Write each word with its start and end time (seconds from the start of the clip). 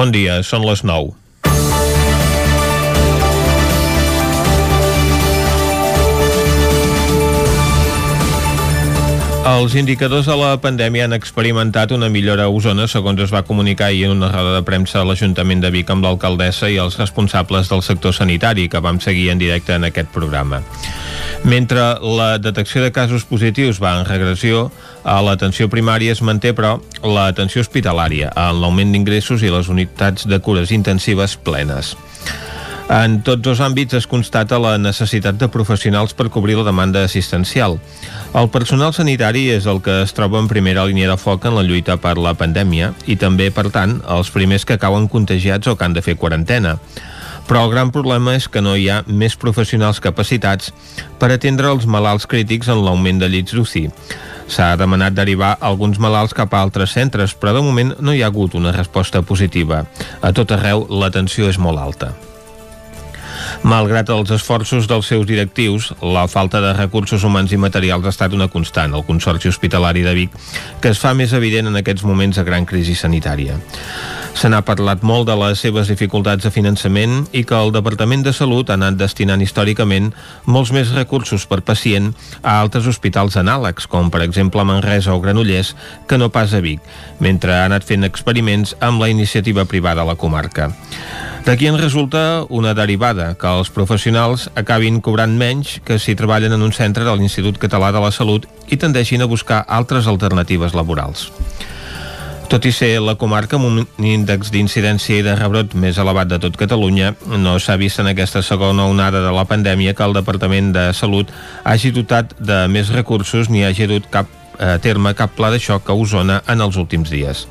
Bon 0.00 0.08
dia, 0.08 0.38
són 0.40 0.62
les 0.64 0.80
9. 0.80 1.10
Els 9.50 9.74
indicadors 9.76 10.24
de 10.30 10.36
la 10.40 10.54
pandèmia 10.62 11.04
han 11.04 11.12
experimentat 11.12 11.92
una 11.92 12.08
millora 12.08 12.46
a 12.46 12.54
Osona, 12.54 12.86
segons 12.88 13.20
es 13.20 13.34
va 13.34 13.42
comunicar 13.44 13.90
ahir 13.90 14.06
en 14.06 14.14
una 14.14 14.30
roda 14.32 14.54
de 14.54 14.64
premsa 14.64 15.02
a 15.02 15.04
l'Ajuntament 15.04 15.60
de 15.60 15.68
Vic 15.74 15.92
amb 15.92 16.08
l'alcaldessa 16.08 16.70
i 16.72 16.80
els 16.80 16.96
responsables 16.96 17.68
del 17.68 17.84
sector 17.84 18.16
sanitari, 18.16 18.70
que 18.72 18.80
vam 18.80 19.02
seguir 19.04 19.28
en 19.34 19.42
directe 19.42 19.76
en 19.76 19.84
aquest 19.90 20.08
programa. 20.16 20.62
Mentre 21.44 21.90
la 22.00 22.38
detecció 22.38 22.80
de 22.80 22.92
casos 22.92 23.28
positius 23.28 23.84
va 23.84 23.98
en 23.98 24.08
regressió, 24.08 24.70
a 25.04 25.20
l'atenció 25.24 25.68
primària 25.72 26.12
es 26.12 26.22
manté, 26.22 26.52
però, 26.56 26.78
l'atenció 27.02 27.64
hospitalària, 27.64 28.32
en 28.36 28.60
l'augment 28.60 28.92
d'ingressos 28.92 29.42
i 29.42 29.52
les 29.52 29.68
unitats 29.72 30.26
de 30.28 30.40
cures 30.40 30.72
intensives 30.74 31.36
plenes. 31.36 31.96
En 32.90 33.20
tots 33.22 33.38
dos 33.38 33.60
àmbits 33.62 33.94
es 33.94 34.06
constata 34.10 34.58
la 34.58 34.72
necessitat 34.74 35.36
de 35.38 35.46
professionals 35.46 36.10
per 36.10 36.26
cobrir 36.34 36.56
la 36.58 36.64
demanda 36.66 37.04
assistencial. 37.06 37.76
El 38.34 38.48
personal 38.50 38.90
sanitari 38.96 39.44
és 39.54 39.68
el 39.70 39.78
que 39.84 40.00
es 40.02 40.10
troba 40.16 40.40
en 40.42 40.48
primera 40.50 40.82
línia 40.88 41.12
de 41.12 41.16
foc 41.16 41.46
en 41.46 41.54
la 41.54 41.62
lluita 41.62 42.00
per 42.02 42.16
la 42.18 42.34
pandèmia 42.34 42.90
i 43.06 43.14
també, 43.14 43.52
per 43.54 43.68
tant, 43.70 44.00
els 44.10 44.32
primers 44.34 44.66
que 44.66 44.80
cauen 44.82 45.06
contagiats 45.06 45.70
o 45.70 45.76
que 45.76 45.86
han 45.86 45.94
de 45.94 46.02
fer 46.02 46.16
quarantena. 46.18 46.80
Però 47.46 47.62
el 47.62 47.70
gran 47.70 47.94
problema 47.94 48.34
és 48.34 48.50
que 48.50 48.62
no 48.62 48.74
hi 48.74 48.88
ha 48.90 49.04
més 49.06 49.38
professionals 49.38 50.02
capacitats 50.02 50.74
per 51.22 51.30
atendre 51.30 51.70
els 51.70 51.86
malalts 51.86 52.26
crítics 52.26 52.70
en 52.74 52.82
l'augment 52.82 53.22
de 53.22 53.30
llits 53.30 53.54
d'UCI. 53.54 53.86
S'ha 54.50 54.72
demanat 54.76 55.14
derivar 55.14 55.52
alguns 55.60 56.00
malalts 56.02 56.34
cap 56.34 56.54
a 56.54 56.62
altres 56.64 56.96
centres, 56.96 57.36
però 57.38 57.54
de 57.54 57.62
moment 57.62 57.94
no 58.02 58.14
hi 58.14 58.24
ha 58.24 58.32
hagut 58.32 58.58
una 58.58 58.74
resposta 58.74 59.22
positiva. 59.22 59.84
A 60.20 60.32
tot 60.34 60.50
arreu, 60.56 60.88
l'atenció 60.90 61.48
és 61.48 61.58
molt 61.58 61.78
alta. 61.78 62.10
Malgrat 63.62 64.10
els 64.14 64.30
esforços 64.34 64.88
dels 64.90 65.10
seus 65.10 65.26
directius, 65.28 65.90
la 66.02 66.26
falta 66.28 66.60
de 66.64 66.72
recursos 66.76 67.24
humans 67.24 67.52
i 67.52 67.58
materials 67.60 68.06
ha 68.06 68.14
estat 68.14 68.36
una 68.36 68.48
constant 68.48 68.94
al 68.94 69.04
Consorci 69.08 69.50
Hospitalari 69.50 70.02
de 70.06 70.14
Vic, 70.16 70.38
que 70.80 70.94
es 70.94 71.02
fa 71.02 71.12
més 71.14 71.34
evident 71.36 71.68
en 71.70 71.76
aquests 71.80 72.06
moments 72.06 72.40
de 72.40 72.46
gran 72.46 72.66
crisi 72.66 72.96
sanitària. 72.98 73.58
Se 74.34 74.48
n'ha 74.48 74.62
parlat 74.64 75.02
molt 75.04 75.26
de 75.28 75.34
les 75.36 75.60
seves 75.60 75.90
dificultats 75.90 76.46
de 76.46 76.52
finançament 76.54 77.26
i 77.36 77.42
que 77.44 77.56
el 77.58 77.72
Departament 77.74 78.22
de 78.24 78.32
Salut 78.32 78.70
ha 78.70 78.76
anat 78.78 78.96
destinant 78.96 79.42
històricament 79.42 80.12
molts 80.46 80.72
més 80.72 80.92
recursos 80.94 81.44
per 81.50 81.60
pacient 81.66 82.12
a 82.40 82.60
altres 82.60 82.86
hospitals 82.88 83.36
anàlegs, 83.40 83.88
com 83.90 84.08
per 84.10 84.22
exemple 84.24 84.64
Manresa 84.64 85.12
o 85.12 85.20
Granollers, 85.20 85.74
que 86.08 86.18
no 86.18 86.30
pas 86.30 86.54
a 86.54 86.62
Vic, 86.64 86.80
mentre 87.18 87.58
ha 87.58 87.66
anat 87.66 87.84
fent 87.84 88.06
experiments 88.06 88.76
amb 88.80 89.02
la 89.02 89.10
iniciativa 89.10 89.66
privada 89.66 90.06
a 90.06 90.08
la 90.08 90.16
comarca. 90.16 90.70
D'aquí 91.44 91.66
en 91.66 91.78
resulta 91.80 92.44
una 92.48 92.74
derivada, 92.74 93.32
que 93.34 93.48
els 93.48 93.70
professionals 93.72 94.50
acabin 94.60 95.00
cobrant 95.00 95.32
menys 95.40 95.78
que 95.84 95.96
si 95.98 96.14
treballen 96.14 96.52
en 96.52 96.62
un 96.62 96.74
centre 96.76 97.06
de 97.06 97.14
l'Institut 97.16 97.56
Català 97.58 97.88
de 97.96 98.02
la 98.04 98.12
Salut 98.12 98.44
i 98.68 98.76
tendeixin 98.76 99.24
a 99.24 99.28
buscar 99.30 99.64
altres 99.66 100.06
alternatives 100.06 100.76
laborals. 100.76 101.30
Tot 102.50 102.66
i 102.66 102.72
ser 102.74 102.96
la 102.98 103.14
comarca 103.14 103.56
amb 103.56 103.68
un 103.68 104.06
índex 104.06 104.50
d'incidència 104.50 105.20
i 105.20 105.24
de 105.24 105.36
rebrot 105.38 105.76
més 105.78 106.00
elevat 106.02 106.28
de 106.28 106.40
tot 106.42 106.58
Catalunya, 106.58 107.14
no 107.38 107.54
s'ha 107.62 107.78
vist 107.78 108.02
en 108.02 108.10
aquesta 108.10 108.42
segona 108.42 108.88
onada 108.90 109.22
de 109.22 109.30
la 109.32 109.46
pandèmia 109.46 109.94
que 109.94 110.02
el 110.02 110.18
Departament 110.18 110.74
de 110.74 110.88
Salut 110.98 111.30
hagi 111.62 111.94
dotat 111.94 112.34
de 112.38 112.66
més 112.68 112.90
recursos 112.90 113.48
ni 113.48 113.62
hagi 113.64 113.86
dut 113.86 114.10
cap 114.10 114.39
a 114.60 114.76
terme 114.78 115.14
cap 115.16 115.32
pla 115.36 115.50
de 115.50 115.58
xoc 115.58 115.88
a 115.88 115.96
Osona 115.96 116.42
en 116.52 116.60
els 116.60 116.76
últims 116.76 117.10
dies. 117.10 117.46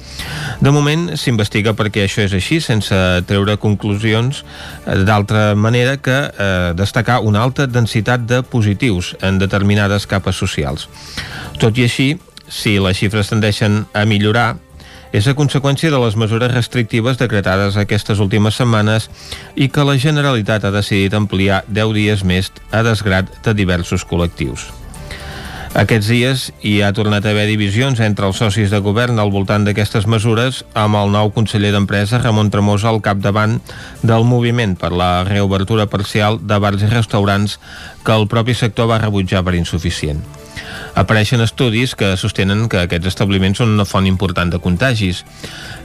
De 0.62 0.72
moment 0.72 1.10
s'investiga 1.18 1.74
perquè 1.74 2.06
això 2.06 2.24
és 2.28 2.36
així 2.38 2.60
sense 2.62 2.96
treure 3.28 3.58
conclusions 3.58 4.44
eh, 4.86 5.02
d'altra 5.04 5.56
manera 5.58 5.98
que 5.98 6.18
eh, 6.30 6.72
destacar 6.78 7.20
una 7.26 7.42
alta 7.44 7.68
densitat 7.68 8.30
de 8.30 8.44
positius 8.44 9.16
en 9.26 9.42
determinades 9.42 10.06
capes 10.08 10.38
socials. 10.38 10.88
Tot 11.60 11.78
i 11.78 11.90
així, 11.90 12.10
si 12.48 12.78
les 12.80 12.98
xifres 13.02 13.34
tendeixen 13.34 13.84
a 13.94 14.06
millorar, 14.06 14.56
és 15.12 15.26
a 15.26 15.34
conseqüència 15.34 15.90
de 15.90 16.00
les 16.02 16.16
mesures 16.22 16.54
restrictives 16.54 17.18
decretades 17.18 17.78
aquestes 17.82 18.20
últimes 18.22 18.60
setmanes 18.62 19.10
i 19.56 19.70
que 19.74 19.86
la 19.86 19.98
Generalitat 19.98 20.68
ha 20.68 20.76
decidit 20.76 21.18
ampliar 21.18 21.64
10 21.68 21.96
dies 21.98 22.22
més 22.24 22.52
a 22.70 22.84
desgrat 22.86 23.32
de 23.46 23.56
diversos 23.58 24.06
col·lectius. 24.06 24.70
Aquests 25.78 26.08
dies 26.10 26.44
hi 26.66 26.80
ha 26.82 26.90
tornat 26.98 27.28
a 27.28 27.30
haver 27.30 27.46
divisions 27.46 28.00
entre 28.02 28.26
els 28.26 28.40
socis 28.42 28.72
de 28.74 28.80
govern 28.82 29.22
al 29.22 29.30
voltant 29.30 29.68
d'aquestes 29.68 30.08
mesures 30.10 30.64
amb 30.74 30.98
el 30.98 31.14
nou 31.14 31.30
conseller 31.36 31.70
d'Empresa 31.76 32.18
Ramon 32.24 32.50
Tremosa 32.50 32.90
al 32.90 33.04
capdavant 33.06 33.60
del 34.02 34.26
moviment 34.26 34.74
per 34.74 34.90
la 34.90 35.24
reobertura 35.30 35.86
parcial 35.86 36.42
de 36.42 36.58
bars 36.58 36.82
i 36.82 36.90
restaurants 36.90 37.60
que 38.02 38.18
el 38.18 38.28
propi 38.28 38.58
sector 38.58 38.90
va 38.90 39.02
rebutjar 39.06 39.46
per 39.46 39.60
insuficient. 39.62 40.26
Apareixen 41.00 41.42
estudis 41.44 41.96
que 41.96 42.16
sostenen 42.18 42.68
que 42.70 42.82
aquests 42.84 43.12
establiments 43.14 43.62
són 43.62 43.74
una 43.76 43.86
font 43.88 44.08
important 44.10 44.52
de 44.52 44.60
contagis. 44.64 45.24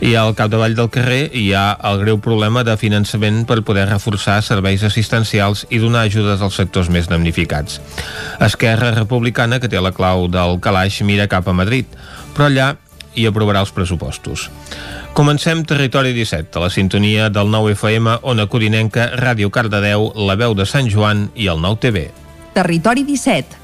I 0.02 0.14
al 0.18 0.34
capdavall 0.38 0.76
del 0.78 0.90
carrer 0.94 1.28
hi 1.32 1.50
ha 1.54 1.66
el 1.90 2.00
greu 2.02 2.18
problema 2.22 2.64
de 2.66 2.76
finançament 2.80 3.44
per 3.48 3.62
poder 3.66 3.86
reforçar 3.90 4.40
serveis 4.42 4.82
assistencials 4.86 5.66
i 5.70 5.82
donar 5.82 6.06
ajudes 6.08 6.42
als 6.42 6.58
sectors 6.60 6.90
més 6.90 7.10
damnificats. 7.10 7.80
Esquerra 8.42 8.94
Republicana, 8.96 9.60
que 9.60 9.70
té 9.70 9.80
la 9.80 9.94
clau 9.94 10.26
del 10.28 10.58
calaix, 10.60 11.02
mira 11.02 11.30
cap 11.30 11.48
a 11.48 11.56
Madrid, 11.56 11.86
però 12.34 12.50
allà 12.50 12.74
hi 13.14 13.26
aprovarà 13.28 13.62
els 13.62 13.72
pressupostos. 13.74 14.48
Comencem 15.14 15.62
Territori 15.62 16.12
17, 16.12 16.58
a 16.58 16.64
la 16.64 16.70
sintonia 16.74 17.28
del 17.30 17.50
9 17.50 17.76
FM, 17.76 18.18
Ona 18.22 18.48
Codinenca, 18.50 19.12
Ràdio 19.14 19.50
Cardedeu, 19.54 20.10
La 20.26 20.34
Veu 20.34 20.56
de 20.58 20.66
Sant 20.66 20.90
Joan 20.90 21.28
i 21.38 21.46
el 21.52 21.62
9 21.62 21.78
TV. 21.84 22.08
Territori 22.54 23.04
17, 23.06 23.63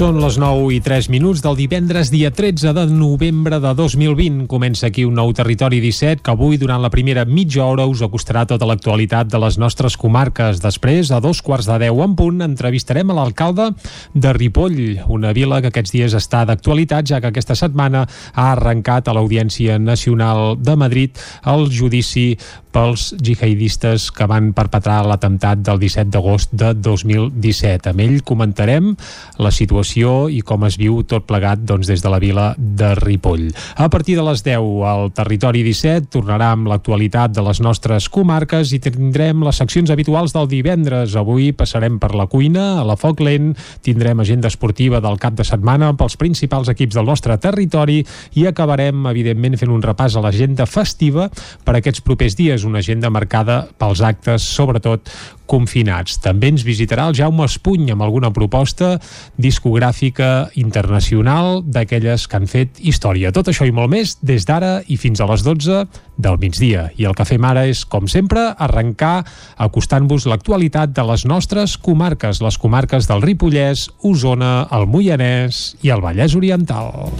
Són 0.00 0.16
les 0.16 0.38
9 0.40 0.70
i 0.72 0.78
3 0.80 1.10
minuts 1.12 1.42
del 1.44 1.58
divendres, 1.58 2.08
dia 2.08 2.30
13 2.32 2.70
de 2.72 2.86
novembre 2.88 3.58
de 3.60 3.72
2020. 3.76 4.46
Comença 4.48 4.86
aquí 4.88 5.02
un 5.04 5.18
nou 5.18 5.28
Territori 5.36 5.76
17 5.84 6.22
que 6.24 6.32
avui, 6.32 6.56
durant 6.56 6.80
la 6.80 6.88
primera 6.88 7.26
mitja 7.28 7.66
hora, 7.66 7.84
us 7.84 8.00
acostarà 8.00 8.46
tota 8.48 8.64
l'actualitat 8.64 9.28
de 9.28 9.36
les 9.42 9.58
nostres 9.60 9.98
comarques. 10.00 10.62
Després, 10.64 11.10
a 11.12 11.18
dos 11.20 11.42
quarts 11.44 11.68
de 11.68 11.76
10 11.82 12.00
en 12.06 12.14
punt, 12.16 12.40
entrevistarem 12.46 13.12
a 13.12 13.18
l'alcalde 13.18 13.74
de 14.14 14.32
Ripoll, 14.32 14.80
una 15.12 15.34
vila 15.36 15.60
que 15.60 15.68
aquests 15.68 15.92
dies 15.92 16.16
està 16.16 16.46
d'actualitat, 16.48 17.04
ja 17.12 17.20
que 17.20 17.34
aquesta 17.34 17.58
setmana 17.60 18.06
ha 18.32 18.48
arrencat 18.54 19.12
a 19.12 19.18
l'Audiència 19.18 19.76
Nacional 19.76 20.56
de 20.56 20.78
Madrid 20.80 21.20
el 21.44 21.68
judici 21.68 22.38
pels 22.70 23.10
jihadistes 23.18 24.08
que 24.14 24.28
van 24.30 24.52
perpetrar 24.54 25.02
l'atemptat 25.04 25.60
del 25.66 25.80
17 25.82 26.08
d'agost 26.14 26.54
de 26.54 26.72
2017. 26.78 27.90
Amb 27.90 28.04
ell 28.06 28.20
comentarem 28.24 28.94
la 29.42 29.50
situació 29.50 29.89
situació 29.90 30.30
i 30.30 30.40
com 30.46 30.64
es 30.64 30.76
viu 30.78 31.02
tot 31.02 31.26
plegat 31.26 31.64
doncs, 31.66 31.88
des 31.88 32.00
de 32.02 32.10
la 32.10 32.20
vila 32.22 32.54
de 32.56 32.94
Ripoll. 32.94 33.50
A 33.76 33.88
partir 33.90 34.16
de 34.16 34.22
les 34.22 34.42
10 34.42 34.84
al 34.86 35.10
Territori 35.12 35.62
17 35.66 36.10
tornarà 36.14 36.52
amb 36.54 36.68
l'actualitat 36.70 37.32
de 37.34 37.42
les 37.42 37.60
nostres 37.60 38.08
comarques 38.08 38.72
i 38.72 38.78
tindrem 38.78 39.42
les 39.42 39.56
seccions 39.56 39.90
habituals 39.90 40.32
del 40.32 40.48
divendres. 40.48 41.16
Avui 41.16 41.52
passarem 41.52 41.98
per 41.98 42.14
la 42.14 42.26
cuina, 42.26 42.80
a 42.80 42.84
la 42.84 42.96
Foc 42.96 43.20
Lent, 43.20 43.56
tindrem 43.82 44.20
agenda 44.20 44.48
esportiva 44.48 45.00
del 45.00 45.18
cap 45.18 45.34
de 45.34 45.44
setmana 45.44 45.92
pels 45.96 46.16
principals 46.16 46.70
equips 46.70 46.94
del 46.94 47.08
nostre 47.08 47.36
territori 47.38 48.04
i 48.38 48.46
acabarem, 48.46 49.06
evidentment, 49.10 49.58
fent 49.58 49.74
un 49.74 49.82
repàs 49.82 50.16
a 50.16 50.22
l'agenda 50.22 50.66
festiva 50.66 51.28
per 51.64 51.76
aquests 51.78 52.04
propers 52.06 52.38
dies, 52.38 52.64
una 52.64 52.78
agenda 52.78 53.10
marcada 53.10 53.64
pels 53.78 54.04
actes, 54.06 54.46
sobretot 54.46 55.10
confinats. 55.50 56.20
També 56.22 56.52
ens 56.52 56.64
visitarà 56.66 57.08
el 57.10 57.16
Jaume 57.18 57.46
Espuny 57.48 57.90
amb 57.90 58.04
alguna 58.06 58.30
proposta 58.34 58.94
discogràfica 59.40 60.50
internacional 60.60 61.60
d'aquelles 61.66 62.26
que 62.30 62.38
han 62.38 62.46
fet 62.50 62.78
història. 62.78 63.32
Tot 63.34 63.50
això 63.50 63.66
i 63.66 63.74
molt 63.74 63.90
més 63.90 64.16
des 64.22 64.46
d'ara 64.46 64.78
i 64.86 64.98
fins 65.00 65.20
a 65.20 65.28
les 65.30 65.44
12 65.46 65.82
del 66.20 66.38
migdia. 66.38 66.88
I 67.00 67.08
el 67.10 67.16
que 67.18 67.26
fem 67.26 67.44
ara 67.46 67.66
és, 67.70 67.82
com 67.84 68.08
sempre, 68.10 68.50
arrencar 68.58 69.24
acostant-vos 69.58 70.28
l'actualitat 70.30 70.94
de 70.94 71.06
les 71.10 71.26
nostres 71.26 71.76
comarques, 71.80 72.42
les 72.44 72.60
comarques 72.60 73.10
del 73.10 73.24
Ripollès, 73.24 73.88
Osona, 74.06 74.68
el 74.70 74.86
Moianès 74.86 75.74
i 75.82 75.94
el 75.94 76.04
Vallès 76.04 76.36
Oriental. 76.38 77.10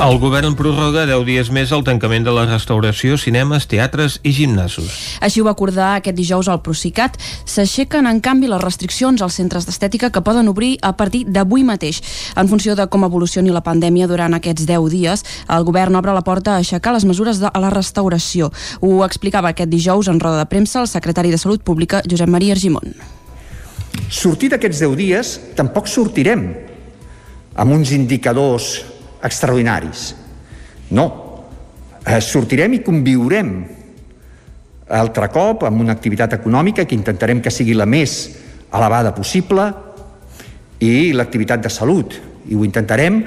El 0.00 0.16
govern 0.16 0.54
prorroga 0.56 1.02
10 1.04 1.26
dies 1.28 1.48
més 1.52 1.68
el 1.76 1.82
tancament 1.84 2.24
de 2.24 2.32
la 2.32 2.46
restauració, 2.46 3.18
cinemes, 3.20 3.66
teatres 3.68 4.14
i 4.24 4.30
gimnasos. 4.32 4.94
Així 5.20 5.42
ho 5.42 5.44
va 5.44 5.52
acordar 5.52 5.90
aquest 5.98 6.16
dijous 6.16 6.46
al 6.48 6.62
Procicat. 6.64 7.18
S'aixequen, 7.44 8.06
en 8.08 8.22
canvi, 8.24 8.48
les 8.48 8.62
restriccions 8.62 9.20
als 9.20 9.34
centres 9.36 9.66
d'estètica 9.68 10.08
que 10.08 10.22
poden 10.24 10.48
obrir 10.48 10.78
a 10.80 10.94
partir 10.96 11.26
d'avui 11.28 11.66
mateix. 11.68 11.98
En 12.32 12.48
funció 12.48 12.72
de 12.78 12.86
com 12.88 13.04
evolucioni 13.04 13.52
la 13.52 13.60
pandèmia 13.60 14.08
durant 14.08 14.32
aquests 14.38 14.64
10 14.64 14.86
dies, 14.88 15.24
el 15.52 15.66
govern 15.68 15.98
obre 16.00 16.14
la 16.16 16.24
porta 16.24 16.54
a 16.54 16.62
aixecar 16.64 16.94
les 16.96 17.04
mesures 17.04 17.42
de 17.42 17.50
la 17.52 17.68
restauració. 17.68 18.48
Ho 18.80 19.02
explicava 19.04 19.50
aquest 19.52 19.68
dijous 19.68 20.08
en 20.08 20.20
roda 20.22 20.38
de 20.38 20.48
premsa 20.48 20.80
el 20.80 20.88
secretari 20.88 21.28
de 21.28 21.36
Salut 21.42 21.60
Pública, 21.60 22.00
Josep 22.08 22.32
Maria 22.32 22.56
Argimon. 22.56 22.96
Sortir 24.08 24.48
d'aquests 24.54 24.80
10 24.80 24.96
dies 24.96 25.34
tampoc 25.60 25.92
sortirem 25.92 26.46
amb 27.60 27.76
uns 27.76 27.92
indicadors 27.92 28.78
extraordinaris. 29.22 30.14
No. 30.96 31.06
Eh, 32.06 32.20
sortirem 32.24 32.78
i 32.78 32.82
conviurem 32.84 33.52
altre 34.90 35.28
cop 35.30 35.62
amb 35.68 35.84
una 35.84 35.94
activitat 35.94 36.34
econòmica 36.40 36.84
que 36.84 36.96
intentarem 36.96 37.40
que 37.42 37.52
sigui 37.54 37.76
la 37.78 37.86
més 37.86 38.16
elevada 38.74 39.12
possible 39.14 39.68
i 40.82 41.12
l'activitat 41.14 41.62
de 41.62 41.70
salut. 41.70 42.16
I 42.50 42.56
ho 42.56 42.64
intentarem 42.66 43.20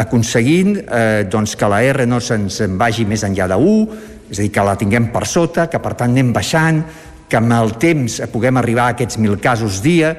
aconseguint 0.00 0.76
eh, 0.82 1.26
doncs 1.30 1.56
que 1.58 1.68
la 1.70 1.80
R 1.82 2.06
no 2.06 2.20
se'ns 2.22 2.60
vagi 2.78 3.06
més 3.08 3.24
enllà 3.26 3.48
de 3.50 3.56
1, 3.58 4.00
és 4.30 4.38
a 4.38 4.42
dir, 4.44 4.50
que 4.54 4.66
la 4.66 4.76
tinguem 4.78 5.08
per 5.10 5.24
sota, 5.26 5.66
que 5.70 5.80
per 5.82 5.96
tant 5.98 6.12
anem 6.12 6.30
baixant, 6.34 6.82
que 7.30 7.38
amb 7.38 7.54
el 7.54 7.76
temps 7.78 8.20
puguem 8.30 8.58
arribar 8.58 8.88
a 8.88 8.96
aquests 8.96 9.18
1.000 9.18 9.38
casos 9.42 9.80
dia 9.82 10.10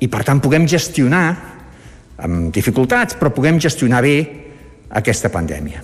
i 0.00 0.08
per 0.08 0.22
tant 0.24 0.40
puguem 0.40 0.66
gestionar 0.68 1.24
amb 2.20 2.52
dificultats, 2.52 3.16
però 3.16 3.32
puguem 3.32 3.60
gestionar 3.60 4.02
bé 4.04 4.16
aquesta 4.90 5.30
pandèmia. 5.30 5.82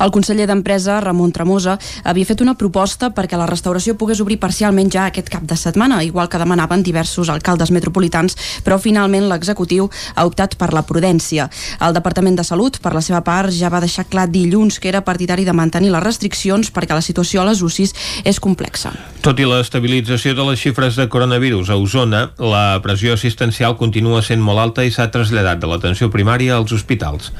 El 0.00 0.10
conseller 0.10 0.46
d'Empresa, 0.48 0.98
Ramon 1.04 1.32
Tremosa, 1.32 1.76
havia 2.08 2.24
fet 2.24 2.40
una 2.40 2.54
proposta 2.56 3.10
perquè 3.12 3.36
la 3.36 3.48
restauració 3.50 3.96
pogués 4.00 4.22
obrir 4.24 4.38
parcialment 4.40 4.88
ja 4.92 5.04
aquest 5.10 5.28
cap 5.28 5.44
de 5.44 5.58
setmana, 5.60 6.00
igual 6.04 6.30
que 6.32 6.40
demanaven 6.40 6.82
diversos 6.82 7.28
alcaldes 7.28 7.70
metropolitans, 7.70 8.36
però 8.64 8.78
finalment 8.80 9.28
l'executiu 9.28 9.90
ha 10.14 10.24
optat 10.24 10.56
per 10.56 10.72
la 10.72 10.86
prudència. 10.88 11.50
El 11.84 11.92
Departament 11.92 12.38
de 12.40 12.46
Salut, 12.48 12.80
per 12.80 12.94
la 12.96 13.04
seva 13.04 13.20
part, 13.26 13.52
ja 13.52 13.68
va 13.68 13.82
deixar 13.84 14.06
clar 14.08 14.28
dilluns 14.32 14.80
que 14.80 14.88
era 14.88 15.04
partidari 15.04 15.44
de 15.44 15.52
mantenir 15.52 15.92
les 15.92 16.04
restriccions 16.04 16.72
perquè 16.72 16.96
la 16.96 17.04
situació 17.04 17.42
a 17.42 17.48
les 17.50 17.60
UCIs 17.60 17.92
és 18.24 18.40
complexa. 18.40 18.94
Tot 19.20 19.36
i 19.36 19.44
l'estabilització 19.44 20.32
de 20.32 20.48
les 20.48 20.60
xifres 20.64 20.96
de 20.96 21.08
coronavirus 21.12 21.68
a 21.68 21.76
Osona, 21.76 22.22
la 22.40 22.80
pressió 22.80 23.12
assistencial 23.12 23.76
continua 23.76 24.24
sent 24.24 24.40
molt 24.40 24.64
alta 24.64 24.86
i 24.88 24.94
s'ha 24.94 25.10
traslladat 25.12 25.60
de 25.60 25.68
l'atenció 25.68 26.08
primària 26.08 26.56
als 26.56 26.72
hospitals. 26.72 27.34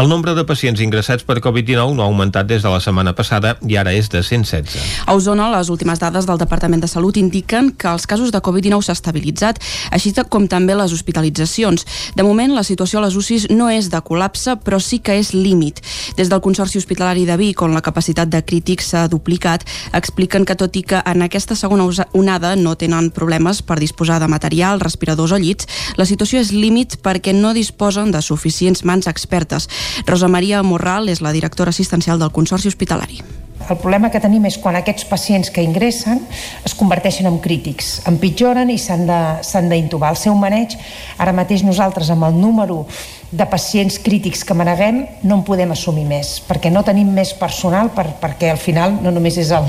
El 0.00 0.08
nombre 0.08 0.32
de 0.32 0.46
pacients 0.48 0.80
ingressats 0.80 1.28
per 1.28 1.42
Covid-19 1.44 1.92
no 1.98 2.05
ha 2.06 2.10
augmentat 2.10 2.46
des 2.46 2.62
de 2.62 2.70
la 2.70 2.80
setmana 2.80 3.12
passada 3.18 3.56
i 3.66 3.76
ara 3.76 3.92
és 3.92 4.08
de 4.12 4.22
116. 4.22 4.76
A 5.06 5.14
Osona, 5.14 5.50
les 5.52 5.70
últimes 5.72 5.98
dades 5.98 6.26
del 6.26 6.38
Departament 6.38 6.82
de 6.82 6.88
Salut 6.88 7.18
indiquen 7.18 7.72
que 7.76 7.90
els 7.90 8.06
casos 8.06 8.32
de 8.32 8.40
Covid-19 8.40 8.86
s'ha 8.86 8.96
estabilitzat, 8.96 9.60
així 9.90 10.14
com 10.30 10.46
també 10.48 10.74
les 10.74 10.92
hospitalitzacions. 10.92 11.84
De 12.16 12.24
moment, 12.24 12.54
la 12.54 12.64
situació 12.64 13.00
a 13.00 13.06
les 13.06 13.16
UCIs 13.18 13.48
no 13.50 13.68
és 13.68 13.90
de 13.92 14.00
col·lapse, 14.00 14.56
però 14.64 14.78
sí 14.80 14.98
que 14.98 15.18
és 15.18 15.34
límit. 15.34 15.82
Des 16.16 16.30
del 16.30 16.40
Consorci 16.40 16.78
Hospitalari 16.78 17.26
de 17.26 17.36
Vic, 17.36 17.60
on 17.62 17.74
la 17.74 17.82
capacitat 17.84 18.30
de 18.30 18.42
crítics 18.42 18.92
s'ha 18.92 19.06
duplicat, 19.08 19.66
expliquen 19.92 20.46
que 20.46 20.56
tot 20.56 20.76
i 20.76 20.82
que 20.82 21.02
en 21.04 21.22
aquesta 21.26 21.56
segona 21.58 21.86
onada 22.12 22.54
no 22.56 22.76
tenen 22.76 23.10
problemes 23.10 23.62
per 23.62 23.78
disposar 23.80 24.20
de 24.20 24.28
material, 24.28 24.80
respiradors 24.80 25.32
o 25.32 25.40
llits, 25.42 25.68
la 25.96 26.06
situació 26.06 26.40
és 26.40 26.52
límit 26.54 26.98
perquè 27.02 27.34
no 27.34 27.52
disposen 27.54 28.12
de 28.14 28.22
suficients 28.22 28.84
mans 28.84 29.06
expertes. 29.06 29.68
Rosa 30.06 30.28
Maria 30.28 30.62
Morral 30.62 31.08
és 31.08 31.20
la 31.20 31.32
directora 31.32 31.72
assistencial 31.96 32.18
del 32.18 32.30
Consorci 32.30 32.68
Hospitalari. 32.68 33.22
El 33.68 33.78
problema 33.80 34.12
que 34.12 34.20
tenim 34.22 34.44
és 34.46 34.58
quan 34.62 34.76
aquests 34.78 35.06
pacients 35.08 35.48
que 35.50 35.64
ingressen 35.64 36.20
es 36.64 36.74
converteixen 36.76 37.26
en 37.26 37.40
crítics, 37.42 38.02
empitjoren 38.06 38.70
i 38.70 38.76
s'han 38.78 39.70
d'intubar. 39.70 40.12
El 40.12 40.20
seu 40.20 40.36
maneig, 40.38 40.76
ara 41.18 41.34
mateix 41.34 41.64
nosaltres 41.66 42.12
amb 42.12 42.28
el 42.28 42.36
número 42.38 42.84
de 43.32 43.46
pacients 43.50 43.98
crítics 43.98 44.44
que 44.44 44.54
maneguem 44.54 45.06
no 45.24 45.40
en 45.40 45.42
podem 45.42 45.72
assumir 45.72 46.04
més, 46.06 46.36
perquè 46.46 46.70
no 46.70 46.84
tenim 46.86 47.10
més 47.10 47.32
personal 47.34 47.90
per, 47.90 48.06
perquè 48.20 48.52
al 48.52 48.60
final 48.60 49.00
no 49.02 49.10
només 49.10 49.40
és 49.40 49.50
el, 49.50 49.66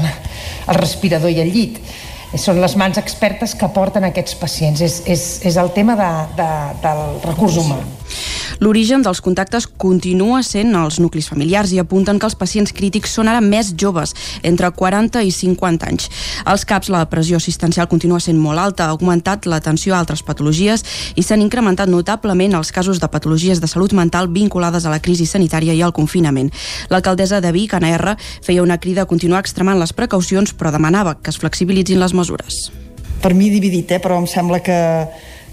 el 0.67 0.77
respirador 0.77 1.33
i 1.33 1.41
el 1.41 1.49
llit, 1.49 1.81
són 2.35 2.59
les 2.59 2.75
mans 2.75 2.99
expertes 2.99 3.55
que 3.55 3.69
porten 3.73 4.03
aquests 4.03 4.35
pacients. 4.35 4.83
És, 4.83 4.99
és, 5.07 5.25
és 5.47 5.57
el 5.57 5.71
tema 5.73 5.95
de, 5.97 6.11
de, 6.37 6.49
del 6.83 7.03
recurs 7.23 7.57
humà. 7.63 7.79
L'origen 8.59 9.03
dels 9.05 9.21
contactes 9.21 9.67
continua 9.67 10.41
sent 10.45 10.73
els 10.75 10.97
nuclis 10.99 11.27
familiars 11.29 11.73
i 11.75 11.79
apunten 11.81 12.17
que 12.19 12.25
els 12.25 12.37
pacients 12.37 12.73
crítics 12.73 13.13
són 13.13 13.29
ara 13.29 13.41
més 13.41 13.73
joves, 13.77 14.13
entre 14.43 14.69
40 14.71 15.21
i 15.23 15.31
50 15.31 15.89
anys. 15.89 16.09
Als 16.45 16.65
CAPs 16.65 16.89
la 16.93 17.03
pressió 17.09 17.37
assistencial 17.37 17.89
continua 17.91 18.19
sent 18.23 18.39
molt 18.41 18.59
alta, 18.59 18.87
ha 18.87 18.95
augmentat 18.95 19.45
l'atenció 19.45 19.93
a 19.95 19.99
altres 20.01 20.23
patologies 20.25 20.83
i 21.15 21.23
s'han 21.23 21.43
incrementat 21.45 21.89
notablement 21.91 22.57
els 22.57 22.71
casos 22.71 23.01
de 23.03 23.11
patologies 23.11 23.61
de 23.61 23.69
salut 23.69 23.93
mental 23.93 24.31
vinculades 24.33 24.85
a 24.85 24.93
la 24.93 25.01
crisi 25.03 25.27
sanitària 25.29 25.75
i 25.77 25.83
al 25.85 25.93
confinament. 25.93 26.51
L'alcaldessa 26.89 27.41
de 27.41 27.51
Vic, 27.53 27.73
Anna 27.77 27.93
R, 27.97 28.17
feia 28.43 28.63
una 28.63 28.79
crida 28.81 29.03
a 29.05 29.09
continuar 29.09 29.43
extremant 29.43 29.79
les 29.79 29.93
precaucions, 29.93 30.53
però 30.53 30.71
demanava 30.73 31.17
que 31.21 31.31
es 31.33 31.37
flexibilitzin 31.37 32.01
les 32.01 32.13
mesures. 32.13 32.67
Per 33.21 33.33
mi 33.33 33.49
dividit, 33.49 33.91
eh? 33.91 33.99
però 34.01 34.19
em 34.21 34.27
sembla 34.29 34.61
que 34.63 34.77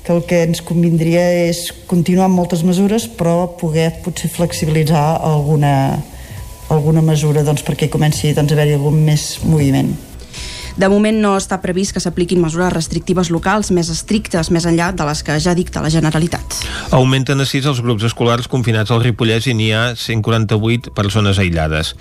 que 0.05 0.13
el 0.13 0.25
que 0.29 0.43
ens 0.45 0.61
convindria 0.63 1.25
és 1.49 1.67
continuar 1.89 2.29
amb 2.29 2.39
moltes 2.39 2.65
mesures 2.67 3.09
però 3.09 3.55
poder 3.61 3.91
potser 4.05 4.31
flexibilitzar 4.33 5.05
alguna, 5.25 5.75
alguna 6.69 7.03
mesura 7.05 7.45
doncs, 7.47 7.65
perquè 7.65 7.89
comenci 7.93 8.35
doncs, 8.37 8.53
a 8.53 8.59
haver-hi 8.59 8.77
algun 8.77 9.01
més 9.07 9.39
moviment. 9.45 9.95
De 10.75 10.89
moment 10.91 11.15
no 11.23 11.37
està 11.39 11.61
previst 11.63 11.95
que 11.95 12.03
s'apliquin 12.03 12.41
mesures 12.43 12.73
restrictives 12.75 13.31
locals 13.31 13.71
més 13.71 13.93
estrictes 13.93 14.51
més 14.51 14.67
enllà 14.67 14.91
de 14.91 15.07
les 15.07 15.23
que 15.23 15.39
ja 15.39 15.55
dicta 15.55 15.83
la 15.85 15.93
Generalitat. 15.95 16.59
Augmenten 16.99 17.39
a 17.39 17.47
6 17.47 17.71
els 17.71 17.83
grups 17.85 18.03
escolars 18.11 18.51
confinats 18.51 18.91
al 18.91 19.05
Ripollès 19.05 19.47
i 19.47 19.55
n'hi 19.55 19.71
ha 19.71 19.87
148 19.95 20.91
persones 20.99 21.39
aïllades. 21.39 21.95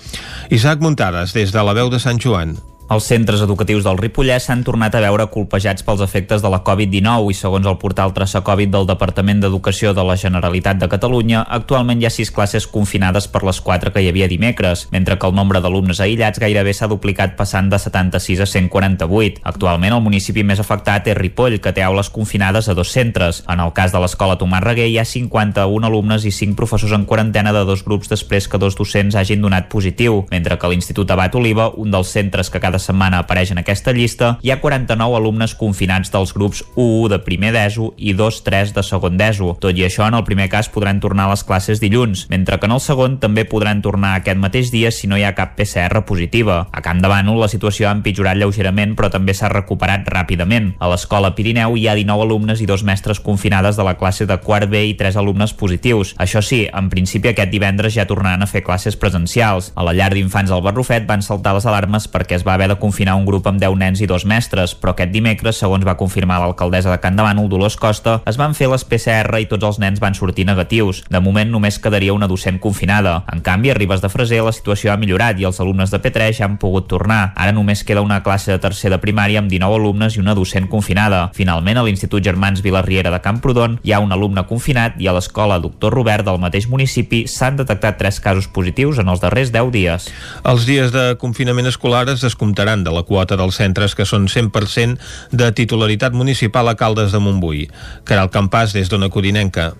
Isaac 0.49 0.81
Muntades, 0.81 1.37
des 1.37 1.53
de 1.53 1.63
la 1.63 1.77
veu 1.77 1.93
de 1.93 2.01
Sant 2.01 2.17
Joan. 2.17 2.57
Els 2.91 3.05
centres 3.07 3.41
educatius 3.41 3.85
del 3.85 3.97
Ripollès 3.97 4.49
s'han 4.49 4.61
tornat 4.67 4.93
a 4.97 5.01
veure 5.01 5.29
colpejats 5.31 5.85
pels 5.87 6.01
efectes 6.03 6.41
de 6.43 6.49
la 6.51 6.59
Covid-19 6.67 7.31
i 7.31 7.35
segons 7.37 7.65
el 7.65 7.77
portal 7.79 8.11
Traça 8.13 8.41
Covid 8.43 8.73
del 8.73 8.87
Departament 8.89 9.39
d'Educació 9.39 9.93
de 9.95 10.03
la 10.03 10.17
Generalitat 10.19 10.81
de 10.81 10.89
Catalunya, 10.91 11.45
actualment 11.57 12.01
hi 12.01 12.05
ha 12.05 12.11
sis 12.11 12.29
classes 12.31 12.67
confinades 12.67 13.29
per 13.31 13.45
les 13.47 13.61
quatre 13.63 13.93
que 13.95 14.03
hi 14.03 14.09
havia 14.11 14.27
dimecres, 14.27 14.89
mentre 14.91 15.15
que 15.17 15.29
el 15.29 15.33
nombre 15.33 15.61
d'alumnes 15.63 16.01
aïllats 16.03 16.43
gairebé 16.43 16.73
s'ha 16.75 16.89
duplicat 16.91 17.37
passant 17.39 17.71
de 17.71 17.79
76 17.79 18.43
a 18.43 18.49
148. 18.51 19.41
Actualment 19.53 19.95
el 19.95 20.03
municipi 20.03 20.43
més 20.43 20.59
afectat 20.59 21.07
és 21.07 21.17
Ripoll, 21.17 21.57
que 21.63 21.73
té 21.73 21.87
aules 21.87 22.11
confinades 22.11 22.67
a 22.67 22.75
dos 22.75 22.91
centres. 22.91 23.41
En 23.47 23.63
el 23.63 23.73
cas 23.73 23.95
de 23.95 24.03
l'escola 24.03 24.37
Tomàs 24.37 24.67
Reguer 24.67 24.89
hi 24.91 24.99
ha 24.99 25.07
51 25.07 25.87
alumnes 25.87 26.27
i 26.27 26.35
5 26.35 26.59
professors 26.59 26.93
en 26.99 27.07
quarantena 27.07 27.55
de 27.55 27.63
dos 27.65 27.87
grups 27.87 28.11
després 28.11 28.51
que 28.51 28.59
dos 28.59 28.75
docents 28.75 29.15
hagin 29.15 29.41
donat 29.41 29.71
positiu, 29.71 30.25
mentre 30.29 30.59
que 30.59 30.69
l'Institut 30.69 31.09
Abat 31.09 31.33
Oliva, 31.39 31.71
un 31.73 31.89
dels 31.95 32.13
centres 32.13 32.51
que 32.51 32.61
cada 32.61 32.82
setmana 32.83 33.23
apareix 33.23 33.53
en 33.53 33.61
aquesta 33.63 33.93
llista, 33.95 34.37
hi 34.43 34.51
ha 34.51 34.59
49 34.61 35.17
alumnes 35.17 35.55
confinats 35.59 36.11
dels 36.13 36.33
grups 36.35 36.63
1 36.75 37.09
de 37.13 37.19
primer 37.23 37.53
d'ESO 37.55 37.93
i 37.97 38.13
2-3 38.17 38.75
de 38.75 38.83
segon 38.83 39.17
d'ESO. 39.17 39.55
Tot 39.63 39.77
i 39.79 39.87
això, 39.87 40.07
en 40.07 40.19
el 40.19 40.25
primer 40.27 40.49
cas 40.51 40.69
podran 40.73 40.99
tornar 41.03 41.27
a 41.27 41.33
les 41.33 41.45
classes 41.47 41.81
dilluns, 41.83 42.27
mentre 42.29 42.59
que 42.59 42.67
en 42.69 42.75
el 42.75 42.83
segon 42.83 43.17
també 43.23 43.47
podran 43.49 43.81
tornar 43.81 44.15
aquest 44.19 44.39
mateix 44.41 44.71
dia 44.73 44.91
si 44.91 45.07
no 45.07 45.17
hi 45.17 45.23
ha 45.23 45.35
cap 45.37 45.55
PCR 45.57 46.03
positiva. 46.07 46.67
A 46.71 46.83
Can 46.83 47.01
de 47.03 47.11
Bànol 47.11 47.39
la 47.39 47.51
situació 47.51 47.89
ha 47.89 47.95
empitjorat 47.95 48.37
lleugerament 48.37 48.93
però 48.97 49.09
també 49.13 49.35
s'ha 49.35 49.51
recuperat 49.51 50.07
ràpidament. 50.09 50.73
A 50.79 50.89
l'escola 50.91 51.33
Pirineu 51.37 51.77
hi 51.77 51.87
ha 51.87 51.95
19 51.97 52.25
alumnes 52.27 52.61
i 52.61 52.67
dos 52.69 52.83
mestres 52.83 53.19
confinades 53.23 53.77
de 53.79 53.85
la 53.87 53.95
classe 53.99 54.27
de 54.29 54.37
quart 54.43 54.69
B 54.69 54.83
i 54.89 54.95
3 54.99 55.17
alumnes 55.19 55.53
positius. 55.53 56.13
Això 56.17 56.41
sí, 56.41 56.63
en 56.67 56.89
principi 56.91 57.31
aquest 57.31 57.51
divendres 57.53 57.95
ja 57.95 58.07
tornaran 58.09 58.43
a 58.43 58.49
fer 58.49 58.63
classes 58.63 58.97
presencials. 58.99 59.71
A 59.75 59.85
la 59.85 59.95
llar 59.95 60.11
d'infants 60.13 60.51
al 60.51 60.63
Barrufet 60.65 61.07
van 61.09 61.25
saltar 61.25 61.55
les 61.57 61.67
alarmes 61.69 62.07
perquè 62.11 62.37
es 62.39 62.47
va 62.47 62.55
haver 62.57 62.62
de 62.67 62.77
confinar 62.79 63.15
un 63.15 63.25
grup 63.25 63.47
amb 63.47 63.61
10 63.61 63.77
nens 63.79 64.01
i 64.01 64.07
dos 64.09 64.25
mestres, 64.25 64.73
però 64.75 64.93
aquest 64.93 65.11
dimecres, 65.13 65.59
segons 65.59 65.85
va 65.85 65.97
confirmar 65.99 66.39
l'alcaldessa 66.41 66.91
de 66.91 66.99
Can 67.03 67.17
Davant, 67.19 67.41
Dolors 67.49 67.77
Costa, 67.77 68.19
es 68.29 68.37
van 68.39 68.55
fer 68.55 68.69
les 68.71 68.85
PCR 68.87 69.41
i 69.41 69.47
tots 69.49 69.65
els 69.67 69.79
nens 69.81 69.99
van 70.01 70.15
sortir 70.15 70.45
negatius. 70.47 71.03
De 71.11 71.21
moment 71.21 71.49
només 71.51 71.79
quedaria 71.79 72.13
una 72.13 72.29
docent 72.31 72.59
confinada. 72.63 73.23
En 73.33 73.41
canvi, 73.43 73.71
a 73.71 73.77
Ribes 73.77 74.01
de 74.01 74.09
Freser 74.09 74.41
la 74.45 74.53
situació 74.55 74.93
ha 74.93 74.97
millorat 74.97 75.39
i 75.39 75.47
els 75.49 75.59
alumnes 75.59 75.91
de 75.91 75.99
P3 76.01 76.39
ja 76.39 76.47
han 76.47 76.57
pogut 76.61 76.87
tornar. 76.87 77.33
Ara 77.35 77.51
només 77.51 77.83
queda 77.83 78.05
una 78.05 78.21
classe 78.23 78.51
de 78.51 78.59
tercer 78.63 78.91
de 78.93 78.99
primària 79.03 79.41
amb 79.41 79.51
19 79.51 79.79
alumnes 79.81 80.15
i 80.15 80.23
una 80.23 80.35
docent 80.37 80.69
confinada. 80.71 81.25
Finalment, 81.35 81.77
a 81.77 81.85
l'Institut 81.87 82.23
Germans 82.23 82.63
Vilarriera 82.63 83.11
de 83.11 83.21
Camprodon 83.21 83.79
hi 83.83 83.93
ha 83.93 84.01
un 84.03 84.15
alumne 84.15 84.45
confinat 84.47 84.99
i 85.01 85.07
a 85.07 85.15
l'escola 85.15 85.59
Doctor 85.59 85.93
Robert 85.93 86.25
del 86.25 86.39
mateix 86.41 86.69
municipi 86.71 87.25
s'han 87.27 87.59
detectat 87.59 87.99
tres 87.99 88.19
casos 88.23 88.47
positius 88.47 89.01
en 89.03 89.11
els 89.11 89.21
darrers 89.23 89.51
10 89.51 89.71
dies. 89.73 90.09
Els 90.47 90.67
dies 90.69 90.93
de 90.95 91.13
confinament 91.19 91.67
escolar 91.69 92.05
es 92.09 92.23
descomptaran 92.23 92.52
descomptaran 92.53 92.83
de 92.83 92.91
la 92.91 93.03
quota 93.03 93.35
dels 93.35 93.57
centres 93.57 93.95
que 93.95 94.05
són 94.05 94.27
100% 94.29 94.99
de 95.31 95.51
titularitat 95.51 96.13
municipal 96.13 96.69
a 96.69 96.75
Caldes 96.75 97.11
de 97.11 97.19
Montbui. 97.19 97.69
Caral 98.05 98.29
Campàs, 98.29 98.73
des 98.73 98.89
d'Ona 98.89 99.09
Codinenca. 99.09 99.73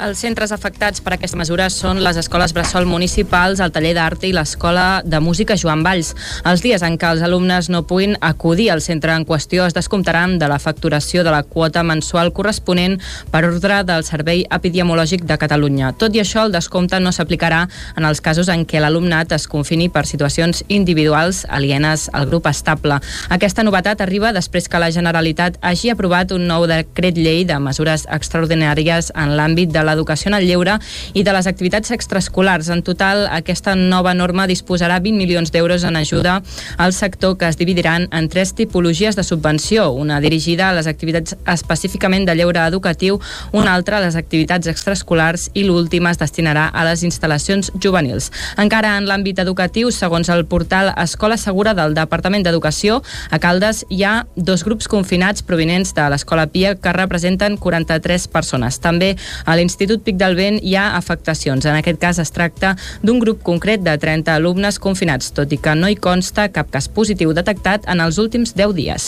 Els 0.00 0.18
centres 0.18 0.52
afectats 0.52 1.02
per 1.04 1.12
aquesta 1.14 1.36
mesura 1.36 1.68
són 1.70 2.00
les 2.02 2.16
escoles 2.16 2.54
Bressol 2.56 2.86
municipals, 2.88 3.60
el 3.60 3.72
taller 3.74 3.92
d'art 3.94 4.24
i 4.24 4.32
l'escola 4.32 5.02
de 5.04 5.20
música 5.20 5.56
Joan 5.60 5.82
Valls. 5.84 6.14
Els 6.48 6.62
dies 6.64 6.82
en 6.82 6.96
què 6.98 7.10
els 7.12 7.22
alumnes 7.22 7.68
no 7.68 7.82
puguin 7.86 8.16
acudir 8.20 8.70
al 8.72 8.80
centre 8.80 9.12
en 9.12 9.26
qüestió 9.28 9.66
es 9.66 9.76
descomptaran 9.76 10.38
de 10.40 10.48
la 10.48 10.58
facturació 10.58 11.22
de 11.22 11.34
la 11.34 11.42
quota 11.42 11.82
mensual 11.84 12.32
corresponent 12.32 12.98
per 13.30 13.44
ordre 13.44 13.82
del 13.84 14.04
Servei 14.08 14.46
Epidemiològic 14.48 15.26
de 15.28 15.36
Catalunya. 15.38 15.92
Tot 15.92 16.16
i 16.16 16.22
això, 16.24 16.46
el 16.46 16.56
descompte 16.56 17.00
no 17.00 17.12
s'aplicarà 17.12 17.66
en 17.96 18.08
els 18.08 18.24
casos 18.24 18.48
en 18.48 18.64
què 18.66 18.80
l'alumnat 18.80 19.36
es 19.36 19.46
confini 19.46 19.90
per 19.92 20.06
situacions 20.08 20.64
individuals 20.68 21.44
alienes 21.48 22.08
al 22.12 22.26
grup 22.32 22.48
estable. 22.50 22.98
Aquesta 23.28 23.62
novetat 23.62 24.00
arriba 24.00 24.32
després 24.32 24.68
que 24.68 24.80
la 24.80 24.90
Generalitat 24.90 25.60
hagi 25.60 25.92
aprovat 25.92 26.32
un 26.32 26.48
nou 26.48 26.66
decret 26.66 27.18
llei 27.18 27.44
de 27.44 27.60
mesures 27.60 28.06
extraordinàries 28.08 29.12
en 29.14 29.36
l'àmbit 29.36 29.70
de 29.72 29.82
la 29.84 29.91
l'educació 29.92 30.32
en 30.32 30.38
el 30.40 30.48
lleure 30.48 30.78
i 31.14 31.22
de 31.22 31.36
les 31.36 31.46
activitats 31.46 31.92
extraescolars. 31.94 32.72
En 32.72 32.82
total, 32.82 33.26
aquesta 33.30 33.76
nova 33.76 34.14
norma 34.14 34.48
disposarà 34.50 34.98
20 35.00 35.20
milions 35.20 35.52
d'euros 35.52 35.84
en 35.84 35.96
ajuda 35.96 36.40
al 36.76 36.92
sector 36.92 37.36
que 37.38 37.48
es 37.48 37.58
dividiran 37.60 38.08
en 38.10 38.28
tres 38.28 38.54
tipologies 38.54 39.16
de 39.16 39.24
subvenció, 39.24 39.90
una 39.92 40.20
dirigida 40.20 40.70
a 40.70 40.74
les 40.74 40.86
activitats 40.86 41.36
específicament 41.46 42.26
de 42.26 42.36
lleure 42.36 42.64
educatiu, 42.66 43.20
una 43.52 43.74
altra 43.74 43.98
a 43.98 44.04
les 44.04 44.16
activitats 44.16 44.68
extraescolars 44.70 45.50
i 45.54 45.64
l'última 45.66 46.10
es 46.12 46.20
destinarà 46.20 46.68
a 46.72 46.84
les 46.88 47.02
instal·lacions 47.06 47.72
juvenils. 47.82 48.30
Encara 48.56 48.96
en 48.98 49.08
l'àmbit 49.08 49.38
educatiu, 49.42 49.90
segons 49.92 50.30
el 50.32 50.46
portal 50.46 50.92
Escola 50.96 51.36
Segura 51.36 51.74
del 51.74 51.94
Departament 51.94 52.44
d'Educació, 52.46 53.02
a 53.30 53.38
Caldes 53.42 53.84
hi 53.88 54.02
ha 54.04 54.14
dos 54.36 54.64
grups 54.64 54.88
confinats 54.88 55.42
provinents 55.42 55.94
de 55.96 56.08
l'Escola 56.12 56.46
Pia 56.52 56.74
que 56.76 56.94
representen 56.96 57.58
43 57.58 58.28
persones. 58.32 58.78
També 58.82 59.14
a 59.44 59.56
l'Institut 59.56 59.71
l'Institut 59.72 60.02
Pic 60.04 60.18
del 60.20 60.36
Vent 60.36 60.58
hi 60.60 60.74
ha 60.76 60.90
afectacions. 60.98 61.64
En 61.64 61.78
aquest 61.78 61.98
cas 62.00 62.18
es 62.20 62.30
tracta 62.34 62.74
d'un 63.00 63.20
grup 63.22 63.40
concret 63.42 63.80
de 63.80 63.94
30 63.96 64.34
alumnes 64.36 64.76
confinats, 64.82 65.30
tot 65.32 65.52
i 65.52 65.56
que 65.56 65.72
no 65.78 65.88
hi 65.88 65.96
consta 65.96 66.50
cap 66.52 66.68
cas 66.72 66.90
positiu 66.92 67.32
detectat 67.32 67.88
en 67.88 68.02
els 68.04 68.18
últims 68.20 68.52
10 68.58 68.74
dies. 68.76 69.06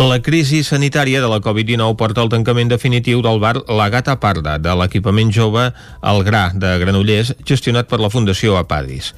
La 0.00 0.20
crisi 0.24 0.62
sanitària 0.64 1.20
de 1.20 1.28
la 1.28 1.42
Covid-19 1.44 1.98
porta 2.00 2.24
al 2.24 2.32
tancament 2.32 2.72
definitiu 2.72 3.20
del 3.24 3.42
bar 3.42 3.58
La 3.68 3.90
Gata 3.92 4.16
Parda 4.16 4.56
de 4.56 4.78
l'equipament 4.80 5.32
jove 5.34 5.68
El 6.00 6.24
Gra 6.24 6.48
de 6.54 6.72
Granollers, 6.80 7.34
gestionat 7.44 7.90
per 7.90 8.00
la 8.00 8.08
Fundació 8.08 8.56
Apadis. 8.56 9.12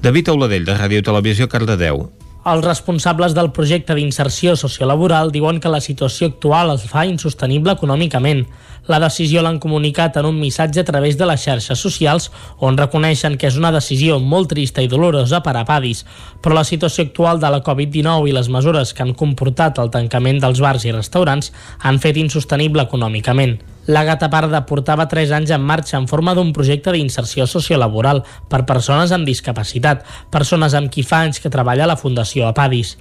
David 0.00 0.32
Auladell, 0.32 0.64
de 0.64 0.78
Ràdio 0.78 1.04
Televisió, 1.04 1.50
Cardedeu. 1.52 2.08
Els 2.40 2.64
responsables 2.64 3.34
del 3.36 3.50
projecte 3.52 3.92
d'inserció 3.92 4.54
sociolaboral 4.56 5.28
diuen 5.30 5.58
que 5.60 5.68
la 5.68 5.80
situació 5.84 6.30
actual 6.30 6.70
els 6.72 6.86
fa 6.88 7.02
insostenible 7.04 7.74
econòmicament. 7.76 8.46
La 8.88 8.96
decisió 9.02 9.42
l'han 9.44 9.58
comunicat 9.60 10.16
en 10.16 10.24
un 10.24 10.38
missatge 10.40 10.80
a 10.80 10.86
través 10.88 11.18
de 11.20 11.28
les 11.28 11.44
xarxes 11.44 11.82
socials 11.84 12.30
on 12.58 12.78
reconeixen 12.80 13.36
que 13.36 13.50
és 13.50 13.58
una 13.60 13.72
decisió 13.74 14.16
molt 14.18 14.48
trista 14.54 14.80
i 14.80 14.88
dolorosa 14.88 15.42
per 15.44 15.52
a 15.60 15.66
Padis, 15.68 16.06
però 16.40 16.56
la 16.56 16.64
situació 16.64 17.04
actual 17.04 17.42
de 17.44 17.50
la 17.52 17.60
Covid-19 17.66 18.30
i 18.30 18.32
les 18.32 18.48
mesures 18.48 18.94
que 18.94 19.04
han 19.04 19.12
comportat 19.12 19.82
el 19.84 19.92
tancament 19.92 20.40
dels 20.40 20.64
bars 20.64 20.88
i 20.88 20.96
restaurants 20.96 21.52
han 21.84 22.00
fet 22.00 22.16
insostenible 22.24 22.88
econòmicament. 22.88 23.58
La 23.86 24.04
Gata 24.04 24.28
Parda 24.28 24.66
portava 24.68 25.06
3 25.08 25.30
anys 25.32 25.50
en 25.56 25.62
marxa 25.64 25.96
en 25.96 26.04
forma 26.08 26.34
d'un 26.36 26.52
projecte 26.52 26.92
d'inserció 26.92 27.46
sociolaboral 27.48 28.20
per 28.52 28.66
persones 28.68 29.12
amb 29.16 29.24
discapacitat, 29.24 30.04
persones 30.30 30.76
amb 30.76 30.92
qui 30.92 31.02
fa 31.02 31.22
anys 31.24 31.40
que 31.40 31.52
treballa 31.52 31.88
la 31.88 31.96
Fundació 31.96 32.44
Apadis. 32.50 32.98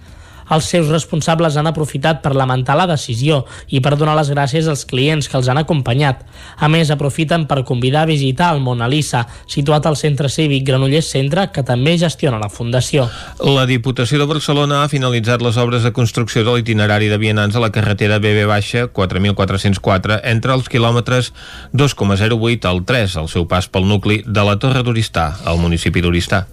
Els 0.50 0.70
seus 0.72 0.90
responsables 0.90 1.58
han 1.58 1.70
aprofitat 1.70 2.22
per 2.24 2.34
lamentar 2.36 2.78
la 2.80 2.88
decisió 2.90 3.44
i 3.70 3.82
per 3.84 3.96
donar 3.98 4.16
les 4.18 4.32
gràcies 4.34 4.68
als 4.70 4.86
clients 4.90 5.30
que 5.30 5.38
els 5.38 5.50
han 5.50 5.62
acompanyat. 5.62 6.24
A 6.58 6.70
més, 6.72 6.90
aprofiten 6.90 7.46
per 7.50 7.64
convidar 7.68 8.04
a 8.04 8.10
visitar 8.10 8.52
el 8.56 8.62
Mona 8.66 8.90
Lisa, 8.90 9.26
situat 9.48 9.86
al 9.86 9.98
centre 10.00 10.30
cívic 10.30 10.66
Granollers 10.68 11.12
Centre, 11.14 11.48
que 11.54 11.64
també 11.64 11.98
gestiona 12.02 12.42
la 12.42 12.50
Fundació. 12.50 13.08
La 13.46 13.66
Diputació 13.70 14.20
de 14.22 14.30
Barcelona 14.30 14.84
ha 14.84 14.92
finalitzat 14.92 15.44
les 15.46 15.58
obres 15.58 15.86
de 15.86 15.94
construcció 15.94 16.44
de 16.44 16.58
l'itinerari 16.58 17.10
de 17.12 17.18
vianants 17.22 17.56
a 17.56 17.64
la 17.64 17.72
carretera 17.76 18.20
BB 18.20 18.46
baixa 18.50 18.88
4404 18.88 20.22
entre 20.34 20.56
els 20.56 20.70
quilòmetres 20.70 21.34
2,08 21.74 22.70
al 22.70 22.86
3 22.86 23.20
al 23.22 23.30
seu 23.32 23.48
pas 23.50 23.70
pel 23.70 23.88
nucli 23.90 24.24
de 24.26 24.46
la 24.46 24.58
Torre 24.60 24.84
d'Oristà, 24.84 25.32
al 25.46 25.62
municipi 25.62 26.02
d'Oristà. 26.02 26.48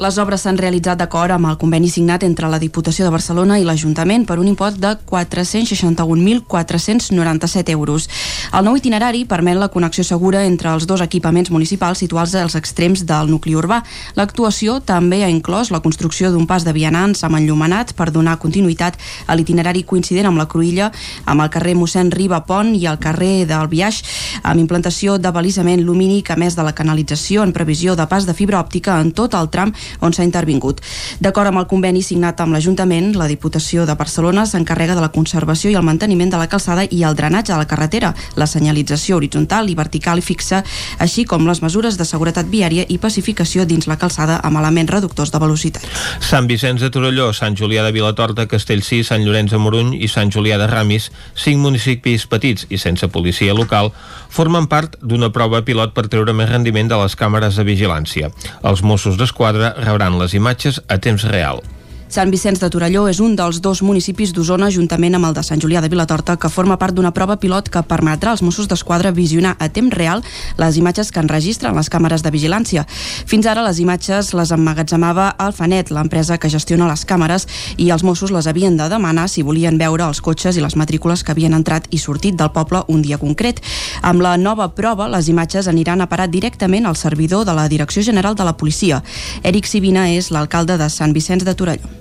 Les 0.00 0.16
obres 0.16 0.40
s'han 0.40 0.56
realitzat 0.56 0.96
d'acord 0.96 1.28
amb 1.34 1.44
el 1.50 1.58
conveni 1.60 1.90
signat 1.92 2.22
entre 2.24 2.48
la 2.48 2.56
Diputació 2.56 3.04
de 3.04 3.12
Barcelona 3.12 3.60
i 3.60 3.68
l'Ajuntament 3.68 4.24
per 4.24 4.40
un 4.40 4.48
import 4.48 4.80
de 4.80 4.96
461.497 5.10 7.68
euros. 7.74 8.08
El 8.56 8.64
nou 8.64 8.80
itinerari 8.80 9.28
permet 9.28 9.60
la 9.60 9.68
connexió 9.68 10.00
segura 10.00 10.48
entre 10.48 10.72
els 10.72 10.88
dos 10.88 11.04
equipaments 11.04 11.52
municipals 11.52 12.00
situats 12.00 12.32
als 12.40 12.56
extrems 12.56 13.04
del 13.04 13.28
nucli 13.28 13.52
urbà. 13.52 13.84
L'actuació 14.16 14.80
també 14.80 15.20
ha 15.20 15.28
inclòs 15.28 15.68
la 15.68 15.84
construcció 15.84 16.32
d'un 16.32 16.48
pas 16.48 16.64
de 16.64 16.72
vianants 16.72 17.20
amb 17.28 17.36
enllumenat 17.36 17.92
per 17.92 18.08
donar 18.08 18.40
continuïtat 18.40 18.96
a 19.26 19.36
l'itinerari 19.36 19.84
coincident 19.84 20.32
amb 20.32 20.40
la 20.40 20.48
Cruïlla, 20.48 20.88
amb 21.26 21.44
el 21.44 21.52
carrer 21.52 21.76
mossèn 21.76 22.08
Riba 22.08 22.40
Pont 22.48 22.72
i 22.72 22.88
el 22.88 22.96
carrer 23.04 23.44
del 23.52 23.68
Biaix, 23.68 24.00
amb 24.44 24.60
implantació 24.64 25.20
de 25.20 25.28
balisament 25.28 25.84
lumínic 25.84 26.32
a 26.32 26.40
més 26.40 26.56
de 26.56 26.64
la 26.64 26.72
canalització 26.72 27.44
en 27.44 27.52
previsió 27.52 28.00
de 28.00 28.08
pas 28.08 28.24
de 28.24 28.32
fibra 28.32 28.64
òptica 28.64 28.96
en 29.04 29.12
tot 29.12 29.36
el 29.36 29.52
tram 29.52 29.76
on 30.00 30.14
s'ha 30.14 30.24
intervingut. 30.24 30.80
D'acord 31.20 31.50
amb 31.50 31.60
el 31.62 31.68
conveni 31.70 32.02
signat 32.02 32.40
amb 32.40 32.54
l'Ajuntament, 32.54 33.12
la 33.18 33.28
Diputació 33.30 33.86
de 33.86 33.96
Barcelona 33.98 34.46
s'encarrega 34.46 34.94
de 34.94 35.04
la 35.04 35.12
conservació 35.12 35.70
i 35.70 35.76
el 35.78 35.86
manteniment 35.86 36.30
de 36.30 36.40
la 36.40 36.48
calçada 36.48 36.86
i 36.88 37.02
el 37.04 37.16
drenatge 37.18 37.52
de 37.52 37.58
la 37.58 37.68
carretera, 37.68 38.14
la 38.36 38.46
senyalització 38.46 39.16
horitzontal 39.16 39.70
i 39.70 39.76
vertical 39.78 40.18
i 40.18 40.24
fixa, 40.24 40.62
així 40.98 41.24
com 41.24 41.46
les 41.48 41.62
mesures 41.62 41.98
de 41.98 42.06
seguretat 42.08 42.48
viària 42.50 42.86
i 42.88 42.98
pacificació 42.98 43.66
dins 43.66 43.88
la 43.90 43.98
calçada 43.98 44.40
amb 44.44 44.60
elements 44.60 44.90
reductors 44.90 45.32
de 45.32 45.40
velocitat. 45.42 45.86
Sant 46.20 46.48
Vicenç 46.50 46.80
de 46.84 46.90
Torelló, 46.90 47.30
Sant 47.36 47.56
Julià 47.58 47.84
de 47.86 47.92
Vilatorta, 47.94 48.46
Castellcí, 48.50 49.02
Sant 49.04 49.24
Llorenç 49.24 49.54
de 49.54 49.58
Moruny 49.58 49.94
i 50.00 50.08
Sant 50.08 50.30
Julià 50.32 50.58
de 50.60 50.68
Ramis, 50.70 51.10
cinc 51.34 51.60
municipis 51.62 52.26
petits 52.30 52.66
i 52.70 52.78
sense 52.78 53.08
policia 53.08 53.54
local, 53.56 53.92
formen 54.30 54.68
part 54.70 54.96
d'una 55.02 55.30
prova 55.34 55.62
pilot 55.66 55.94
per 55.96 56.06
treure 56.08 56.34
més 56.36 56.50
rendiment 56.50 56.90
de 56.90 56.98
les 57.02 57.16
càmeres 57.18 57.58
de 57.58 57.66
vigilància. 57.66 58.30
Els 58.66 58.82
Mossos 58.86 59.18
d'Esquadra 59.20 59.72
rebran 59.82 60.18
les 60.20 60.36
imatges 60.38 60.80
a 60.88 60.98
temps 61.02 61.24
real. 61.28 61.64
Sant 62.10 62.32
Vicenç 62.34 62.58
de 62.58 62.66
Torelló 62.66 63.04
és 63.06 63.20
un 63.22 63.36
dels 63.38 63.60
dos 63.62 63.84
municipis 63.86 64.32
d'Osona, 64.34 64.66
juntament 64.74 65.14
amb 65.14 65.28
el 65.28 65.34
de 65.36 65.44
Sant 65.46 65.60
Julià 65.62 65.78
de 65.78 65.86
Vilatorta, 65.92 66.34
que 66.42 66.48
forma 66.50 66.74
part 66.74 66.90
d'una 66.90 67.12
prova 67.14 67.36
pilot 67.38 67.68
que 67.70 67.84
permetrà 67.86 68.32
als 68.32 68.42
Mossos 68.42 68.66
d'Esquadra 68.66 69.12
visionar 69.14 69.52
a 69.60 69.68
temps 69.70 69.94
real 69.94 70.24
les 70.58 70.74
imatges 70.80 71.12
que 71.14 71.22
enregistren 71.22 71.78
les 71.78 71.86
càmeres 71.86 72.24
de 72.26 72.32
vigilància. 72.34 72.82
Fins 73.30 73.46
ara 73.46 73.62
les 73.62 73.78
imatges 73.78 74.32
les 74.34 74.50
emmagatzemava 74.50 75.28
Alfanet, 75.38 75.92
l'empresa 75.94 76.40
que 76.42 76.50
gestiona 76.50 76.88
les 76.90 77.06
càmeres, 77.06 77.46
i 77.78 77.92
els 77.94 78.02
Mossos 78.02 78.34
les 78.34 78.50
havien 78.50 78.74
de 78.74 78.90
demanar 78.90 79.28
si 79.30 79.46
volien 79.46 79.78
veure 79.78 80.10
els 80.10 80.18
cotxes 80.18 80.58
i 80.58 80.66
les 80.66 80.74
matrícules 80.74 81.22
que 81.22 81.30
havien 81.30 81.54
entrat 81.54 81.86
i 81.94 82.02
sortit 82.02 82.34
del 82.34 82.50
poble 82.50 82.82
un 82.88 83.06
dia 83.06 83.22
concret. 83.22 83.62
Amb 84.02 84.26
la 84.26 84.34
nova 84.34 84.72
prova, 84.74 85.06
les 85.14 85.30
imatges 85.30 85.70
aniran 85.70 86.02
a 86.02 86.10
parar 86.10 86.26
directament 86.26 86.90
al 86.90 86.98
servidor 86.98 87.46
de 87.46 87.54
la 87.54 87.70
Direcció 87.70 88.02
General 88.02 88.34
de 88.34 88.50
la 88.50 88.58
Policia. 88.58 89.04
Eric 89.44 89.70
Sivina 89.70 90.10
és 90.10 90.34
l'alcalde 90.34 90.74
de 90.74 90.90
Sant 90.90 91.14
Vicenç 91.14 91.46
de 91.46 91.54
Torelló 91.54 91.99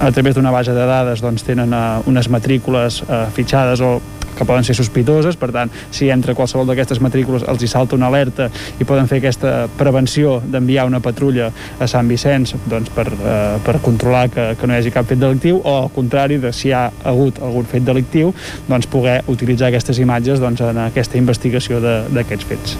a 0.00 0.10
través 0.10 0.34
d'una 0.34 0.50
base 0.50 0.72
de 0.72 0.86
dades 0.88 1.20
doncs, 1.20 1.44
tenen 1.44 1.74
uh, 1.76 2.00
unes 2.08 2.30
matrícules 2.32 3.02
uh, 3.04 3.26
fitxades 3.36 3.84
o 3.84 3.98
que 4.40 4.46
poden 4.46 4.64
ser 4.64 4.74
sospitoses, 4.74 5.36
per 5.36 5.50
tant, 5.52 5.68
si 5.92 6.08
entra 6.08 6.32
qualsevol 6.38 6.70
d'aquestes 6.70 7.02
matrícules 7.04 7.44
els 7.50 7.60
hi 7.60 7.68
salta 7.68 7.96
una 7.98 8.08
alerta 8.08 8.48
i 8.80 8.86
poden 8.88 9.10
fer 9.10 9.18
aquesta 9.20 9.66
prevenció 9.76 10.38
d'enviar 10.40 10.86
una 10.88 11.02
patrulla 11.04 11.50
a 11.76 11.88
Sant 11.90 12.08
Vicenç 12.08 12.54
doncs, 12.70 12.88
per, 12.94 13.04
eh, 13.10 13.58
per 13.66 13.76
controlar 13.84 14.28
que, 14.32 14.46
que 14.56 14.70
no 14.70 14.72
hi 14.72 14.80
hagi 14.80 14.94
cap 14.94 15.10
fet 15.10 15.20
delictiu 15.20 15.60
o 15.60 15.76
al 15.82 15.92
contrari, 15.92 16.40
de 16.40 16.54
si 16.56 16.70
hi 16.70 16.72
ha 16.72 16.86
hagut 17.04 17.42
algun 17.44 17.68
fet 17.68 17.84
delictiu, 17.84 18.32
doncs 18.70 18.88
poder 18.88 19.20
utilitzar 19.28 19.68
aquestes 19.68 20.00
imatges 20.00 20.40
doncs, 20.40 20.64
en 20.64 20.86
aquesta 20.86 21.20
investigació 21.20 21.84
d'aquests 21.84 22.48
fets. 22.48 22.78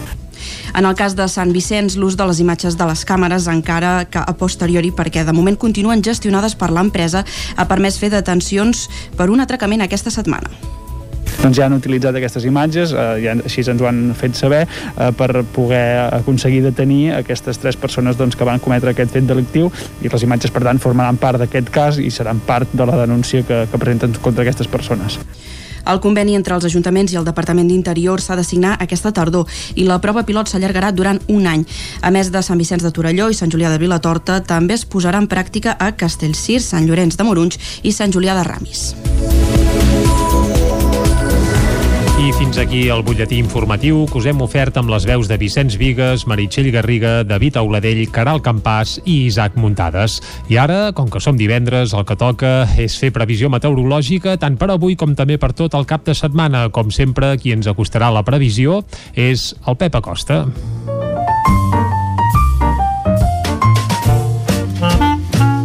En 0.75 0.85
el 0.85 0.95
cas 0.95 1.15
de 1.19 1.27
Sant 1.27 1.51
Vicenç, 1.51 1.97
l'ús 1.99 2.15
de 2.17 2.27
les 2.29 2.39
imatges 2.43 2.77
de 2.79 2.87
les 2.87 3.05
càmeres 3.07 3.47
encara 3.51 4.05
que 4.09 4.21
a 4.23 4.35
posteriori, 4.37 4.93
perquè 4.95 5.25
de 5.27 5.35
moment 5.35 5.57
continuen 5.59 6.03
gestionades 6.03 6.55
per 6.55 6.71
l'empresa, 6.71 7.25
ha 7.55 7.67
permès 7.67 7.99
fer 7.99 8.11
detencions 8.13 8.87
per 9.17 9.29
un 9.29 9.43
atracament 9.43 9.83
aquesta 9.83 10.13
setmana 10.13 10.51
doncs 11.41 11.57
ja 11.57 11.65
han 11.65 11.73
utilitzat 11.73 12.15
aquestes 12.17 12.43
imatges, 12.45 12.91
eh, 12.93 13.05
ja 13.23 13.33
així 13.33 13.63
ens 13.65 13.81
ho 13.81 13.87
han 13.89 14.13
fet 14.17 14.37
saber, 14.37 14.61
eh, 14.67 15.09
per 15.17 15.43
poder 15.55 16.13
aconseguir 16.13 16.61
detenir 16.61 17.15
aquestes 17.17 17.57
tres 17.57 17.75
persones 17.75 18.17
doncs, 18.17 18.35
que 18.35 18.45
van 18.45 18.59
cometre 18.59 18.91
aquest 18.91 19.11
fet 19.11 19.25
delictiu 19.25 19.71
i 20.01 20.11
les 20.11 20.23
imatges, 20.27 20.51
per 20.51 20.61
tant, 20.67 20.79
formaran 20.79 21.17
part 21.17 21.41
d'aquest 21.41 21.69
cas 21.73 21.97
i 21.97 22.11
seran 22.11 22.43
part 22.45 22.69
de 22.73 22.85
la 22.85 22.99
denúncia 23.05 23.41
que, 23.41 23.65
que 23.71 23.81
presenten 23.81 24.13
contra 24.21 24.45
aquestes 24.45 24.67
persones. 24.67 25.17
El 25.85 26.01
conveni 26.03 26.35
entre 26.35 26.55
els 26.55 26.65
ajuntaments 26.67 27.13
i 27.13 27.19
el 27.19 27.27
Departament 27.27 27.69
d'Interior 27.69 28.21
s'ha 28.21 28.37
de 28.39 28.45
signar 28.45 28.75
aquesta 28.79 29.11
tardor 29.11 29.47
i 29.75 29.85
la 29.87 29.99
prova 30.01 30.25
pilot 30.27 30.51
s'allargarà 30.51 30.91
durant 30.91 31.21
un 31.27 31.47
any. 31.47 31.65
A 32.01 32.11
més 32.11 32.31
de 32.31 32.41
Sant 32.45 32.59
Vicenç 32.61 32.83
de 32.85 32.91
Torelló 32.91 33.29
i 33.29 33.37
Sant 33.37 33.51
Julià 33.51 33.71
de 33.71 33.81
Vilatorta, 33.81 34.41
també 34.43 34.77
es 34.77 34.85
posarà 34.85 35.21
en 35.21 35.29
pràctica 35.31 35.77
a 35.79 35.93
Castellcir, 35.95 36.61
Sant 36.61 36.87
Llorenç 36.87 37.17
de 37.17 37.27
Morunys 37.27 37.59
i 37.83 37.95
Sant 37.95 38.13
Julià 38.13 38.37
de 38.37 38.47
Ramis. 38.47 39.90
I 42.21 42.29
Fins 42.37 42.59
aquí 42.61 42.83
el 42.93 43.01
butlletí 43.01 43.39
informatiu 43.41 44.03
que 44.05 44.19
us 44.19 44.27
hem 44.29 44.43
ofert 44.45 44.75
amb 44.77 44.91
les 44.93 45.07
veus 45.09 45.25
de 45.25 45.39
Vicenç 45.41 45.73
Vigues, 45.81 46.27
Meritxell 46.29 46.67
Garriga, 46.69 47.23
David 47.25 47.55
Auladell, 47.57 48.03
Caral 48.13 48.43
Campàs 48.45 48.99
i 49.09 49.23
Isaac 49.25 49.55
Muntades. 49.57 50.19
I 50.53 50.59
ara, 50.61 50.91
com 50.93 51.09
que 51.09 51.21
som 51.23 51.39
divendres, 51.39 51.95
el 51.97 52.05
que 52.05 52.17
toca 52.19 52.67
és 52.77 52.99
fer 53.01 53.09
previsió 53.15 53.49
meteorològica 53.49 54.35
tant 54.37 54.59
per 54.61 54.69
avui 54.69 54.93
com 54.93 55.15
també 55.17 55.39
per 55.41 55.49
tot 55.57 55.73
el 55.73 55.87
cap 55.89 56.05
de 56.05 56.13
setmana. 56.13 56.67
Com 56.69 56.93
sempre, 56.93 57.33
qui 57.41 57.55
ens 57.55 57.65
acostarà 57.65 58.11
la 58.13 58.21
previsió 58.21 58.83
és 59.17 59.55
el 59.65 59.79
Pep 59.81 59.97
Acosta. 59.97 60.43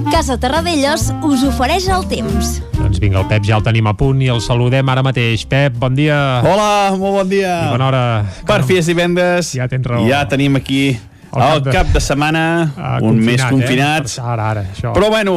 Casa 0.08 0.40
Terradellos 0.40 1.10
us 1.20 1.44
ofereix 1.44 1.92
el 1.92 2.08
temps. 2.08 2.56
Doncs 2.86 3.00
vinga, 3.02 3.18
el 3.18 3.26
Pep 3.26 3.42
ja 3.42 3.56
el 3.56 3.64
tenim 3.66 3.88
a 3.90 3.96
punt 3.98 4.20
i 4.22 4.28
el 4.30 4.38
saludem 4.38 4.86
ara 4.92 5.02
mateix. 5.02 5.42
Pep, 5.50 5.74
bon 5.82 5.96
dia. 5.98 6.14
Hola, 6.46 6.94
molt 6.94 7.16
bon 7.16 7.30
dia. 7.32 7.54
I 7.64 7.72
bona 7.72 7.88
hora. 7.88 8.02
Per 8.46 8.60
fi 8.68 8.76
és 8.78 8.86
divendres. 8.86 9.48
Ja 9.58 9.64
tens 9.66 9.88
raó. 9.90 10.04
Ja 10.06 10.20
tenim 10.30 10.54
aquí 10.60 10.92
el, 10.92 11.00
el 11.34 11.40
cap, 11.40 11.64
de... 11.64 11.72
cap 11.74 11.88
de 11.96 12.02
setmana, 12.04 12.44
ah, 12.78 12.92
un 13.00 13.16
confinat, 13.16 13.26
mes 13.26 13.56
confinat. 13.56 14.06
Eh? 14.06 14.22
Ara, 14.22 14.44
ara, 14.52 14.62
això. 14.70 14.92
Però 14.94 15.08
bueno, 15.10 15.34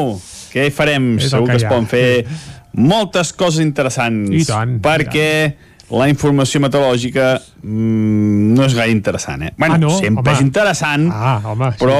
què 0.52 0.68
hi 0.70 0.74
farem? 0.76 1.16
És 1.18 1.32
Segur 1.34 1.48
que, 1.48 1.56
que 1.56 1.64
es 1.64 1.66
poden 1.66 1.88
fer 1.90 2.04
sí. 2.20 2.38
moltes 2.86 3.32
coses 3.40 3.66
interessants. 3.66 4.30
I 4.30 4.44
tant. 4.46 4.76
Perquè 4.86 5.26
i 5.34 5.50
tant 5.56 5.66
la 5.90 6.06
informació 6.06 6.62
meteorològica 6.62 7.32
mmm, 7.64 8.52
no 8.54 8.68
és 8.68 8.76
gaire 8.78 8.94
interessant, 8.94 9.48
eh? 9.48 9.56
Bueno, 9.58 9.80
ah, 9.80 9.82
no? 9.82 9.96
sempre 9.98 10.22
home. 10.22 10.36
és 10.38 10.44
interessant, 10.46 11.08
ah, 11.10 11.40
home, 11.50 11.72
però 11.82 11.98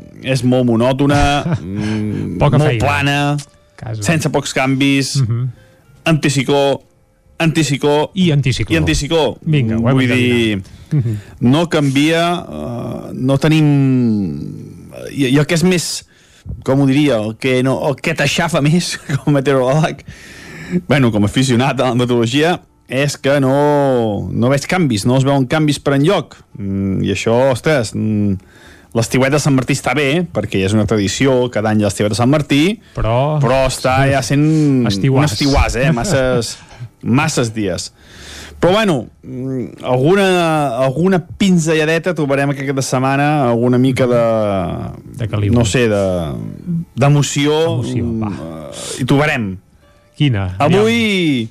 sí. 0.00 0.24
és 0.34 0.42
molt 0.42 0.66
monòtona, 0.66 1.20
mm, 1.60 2.34
Poca 2.42 2.58
molt 2.58 2.72
feina. 2.72 2.82
plana, 2.82 3.18
Casa. 3.78 4.02
sense 4.02 4.28
pocs 4.34 4.52
canvis, 4.56 5.14
uh 5.16 5.22
Mhm. 5.22 5.40
-huh. 5.42 5.48
anticicló, 6.04 6.82
anticicló 7.38 8.10
i 8.14 8.30
anticicló. 8.32 8.74
I 8.74 8.76
anticicló. 8.78 9.38
Vinga, 9.42 9.76
ho 9.76 9.80
Vull 9.82 10.06
dir, 10.08 10.62
Mhm. 10.90 11.16
no 11.40 11.68
canvia, 11.68 12.44
uh, 12.48 13.12
no 13.12 13.36
tenim... 13.38 14.78
I, 15.12 15.26
I 15.28 15.38
el 15.38 15.46
que 15.46 15.54
és 15.54 15.62
més, 15.62 16.06
com 16.64 16.80
ho 16.80 16.86
diria, 16.86 17.18
el 17.20 17.36
que, 17.36 17.62
no, 17.62 17.76
el 17.88 17.96
que 17.96 18.14
t'aixafa 18.14 18.60
més 18.64 18.96
com 19.24 19.34
a 19.34 19.40
meteoròleg, 19.40 20.02
bueno, 20.88 21.12
com 21.12 21.22
a 21.22 21.26
aficionat 21.26 21.78
a 21.80 21.90
la 21.90 21.94
meteorologia, 21.94 22.60
és 22.88 23.16
que 23.20 23.38
no, 23.40 24.28
no 24.32 24.48
veig 24.48 24.64
canvis, 24.66 25.04
no 25.06 25.18
es 25.18 25.24
veuen 25.24 25.46
canvis 25.46 25.78
per 25.78 25.94
enlloc. 25.98 26.38
Mm, 26.56 27.02
I 27.04 27.12
això, 27.12 27.52
ostres, 27.52 27.92
mm, 27.94 28.38
l'estiuet 28.96 29.32
de 29.34 29.40
Sant 29.42 29.54
Martí 29.56 29.74
està 29.76 29.92
bé, 29.96 30.24
perquè 30.32 30.62
és 30.64 30.72
una 30.76 30.86
tradició, 30.88 31.48
cada 31.52 31.70
any 31.74 31.82
l'estiuet 31.84 32.12
de 32.14 32.18
Sant 32.18 32.30
Martí, 32.32 32.78
però, 32.96 33.38
però 33.42 33.64
està 33.68 34.00
ja 34.10 34.22
sent 34.24 34.86
Estiuàs. 34.88 35.18
un 35.18 35.28
estiuàs, 35.28 35.76
eh? 35.76 35.90
Masses, 35.92 36.54
masses 37.20 37.52
dies. 37.54 37.90
Però 38.58 38.72
bueno, 38.74 39.06
mm, 39.22 39.84
alguna, 39.86 40.24
alguna 40.82 41.20
pinzelladeta 41.38 42.14
trobarem 42.18 42.50
aquesta 42.50 42.82
setmana, 42.82 43.28
alguna 43.50 43.78
mica 43.78 44.08
de... 44.10 44.22
De 45.20 45.28
caliu. 45.30 45.52
No 45.54 45.62
sé, 45.64 45.84
de 45.88 46.02
d'emoció. 46.98 47.54
Emoció, 47.78 48.08
va. 48.18 48.32
mm, 48.32 49.02
I 49.04 49.06
trobarem. 49.06 49.46
Quina? 50.18 50.48
Avui 50.58 51.46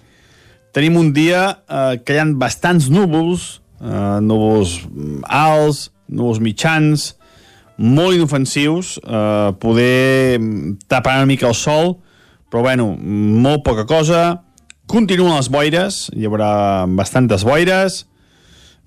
tenim 0.75 0.97
un 0.99 1.13
dia 1.15 1.45
eh, 1.63 1.95
que 2.03 2.17
hi 2.17 2.19
ha 2.19 2.25
bastants 2.35 2.89
núvols, 2.91 3.61
eh, 3.79 4.19
núvols 4.21 4.81
alts, 5.31 5.87
núvols 6.11 6.41
mitjans, 6.43 7.13
molt 7.77 8.17
inofensius, 8.17 8.97
eh, 9.03 9.53
poder 9.61 10.39
tapar 10.87 11.17
una 11.21 11.29
mica 11.29 11.47
el 11.47 11.55
sol, 11.55 11.97
però 12.49 12.61
bueno, 12.61 12.95
molt 12.97 13.63
poca 13.63 13.85
cosa. 13.85 14.43
Continuen 14.87 15.35
les 15.35 15.49
boires, 15.51 16.07
hi 16.15 16.25
haurà 16.25 16.85
bastantes 16.87 17.43
boires, 17.43 18.05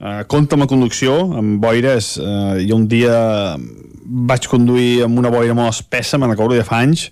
eh, 0.01 0.25
compta 0.27 0.57
amb 0.57 0.65
la 0.65 0.71
conducció, 0.71 1.17
amb 1.37 1.61
boires. 1.61 2.17
Eh, 2.19 2.67
i 2.67 2.73
un 2.73 2.89
dia 2.89 3.57
vaig 4.05 4.49
conduir 4.49 5.05
amb 5.05 5.19
una 5.19 5.31
boira 5.31 5.55
molt 5.55 5.77
espessa, 5.77 6.19
me'n 6.19 6.33
recordo 6.33 6.57
de 6.57 6.65
fa 6.65 6.81
anys, 6.81 7.11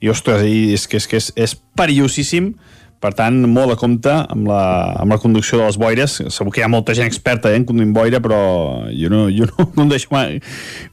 i 0.00 0.10
ostres, 0.10 0.42
és 0.44 0.86
que 0.86 0.98
és, 0.98 1.06
que 1.06 1.16
és, 1.16 1.32
és 1.36 1.54
perillosíssim, 1.76 2.52
per 3.02 3.12
tant, 3.16 3.36
molt 3.50 3.74
a 3.74 3.78
compte 3.80 4.12
amb 4.12 4.48
la, 4.48 4.62
amb 5.00 5.12
la 5.12 5.18
conducció 5.22 5.58
de 5.60 5.66
les 5.66 5.78
boires. 5.80 6.18
Segur 6.32 6.52
que 6.52 6.62
hi 6.62 6.66
ha 6.66 6.70
molta 6.72 6.94
gent 6.96 7.10
experta 7.10 7.52
eh, 7.52 7.58
en 7.60 7.66
conduint 7.68 7.92
boira, 7.96 8.20
però 8.24 8.38
jo 8.90 9.10
no, 9.12 9.26
jo 9.32 9.48
no 9.50 9.68
condueixo, 9.76 10.10
mai, 10.14 10.40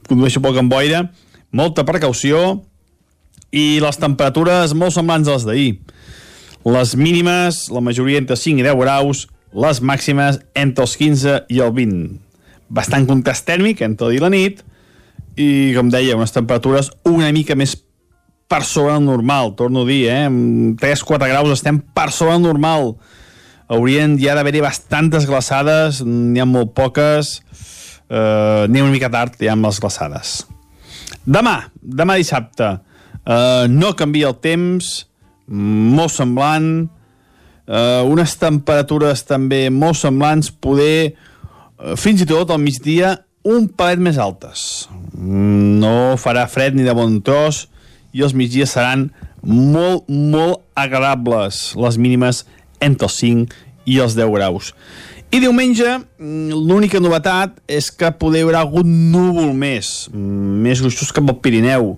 condueixo 0.08 0.42
poc 0.44 0.58
amb 0.60 0.72
boira. 0.72 1.06
Molta 1.52 1.86
precaució 1.88 2.62
i 3.52 3.80
les 3.84 4.00
temperatures 4.00 4.72
molt 4.78 4.96
semblants 4.96 5.28
a 5.28 5.36
les 5.36 5.46
d'ahir. 5.48 5.70
Les 6.62 6.96
mínimes, 6.96 7.66
la 7.74 7.82
majoria 7.84 8.20
entre 8.22 8.38
5 8.38 8.62
i 8.62 8.66
10 8.66 8.78
graus, 8.80 9.26
les 9.52 9.82
màximes 9.84 10.38
entre 10.56 10.86
els 10.86 10.96
15 10.96 11.40
i 11.52 11.60
el 11.60 11.72
20. 11.76 12.04
Bastant 12.72 13.08
contrast 13.08 13.44
tèrmic 13.48 13.82
entre 13.84 14.08
el 14.08 14.14
dia 14.14 14.22
i 14.22 14.24
la 14.24 14.32
nit 14.32 14.62
i, 15.36 15.72
com 15.76 15.90
deia, 15.92 16.16
unes 16.16 16.32
temperatures 16.32 16.90
una 17.08 17.30
mica 17.32 17.56
més 17.58 17.76
per 18.52 18.64
sobre 18.68 18.92
del 18.92 19.06
normal, 19.06 19.54
torno 19.56 19.80
a 19.80 19.88
dir, 19.88 20.10
eh? 20.12 20.26
amb 20.28 20.76
3-4 20.80 21.28
graus 21.30 21.54
estem 21.54 21.78
per 21.80 22.10
sobre 22.12 22.34
del 22.34 22.44
normal. 22.44 22.90
Haurien 23.72 24.18
ja 24.20 24.34
d'haver-hi 24.36 24.60
bastantes 24.60 25.24
glaçades, 25.24 26.02
n'hi 26.04 26.42
ha 26.42 26.44
molt 26.44 26.74
poques, 26.76 27.38
eh, 28.12 28.68
ha 28.68 28.68
una 28.68 28.92
mica 28.92 29.08
tard 29.08 29.40
ja 29.40 29.54
amb 29.54 29.64
les 29.64 29.80
glaçades. 29.80 30.34
Demà, 31.24 31.70
demà 31.80 32.18
dissabte, 32.20 32.68
eh, 33.24 33.64
no 33.72 33.94
canvia 33.96 34.28
el 34.28 34.36
temps, 34.44 34.92
molt 35.48 36.12
semblant, 36.12 36.90
eh, 37.64 38.02
unes 38.04 38.36
temperatures 38.36 39.24
també 39.24 39.70
molt 39.70 39.96
semblants, 39.96 40.52
poder, 40.52 41.14
eh, 41.14 41.96
fins 41.96 42.20
i 42.20 42.28
tot 42.28 42.50
al 42.50 42.60
migdia, 42.60 43.16
un 43.48 43.68
palet 43.68 43.98
més 43.98 44.18
altes. 44.18 44.88
Mm, 45.16 45.80
No 45.80 46.16
farà 46.20 46.46
fred 46.46 46.74
ni 46.76 46.82
de 46.82 46.92
bon 46.92 47.22
tros, 47.22 47.68
i 48.12 48.24
els 48.24 48.34
migdies 48.36 48.72
seran 48.76 49.08
molt, 49.42 50.08
molt 50.08 50.62
agradables, 50.78 51.72
les 51.76 51.98
mínimes 51.98 52.44
entre 52.82 53.08
els 53.08 53.18
5 53.18 53.58
i 53.88 53.98
els 54.02 54.14
10 54.18 54.30
graus. 54.34 54.72
I 55.32 55.40
diumenge, 55.40 55.88
l'única 56.20 57.00
novetat 57.00 57.56
és 57.64 57.88
que 57.96 58.10
poder 58.20 58.44
haurà 58.44 58.60
algun 58.66 58.88
núvol 59.12 59.54
més, 59.56 60.10
més 60.12 60.82
gruixos 60.84 61.12
cap 61.16 61.30
al 61.32 61.38
Pirineu, 61.40 61.94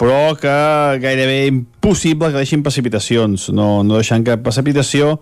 però 0.00 0.34
que 0.40 0.50
gairebé 0.98 1.44
impossible 1.46 2.32
que 2.32 2.40
deixin 2.40 2.64
precipitacions, 2.66 3.50
no, 3.54 3.84
no 3.86 4.00
deixant 4.00 4.24
cap 4.26 4.42
precipitació, 4.42 5.18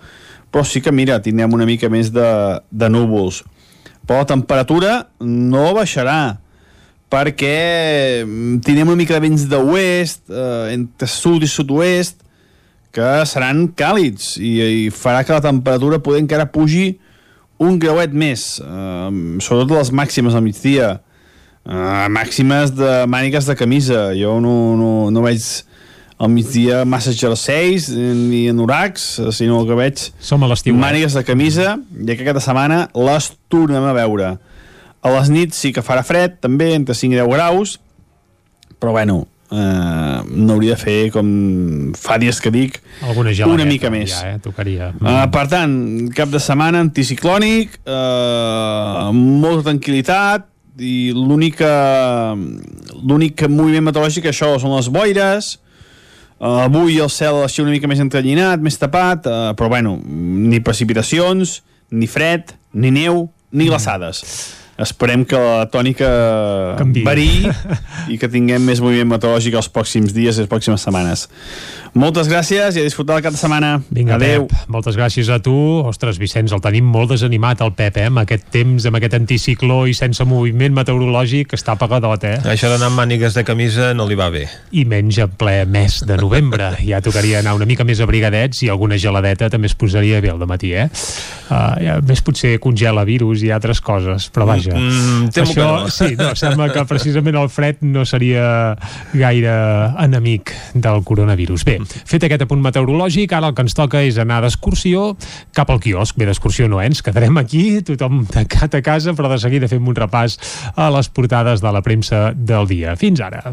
però 0.48 0.64
sí 0.64 0.80
que, 0.80 0.94
mira, 0.94 1.18
tindrem 1.20 1.52
una 1.52 1.66
mica 1.68 1.90
més 1.92 2.08
de, 2.14 2.28
de 2.70 2.88
núvols. 2.88 3.42
Però 4.08 4.22
la 4.22 4.30
temperatura 4.30 4.92
no 5.20 5.66
baixarà, 5.76 6.38
perquè 7.08 8.24
tindrem 8.64 8.88
una 8.90 8.96
mica 9.00 9.14
de 9.16 9.22
vents 9.24 9.46
d'oest, 9.48 10.26
eh, 10.30 10.72
entre 10.74 11.08
sud 11.08 11.42
i 11.42 11.48
sud-oest, 11.50 12.20
que 12.92 13.08
seran 13.28 13.66
càlids 13.78 14.36
i, 14.40 14.54
i 14.86 14.90
farà 14.90 15.20
que 15.24 15.34
la 15.36 15.42
temperatura 15.44 16.00
poder 16.02 16.22
encara 16.24 16.48
pugi 16.50 16.96
un 17.62 17.76
grauet 17.80 18.12
més, 18.14 18.58
eh, 18.62 19.08
sobretot 19.44 19.76
les 19.78 19.92
màximes 19.92 20.34
al 20.38 20.44
migdia, 20.46 20.98
eh, 21.68 22.06
màximes 22.12 22.72
de 22.76 22.92
mànigues 23.10 23.48
de 23.48 23.56
camisa. 23.58 24.08
Jo 24.16 24.38
no, 24.40 24.54
no, 24.78 24.92
no 25.10 25.24
veig 25.24 25.42
al 26.18 26.32
migdia 26.32 26.84
massa 26.88 27.12
jerseis 27.14 27.88
ni 27.94 28.48
anoracs, 28.50 29.20
sinó 29.36 29.60
que 29.68 29.76
veig 29.78 30.08
Som 30.18 30.42
a 30.42 30.48
l'estiu. 30.50 30.74
eh? 30.74 30.78
mànigues 30.78 31.14
de 31.14 31.22
camisa 31.22 31.76
i 31.94 32.08
que 32.16 32.24
aquesta 32.24 32.42
setmana 32.48 32.88
les 32.94 33.32
tornem 33.48 33.84
a 33.86 33.92
veure. 33.94 34.32
A 35.08 35.16
les 35.16 35.32
nits 35.32 35.56
sí 35.56 35.72
que 35.72 35.84
farà 35.84 36.04
fred, 36.04 36.36
també, 36.44 36.74
entre 36.76 36.96
5 36.96 37.16
i 37.16 37.20
10 37.22 37.30
graus, 37.32 37.78
però 38.78 38.92
bueno, 38.92 39.22
eh, 39.50 40.18
no 40.28 40.58
hauria 40.58 40.76
de 40.76 40.80
fer 40.80 40.98
com 41.14 41.30
fa 41.96 42.18
dies 42.20 42.40
que 42.44 42.52
dic 42.52 42.76
Alguna 43.00 43.32
una 43.48 43.64
mica 43.68 43.88
més. 43.90 44.12
Ja, 44.12 44.34
eh? 44.34 44.42
Tocaria. 44.44 44.92
Uh, 45.00 45.24
per 45.32 45.46
tant, 45.48 45.72
cap 46.16 46.28
de 46.32 46.42
setmana 46.42 46.82
anticiclònic, 46.84 47.80
uh, 47.88 49.08
molta 49.16 49.70
tranquil·litat, 49.70 50.50
i 50.78 51.10
l'única 51.10 52.36
l'únic 53.02 53.42
moviment 53.50 53.88
meteorològic 53.88 54.28
això 54.30 54.52
són 54.62 54.76
les 54.76 54.86
boires 54.94 55.56
uh, 55.56 56.68
avui 56.68 57.00
el 57.02 57.10
cel 57.10 57.40
així 57.42 57.64
una 57.64 57.74
mica 57.74 57.90
més 57.90 57.98
entrellinat 57.98 58.62
més 58.62 58.78
tapat, 58.78 59.26
uh, 59.26 59.50
però 59.58 59.72
bueno 59.72 59.96
ni 60.06 60.62
precipitacions, 60.62 61.58
ni 61.90 62.06
fred 62.06 62.54
ni 62.78 62.94
neu, 62.94 63.26
ni 63.50 63.66
glaçades 63.66 64.22
esperem 64.78 65.24
que 65.26 65.38
la 65.38 65.66
tònica 65.72 66.08
Canviï. 66.78 67.04
variï 67.06 67.50
i 68.14 68.18
que 68.20 68.30
tinguem 68.30 68.62
més 68.62 68.82
moviment 68.84 69.10
meteorològic 69.14 69.58
els 69.58 69.70
pròxims 69.74 70.14
dies 70.14 70.38
i 70.38 70.44
les 70.44 70.50
pròximes 70.50 70.84
setmanes 70.86 71.26
Moltes 71.98 72.28
gràcies 72.30 72.76
i 72.76 72.78
a 72.78 72.84
disfrutar 72.86 73.16
el 73.18 73.24
cap 73.24 73.34
de 73.34 73.40
setmana. 73.40 73.72
Vinga, 73.90 74.14
Adéu. 74.14 74.44
Pep, 74.46 74.68
moltes 74.70 74.94
gràcies 74.94 75.26
a 75.34 75.40
tu. 75.42 75.54
Ostres, 75.88 76.20
Vicenç, 76.22 76.52
el 76.54 76.60
tenim 76.62 76.86
molt 76.86 77.10
desanimat, 77.10 77.58
el 77.64 77.72
Pep, 77.74 77.96
eh? 77.98 78.06
amb 78.06 78.20
aquest 78.22 78.46
temps, 78.54 78.86
amb 78.86 79.00
aquest 79.00 79.16
anticicló 79.18 79.80
i 79.90 79.96
sense 79.98 80.22
moviment 80.28 80.76
meteorològic, 80.76 81.56
està 81.58 81.74
apagadot, 81.74 82.22
eh? 82.28 82.36
Això 82.52 82.70
d'anar 82.70 82.92
amb 82.92 83.02
mànigues 83.02 83.34
de 83.34 83.42
camisa 83.42 83.90
no 83.98 84.06
li 84.06 84.18
va 84.18 84.28
bé. 84.30 84.44
I 84.78 84.84
menys 84.86 85.18
en 85.24 85.32
ple 85.40 85.56
mes 85.66 85.98
de 86.06 86.20
novembre. 86.22 86.70
Ja 86.86 87.02
tocaria 87.02 87.40
anar 87.42 87.56
una 87.58 87.66
mica 87.66 87.86
més 87.88 87.98
abrigadets 88.04 88.62
i 88.62 88.70
alguna 88.70 89.00
geladeta 89.00 89.50
també 89.50 89.66
es 89.66 89.74
posaria 89.74 90.22
bé 90.22 90.30
al 90.30 90.46
matí, 90.46 90.70
eh? 90.78 90.86
Uh, 91.48 91.74
ja, 91.82 91.98
més 92.04 92.22
potser 92.22 92.54
congela 92.62 93.02
virus 93.08 93.42
i 93.42 93.50
altres 93.50 93.80
coses, 93.82 94.28
però 94.30 94.46
vaja. 94.52 94.76
Mm, 94.76 95.32
temo 95.34 95.50
Això, 95.50 95.56
que 95.56 95.66
no. 95.66 95.90
sí, 95.90 96.10
no, 96.18 96.30
sembla 96.38 96.70
que 96.70 96.86
precisament 96.86 97.40
el 97.40 97.48
fred 97.50 97.82
no 97.88 98.04
seria 98.06 98.76
gaire 99.16 99.54
enemic 100.04 100.52
del 100.76 101.02
coronavirus. 101.08 101.64
Bé, 101.64 101.78
fet 102.08 102.26
aquest 102.28 102.44
apunt 102.46 102.62
meteorològic, 102.64 103.32
ara 103.36 103.50
el 103.50 103.56
que 103.56 103.64
ens 103.66 103.76
toca 103.78 104.02
és 104.06 104.18
anar 104.20 104.40
d'excursió 104.44 105.12
cap 105.56 105.70
al 105.72 105.82
quiosc. 105.84 106.18
Bé, 106.18 106.28
d'excursió 106.28 106.68
no, 106.68 106.82
eh? 106.82 106.88
ens 106.90 107.02
quedarem 107.04 107.36
aquí, 107.40 107.80
tothom 107.86 108.24
tancat 108.30 108.78
a 108.78 108.84
casa, 108.84 109.16
però 109.18 109.32
de 109.32 109.40
seguida 109.42 109.70
fem 109.70 109.88
un 109.88 109.98
repàs 109.98 110.38
a 110.76 110.90
les 110.94 111.10
portades 111.10 111.64
de 111.64 111.74
la 111.74 111.82
premsa 111.84 112.30
del 112.34 112.70
dia. 112.70 112.96
Fins 112.96 113.22
ara. 113.24 113.52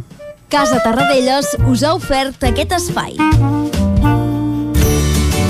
Casa 0.50 0.78
Tarradellas 0.84 1.56
us 1.66 1.84
ha 1.84 1.96
ofert 1.98 2.46
aquest 2.52 2.78
espai. 2.78 3.18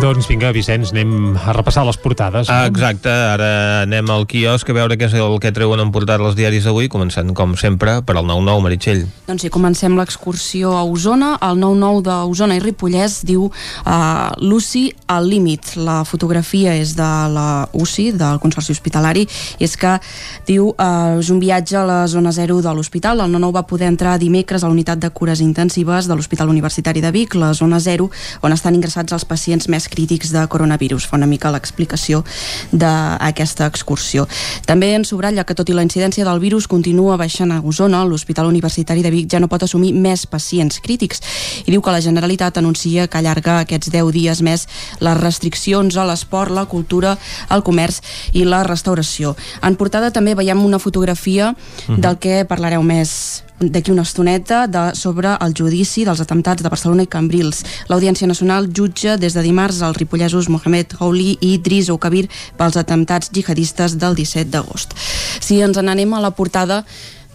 Doncs 0.00 0.24
vinga, 0.30 0.48
Vicenç, 0.48 0.94
anem 0.94 1.34
a 1.36 1.52
repassar 1.52 1.82
les 1.84 1.98
portades. 2.00 2.48
Ah, 2.48 2.64
exacte, 2.70 3.10
ara 3.12 3.82
anem 3.82 4.08
al 4.08 4.22
quiosc 4.24 4.68
a 4.72 4.72
veure 4.72 4.96
què 4.96 5.10
és 5.10 5.16
el 5.20 5.34
que 5.42 5.50
treuen 5.52 5.82
en 5.82 5.90
portada 5.92 6.24
els 6.24 6.38
diaris 6.38 6.64
d'avui, 6.64 6.88
començant, 6.88 7.34
com 7.36 7.52
sempre, 7.60 7.98
per 8.00 8.16
al 8.16 8.24
9-9, 8.24 8.62
Meritxell. 8.64 9.02
Doncs 9.26 9.44
sí, 9.44 9.50
comencem 9.52 9.98
l'excursió 9.98 10.72
a 10.72 10.86
Osona. 10.88 11.34
El 11.44 11.60
9-9 11.60 12.00
d'Osona 12.06 12.56
i 12.56 12.62
Ripollès 12.64 13.18
diu 13.28 13.50
uh, 13.50 13.90
l'UCI 14.40 14.86
al 15.12 15.28
límit. 15.28 15.74
La 15.76 15.98
fotografia 16.08 16.72
és 16.80 16.94
de 16.96 17.10
la 17.34 17.68
UCI, 17.76 18.14
del 18.16 18.40
Consorci 18.40 18.72
Hospitalari, 18.72 19.26
i 19.60 19.68
és 19.68 19.76
que 19.76 19.98
diu 20.48 20.72
uh, 20.72 21.20
és 21.20 21.28
un 21.28 21.44
viatge 21.44 21.76
a 21.76 21.84
la 21.84 22.00
zona 22.08 22.32
0 22.32 22.62
de 22.64 22.72
l'hospital. 22.72 23.20
El 23.20 23.36
9-9 23.36 23.52
va 23.58 23.66
poder 23.68 23.92
entrar 23.92 24.16
dimecres 24.16 24.64
a 24.64 24.72
la 24.72 24.78
unitat 24.78 25.04
de 25.04 25.12
cures 25.12 25.44
intensives 25.44 26.08
de 26.08 26.16
l'Hospital 26.16 26.48
Universitari 26.48 27.04
de 27.04 27.12
Vic, 27.12 27.36
la 27.36 27.52
zona 27.52 27.84
0, 27.84 28.08
on 28.40 28.56
estan 28.56 28.80
ingressats 28.80 29.12
els 29.12 29.28
pacients 29.28 29.68
més 29.68 29.89
crítics 29.90 30.32
de 30.32 30.46
coronavirus. 30.48 31.06
Fa 31.10 31.18
una 31.18 31.28
mica 31.28 31.50
l'explicació 31.52 32.22
d'aquesta 32.72 33.66
excursió. 33.66 34.26
També 34.66 34.94
en 34.94 35.04
subratlla 35.04 35.44
que 35.44 35.56
tot 35.58 35.68
i 35.68 35.76
la 35.76 35.84
incidència 35.86 36.24
del 36.24 36.40
virus 36.40 36.68
continua 36.70 37.18
baixant 37.20 37.52
a 37.52 37.60
Osona, 37.60 38.04
l'Hospital 38.06 38.48
Universitari 38.48 39.02
de 39.02 39.10
Vic 39.12 39.28
ja 39.32 39.40
no 39.40 39.50
pot 39.50 39.66
assumir 39.66 39.92
més 39.92 40.26
pacients 40.30 40.80
crítics 40.80 41.22
i 41.66 41.70
diu 41.70 41.82
que 41.82 41.94
la 41.94 42.02
Generalitat 42.04 42.58
anuncia 42.58 43.08
que 43.10 43.18
allarga 43.18 43.60
aquests 43.60 43.90
10 43.92 44.12
dies 44.14 44.42
més 44.46 44.66
les 45.00 45.20
restriccions 45.20 45.96
a 45.96 46.06
l'esport, 46.08 46.54
la 46.54 46.66
cultura, 46.70 47.16
el 47.50 47.64
comerç 47.66 48.00
i 48.32 48.46
la 48.46 48.62
restauració. 48.66 49.36
En 49.62 49.76
portada 49.76 50.12
també 50.14 50.34
veiem 50.38 50.64
una 50.64 50.78
fotografia 50.78 51.54
del 51.88 52.18
que 52.22 52.44
parlareu 52.48 52.82
més 52.86 53.42
d'aquí 53.60 53.92
una 53.92 54.02
estoneta 54.02 54.66
de, 54.66 54.94
sobre 54.96 55.34
el 55.44 55.52
judici 55.52 56.06
dels 56.08 56.22
atemptats 56.22 56.64
de 56.64 56.70
Barcelona 56.72 57.04
i 57.04 57.10
Cambrils. 57.12 57.60
L'Audiència 57.92 58.28
Nacional 58.28 58.70
jutja 58.72 59.18
des 59.20 59.36
de 59.36 59.44
dimarts 59.44 59.82
els 59.84 59.98
ripollesos 60.00 60.48
Mohamed 60.48 60.96
Houli 60.98 61.34
i 61.40 61.54
Idris 61.58 61.90
Oukabir 61.92 62.26
pels 62.56 62.80
atemptats 62.80 63.28
jihadistes 63.36 63.98
del 64.00 64.16
17 64.16 64.48
d'agost. 64.50 64.96
Si 65.44 65.60
ens 65.60 65.76
n'anem 65.76 66.14
a 66.16 66.22
la 66.24 66.32
portada 66.32 66.84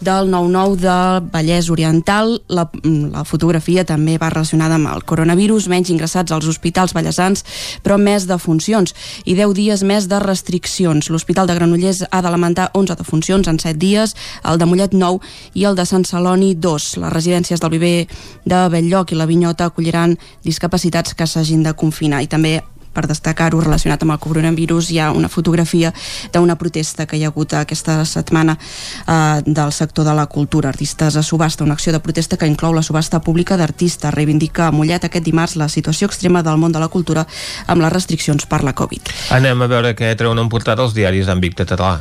del 0.00 0.30
9-9 0.30 0.76
de 0.76 1.28
Vallès 1.32 1.70
Oriental. 1.70 2.42
La, 2.48 2.68
la 2.84 3.24
fotografia 3.24 3.84
també 3.84 4.18
va 4.20 4.30
relacionada 4.30 4.76
amb 4.76 4.90
el 4.92 5.04
coronavirus, 5.08 5.68
menys 5.72 5.90
ingressats 5.90 6.32
als 6.32 6.46
hospitals 6.50 6.94
ballesans, 6.96 7.44
però 7.82 7.96
més 7.98 8.28
de 8.28 8.38
funcions 8.38 8.94
i 9.24 9.34
10 9.38 9.56
dies 9.56 9.82
més 9.82 10.08
de 10.08 10.20
restriccions. 10.22 11.10
L'Hospital 11.10 11.48
de 11.48 11.56
Granollers 11.58 12.04
ha 12.10 12.22
de 12.22 12.32
lamentar 12.32 12.70
11 12.74 12.98
defuncions 13.00 13.48
en 13.48 13.58
7 13.58 13.78
dies, 13.80 14.16
el 14.44 14.58
de 14.58 14.68
Mollet 14.68 14.94
9 14.94 15.20
i 15.54 15.64
el 15.64 15.76
de 15.76 15.86
Sant 15.88 16.04
Celoni 16.04 16.54
2. 16.54 16.88
Les 17.02 17.12
residències 17.12 17.60
del 17.60 17.72
Viver 17.72 18.06
de 18.44 18.62
Belllloc 18.72 19.12
i 19.12 19.20
la 19.20 19.26
Vinyota 19.26 19.70
acolliran 19.70 20.18
discapacitats 20.44 21.14
que 21.14 21.26
s'hagin 21.26 21.62
de 21.64 21.74
confinar 21.74 22.22
i 22.22 22.30
també 22.30 22.60
per 22.96 23.06
destacar-ho 23.10 23.60
relacionat 23.60 24.02
amb 24.02 24.16
el 24.16 24.22
coronavirus 24.22 24.90
hi 24.90 25.00
ha 25.02 25.10
una 25.12 25.28
fotografia 25.28 25.92
d'una 26.32 26.56
protesta 26.56 27.06
que 27.06 27.20
hi 27.20 27.24
ha 27.26 27.32
hagut 27.32 27.52
aquesta 27.60 27.98
setmana 28.08 28.56
eh, 28.56 29.42
del 29.44 29.72
sector 29.72 30.08
de 30.08 30.16
la 30.16 30.26
cultura 30.26 30.72
artistes 30.72 31.16
a 31.16 31.22
subhasta, 31.22 31.64
una 31.64 31.76
acció 31.76 31.92
de 31.92 32.00
protesta 32.00 32.36
que 32.40 32.48
inclou 32.48 32.74
la 32.74 32.84
subhasta 32.86 33.20
pública 33.20 33.56
d'artistes 33.60 34.14
reivindica 34.14 34.68
a 34.68 34.72
Mollet 34.72 35.04
aquest 35.04 35.24
dimarts 35.24 35.56
la 35.60 35.68
situació 35.68 36.08
extrema 36.08 36.42
del 36.42 36.58
món 36.58 36.72
de 36.72 36.80
la 36.82 36.88
cultura 36.88 37.26
amb 37.66 37.84
les 37.84 37.92
restriccions 37.92 38.46
per 38.46 38.62
la 38.64 38.74
Covid 38.76 39.12
Anem 39.36 39.62
a 39.62 39.70
veure 39.70 39.94
què 39.98 40.14
treuen 40.16 40.40
en 40.40 40.48
portada 40.52 40.84
els 40.86 40.94
diaris 40.96 41.26
d'àmbit 41.28 41.56
català. 41.58 41.98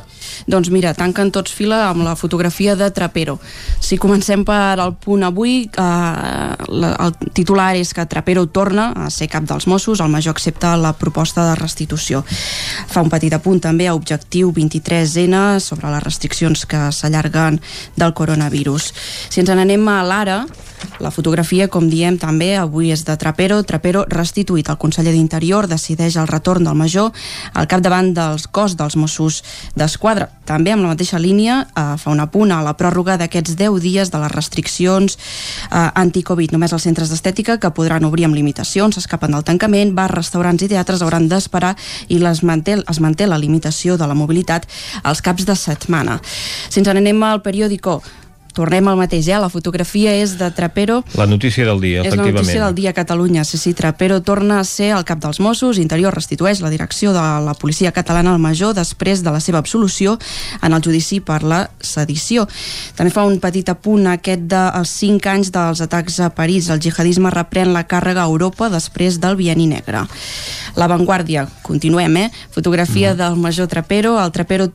Doncs 0.48 0.70
mira, 0.74 0.94
tanquen 0.98 1.32
tots 1.32 1.54
fila 1.54 1.90
amb 1.90 2.06
la 2.06 2.16
fotografia 2.16 2.76
de 2.76 2.90
Trapero. 2.92 3.40
Si 3.80 3.98
comencem 4.02 4.46
per 4.46 4.80
al 4.80 4.96
punt 5.02 5.24
avui, 5.24 5.64
eh, 5.66 5.82
la, 6.68 6.92
el 7.06 7.16
titular 7.34 7.74
és 7.76 7.94
que 7.94 8.06
Trapero 8.06 8.46
torna 8.48 8.92
a 8.96 9.10
ser 9.10 9.30
cap 9.32 9.48
dels 9.48 9.68
Mossos, 9.68 10.02
el 10.02 10.12
major 10.12 10.36
accepta 10.36 10.76
la 10.78 10.94
proposta 10.94 11.46
de 11.50 11.56
restitució. 11.56 12.24
Fa 12.92 13.04
un 13.06 13.10
petit 13.10 13.34
apunt 13.34 13.62
també 13.64 13.88
a 13.88 13.96
Objectiu 13.96 14.52
23N 14.54 15.60
sobre 15.60 15.92
les 15.94 16.04
restriccions 16.04 16.66
que 16.70 16.90
s'allarguen 16.92 17.62
del 17.96 18.14
coronavirus. 18.14 18.92
Si 19.30 19.42
ens 19.42 19.52
n'anem 19.56 19.88
a 19.88 20.02
l'ara, 20.04 20.44
la 21.00 21.12
fotografia, 21.12 21.68
com 21.72 21.90
diem 21.90 22.18
també, 22.22 22.56
avui 22.58 22.92
és 22.94 23.04
de 23.06 23.16
Trapero. 23.18 23.62
Trapero 23.64 24.06
restituït. 24.10 24.70
El 24.70 24.80
conseller 24.82 25.14
d'Interior 25.14 25.68
decideix 25.68 26.18
el 26.18 26.30
retorn 26.30 26.66
del 26.66 26.78
major 26.78 27.12
al 27.54 27.68
capdavant 27.68 28.14
dels 28.16 28.48
cos 28.48 28.76
dels 28.80 28.96
Mossos 28.96 29.42
d'Esquadra. 29.76 30.30
També 30.46 30.74
amb 30.74 30.86
la 30.86 30.94
mateixa 30.94 31.20
línia 31.20 31.62
eh, 31.66 31.86
fa 32.02 32.12
un 32.14 32.22
apunt 32.22 32.54
a 32.54 32.62
la 32.66 32.76
pròrroga 32.78 33.18
d'aquests 33.18 33.56
10 33.58 33.80
dies 33.84 34.12
de 34.14 34.22
les 34.22 34.34
restriccions 34.34 35.18
eh, 35.18 35.88
anti-Covid. 35.94 36.54
Només 36.56 36.74
els 36.76 36.86
centres 36.86 37.10
d'estètica 37.14 37.58
que 37.60 37.74
podran 37.76 38.06
obrir 38.06 38.28
amb 38.30 38.38
limitacions, 38.38 38.98
escapen 39.02 39.34
del 39.34 39.46
tancament, 39.48 39.96
bars, 39.98 40.14
restaurants 40.16 40.64
i 40.64 40.70
teatres 40.72 41.02
hauran 41.02 41.30
d'esperar 41.32 41.76
i 42.08 42.20
les 42.22 42.44
manté, 42.44 42.78
es 42.82 43.02
manté 43.02 43.28
la 43.28 43.42
limitació 43.42 43.98
de 43.98 44.08
la 44.08 44.18
mobilitat 44.18 44.70
als 45.04 45.22
caps 45.26 45.48
de 45.50 45.56
setmana. 45.58 46.20
Si 46.70 46.80
ens 46.82 46.94
n'anem 46.94 47.24
al 47.24 47.42
periòdico, 47.42 48.02
tornem 48.56 48.88
al 48.88 48.98
mateix, 48.98 49.28
eh? 49.28 49.38
la 49.42 49.50
fotografia 49.52 50.16
és 50.16 50.38
de 50.40 50.50
Trapero 50.56 51.02
La 51.20 51.28
notícia 51.28 51.66
del 51.68 51.82
dia, 51.84 52.02
és 52.02 52.08
la 52.08 52.24
efectivament. 52.24 52.42
notícia 52.42 52.66
del 52.66 52.76
dia 52.76 52.90
a 52.92 52.98
Catalunya. 52.98 53.44
Sí, 53.44 53.60
sí, 53.60 53.74
Trapero 53.76 54.22
torna 54.24 54.60
a 54.60 54.64
ser 54.64 54.94
el 54.96 55.04
cap 55.06 55.20
dels 55.20 55.40
Mossos, 55.44 55.78
Interior 55.78 56.16
restitueix 56.16 56.62
la 56.64 56.72
direcció 56.72 57.12
de 57.14 57.24
la 57.46 57.54
policia 57.60 57.92
catalana 57.92 58.34
al 58.34 58.40
major 58.40 58.74
després 58.74 59.24
de 59.24 59.32
la 59.36 59.42
seva 59.44 59.60
absolució 59.60 60.18
en 60.62 60.74
el 60.74 60.82
judici 60.82 61.20
per 61.20 61.44
la 61.44 61.70
sedició. 61.82 62.48
També 62.96 63.12
fa 63.12 63.26
un 63.28 63.40
petit 63.44 63.70
apunt 63.70 64.08
aquest 64.08 64.48
dels 64.52 64.96
5 65.02 65.30
anys 65.30 65.52
dels 65.52 65.82
atacs 65.84 66.20
a 66.24 66.32
París. 66.36 66.70
El 66.70 66.82
jihadisme 66.82 67.32
reprèn 67.34 67.74
la 67.76 67.86
càrrega 67.88 68.24
a 68.24 68.30
Europa 68.32 68.70
després 68.70 69.20
del 69.20 69.36
Bienni 69.36 69.68
Negre. 69.68 70.06
La 70.76 70.88
Vanguardia, 70.88 71.48
continuem, 71.64 72.18
eh? 72.18 72.32
Fotografia 72.52 73.16
del 73.16 73.36
major 73.36 73.68
Trapero. 73.68 74.18
El 74.24 74.32
Trapero 74.32 74.72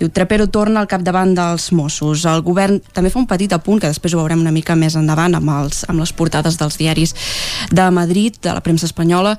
Diu, 0.00 0.08
Trapero 0.08 0.46
torna 0.48 0.80
al 0.80 0.88
capdavant 0.88 1.34
dels 1.36 1.66
Mossos. 1.76 2.22
El 2.24 2.40
govern 2.40 2.78
també 2.96 3.10
fa 3.12 3.18
un 3.20 3.26
petit 3.28 3.52
apunt, 3.52 3.82
que 3.82 3.90
després 3.90 4.14
ho 4.14 4.22
veurem 4.22 4.40
una 4.40 4.52
mica 4.54 4.72
més 4.72 4.94
endavant 4.96 5.34
amb, 5.36 5.50
els, 5.52 5.82
amb 5.92 6.00
les 6.00 6.12
portades 6.16 6.56
dels 6.56 6.78
diaris 6.80 7.12
de 7.68 7.84
Madrid, 7.92 8.38
de 8.40 8.54
la 8.56 8.62
premsa 8.64 8.88
espanyola, 8.88 9.34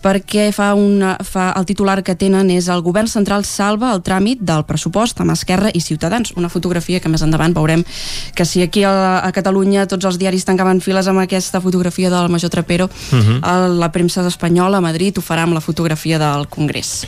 perquè 0.00 0.46
fa 0.56 0.70
una, 0.72 1.18
fa, 1.20 1.50
el 1.60 1.66
titular 1.68 1.98
que 2.06 2.14
tenen 2.16 2.48
és 2.54 2.70
el 2.72 2.80
govern 2.86 3.10
central 3.12 3.44
salva 3.44 3.90
el 3.92 4.00
tràmit 4.06 4.40
del 4.40 4.64
pressupost 4.64 5.20
amb 5.20 5.34
Esquerra 5.34 5.74
i 5.76 5.82
Ciutadans. 5.84 6.32
Una 6.40 6.48
fotografia 6.48 7.02
que 7.04 7.12
més 7.12 7.20
endavant 7.26 7.52
veurem 7.52 7.84
que 8.32 8.48
si 8.48 8.64
aquí 8.64 8.86
a, 8.88 9.20
a 9.20 9.28
Catalunya 9.36 9.84
tots 9.84 10.08
els 10.08 10.16
diaris 10.16 10.48
tancaven 10.48 10.80
files 10.80 11.12
amb 11.12 11.26
aquesta 11.26 11.60
fotografia 11.60 12.08
del 12.08 12.32
major 12.32 12.48
Trapero, 12.48 12.88
uh 12.88 13.20
-huh. 13.20 13.38
a 13.42 13.68
la 13.68 13.92
premsa 13.92 14.24
espanyola 14.26 14.78
a 14.78 14.80
Madrid 14.80 15.18
ho 15.18 15.20
farà 15.20 15.44
amb 15.44 15.52
la 15.52 15.60
fotografia 15.60 16.18
del 16.18 16.48
Congrés. 16.48 17.06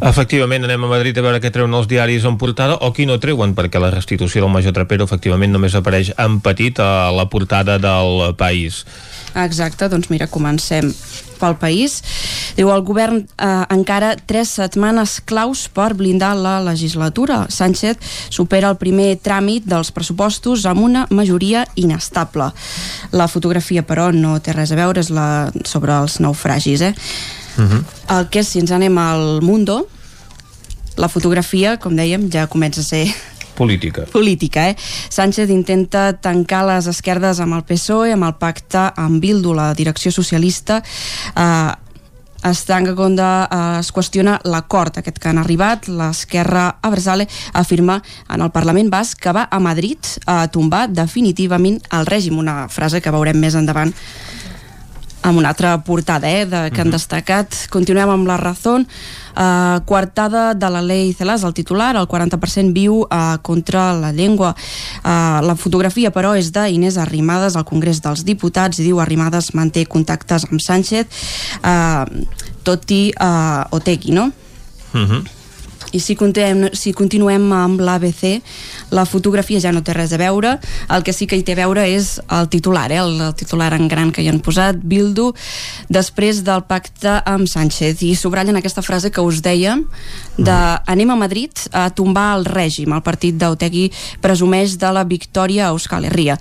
Efectivament, 0.00 0.64
anem 0.64 0.84
a 0.84 0.88
Madrid 0.88 1.16
a 1.16 1.22
veure 1.22 1.40
què 1.40 1.50
treuen 1.50 1.72
els 1.72 1.88
diaris 1.88 2.24
on 2.24 2.41
portada 2.42 2.74
o 2.82 2.90
qui 2.92 3.06
no 3.06 3.20
treuen, 3.22 3.54
perquè 3.54 3.78
la 3.78 3.92
restitució 3.94 4.42
del 4.42 4.52
major 4.52 4.74
Trapero 4.74 5.06
efectivament 5.06 5.54
només 5.54 5.76
apareix 5.78 6.10
en 6.18 6.40
petit 6.42 6.80
a 6.82 7.12
la 7.14 7.28
portada 7.30 7.78
del 7.78 8.34
país. 8.38 8.82
Exacte, 9.38 9.86
doncs 9.88 10.10
mira, 10.10 10.26
comencem 10.28 10.90
pel 11.42 11.56
país. 11.58 11.98
Diu, 12.56 12.70
el 12.70 12.84
govern 12.86 13.22
eh, 13.22 13.48
encara 13.72 14.12
tres 14.28 14.52
setmanes 14.58 15.18
claus 15.26 15.64
per 15.72 15.92
blindar 15.98 16.34
la 16.38 16.58
legislatura. 16.62 17.46
Sánchez 17.50 17.98
supera 18.30 18.70
el 18.70 18.78
primer 18.80 19.16
tràmit 19.22 19.66
dels 19.68 19.92
pressupostos 19.94 20.66
amb 20.70 20.84
una 20.86 21.06
majoria 21.10 21.64
inestable. 21.74 22.52
La 23.12 23.28
fotografia, 23.30 23.86
però, 23.86 24.10
no 24.14 24.38
té 24.42 24.54
res 24.56 24.74
a 24.74 24.78
veure, 24.78 25.02
és 25.02 25.10
la 25.10 25.50
sobre 25.68 25.96
els 25.98 26.20
naufragis, 26.22 26.80
eh? 26.80 26.94
Uh 27.58 27.64
-huh. 27.64 27.82
El 28.18 28.28
que, 28.28 28.42
si 28.44 28.58
ens 28.58 28.70
anem 28.70 28.98
al 28.98 29.42
Mundo, 29.42 29.88
la 30.96 31.08
fotografia, 31.08 31.76
com 31.80 31.94
dèiem, 31.96 32.28
ja 32.32 32.48
comença 32.50 32.80
a 32.82 32.86
ser 32.86 33.06
política. 33.54 34.06
Política, 34.10 34.70
eh? 34.70 34.76
Sánchez 35.08 35.50
intenta 35.50 36.12
tancar 36.14 36.64
les 36.66 36.88
esquerdes 36.90 37.40
amb 37.40 37.58
el 37.58 37.64
PSOE, 37.68 38.12
amb 38.16 38.26
el 38.26 38.36
pacte 38.40 38.88
amb 38.96 39.20
Bildu, 39.22 39.54
la 39.54 39.72
direcció 39.78 40.12
socialista, 40.12 40.82
eh, 41.36 41.72
es 42.42 42.64
tanca 42.66 42.94
com 42.98 43.14
de, 43.14 43.22
eh, 43.22 43.78
es 43.78 43.92
qüestiona 43.94 44.40
l'acord 44.44 44.98
aquest 44.98 45.18
que 45.18 45.28
han 45.28 45.38
arribat 45.38 45.86
l'esquerra 45.86 46.78
Abersale 46.82 47.28
afirma 47.52 48.02
en 48.28 48.40
el 48.40 48.50
Parlament 48.50 48.90
Basc 48.90 49.20
que 49.20 49.32
va 49.32 49.48
a 49.50 49.60
Madrid 49.60 49.98
a 50.26 50.48
tombar 50.48 50.88
definitivament 50.88 51.80
el 51.92 52.06
règim, 52.06 52.38
una 52.38 52.68
frase 52.68 53.00
que 53.00 53.14
veurem 53.14 53.38
més 53.38 53.54
endavant 53.54 53.94
amb 55.22 55.38
una 55.38 55.48
altra 55.50 55.76
portada 55.84 56.30
eh, 56.30 56.44
de, 56.46 56.70
que 56.70 56.80
han 56.80 56.88
mhm. 56.88 56.96
destacat. 56.96 57.56
Continuem 57.70 58.10
amb 58.10 58.28
la 58.28 58.38
raó. 58.40 58.52
Uh, 59.32 59.80
coartada 59.88 60.52
de 60.52 60.68
la 60.68 60.82
llei 60.84 61.14
Celàs, 61.16 61.40
el 61.48 61.54
titular, 61.56 61.94
el 61.96 62.04
40% 62.04 62.74
viu 62.76 62.98
uh, 63.00 63.38
contra 63.40 63.86
la 63.96 64.10
llengua. 64.12 64.52
Uh, 65.00 65.40
la 65.46 65.56
fotografia, 65.56 66.12
però, 66.12 66.34
és 66.36 66.50
d'Inés 66.52 66.98
Arrimadas 67.00 67.56
al 67.56 67.64
Congrés 67.64 68.02
dels 68.04 68.26
Diputats 68.28 68.82
i 68.82 68.84
diu 68.90 69.00
Arrimadas 69.00 69.54
manté 69.56 69.86
contactes 69.88 70.44
amb 70.50 70.60
Sánchez, 70.60 71.24
uh, 71.64 72.04
tot 72.62 72.84
i 72.92 73.06
uh, 73.16 73.64
Otegi, 73.72 74.12
no? 74.12 74.28
Uh 74.92 74.98
mhm. 74.98 75.08
-huh. 75.10 75.41
I 75.92 76.00
si 76.00 76.16
continuem, 76.16 76.70
si 76.72 76.94
continuem 76.96 77.50
amb 77.52 77.80
l'ABC, 77.84 78.40
la 78.96 79.04
fotografia 79.08 79.60
ja 79.60 79.72
no 79.72 79.82
té 79.84 79.94
res 79.96 80.14
a 80.16 80.20
veure, 80.20 80.56
el 80.92 81.04
que 81.04 81.12
sí 81.12 81.28
que 81.28 81.36
hi 81.36 81.44
té 81.44 81.56
a 81.56 81.60
veure 81.62 81.84
és 81.88 82.14
el 82.32 82.48
titular, 82.52 82.88
eh? 82.92 83.00
el, 83.02 83.18
el 83.28 83.34
titular 83.36 83.72
en 83.76 83.88
gran 83.92 84.12
que 84.12 84.24
hi 84.24 84.30
han 84.32 84.40
posat, 84.44 84.80
Bildu, 84.80 85.30
després 85.92 86.42
del 86.46 86.64
pacte 86.68 87.18
amb 87.28 87.48
Sánchez. 87.50 88.02
I 88.02 88.14
subratllen 88.16 88.58
aquesta 88.60 88.84
frase 88.84 89.12
que 89.12 89.24
us 89.24 89.42
dèiem, 89.44 89.84
de 90.38 90.58
anem 90.88 91.12
a 91.12 91.18
Madrid 91.20 91.66
a 91.72 91.88
tombar 91.92 92.32
el 92.38 92.48
règim. 92.48 92.92
El 92.96 93.04
partit 93.04 93.36
d'Autegui 93.36 93.90
presumeix 94.24 94.78
de 94.80 94.92
la 94.96 95.04
victòria 95.04 95.68
a 95.68 95.72
Euskal 95.76 96.08
Herria. 96.08 96.38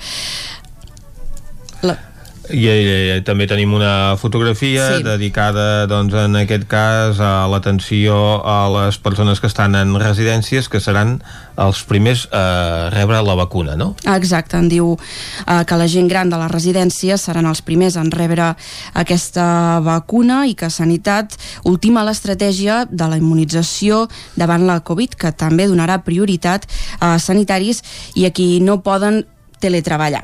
I, 2.51 2.65
i, 2.67 2.95
i 3.17 3.21
també 3.25 3.47
tenim 3.49 3.73
una 3.73 4.15
fotografia 4.19 4.87
sí. 4.97 5.05
dedicada, 5.05 5.85
doncs, 5.89 6.15
en 6.15 6.37
aquest 6.43 6.67
cas, 6.71 7.19
a 7.23 7.47
l'atenció 7.51 8.15
a 8.47 8.65
les 8.75 8.99
persones 9.01 9.41
que 9.41 9.49
estan 9.49 9.75
en 9.79 9.95
residències, 9.99 10.69
que 10.69 10.81
seran 10.83 11.19
els 11.61 11.81
primers 11.87 12.25
a 12.31 12.89
rebre 12.93 13.21
la 13.23 13.35
vacuna, 13.35 13.75
no? 13.77 13.91
Exacte, 14.09 14.57
en 14.57 14.69
diu 14.71 14.93
eh, 14.95 15.61
que 15.67 15.79
la 15.79 15.87
gent 15.91 16.09
gran 16.11 16.31
de 16.31 16.39
les 16.41 16.51
residències 16.51 17.21
seran 17.21 17.47
els 17.49 17.63
primers 17.65 17.97
en 17.99 18.11
rebre 18.11 18.53
aquesta 18.97 19.79
vacuna 19.85 20.45
i 20.49 20.55
que 20.57 20.71
Sanitat 20.71 21.37
ultima 21.69 22.05
l'estratègia 22.07 22.85
de 22.89 23.09
la 23.11 23.19
immunització 23.21 24.05
davant 24.35 24.65
la 24.67 24.81
Covid, 24.85 25.15
que 25.19 25.31
també 25.31 25.67
donarà 25.69 26.01
prioritat 26.05 26.67
a 26.99 27.17
sanitaris 27.19 27.83
i 28.15 28.25
a 28.25 28.33
qui 28.35 28.59
no 28.63 28.81
poden 28.81 29.23
teletreballar. 29.61 30.23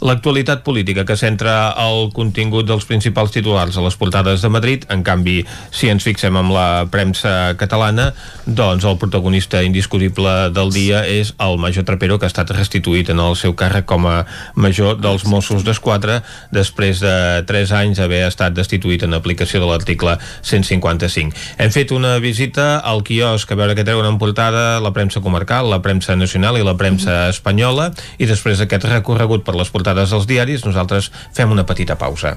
L'actualitat 0.00 0.62
política 0.64 1.02
que 1.04 1.12
centra 1.20 1.74
el 1.76 2.06
contingut 2.16 2.64
dels 2.64 2.86
principals 2.88 3.34
titulars 3.34 3.76
a 3.76 3.82
les 3.84 3.96
portades 4.00 4.40
de 4.40 4.48
Madrid, 4.48 4.86
en 4.88 5.02
canvi, 5.04 5.42
si 5.76 5.90
ens 5.92 6.06
fixem 6.06 6.38
amb 6.40 6.54
la 6.54 6.86
premsa 6.88 7.52
catalana, 7.60 8.06
doncs 8.46 8.86
el 8.88 8.96
protagonista 8.96 9.60
indiscutible 9.60 10.48
del 10.56 10.72
dia 10.72 11.02
és 11.04 11.34
el 11.36 11.60
major 11.60 11.84
Trapero, 11.84 12.16
que 12.16 12.24
ha 12.24 12.32
estat 12.32 12.48
restituït 12.56 13.10
en 13.12 13.20
el 13.20 13.36
seu 13.36 13.52
càrrec 13.52 13.84
com 13.84 14.06
a 14.08 14.22
major 14.56 14.96
dels 14.96 15.26
Mossos 15.28 15.66
d'Esquadra 15.68 16.22
després 16.48 17.04
de 17.04 17.44
3 17.44 17.76
anys 17.82 18.00
haver 18.00 18.22
estat 18.30 18.56
destituït 18.56 19.04
en 19.04 19.18
aplicació 19.18 19.60
de 19.60 19.68
l'article 19.68 20.16
155. 20.40 21.36
Hem 21.60 21.76
fet 21.76 21.92
una 21.92 22.14
visita 22.24 22.80
al 22.80 23.04
quiosc 23.04 23.52
a 23.52 23.60
veure 23.60 23.76
què 23.76 23.84
treuen 23.84 24.08
en 24.08 24.16
portada 24.16 24.80
la 24.80 24.94
premsa 24.96 25.20
comarcal, 25.20 25.68
la 25.68 25.82
premsa 25.84 26.16
nacional 26.16 26.56
i 26.56 26.64
la 26.64 26.78
premsa 26.80 27.26
espanyola, 27.28 27.90
i 28.16 28.24
després 28.24 28.64
d'aquest 28.64 28.88
recorregut 28.88 29.44
per 29.44 29.58
les 29.60 29.68
portades 29.68 29.89
portades 29.90 30.12
als 30.12 30.26
diaris, 30.26 30.64
nosaltres 30.64 31.10
fem 31.34 31.50
una 31.50 31.66
petita 31.66 31.96
pausa. 31.98 32.36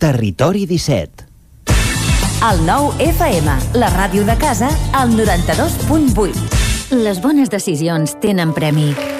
Territori 0.00 0.64
17 0.66 1.28
El 2.50 2.64
nou 2.64 2.90
FM, 2.98 3.54
la 3.78 3.90
ràdio 3.92 4.24
de 4.24 4.36
casa, 4.40 4.70
al 4.96 5.12
92.8. 5.12 6.96
Les 7.04 7.20
bones 7.20 7.52
decisions 7.52 8.16
tenen 8.18 8.56
premi. 8.56 9.19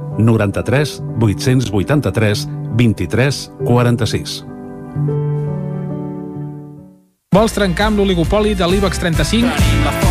93 0.17 0.99
883 1.19 2.47
23 2.77 3.41
46. 3.63 4.39
Vols 7.31 7.53
trencar 7.55 7.87
amb 7.87 8.01
l'oligopoli 8.01 8.57
de 8.59 8.67
l'IBEX 8.67 8.99
35? 8.99 10.10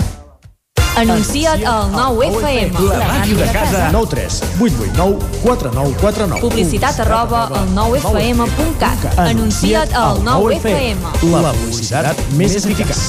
Anuncia't 1.01 1.63
al 1.65 1.89
9FM. 1.91 2.77
La 2.99 3.07
màquina 3.07 3.45
de 3.45 3.51
casa. 3.51 3.89
9 3.91 4.07
3 4.09 4.43
8 4.59 4.75
8 4.85 4.91
9 4.97 5.17
4 5.41 5.71
9 5.73 5.95
4 5.99 6.27
9. 6.27 6.41
Publicitat 6.41 6.99
arroba 6.99 7.47
al 7.47 7.71
9FM.cat. 7.73 9.17
Anuncia't 9.17 9.95
al 9.97 10.21
9FM. 10.21 11.01
La 11.41 11.53
publicitat 11.57 12.21
més 12.37 12.53
eficaç. 12.59 13.01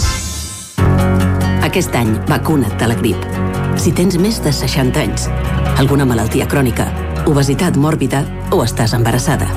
Aquest 1.68 1.92
any, 2.00 2.16
vacuna't 2.33 2.72
de 2.81 2.88
la 2.88 2.96
grip. 2.96 3.28
Si 3.76 3.92
tens 3.92 4.16
més 4.16 4.40
de 4.40 4.52
60 4.57 4.96
anys, 5.05 5.28
alguna 5.76 6.09
malaltia 6.09 6.48
crònica, 6.48 6.88
obesitat 7.26 7.76
mòrbida 7.76 8.24
o 8.50 8.62
estàs 8.64 8.94
embarassada. 8.96 9.48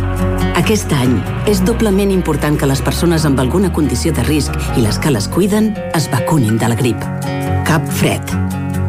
Aquest 0.55 0.91
any 0.95 1.17
és 1.51 1.61
doblement 1.65 2.11
important 2.13 2.57
que 2.57 2.67
les 2.69 2.81
persones 2.81 3.25
amb 3.27 3.39
alguna 3.43 3.71
condició 3.73 4.13
de 4.15 4.23
risc 4.23 4.55
i 4.77 4.83
les 4.85 4.99
que 4.99 5.11
les 5.11 5.27
cuiden 5.27 5.73
es 5.93 6.09
vacunin 6.11 6.57
de 6.57 6.69
la 6.71 6.77
grip. 6.79 7.01
Cap 7.67 7.85
fred. 7.99 8.35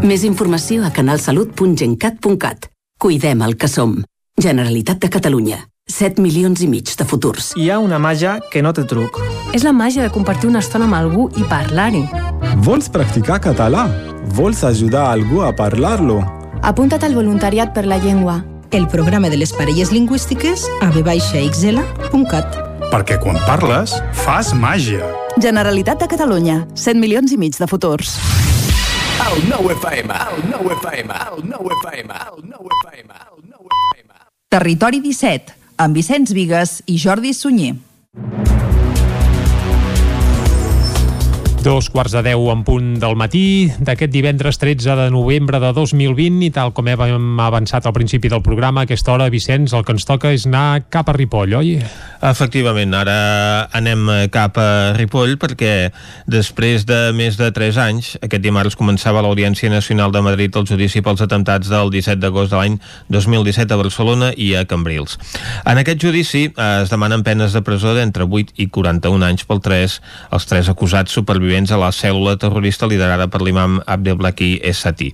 Més 0.06 0.22
informació 0.24 0.84
a 0.84 0.92
canalsalut.gencat.cat. 0.94 2.68
Cuidem 2.98 3.42
el 3.42 3.56
que 3.56 3.68
som. 3.68 3.96
Generalitat 4.38 5.00
de 5.00 5.10
Catalunya. 5.10 5.64
7 5.86 6.20
milions 6.20 6.60
i 6.62 6.66
mig 6.66 6.90
de 6.98 7.04
futurs. 7.06 7.52
Hi 7.56 7.70
ha 7.70 7.78
una 7.78 7.98
màgia 8.02 8.40
que 8.50 8.62
no 8.62 8.72
té 8.74 8.82
truc. 8.90 9.20
És 9.54 9.62
la 9.62 9.72
màgia 9.72 10.02
de 10.02 10.10
compartir 10.10 10.50
una 10.50 10.58
estona 10.64 10.88
amb 10.88 10.98
algú 10.98 11.28
i 11.38 11.46
parlar-hi. 11.46 12.02
Vols 12.66 12.90
practicar 12.90 13.38
català? 13.40 13.86
Vols 14.34 14.64
ajudar 14.66 15.06
algú 15.12 15.44
a 15.46 15.52
parlar-lo? 15.54 16.18
Apunta't 16.66 17.06
al 17.06 17.14
voluntariat 17.14 17.72
per 17.72 17.86
la 17.86 18.00
llengua. 18.02 18.42
El 18.70 18.88
programa 18.88 19.30
de 19.30 19.36
les 19.36 19.52
parelles 19.52 19.92
lingüístiques 19.92 20.66
a 20.82 20.90
vxl.cat. 20.90 22.56
Perquè 22.90 23.18
quan 23.22 23.38
parles, 23.46 23.94
fas 24.14 24.52
màgia. 24.54 25.06
Generalitat 25.42 26.02
de 26.02 26.08
Catalunya. 26.10 26.64
100 26.74 27.00
milions 27.02 27.32
i 27.32 27.38
mig 27.38 27.58
de 27.58 27.68
futurs. 27.70 28.16
El 29.26 29.42
nou 29.50 29.70
FM, 29.74 30.12
el 30.12 30.44
nou 30.50 30.70
FM, 30.76 31.14
el 31.30 31.46
nou 31.50 31.70
FM, 31.80 32.18
el 32.30 32.42
nou 32.50 32.68
FM, 32.82 33.10
el 33.10 33.40
nou 33.50 33.64
FM. 33.66 34.20
Territori 34.50 35.02
17, 35.04 35.56
amb 35.82 35.98
Vicenç 35.98 36.34
Vigues 36.36 36.80
i 36.86 36.98
Jordi 36.98 37.34
Sunyer. 37.34 37.74
Dos 41.66 41.88
quarts 41.90 42.12
de 42.14 42.20
deu 42.22 42.44
en 42.52 42.60
punt 42.62 42.92
del 43.02 43.16
matí 43.18 43.66
d'aquest 43.82 44.12
divendres 44.14 44.54
13 44.62 44.94
de 45.00 45.06
novembre 45.10 45.58
de 45.58 45.72
2020 45.74 46.44
i 46.46 46.50
tal 46.54 46.70
com 46.70 46.86
hem 46.86 47.40
avançat 47.42 47.88
al 47.88 47.94
principi 47.96 48.30
del 48.30 48.38
programa, 48.38 48.84
aquesta 48.86 49.10
hora, 49.10 49.26
Vicenç, 49.34 49.74
el 49.74 49.82
que 49.82 49.96
ens 49.96 50.06
toca 50.06 50.30
és 50.30 50.44
anar 50.46 50.84
cap 50.94 51.10
a 51.10 51.14
Ripoll, 51.16 51.56
oi? 51.58 51.72
Efectivament, 52.22 52.94
ara 52.94 53.16
anem 53.74 54.28
cap 54.30 54.60
a 54.62 54.92
Ripoll 54.94 55.34
perquè 55.42 55.90
després 56.30 56.86
de 56.86 57.10
més 57.18 57.34
de 57.34 57.50
3 57.50 57.80
anys, 57.82 58.12
aquest 58.22 58.46
dimarts 58.46 58.78
començava 58.78 59.24
l'Audiència 59.26 59.66
Nacional 59.72 60.14
de 60.14 60.22
Madrid 60.22 60.54
el 60.54 60.70
judici 60.70 61.02
pels 61.02 61.26
atemptats 61.26 61.66
del 61.66 61.90
17 61.90 62.22
d'agost 62.22 62.54
de 62.54 62.62
l'any 62.62 62.78
2017 63.10 63.74
a 63.74 63.80
Barcelona 63.82 64.30
i 64.36 64.52
a 64.54 64.62
Cambrils. 64.70 65.18
En 65.66 65.82
aquest 65.82 65.98
judici 65.98 66.46
eh, 66.46 66.70
es 66.84 66.94
demanen 66.94 67.26
penes 67.26 67.58
de 67.58 67.66
presó 67.66 67.98
d'entre 67.98 68.22
8 68.22 68.54
i 68.62 68.70
41 68.70 69.32
anys 69.32 69.48
pel 69.50 69.66
3, 69.66 70.00
els 70.30 70.46
tres 70.46 70.70
acusats 70.70 71.10
supervivents 71.10 71.55
a 71.56 71.78
la 71.80 71.88
cèl·lula 71.94 72.36
terrorista 72.36 72.86
liderada 72.86 73.26
per 73.32 73.40
l'imam 73.40 73.78
Abdelblaki 73.86 74.60
Essati. 74.62 75.08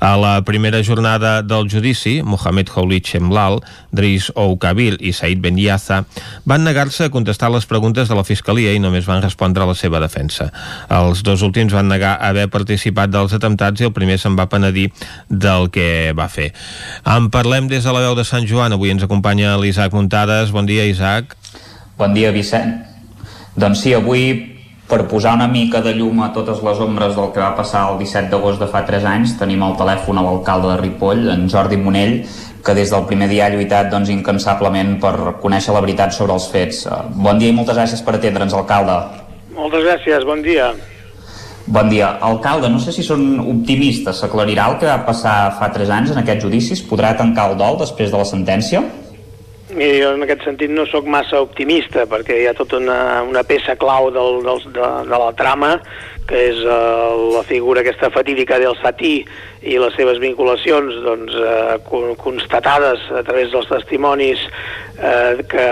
A 0.00 0.12
la 0.20 0.42
primera 0.44 0.82
jornada 0.84 1.40
del 1.42 1.70
judici, 1.72 2.20
Mohamed 2.22 2.68
Khoulit 2.68 3.08
Shemlal, 3.08 3.62
Driss 3.96 4.30
Oukabil 4.36 4.98
i 5.00 5.14
Said 5.16 5.40
Ben 5.40 5.56
Yaza 5.56 6.02
van 6.44 6.64
negar-se 6.68 7.08
a 7.08 7.10
contestar 7.10 7.50
les 7.50 7.64
preguntes 7.66 8.08
de 8.08 8.18
la 8.18 8.24
Fiscalia 8.28 8.74
i 8.76 8.82
només 8.82 9.08
van 9.08 9.24
respondre 9.24 9.64
a 9.64 9.70
la 9.70 9.74
seva 9.74 10.00
defensa. 10.02 10.50
Els 10.92 11.22
dos 11.24 11.40
últims 11.46 11.72
van 11.72 11.88
negar 11.88 12.18
haver 12.20 12.48
participat 12.52 13.10
dels 13.10 13.32
atemptats 13.32 13.80
i 13.80 13.88
el 13.88 13.94
primer 13.96 14.18
se'n 14.20 14.36
va 14.36 14.50
penedir 14.52 14.90
del 15.30 15.70
que 15.72 16.12
va 16.16 16.28
fer. 16.28 16.52
En 17.08 17.30
parlem 17.32 17.70
des 17.72 17.88
de 17.88 17.96
la 17.96 18.04
veu 18.04 18.18
de 18.18 18.24
Sant 18.28 18.44
Joan. 18.44 18.76
Avui 18.76 18.92
ens 18.92 19.06
acompanya 19.06 19.56
l'Isaac 19.56 19.96
Muntades. 19.96 20.52
Bon 20.52 20.68
dia, 20.68 20.84
Isaac. 20.84 21.36
Bon 21.96 22.12
dia, 22.12 22.28
Vicent. 22.34 22.82
Doncs 23.56 23.80
sí, 23.80 23.94
avui 23.96 24.55
per 24.86 25.02
posar 25.10 25.34
una 25.34 25.48
mica 25.50 25.80
de 25.82 25.92
llum 25.96 26.20
a 26.22 26.30
totes 26.34 26.62
les 26.62 26.80
ombres 26.82 27.16
del 27.16 27.32
que 27.34 27.42
va 27.42 27.54
passar 27.58 27.88
el 27.90 27.98
17 27.98 28.30
d'agost 28.30 28.62
de 28.62 28.68
fa 28.70 28.84
3 28.86 29.06
anys, 29.10 29.34
tenim 29.40 29.62
al 29.66 29.74
telèfon 29.78 30.18
a 30.18 30.22
l'alcalde 30.22 30.70
de 30.72 30.76
Ripoll, 30.82 31.24
en 31.32 31.48
Jordi 31.50 31.78
Monell, 31.80 32.20
que 32.64 32.74
des 32.74 32.90
del 32.90 33.06
primer 33.10 33.28
dia 33.30 33.46
ha 33.46 33.54
lluitat 33.54 33.90
doncs, 33.90 34.10
incansablement 34.14 34.96
per 35.02 35.14
conèixer 35.42 35.74
la 35.74 35.82
veritat 35.82 36.14
sobre 36.14 36.34
els 36.38 36.46
fets. 36.50 36.84
Bon 37.14 37.38
dia 37.38 37.50
i 37.50 37.56
moltes 37.56 37.78
gràcies 37.78 38.02
per 38.06 38.14
atendre'ns, 38.18 38.54
alcalde. 38.54 39.00
Moltes 39.56 39.82
gràcies, 39.86 40.26
bon 40.26 40.42
dia. 40.42 40.70
Bon 41.66 41.88
dia. 41.90 42.12
Alcalde, 42.22 42.70
no 42.70 42.78
sé 42.78 42.94
si 42.94 43.02
són 43.02 43.40
optimistes. 43.42 44.20
S'aclarirà 44.22 44.68
el 44.70 44.78
que 44.78 44.86
va 44.86 45.00
passar 45.06 45.34
fa 45.58 45.72
3 45.74 45.90
anys 45.90 46.14
en 46.14 46.22
aquests 46.22 46.46
judicis? 46.46 46.84
Podrà 46.86 47.16
tancar 47.18 47.50
el 47.50 47.58
dol 47.58 47.80
després 47.82 48.14
de 48.14 48.22
la 48.22 48.28
sentència? 48.28 48.84
Mira, 49.76 49.96
jo 50.00 50.12
en 50.16 50.24
aquest 50.24 50.46
sentit 50.46 50.70
no 50.72 50.86
sóc 50.88 51.04
massa 51.12 51.42
optimista 51.44 52.06
perquè 52.08 52.38
hi 52.40 52.46
ha 52.48 52.54
tota 52.56 52.78
una, 52.80 53.20
una 53.28 53.42
peça 53.44 53.74
clau 53.76 54.08
del, 54.14 54.38
del, 54.46 54.62
de, 54.72 54.86
de 55.10 55.18
la 55.20 55.32
trama 55.36 55.74
que 56.26 56.38
és 56.48 56.62
uh, 56.64 57.12
la 57.34 57.42
figura 57.46 57.84
aquesta 57.84 58.08
fatídica 58.10 58.56
del 58.58 58.74
Satí 58.80 59.20
i 59.66 59.76
les 59.82 59.94
seves 59.98 60.18
vinculacions 60.22 60.94
doncs, 61.02 61.34
eh, 61.34 62.14
constatades 62.22 63.02
a 63.10 63.22
través 63.26 63.50
dels 63.50 63.66
testimonis 63.66 64.42
eh, 64.46 65.42
que, 65.50 65.66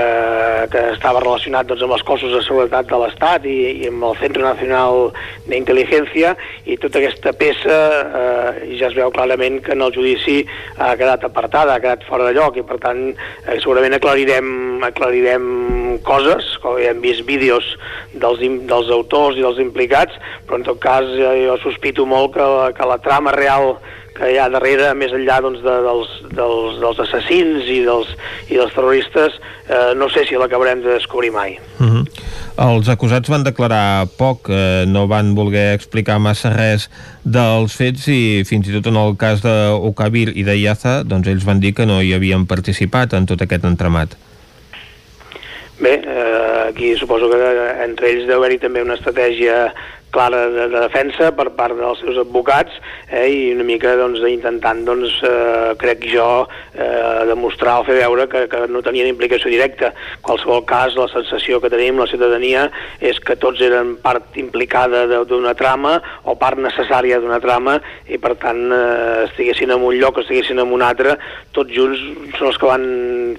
que 0.72 0.82
estava 0.94 1.22
relacionat 1.22 1.68
doncs, 1.68 1.84
amb 1.86 1.94
els 1.94 2.02
cossos 2.06 2.32
de 2.34 2.40
seguretat 2.42 2.88
de 2.90 2.98
l'Estat 2.98 3.46
i, 3.46 3.56
i 3.84 3.90
amb 3.92 4.08
el 4.08 4.18
Centre 4.18 4.42
Nacional 4.42 5.12
d'Intel·ligència 5.46 6.34
i 6.66 6.78
tota 6.82 6.98
aquesta 7.02 7.34
peça 7.38 7.78
eh, 8.02 8.74
ja 8.80 8.90
es 8.90 8.98
veu 8.98 9.12
clarament 9.14 9.60
que 9.62 9.76
en 9.76 9.86
el 9.86 9.94
judici 9.94 10.40
ha 10.78 10.94
quedat 10.98 11.28
apartada, 11.28 11.76
ha 11.76 11.84
quedat 11.84 12.06
fora 12.08 12.26
de 12.26 12.34
lloc 12.34 12.58
i 12.58 12.66
per 12.66 12.80
tant 12.82 13.04
eh, 13.12 13.60
segurament 13.60 13.93
aclarirem, 13.96 14.82
aclarirem 14.84 15.98
coses, 16.04 16.56
com 16.62 16.78
hem 16.78 17.00
vist 17.02 17.24
vídeos 17.26 17.66
dels, 18.12 18.42
dels 18.68 18.92
autors 18.94 19.38
i 19.38 19.44
dels 19.44 19.60
implicats, 19.62 20.16
però 20.46 20.60
en 20.60 20.66
tot 20.66 20.80
cas 20.82 21.08
jo, 21.16 21.34
jo 21.46 21.58
sospito 21.62 22.06
molt 22.06 22.34
que, 22.36 22.48
que 22.76 22.88
la 22.90 23.00
trama 23.02 23.34
real 23.36 23.76
que 24.14 24.30
hi 24.30 24.38
ha 24.38 24.46
darrere, 24.52 24.92
més 24.94 25.12
enllà 25.14 25.40
doncs, 25.42 25.62
de, 25.64 25.74
dels, 25.88 26.12
dels, 26.38 26.78
dels 26.82 27.00
assassins 27.06 27.66
i 27.66 27.80
dels, 27.86 28.12
i 28.46 28.60
dels 28.60 28.74
terroristes, 28.76 29.40
eh, 29.66 29.90
no 29.98 30.08
sé 30.12 30.22
si 30.28 30.38
l'acabarem 30.38 30.84
de 30.84 30.94
descobrir 30.94 31.32
mai. 31.34 31.58
Uh 31.80 31.86
-huh. 31.86 32.04
Els 32.54 32.86
acusats 32.86 33.26
van 33.26 33.42
declarar 33.42 34.06
poc, 34.14 34.46
eh, 34.46 34.84
no 34.86 35.08
van 35.10 35.32
voler 35.34 35.72
explicar 35.74 36.20
massa 36.22 36.52
res 36.54 36.86
dels 37.24 37.74
fets 37.74 38.06
i 38.06 38.44
fins 38.46 38.68
i 38.70 38.74
tot 38.76 38.86
en 38.86 38.98
el 39.00 39.16
cas 39.18 39.42
d'Okabir 39.42 40.28
i 40.38 40.44
de 40.46 40.54
Yaza, 40.60 41.00
doncs 41.02 41.26
ells 41.26 41.42
van 41.42 41.58
dir 41.58 41.72
que 41.74 41.86
no 41.86 41.98
hi 41.98 42.12
havien 42.14 42.46
participat 42.46 43.18
en 43.18 43.26
tot 43.26 43.42
aquest 43.42 43.66
entramat. 43.66 44.14
Bé, 45.80 45.98
eh, 46.06 46.68
aquí 46.68 46.94
suposo 46.94 47.26
que 47.28 47.42
entre 47.82 48.12
ells 48.12 48.28
deu 48.28 48.38
haver-hi 48.38 48.60
també 48.62 48.86
una 48.86 48.94
estratègia 48.94 49.74
clara 50.14 50.44
de, 50.52 50.68
de 50.72 50.82
defensa 50.86 51.30
per 51.36 51.50
part 51.58 51.76
dels 51.78 52.00
seus 52.04 52.20
advocats 52.22 52.76
eh, 53.10 53.26
i 53.26 53.40
una 53.54 53.66
mica 53.66 53.94
doncs, 53.98 54.22
intentant, 54.30 54.84
doncs, 54.86 55.18
eh, 55.26 55.74
crec 55.80 56.06
jo, 56.12 56.28
eh, 56.72 57.24
demostrar 57.30 57.80
o 57.80 57.86
fer 57.88 57.98
veure 57.98 58.28
que, 58.30 58.46
que 58.50 58.64
no 58.70 58.82
tenien 58.86 59.10
implicació 59.10 59.52
directa. 59.52 59.92
En 60.18 60.24
qualsevol 60.28 60.64
cas, 60.68 60.96
la 60.98 61.08
sensació 61.12 61.60
que 61.62 61.72
tenim 61.72 61.98
la 62.00 62.08
ciutadania 62.10 62.68
és 63.02 63.18
que 63.20 63.36
tots 63.40 63.62
eren 63.64 63.96
part 64.04 64.38
implicada 64.40 65.04
d'una 65.26 65.54
trama 65.58 65.96
o 66.24 66.36
part 66.40 66.60
necessària 66.62 67.20
d'una 67.22 67.40
trama 67.42 67.78
i 68.08 68.20
per 68.22 68.34
tant 68.42 68.62
eh, 68.70 69.26
estiguessin 69.28 69.74
en 69.74 69.82
un 69.82 69.98
lloc 70.00 70.18
o 70.18 70.24
estiguessin 70.24 70.62
en 70.62 70.72
un 70.74 70.84
altre, 70.84 71.18
tots 71.54 71.72
junts 71.74 72.00
són 72.38 72.50
els 72.50 72.58
que 72.60 72.70
van 72.70 72.86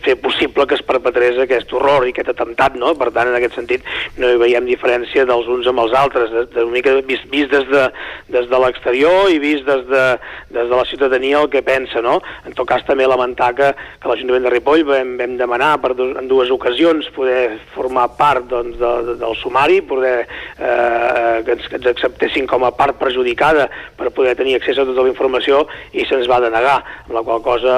fer 0.04 0.16
possible 0.22 0.66
que 0.68 0.78
es 0.78 0.84
perpetrés 0.86 1.40
aquest 1.42 1.72
horror 1.76 2.06
i 2.08 2.14
aquest 2.14 2.32
atemptat, 2.34 2.78
no? 2.80 2.94
Per 3.00 3.12
tant, 3.16 3.32
en 3.32 3.38
aquest 3.38 3.58
sentit, 3.58 3.86
no 4.20 4.30
hi 4.32 4.40
veiem 4.42 4.68
diferència 4.68 5.26
dels 5.28 5.48
uns 5.52 5.68
amb 5.72 5.84
els 5.86 5.96
altres. 5.98 6.32
De, 6.34 6.46
de 6.56 6.65
una 6.66 6.76
mica 6.76 6.96
vist, 7.08 7.28
vist 7.32 7.52
des 7.54 7.68
de, 7.70 7.86
des 8.34 8.50
de 8.52 8.62
l'exterior 8.62 9.32
i 9.32 9.40
vist 9.42 9.66
des 9.68 9.86
de, 9.90 10.04
des 10.50 10.70
de 10.70 10.76
la 10.76 10.86
ciutadania 10.90 11.42
el 11.42 11.50
que 11.50 11.64
pensa, 11.66 12.02
no? 12.02 12.20
En 12.46 12.56
tot 12.58 12.68
cas 12.70 12.86
també 12.88 13.08
lamentar 13.08 13.52
que, 13.58 13.72
que 14.02 14.12
l'Ajuntament 14.12 14.48
de 14.48 14.54
Ripoll 14.54 14.86
vam, 14.88 15.16
vam 15.20 15.38
demanar 15.40 15.76
per 15.84 15.94
dos, 15.98 16.16
en 16.20 16.30
dues 16.32 16.52
ocasions 16.54 17.10
poder 17.16 17.58
formar 17.76 18.08
part 18.18 18.48
doncs, 18.52 18.78
de, 18.80 18.92
de, 19.10 19.18
del 19.22 19.38
sumari, 19.42 19.82
poder 19.86 20.16
eh, 20.26 21.44
que, 21.46 21.58
ens, 21.58 21.68
que 21.70 21.80
ens 21.80 21.90
acceptessin 21.94 22.50
com 22.50 22.66
a 22.66 22.74
part 22.76 23.00
perjudicada 23.02 23.68
per 23.98 24.12
poder 24.16 24.36
tenir 24.40 24.58
accés 24.60 24.80
a 24.80 24.88
tota 24.88 25.06
la 25.06 25.12
informació 25.12 25.64
i 25.94 26.06
se'ns 26.10 26.30
va 26.32 26.42
denegar, 26.44 26.78
amb 27.06 27.16
la 27.18 27.26
qual 27.26 27.44
cosa 27.46 27.76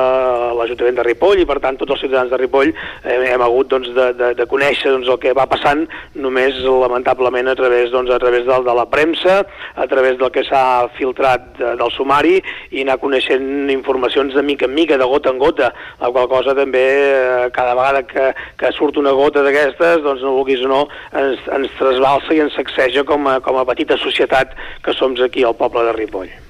l'Ajuntament 0.57 0.99
de 0.99 1.07
Ripoll 1.07 1.43
i 1.43 1.47
per 1.49 1.59
tant 1.63 1.79
tots 1.79 1.95
els 1.95 2.05
ciutadans 2.05 2.31
de 2.33 2.41
Ripoll 2.41 2.73
eh, 2.73 3.17
hem 3.33 3.43
hagut 3.43 3.71
doncs, 3.73 3.91
de, 3.95 4.11
de, 4.17 4.33
de 4.37 4.49
conèixer 4.49 4.93
doncs, 4.93 5.09
el 5.11 5.21
que 5.21 5.35
va 5.37 5.47
passant 5.49 5.85
només 6.15 6.59
lamentablement 6.63 7.51
a 7.51 7.57
través, 7.57 7.91
doncs, 7.93 8.11
a 8.13 8.19
través 8.21 8.45
del, 8.47 8.65
de 8.67 8.76
la 8.77 8.87
premsa, 8.89 9.41
a 9.75 9.87
través 9.89 10.17
del 10.21 10.31
que 10.31 10.45
s'ha 10.47 10.87
filtrat 10.97 11.49
de, 11.57 11.73
del 11.79 11.93
sumari 11.95 12.37
i 12.71 12.85
anar 12.85 12.99
coneixent 13.01 13.69
informacions 13.73 14.35
de 14.37 14.45
mica 14.45 14.69
en 14.69 14.75
mica, 14.77 14.97
de 14.97 15.09
gota 15.09 15.33
en 15.33 15.41
gota, 15.41 15.71
la 16.01 16.11
qual 16.13 16.29
cosa 16.31 16.55
també 16.57 16.85
eh, 16.87 17.51
cada 17.55 17.75
vegada 17.77 18.03
que, 18.07 18.31
que 18.59 18.73
surt 18.77 18.97
una 19.01 19.15
gota 19.17 19.43
d'aquestes, 19.45 20.03
doncs 20.05 20.25
no 20.25 20.37
vulguis 20.39 20.63
o 20.65 20.71
no, 20.71 20.81
ens, 21.11 21.43
ens 21.59 21.77
trasbalsa 21.79 22.35
i 22.35 22.43
ens 22.45 22.57
sacseja 22.57 23.05
com 23.07 23.27
a, 23.27 23.39
com 23.43 23.59
a 23.59 23.67
petita 23.67 23.99
societat 24.01 24.57
que 24.85 24.95
som 24.95 25.15
aquí 25.23 25.43
al 25.43 25.57
poble 25.57 25.87
de 25.87 25.95
Ripoll. 25.97 26.46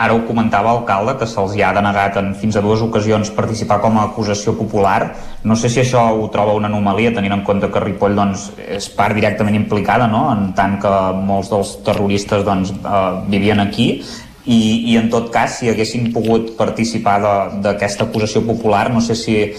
Ara 0.00 0.14
ho 0.16 0.22
comentava 0.26 0.70
alcalde, 0.72 1.14
que 1.20 1.28
se'ls 1.28 1.52
ha 1.60 1.72
denegat 1.76 2.16
en 2.16 2.32
fins 2.34 2.56
a 2.56 2.62
dues 2.64 2.80
ocasions 2.82 3.30
participar 3.36 3.78
com 3.82 3.98
a 3.98 4.06
acusació 4.08 4.56
popular. 4.56 5.12
No 5.44 5.54
sé 5.54 5.68
si 5.68 5.82
això 5.82 6.06
ho 6.16 6.26
troba 6.32 6.56
una 6.56 6.70
anomalia, 6.72 7.12
tenint 7.12 7.36
en 7.36 7.44
compte 7.44 7.68
que 7.70 7.84
Ripoll 7.84 8.16
doncs, 8.16 8.48
és 8.56 8.88
part 8.96 9.14
directament 9.14 9.58
implicada, 9.58 10.08
no? 10.08 10.24
en 10.32 10.52
tant 10.56 10.78
que 10.80 10.92
molts 11.28 11.52
dels 11.52 11.76
terroristes 11.84 12.44
doncs, 12.48 12.72
eh, 12.72 13.08
vivien 13.28 13.60
aquí, 13.60 13.88
i, 14.42 14.90
i 14.90 14.96
en 14.98 15.06
tot 15.10 15.28
cas, 15.30 15.60
si 15.60 15.68
haguessin 15.70 16.08
pogut 16.14 16.56
participar 16.58 17.20
d'aquesta 17.62 18.08
acusació 18.08 18.42
popular, 18.42 18.88
no 18.90 19.00
sé 19.04 19.14
si 19.14 19.36
eh, 19.38 19.54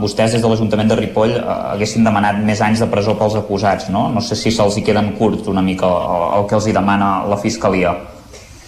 vostès 0.00 0.32
des 0.32 0.40
de 0.40 0.48
l'Ajuntament 0.48 0.88
de 0.88 0.96
Ripoll 1.02 1.36
eh, 1.36 1.44
haguessin 1.74 2.06
demanat 2.06 2.40
més 2.40 2.62
anys 2.64 2.80
de 2.80 2.88
presó 2.88 3.18
pels 3.20 3.36
acusats, 3.42 3.90
no? 3.92 4.06
No 4.14 4.24
sé 4.24 4.38
si 4.38 4.54
se'ls 4.54 4.78
hi 4.78 4.86
queden 4.86 5.12
curts 5.18 5.50
una 5.52 5.66
mica 5.66 5.90
el, 5.92 6.26
el 6.40 6.48
que 6.48 6.56
els 6.56 6.70
hi 6.70 6.76
demana 6.78 7.14
la 7.28 7.40
Fiscalia. 7.42 7.98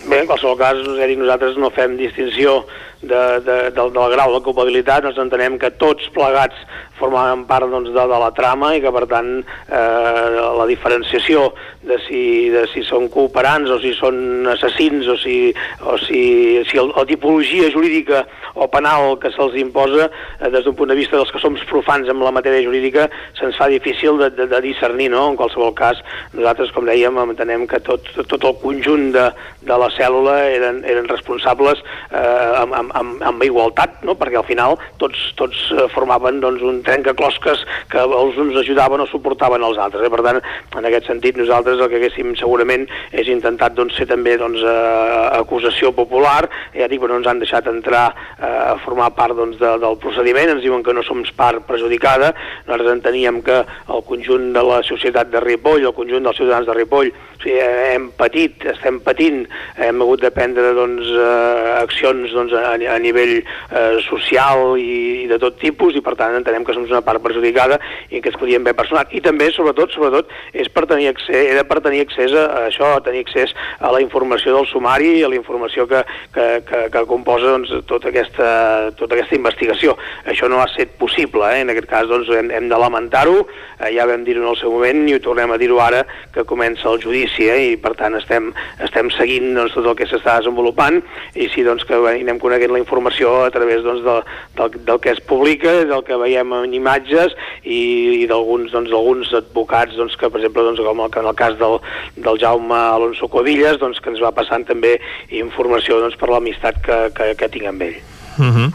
Bé, 0.07 0.21
en 0.23 0.29
qualsevol 0.29 0.55
cas, 0.61 0.79
dic, 1.11 1.19
nosaltres 1.19 1.57
no 1.59 1.73
fem 1.75 1.97
distinció 1.99 2.61
de, 3.03 3.23
de, 3.45 3.57
del, 3.77 3.93
del 3.93 4.13
grau 4.15 4.35
de 4.35 4.43
culpabilitat, 4.45 5.07
ens 5.09 5.21
entenem 5.21 5.59
que 5.61 5.73
tots 5.81 6.09
plegats 6.15 6.59
formaven 6.97 7.45
part 7.49 7.69
doncs, 7.71 7.93
de, 7.93 8.05
de 8.09 8.21
la 8.23 8.33
trama 8.37 8.73
i 8.77 8.83
que 8.85 8.93
per 8.95 9.05
tant 9.11 9.31
eh, 9.43 10.41
la 10.57 10.67
diferenciació 10.69 11.51
de 11.87 11.99
si, 12.07 12.23
de 12.51 12.65
si 12.73 12.83
són 12.87 13.11
cooperants 13.13 13.71
o 13.71 13.79
si 13.83 13.93
són 13.97 14.49
assassins 14.51 15.09
o 15.13 15.17
si, 15.21 15.37
o 15.85 15.97
si, 16.03 16.23
si 16.71 16.81
el, 16.81 16.91
la 16.97 17.07
tipologia 17.09 17.71
jurídica 17.75 18.25
o 18.57 18.69
penal 18.73 19.19
que 19.23 19.31
se'ls 19.35 19.59
imposa 19.61 20.09
eh, 20.09 20.51
des 20.51 20.65
d'un 20.65 20.77
punt 20.79 20.91
de 20.91 20.99
vista 20.99 21.19
dels 21.19 21.31
que 21.33 21.43
som 21.43 21.57
profans 21.69 22.09
amb 22.11 22.25
la 22.25 22.33
matèria 22.35 22.65
jurídica 22.65 23.07
se'ns 23.39 23.59
fa 23.61 23.69
difícil 23.71 24.19
de, 24.21 24.31
de, 24.35 24.49
de 24.51 24.61
discernir, 24.65 25.11
no? 25.13 25.27
En 25.31 25.39
qualsevol 25.39 25.75
cas, 25.77 26.01
nosaltres, 26.33 26.73
com 26.75 26.89
dèiem, 26.89 27.19
entenem 27.23 27.67
que 27.71 27.81
tot, 27.85 28.09
tot 28.31 28.45
el 28.45 28.57
conjunt 28.63 29.11
de, 29.15 29.29
de 29.67 29.79
la 29.83 29.89
cèl·lula 29.95 30.37
eren, 30.55 30.83
eren 30.89 31.09
responsables 31.11 31.83
eh, 32.11 32.63
amb, 32.63 32.75
amb, 32.75 32.86
amb, 32.95 33.23
amb 33.27 33.45
igualtat, 33.47 34.01
no? 34.07 34.17
perquè 34.19 34.41
al 34.41 34.47
final 34.49 34.77
tots, 35.01 35.19
tots 35.39 35.61
eh, 35.75 35.87
formaven 35.95 36.41
doncs, 36.45 36.63
un 36.67 36.83
trencaclosques 36.87 37.65
que 37.93 38.03
els 38.03 38.39
uns 38.41 38.57
ajudaven 38.63 39.03
o 39.03 39.09
suportaven 39.11 39.65
els 39.67 39.81
altres. 39.83 40.07
Eh? 40.07 40.13
Per 40.13 40.23
tant, 40.27 40.41
en 40.77 40.89
aquest 40.89 41.11
sentit, 41.11 41.39
nosaltres 41.41 41.81
el 41.81 41.91
que 41.93 42.01
haguéssim 42.01 42.35
segurament 42.39 42.87
és 43.13 43.31
intentat 43.33 43.77
doncs, 43.77 43.97
ser 43.99 44.09
també 44.11 44.37
doncs, 44.41 44.63
eh, 44.63 45.25
acusació 45.41 45.93
popular, 45.97 46.47
ja 46.75 46.89
dic, 46.91 47.03
però 47.03 47.15
no 47.15 47.23
ens 47.23 47.31
han 47.31 47.43
deixat 47.43 47.69
entrar 47.71 48.07
eh, 48.13 48.47
a 48.47 48.77
formar 48.85 49.13
part 49.17 49.37
doncs, 49.39 49.59
de, 49.61 49.77
del 49.83 49.99
procediment, 50.03 50.55
ens 50.57 50.65
diuen 50.65 50.85
que 50.87 50.95
no 50.97 51.05
som 51.07 51.25
part 51.37 51.65
perjudicada, 51.67 52.33
nosaltres 52.67 52.93
enteníem 52.93 53.41
que 53.43 53.63
el 53.63 54.03
conjunt 54.09 54.53
de 54.55 54.63
la 54.63 54.83
societat 54.87 55.31
de 55.33 55.41
Ripoll, 55.43 55.85
el 55.85 55.97
conjunt 55.97 56.27
dels 56.27 56.39
ciutadans 56.39 56.69
de 56.69 56.77
Ripoll, 56.77 57.11
o 57.11 57.43
sigui, 57.43 57.59
hem 57.61 58.09
patit, 58.17 58.65
estem 58.73 59.01
patint, 59.05 59.45
hem 59.83 60.01
hagut 60.03 60.23
de 60.25 60.31
prendre 60.35 60.73
doncs, 60.77 61.09
eh, 61.11 61.75
accions 61.83 62.33
doncs, 62.33 62.55
a, 62.57 62.76
a 62.85 62.99
nivell 63.03 63.39
eh, 63.41 63.97
social 64.07 64.77
i, 64.81 65.25
i 65.25 65.27
de 65.31 65.39
tot 65.43 65.59
tipus 65.61 65.97
i 65.97 66.03
per 66.05 66.17
tant 66.19 66.37
entenem 66.37 66.65
que 66.65 66.75
som 66.77 66.87
una 66.87 67.03
part 67.05 67.23
perjudicada 67.25 67.79
i 68.11 68.21
que 68.21 68.31
es 68.33 68.39
podien 68.39 68.63
haver 68.63 68.77
personat. 68.79 69.13
I 69.17 69.23
també, 69.25 69.51
sobretot, 69.55 69.95
sobretot 69.95 70.31
és 70.53 70.69
per 70.73 70.87
tenir 70.91 71.11
accés, 71.13 71.51
era 71.55 71.65
per 71.67 71.81
tenir 71.85 72.05
accés 72.05 72.35
a, 72.37 72.47
això, 72.67 72.93
a 72.97 73.03
tenir 73.05 73.25
accés 73.27 73.55
a 73.81 73.93
la 73.95 74.03
informació 74.05 74.55
del 74.57 74.69
sumari, 74.71 75.23
a 75.23 75.31
la 75.33 75.39
informació 75.39 75.87
que, 75.91 76.03
que, 76.35 76.47
que, 76.69 76.83
que 76.93 77.05
composa 77.09 77.55
doncs, 77.55 77.73
tota, 77.89 78.11
aquesta, 78.13 78.51
tota 78.99 79.19
aquesta 79.19 79.39
investigació. 79.39 79.97
Això 80.29 80.51
no 80.51 80.61
ha 80.63 80.69
estat 80.71 80.97
possible, 81.01 81.45
eh? 81.53 81.65
en 81.65 81.73
aquest 81.73 81.89
cas 81.91 82.11
doncs, 82.11 82.31
hem, 82.35 82.53
hem 82.55 82.71
de 82.71 82.81
lamentar-ho, 82.81 83.45
eh, 83.81 83.93
ja 83.97 84.07
vam 84.09 84.25
dir-ho 84.27 84.43
en 84.43 84.51
el 84.53 84.59
seu 84.61 84.73
moment 84.73 85.05
i 85.09 85.17
ho 85.17 85.23
tornem 85.23 85.53
a 85.53 85.59
dir-ho 85.61 85.81
ara 85.83 86.05
que 86.35 86.45
comença 86.49 86.89
el 86.91 87.01
judici 87.03 87.49
eh? 87.51 87.59
i 87.73 87.77
per 87.81 87.95
tant 87.99 88.17
estem, 88.19 88.51
estem 88.85 89.11
seguint 89.17 89.53
doncs, 89.57 89.75
tot 89.77 89.87
el 89.87 89.97
que 89.99 90.09
s'està 90.11 90.39
desenvolupant 90.41 91.01
i 91.35 91.49
si 91.53 91.65
doncs, 91.67 91.87
que 91.89 91.99
anem 92.13 92.41
coneguent 92.67 92.75
la 92.75 92.83
informació 92.83 93.45
a 93.45 93.51
través 93.51 93.83
doncs, 93.85 94.03
de, 94.05 94.17
del, 94.57 94.85
del 94.85 95.01
que 95.01 95.11
es 95.11 95.21
publica, 95.21 95.85
del 95.87 96.03
que 96.05 96.17
veiem 96.19 96.53
en 96.53 96.75
imatges 96.75 97.35
i, 97.63 98.23
i 98.23 98.27
d'alguns 98.27 98.73
doncs, 98.73 98.93
alguns 98.93 99.33
advocats 99.35 99.97
doncs, 99.97 100.17
que, 100.17 100.31
per 100.31 100.41
exemple, 100.41 100.65
doncs, 100.67 100.83
com 100.83 101.05
el, 101.05 101.11
en 101.17 101.31
el 101.31 101.39
cas 101.39 101.57
del, 101.59 101.79
del 102.17 102.39
Jaume 102.43 102.77
Alonso 102.77 103.29
Covillas, 103.29 103.79
doncs, 103.79 104.01
que 104.01 104.11
ens 104.11 104.23
va 104.23 104.35
passant 104.35 104.67
també 104.67 104.99
informació 105.31 106.01
doncs, 106.01 106.19
per 106.19 106.31
l'amistat 106.33 106.83
que, 106.83 107.01
que, 107.17 107.35
que 107.39 107.53
tinc 107.53 107.71
amb 107.71 107.89
ell. 107.89 108.16
Uh 108.39 108.45
-huh. 108.45 108.73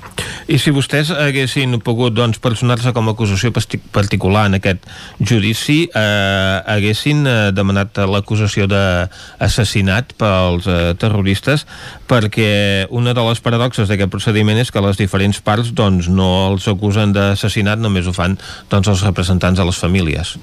I 0.48 0.58
si 0.58 0.72
vostès 0.72 1.12
haguessin 1.12 1.80
pogut 1.80 2.14
doncs, 2.14 2.40
personar-se 2.40 2.94
com 2.94 3.08
a 3.08 3.12
acusació 3.12 3.52
particular 3.92 4.46
en 4.46 4.54
aquest 4.54 4.80
judici, 5.20 5.90
eh, 5.94 6.62
haguessin 6.66 7.28
eh, 7.28 7.52
demanat 7.52 7.98
l'acusació 7.98 8.68
d'assassinat 8.68 10.14
pels 10.18 10.68
eh, 10.68 10.94
terroristes 10.98 11.66
perquè 12.08 12.88
una 12.90 13.14
de 13.14 13.22
les 13.22 13.40
paradoxes 13.40 13.88
d'aquest 13.88 14.10
procediment 14.10 14.58
és 14.58 14.72
que 14.72 14.82
les 14.82 14.98
diferents 14.98 15.42
parts 15.42 15.74
doncs, 15.74 16.08
no 16.08 16.52
els 16.52 16.68
acusen 16.68 17.14
d'assassinat, 17.14 17.80
només 17.80 18.08
ho 18.08 18.14
fan 18.14 18.38
doncs, 18.70 18.88
els 18.88 19.04
representants 19.04 19.60
de 19.60 19.66
les 19.66 19.78
famílies. 19.78 20.38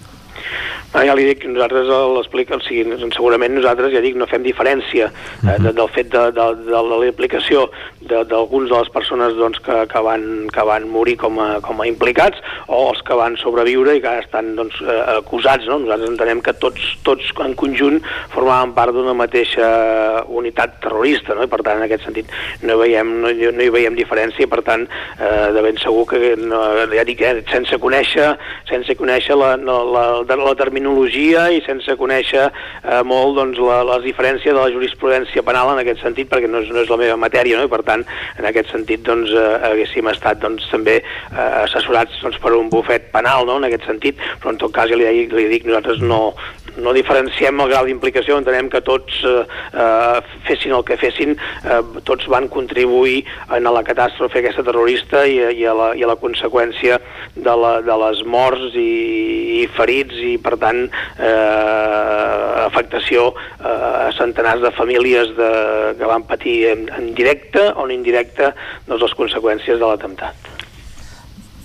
Ah, 0.96 1.02
ja 1.04 1.12
li 1.12 1.26
dic, 1.28 1.42
nosaltres 1.44 1.84
l'explica, 2.16 2.56
o 2.56 2.62
sigui, 2.64 2.96
segurament 3.12 3.52
nosaltres, 3.52 3.92
ja 3.92 4.00
dic, 4.00 4.14
no 4.16 4.24
fem 4.30 4.40
diferència 4.40 5.10
eh, 5.12 5.56
de, 5.60 5.74
del 5.76 5.88
fet 5.92 6.08
de, 6.14 6.22
de, 6.32 6.46
de 6.64 6.80
l'aplicació 6.88 7.66
d'alguns 8.08 8.70
de, 8.70 8.72
de 8.72 8.78
les 8.78 8.88
persones 8.94 9.36
doncs, 9.36 9.60
que, 9.66 9.82
que, 9.90 10.00
van, 10.06 10.24
que 10.48 10.64
van 10.64 10.86
morir 10.88 11.18
com 11.20 11.36
a, 11.44 11.48
com 11.64 11.82
a 11.82 11.88
implicats 11.90 12.40
o 12.72 12.78
els 12.88 13.02
que 13.04 13.18
van 13.20 13.36
sobreviure 13.36 13.98
i 13.98 14.00
que 14.00 14.08
ara 14.08 14.22
estan 14.24 14.54
doncs, 14.56 14.78
eh, 14.80 14.96
acusats. 15.18 15.68
No? 15.68 15.76
Nosaltres 15.82 16.14
entenem 16.14 16.40
que 16.46 16.56
tots, 16.62 16.88
tots 17.04 17.28
en 17.44 17.52
conjunt 17.60 18.00
formaven 18.32 18.72
part 18.78 18.96
d'una 18.96 19.12
mateixa 19.18 19.68
unitat 20.40 20.80
terrorista, 20.86 21.36
no? 21.36 21.44
i 21.44 21.52
per 21.52 21.60
tant, 21.66 21.82
en 21.82 21.84
aquest 21.84 22.08
sentit, 22.08 22.32
no, 22.64 22.78
veiem, 22.80 23.12
no, 23.26 23.34
no 23.34 23.66
hi 23.66 23.74
veiem 23.76 23.98
diferència, 23.98 24.48
per 24.48 24.62
tant, 24.64 24.88
eh, 25.20 25.52
de 25.52 25.66
ben 25.68 25.76
segur 25.84 26.06
que, 26.14 26.32
no, 26.40 26.64
ja 26.96 27.04
dic, 27.04 27.20
eh, 27.28 27.44
sense 27.52 27.76
conèixer, 27.84 28.32
sense 28.72 28.96
conèixer 28.96 29.36
la, 29.36 29.52
la, 29.60 29.78
la, 29.84 30.08
la, 30.24 30.40
la 30.48 30.56
terminologia 30.78 31.48
i 31.50 31.60
sense 31.66 31.94
conèixer 31.98 32.46
eh, 32.48 33.02
molt 33.06 33.36
doncs, 33.38 33.58
la, 33.62 33.80
les 33.94 34.04
diferències 34.06 34.54
de 34.54 34.58
la 34.58 34.70
jurisprudència 34.72 35.42
penal 35.46 35.72
en 35.72 35.82
aquest 35.82 36.02
sentit, 36.04 36.28
perquè 36.30 36.48
no 36.50 36.62
és, 36.62 36.70
no 36.70 36.84
és 36.84 36.92
la 36.92 37.00
meva 37.00 37.18
matèria, 37.18 37.58
no? 37.58 37.66
i 37.66 37.72
per 37.72 37.82
tant, 37.86 38.04
en 38.38 38.48
aquest 38.48 38.70
sentit, 38.72 39.02
doncs, 39.06 39.32
eh, 39.34 39.58
haguéssim 39.70 40.08
estat 40.12 40.40
doncs, 40.44 40.68
també 40.70 41.00
eh, 41.00 41.50
assessorats 41.64 42.22
doncs, 42.22 42.38
per 42.42 42.54
un 42.56 42.70
bufet 42.70 43.10
penal, 43.14 43.46
no? 43.48 43.58
en 43.58 43.68
aquest 43.68 43.88
sentit, 43.88 44.22
però 44.38 44.54
en 44.54 44.62
tot 44.62 44.74
cas, 44.74 44.90
ja 44.90 44.98
li, 44.98 45.26
li 45.26 45.48
dic, 45.50 45.66
nosaltres 45.66 46.02
no, 46.04 46.22
no 46.78 46.94
diferenciem 46.94 47.58
el 47.62 47.72
grau 47.72 47.86
d'implicació, 47.88 48.38
entenem 48.38 48.70
que 48.70 48.82
tots 48.86 49.18
eh, 49.26 49.42
eh, 49.72 50.36
fessin 50.46 50.76
el 50.76 50.84
que 50.86 50.98
fessin, 51.00 51.34
eh, 51.64 51.80
tots 52.06 52.28
van 52.30 52.48
contribuir 52.52 53.24
en 53.56 53.66
la 53.68 53.84
catàstrofe 53.86 54.40
aquesta 54.40 54.64
terrorista 54.66 55.24
i, 55.26 55.40
i, 55.58 55.66
a, 55.66 55.74
la, 55.74 55.90
i 55.98 56.04
a 56.04 56.10
la 56.10 56.18
conseqüència 56.20 57.00
de, 57.34 57.54
la, 57.54 57.78
de 57.84 57.98
les 58.04 58.22
morts 58.28 58.76
i, 58.78 58.88
i 59.58 59.66
ferits 59.74 60.18
i 60.22 60.36
per 60.42 60.56
tant 60.60 60.67
eh, 60.76 62.64
afectació 62.66 63.32
eh, 63.32 63.68
a 63.68 64.12
centenars 64.18 64.62
de 64.64 64.72
famílies 64.76 65.34
de, 65.38 65.50
que 65.98 66.12
van 66.12 66.26
patir 66.28 66.60
en, 66.74 66.86
en 66.98 67.12
directe 67.14 67.70
o 67.74 67.86
en 67.86 67.96
indirecte 67.98 68.52
doncs, 68.86 69.02
les 69.02 69.18
conseqüències 69.22 69.80
de 69.80 69.86
l'atemptat. 69.86 70.57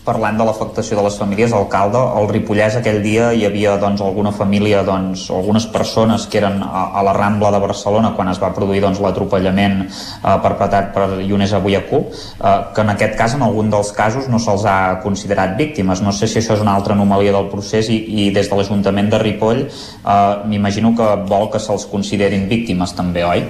Parlant 0.03 0.37
de 0.37 0.45
l'afectació 0.45 0.97
de 0.99 1.03
les 1.05 1.15
famílies, 1.19 1.53
alcalde, 1.55 1.97
al 1.97 2.27
Ripollès 2.31 2.75
aquell 2.79 2.99
dia 3.03 3.31
hi 3.33 3.45
havia 3.47 3.77
doncs, 3.81 4.03
alguna 4.03 4.33
família, 4.35 4.83
doncs, 4.83 5.29
algunes 5.31 5.65
persones 5.71 6.27
que 6.27 6.41
eren 6.41 6.59
a, 6.63 6.83
a 6.99 7.03
la 7.07 7.15
Rambla 7.15 7.53
de 7.55 7.61
Barcelona 7.63 8.13
quan 8.17 8.31
es 8.31 8.41
va 8.43 8.51
produir 8.55 8.83
doncs, 8.83 8.99
l'atropellament 9.03 9.81
eh, 9.85 10.35
perpetrat 10.43 10.91
per 10.95 11.07
Ionesa 11.23 11.63
Buiacú, 11.63 12.03
eh, 12.03 12.55
que 12.75 12.85
en 12.85 12.93
aquest 12.95 13.17
cas, 13.19 13.37
en 13.37 13.47
algun 13.47 13.71
dels 13.73 13.93
casos, 13.95 14.27
no 14.31 14.41
se'ls 14.43 14.67
ha 14.67 14.77
considerat 15.03 15.57
víctimes. 15.59 16.03
No 16.03 16.11
sé 16.11 16.27
si 16.27 16.41
això 16.41 16.57
és 16.57 16.63
una 16.63 16.75
altra 16.75 16.97
anomalia 16.97 17.35
del 17.35 17.51
procés 17.51 17.89
i, 17.89 17.99
i 18.27 18.29
des 18.35 18.51
de 18.51 18.59
l'Ajuntament 18.59 19.11
de 19.13 19.23
Ripoll 19.23 19.65
eh, 19.65 20.15
m'imagino 20.47 20.95
que 20.97 21.13
vol 21.29 21.49
que 21.53 21.63
se'ls 21.63 21.87
considerin 21.91 22.49
víctimes 22.51 22.95
també, 22.97 23.23
oi? 23.23 23.45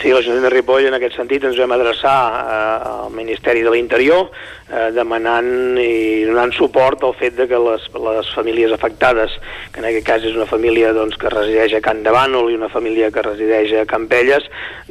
Sí, 0.00 0.08
l'Ajuntament 0.08 0.46
de 0.46 0.50
Ripoll 0.54 0.86
en 0.88 0.94
aquest 0.96 1.18
sentit 1.18 1.44
ens 1.44 1.58
vam 1.60 1.74
adreçar 1.76 2.16
eh, 2.32 2.76
al 2.88 3.10
Ministeri 3.12 3.60
de 3.60 3.72
l'Interior 3.74 4.30
eh, 4.70 4.88
demanant 4.94 5.78
i 5.80 6.24
donant 6.28 6.52
suport 6.56 7.02
al 7.04 7.14
fet 7.18 7.36
de 7.38 7.46
que 7.50 7.58
les, 7.60 7.86
les 8.06 8.32
famílies 8.34 8.72
afectades, 8.72 9.34
que 9.74 9.82
en 9.82 9.88
aquest 9.90 10.06
cas 10.06 10.26
és 10.26 10.36
una 10.38 10.48
família 10.50 10.92
doncs, 10.96 11.18
que 11.20 11.32
resideix 11.32 11.74
a 11.76 11.82
Can 11.84 12.04
de 12.06 12.14
Bànol 12.14 12.50
i 12.52 12.58
una 12.58 12.70
família 12.72 13.10
que 13.14 13.24
resideix 13.26 13.74
a 13.80 13.86
Campelles, 13.90 14.46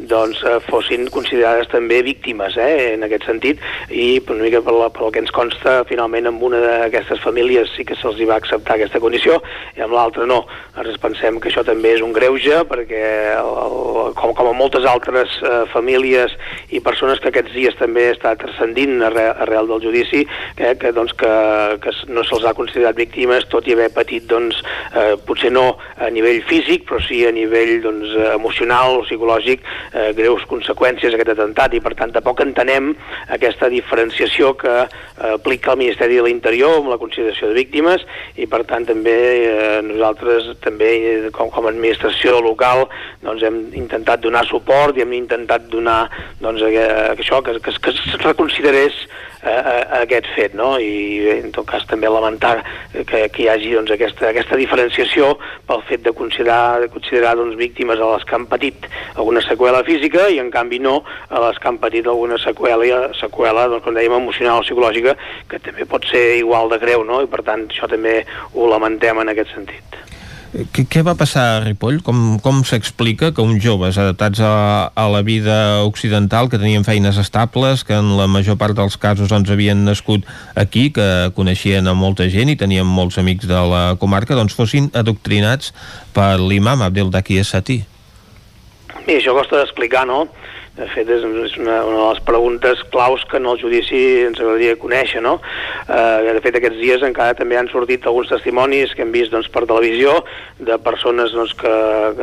doncs 0.10 0.44
eh, 0.44 0.58
fossin 0.68 1.08
considerades 1.14 1.70
també 1.72 2.02
víctimes 2.06 2.58
eh, 2.60 2.94
en 2.96 3.06
aquest 3.08 3.28
sentit 3.30 3.64
i 3.90 4.20
una 4.30 4.46
mica 4.46 4.62
per, 4.66 4.76
la, 4.76 4.90
per 4.94 5.08
el 5.08 5.14
que 5.16 5.24
ens 5.24 5.34
consta 5.36 5.80
finalment 5.90 6.30
amb 6.30 6.44
una 6.46 6.60
d'aquestes 6.64 7.22
famílies 7.24 7.72
sí 7.76 7.86
que 7.88 7.98
se'ls 8.00 8.20
va 8.30 8.38
acceptar 8.40 8.78
aquesta 8.78 9.02
condició 9.02 9.40
i 9.78 9.84
amb 9.84 9.96
l'altra 9.96 10.28
no. 10.30 10.44
Nosaltres 10.76 11.00
pensem 11.02 11.40
que 11.40 11.50
això 11.50 11.64
també 11.68 11.96
és 11.96 12.04
un 12.06 12.14
greuge 12.16 12.62
perquè 12.70 13.02
el, 13.40 13.52
el, 13.64 14.14
com, 14.20 14.34
com 14.38 14.52
a 14.52 14.56
moltes 14.56 14.86
altres 14.90 15.40
eh, 15.42 15.64
famílies 15.74 16.36
i 16.76 16.84
persones 16.84 17.20
que 17.20 17.32
aquests 17.34 17.56
dies 17.56 17.78
també 17.80 18.10
està 18.14 18.36
transcendint 18.40 19.00
arrel, 19.10 19.34
arrel 19.46 19.69
del 19.70 19.84
judici 19.84 20.26
eh, 20.26 20.76
que, 20.80 20.94
doncs, 20.96 21.14
que, 21.20 21.34
que 21.84 21.94
no 22.12 22.26
se'ls 22.28 22.46
ha 22.46 22.56
considerat 22.58 22.98
víctimes 22.98 23.48
tot 23.52 23.68
i 23.68 23.76
haver 23.78 23.90
patit 23.96 24.28
doncs, 24.30 24.62
eh, 24.94 25.16
potser 25.26 25.54
no 25.54 25.78
a 25.98 26.10
nivell 26.14 26.42
físic 26.50 26.88
però 26.90 27.02
sí 27.06 27.22
a 27.28 27.34
nivell 27.36 27.78
doncs, 27.84 28.16
emocional 28.34 29.00
o 29.00 29.06
psicològic 29.08 29.64
eh, 29.94 30.10
greus 30.18 30.46
conseqüències 30.50 31.14
d'aquest 31.14 31.36
atemptat. 31.36 31.76
I 31.78 31.84
per 31.84 31.96
tant 32.00 32.14
tampoc 32.16 32.44
entenem 32.44 32.92
aquesta 33.30 33.70
diferenciació 33.72 34.56
que 34.60 34.76
eh, 34.84 35.34
aplica 35.34 35.74
el 35.74 35.82
Ministeri 35.84 36.20
de 36.20 36.26
l'Interior 36.26 36.80
amb 36.80 36.92
la 36.94 37.00
consideració 37.02 37.50
de 37.50 37.58
víctimes 37.58 38.06
i 38.40 38.48
per 38.50 38.64
tant 38.70 38.88
també 38.90 39.18
eh, 39.46 39.80
nosaltres 39.86 40.52
també 40.64 40.92
com, 41.36 41.52
com 41.54 41.68
a 41.68 41.74
administració 41.74 42.40
local 42.44 42.88
doncs, 43.24 43.44
hem 43.46 43.62
intentat 43.78 44.24
donar 44.24 44.46
suport 44.50 44.98
i 44.98 45.06
hem 45.06 45.16
intentat 45.18 45.70
donar 45.72 46.02
doncs, 46.42 46.64
que, 46.64 46.86
que 47.16 47.26
això, 47.26 47.42
que, 47.46 47.58
que, 47.64 47.76
que 47.80 47.96
es 47.96 48.22
reconsiderés 48.24 49.06
a, 49.60 49.76
a 50.00 50.02
aquest 50.06 50.28
fet, 50.36 50.56
no? 50.58 50.72
i 50.80 51.30
en 51.36 51.54
tot 51.56 51.68
cas 51.70 51.86
també 51.90 52.10
lamentar 52.12 52.60
que, 52.94 53.26
que 53.30 53.44
hi 53.44 53.48
hagi 53.52 53.74
doncs, 53.76 53.94
aquesta, 53.96 54.30
aquesta 54.32 54.60
diferenciació 54.60 55.34
pel 55.70 55.84
fet 55.90 56.04
de 56.06 56.14
considerar, 56.18 56.82
de 56.84 56.90
considerar 56.94 57.36
doncs, 57.40 57.58
víctimes 57.60 58.00
a 58.00 58.12
les 58.14 58.26
que 58.28 58.38
han 58.38 58.48
patit 58.52 58.88
alguna 59.16 59.44
seqüela 59.46 59.84
física 59.88 60.30
i 60.30 60.40
en 60.44 60.52
canvi 60.54 60.82
no 60.84 61.00
a 61.30 61.44
les 61.48 61.60
que 61.60 61.72
han 61.72 61.80
patit 61.82 62.08
alguna 62.08 62.40
seqüela, 62.42 63.10
seqüela 63.20 63.68
doncs, 63.72 63.86
com 63.86 63.98
dèiem, 63.98 64.18
emocional 64.20 64.64
o 64.64 64.68
psicològica 64.68 65.16
que 65.50 65.62
també 65.64 65.88
pot 65.90 66.08
ser 66.12 66.40
igual 66.40 66.72
de 66.72 66.82
greu 66.82 67.06
no? 67.08 67.24
i 67.26 67.32
per 67.32 67.44
tant 67.48 67.68
això 67.70 67.90
també 67.92 68.22
ho 68.54 68.70
lamentem 68.72 69.22
en 69.24 69.36
aquest 69.36 69.56
sentit. 69.56 70.00
Què, 70.50 70.82
què 70.90 71.02
va 71.06 71.14
passar 71.14 71.44
a 71.46 71.58
Ripoll? 71.62 72.00
Com, 72.02 72.40
com 72.42 72.64
s'explica 72.66 73.30
que 73.38 73.44
uns 73.46 73.62
joves 73.62 74.00
adaptats 74.02 74.42
a, 74.42 74.90
a 74.98 75.06
la 75.14 75.22
vida 75.22 75.84
occidental, 75.86 76.50
que 76.50 76.58
tenien 76.58 76.86
feines 76.88 77.20
estables, 77.22 77.84
que 77.86 77.94
en 77.94 78.16
la 78.18 78.26
major 78.26 78.58
part 78.58 78.74
dels 78.74 78.98
casos 78.98 79.30
doncs, 79.30 79.52
havien 79.54 79.86
nascut 79.86 80.26
aquí, 80.58 80.88
que 80.96 81.30
coneixien 81.38 81.86
a 81.86 81.94
molta 81.94 82.26
gent 82.34 82.50
i 82.50 82.58
tenien 82.58 82.90
molts 82.90 83.20
amics 83.22 83.46
de 83.50 83.62
la 83.70 83.84
comarca, 84.02 84.34
doncs 84.34 84.58
fossin 84.58 84.90
adoctrinats 84.98 85.70
per 86.18 86.40
l'imam 86.42 86.82
Abdel 86.82 87.14
Daki 87.14 87.38
Sati? 87.46 87.84
I 89.06 89.20
això 89.20 89.38
costa 89.38 89.62
d'explicar, 89.62 90.08
no? 90.10 90.24
De 90.80 90.86
fet, 90.94 91.10
és 91.12 91.26
una, 91.28 91.82
una 91.84 91.98
de 91.98 92.04
les 92.06 92.20
preguntes 92.24 92.82
claus 92.94 93.26
que 93.28 93.36
en 93.36 93.48
el 93.52 93.58
judici 93.60 94.00
ens 94.24 94.40
agradaria 94.40 94.78
conèixer, 94.80 95.20
no? 95.26 95.34
Eh, 95.92 96.32
de 96.38 96.44
fet, 96.46 96.56
aquests 96.56 96.80
dies 96.80 97.04
encara 97.04 97.36
també 97.36 97.58
han 97.60 97.68
sortit 97.68 98.08
alguns 98.08 98.32
testimonis 98.32 98.94
que 98.96 99.04
hem 99.04 99.12
vist 99.12 99.34
doncs, 99.34 99.50
per 99.52 99.66
televisió 99.68 100.14
de 100.64 100.78
persones 100.86 101.36
doncs, 101.36 101.52
que, 101.60 101.74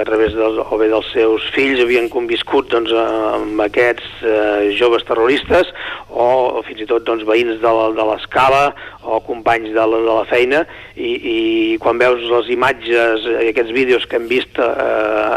a 0.00 0.06
través 0.08 0.32
dels, 0.38 0.62
o 0.62 0.78
bé 0.80 0.88
dels 0.88 1.10
seus 1.12 1.44
fills 1.52 1.82
havien 1.84 2.08
conviscut 2.12 2.72
doncs, 2.72 2.94
amb 2.96 3.60
aquests 3.66 4.24
eh, 4.24 4.72
joves 4.78 5.04
terroristes 5.04 5.68
o, 6.08 6.62
fins 6.64 6.80
i 6.80 6.88
tot 6.88 7.04
doncs, 7.04 7.26
veïns 7.28 7.60
de 7.60 8.04
l'escala 8.08 8.70
o 9.04 9.20
companys 9.26 9.74
de 9.74 9.84
la, 9.84 10.00
de 10.00 10.14
la 10.14 10.24
feina 10.30 10.64
i, 10.96 11.12
i 11.12 11.38
quan 11.82 12.00
veus 12.00 12.24
les 12.30 12.48
imatges 12.56 13.28
i 13.36 13.50
aquests 13.52 13.74
vídeos 13.76 14.08
que 14.08 14.16
hem 14.16 14.30
vist 14.32 14.56
eh, 14.58 14.72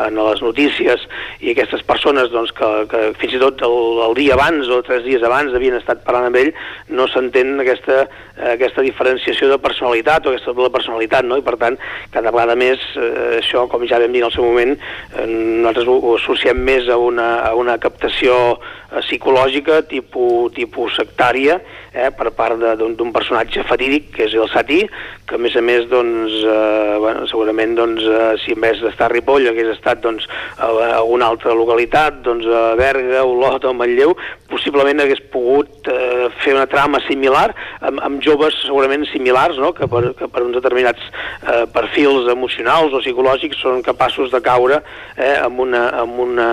en 0.08 0.18
les 0.24 0.44
notícies 0.46 1.04
i 1.44 1.52
aquestes 1.52 1.84
persones 1.88 2.32
doncs, 2.32 2.56
que, 2.56 2.72
que 2.90 3.09
fins 3.20 3.36
i 3.36 3.42
tot 3.42 3.62
el, 3.66 3.78
el 4.06 4.16
dia 4.18 4.36
abans 4.36 4.70
o 4.70 4.82
tres 4.86 5.04
dies 5.06 5.24
abans 5.26 5.56
havien 5.56 5.78
estat 5.78 6.04
parlant 6.06 6.30
amb 6.30 6.40
ell, 6.40 6.52
no 6.94 7.08
s'entén 7.10 7.56
aquesta, 7.64 8.04
aquesta 8.54 8.84
diferenciació 8.86 9.50
de 9.52 9.60
personalitat 9.62 10.26
o 10.26 10.34
aquesta 10.34 10.54
doble 10.54 10.72
personalitat, 10.74 11.28
no? 11.28 11.40
i 11.40 11.46
per 11.46 11.56
tant, 11.62 11.80
cada 12.14 12.34
vegada 12.36 12.58
més 12.60 12.84
eh, 12.96 13.40
això, 13.40 13.66
com 13.72 13.86
ja 13.90 14.02
vam 14.02 14.14
dir 14.16 14.24
en 14.24 14.30
el 14.30 14.36
seu 14.36 14.46
moment, 14.46 14.76
eh, 14.76 15.26
nosaltres 15.28 15.90
ho, 15.90 15.98
ho 16.00 16.16
associem 16.20 16.62
més 16.70 16.90
a 16.90 17.00
una, 17.02 17.30
a 17.50 17.54
una 17.58 17.80
captació 17.82 18.38
eh, 18.58 19.02
psicològica 19.06 19.82
tipus, 19.90 20.54
tipus 20.58 20.98
sectària 21.00 21.60
eh, 21.94 22.10
per 22.16 22.32
part 22.38 22.60
d'un 22.80 23.14
personatge 23.16 23.64
fatídic 23.70 24.12
que 24.16 24.26
és 24.28 24.36
el 24.38 24.50
Satí, 24.54 24.82
que 25.30 25.38
a 25.38 25.42
més 25.42 25.56
a 25.56 25.64
més 25.66 25.88
doncs, 25.90 26.36
eh, 26.44 26.98
bueno, 27.02 27.26
segurament 27.30 27.76
doncs, 27.78 28.04
eh, 28.04 28.34
si 28.44 28.56
en 28.56 28.62
vez 28.66 28.82
d'estar 28.82 29.10
a 29.10 29.14
Ripoll 29.14 29.50
hagués 29.50 29.74
estat 29.76 30.02
doncs, 30.04 30.28
a, 30.58 30.70
a 31.00 31.04
una 31.04 31.30
altra 31.30 31.54
localitat, 31.58 32.22
doncs 32.26 32.48
a 32.48 32.74
Berga, 32.80 33.24
Olot 33.26 33.66
o 33.66 33.74
Manlleu, 33.78 34.16
possiblement 34.50 35.04
hagués 35.04 35.22
pogut 35.34 35.88
eh, 35.92 36.28
fer 36.44 36.56
una 36.56 36.68
trama 36.70 37.02
similar 37.06 37.50
amb, 37.86 38.02
amb 38.06 38.24
joves 38.26 38.58
segurament 38.66 39.06
similars 39.12 39.60
no? 39.62 39.72
que, 39.78 39.88
per, 39.90 40.04
que 40.18 40.30
per 40.32 40.44
uns 40.46 40.58
determinats 40.58 41.06
eh, 41.06 41.66
perfils 41.74 42.30
emocionals 42.34 42.96
o 42.96 43.04
psicològics 43.04 43.62
són 43.62 43.84
capaços 43.86 44.34
de 44.34 44.42
caure 44.46 44.82
eh, 45.16 45.36
amb, 45.38 45.62
una, 45.66 45.86
amb, 46.02 46.20
una, 46.26 46.50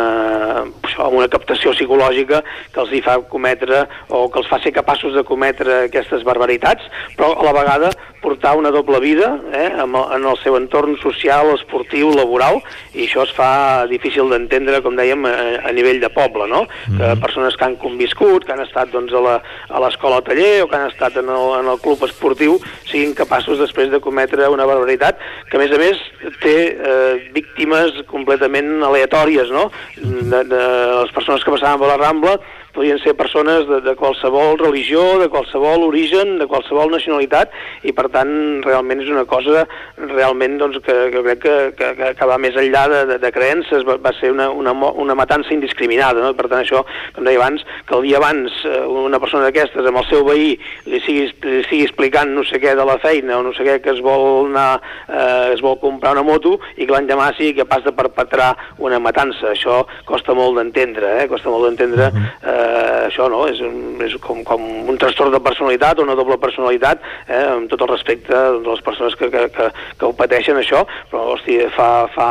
amb 0.65 1.17
una 1.17 1.31
captació 1.33 1.73
psicològica 1.77 2.43
que 2.73 2.83
els 2.85 2.93
hi 2.93 3.03
fa 3.05 3.19
cometre 3.33 3.87
o 4.09 4.27
que 4.33 4.43
els 4.43 4.51
fa 4.51 4.61
ser 4.63 4.75
capaços 4.77 5.17
de 5.17 5.26
cometre 5.29 5.87
aquestes 5.87 6.25
barbaritats 6.27 6.87
però 7.17 7.35
a 7.35 7.47
la 7.47 7.55
vegada 7.57 7.91
portar 8.23 8.57
una 8.59 8.73
doble 8.75 8.99
vida 9.01 9.39
eh, 9.53 9.71
en, 9.79 9.95
el, 9.95 10.37
seu 10.43 10.57
entorn 10.59 10.97
social, 10.99 11.53
esportiu, 11.55 12.11
laboral 12.17 12.59
i 12.95 13.05
això 13.05 13.23
es 13.27 13.33
fa 13.37 13.87
difícil 13.91 14.33
d'entendre 14.33 14.81
com 14.83 14.97
dèiem 14.99 15.29
a, 15.29 15.71
nivell 15.77 16.01
de 16.03 16.11
poble 16.11 16.49
no? 16.51 16.65
Mm 16.65 16.97
-hmm. 16.97 16.99
que 16.99 17.21
persones 17.21 17.57
que 17.57 17.65
han 17.65 17.77
conviscut, 17.77 18.45
que 18.45 18.53
han 18.53 18.65
estat 18.65 18.91
doncs, 18.91 19.13
a 19.13 19.79
l'escola 19.81 20.23
taller 20.23 20.63
o 20.63 20.69
que 20.69 20.77
han 20.77 20.91
estat 20.91 21.17
en 21.17 21.29
el, 21.29 21.47
en 21.61 21.69
el 21.69 21.79
club 21.79 22.03
esportiu, 22.03 22.59
siguin 22.91 23.15
capaços 23.15 23.59
després 23.59 23.91
de 23.91 24.01
cometre 24.01 24.49
una 24.49 24.67
barbaritat 24.67 25.19
que, 25.51 25.57
a 25.57 25.61
més 25.61 25.73
a 25.73 25.79
més, 25.79 25.99
té 26.43 26.57
eh, 26.75 27.31
víctimes 27.33 28.03
completament 28.11 28.83
aleatòries, 28.83 29.51
no? 29.51 29.71
De, 29.97 30.45
de 30.45 30.63
les 31.03 31.13
persones 31.13 31.45
que 31.45 31.51
passaven 31.55 31.79
per 31.81 31.89
la 31.89 32.01
Rambla 32.01 32.39
podien 32.77 33.01
ser 33.03 33.17
persones 33.19 33.67
de, 33.69 33.81
de 33.85 33.97
qualsevol 33.99 34.59
religió, 34.61 35.03
de 35.23 35.31
qualsevol 35.33 35.87
origen, 35.89 36.37
de 36.41 36.49
qualsevol 36.51 36.93
nacionalitat, 36.93 37.55
i 37.89 37.95
per 37.97 38.09
tant 38.15 38.33
realment 38.67 39.03
és 39.03 39.11
una 39.13 39.25
cosa 39.29 39.65
realment 39.97 40.59
doncs, 40.61 40.81
que, 40.85 40.97
que 41.15 41.25
crec 41.27 41.43
que, 41.47 41.57
que, 41.79 42.13
que 42.19 42.29
va 42.29 42.39
més 42.43 42.57
enllà 42.61 42.87
de, 42.93 43.03
de, 43.13 43.19
de 43.23 43.33
creences, 43.35 43.87
va, 43.89 43.97
va 44.03 44.13
ser 44.21 44.33
una, 44.35 44.51
una, 44.53 44.75
una 44.93 45.17
matança 45.19 45.55
indiscriminada, 45.57 46.23
no? 46.23 46.35
per 46.37 46.51
tant 46.53 46.63
això, 46.63 46.85
com 47.17 47.27
deia 47.27 47.41
abans, 47.41 47.65
que 47.89 47.97
el 47.97 48.07
dia 48.07 48.21
abans 48.21 48.53
eh, 48.69 48.83
una 49.07 49.21
persona 49.23 49.47
d'aquestes 49.47 49.87
amb 49.87 50.03
el 50.03 50.09
seu 50.11 50.25
veí 50.27 50.55
li 50.87 51.01
sigui, 51.05 51.27
li 51.47 51.63
sigui 51.69 51.87
explicant 51.87 52.33
no 52.35 52.45
sé 52.47 52.61
què 52.63 52.75
de 52.77 52.87
la 52.87 52.99
feina 53.03 53.39
o 53.39 53.45
no 53.47 53.53
sé 53.57 53.67
què 53.67 53.79
que 53.85 53.93
es 53.95 54.03
vol 54.05 54.51
anar, 54.51 54.81
eh, 55.09 55.55
es 55.55 55.63
vol 55.65 55.79
comprar 55.83 56.15
una 56.17 56.25
moto 56.27 56.57
i 56.77 56.85
que 56.85 56.93
l'endemà 56.93 57.31
sigui 57.37 57.57
capaç 57.61 57.87
de 57.87 57.95
perpetrar 57.97 58.53
una 58.83 59.01
matança. 59.03 59.53
Això 59.53 59.83
costa 60.09 60.35
molt 60.37 60.59
d'entendre, 60.59 61.17
eh? 61.23 61.29
costa 61.31 61.53
molt 61.53 61.69
d'entendre 61.69 62.11
eh, 62.13 62.66
eh, 62.67 63.07
això 63.07 63.29
no, 63.33 63.45
és, 63.51 63.61
un, 63.65 63.97
és 64.05 64.17
com, 64.23 64.43
com 64.47 64.63
un 64.91 64.99
trastorn 65.01 65.35
de 65.35 65.41
personalitat 65.43 66.01
o 66.01 66.07
una 66.07 66.17
doble 66.19 66.39
personalitat, 66.43 67.03
eh, 67.29 67.43
amb 67.55 67.71
tot 67.71 67.85
el 67.87 67.93
respecte 67.93 68.35
de 68.35 68.65
les 68.67 68.83
persones 68.87 69.17
que, 69.19 69.31
que, 69.33 69.47
que, 69.55 69.69
que 69.99 70.09
ho 70.09 70.13
pateixen 70.17 70.59
això, 70.61 70.83
però 71.11 71.37
hosti, 71.37 71.59
fa, 71.77 71.91
fa, 72.15 72.29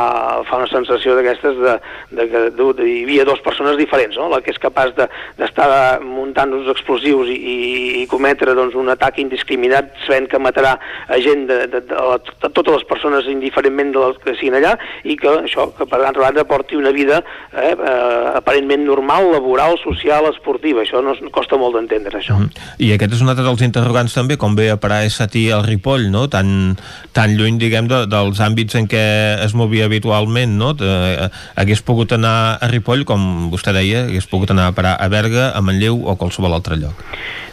fa 0.48 0.60
una 0.60 0.70
sensació 0.70 1.16
d'aquestes 1.16 1.60
de, 1.62 1.76
de 2.18 2.28
que 2.30 2.44
de, 2.50 2.68
de, 2.80 2.88
hi 2.90 3.02
havia 3.06 3.26
dues 3.28 3.42
persones 3.44 3.78
diferents, 3.80 4.16
no? 4.20 4.28
la 4.32 4.42
que 4.44 4.52
és 4.54 4.62
capaç 4.62 4.94
d'estar 4.96 5.68
de, 5.72 5.82
muntant 6.06 6.54
uns 6.56 6.70
explosius 6.72 7.30
i, 7.32 7.36
i, 7.36 7.56
i 8.02 8.06
cometre 8.10 8.54
doncs, 8.56 8.76
un 8.78 8.92
atac 8.92 9.20
indiscriminat 9.22 9.92
sabent 10.06 10.28
que 10.30 10.40
matarà 10.42 10.76
a 11.08 11.20
gent 11.22 11.46
de, 11.48 11.62
de, 11.66 11.82
de, 11.82 11.96
de, 11.96 12.36
de 12.42 12.50
totes 12.50 12.78
les 12.78 12.86
persones 12.88 13.28
indiferentment 13.30 13.92
de 13.94 14.02
les 14.04 14.20
que 14.22 14.36
siguin 14.36 14.58
allà 14.58 14.74
i 15.04 15.16
que 15.18 15.32
això, 15.42 15.68
que 15.76 15.86
per 15.88 16.00
altra 16.00 16.26
banda 16.26 16.46
porti 16.48 16.78
una 16.78 16.92
vida 16.94 17.22
eh, 17.52 17.72
eh, 17.72 18.26
aparentment 18.36 18.84
normal, 18.86 19.30
laboral, 19.32 19.78
social, 19.82 20.25
l'esportiva. 20.26 20.82
Això 20.84 21.00
no, 21.04 21.14
costa 21.34 21.58
molt 21.60 21.78
d'entendre, 21.78 22.18
això. 22.18 22.36
Mm. 22.38 22.66
I 22.82 22.92
aquest 22.96 23.16
és 23.16 23.24
un 23.24 23.32
altre 23.32 23.46
dels 23.46 23.64
interrogants 23.66 24.16
també, 24.16 24.36
com 24.40 24.56
ve 24.58 24.68
a 24.72 24.78
parar 24.80 25.04
Satí 25.10 25.46
al 25.54 25.64
Ripoll, 25.66 26.10
no? 26.12 26.26
tan, 26.32 26.76
tan 27.16 27.36
lluny, 27.38 27.60
diguem, 27.62 27.88
de, 27.90 28.04
dels 28.10 28.42
àmbits 28.42 28.76
en 28.78 28.90
què 28.90 29.04
es 29.44 29.56
movia 29.56 29.86
habitualment, 29.86 30.56
no? 30.58 30.72
De, 30.76 30.92
eh, 31.14 31.30
hagués 31.56 31.82
pogut 31.86 32.12
anar 32.16 32.58
a 32.60 32.70
Ripoll, 32.72 33.06
com 33.08 33.48
vostè 33.52 33.74
deia, 33.76 34.06
hagués 34.10 34.28
pogut 34.30 34.52
anar 34.52 34.70
a 34.70 34.76
parar 34.76 34.96
a 35.00 35.08
Berga, 35.12 35.50
a 35.54 35.62
Manlleu 35.64 36.02
o 36.02 36.12
a 36.12 36.18
qualsevol 36.20 36.56
altre 36.56 36.78
lloc. 36.80 37.06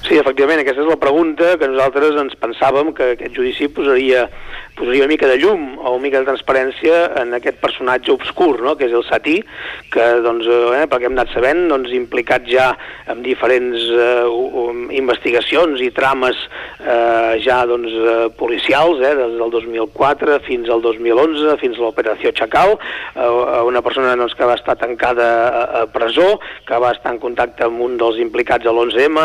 Sí, 0.03 0.17
efectivament, 0.19 0.59
aquesta 0.59 0.84
és 0.84 0.89
la 0.89 0.99
pregunta 0.99 1.53
que 1.59 1.69
nosaltres 1.71 2.17
ens 2.19 2.36
pensàvem 2.41 2.91
que 2.97 3.13
aquest 3.13 3.38
judici 3.38 3.69
posaria 3.71 4.26
posaria 4.76 5.03
una 5.03 5.11
mica 5.11 5.28
de 5.28 5.38
llum 5.38 5.78
o 5.78 5.93
una 5.93 6.03
mica 6.03 6.19
de 6.21 6.28
transparència 6.28 6.99
en 7.21 7.34
aquest 7.38 7.59
personatge 7.61 8.11
obscur, 8.13 8.57
no? 8.65 8.76
que 8.80 8.88
és 8.88 8.95
el 8.95 9.05
Satí, 9.07 9.36
que, 9.93 10.05
doncs, 10.26 10.47
eh, 10.49 10.86
pel 10.89 11.01
que 11.01 11.09
hem 11.09 11.17
anat 11.17 11.34
sabent, 11.34 11.67
doncs, 11.71 11.93
implicat 11.93 12.47
ja 12.49 12.71
en 13.11 13.21
diferents 13.26 13.86
eh, 13.93 14.26
investigacions 14.97 15.82
i 15.84 15.91
trames 15.93 16.39
eh, 16.80 17.38
ja 17.45 17.59
doncs, 17.69 17.93
eh, 17.93 18.15
policials, 18.39 19.03
eh, 19.03 19.13
des 19.19 19.38
del 19.38 19.53
2004 19.53 20.39
fins 20.47 20.71
al 20.74 20.82
2011, 20.86 21.57
fins 21.61 21.78
a 21.78 21.86
l'operació 21.86 22.34
Chacal, 22.34 22.76
eh, 23.13 23.30
una 23.69 23.84
persona 23.86 24.15
doncs, 24.17 24.34
que 24.38 24.49
va 24.49 24.57
estar 24.57 24.78
tancada 24.82 25.30
a, 25.45 25.63
a 25.84 25.86
presó, 25.93 26.39
que 26.67 26.82
va 26.82 26.95
estar 26.97 27.13
en 27.13 27.21
contacte 27.21 27.67
amb 27.67 27.86
un 27.86 27.97
dels 28.01 28.17
implicats 28.24 28.65
a 28.65 28.74
l'11M, 28.74 29.21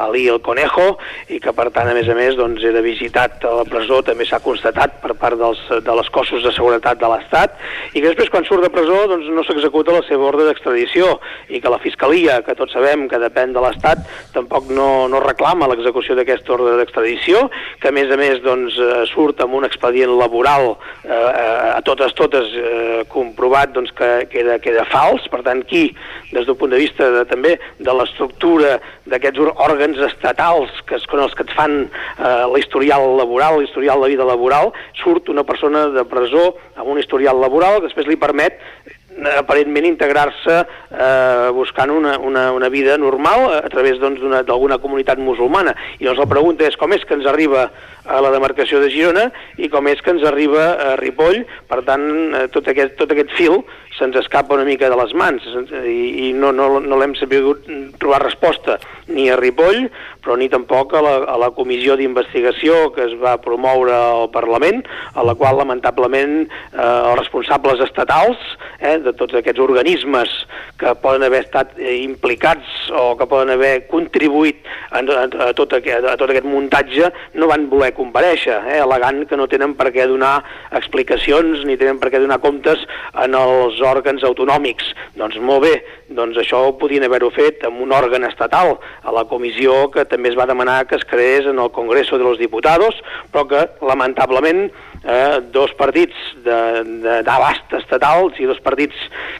Ali 0.00 0.26
el 0.32 0.42
Conejo, 0.42 0.96
i 1.30 1.38
que 1.42 1.54
per 1.54 1.70
tant, 1.70 1.88
a 1.90 1.94
més 1.96 2.10
a 2.10 2.18
més, 2.18 2.34
doncs, 2.38 2.64
era 2.66 2.82
visitat 2.82 3.44
a 3.46 3.54
la 3.60 3.66
presó, 3.68 4.02
també 4.06 4.26
s'ha 4.26 4.42
constatat 4.42 4.79
constatat 4.80 5.00
per 5.02 5.14
part 5.14 5.38
dels, 5.38 5.60
de 5.84 5.94
les 5.94 6.08
cossos 6.10 6.42
de 6.42 6.52
seguretat 6.52 6.98
de 7.00 7.08
l'Estat 7.08 7.56
i 7.94 8.00
que 8.00 8.08
després 8.08 8.30
quan 8.30 8.44
surt 8.44 8.62
de 8.62 8.70
presó 8.70 9.06
doncs, 9.08 9.28
no 9.28 9.42
s'executa 9.44 9.92
la 9.92 10.02
seva 10.06 10.28
ordre 10.28 10.46
d'extradició 10.46 11.18
i 11.48 11.60
que 11.60 11.70
la 11.70 11.78
Fiscalia, 11.78 12.42
que 12.42 12.54
tots 12.54 12.72
sabem 12.72 13.08
que 13.08 13.18
depèn 13.20 13.52
de 13.52 13.60
l'Estat, 13.60 13.98
tampoc 14.32 14.70
no, 14.70 15.08
no 15.08 15.20
reclama 15.20 15.68
l'execució 15.68 16.16
d'aquesta 16.16 16.54
ordre 16.54 16.76
d'extradició, 16.78 17.48
que 17.80 17.88
a 17.88 17.92
més 17.92 18.10
a 18.10 18.16
més 18.16 18.40
doncs, 18.42 18.78
eh, 18.78 19.04
surt 19.10 19.40
amb 19.40 19.54
un 19.54 19.66
expedient 19.68 20.12
laboral 20.16 20.76
eh, 21.04 21.10
eh, 21.10 21.76
a 21.76 21.80
totes 21.84 22.14
totes 22.16 22.48
eh, 22.56 23.02
comprovat 23.08 23.74
doncs, 23.74 23.92
que, 23.96 24.10
que, 24.30 24.44
era, 24.44 24.58
que 24.62 24.72
era 24.72 24.86
fals, 24.88 25.26
per 25.30 25.42
tant 25.46 25.62
qui, 25.68 25.88
des 26.32 26.46
del 26.46 26.56
punt 26.56 26.72
de 26.72 26.80
vista 26.80 27.10
de, 27.10 27.24
també 27.28 27.56
de 27.78 27.96
l'estructura 27.96 28.78
d'aquests 29.10 29.42
òrgans 29.66 29.98
estatals 30.06 30.72
que 30.88 31.00
són 31.02 31.24
els 31.24 31.34
que 31.36 31.46
et 31.46 31.52
fan 31.56 31.82
eh, 31.82 32.46
l'historial 32.54 33.16
laboral, 33.18 33.60
l'historial 33.60 34.04
de 34.04 34.12
vida 34.14 34.28
laboral, 34.28 34.72
surt 35.02 35.28
una 35.32 35.44
persona 35.44 35.88
de 35.94 36.06
presó 36.08 36.54
amb 36.76 36.88
un 36.94 37.02
historial 37.02 37.40
laboral 37.42 37.80
que 37.80 37.88
després 37.88 38.08
li 38.10 38.18
permet 38.20 38.58
eh, 38.86 39.36
aparentment 39.36 39.88
integrar-se 39.90 40.56
eh, 40.62 41.50
buscant 41.56 41.92
una, 41.94 42.16
una, 42.18 42.50
una 42.56 42.70
vida 42.72 42.96
normal 42.98 43.48
a 43.58 43.68
través 43.72 43.98
doncs, 44.00 44.22
d'alguna 44.22 44.76
doncs, 44.76 44.84
comunitat 44.86 45.22
musulmana. 45.22 45.74
I 45.98 46.06
llavors 46.06 46.24
la 46.24 46.30
pregunta 46.34 46.68
és 46.68 46.78
com 46.80 46.94
és 46.96 47.04
que 47.04 47.18
ens 47.18 47.28
arriba 47.28 47.68
a 48.10 48.20
la 48.24 48.32
demarcació 48.32 48.80
de 48.80 48.88
Girona 48.90 49.28
i 49.60 49.68
com 49.70 49.86
és 49.90 50.00
que 50.02 50.14
ens 50.14 50.24
arriba 50.26 50.72
a 50.72 50.94
Ripoll, 51.00 51.44
per 51.68 51.82
tant, 51.86 52.06
eh, 52.34 52.46
tot 52.54 52.70
aquest, 52.70 52.96
tot 53.00 53.12
aquest 53.12 53.34
fil 53.38 53.60
se'ns 54.00 54.16
escapa 54.16 54.56
una 54.56 54.66
mica 54.68 54.88
de 54.90 54.96
les 54.98 55.12
mans 55.14 55.44
i, 55.84 56.30
i 56.30 56.32
no, 56.32 56.50
no, 56.56 56.72
no 56.80 56.98
l'hem 57.00 57.14
sabut 57.20 57.68
trobar 58.00 58.24
resposta 58.24 58.78
ni 59.10 59.28
a 59.30 59.36
Ripoll, 59.36 59.88
però 60.22 60.36
ni 60.38 60.48
tampoc 60.52 60.94
a 60.94 61.02
la, 61.02 61.14
a 61.32 61.36
la 61.40 61.50
comissió 61.56 61.96
d'investigació 61.98 62.90
que 62.94 63.06
es 63.08 63.14
va 63.20 63.36
promoure 63.42 63.94
al 63.94 64.28
Parlament, 64.32 64.82
a 65.14 65.24
la 65.26 65.34
qual 65.38 65.58
lamentablement 65.58 66.34
eh, 66.44 66.80
els 66.80 67.18
responsables 67.18 67.82
estatals 67.84 68.38
eh, 68.78 68.98
de 69.02 69.12
tots 69.16 69.36
aquests 69.38 69.62
organismes 69.62 70.32
que 70.80 70.94
poden 71.02 71.24
haver 71.26 71.42
estat 71.44 71.74
eh, 71.78 71.96
implicats 72.04 72.90
o 72.94 73.14
que 73.18 73.28
poden 73.30 73.52
haver 73.54 73.86
contribuït 73.90 74.62
a, 74.90 75.00
a, 75.00 75.26
a, 75.48 75.50
tot, 75.56 75.74
aquest, 75.80 76.06
a 76.06 76.16
tot 76.20 76.32
aquest 76.32 76.48
muntatge 76.48 77.10
no 77.40 77.50
van 77.50 77.68
voler 77.72 77.92
compareixer, 77.96 78.60
eh, 78.70 78.80
elegant 78.84 79.24
que 79.28 79.38
no 79.40 79.48
tenen 79.50 79.74
per 79.78 79.90
què 79.94 80.06
donar 80.10 80.38
explicacions 80.76 81.64
ni 81.66 81.78
tenen 81.80 82.00
per 82.00 82.12
què 82.12 82.22
donar 82.22 82.40
comptes 82.44 82.84
en 83.24 83.36
els 83.36 83.80
òrgans 83.90 84.24
autonòmics. 84.26 84.92
Doncs 85.18 85.38
molt 85.44 85.64
bé, 85.66 85.74
doncs 86.16 86.38
això 86.40 86.62
ho 86.66 86.76
podien 86.80 87.04
haver-ho 87.06 87.30
fet 87.34 87.64
amb 87.68 87.82
un 87.84 87.92
òrgan 87.94 88.26
estatal, 88.28 88.76
a 89.02 89.14
la 89.14 89.26
comissió 89.30 89.88
que 89.94 90.06
també 90.08 90.30
es 90.32 90.38
va 90.38 90.48
demanar 90.50 90.84
que 90.88 90.98
es 90.98 91.06
creés 91.08 91.46
en 91.50 91.58
el 91.58 91.70
Congreso 91.74 92.18
de 92.18 92.24
los 92.24 92.38
Diputados, 92.38 92.96
però 93.32 93.46
que 93.50 93.66
lamentablement 93.86 94.68
eh, 95.04 95.40
dos 95.52 95.74
partits 95.78 96.16
d'abast 96.44 97.76
estatal, 97.80 98.30
i 98.38 98.48
dos 98.48 98.60
partits 98.64 98.96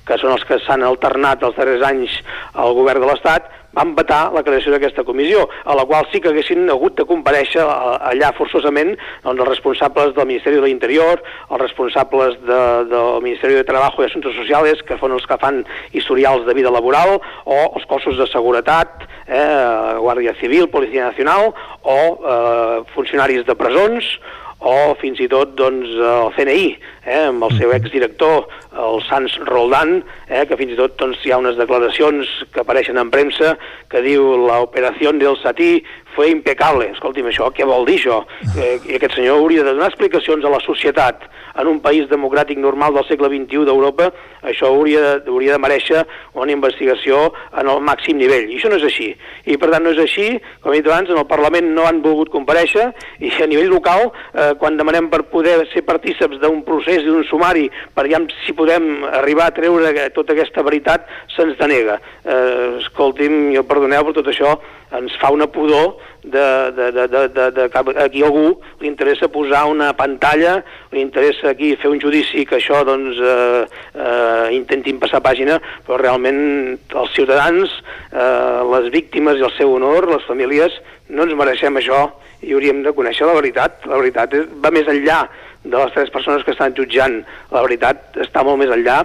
que 0.07 0.19
són 0.21 0.35
els 0.35 0.45
que 0.49 0.61
s'han 0.65 0.85
alternat 0.87 1.43
els 1.47 1.57
darrers 1.57 1.85
anys 1.87 2.21
al 2.55 2.75
govern 2.79 3.03
de 3.05 3.11
l'Estat, 3.11 3.49
van 3.77 3.95
vetar 3.95 4.31
la 4.35 4.43
creació 4.47 4.73
d'aquesta 4.75 5.05
comissió, 5.07 5.47
a 5.65 5.77
la 5.79 5.85
qual 5.87 6.07
sí 6.11 6.21
que 6.21 6.31
haguessin 6.33 6.69
hagut 6.71 6.97
de 6.99 7.07
compareixer 7.07 7.63
allà 7.63 8.33
forçosament 8.39 8.97
doncs, 8.97 9.41
els 9.41 9.49
responsables 9.49 10.15
del 10.17 10.29
Ministeri 10.31 10.59
de 10.59 10.67
l'Interior, 10.67 11.23
els 11.51 11.63
responsables 11.63 12.37
de, 12.47 12.61
del 12.91 13.23
Ministeri 13.27 13.59
de 13.59 13.67
Treball 13.69 14.03
i 14.03 14.09
Assumptes 14.09 14.37
Socials, 14.39 14.83
que 14.87 14.99
són 15.01 15.15
els 15.17 15.27
que 15.29 15.39
fan 15.41 15.63
historials 15.97 16.47
de 16.49 16.57
vida 16.57 16.73
laboral, 16.75 17.19
o 17.45 17.61
els 17.71 17.87
cossos 17.91 18.19
de 18.19 18.27
seguretat, 18.31 19.07
eh, 19.27 19.97
Guàrdia 20.03 20.35
Civil, 20.41 20.71
Policia 20.73 21.11
Nacional, 21.11 21.53
o 21.83 21.99
eh, 22.01 22.77
funcionaris 22.95 23.47
de 23.47 23.59
presons, 23.59 24.15
o 24.61 24.95
fins 25.01 25.21
i 25.25 25.29
tot 25.33 25.55
doncs, 25.57 25.89
el 25.97 26.33
CNI, 26.37 26.65
eh, 27.07 27.23
amb 27.31 27.45
el 27.47 27.55
seu 27.57 27.73
exdirector, 27.73 28.45
el 28.77 29.01
Sans 29.09 29.37
Roldan, 29.49 30.03
eh, 30.29 30.45
que 30.47 30.59
fins 30.61 30.75
i 30.75 30.79
tot 30.79 30.99
doncs, 31.01 31.23
hi 31.25 31.33
ha 31.33 31.41
unes 31.41 31.57
declaracions 31.57 32.29
que 32.53 32.61
apareixen 32.61 33.01
en 33.01 33.11
premsa 33.13 33.57
que 33.91 34.05
diu 34.05 34.27
l'operació 34.45 35.15
del 35.17 35.39
Satí 35.41 35.81
fue 36.15 36.31
impecable. 36.31 36.91
Escolti'm, 36.95 37.29
això 37.31 37.51
què 37.55 37.67
vol 37.69 37.87
dir 37.89 37.99
això? 38.01 38.23
Eh, 38.57 38.79
I 38.89 38.97
aquest 38.99 39.19
senyor 39.19 39.41
hauria 39.41 39.65
de 39.65 39.75
donar 39.75 39.91
explicacions 39.91 40.45
a 40.45 40.53
la 40.53 40.61
societat 40.65 41.29
en 41.61 41.67
un 41.67 41.81
país 41.83 42.09
democràtic 42.11 42.59
normal 42.59 42.95
del 42.95 43.07
segle 43.09 43.31
XXI 43.33 43.67
d'Europa, 43.69 44.11
això 44.47 44.71
hauria, 44.71 45.19
hauria 45.27 45.57
de 45.57 45.63
mereixer 45.63 46.05
una 46.39 46.53
investigació 46.53 47.33
en 47.59 47.69
el 47.69 47.83
màxim 47.85 48.19
nivell. 48.21 48.49
I 48.51 48.59
això 48.59 48.71
no 48.71 48.79
és 48.81 48.87
així. 48.87 49.11
I 49.51 49.59
per 49.61 49.71
tant 49.73 49.85
no 49.85 49.93
és 49.95 50.01
així, 50.03 50.29
com 50.63 50.73
he 50.73 50.81
dit 50.81 50.91
abans, 50.91 51.11
en 51.11 51.21
el 51.21 51.29
Parlament 51.31 51.73
no 51.75 51.87
han 51.89 52.01
volgut 52.05 52.33
compareixer 52.33 52.91
i 53.21 53.33
a 53.41 53.49
nivell 53.51 53.73
local, 53.73 54.11
eh, 54.35 54.53
quan 54.61 54.79
demanem 54.79 55.11
per 55.11 55.25
poder 55.33 55.59
ser 55.75 55.85
partíceps 55.89 56.41
d'un 56.41 56.63
procés 56.67 57.03
i 57.03 57.09
d'un 57.11 57.25
sumari 57.29 57.69
per 57.95 58.07
ja 58.11 58.21
si 58.45 58.53
podem 58.57 59.05
arribar 59.21 59.49
a 59.49 59.55
treure 59.57 60.11
tota 60.15 60.35
aquesta 60.35 60.63
veritat, 60.67 61.07
se'ns 61.37 61.59
denega. 61.59 61.99
Eh, 62.25 62.81
escolti'm, 62.81 63.53
jo 63.55 63.65
perdoneu, 63.65 64.05
però 64.05 64.21
tot 64.21 64.31
això 64.33 64.59
ens 64.99 65.15
fa 65.21 65.31
una 65.31 65.47
pudor 65.47 65.97
de, 66.23 66.73
de, 66.77 66.91
de, 66.93 67.07
de, 67.09 67.29
de, 67.29 67.51
de 67.57 67.67
que 67.71 67.83
aquí 68.03 68.23
algú 68.23 68.61
li 68.81 68.89
interessa 68.89 69.31
posar 69.33 69.65
una 69.71 69.93
pantalla, 69.97 70.59
li 70.93 71.01
interessa 71.01 71.53
aquí 71.53 71.73
fer 71.81 71.93
un 71.93 72.01
judici 72.03 72.45
que 72.49 72.59
això 72.59 72.83
doncs 72.87 73.21
eh, 73.21 73.67
eh, 73.95 74.47
intentin 74.57 75.01
passar 75.01 75.23
pàgina, 75.25 75.61
però 75.87 76.01
realment 76.01 76.41
els 76.77 77.15
ciutadans, 77.17 77.77
eh, 78.13 78.63
les 78.75 78.91
víctimes 78.93 79.39
i 79.39 79.47
el 79.47 79.55
seu 79.57 79.77
honor, 79.77 80.11
les 80.11 80.27
famílies, 80.29 80.81
no 81.11 81.27
ens 81.27 81.39
mereixem 81.39 81.79
això 81.79 82.09
i 82.43 82.55
hauríem 82.55 82.83
de 82.85 82.95
conèixer 82.97 83.27
la 83.29 83.37
veritat. 83.37 83.87
La 83.89 83.99
veritat 84.01 84.37
va 84.63 84.73
més 84.75 84.89
enllà 84.89 85.23
de 85.65 85.77
les 85.77 85.93
tres 85.93 86.13
persones 86.13 86.45
que 86.45 86.55
estan 86.55 86.75
jutjant. 86.77 87.21
La 87.53 87.65
veritat 87.67 88.17
està 88.25 88.45
molt 88.47 88.63
més 88.63 88.73
enllà 88.73 89.03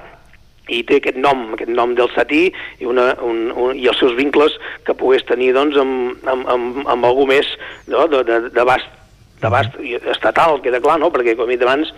i 0.69 0.81
té 0.87 0.99
aquest 0.99 1.19
nom, 1.21 1.47
aquest 1.53 1.71
nom 1.71 1.93
del 1.97 2.09
Satí 2.15 2.47
i, 2.49 2.87
una, 2.89 3.11
un, 3.25 3.49
un, 3.51 3.75
i 3.77 3.87
els 3.91 3.99
seus 4.01 4.15
vincles 4.17 4.57
que 4.85 4.97
pogués 4.97 5.25
tenir 5.29 5.53
doncs, 5.57 5.77
amb, 5.81 6.27
amb, 6.31 6.49
amb, 6.49 6.83
amb 6.95 7.09
algú 7.11 7.27
més 7.29 7.49
no? 7.91 8.07
d'abast 8.09 8.91
d'abast 9.41 9.75
estatal, 10.09 10.61
queda 10.63 10.79
clar, 10.81 10.95
no? 11.01 11.11
perquè 11.13 11.35
com 11.35 11.49
he 11.49 11.57
dit 11.57 11.65
abans 11.65 11.91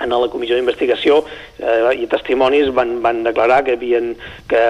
en 0.00 0.12
la 0.14 0.28
comissió 0.32 0.56
d'investigació 0.56 1.18
eh, 1.60 1.92
i 2.00 2.06
testimonis 2.08 2.70
van, 2.76 2.96
van 3.04 3.22
declarar 3.26 3.60
que, 3.66 3.74
havien, 3.76 4.14
que, 4.48 4.62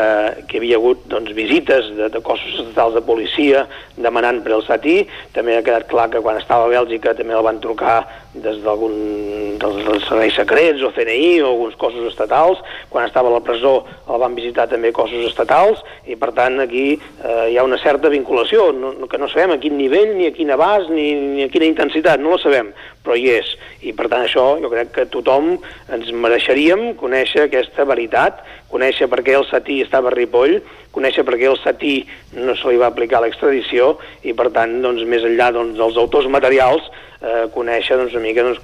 que 0.50 0.58
havia 0.58 0.80
hagut 0.80 1.04
doncs, 1.12 1.30
visites 1.36 1.92
de, 1.96 2.08
de 2.10 2.22
cossos 2.24 2.56
estatals 2.64 2.96
de 2.98 3.04
policia 3.06 3.66
demanant 3.96 4.42
per 4.42 4.56
el 4.56 4.66
Satí. 4.66 4.96
També 5.36 5.56
ha 5.56 5.64
quedat 5.66 5.86
clar 5.90 6.08
que 6.10 6.22
quan 6.24 6.40
estava 6.40 6.66
a 6.66 6.72
Bèlgica 6.72 7.14
també 7.18 7.36
el 7.36 7.46
van 7.46 7.62
trucar 7.62 8.00
des 8.34 8.60
d'algun 8.62 9.58
dels 9.58 10.04
serveis 10.06 10.36
secrets 10.38 10.82
o 10.86 10.92
CNI 10.94 11.40
o 11.42 11.48
alguns 11.48 11.74
cossos 11.76 12.06
estatals. 12.12 12.60
Quan 12.88 13.06
estava 13.06 13.28
a 13.28 13.34
la 13.34 13.42
presó 13.42 13.80
el 14.06 14.20
van 14.22 14.36
visitar 14.38 14.68
també 14.70 14.92
cossos 14.94 15.26
estatals 15.26 15.82
i 16.06 16.16
per 16.20 16.30
tant 16.36 16.60
aquí 16.62 16.94
eh, 16.94 17.50
hi 17.50 17.58
ha 17.58 17.66
una 17.66 17.80
certa 17.82 18.08
vinculació 18.12 18.70
no, 18.72 18.94
que 19.10 19.18
no 19.18 19.28
sabem 19.28 19.56
a 19.56 19.60
quin 19.62 19.76
nivell, 19.78 20.14
ni 20.16 20.30
a 20.30 20.34
quin 20.36 20.54
abast, 20.54 20.90
ni, 20.94 21.12
ni 21.14 21.44
a 21.44 21.50
quina 21.50 21.66
intensitat, 21.66 22.22
no 22.22 22.36
la 22.36 22.42
sabem, 22.42 22.70
però 23.02 23.18
hi 23.18 23.28
és. 23.34 23.50
I 23.82 23.94
per 23.98 24.08
tant 24.12 24.26
això 24.26 24.46
jo 24.62 24.70
crec 24.70 24.94
que 24.94 25.08
tothom 25.10 25.56
ens 25.90 26.12
mereixeríem 26.14 26.92
conèixer 27.00 27.48
aquesta 27.48 27.86
veritat, 27.88 28.44
conèixer 28.70 29.10
per 29.10 29.24
què 29.26 29.34
el 29.34 29.48
Satí 29.50 29.80
estava 29.82 30.12
a 30.12 30.14
Ripoll, 30.14 30.60
conèixer 30.94 31.24
per 31.26 31.36
què 31.38 31.50
el 31.50 31.58
Satí 31.62 32.00
no 32.38 32.54
se 32.58 32.70
li 32.70 32.78
va 32.78 32.90
aplicar 32.90 33.22
l'extradició 33.22 33.96
i, 34.22 34.34
per 34.34 34.50
tant, 34.54 34.78
doncs, 34.82 35.02
més 35.06 35.26
enllà 35.26 35.50
doncs, 35.54 35.78
dels 35.78 35.98
autors 35.98 36.30
materials, 36.30 36.86
eh, 37.20 37.46
conèixer 37.54 37.98
doncs, 37.98 38.14
una 38.16 38.24
mica 38.24 38.44
doncs, 38.46 38.60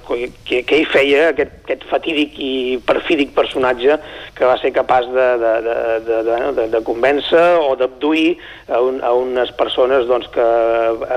què, 0.47 0.61
què 0.67 0.81
hi 0.81 0.85
feia 0.89 1.29
aquest, 1.31 1.55
aquest 1.65 1.85
fatídic 1.91 2.37
i 2.41 2.51
perfídic 2.87 3.33
personatge 3.37 3.97
que 4.37 4.49
va 4.49 4.57
ser 4.61 4.73
capaç 4.75 5.09
de, 5.13 5.27
de, 5.43 5.53
de, 5.67 5.77
de, 6.07 6.19
de, 6.27 6.37
de, 6.59 6.67
de 6.75 6.83
convèncer 6.87 7.45
o 7.63 7.75
d'abduir 7.79 8.37
a, 8.67 8.81
un, 8.81 9.01
a 9.05 9.13
unes 9.17 9.53
persones 9.59 10.07
doncs, 10.09 10.29
que 10.33 10.47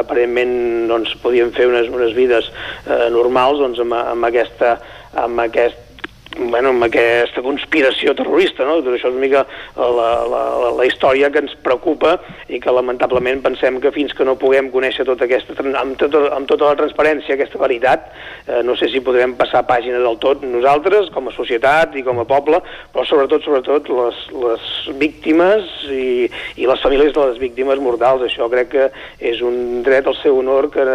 aparentment 0.01 0.89
doncs, 0.91 1.17
podien 1.25 1.53
fer 1.57 1.71
unes, 1.71 1.91
unes 1.93 2.17
vides 2.17 2.51
eh, 2.87 3.07
normals 3.15 3.63
doncs, 3.63 3.81
amb, 3.85 3.97
amb, 4.01 4.29
aquesta, 4.31 4.77
amb 5.25 5.47
aquest 5.49 5.90
bueno, 6.39 6.71
amb 6.71 6.85
aquesta 6.87 7.43
conspiració 7.43 8.15
terrorista, 8.15 8.65
no? 8.67 8.79
Tot 8.85 8.95
això 8.95 9.09
és 9.11 9.17
una 9.17 9.23
mica 9.23 9.43
la, 9.77 10.11
la, 10.31 10.43
la 10.77 10.87
història 10.87 11.31
que 11.33 11.43
ens 11.43 11.57
preocupa 11.65 12.17
i 12.49 12.61
que 12.63 12.75
lamentablement 12.75 13.43
pensem 13.43 13.81
que 13.83 13.93
fins 13.95 14.15
que 14.17 14.27
no 14.27 14.37
puguem 14.39 14.71
conèixer 14.71 15.07
tota 15.09 15.27
aquesta, 15.27 15.57
amb, 15.81 15.97
tota, 15.99 16.23
amb 16.37 16.49
tota 16.51 16.71
la 16.71 16.79
transparència, 16.79 17.35
aquesta 17.35 17.61
veritat, 17.61 18.11
eh, 18.47 18.61
no 18.67 18.77
sé 18.79 18.91
si 18.93 19.03
podrem 19.05 19.35
passar 19.39 19.65
pàgina 19.69 19.99
del 20.03 20.21
tot 20.23 20.45
nosaltres, 20.47 21.11
com 21.15 21.29
a 21.29 21.35
societat 21.35 21.99
i 21.99 22.05
com 22.07 22.23
a 22.23 22.29
poble, 22.29 22.63
però 22.95 23.07
sobretot, 23.09 23.45
sobretot, 23.47 23.91
les, 24.01 24.23
les 24.47 24.71
víctimes 25.01 25.67
i, 25.91 26.31
i 26.63 26.71
les 26.71 26.85
famílies 26.85 27.15
de 27.17 27.27
les 27.33 27.43
víctimes 27.43 27.83
mortals. 27.83 28.25
Això 28.29 28.47
crec 28.53 28.73
que 28.77 28.89
és 29.19 29.43
un 29.43 29.83
dret 29.87 30.07
al 30.07 30.19
seu 30.23 30.39
honor 30.39 30.71
que, 30.71 30.87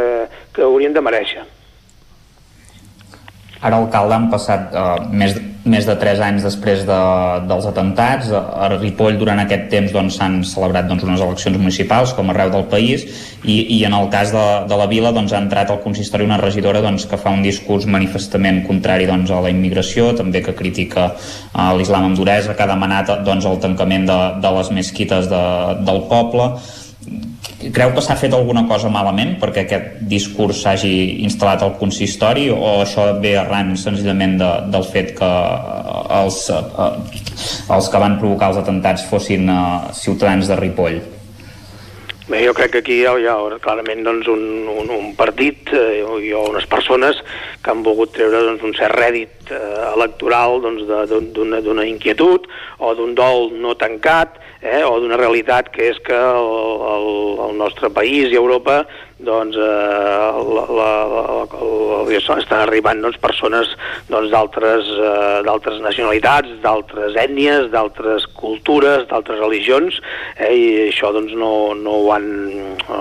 que 0.56 0.64
haurien 0.64 0.96
de 0.96 1.04
mereixer. 1.04 1.46
Ara, 3.62 3.78
alcalde, 3.80 4.16
han 4.16 4.30
passat 4.32 4.74
uh, 4.76 4.96
més, 5.12 5.38
més 5.66 5.88
de 5.88 5.96
3 5.98 6.22
anys 6.28 6.44
després 6.46 6.84
de, 6.86 6.98
dels 7.50 7.66
atentats. 7.66 8.30
A 8.36 8.68
Ripoll, 8.76 9.18
durant 9.18 9.42
aquest 9.42 9.68
temps, 9.72 9.94
doncs, 9.94 10.20
s'han 10.20 10.40
doncs, 10.40 10.54
celebrat 10.54 10.90
doncs, 10.90 11.06
unes 11.08 11.24
eleccions 11.26 11.58
municipals, 11.58 12.14
com 12.18 12.30
arreu 12.30 12.52
del 12.54 12.68
país, 12.72 13.08
i, 13.44 13.58
i 13.78 13.82
en 13.88 13.96
el 13.98 14.10
cas 14.14 14.34
de, 14.36 14.46
de 14.70 14.80
la 14.80 14.88
vila 14.92 15.14
doncs, 15.16 15.34
ha 15.34 15.42
entrat 15.42 15.74
al 15.74 15.82
consistori 15.84 16.28
una 16.28 16.40
regidora 16.42 16.84
doncs, 16.86 17.08
que 17.10 17.20
fa 17.22 17.34
un 17.34 17.44
discurs 17.46 17.90
manifestament 17.90 18.62
contrari 18.68 19.10
doncs, 19.10 19.34
a 19.34 19.42
la 19.46 19.54
immigració, 19.54 20.12
també 20.20 20.44
que 20.46 20.56
critica 20.58 21.10
uh, 21.16 21.72
l'islam 21.80 22.12
amb 22.12 22.20
duresa, 22.22 22.54
que 22.54 22.66
ha 22.66 22.74
demanat 22.76 23.16
doncs, 23.26 23.50
el 23.50 23.62
tancament 23.64 24.10
de, 24.10 24.20
de 24.46 24.58
les 24.60 24.74
mesquites 24.80 25.32
de, 25.32 25.46
del 25.88 26.06
poble 26.12 26.54
Creu 27.76 27.94
que 27.96 28.02
s'ha 28.04 28.16
fet 28.20 28.34
alguna 28.34 28.66
cosa 28.70 28.90
malament 28.94 29.36
perquè 29.42 29.66
aquest 29.66 30.04
discurs 30.10 30.62
s'hagi 30.64 31.24
instal·lat 31.26 31.64
al 31.66 31.76
consistori 31.80 32.48
o 32.54 32.82
això 32.84 33.08
ve 33.22 33.36
arran 33.40 33.74
senzillament 33.80 34.38
de, 34.42 34.52
del 34.74 34.86
fet 34.92 35.16
que 35.18 35.32
eh, 35.32 36.22
els, 36.22 36.40
eh, 36.54 37.74
els 37.78 37.92
que 37.92 38.02
van 38.06 38.20
provocar 38.22 38.54
els 38.54 38.62
atentats 38.62 39.06
fossin 39.10 39.50
eh, 39.50 39.60
ciutadans 39.98 40.50
de 40.50 40.58
Ripoll? 40.62 41.04
Bé, 42.26 42.40
jo 42.42 42.56
crec 42.58 42.72
que 42.74 42.80
aquí 42.82 42.96
hi 43.04 43.06
ha, 43.06 43.36
clarament 43.62 44.00
doncs, 44.02 44.26
un, 44.34 44.66
un, 44.66 44.88
un 44.90 45.12
partit 45.14 45.70
eh, 45.78 46.02
o 46.02 46.18
unes 46.50 46.66
persones 46.66 47.20
que 47.62 47.70
han 47.70 47.84
volgut 47.86 48.16
treure 48.16 48.40
doncs, 48.48 48.64
un 48.66 48.74
cert 48.74 48.98
rèdit 48.98 49.52
eh, 49.54 49.60
electoral 49.92 50.58
d'una 50.64 51.04
doncs, 51.06 51.62
d'una 51.68 51.86
inquietud 51.86 52.50
o 52.82 52.96
d'un 52.98 53.14
dol 53.14 53.52
no 53.62 53.76
tancat 53.78 54.42
eh, 54.66 54.84
o 54.84 54.98
d'una 55.00 55.20
realitat 55.22 55.70
que 55.74 55.92
és 55.94 56.00
que 56.06 56.16
el, 56.18 56.54
el, 56.96 57.10
el 57.50 57.60
nostre 57.62 57.92
país 57.94 58.34
i 58.34 58.40
Europa 58.40 58.84
doncs, 59.26 59.56
eh, 59.56 59.62
la, 59.62 60.66
la, 60.76 60.90
la, 61.08 62.06
estan 62.12 62.60
arribant 62.66 63.00
doncs, 63.02 63.18
persones 63.24 63.70
doncs, 64.10 64.30
d'altres 64.34 64.90
doncs, 65.46 65.70
eh, 65.72 65.80
nacionalitats, 65.86 66.52
d'altres 66.64 67.16
ètnies, 67.16 67.70
d'altres 67.72 68.28
cultures, 68.36 69.06
d'altres 69.08 69.40
religions, 69.40 70.02
eh, 70.36 70.52
i 70.52 70.68
això 70.90 71.14
doncs, 71.16 71.32
no, 71.40 71.74
no, 71.80 71.96
ho 72.04 72.12
han, 72.16 72.28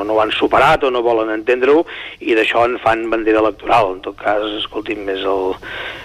no 0.06 0.14
ho 0.14 0.22
han 0.22 0.32
superat 0.38 0.86
o 0.86 0.92
no 0.94 1.02
volen 1.02 1.34
entendre-ho, 1.34 1.82
i 2.20 2.38
d'això 2.38 2.64
en 2.68 2.78
fan 2.84 3.08
bandera 3.10 3.42
electoral. 3.42 3.96
En 3.96 4.02
tot 4.06 4.18
cas, 4.20 4.44
escolti'm, 4.62 5.08
és 5.10 5.26
el, 5.26 5.56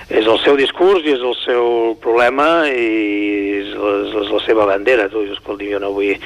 és 0.10 0.26
el 0.26 0.42
seu 0.42 0.58
discurs 0.58 1.06
i 1.06 1.14
és 1.14 1.22
el 1.22 1.38
seu 1.44 1.94
problema 2.02 2.66
i 2.66 3.60
és 3.60 3.74
la, 3.78 3.96
és 4.24 4.34
la 4.34 4.42
seva 4.48 4.66
bandera. 4.70 5.06
Tu, 5.14 5.28
jo 5.58 5.82
no 5.82 5.92
vull, 5.96 6.18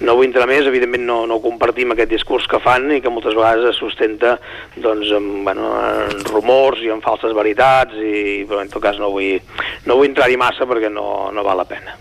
no 0.00 0.16
vull 0.16 0.28
entrar 0.28 0.48
més, 0.48 0.66
evidentment 0.68 1.04
no, 1.06 1.18
no 1.28 1.40
compartim 1.44 1.92
aquest 1.92 2.12
discurs 2.14 2.48
que 2.50 2.62
fan 2.64 2.88
i 2.96 3.00
que 3.04 3.12
moltes 3.12 3.36
vegades 3.36 3.72
es 3.74 3.80
sustenta 3.80 4.36
doncs, 4.80 5.12
amb, 5.16 5.42
bueno, 5.48 5.72
en 6.08 6.24
rumors 6.30 6.80
i 6.84 6.92
en 6.92 7.04
falses 7.04 7.36
veritats, 7.36 7.96
i, 8.00 8.46
però 8.48 8.64
en 8.64 8.72
tot 8.72 8.82
cas 8.84 9.00
no 9.00 9.12
vull, 9.12 9.40
no 9.86 9.98
vull 9.98 10.08
entrar-hi 10.08 10.40
massa 10.40 10.68
perquè 10.70 10.92
no, 10.92 11.28
no 11.34 11.44
val 11.46 11.60
la 11.60 11.68
pena. 11.68 11.98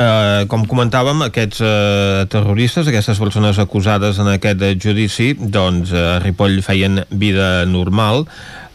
Uh, 0.00 0.46
com 0.48 0.62
comentàvem, 0.64 1.26
aquests 1.26 1.60
uh, 1.60 2.22
terroristes, 2.32 2.86
aquestes 2.88 3.18
persones 3.20 3.58
acusades 3.60 4.16
en 4.22 4.30
aquest 4.32 4.62
judici, 4.80 5.34
doncs 5.36 5.92
a 5.92 6.04
uh, 6.14 6.22
Ripoll 6.22 6.62
feien 6.64 7.02
vida 7.10 7.66
normal. 7.68 8.24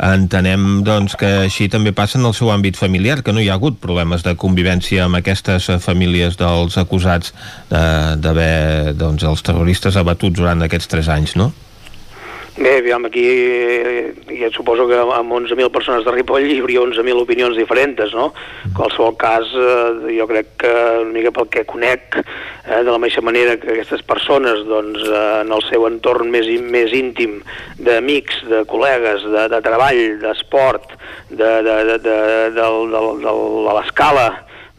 Entenem 0.03 0.83
doncs, 0.83 1.15
que 1.15 1.29
així 1.45 1.69
també 1.71 1.93
passa 1.95 2.19
en 2.19 2.27
el 2.27 2.33
seu 2.35 2.51
àmbit 2.51 2.75
familiar, 2.75 3.21
que 3.23 3.31
no 3.31 3.39
hi 3.39 3.47
ha 3.49 3.55
hagut 3.55 3.79
problemes 3.79 4.25
de 4.27 4.35
convivència 4.35 5.05
amb 5.05 5.21
aquestes 5.21 5.69
famílies 5.85 6.35
dels 6.39 6.75
acusats 6.81 7.31
d'haver 7.69 8.95
doncs, 8.99 9.23
els 9.23 9.45
terroristes 9.45 9.95
abatuts 9.95 10.35
durant 10.41 10.67
aquests 10.67 10.91
tres 10.91 11.11
anys, 11.11 11.37
no? 11.39 11.53
Bé, 12.55 12.77
aviam, 12.77 13.03
aquí 13.03 13.25
ja 14.39 14.47
suposo 14.55 14.85
que 14.87 14.95
amb 14.95 15.33
11.000 15.35 15.67
persones 15.75 16.05
de 16.05 16.11
Ripoll 16.13 16.45
hi 16.47 16.61
hauria 16.61 16.85
11.000 16.85 17.19
opinions 17.19 17.57
diferents, 17.59 18.13
no? 18.15 18.29
En 18.63 18.71
qualsevol 18.77 19.17
cas, 19.19 19.51
eh, 19.59 20.13
jo 20.15 20.23
crec 20.29 20.53
que 20.63 20.71
una 21.01 21.11
mica 21.11 21.33
pel 21.35 21.49
que 21.51 21.65
conec, 21.67 22.15
eh, 22.15 22.79
de 22.79 22.87
la 22.87 22.95
mateixa 22.95 23.25
manera 23.27 23.57
que 23.59 23.73
aquestes 23.73 24.05
persones, 24.07 24.63
doncs, 24.71 25.03
eh, 25.03 25.41
en 25.41 25.51
el 25.51 25.67
seu 25.67 25.83
entorn 25.89 26.31
més, 26.31 26.47
més 26.63 26.95
íntim 26.95 27.41
d'amics, 27.75 28.45
de 28.47 28.63
col·legues, 28.71 29.27
de, 29.35 29.47
de 29.51 29.61
treball, 29.67 30.01
d'esport, 30.23 30.95
de, 31.27 31.51
de, 31.59 31.77
de, 31.91 31.99
de, 31.99 31.99
de, 32.07 32.17
de, 32.55 33.05
de, 33.27 33.37
de 33.67 33.79
l'escala, 33.81 34.29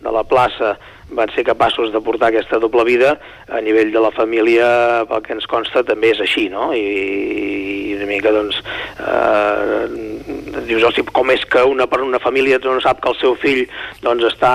de 0.03 0.13
la 0.13 0.25
plaça, 0.29 0.77
van 1.17 1.31
ser 1.35 1.45
capaços 1.47 1.93
de 1.95 2.01
portar 2.03 2.29
aquesta 2.33 2.59
doble 2.59 2.85
vida 2.85 3.15
a 3.49 3.61
nivell 3.63 3.93
de 3.95 4.03
la 4.03 4.11
família, 4.11 4.67
pel 5.09 5.23
que 5.23 5.37
ens 5.37 5.47
consta, 5.51 5.85
també 5.87 6.11
és 6.15 6.21
així, 6.25 6.49
no? 6.51 6.73
I, 6.75 6.83
i 6.83 7.95
una 7.97 8.09
mica, 8.11 8.33
doncs, 8.35 8.59
eh, 8.99 10.61
dius, 10.67 10.83
hosti, 10.83 11.07
com 11.15 11.31
és 11.31 11.47
que 11.47 11.63
una, 11.65 11.87
per 11.87 12.03
una 12.05 12.21
família 12.23 12.59
no 12.65 12.81
sap 12.83 13.01
que 13.03 13.13
el 13.13 13.19
seu 13.23 13.39
fill 13.39 13.65
doncs, 14.03 14.27
està 14.35 14.53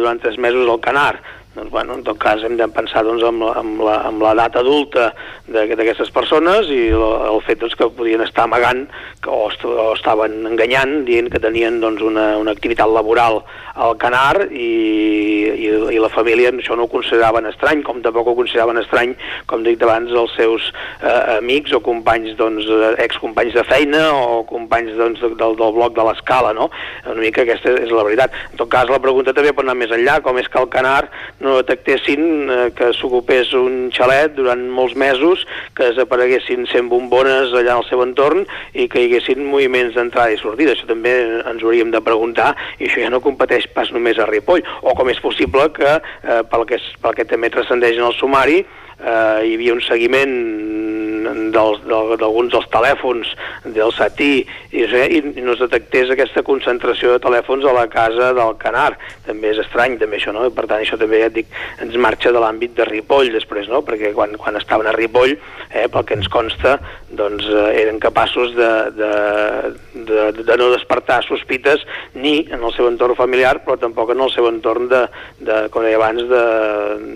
durant 0.00 0.20
tres 0.22 0.38
mesos 0.42 0.68
al 0.68 0.82
Canar? 0.82 1.14
Doncs, 1.56 1.70
bueno, 1.72 1.96
en 1.96 2.04
tot 2.04 2.18
cas 2.20 2.44
hem 2.44 2.56
de 2.60 2.68
pensar 2.68 3.02
doncs, 3.06 3.24
amb, 3.26 3.42
la, 3.42 3.52
amb, 3.62 3.82
la, 3.82 3.96
amb 4.10 4.22
la 4.22 4.34
data 4.38 4.60
adulta 4.62 5.10
d'aquestes 5.48 6.12
persones 6.14 6.70
i 6.72 6.86
el, 6.92 7.04
el 7.32 7.40
fet 7.46 7.62
doncs, 7.62 7.76
que 7.78 7.88
podien 7.96 8.22
estar 8.24 8.44
amagant 8.46 8.84
que, 9.24 9.30
o, 9.32 9.46
est 9.50 9.64
o 9.66 9.92
estaven 9.94 10.44
enganyant 10.50 11.00
dient 11.08 11.30
que 11.32 11.42
tenien 11.42 11.80
doncs, 11.82 12.04
una, 12.04 12.34
una 12.40 12.54
activitat 12.54 12.92
laboral 12.92 13.42
al 13.76 13.96
Canar 14.00 14.46
i, 14.48 14.66
i, 15.52 15.68
i 15.92 16.00
la 16.00 16.10
família 16.12 16.52
això 16.52 16.76
no 16.76 16.86
ho 16.86 16.92
consideraven 16.92 17.48
estrany, 17.50 17.82
com 17.84 18.00
tampoc 18.04 18.30
ho 18.30 18.36
consideraven 18.38 18.80
estrany, 18.80 19.12
com 19.50 19.64
dic 19.64 19.82
abans, 19.84 20.12
els 20.16 20.32
seus 20.36 20.70
eh, 21.02 21.36
amics 21.36 21.74
o 21.76 21.82
companys, 21.84 22.34
doncs, 22.38 22.68
excompanys 23.04 23.56
de 23.56 23.64
feina 23.68 24.06
o 24.14 24.42
companys 24.48 24.96
doncs, 24.98 25.20
del, 25.20 25.56
del 25.58 25.74
bloc 25.76 25.96
de 25.96 26.06
l'escala, 26.08 26.54
no? 26.56 26.70
Una 27.04 27.20
mica 27.20 27.44
aquesta 27.44 27.74
és 27.82 27.92
la 27.92 28.04
veritat. 28.06 28.34
En 28.52 28.60
tot 28.62 28.70
cas, 28.72 28.88
la 28.92 29.02
pregunta 29.02 29.34
també 29.36 29.52
pot 29.52 29.66
anar 29.66 29.76
més 29.78 29.92
enllà, 29.94 30.18
com 30.24 30.40
és 30.40 30.48
que 30.50 30.60
el 30.62 30.70
Canar 30.72 31.06
no 31.44 31.45
detectessin 31.54 32.50
eh, 32.50 32.56
que 32.76 32.90
s'ocupés 32.98 33.52
un 33.56 33.88
xalet 33.94 34.34
durant 34.36 34.62
molts 34.74 34.96
mesos, 34.98 35.44
que 35.76 35.92
desapareguessin 35.92 36.66
100 36.66 36.90
bombones 36.90 37.54
allà 37.54 37.76
al 37.76 37.86
seu 37.88 38.02
entorn 38.04 38.44
i 38.74 38.88
que 38.90 39.02
hi 39.02 39.08
haguessin 39.10 39.44
moviments 39.46 39.94
d'entrada 39.96 40.34
i 40.34 40.40
sortida. 40.40 40.74
Això 40.74 40.88
també 40.90 41.14
ens 41.38 41.62
hauríem 41.62 41.92
de 41.94 42.02
preguntar 42.04 42.54
i 42.78 42.88
això 42.88 43.04
ja 43.04 43.12
no 43.12 43.22
competeix 43.24 43.68
pas 43.76 43.92
només 43.94 44.18
a 44.18 44.26
Ripoll. 44.30 44.64
O 44.82 44.96
com 44.98 45.12
és 45.12 45.22
possible 45.22 45.70
que, 45.76 45.96
eh, 46.00 46.42
pel, 46.50 46.66
que, 46.66 46.80
pel 47.02 47.16
que 47.16 47.28
també 47.30 47.52
transcendeix 47.54 48.00
en 48.00 48.10
el 48.10 48.18
sumari, 48.18 48.64
eh, 48.98 49.40
hi 49.46 49.54
havia 49.54 49.76
un 49.76 49.84
seguiment 49.84 50.34
d'alguns 51.54 52.52
dels, 52.52 52.52
dels 52.54 52.68
telèfons 52.72 53.32
del 53.76 53.92
Satí 53.96 54.32
i, 54.72 54.84
i 54.84 55.44
no 55.44 55.54
es 55.54 55.62
detectés 55.62 56.12
aquesta 56.12 56.44
concentració 56.46 57.14
de 57.14 57.22
telèfons 57.24 57.64
a 57.64 57.74
la 57.76 57.86
casa 57.92 58.32
del 58.36 58.56
Canar. 58.60 58.92
També 59.26 59.52
és 59.52 59.60
estrany, 59.62 59.96
també 60.00 60.20
això, 60.20 60.34
no? 60.36 60.46
Per 60.54 60.66
tant, 60.66 60.82
això 60.82 60.98
també, 61.00 61.22
ja 61.22 61.30
et 61.30 61.36
dic, 61.38 61.52
ens 61.82 61.96
marxa 62.00 62.32
de 62.34 62.42
l'àmbit 62.42 62.76
de 62.76 62.86
Ripoll 62.88 63.32
després, 63.34 63.70
no? 63.72 63.82
Perquè 63.86 64.12
quan, 64.16 64.36
quan 64.40 64.58
estaven 64.60 64.88
a 64.90 64.94
Ripoll, 64.96 65.36
eh, 65.70 65.86
pel 65.92 66.06
que 66.06 66.16
ens 66.18 66.28
consta, 66.32 66.76
doncs 67.16 67.46
eh, 67.48 67.66
eren 67.82 68.00
capaços 68.02 68.54
de, 68.56 68.70
de, 68.96 69.10
de, 70.08 70.26
de 70.42 70.56
no 70.58 70.70
despertar 70.74 71.22
sospites 71.26 71.84
ni 72.14 72.38
en 72.50 72.62
el 72.62 72.74
seu 72.76 72.88
entorn 72.90 73.16
familiar, 73.18 73.60
però 73.64 73.78
tampoc 73.80 74.12
en 74.14 74.22
el 74.22 74.32
seu 74.34 74.48
entorn 74.50 74.90
de, 74.92 75.02
de 75.46 75.60
com 75.72 75.86
deia 75.86 75.98
abans, 76.00 76.22
de, 76.30 76.44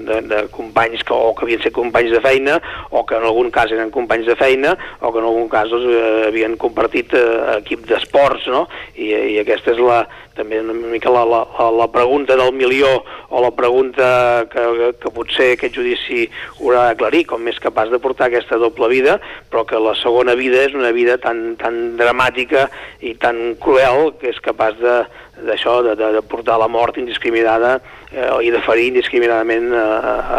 de, 0.09 0.21
de 0.31 0.43
companys 0.55 1.05
que, 1.07 1.15
o 1.15 1.35
que 1.37 1.47
havien 1.47 1.63
ser 1.65 1.75
companys 1.77 2.15
de 2.15 2.23
feina 2.25 2.59
o 2.91 3.05
que 3.07 3.19
en 3.19 3.27
algun 3.29 3.51
cas 3.55 3.73
eren 3.75 3.90
eren 3.91 3.93
companys 3.93 4.27
de 4.27 4.37
feina 4.37 4.77
o 5.01 5.13
que 5.13 5.19
en 5.19 5.27
algun 5.27 5.49
cas 5.51 5.69
doncs, 5.71 5.87
eh, 5.91 6.29
havien 6.29 6.57
compartit 6.57 7.13
eh, 7.15 7.59
equip 7.59 7.87
d'esports, 7.89 8.47
no? 8.49 8.67
I, 8.97 9.11
I 9.35 9.39
aquesta 9.43 9.75
és 9.75 9.81
la, 9.83 10.07
també 10.37 10.61
una 10.61 10.73
mica 10.75 11.11
la, 11.11 11.25
la, 11.25 11.71
la 11.75 11.89
pregunta 11.91 12.37
del 12.37 12.53
milió 12.55 13.03
o 13.29 13.43
la 13.43 13.51
pregunta 13.51 14.47
que, 14.51 14.93
que 15.01 15.13
potser 15.15 15.53
aquest 15.55 15.75
judici 15.77 16.29
haurà 16.61 16.91
d'aclarir, 16.91 17.27
com 17.27 17.47
és 17.51 17.61
capaç 17.61 17.91
de 17.91 18.01
portar 18.01 18.29
aquesta 18.29 18.59
doble 18.59 18.89
vida, 18.89 19.19
però 19.51 19.67
que 19.67 19.81
la 19.81 19.97
segona 19.99 20.37
vida 20.39 20.63
és 20.65 20.77
una 20.77 20.93
vida 20.93 21.19
tan, 21.19 21.57
tan 21.61 21.97
dramàtica 21.99 22.69
i 23.01 23.15
tan 23.19 23.57
cruel 23.61 24.15
que 24.21 24.31
és 24.31 24.41
capaç 24.45 24.79
de 24.81 25.01
d'això, 25.47 25.81
de, 25.87 25.97
de, 25.99 26.13
de 26.17 26.23
portar 26.27 26.59
la 26.61 26.69
mort 26.69 26.99
indiscriminada 27.01 27.79
eh, 28.13 28.29
i 28.45 28.53
de 28.53 28.61
ferir 28.67 28.91
indiscriminadament 28.91 29.73
a, 29.73 29.89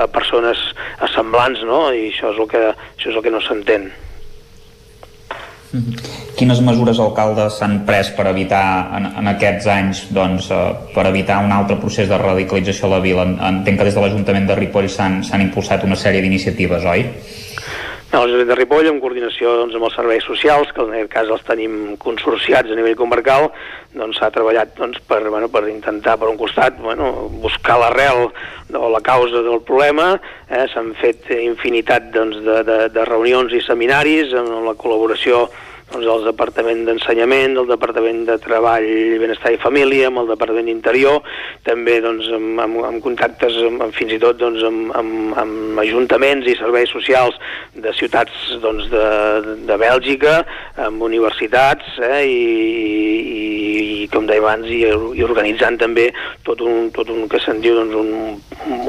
a 0.03 0.05
persones 0.11 0.61
semblants, 1.15 1.65
no? 1.67 1.89
I 1.91 2.09
això 2.11 2.31
és 2.33 2.39
el 2.39 2.49
que, 2.51 2.63
això 2.71 3.11
és 3.11 3.17
el 3.17 3.25
que 3.25 3.33
no 3.33 3.43
s'entén. 3.43 3.91
Quines 6.35 6.59
mesures, 6.65 6.99
alcalde, 6.99 7.45
s'han 7.53 7.77
pres 7.87 8.09
per 8.17 8.25
evitar 8.27 8.63
en, 8.97 9.05
en 9.21 9.29
aquests 9.31 9.67
anys 9.71 10.01
doncs, 10.11 10.49
eh, 10.51 10.63
per 10.95 11.05
evitar 11.07 11.39
un 11.45 11.53
altre 11.55 11.77
procés 11.79 12.09
de 12.11 12.19
radicalització 12.19 12.89
a 12.89 12.97
la 12.97 13.03
vila? 13.03 13.27
Entenc 13.51 13.79
que 13.79 13.87
des 13.87 13.95
de 13.95 14.03
l'Ajuntament 14.03 14.49
de 14.49 14.57
Ripoll 14.59 14.89
s'han 14.91 15.23
impulsat 15.39 15.87
una 15.87 15.99
sèrie 15.99 16.23
d'iniciatives, 16.25 16.87
oi? 16.91 17.07
No, 18.11 18.25
l'Ajuntament 18.25 18.49
de 18.49 18.55
Ripoll, 18.59 18.87
en 18.89 18.97
coordinació 18.99 19.53
doncs, 19.55 19.75
amb 19.77 19.85
els 19.87 19.93
serveis 19.95 20.25
socials, 20.27 20.73
que 20.75 20.83
en 20.83 20.89
aquest 20.97 21.11
cas 21.13 21.29
els 21.31 21.45
tenim 21.47 21.75
consorciats 22.01 22.67
a 22.67 22.75
nivell 22.75 22.97
comarcal, 22.99 23.47
doncs 23.95 24.19
s'ha 24.19 24.27
treballat 24.35 24.73
doncs, 24.75 24.99
per, 25.07 25.21
bueno, 25.29 25.47
per 25.53 25.61
intentar, 25.71 26.17
per 26.19 26.27
un 26.27 26.35
costat, 26.35 26.75
bueno, 26.83 27.29
buscar 27.39 27.77
l'arrel 27.79 28.25
o 28.75 28.89
la 28.91 28.99
causa 28.99 29.45
del 29.47 29.63
problema. 29.63 30.17
Eh? 30.49 30.65
S'han 30.73 30.91
fet 30.99 31.31
infinitat 31.37 32.11
doncs, 32.11 32.41
de, 32.43 32.59
de, 32.67 32.77
de 32.91 33.07
reunions 33.07 33.55
i 33.55 33.63
seminaris 33.63 34.35
amb 34.35 34.67
la 34.67 34.75
col·laboració 34.75 35.45
doncs, 35.91 36.07
el 36.07 36.25
Departament 36.25 36.85
d'Ensenyament, 36.87 37.57
el 37.59 37.67
Departament 37.69 38.23
de 38.27 38.37
Treball, 38.41 38.87
Benestar 39.21 39.53
i 39.53 39.59
Família, 39.61 40.07
amb 40.07 40.21
el 40.23 40.31
Departament 40.31 40.69
d'Interior, 40.69 41.21
també 41.67 41.99
doncs, 42.03 42.29
amb, 42.31 42.59
amb, 42.63 42.79
amb 42.87 43.03
contactes 43.03 43.57
amb, 43.67 43.83
amb, 43.83 43.95
fins 43.95 44.15
i 44.15 44.19
tot 44.21 44.39
doncs, 44.39 44.63
amb, 44.67 44.91
amb, 44.97 45.35
amb 45.41 45.81
ajuntaments 45.83 46.47
i 46.47 46.57
serveis 46.59 46.91
socials 46.93 47.37
de 47.75 47.93
ciutats 47.97 48.55
doncs, 48.63 48.87
de, 48.91 49.57
de 49.67 49.79
Bèlgica, 49.81 50.41
amb 50.87 51.03
universitats 51.03 51.99
eh, 51.99 52.23
i, 52.25 52.39
i, 53.19 53.43
i, 54.03 54.07
com 54.11 54.27
deia 54.29 54.41
abans, 54.43 54.67
i, 54.71 54.83
i 54.87 55.25
organitzant 55.27 55.79
també 55.81 56.09
tot 56.47 56.63
un, 56.65 56.89
tot 56.95 57.11
un 57.11 57.27
que 57.31 57.41
se'n 57.43 57.61
diu 57.63 57.77
doncs, 57.77 57.97
un, 57.99 58.39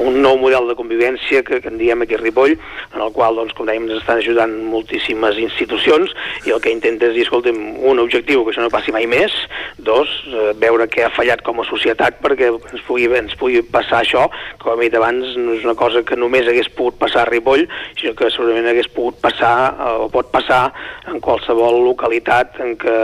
un 0.07 0.21
nou 0.23 0.39
model 0.41 0.71
de 0.71 0.79
convivència 0.79 1.43
que, 1.47 1.61
que 1.63 1.73
en 1.73 1.81
diem 1.81 2.05
aquí 2.05 2.17
a 2.17 2.23
Ripoll, 2.23 2.57
en 2.95 3.03
el 3.03 3.13
qual, 3.17 3.37
doncs, 3.39 3.55
com 3.59 3.69
dèiem, 3.69 3.89
ens 3.89 4.01
estan 4.01 4.23
ajudant 4.23 4.55
moltíssimes 4.71 5.39
institucions 5.43 6.13
i 6.47 6.55
el 6.55 6.63
que 6.63 6.73
intentem 6.73 6.92
intentes 6.93 7.15
dir, 7.17 7.25
escolta'm, 7.27 7.61
un 7.89 7.99
objectiu, 8.03 8.45
que 8.45 8.53
això 8.53 8.63
no 8.63 8.71
passi 8.73 8.93
mai 8.93 9.07
més, 9.11 9.33
dos, 9.79 10.11
eh, 10.29 10.53
veure 10.61 10.87
què 10.91 11.07
ha 11.07 11.13
fallat 11.15 11.43
com 11.43 11.61
a 11.61 11.67
societat 11.69 12.21
perquè 12.23 12.51
ens 12.53 12.85
pugui, 12.87 13.09
ens 13.17 13.35
pugui 13.39 13.63
passar 13.65 14.03
això, 14.03 14.29
com 14.63 14.81
he 14.81 14.89
dit 14.89 14.97
abans, 14.99 15.37
no 15.37 15.57
és 15.57 15.65
una 15.65 15.77
cosa 15.79 16.03
que 16.07 16.17
només 16.17 16.49
hagués 16.49 16.71
pogut 16.77 16.99
passar 17.01 17.25
a 17.25 17.31
Ripoll, 17.31 17.67
sinó 17.99 18.15
que 18.19 18.31
segurament 18.31 18.69
hagués 18.69 18.91
pogut 18.93 19.21
passar, 19.23 19.55
eh, 19.73 19.93
o 20.05 20.09
pot 20.13 20.31
passar, 20.35 20.73
en 21.09 21.21
qualsevol 21.21 21.81
localitat 21.83 22.61
en 22.63 22.77
què, 22.81 22.97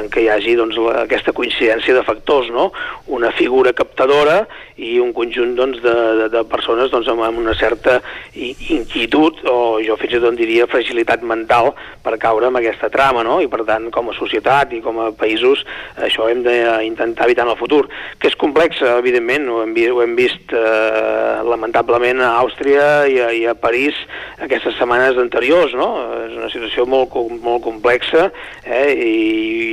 en 0.00 0.08
què 0.12 0.24
hi 0.24 0.30
hagi 0.32 0.56
doncs, 0.58 0.78
la, 0.80 1.02
aquesta 1.04 1.34
coincidència 1.36 1.94
de 1.94 2.04
factors, 2.06 2.50
no? 2.54 2.70
Una 3.12 3.30
figura 3.36 3.74
captadora 3.76 4.44
i 4.76 4.96
un 5.00 5.12
conjunt 5.16 5.54
doncs, 5.58 5.80
de, 5.84 5.94
de, 6.20 6.28
de 6.32 6.42
persones 6.50 6.90
doncs, 6.92 7.08
amb, 7.12 7.24
una 7.38 7.54
certa 7.58 8.00
inquietud, 8.34 9.42
o 9.48 9.78
jo 9.84 9.96
fins 10.00 10.16
i 10.16 10.22
tot 10.22 10.36
diria 10.38 10.68
fragilitat 10.70 11.24
mental 11.26 11.72
per 12.04 12.16
caure 12.22 12.50
en 12.50 12.58
aquesta 12.60 12.85
aquesta 12.86 12.90
trama, 12.94 13.22
no? 13.24 13.40
i 13.42 13.48
per 13.48 13.64
tant, 13.66 13.90
com 13.90 14.10
a 14.10 14.14
societat 14.16 14.72
i 14.72 14.80
com 14.82 14.98
a 15.00 15.10
països, 15.16 15.64
això 15.96 16.28
hem 16.30 16.42
d'intentar 16.44 17.26
evitar 17.26 17.46
en 17.46 17.52
el 17.52 17.58
futur. 17.58 17.86
Que 18.20 18.30
és 18.30 18.38
complex, 18.38 18.80
evidentment, 18.82 19.48
ho 19.48 19.62
hem, 19.64 19.74
ho 19.92 20.02
hem 20.02 20.14
vist 20.16 20.52
eh, 20.52 21.42
lamentablement 21.46 22.22
a 22.22 22.36
Àustria 22.42 23.06
i 23.10 23.18
a, 23.20 23.30
i 23.32 23.44
a 23.46 23.56
París 23.58 23.94
aquestes 24.42 24.76
setmanes 24.78 25.18
anteriors, 25.18 25.74
no? 25.74 25.88
És 26.26 26.36
una 26.36 26.50
situació 26.52 26.86
molt, 26.86 27.14
molt 27.42 27.64
complexa 27.64 28.30
eh? 28.64 28.92
I, 28.92 29.12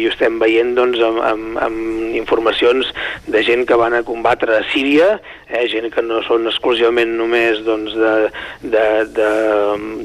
i 0.03 0.07
ho 0.07 0.11
estem 0.13 0.39
veient 0.41 0.73
doncs, 0.77 1.01
amb, 1.03 1.21
amb, 1.23 1.57
amb 1.63 2.17
informacions 2.17 2.89
de 3.27 3.43
gent 3.45 3.65
que 3.67 3.77
van 3.79 3.95
a 3.97 4.03
combatre 4.07 4.57
a 4.57 4.65
Síria, 4.71 5.17
eh? 5.49 5.65
gent 5.71 5.89
que 5.93 6.03
no 6.05 6.21
són 6.27 6.47
exclusivament 6.49 7.15
només 7.19 7.61
doncs, 7.65 7.95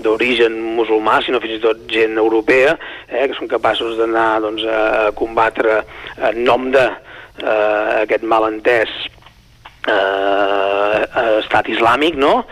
d'origen 0.04 0.58
musulmà, 0.78 1.20
sinó 1.24 1.40
fins 1.42 1.58
i 1.58 1.62
tot 1.62 1.84
gent 1.92 2.18
europea, 2.20 2.76
eh, 3.08 3.26
que 3.26 3.36
són 3.38 3.50
capaços 3.50 3.96
d'anar 3.98 4.40
doncs, 4.44 4.64
a 4.64 5.10
combatre 5.18 5.82
en 6.30 6.42
nom 6.46 6.70
de 6.74 6.84
eh, 6.86 8.02
aquest 8.04 8.24
malentès 8.24 8.92
eh, 9.88 11.04
estat 11.38 11.70
islàmic, 11.72 12.18
no?, 12.18 12.42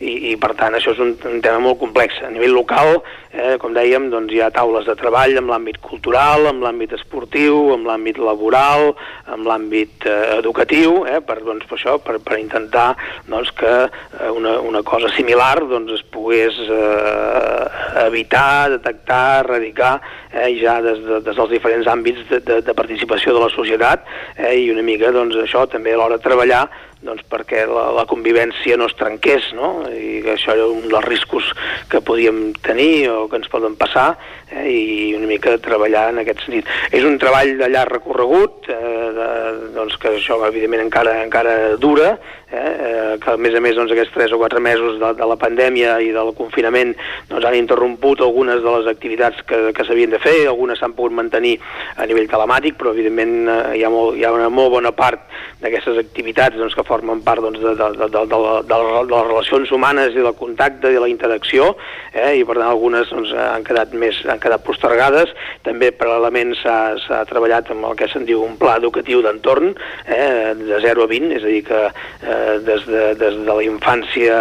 i, 0.00 0.32
i 0.32 0.34
per 0.40 0.52
tant 0.58 0.76
això 0.76 0.92
és 0.94 1.00
un, 1.02 1.14
un 1.28 1.40
tema 1.44 1.60
molt 1.62 1.78
complex. 1.80 2.18
A 2.24 2.30
nivell 2.32 2.54
local, 2.56 3.00
eh, 3.32 3.56
com 3.60 3.74
dèiem, 3.76 4.08
doncs 4.12 4.32
hi 4.32 4.42
ha 4.44 4.50
taules 4.54 4.86
de 4.88 4.96
treball 4.98 5.36
en 5.40 5.48
l'àmbit 5.50 5.78
cultural, 5.84 6.48
en 6.50 6.60
l'àmbit 6.64 6.92
esportiu, 6.96 7.72
en 7.74 7.86
l'àmbit 7.88 8.20
laboral, 8.20 8.92
en 9.32 9.46
l'àmbit 9.46 10.06
eh, 10.08 10.36
educatiu, 10.38 11.04
eh, 11.08 11.20
per, 11.24 11.38
doncs, 11.46 11.66
per, 11.68 11.78
això, 11.78 11.96
per, 12.02 12.18
per 12.24 12.40
intentar 12.40 12.88
doncs, 13.28 13.52
que 13.56 13.74
eh, 13.86 14.30
una, 14.30 14.58
una 14.60 14.82
cosa 14.86 15.12
similar 15.16 15.54
doncs, 15.64 15.96
es 15.98 16.04
pogués 16.12 16.58
eh, 16.66 17.64
evitar, 18.06 18.70
detectar, 18.76 19.44
erradicar 19.44 19.94
eh, 20.32 20.50
ja 20.60 20.80
des, 20.84 21.00
de, 21.04 21.20
des 21.24 21.36
dels 21.36 21.52
diferents 21.52 21.88
àmbits 21.88 22.26
de, 22.30 22.40
de, 22.44 22.60
de 22.64 22.76
participació 22.76 23.34
de 23.36 23.44
la 23.46 23.52
societat 23.54 24.04
eh, 24.36 24.54
i 24.60 24.68
una 24.72 24.84
mica 24.84 25.12
doncs, 25.14 25.38
això 25.40 25.66
també 25.70 25.94
a 25.94 26.00
l'hora 26.00 26.20
de 26.20 26.26
treballar 26.26 26.66
doncs 27.06 27.24
perquè 27.30 27.64
la, 27.70 27.88
la 27.96 28.06
convivència 28.10 28.76
no 28.76 28.88
es 28.90 28.96
trenqués, 28.98 29.52
no? 29.56 29.70
i 29.90 30.20
que 30.24 30.34
això 30.34 30.54
era 30.56 30.66
un 30.68 30.88
dels 30.90 31.06
riscos 31.06 31.52
que 31.90 32.02
podíem 32.04 32.50
tenir 32.66 33.08
o 33.12 33.26
que 33.30 33.40
ens 33.40 33.50
poden 33.52 33.78
passar, 33.78 34.16
eh, 34.50 34.66
i 34.70 35.14
una 35.16 35.26
mica 35.26 35.56
treballar 35.62 36.08
en 36.12 36.22
aquest 36.22 36.44
sentit. 36.46 36.70
És 36.94 37.04
un 37.06 37.18
treball 37.22 37.56
de 37.58 37.68
llarg 37.72 37.98
recorregut, 37.98 38.70
eh, 38.70 38.96
de, 39.16 39.28
doncs 39.76 39.98
que 40.02 40.16
això 40.16 40.38
evidentment 40.46 40.86
encara 40.86 41.18
encara 41.24 41.76
dura, 41.80 42.16
eh, 42.50 42.56
eh, 42.56 43.18
que 43.22 43.32
a 43.32 43.36
més 43.36 43.54
a 43.54 43.60
més 43.60 43.74
doncs, 43.76 43.92
aquests 43.92 44.14
3 44.14 44.34
o 44.36 44.38
4 44.38 44.60
mesos 44.62 45.00
de, 45.00 45.12
de 45.18 45.26
la 45.26 45.38
pandèmia 45.40 45.96
i 46.04 46.12
del 46.14 46.32
confinament 46.38 46.94
doncs, 47.30 47.44
han 47.44 47.56
interromput 47.58 48.22
algunes 48.22 48.62
de 48.62 48.74
les 48.78 48.90
activitats 48.92 49.42
que, 49.48 49.72
que 49.74 49.86
s'havien 49.86 50.12
de 50.14 50.20
fer, 50.22 50.36
algunes 50.46 50.78
s'han 50.78 50.94
pogut 50.96 51.16
mantenir 51.16 51.56
a 51.96 52.06
nivell 52.06 52.30
telemàtic, 52.30 52.78
però 52.78 52.94
evidentment 52.94 53.50
eh, 53.50 53.58
hi, 53.80 53.84
ha 53.86 53.92
molt, 53.92 54.16
hi 54.18 54.26
ha 54.26 54.34
una 54.36 54.50
molt 54.52 54.76
bona 54.76 54.94
part 54.96 55.26
d'aquestes 55.62 55.98
activitats 56.04 56.58
doncs, 56.60 56.76
que 56.76 56.86
formen 56.86 57.22
part 57.26 57.42
doncs, 57.42 57.60
de, 57.62 57.74
de, 57.74 57.90
de, 57.98 58.10
de, 58.14 58.24
de, 58.30 58.40
de, 58.70 58.80
de 59.10 59.16
les 59.16 59.28
relacions 59.32 59.72
humanes 59.72 60.14
i 60.14 60.22
del 60.22 60.36
contacte 60.38 60.92
i 60.92 61.00
la 61.02 61.10
interacció, 61.10 61.72
eh, 62.12 62.36
i 62.40 62.44
per 62.46 62.58
tant 62.60 62.70
algunes 62.70 63.10
doncs, 63.10 63.34
han 63.34 63.66
quedat 63.66 63.94
més 63.96 64.22
han 64.36 64.42
quedat 64.42 64.64
postergades, 64.66 65.32
també 65.66 65.90
paral·lelament 65.96 66.54
s'ha 66.60 67.22
treballat 67.30 67.70
amb 67.72 67.88
el 67.88 67.96
que 67.98 68.08
se'n 68.12 68.26
diu 68.28 68.44
un 68.44 68.56
pla 68.60 68.76
educatiu 68.80 69.22
d'entorn, 69.24 69.72
eh, 70.06 70.54
de 70.60 70.80
0 70.84 71.06
a 71.06 71.10
20, 71.10 71.32
és 71.38 71.44
a 71.44 71.52
dir 71.52 71.62
que 71.66 71.82
eh, 71.86 72.56
des, 72.66 72.86
de, 72.86 73.04
des 73.18 73.40
de 73.40 73.52
la 73.52 73.64
infància 73.64 74.36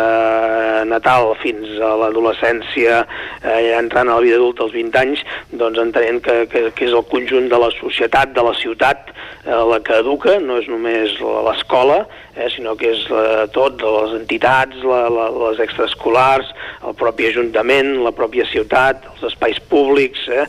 natal 0.85 1.33
fins 1.41 1.75
a 1.79 1.95
l'adolescència, 2.03 3.03
eh, 3.41 3.73
entrant 3.79 4.11
a 4.11 4.19
la 4.19 4.25
vida 4.25 4.39
adulta 4.41 4.65
als 4.67 4.75
20 4.75 5.01
anys, 5.01 5.25
doncs 5.51 5.81
entenent 5.81 6.21
que, 6.25 6.41
que, 6.51 6.67
que 6.75 6.89
és 6.89 6.95
el 6.95 7.07
conjunt 7.11 7.49
de 7.51 7.61
la 7.61 7.71
societat, 7.79 8.35
de 8.35 8.45
la 8.45 8.55
ciutat, 8.59 9.14
la 9.45 9.77
que 9.85 9.99
educa, 10.01 10.39
no 10.41 10.57
és 10.57 10.67
només 10.71 11.19
l'escola, 11.21 11.99
eh, 12.33 12.47
sinó 12.49 12.73
que 12.79 12.89
és 12.95 13.03
eh, 13.13 13.45
tot, 13.53 13.81
les 13.81 14.15
entitats, 14.17 14.79
la, 14.81 15.03
la, 15.13 15.29
les 15.45 15.61
extraescolars, 15.67 16.49
el 16.87 16.97
propi 16.97 17.29
ajuntament, 17.29 17.93
la 18.05 18.13
pròpia 18.15 18.47
ciutat, 18.49 19.05
els 19.13 19.27
espais 19.29 19.61
públics, 19.69 20.25
eh, 20.33 20.47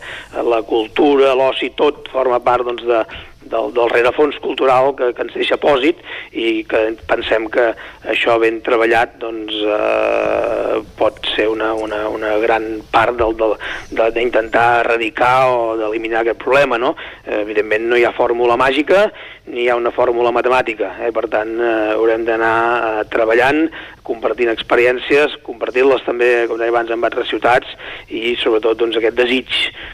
la 0.49 0.63
cultura, 0.65 1.35
l'oci, 1.37 1.73
tot 1.77 2.09
forma 2.13 2.41
part 2.41 2.65
doncs, 2.69 2.87
de, 2.89 3.05
del, 3.51 3.73
del 3.77 3.91
rerefons 3.93 4.39
cultural 4.45 4.95
que, 4.99 5.13
que 5.17 5.27
ens 5.27 5.37
deixa 5.37 5.59
pòsit 5.61 6.03
i 6.33 6.65
que 6.69 6.83
pensem 7.09 7.49
que 7.53 7.71
això 8.11 8.37
ben 8.43 8.61
treballat 8.67 9.17
doncs, 9.23 9.55
eh, 9.55 10.83
pot 10.99 11.21
ser 11.35 11.49
una, 11.53 11.73
una, 11.75 12.07
una 12.13 12.37
gran 12.43 12.69
part 12.93 13.17
d'intentar 13.17 14.67
erradicar 14.83 15.35
o 15.53 15.77
d'eliminar 15.81 16.23
aquest 16.23 16.43
problema. 16.43 16.79
No? 16.79 16.95
Eh, 17.25 17.41
evidentment 17.43 17.89
no 17.91 17.99
hi 17.99 18.07
ha 18.07 18.15
fórmula 18.17 18.59
màgica 18.61 19.07
ni 19.47 19.63
hi 19.63 19.69
ha 19.71 19.77
una 19.79 19.93
fórmula 19.95 20.33
matemàtica, 20.35 20.97
eh? 21.07 21.13
per 21.15 21.29
tant 21.31 21.53
eh, 21.61 21.75
haurem 21.95 22.25
d'anar 22.27 22.55
eh, 22.77 23.05
treballant 23.13 23.69
compartint 24.07 24.51
experiències, 24.53 25.37
compartint-les 25.47 26.05
també, 26.07 26.31
com 26.49 26.61
deia 26.61 26.73
abans, 26.73 26.93
amb 26.95 27.07
altres 27.09 27.29
ciutats 27.33 27.73
i 28.09 28.37
sobretot 28.41 28.79
doncs, 28.81 28.99
aquest 29.01 29.19
desig 29.19 29.53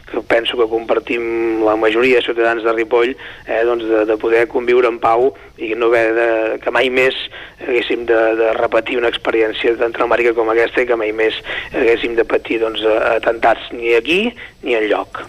que 0.09 0.23
penso 0.29 0.57
que 0.59 0.69
compartim 0.69 1.63
la 1.65 1.75
majoria 1.79 2.19
de 2.19 2.27
ciutadans 2.27 2.63
de 2.63 2.75
Ripoll 2.75 3.13
eh, 3.13 3.61
doncs, 3.67 3.87
de, 3.89 4.03
de 4.09 4.17
poder 4.21 4.45
conviure 4.51 4.91
en 4.91 4.99
pau 5.03 5.31
i 5.57 5.73
no 5.77 5.89
haver 5.91 6.05
de, 6.17 6.29
que 6.63 6.73
mai 6.73 6.89
més 6.93 7.17
haguéssim 7.63 8.05
de, 8.09 8.21
de 8.39 8.51
repetir 8.59 8.99
una 9.01 9.11
experiència 9.13 9.75
tan 9.79 9.95
traumàtica 9.95 10.35
com 10.37 10.51
aquesta 10.53 10.83
i 10.83 10.89
que 10.89 10.99
mai 10.99 11.13
més 11.15 11.39
haguéssim 11.73 12.17
de 12.19 12.27
patir 12.27 12.61
doncs, 12.63 12.85
atentats 13.15 13.71
ni 13.73 13.95
aquí 13.97 14.25
ni 14.63 14.77
en 14.77 14.89
lloc. 14.91 15.23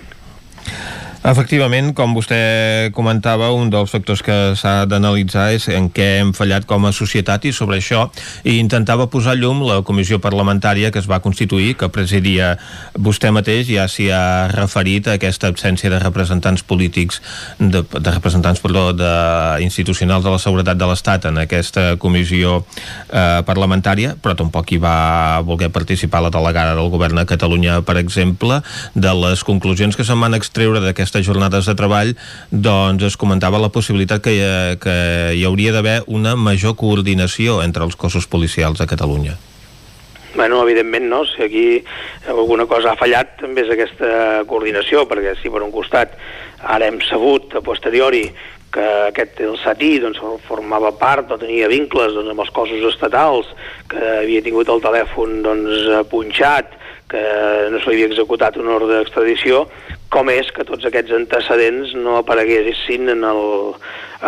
Efectivament, 1.24 1.94
com 1.96 2.12
vostè 2.12 2.90
comentava, 2.92 3.46
un 3.56 3.70
dels 3.72 3.88
factors 3.88 4.20
que 4.20 4.34
s'ha 4.60 4.82
d'analitzar 4.84 5.46
és 5.56 5.70
en 5.72 5.86
què 5.88 6.18
hem 6.18 6.34
fallat 6.36 6.66
com 6.68 6.84
a 6.84 6.90
societat 6.92 7.46
i 7.48 7.52
sobre 7.56 7.78
això 7.80 8.02
i 8.44 8.58
intentava 8.60 9.06
posar 9.08 9.32
llum 9.38 9.62
la 9.64 9.78
comissió 9.88 10.18
parlamentària 10.20 10.90
que 10.92 11.00
es 11.00 11.08
va 11.08 11.22
constituir, 11.24 11.78
que 11.80 11.88
presidia 11.88 12.50
vostè 13.00 13.30
mateix, 13.32 13.70
ja 13.72 13.86
s'hi 13.88 14.10
ha 14.12 14.50
referit 14.52 15.08
a 15.08 15.14
aquesta 15.16 15.48
absència 15.48 15.88
de 15.88 16.02
representants 16.02 16.60
polítics, 16.60 17.22
de, 17.56 17.80
de 17.80 18.14
representants, 18.18 18.60
perdó, 18.60 18.84
de 18.92 19.14
institucionals 19.64 20.28
de 20.28 20.36
la 20.36 20.42
seguretat 20.44 20.76
de 20.76 20.90
l'Estat 20.92 21.30
en 21.32 21.40
aquesta 21.46 21.86
comissió 22.04 22.58
eh, 23.08 23.40
parlamentària, 23.48 24.12
però 24.20 24.36
tampoc 24.36 24.76
hi 24.76 24.82
va 24.84 25.40
voler 25.40 25.72
participar 25.72 26.20
la 26.28 26.34
delegada 26.36 26.76
del 26.76 26.92
govern 26.92 27.24
a 27.24 27.26
Catalunya, 27.32 27.80
per 27.80 27.96
exemple, 28.04 28.60
de 28.92 29.16
les 29.24 29.40
conclusions 29.40 29.96
que 29.96 30.04
se'n 30.04 30.20
van 30.20 30.36
extreure 30.36 30.84
d'aquesta 30.84 31.13
aquestes 31.14 31.26
jornades 31.26 31.66
de 31.66 31.74
treball 31.78 32.14
doncs 32.50 33.04
es 33.06 33.16
comentava 33.16 33.60
la 33.62 33.70
possibilitat 33.70 34.22
que, 34.22 34.34
hi, 34.34 34.78
que 34.82 34.94
hi 35.38 35.44
hauria 35.46 35.72
d'haver 35.72 36.02
una 36.10 36.34
major 36.34 36.74
coordinació 36.74 37.62
entre 37.62 37.84
els 37.84 37.94
cossos 37.94 38.26
policials 38.26 38.80
a 38.80 38.86
Catalunya. 38.90 39.36
Bueno, 40.34 40.64
evidentment 40.66 41.06
no, 41.06 41.22
si 41.24 41.44
aquí 41.44 41.84
alguna 42.26 42.66
cosa 42.66 42.92
ha 42.92 42.98
fallat 42.98 43.38
també 43.38 43.62
és 43.62 43.70
aquesta 43.70 44.42
coordinació, 44.50 45.06
perquè 45.06 45.36
si 45.38 45.52
per 45.52 45.62
un 45.62 45.70
costat 45.70 46.18
ara 46.58 46.88
hem 46.88 46.98
sabut 47.06 47.54
a 47.54 47.62
posteriori 47.62 48.26
que 48.74 48.86
aquest, 49.12 49.38
el 49.46 49.54
Satí 49.62 50.00
doncs, 50.02 50.18
formava 50.48 50.90
part 50.98 51.30
o 51.30 51.38
tenia 51.38 51.70
vincles 51.70 52.16
doncs, 52.16 52.32
amb 52.32 52.42
els 52.42 52.50
cossos 52.50 52.82
estatals, 52.90 53.52
que 53.86 54.02
havia 54.24 54.42
tingut 54.42 54.66
el 54.66 54.82
telèfon 54.82 55.44
doncs, 55.46 55.86
punxat, 56.10 56.74
que 57.06 57.22
no 57.70 57.78
se 57.78 57.92
li 57.92 58.00
havia 58.00 58.10
executat 58.10 58.58
una 58.58 58.74
ordre 58.74 58.96
d'extradició, 58.96 59.68
com 60.12 60.30
és 60.30 60.50
que 60.54 60.64
tots 60.66 60.86
aquests 60.86 61.14
antecedents 61.16 61.94
no 61.98 62.18
apareguessin 62.20 63.10
en, 63.10 63.24
el, 63.26 63.40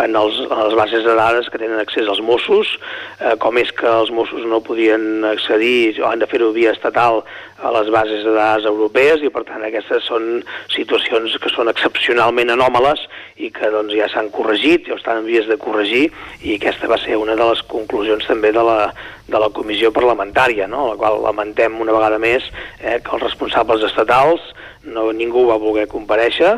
en, 0.03 0.15
els, 0.19 0.39
en 0.45 0.59
les 0.59 0.75
bases 0.77 1.05
de 1.05 1.15
dades 1.15 1.49
que 1.51 1.59
tenen 1.61 1.79
accés 1.79 2.09
als 2.09 2.21
Mossos, 2.21 2.73
eh, 3.19 3.35
com 3.41 3.57
és 3.61 3.71
que 3.75 3.87
els 3.87 4.11
Mossos 4.11 4.45
no 4.49 4.59
podien 4.65 5.25
accedir 5.27 5.97
o 6.01 6.09
han 6.09 6.19
de 6.23 6.29
fer-ho 6.29 6.51
via 6.55 6.73
estatal 6.75 7.23
a 7.57 7.71
les 7.73 7.89
bases 7.93 8.23
de 8.25 8.33
dades 8.35 8.67
europees 8.69 9.23
i 9.25 9.31
per 9.33 9.45
tant 9.47 9.63
aquestes 9.65 10.05
són 10.05 10.43
situacions 10.73 11.37
que 11.41 11.51
són 11.53 11.71
excepcionalment 11.71 12.51
anòmales 12.53 13.01
i 13.41 13.49
que 13.53 13.71
doncs, 13.73 13.95
ja 13.97 14.09
s'han 14.11 14.29
corregit 14.33 14.91
o 14.91 14.99
estan 14.99 15.23
en 15.23 15.29
vies 15.29 15.47
de 15.49 15.57
corregir 15.61 16.07
i 16.43 16.57
aquesta 16.57 16.89
va 16.91 16.99
ser 17.01 17.17
una 17.17 17.37
de 17.39 17.49
les 17.49 17.63
conclusions 17.71 18.27
també 18.29 18.51
de 18.53 18.65
la, 18.65 18.91
de 19.27 19.41
la 19.41 19.49
comissió 19.55 19.91
parlamentària, 19.95 20.67
no? 20.69 20.91
la 20.91 20.99
qual 20.99 21.21
lamentem 21.23 21.81
una 21.81 21.95
vegada 21.95 22.19
més 22.21 22.45
eh, 22.79 22.99
que 23.01 23.15
els 23.15 23.25
responsables 23.25 23.87
estatals 23.89 24.53
no, 24.87 25.11
ningú 25.15 25.45
va 25.49 25.59
voler 25.61 25.87
comparèixer, 25.91 26.55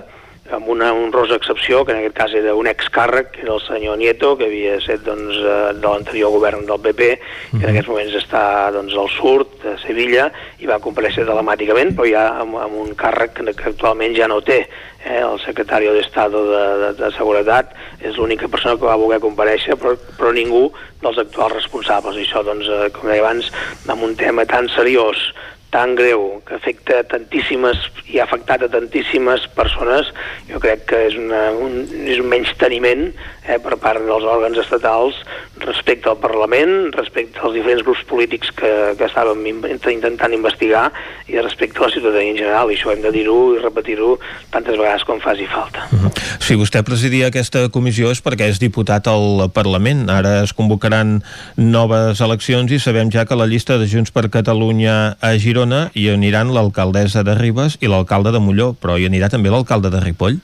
amb 0.52 0.68
una 0.70 0.94
honrosa 0.94 1.36
excepció, 1.36 1.84
que 1.86 1.94
en 1.94 2.00
aquest 2.00 2.16
cas 2.18 2.34
era 2.34 2.56
un 2.58 2.68
excàrrec, 2.68 3.32
que 3.36 3.42
era 3.44 3.54
el 3.54 3.62
senyor 3.62 3.98
Nieto, 3.98 4.36
que 4.38 4.48
havia 4.50 4.78
estat 4.80 5.04
doncs, 5.06 5.38
eh, 5.38 5.74
de 5.78 5.86
l'anterior 5.86 6.32
govern 6.34 6.66
del 6.66 6.82
PP, 6.82 7.10
que 7.52 7.58
en 7.58 7.62
mhm. 7.62 7.70
aquests 7.72 7.90
moments 7.92 8.16
està 8.18 8.44
doncs, 8.74 8.96
al 8.98 9.10
sud, 9.14 9.54
a 9.70 9.76
Sevilla, 9.84 10.30
i 10.60 10.70
va 10.70 10.80
comparèixer 10.82 11.28
telemàticament, 11.28 11.94
però 11.98 12.08
ja 12.10 12.26
amb, 12.42 12.58
amb 12.62 12.80
un 12.82 12.96
càrrec 12.98 13.36
que, 13.38 13.54
que 13.54 13.70
actualment 13.74 14.16
ja 14.18 14.30
no 14.32 14.42
té. 14.42 14.64
Eh? 15.06 15.20
El 15.22 15.38
secretari 15.44 15.92
d'Estat 15.94 16.34
de, 16.34 16.42
de, 16.82 16.90
de 16.98 17.12
Seguretat 17.18 17.76
és 18.02 18.18
l'única 18.18 18.50
persona 18.50 18.80
que 18.80 18.90
va 18.90 18.98
voler 19.00 19.22
comparèixer, 19.24 19.78
però, 19.80 19.94
però 20.18 20.34
ningú 20.34 20.68
dels 21.04 21.22
actuals 21.22 21.60
responsables. 21.60 22.18
I 22.18 22.26
això, 22.26 22.44
doncs, 22.48 22.68
eh, 22.68 22.90
com 22.96 23.12
deia 23.12 23.24
abans, 23.24 23.54
amb 23.88 24.10
un 24.10 24.18
tema 24.18 24.48
tan 24.50 24.68
seriós 24.74 25.30
tan 25.74 25.96
greu, 25.96 26.42
que 26.48 26.56
afecta 26.58 27.04
tantíssimes 27.12 27.82
i 28.10 28.20
ha 28.20 28.26
afectat 28.26 28.66
a 28.66 28.72
tantíssimes 28.74 29.46
persones, 29.58 30.10
jo 30.50 30.62
crec 30.64 30.88
que 30.90 31.02
és, 31.10 31.18
una, 31.20 31.50
un, 31.54 31.84
és 32.10 32.22
un 32.22 32.30
menys 32.32 32.56
teniment 32.62 33.10
eh, 33.50 33.58
per 33.62 33.78
part 33.82 34.04
dels 34.06 34.26
òrgans 34.26 34.60
estatals 34.62 35.18
respecte 35.60 36.10
al 36.10 36.20
Parlament, 36.22 36.94
respecte 36.96 37.42
als 37.44 37.58
diferents 37.58 37.84
grups 37.84 38.06
polítics 38.08 38.52
que, 38.56 38.72
que 39.00 39.08
estàvem 39.10 39.42
intentant 39.50 40.36
investigar 40.36 40.88
i 41.28 41.40
respecte 41.42 41.82
a 41.82 41.88
la 41.88 41.94
ciutadania 41.94 42.32
en 42.36 42.40
general, 42.40 42.72
i 42.72 42.78
això 42.78 42.94
hem 42.94 43.02
de 43.04 43.12
dir-ho 43.14 43.38
i 43.56 43.62
repetir-ho 43.64 44.14
tantes 44.54 44.78
vegades 44.78 45.06
com 45.08 45.20
faci 45.24 45.48
falta. 45.50 45.88
Mhm. 45.92 46.06
-huh. 46.06 46.28
Si 46.40 46.56
vostè 46.56 46.84
presidia 46.84 47.28
aquesta 47.28 47.68
comissió 47.70 48.12
és 48.12 48.24
perquè 48.24 48.50
és 48.50 48.60
diputat 48.60 49.08
al 49.08 49.50
Parlament. 49.54 50.10
Ara 50.10 50.44
es 50.44 50.54
convocaran 50.54 51.24
noves 51.56 52.22
eleccions 52.22 52.72
i 52.72 52.80
sabem 52.80 53.12
ja 53.12 53.26
que 53.26 53.36
la 53.36 53.46
llista 53.46 53.78
de 53.78 53.88
Junts 53.88 54.12
per 54.12 54.30
Catalunya 54.30 55.18
a 55.22 55.38
Girona 55.38 55.92
hi 55.94 56.10
aniran 56.10 56.54
l'alcaldessa 56.54 57.24
de 57.24 57.36
Ribes 57.36 57.78
i 57.82 57.88
l'alcalde 57.88 58.32
de 58.32 58.40
Molló, 58.40 58.74
però 58.74 58.98
hi 58.98 59.06
anirà 59.06 59.30
també 59.30 59.50
l'alcalde 59.50 59.90
de 59.90 60.00
Ripoll? 60.00 60.40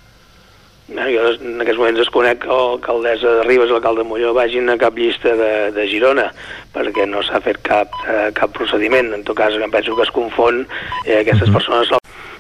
No, 0.86 1.06
jo 1.10 1.22
en 1.34 1.64
aquests 1.64 1.80
moments 1.82 1.98
desconec 1.98 2.44
que 2.44 2.54
l'alcaldessa 2.54 3.40
de 3.40 3.46
Ribes 3.48 3.72
i 3.72 3.74
l'alcalde 3.74 4.04
de 4.04 4.10
Molló 4.10 4.36
vagin 4.38 4.70
a 4.70 4.78
cap 4.78 4.98
llista 5.02 5.34
de, 5.40 5.52
de 5.74 5.88
Girona, 5.90 6.28
perquè 6.76 7.08
no 7.10 7.24
s'ha 7.26 7.42
fet 7.42 7.58
cap, 7.66 7.90
eh, 8.06 8.30
cap 8.38 8.54
procediment. 8.54 9.10
En 9.18 9.26
tot 9.26 9.40
cas, 9.40 9.58
em 9.58 9.74
penso 9.74 9.98
que 9.98 10.06
es 10.06 10.14
confon 10.14 10.62
eh, 11.08 11.24
aquestes 11.24 11.50
mm. 11.50 11.58
persones. 11.58 11.96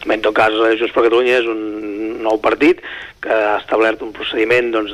En 0.05 0.21
tot 0.21 0.35
cas, 0.37 0.53
Junts 0.53 0.93
per 0.93 1.07
Catalunya 1.07 1.39
és 1.39 1.49
un 1.49 2.04
nou 2.25 2.39
partit 2.43 2.81
que 3.25 3.33
ha 3.33 3.57
establert 3.57 4.03
un 4.05 4.11
procediment 4.13 4.69
d'escollir 4.71 4.91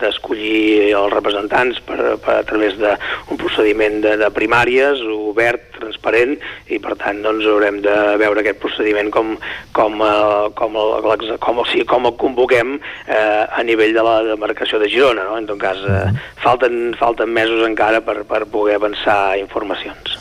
doncs, 0.00 0.86
de, 0.88 0.92
els 0.96 1.12
representants 1.12 1.80
per, 1.84 1.98
per, 2.22 2.38
a 2.40 2.44
través 2.48 2.76
d'un 2.80 3.40
procediment 3.40 4.00
de, 4.04 4.14
de 4.22 4.30
primàries, 4.32 5.02
obert, 5.12 5.68
transparent, 5.76 6.36
i 6.72 6.80
per 6.82 6.96
tant 7.00 7.20
doncs, 7.24 7.44
haurem 7.44 7.82
de 7.84 7.96
veure 8.22 8.40
aquest 8.42 8.62
procediment 8.62 9.10
com, 9.12 9.34
com, 9.76 10.00
eh, 10.00 10.48
com, 10.56 10.78
el, 10.80 11.36
com, 11.42 11.60
o 11.60 11.66
sigui, 11.68 11.84
com 11.88 12.08
el 12.08 12.16
convoquem 12.20 12.78
eh, 12.78 13.44
a 13.44 13.64
nivell 13.66 13.92
de 13.96 14.06
la 14.06 14.16
demarcació 14.32 14.80
de 14.80 14.88
Girona. 14.92 15.28
No? 15.28 15.36
En 15.42 15.50
tot 15.50 15.60
cas, 15.60 15.82
eh, 15.84 16.08
falten, 16.42 16.94
falten 17.00 17.32
mesos 17.36 17.66
encara 17.68 18.00
per, 18.06 18.22
per 18.28 18.46
poder 18.48 18.80
avançar 18.80 19.36
informacions. 19.42 20.16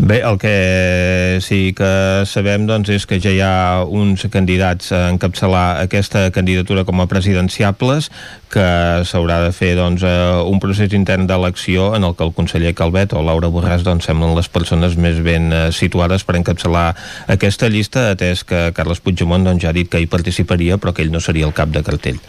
Bé, 0.00 0.20
el 0.24 0.38
que 0.40 1.38
sí 1.44 1.74
que 1.76 2.24
sabem 2.26 2.64
doncs, 2.68 2.88
és 2.94 3.04
que 3.06 3.18
ja 3.20 3.32
hi 3.34 3.42
ha 3.44 3.84
uns 3.84 4.24
candidats 4.32 4.94
a 4.96 5.08
encapçalar 5.12 5.79
aquesta 5.80 6.28
candidatura 6.34 6.84
com 6.84 7.00
a 7.00 7.08
presidenciables 7.10 8.10
que 8.52 8.66
s'haurà 9.06 9.40
de 9.44 9.52
fer 9.56 9.74
doncs, 9.78 10.04
eh, 10.06 10.42
un 10.46 10.60
procés 10.62 10.92
intern 10.96 11.28
d'elecció 11.30 11.94
en 11.96 12.04
el 12.04 12.16
que 12.16 12.26
el 12.26 12.34
conseller 12.36 12.74
Calvet 12.74 13.14
o 13.14 13.22
Laura 13.24 13.50
Borràs 13.52 13.84
doncs, 13.86 14.08
semblen 14.08 14.36
les 14.36 14.48
persones 14.48 14.96
més 14.96 15.22
ben 15.24 15.52
eh, 15.52 15.62
situades 15.72 16.26
per 16.26 16.36
encapçalar 16.40 16.90
aquesta 17.28 17.70
llista, 17.70 18.10
atès 18.14 18.44
que 18.44 18.68
Carles 18.76 19.00
Puigdemont 19.00 19.46
doncs, 19.46 19.64
ja 19.64 19.70
ha 19.70 19.76
dit 19.76 19.90
que 19.90 20.00
hi 20.00 20.10
participaria 20.10 20.78
però 20.78 20.94
que 20.94 21.06
ell 21.06 21.14
no 21.14 21.22
seria 21.22 21.48
el 21.48 21.56
cap 21.56 21.72
de 21.74 21.84
cartell. 21.86 22.20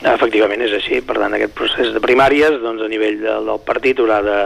Efectivament 0.00 0.62
és 0.64 0.72
així, 0.72 1.02
per 1.04 1.18
tant 1.20 1.34
aquest 1.36 1.52
procés 1.56 1.90
de 1.92 2.00
primàries 2.00 2.56
doncs, 2.62 2.80
a 2.80 2.88
nivell 2.88 3.18
del, 3.20 3.50
partit 3.66 3.98
haurà 4.00 4.22
de, 4.24 4.38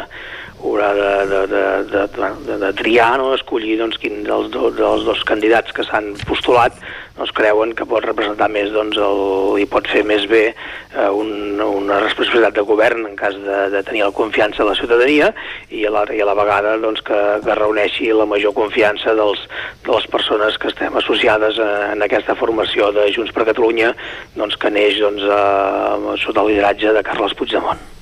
haurà 0.65 0.93
de, 0.97 1.11
de, 1.29 1.41
de, 1.47 1.63
de, 1.93 2.29
de, 2.47 2.57
de 2.63 2.71
triar, 2.79 3.19
no? 3.21 3.33
escollir 3.37 3.77
doncs, 3.81 3.99
quin 4.01 4.23
dels, 4.25 4.49
do, 4.55 4.71
dels 4.75 5.05
dos 5.05 5.21
candidats 5.29 5.75
que 5.77 5.85
s'han 5.85 6.15
postulat 6.25 6.77
doncs, 7.19 7.33
creuen 7.37 7.75
que 7.77 7.87
pot 7.89 8.05
representar 8.07 8.49
més 8.53 8.73
doncs, 8.73 8.97
el, 8.97 9.23
i 9.61 9.69
pot 9.71 9.87
fer 9.91 10.03
més 10.09 10.25
bé 10.31 10.43
eh, 10.51 11.11
un, 11.13 11.61
una 11.61 12.01
responsabilitat 12.03 12.57
de 12.57 12.67
govern 12.67 13.05
en 13.11 13.17
cas 13.21 13.37
de, 13.37 13.61
de 13.75 13.85
tenir 13.87 14.07
la 14.07 14.17
confiança 14.17 14.65
de 14.65 14.71
la 14.71 14.79
ciutadania 14.81 15.31
i 15.69 15.85
a 15.85 15.93
la, 15.95 16.07
i 16.11 16.23
a 16.25 16.29
la 16.29 16.37
vegada 16.39 16.77
doncs, 16.83 17.05
que, 17.07 17.23
que 17.45 17.59
reuneixi 17.61 18.11
la 18.17 18.29
major 18.31 18.57
confiança 18.57 19.17
dels, 19.19 19.47
de 19.85 19.93
les 19.93 20.09
persones 20.11 20.61
que 20.61 20.73
estem 20.73 20.97
associades 21.01 21.61
a, 21.61 21.73
en 21.93 22.07
aquesta 22.07 22.39
formació 22.41 22.91
de 22.97 23.11
Junts 23.15 23.35
per 23.37 23.49
Catalunya 23.53 23.93
doncs, 24.39 24.57
que 24.57 24.73
neix 24.73 25.03
doncs, 25.03 25.29
a, 25.29 26.17
sota 26.25 26.41
el 26.41 26.55
lideratge 26.55 26.97
de 26.97 27.05
Carles 27.05 27.37
Puigdemont. 27.37 27.94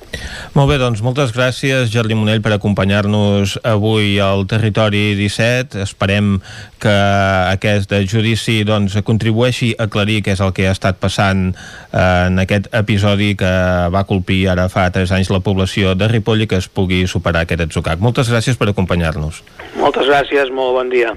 Molt 0.53 0.69
bé, 0.69 0.77
doncs 0.77 1.01
moltes 1.01 1.33
gràcies, 1.33 1.89
Jordi 1.93 2.17
Monell, 2.19 2.43
per 2.45 2.53
acompanyar-nos 2.53 3.57
avui 3.65 4.19
al 4.21 4.45
Territori 4.51 5.15
17. 5.17 5.81
Esperem 5.81 6.35
que 6.83 6.93
aquest 6.93 7.95
judici 8.11 8.59
doncs, 8.69 8.99
contribueixi 9.07 9.73
a 9.79 9.89
aclarir 9.89 10.21
què 10.27 10.37
és 10.37 10.45
el 10.45 10.53
que 10.53 10.69
ha 10.69 10.77
estat 10.77 11.01
passant 11.01 11.49
eh, 11.55 12.29
en 12.29 12.43
aquest 12.45 12.69
episodi 12.77 13.33
que 13.41 13.53
va 13.95 14.05
colpir 14.09 14.45
ara 14.53 14.69
fa 14.73 14.91
3 14.93 15.17
anys 15.17 15.33
la 15.33 15.41
població 15.41 15.97
de 15.97 16.11
Ripoll 16.13 16.45
i 16.45 16.51
que 16.51 16.61
es 16.61 16.69
pugui 16.69 17.07
superar 17.09 17.47
aquest 17.47 17.65
atzucac. 17.69 18.03
Moltes 18.05 18.29
gràcies 18.29 18.61
per 18.61 18.69
acompanyar-nos. 18.73 19.45
Moltes 19.81 20.11
gràcies, 20.11 20.53
molt 20.53 20.77
bon 20.77 20.93
dia. 20.93 21.17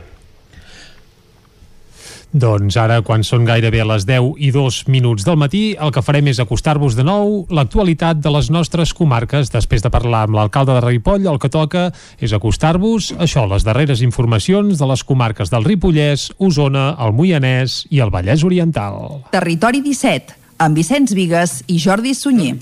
Doncs 2.35 2.75
ara, 2.75 2.97
quan 2.99 3.21
són 3.23 3.45
gairebé 3.47 3.85
les 3.87 4.03
10 4.03 4.33
i 4.43 4.49
2 4.51 4.81
minuts 4.91 5.23
del 5.23 5.37
matí, 5.39 5.61
el 5.79 5.93
que 5.95 6.01
farem 6.03 6.27
és 6.27 6.41
acostar-vos 6.43 6.97
de 6.97 7.05
nou 7.07 7.45
l'actualitat 7.47 8.19
de 8.19 8.33
les 8.35 8.49
nostres 8.51 8.91
comarques. 8.91 9.53
Després 9.53 9.85
de 9.85 9.91
parlar 9.93 10.25
amb 10.27 10.35
l'alcalde 10.35 10.75
de 10.75 10.81
Ripoll, 10.83 11.29
el 11.31 11.39
que 11.39 11.47
toca 11.53 11.85
és 12.19 12.35
acostar-vos, 12.35 13.13
això, 13.23 13.45
les 13.47 13.63
darreres 13.63 14.03
informacions 14.03 14.75
de 14.75 14.89
les 14.91 15.05
comarques 15.07 15.53
del 15.53 15.63
Ripollès, 15.63 16.27
Osona, 16.35 16.89
el 16.99 17.15
Moianès 17.15 17.85
i 17.87 18.03
el 18.03 18.11
Vallès 18.11 18.43
Oriental. 18.43 19.23
Territori 19.31 19.79
17, 19.85 20.35
amb 20.59 20.75
Vicenç 20.75 21.15
Vigues 21.15 21.61
i 21.71 21.79
Jordi 21.79 22.11
Sunyer. 22.19 22.57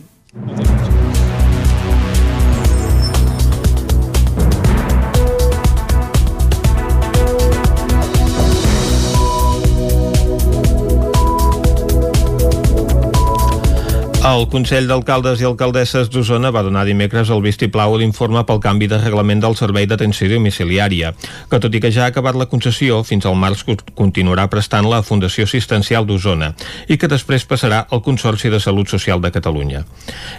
El 14.23 14.45
Consell 14.47 14.85
d'Alcaldes 14.87 15.41
i 15.41 15.43
Alcaldesses 15.43 16.07
d'Osona 16.07 16.47
va 16.55 16.61
donar 16.63 16.85
dimecres 16.87 17.27
el 17.33 17.41
vistiplau 17.43 17.91
a 17.91 17.97
l'informe 17.99 18.39
pel 18.47 18.61
canvi 18.63 18.87
de 18.87 18.95
reglament 19.01 19.41
del 19.43 19.57
servei 19.59 19.83
d'atenció 19.83 20.29
domiciliària, 20.31 21.09
que 21.51 21.57
tot 21.59 21.73
i 21.75 21.81
que 21.83 21.89
ja 21.91 22.05
ha 22.05 22.13
acabat 22.13 22.39
la 22.39 22.47
concessió, 22.47 23.01
fins 23.03 23.27
al 23.27 23.35
març 23.35 23.65
continuarà 23.67 24.45
prestant 24.47 24.87
la 24.87 25.01
Fundació 25.03 25.43
Assistencial 25.43 26.07
d'Osona 26.07 26.53
i 26.87 26.95
que 26.95 27.09
després 27.11 27.43
passarà 27.49 27.81
al 27.91 27.99
Consorci 28.05 28.47
de 28.53 28.61
Salut 28.63 28.87
Social 28.87 29.19
de 29.19 29.33
Catalunya. 29.35 29.81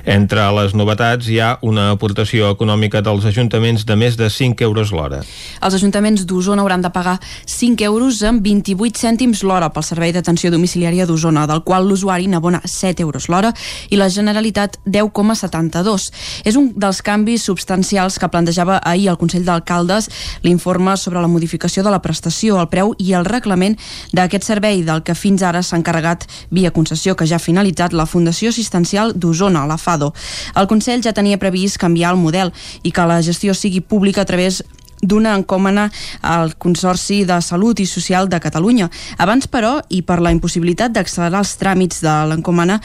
Entre 0.09 0.49
les 0.57 0.73
novetats 0.73 1.29
hi 1.29 1.37
ha 1.45 1.51
una 1.61 1.91
aportació 1.93 2.55
econòmica 2.57 3.05
dels 3.05 3.29
ajuntaments 3.29 3.85
de 3.85 3.99
més 4.01 4.17
de 4.17 4.31
5 4.33 4.65
euros 4.65 4.95
l'hora. 4.97 5.21
Els 5.61 5.77
ajuntaments 5.77 6.25
d'Osona 6.25 6.65
hauran 6.65 6.81
de 6.81 6.89
pagar 6.89 7.19
5 7.21 7.85
euros 7.85 8.25
amb 8.25 8.41
28 8.49 9.05
cèntims 9.05 9.45
l'hora 9.45 9.69
pel 9.69 9.85
servei 9.85 10.17
d'atenció 10.17 10.49
domiciliària 10.57 11.05
d'Osona, 11.05 11.45
del 11.45 11.61
qual 11.69 11.85
l'usuari 11.85 12.33
n'abona 12.33 12.65
7 12.65 13.05
euros 13.05 13.29
l'hora 13.29 13.53
i 13.91 13.99
la 14.01 14.09
Generalitat 14.09 14.79
10,72. 14.87 16.11
És 16.45 16.57
un 16.57 16.73
dels 16.77 17.01
canvis 17.03 17.47
substancials 17.49 18.19
que 18.19 18.29
plantejava 18.29 18.81
ahir 18.85 19.09
el 19.13 19.19
Consell 19.21 19.45
d'Alcaldes 19.47 20.11
l'informe 20.43 20.97
sobre 20.97 21.21
la 21.21 21.31
modificació 21.31 21.83
de 21.83 21.93
la 21.95 22.03
prestació, 22.03 22.61
el 22.61 22.71
preu 22.73 22.95
i 22.99 23.13
el 23.15 23.25
reglament 23.29 23.79
d'aquest 24.13 24.45
servei 24.45 24.83
del 24.85 25.03
que 25.03 25.17
fins 25.19 25.43
ara 25.43 25.63
s'ha 25.63 25.79
encarregat 25.81 26.27
via 26.51 26.73
concessió 26.75 27.17
que 27.17 27.27
ja 27.27 27.37
ha 27.37 27.43
finalitzat 27.43 27.93
la 27.93 28.07
Fundació 28.07 28.51
Assistencial 28.51 29.13
d'Osona, 29.15 29.67
la 29.67 29.79
FADO. 29.79 30.13
El 30.57 30.69
Consell 30.71 31.03
ja 31.03 31.15
tenia 31.17 31.41
previst 31.41 31.79
canviar 31.81 32.15
el 32.15 32.21
model 32.21 32.53
i 32.83 32.93
que 32.93 33.07
la 33.09 33.23
gestió 33.23 33.55
sigui 33.55 33.81
pública 33.81 34.23
a 34.23 34.29
través 34.29 34.63
d'una 35.07 35.35
encòmena 35.39 35.89
al 36.23 36.55
Consorci 36.61 37.23
de 37.29 37.41
Salut 37.43 37.81
i 37.81 37.87
Social 37.87 38.29
de 38.29 38.41
Catalunya. 38.41 38.91
Abans, 39.19 39.47
però, 39.49 39.79
i 39.89 40.03
per 40.03 40.21
la 40.25 40.33
impossibilitat 40.35 40.95
d'accelerar 40.95 41.43
els 41.45 41.55
tràmits 41.61 42.03
de 42.05 42.15
l'encòmena, 42.31 42.81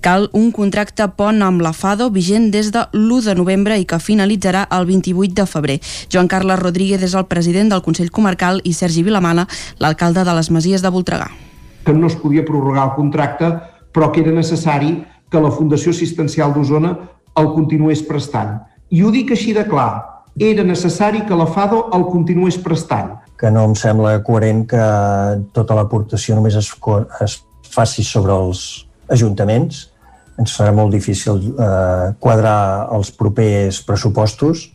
cal 0.00 0.28
un 0.32 0.50
contracte 0.54 1.06
pont 1.16 1.42
amb 1.42 1.62
la 1.64 1.72
FADO 1.72 2.10
vigent 2.14 2.50
des 2.54 2.70
de 2.74 2.84
l'1 2.92 3.22
de 3.28 3.34
novembre 3.34 3.78
i 3.78 3.84
que 3.84 3.98
finalitzarà 3.98 4.66
el 4.70 4.86
28 4.86 5.34
de 5.34 5.46
febrer. 5.46 5.78
Joan 6.12 6.28
Carles 6.28 6.60
Rodríguez 6.60 7.02
és 7.02 7.14
el 7.14 7.26
president 7.26 7.72
del 7.72 7.82
Consell 7.82 8.12
Comarcal 8.14 8.60
i 8.64 8.72
Sergi 8.72 9.02
Vilamana, 9.02 9.48
l'alcalde 9.78 10.24
de 10.24 10.34
les 10.34 10.50
Masies 10.50 10.82
de 10.82 10.92
Voltregà. 10.94 11.30
Que 11.84 11.92
no 11.92 12.06
es 12.06 12.16
podia 12.16 12.44
prorrogar 12.44 12.88
el 12.90 12.94
contracte, 12.96 13.50
però 13.92 14.10
que 14.12 14.22
era 14.22 14.32
necessari 14.32 14.96
que 15.30 15.40
la 15.40 15.50
Fundació 15.50 15.92
Assistencial 15.92 16.54
d'Osona 16.54 16.94
el 17.36 17.50
continués 17.54 18.02
prestant. 18.06 18.60
I 18.94 19.02
ho 19.02 19.10
dic 19.10 19.32
així 19.34 19.52
de 19.56 19.64
clar, 19.66 20.13
era 20.38 20.64
necessari 20.64 21.22
que 21.26 21.36
la 21.36 21.46
FADO 21.46 21.88
el 21.94 22.06
continués 22.10 22.58
prestant. 22.58 23.14
Que 23.38 23.50
no 23.50 23.64
em 23.68 23.74
sembla 23.78 24.18
coherent 24.26 24.64
que 24.70 24.84
tota 25.54 25.76
l'aportació 25.78 26.36
només 26.38 26.56
es, 26.58 26.70
es 27.24 27.40
faci 27.70 28.04
sobre 28.06 28.34
els 28.34 28.86
ajuntaments. 29.10 29.88
Ens 30.38 30.54
serà 30.58 30.72
molt 30.74 30.94
difícil 30.94 31.38
eh, 31.54 32.14
quadrar 32.18 32.88
els 32.94 33.12
propers 33.14 33.80
pressupostos 33.86 34.73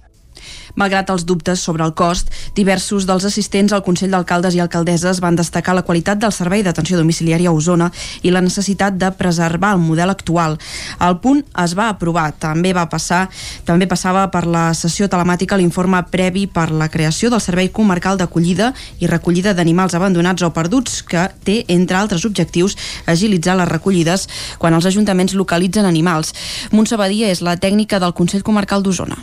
Malgrat 0.76 1.09
els 1.09 1.26
dubtes 1.26 1.59
sobre 1.59 1.86
el 1.86 1.93
cost, 1.93 2.30
diversos 2.55 3.07
dels 3.09 3.26
assistents 3.26 3.74
al 3.74 3.84
Consell 3.86 4.11
d'Alcaldes 4.13 4.55
i 4.55 4.61
Alcaldesses 4.63 5.22
van 5.24 5.38
destacar 5.39 5.76
la 5.76 5.86
qualitat 5.88 6.20
del 6.22 6.36
servei 6.36 6.63
d'atenció 6.63 6.97
domiciliària 6.99 7.49
a 7.49 7.55
Osona 7.55 7.89
i 8.22 8.32
la 8.32 8.43
necessitat 8.45 8.97
de 8.99 9.11
preservar 9.17 9.74
el 9.76 9.84
model 9.84 10.09
actual. 10.13 10.57
El 10.99 11.20
punt 11.24 11.43
es 11.63 11.76
va 11.78 11.89
aprovar. 11.89 12.30
També 12.39 12.74
va 12.74 12.88
passar 12.89 13.28
també 13.65 13.88
passava 13.89 14.26
per 14.32 14.45
la 14.49 14.70
sessió 14.78 15.07
telemàtica 15.11 15.57
l'informe 15.59 16.01
previ 16.11 16.45
per 16.47 16.70
la 16.72 16.89
creació 16.89 17.30
del 17.30 17.43
Servei 17.43 17.72
Comarcal 17.74 18.17
d'Acollida 18.20 18.72
i 18.99 19.09
Recollida 19.11 19.53
d'Animals 19.53 19.95
Abandonats 19.97 20.45
o 20.45 20.51
Perduts, 20.55 21.01
que 21.03 21.28
té, 21.45 21.63
entre 21.67 21.99
altres 21.99 22.26
objectius, 22.26 22.78
agilitzar 23.05 23.57
les 23.59 23.70
recollides 23.70 24.28
quan 24.57 24.78
els 24.78 24.88
ajuntaments 24.89 25.36
localitzen 25.38 25.86
animals. 25.89 26.34
Montse 26.72 26.97
Badia 26.97 27.30
és 27.30 27.43
la 27.45 27.57
tècnica 27.57 27.99
del 27.99 28.15
Consell 28.17 28.45
Comarcal 28.45 28.84
d'Osona 28.86 29.20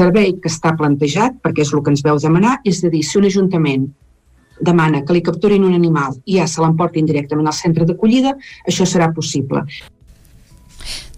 servei 0.00 0.34
que 0.40 0.50
està 0.50 0.74
plantejat, 0.78 1.40
perquè 1.44 1.66
és 1.66 1.72
el 1.74 1.84
que 1.84 1.92
ens 1.94 2.04
veu 2.06 2.20
demanar, 2.22 2.58
és 2.64 2.82
a 2.84 2.92
dir, 2.92 3.04
si 3.04 3.20
un 3.20 3.28
ajuntament 3.28 3.88
demana 4.60 5.04
que 5.04 5.16
li 5.16 5.22
capturin 5.24 5.64
un 5.64 5.76
animal 5.76 6.18
i 6.26 6.38
ja 6.38 6.48
se 6.48 6.60
l'emportin 6.60 7.08
directament 7.08 7.48
al 7.48 7.56
centre 7.56 7.86
d'acollida, 7.88 8.36
això 8.68 8.86
serà 8.88 9.08
possible. 9.16 9.64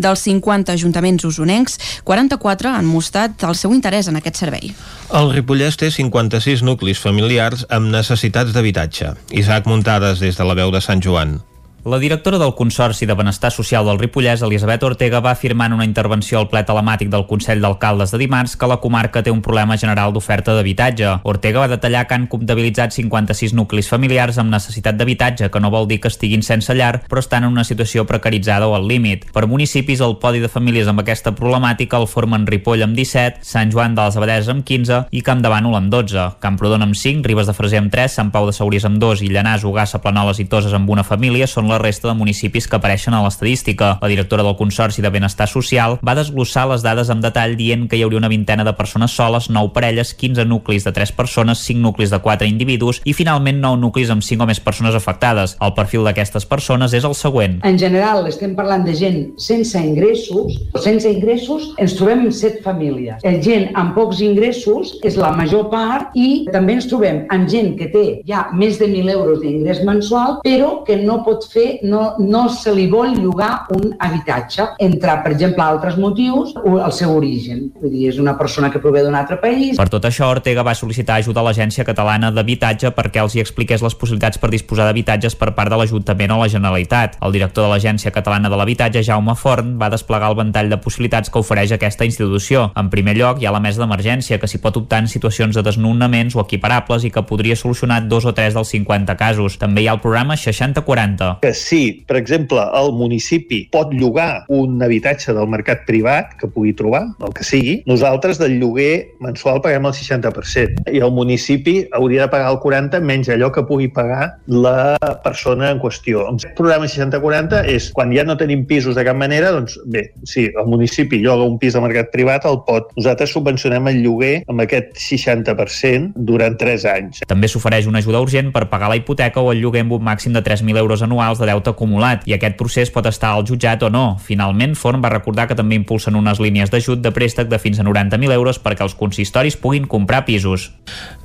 Dels 0.02 0.24
50 0.26 0.74
ajuntaments 0.74 1.24
usonencs, 1.24 1.78
44 2.08 2.72
han 2.74 2.88
mostrat 2.88 3.44
el 3.46 3.54
seu 3.58 3.74
interès 3.74 4.08
en 4.10 4.18
aquest 4.18 4.40
servei. 4.42 4.72
El 5.14 5.30
Ripollès 5.34 5.78
té 5.78 5.92
56 5.94 6.64
nuclis 6.66 7.00
familiars 7.02 7.66
amb 7.70 7.92
necessitats 7.92 8.54
d'habitatge. 8.56 9.14
Isaac 9.30 9.70
Muntades 9.70 10.22
des 10.22 10.38
de 10.38 10.48
la 10.48 10.58
veu 10.58 10.74
de 10.74 10.82
Sant 10.82 11.02
Joan. 11.04 11.38
La 11.84 11.98
directora 11.98 12.38
del 12.38 12.54
Consorci 12.54 13.06
de 13.06 13.14
Benestar 13.14 13.50
Social 13.50 13.84
del 13.84 13.98
Ripollès, 13.98 14.40
Elisabet 14.46 14.84
Ortega, 14.84 15.18
va 15.18 15.32
afirmar 15.32 15.66
en 15.66 15.72
una 15.72 15.84
intervenció 15.84 16.38
al 16.38 16.46
ple 16.46 16.60
telemàtic 16.62 17.08
del 17.10 17.24
Consell 17.26 17.58
d'Alcaldes 17.58 18.12
de 18.14 18.20
dimarts 18.20 18.52
que 18.54 18.68
la 18.70 18.76
comarca 18.78 19.18
té 19.26 19.32
un 19.34 19.40
problema 19.42 19.74
general 19.76 20.12
d'oferta 20.14 20.54
d'habitatge. 20.54 21.16
Ortega 21.26 21.58
va 21.58 21.72
detallar 21.72 22.04
que 22.06 22.14
han 22.14 22.28
comptabilitzat 22.30 22.94
56 22.94 23.56
nuclis 23.58 23.90
familiars 23.90 24.38
amb 24.38 24.54
necessitat 24.54 24.94
d'habitatge, 24.94 25.48
que 25.50 25.60
no 25.64 25.72
vol 25.74 25.88
dir 25.90 25.98
que 25.98 26.06
estiguin 26.06 26.46
sense 26.46 26.70
llar, 26.72 27.00
però 27.10 27.18
estan 27.18 27.48
en 27.48 27.50
una 27.50 27.64
situació 27.66 28.06
precaritzada 28.06 28.70
o 28.70 28.76
al 28.78 28.86
límit. 28.86 29.26
Per 29.34 29.48
municipis, 29.50 30.04
el 30.06 30.20
podi 30.22 30.38
de 30.38 30.52
famílies 30.54 30.86
amb 30.86 31.02
aquesta 31.02 31.34
problemàtica 31.34 31.98
el 31.98 32.06
formen 32.06 32.46
Ripoll 32.46 32.86
amb 32.86 32.94
17, 32.94 33.42
Sant 33.42 33.74
Joan 33.74 33.98
de 33.98 34.06
les 34.06 34.20
Abadeses 34.20 34.54
amb 34.54 34.62
15 34.62 35.08
i 35.10 35.24
Camp 35.26 35.42
de 35.42 35.50
Bànol 35.50 35.74
amb 35.80 35.90
12, 35.90 36.30
Camprodon 36.38 36.86
amb 36.86 36.94
5, 36.94 37.26
Ribes 37.26 37.50
de 37.50 37.58
Freser 37.58 37.82
amb 37.82 37.90
3, 37.90 38.14
Sant 38.20 38.30
Pau 38.30 38.46
de 38.46 38.54
Segúries 38.54 38.86
amb 38.86 39.02
2 39.02 39.26
i 39.26 39.34
Llanàs, 39.34 39.66
Ugassa, 39.66 39.98
Planoles 39.98 40.38
i 40.38 40.46
Toses 40.46 40.78
amb 40.78 40.86
una 40.86 41.02
família 41.02 41.50
són 41.50 41.71
la 41.72 41.78
resta 41.80 42.08
de 42.08 42.14
municipis 42.18 42.68
que 42.68 42.76
apareixen 42.76 43.14
a 43.16 43.22
l'estadística. 43.24 43.96
La 44.02 44.10
directora 44.12 44.44
del 44.44 44.56
Consorci 44.56 45.02
de 45.02 45.10
Benestar 45.10 45.48
Social 45.48 45.98
va 46.04 46.16
desglossar 46.18 46.66
les 46.70 46.84
dades 46.84 47.10
amb 47.10 47.24
detall 47.24 47.56
dient 47.56 47.88
que 47.88 47.96
hi 47.96 48.04
hauria 48.04 48.20
una 48.20 48.30
vintena 48.32 48.66
de 48.68 48.74
persones 48.76 49.14
soles, 49.16 49.48
9 49.50 49.72
parelles, 49.74 50.14
15 50.14 50.44
nuclis 50.48 50.84
de 50.84 50.92
3 50.92 51.12
persones, 51.16 51.64
5 51.64 51.80
nuclis 51.80 52.12
de 52.12 52.20
4 52.22 52.48
individus 52.48 53.00
i 53.04 53.16
finalment 53.16 53.62
9 53.62 53.80
nuclis 53.80 54.12
amb 54.12 54.24
5 54.26 54.44
o 54.44 54.50
més 54.50 54.60
persones 54.60 54.98
afectades. 54.98 55.56
El 55.60 55.74
perfil 55.78 56.04
d'aquestes 56.04 56.46
persones 56.46 56.92
és 56.92 57.08
el 57.08 57.16
següent. 57.16 57.58
En 57.64 57.78
general 57.80 58.26
estem 58.28 58.56
parlant 58.58 58.84
de 58.84 58.94
gent 58.98 59.20
sense 59.40 59.78
ingressos. 59.80 60.58
Sense 60.82 61.08
ingressos 61.08 61.72
ens 61.80 61.96
trobem 61.96 62.26
en 62.26 62.32
7 62.32 62.62
famílies. 62.66 63.24
El 63.24 63.40
gent 63.44 63.70
amb 63.78 63.96
pocs 63.96 64.20
ingressos 64.24 64.96
és 65.06 65.16
la 65.20 65.32
major 65.36 65.68
part 65.72 66.12
i 66.18 66.44
també 66.52 66.76
ens 66.76 66.88
trobem 66.90 67.24
amb 67.32 67.48
gent 67.48 67.74
que 67.78 67.88
té 67.92 68.06
ja 68.28 68.46
més 68.52 68.78
de 68.80 68.88
1.000 68.90 69.16
euros 69.16 69.40
d'ingrés 69.40 69.82
mensual 69.86 70.40
però 70.44 70.82
que 70.86 70.98
no 71.00 71.20
pot 71.26 71.46
fer 71.52 71.61
no, 71.82 72.02
no 72.18 72.42
se 72.52 72.72
li 72.74 72.86
vol 72.90 73.14
llogar 73.16 73.66
un 73.76 73.94
habitatge, 73.98 74.66
entre, 74.82 75.16
per 75.24 75.32
exemple, 75.34 75.64
altres 75.64 75.98
motius, 76.00 76.54
o 76.62 76.78
el 76.78 76.92
seu 76.96 77.14
origen. 77.16 77.68
Vull 77.80 77.92
dir, 77.92 78.06
és 78.12 78.20
una 78.22 78.36
persona 78.38 78.70
que 78.72 78.80
prové 78.82 79.02
d'un 79.04 79.16
altre 79.18 79.38
país. 79.42 79.76
Per 79.78 79.88
tot 79.92 80.06
això, 80.08 80.30
Ortega 80.32 80.64
va 80.66 80.74
sol·licitar 80.78 81.18
ajuda 81.20 81.42
a 81.42 81.46
l'Agència 81.48 81.86
Catalana 81.88 82.32
d'Habitatge 82.34 82.92
perquè 82.96 83.22
els 83.22 83.36
hi 83.36 83.42
expliqués 83.42 83.82
les 83.84 83.96
possibilitats 83.98 84.40
per 84.42 84.50
disposar 84.52 84.86
d'habitatges 84.88 85.36
per 85.38 85.52
part 85.56 85.72
de 85.72 85.78
l'Ajuntament 85.80 86.34
o 86.34 86.40
la 86.42 86.50
Generalitat. 86.52 87.18
El 87.22 87.34
director 87.36 87.66
de 87.66 87.72
l'Agència 87.72 88.12
Catalana 88.14 88.50
de 88.52 88.58
l'Habitatge, 88.58 89.04
Jaume 89.06 89.36
Forn, 89.38 89.76
va 89.80 89.90
desplegar 89.92 90.30
el 90.32 90.38
ventall 90.38 90.70
de 90.72 90.80
possibilitats 90.82 91.30
que 91.30 91.42
ofereix 91.42 91.74
aquesta 91.76 92.06
institució. 92.08 92.68
En 92.76 92.90
primer 92.92 93.16
lloc, 93.18 93.42
hi 93.42 93.48
ha 93.48 93.54
la 93.54 93.62
mesa 93.62 93.82
d'emergència, 93.82 94.40
que 94.40 94.50
s'hi 94.50 94.60
pot 94.62 94.76
optar 94.80 95.02
en 95.02 95.10
situacions 95.10 95.56
de 95.56 95.64
desnonaments 95.66 96.36
o 96.36 96.44
equiparables 96.44 97.06
i 97.06 97.12
que 97.14 97.24
podria 97.28 97.56
solucionar 97.56 98.02
dos 98.08 98.26
o 98.26 98.34
tres 98.34 98.54
dels 98.54 98.72
50 98.74 99.16
casos. 99.16 99.58
També 99.58 99.84
hi 99.84 99.88
ha 99.88 99.96
el 99.96 100.02
programa 100.04 100.36
6040. 100.36 101.38
Que 101.42 101.51
si, 101.54 102.02
per 102.08 102.18
exemple, 102.20 102.62
el 102.78 102.92
municipi 102.96 103.64
pot 103.72 103.92
llogar 103.94 104.44
un 104.52 104.82
habitatge 104.82 105.34
del 105.36 105.48
mercat 105.50 105.84
privat 105.88 106.36
que 106.40 106.50
pugui 106.50 106.74
trobar, 106.76 107.04
el 107.22 107.34
que 107.36 107.46
sigui, 107.46 107.78
nosaltres 107.88 108.40
del 108.40 108.58
lloguer 108.60 109.14
mensual 109.24 109.62
paguem 109.64 109.88
el 109.88 109.96
60% 109.96 110.92
i 110.92 111.02
el 111.02 111.12
municipi 111.14 111.82
hauria 111.96 112.26
de 112.26 112.32
pagar 112.32 112.52
el 112.52 112.60
40% 112.62 113.02
menys 113.02 113.30
allò 113.32 113.50
que 113.52 113.64
pugui 113.66 113.88
pagar 113.92 114.38
la 114.46 114.96
persona 115.24 115.70
en 115.72 115.80
qüestió. 115.82 116.26
El 116.30 116.40
programa 116.58 116.88
60-40 116.90 117.62
és 117.70 117.90
quan 117.94 118.12
ja 118.14 118.24
no 118.26 118.36
tenim 118.40 118.64
pisos 118.68 118.96
de 118.96 119.04
cap 119.06 119.18
manera, 119.18 119.52
doncs 119.54 119.78
bé, 119.92 120.08
si 120.28 120.48
el 120.48 120.68
municipi 120.70 121.20
lloga 121.22 121.46
un 121.48 121.58
pis 121.62 121.76
al 121.76 121.84
mercat 121.86 122.12
privat, 122.14 122.46
el 122.48 122.62
pot. 122.66 122.90
Nosaltres 122.98 123.34
subvencionem 123.34 123.90
el 123.92 124.02
lloguer 124.04 124.34
amb 124.50 124.64
aquest 124.64 124.94
60% 124.98 126.12
durant 126.28 126.56
3 126.58 126.86
anys. 126.94 127.22
També 127.28 127.50
s'ofereix 127.50 127.88
una 127.90 128.02
ajuda 128.02 128.22
urgent 128.24 128.52
per 128.54 128.66
pagar 128.72 128.90
la 128.92 128.98
hipoteca 129.00 129.42
o 129.42 129.52
el 129.52 129.62
lloguer 129.62 129.84
amb 129.86 129.96
un 129.98 130.06
màxim 130.06 130.34
de 130.36 130.42
3.000 130.44 130.80
euros 130.80 131.02
anuals 131.04 131.41
de 131.42 131.50
deute 131.50 131.72
acumulat 131.74 132.24
i 132.30 132.36
aquest 132.36 132.56
procés 132.60 132.92
pot 132.94 133.06
estar 133.10 133.32
al 133.34 133.44
jutjat 133.48 133.82
o 133.82 133.90
no. 133.92 134.04
Finalment, 134.22 134.76
Forn 134.78 135.02
va 135.02 135.10
recordar 135.12 135.48
que 135.50 135.58
també 135.58 135.76
impulsen 135.76 136.16
unes 136.16 136.40
línies 136.40 136.70
d'ajut 136.72 137.02
de 137.02 137.12
préstec 137.12 137.50
de 137.50 137.58
fins 137.58 137.82
a 137.82 137.86
90.000 137.86 138.32
euros 138.32 138.60
perquè 138.62 138.86
els 138.86 138.96
consistoris 138.98 139.58
puguin 139.58 139.88
comprar 139.90 140.24
pisos. 140.24 140.70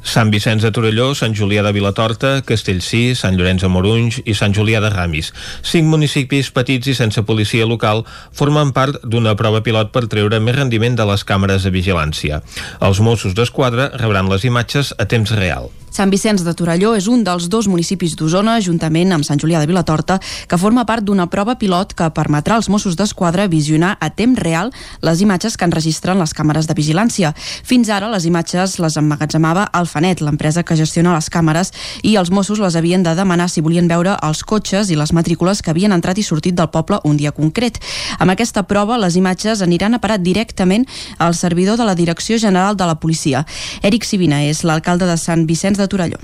Sant 0.01 0.31
Vicenç 0.31 0.63
de 0.63 0.71
Torelló, 0.71 1.11
Sant 1.15 1.35
Julià 1.35 1.63
de 1.65 1.73
Vilatorta, 1.75 2.41
Castellcí, 2.47 3.15
Sant 3.15 3.37
Llorenç 3.37 3.65
de 3.65 3.71
Morunys 3.71 4.21
i 4.25 4.35
Sant 4.37 4.55
Julià 4.55 4.81
de 4.83 4.91
Ramis. 4.93 5.33
Cinc 5.61 5.89
municipis 5.91 6.51
petits 6.55 6.87
i 6.87 6.95
sense 6.97 7.23
policia 7.27 7.67
local 7.67 8.05
formen 8.31 8.71
part 8.75 9.01
d'una 9.03 9.35
prova 9.39 9.63
pilot 9.65 9.91
per 9.95 10.07
treure 10.07 10.39
més 10.43 10.55
rendiment 10.57 10.95
de 10.95 11.07
les 11.09 11.25
càmeres 11.27 11.67
de 11.67 11.73
vigilància. 11.75 12.41
Els 12.81 13.03
Mossos 13.03 13.35
d'Esquadra 13.37 13.91
rebran 13.97 14.31
les 14.31 14.47
imatges 14.47 14.95
a 14.97 15.05
temps 15.05 15.35
real. 15.35 15.69
Sant 15.97 16.11
Vicenç 16.13 16.43
de 16.45 16.51
Torelló 16.53 16.91
és 16.93 17.07
un 17.09 17.23
dels 17.25 17.47
dos 17.49 17.65
municipis 17.65 18.11
d'Osona, 18.19 18.59
juntament 18.61 19.15
amb 19.15 19.25
Sant 19.25 19.39
Julià 19.41 19.57
de 19.57 19.65
Vilatorta, 19.65 20.19
que 20.45 20.57
forma 20.61 20.83
part 20.85 21.01
d'una 21.01 21.25
prova 21.25 21.55
pilot 21.57 21.95
que 21.97 22.11
permetrà 22.13 22.59
als 22.59 22.67
Mossos 22.69 22.93
d'Esquadra 22.99 23.47
visionar 23.49 23.95
a 23.97 24.11
temps 24.13 24.37
real 24.37 24.69
les 25.01 25.23
imatges 25.25 25.57
que 25.57 25.65
enregistren 25.65 26.21
les 26.21 26.35
càmeres 26.37 26.69
de 26.69 26.75
vigilància. 26.77 27.31
Fins 27.65 27.89
ara, 27.89 28.11
les 28.13 28.27
imatges 28.29 28.75
les 28.77 28.97
emmagatzemava 29.01 29.63
Alfanet, 29.73 30.21
l'empresa 30.21 30.61
que 30.61 30.77
gestiona 30.77 31.15
les 31.15 31.31
càmeres, 31.33 31.73
i 32.05 32.13
els 32.21 32.29
Mossos 32.29 32.61
les 32.61 32.77
havien 32.77 33.01
de 33.01 33.15
demanar 33.17 33.49
si 33.49 33.65
volien 33.65 33.89
veure 33.89 34.19
els 34.21 34.43
cotxes 34.45 34.93
i 34.93 34.99
les 35.01 35.15
matrícules 35.17 35.63
que 35.65 35.73
havien 35.73 35.97
entrat 35.97 36.21
i 36.21 36.27
sortit 36.29 36.59
del 36.61 36.69
poble 36.69 37.01
un 37.09 37.17
dia 37.17 37.33
concret. 37.33 37.81
Amb 38.19 38.35
aquesta 38.35 38.67
prova, 38.69 38.99
les 39.01 39.17
imatges 39.17 39.65
aniran 39.65 39.97
a 39.97 40.03
parar 40.05 40.21
directament 40.21 40.85
al 41.17 41.33
servidor 41.33 41.81
de 41.81 41.89
la 41.89 41.97
Direcció 41.97 42.37
General 42.37 42.77
de 42.77 42.85
la 42.85 42.99
Policia. 43.01 43.47
Eric 43.81 44.05
Sivina 44.05 44.45
és 44.45 44.61
l'alcalde 44.61 45.09
de 45.09 45.17
Sant 45.17 45.49
Vicenç 45.49 45.81
de 45.81 45.86
Torelló. 45.87 46.19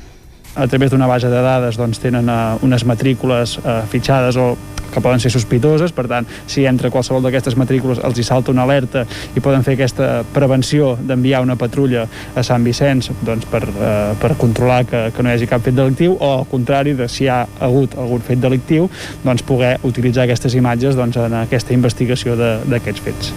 A 0.55 0.68
través 0.70 0.91
d'una 0.93 1.07
base 1.09 1.32
de 1.32 1.41
dades 1.41 1.80
doncs, 1.80 1.97
tenen 2.01 2.30
uh, 2.30 2.59
unes 2.61 2.86
matrícules 2.86 3.57
uh, 3.64 3.82
fitxades 3.89 4.38
o 4.38 4.53
que 4.94 5.02
poden 5.02 5.20
ser 5.20 5.32
sospitoses, 5.34 5.91
per 5.96 6.06
tant, 6.12 6.28
si 6.48 6.68
entra 6.70 6.91
qualsevol 6.94 7.24
d'aquestes 7.26 7.58
matrícules 7.60 8.02
els 8.04 8.20
hi 8.20 8.26
salta 8.28 8.54
una 8.54 8.64
alerta 8.68 9.06
i 9.36 9.41
poden 9.44 9.66
fer 9.66 9.76
aquesta 9.78 10.10
prevenció 10.34 10.94
d'enviar 11.02 11.41
una 11.44 11.58
patrulla 11.60 12.06
a 12.36 12.44
Sant 12.46 12.64
Vicenç 12.66 13.10
doncs, 13.26 13.48
per, 13.50 13.64
eh, 13.66 14.14
per 14.22 14.36
controlar 14.39 14.84
que, 14.89 15.06
que 15.16 15.24
no 15.24 15.32
hi 15.32 15.38
hagi 15.38 15.50
cap 15.50 15.66
fet 15.66 15.76
delictiu 15.78 16.18
o 16.20 16.32
al 16.39 16.48
contrari, 16.52 16.94
de 16.98 17.10
si 17.10 17.26
hi 17.26 17.32
ha 17.32 17.44
hagut 17.64 17.98
algun 17.98 18.22
fet 18.26 18.41
delictiu, 18.44 18.89
doncs 19.24 19.46
poder 19.48 19.76
utilitzar 19.84 20.28
aquestes 20.28 20.56
imatges 20.60 20.98
doncs, 21.00 21.18
en 21.18 21.38
aquesta 21.41 21.74
investigació 21.74 22.38
d'aquests 22.38 23.04
fets. 23.04 23.34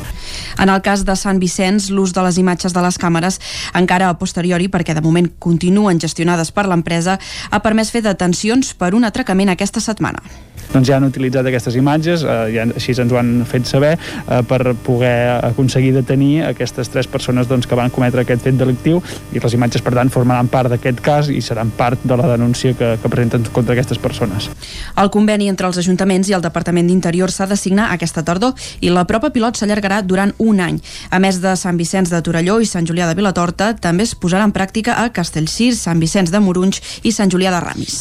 En 0.60 0.72
el 0.72 0.80
cas 0.84 1.04
de 1.04 1.16
Sant 1.16 1.40
Vicenç, 1.40 1.90
l'ús 1.92 2.14
de 2.16 2.24
les 2.24 2.40
imatges 2.40 2.74
de 2.74 2.82
les 2.84 2.98
càmeres 3.00 3.40
encara 3.76 4.10
a 4.10 4.18
posteriori, 4.18 4.68
perquè 4.72 4.96
de 4.96 5.04
moment 5.04 5.28
continuen 5.38 6.00
gestionades 6.00 6.52
per 6.52 6.66
l'empresa, 6.68 7.18
ha 7.50 7.62
permès 7.64 7.92
fer 7.92 8.04
detencions 8.04 8.74
per 8.74 8.94
un 8.96 9.04
atracament 9.08 9.52
aquesta 9.52 9.80
setmana 9.84 10.24
doncs 10.72 10.88
ja 10.88 10.96
han 10.98 11.06
utilitzat 11.06 11.45
aquestes 11.50 11.76
imatges, 11.76 12.22
eh, 12.22 12.36
ja 12.54 12.66
així 12.68 12.94
ens 12.96 13.12
ho 13.12 13.18
han 13.20 13.44
fet 13.48 13.66
saber, 13.66 13.96
eh, 13.96 14.42
per 14.48 14.74
poder 14.86 15.44
aconseguir 15.44 15.92
detenir 15.94 16.44
aquestes 16.44 16.90
tres 16.92 17.06
persones 17.06 17.48
doncs, 17.48 17.66
que 17.66 17.78
van 17.78 17.90
cometre 17.90 18.22
aquest 18.22 18.42
fet 18.42 18.58
delictiu 18.58 19.02
i 19.32 19.42
les 19.42 19.54
imatges, 19.54 19.82
per 19.82 19.94
tant, 19.94 20.10
formaran 20.10 20.48
part 20.48 20.70
d'aquest 20.72 21.00
cas 21.04 21.30
i 21.30 21.40
seran 21.40 21.70
part 21.76 22.02
de 22.04 22.16
la 22.16 22.28
denúncia 22.32 22.74
que, 22.74 22.96
que 23.02 23.08
presenten 23.08 23.44
contra 23.52 23.74
aquestes 23.76 23.98
persones. 23.98 24.50
El 24.96 25.10
conveni 25.10 25.48
entre 25.48 25.68
els 25.68 25.78
ajuntaments 25.78 26.28
i 26.30 26.36
el 26.36 26.44
Departament 26.44 26.88
d'Interior 26.88 27.30
s'ha 27.32 27.46
de 27.46 27.56
signar 27.56 27.90
aquesta 27.92 28.24
tardor 28.26 28.54
i 28.80 28.90
la 28.90 29.06
prova 29.08 29.30
pilot 29.34 29.58
s'allargarà 29.58 30.02
durant 30.02 30.32
un 30.38 30.60
any. 30.60 30.80
A 31.10 31.20
més 31.22 31.40
de 31.42 31.54
Sant 31.56 31.78
Vicenç 31.78 32.10
de 32.12 32.22
Torelló 32.22 32.58
i 32.60 32.68
Sant 32.68 32.86
Julià 32.88 33.08
de 33.08 33.16
Vilatorta, 33.18 33.72
també 33.74 34.06
es 34.06 34.14
posarà 34.18 34.46
en 34.46 34.54
pràctica 34.56 34.96
a 35.02 35.10
Castellcir, 35.14 35.74
Sant 35.76 36.00
Vicenç 36.02 36.32
de 36.34 36.40
Morunys 36.40 36.82
i 37.02 37.12
Sant 37.12 37.32
Julià 37.32 37.52
de 37.54 37.60
Ramis. 37.62 37.96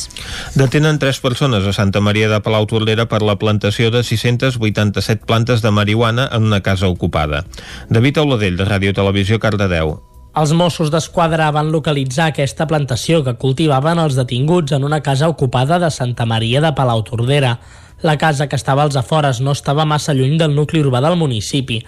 Detenen 0.56 1.00
tres 1.00 1.20
persones 1.24 1.66
a 1.66 1.74
Santa 1.76 2.02
Maria 2.02 2.30
de 2.32 2.40
Palau 2.44 2.68
Tordera 2.70 3.08
per 3.10 3.22
la 3.26 3.35
plantació 3.38 3.92
de 3.92 4.04
687 4.04 5.26
plantes 5.26 5.62
de 5.62 5.72
marihuana 5.72 6.30
en 6.32 6.44
una 6.44 6.62
casa 6.62 6.88
ocupada. 6.88 7.46
David 7.90 8.20
Auladell, 8.24 8.58
de 8.58 8.66
Ràdio 8.66 8.94
Televisió, 8.94 9.40
Cardedeu. 9.40 9.98
Els 10.36 10.52
Mossos 10.52 10.90
d'Esquadra 10.92 11.48
van 11.56 11.70
localitzar 11.72 12.26
aquesta 12.28 12.66
plantació 12.68 13.22
que 13.24 13.38
cultivaven 13.40 14.02
els 14.04 14.18
detinguts 14.20 14.76
en 14.76 14.84
una 14.84 15.00
casa 15.00 15.30
ocupada 15.32 15.80
de 15.80 15.88
Santa 15.88 16.26
Maria 16.28 16.60
de 16.60 16.74
Palautordera. 16.76 17.54
La 18.04 18.18
casa 18.18 18.50
que 18.52 18.58
estava 18.60 18.84
als 18.84 18.98
afores 19.00 19.40
no 19.40 19.54
estava 19.56 19.86
massa 19.88 20.14
lluny 20.14 20.36
del 20.38 20.52
nucli 20.58 20.84
urbà 20.84 21.00
del 21.06 21.16
municipi. 21.16 21.80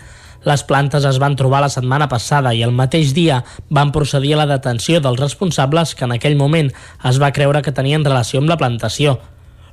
Les 0.48 0.64
plantes 0.64 1.04
es 1.04 1.20
van 1.20 1.36
trobar 1.36 1.60
la 1.66 1.74
setmana 1.74 2.08
passada 2.08 2.54
i 2.56 2.62
el 2.64 2.72
mateix 2.72 3.12
dia 3.14 3.42
van 3.68 3.92
procedir 3.92 4.38
a 4.38 4.44
la 4.46 4.52
detenció 4.54 5.02
dels 5.04 5.20
responsables 5.20 5.92
que 5.96 6.08
en 6.08 6.16
aquell 6.16 6.38
moment 6.40 6.72
es 7.04 7.20
va 7.20 7.34
creure 7.36 7.62
que 7.62 7.76
tenien 7.76 8.06
relació 8.08 8.40
amb 8.40 8.54
la 8.54 8.60
plantació. 8.62 9.18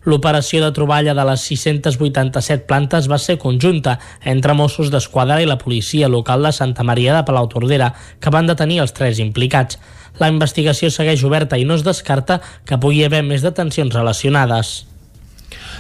L'operació 0.05 0.61
de 0.61 0.71
troballa 0.77 1.15
de 1.17 1.25
les 1.25 1.45
687 1.49 2.67
plantes 2.69 3.09
va 3.09 3.19
ser 3.19 3.39
conjunta 3.41 3.99
entre 4.35 4.57
Mossos 4.57 4.93
d'Esquadra 4.93 5.41
i 5.41 5.49
la 5.49 5.59
policia 5.59 6.11
local 6.13 6.45
de 6.45 6.53
Santa 6.53 6.85
Maria 6.85 7.17
de 7.17 7.25
Palautordera, 7.25 7.93
que 8.21 8.33
van 8.35 8.47
detenir 8.51 8.83
els 8.85 8.93
tres 8.93 9.21
implicats. 9.25 9.81
La 10.21 10.29
investigació 10.31 10.93
segueix 10.93 11.25
oberta 11.25 11.59
i 11.59 11.65
no 11.65 11.79
es 11.79 11.87
descarta 11.87 12.41
que 12.69 12.79
pugui 12.79 13.05
haver 13.05 13.25
més 13.25 13.43
detencions 13.43 13.97
relacionades. 13.97 14.83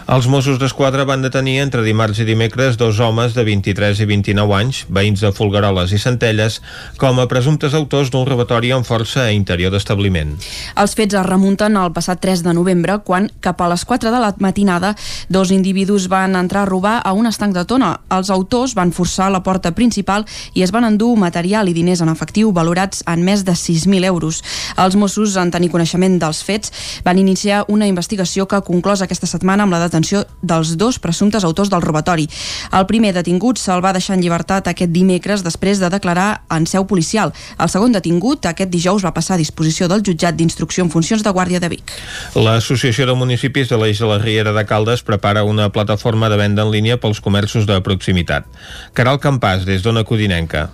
Els 0.04 0.26
Mossos 0.28 0.58
d'Esquadra 0.60 1.06
van 1.08 1.22
detenir 1.24 1.54
entre 1.62 1.80
dimarts 1.80 2.18
i 2.20 2.26
dimecres 2.28 2.74
dos 2.76 2.98
homes 3.00 3.32
de 3.32 3.40
23 3.40 4.02
i 4.04 4.06
29 4.10 4.52
anys, 4.52 4.82
veïns 4.92 5.22
de 5.24 5.30
Folgueroles 5.32 5.94
i 5.96 6.00
Centelles, 6.02 6.58
com 7.00 7.16
a 7.22 7.24
presumptes 7.24 7.72
autors 7.72 8.10
d'un 8.12 8.26
robatori 8.28 8.68
amb 8.76 8.84
força 8.84 9.22
a 9.22 9.30
interior 9.32 9.72
d'establiment. 9.72 10.34
Els 10.76 10.92
fets 10.98 11.16
es 11.16 11.24
remunten 11.24 11.78
al 11.80 11.94
passat 11.96 12.20
3 12.20 12.42
de 12.44 12.52
novembre, 12.52 12.98
quan, 13.06 13.30
cap 13.40 13.62
a 13.64 13.70
les 13.72 13.86
4 13.88 14.12
de 14.12 14.20
la 14.20 14.34
matinada, 14.44 14.90
dos 15.32 15.54
individus 15.56 16.10
van 16.12 16.36
entrar 16.36 16.66
a 16.66 16.68
robar 16.68 16.98
a 17.00 17.14
un 17.16 17.24
estanc 17.24 17.56
de 17.56 17.64
tona. 17.64 17.94
Els 18.12 18.28
autors 18.28 18.76
van 18.76 18.92
forçar 18.92 19.30
la 19.32 19.40
porta 19.40 19.72
principal 19.72 20.28
i 20.52 20.66
es 20.68 20.74
van 20.76 20.84
endur 20.84 21.14
material 21.16 21.72
i 21.72 21.72
diners 21.72 22.04
en 22.04 22.12
efectiu 22.12 22.52
valorats 22.52 23.00
en 23.08 23.24
més 23.24 23.46
de 23.48 23.56
6.000 23.56 24.04
euros. 24.12 24.44
Els 24.76 25.00
Mossos, 25.00 25.40
en 25.40 25.48
tenir 25.48 25.72
coneixement 25.72 26.20
dels 26.20 26.44
fets, 26.44 26.76
van 27.08 27.16
iniciar 27.16 27.64
una 27.72 27.88
investigació 27.88 28.44
que 28.44 28.60
conclòs 28.68 29.00
aquesta 29.00 29.32
setmana 29.32 29.64
amb 29.64 29.72
la 29.72 29.93
detenció 29.94 30.24
dels 30.42 30.76
dos 30.76 30.98
presumptes 30.98 31.44
autors 31.44 31.70
del 31.70 31.82
robatori. 31.82 32.26
El 32.74 32.86
primer 32.90 33.14
detingut 33.14 33.60
se'l 33.62 33.82
va 33.84 33.94
deixar 33.94 34.16
en 34.16 34.22
llibertat 34.24 34.66
aquest 34.68 34.90
dimecres 34.90 35.44
després 35.46 35.78
de 35.78 35.90
declarar 35.90 36.42
en 36.50 36.66
seu 36.66 36.86
policial. 36.90 37.32
El 37.58 37.70
segon 37.70 37.94
detingut 37.94 38.46
aquest 38.50 38.72
dijous 38.74 39.06
va 39.06 39.14
passar 39.14 39.38
a 39.38 39.42
disposició 39.42 39.88
del 39.88 40.02
jutjat 40.02 40.34
d'instrucció 40.34 40.84
en 40.84 40.90
funcions 40.90 41.22
de 41.22 41.30
Guàrdia 41.30 41.62
de 41.62 41.70
Vic. 41.70 41.94
L'Associació 42.34 43.06
de 43.06 43.14
Municipis 43.14 43.70
de 43.70 43.78
l'Eix 43.78 44.02
de 44.02 44.10
la 44.10 44.18
Riera 44.18 44.52
de 44.52 44.66
Caldes 44.66 45.06
prepara 45.06 45.44
una 45.44 45.70
plataforma 45.70 46.28
de 46.28 46.40
venda 46.40 46.66
en 46.66 46.72
línia 46.74 46.98
pels 46.98 47.20
comerços 47.20 47.68
de 47.70 47.80
proximitat. 47.80 48.48
Caral 48.94 49.22
Campàs, 49.22 49.68
des 49.68 49.84
d'Ona 49.84 50.04
Codinenca. 50.04 50.70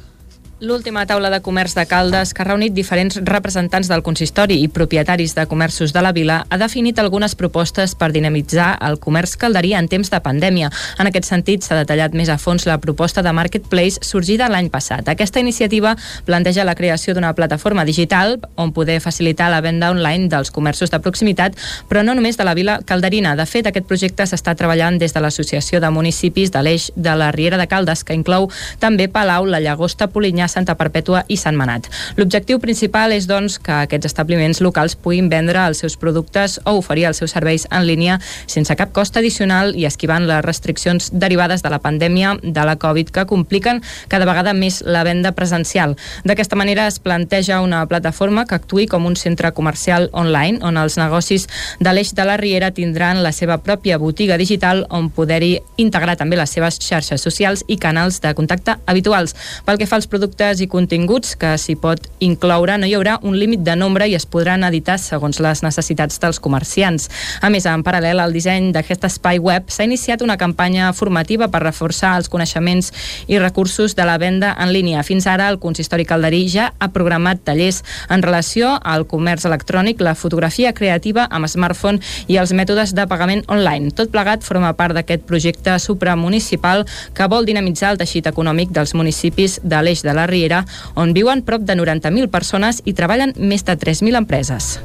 L'última 0.61 1.07
taula 1.09 1.31
de 1.33 1.39
comerç 1.41 1.73
de 1.73 1.87
Caldes, 1.89 2.35
que 2.37 2.43
ha 2.43 2.45
reunit 2.45 2.75
diferents 2.77 3.15
representants 3.25 3.89
del 3.89 4.03
consistori 4.05 4.59
i 4.61 4.67
propietaris 4.69 5.33
de 5.33 5.47
comerços 5.49 5.95
de 5.97 6.03
la 6.05 6.11
vila, 6.13 6.43
ha 6.51 6.59
definit 6.61 6.99
algunes 7.01 7.33
propostes 7.33 7.95
per 7.97 8.11
dinamitzar 8.13 8.75
el 8.85 8.99
comerç 9.01 9.39
calderí 9.41 9.71
en 9.73 9.89
temps 9.89 10.13
de 10.13 10.21
pandèmia. 10.21 10.69
En 11.01 11.09
aquest 11.09 11.31
sentit, 11.31 11.65
s'ha 11.65 11.79
detallat 11.79 12.13
més 12.13 12.29
a 12.29 12.37
fons 12.37 12.67
la 12.69 12.77
proposta 12.77 13.25
de 13.25 13.33
Marketplace 13.33 14.05
sorgida 14.05 14.51
l'any 14.53 14.69
passat. 14.69 15.09
Aquesta 15.09 15.41
iniciativa 15.41 15.95
planteja 16.29 16.69
la 16.69 16.77
creació 16.77 17.17
d'una 17.17 17.33
plataforma 17.33 17.87
digital 17.89 18.37
on 18.61 18.75
poder 18.77 18.99
facilitar 19.01 19.49
la 19.49 19.63
venda 19.65 19.89
online 19.97 20.29
dels 20.29 20.53
comerços 20.53 20.93
de 20.93 21.01
proximitat, 21.01 21.57
però 21.89 22.05
no 22.05 22.13
només 22.13 22.37
de 22.37 22.45
la 22.45 22.53
vila 22.53 22.83
calderina. 22.85 23.33
De 23.33 23.49
fet, 23.49 23.65
aquest 23.65 23.89
projecte 23.89 24.29
s'està 24.29 24.53
treballant 24.61 25.01
des 25.01 25.17
de 25.17 25.25
l'Associació 25.25 25.81
de 25.81 25.89
Municipis 25.89 26.53
de 26.53 26.61
l'Eix 26.61 26.93
de 26.97 27.17
la 27.17 27.33
Riera 27.33 27.57
de 27.57 27.65
Caldes, 27.67 28.05
que 28.05 28.13
inclou 28.13 28.51
també 28.79 29.09
Palau, 29.09 29.49
la 29.49 29.65
Llagosta, 29.65 30.13
Polinyà, 30.13 30.50
Santa 30.51 30.75
Perpètua 30.77 31.25
i 31.29 31.39
Sant 31.41 31.57
Manat. 31.57 31.89
L'objectiu 32.19 32.61
principal 32.61 33.15
és, 33.15 33.29
doncs, 33.31 33.61
que 33.63 33.85
aquests 33.87 34.11
establiments 34.11 34.61
locals 34.61 34.97
puguin 34.99 35.31
vendre 35.31 35.63
els 35.67 35.81
seus 35.83 35.97
productes 36.01 36.59
o 36.67 36.77
oferir 36.81 37.07
els 37.09 37.23
seus 37.23 37.35
serveis 37.37 37.67
en 37.71 37.87
línia 37.87 38.19
sense 38.51 38.75
cap 38.77 38.93
cost 38.97 39.17
addicional 39.17 39.75
i 39.79 39.87
esquivant 39.89 40.27
les 40.29 40.43
restriccions 40.45 41.11
derivades 41.13 41.63
de 41.63 41.71
la 41.73 41.81
pandèmia 41.81 42.37
de 42.43 42.65
la 42.67 42.77
Covid 42.81 43.13
que 43.15 43.27
compliquen 43.31 43.83
cada 44.09 44.27
vegada 44.29 44.55
més 44.57 44.81
la 44.87 45.05
venda 45.07 45.33
presencial. 45.39 45.97
D'aquesta 46.27 46.59
manera 46.59 46.87
es 46.91 46.99
planteja 46.99 47.61
una 47.63 47.85
plataforma 47.87 48.47
que 48.47 48.59
actui 48.59 48.87
com 48.91 49.07
un 49.07 49.17
centre 49.17 49.53
comercial 49.55 50.09
online 50.13 50.61
on 50.67 50.81
els 50.81 50.99
negocis 50.99 51.47
de 51.79 51.95
l'eix 51.95 52.15
de 52.17 52.27
la 52.27 52.37
Riera 52.41 52.73
tindran 52.75 53.23
la 53.23 53.33
seva 53.33 53.61
pròpia 53.63 53.99
botiga 53.99 54.39
digital 54.41 54.85
on 54.91 55.11
poder-hi 55.15 55.59
integrar 55.79 56.17
també 56.19 56.39
les 56.41 56.51
seves 56.51 56.81
xarxes 56.83 57.23
socials 57.23 57.65
i 57.69 57.79
canals 57.79 58.21
de 58.25 58.35
contacte 58.35 58.77
habituals. 58.87 59.37
Pel 59.65 59.79
que 59.79 59.87
fa 59.87 59.99
als 60.01 60.09
productes 60.11 60.40
i 60.41 60.67
continguts 60.73 61.35
que 61.37 61.51
s'hi 61.61 61.75
pot 61.77 62.07
incloure, 62.25 62.79
no 62.81 62.89
hi 62.89 62.95
haurà 62.97 63.19
un 63.29 63.35
límit 63.37 63.61
de 63.61 63.75
nombre 63.77 64.07
i 64.09 64.15
es 64.17 64.25
podran 64.25 64.63
editar 64.65 64.95
segons 64.99 65.37
les 65.45 65.61
necessitats 65.61 66.17
dels 66.23 66.39
comerciants. 66.41 67.11
A 67.45 67.51
més, 67.53 67.67
en 67.69 67.83
paral·lel 67.85 68.23
al 68.23 68.33
disseny 68.33 68.71
d'aquest 68.73 69.05
espai 69.05 69.37
web, 69.37 69.69
s'ha 69.69 69.85
iniciat 69.85 70.25
una 70.25 70.39
campanya 70.41 70.95
formativa 70.97 71.51
per 71.53 71.61
reforçar 71.61 72.15
els 72.17 72.31
coneixements 72.33 72.89
i 73.29 73.37
recursos 73.39 73.93
de 73.99 74.07
la 74.09 74.17
venda 74.17 74.55
en 74.57 74.73
línia. 74.73 75.03
Fins 75.05 75.27
ara, 75.29 75.51
el 75.53 75.59
consistori 75.61 76.07
calderí 76.09 76.47
ja 76.49 76.71
ha 76.79 76.89
programat 76.95 77.45
tallers 77.45 77.83
en 78.09 78.25
relació 78.25 78.73
al 78.81 79.05
comerç 79.11 79.45
electrònic, 79.45 80.01
la 80.01 80.17
fotografia 80.17 80.73
creativa 80.73 81.29
amb 81.29 81.53
smartphone 81.53 82.01
i 82.33 82.41
els 82.41 82.57
mètodes 82.57 82.97
de 82.97 83.05
pagament 83.13 83.45
online. 83.53 83.93
Tot 83.93 84.09
plegat 84.09 84.47
forma 84.47 84.73
part 84.73 84.97
d'aquest 84.97 85.29
projecte 85.29 85.77
supramunicipal 85.77 86.87
que 87.13 87.29
vol 87.29 87.45
dinamitzar 87.45 87.93
el 87.93 88.01
teixit 88.01 88.33
econòmic 88.33 88.73
dels 88.73 88.97
municipis 88.97 89.61
de 89.61 89.85
l'eix 89.85 90.01
de 90.01 90.17
la 90.17 90.30
Riera, 90.31 90.65
on 90.95 91.15
viuen 91.17 91.45
prop 91.47 91.67
de 91.67 91.77
90.000 91.77 92.31
persones 92.33 92.83
i 92.87 92.95
treballen 92.95 93.35
més 93.37 93.67
de 93.67 93.77
3.000 93.77 94.17
empreses. 94.23 94.79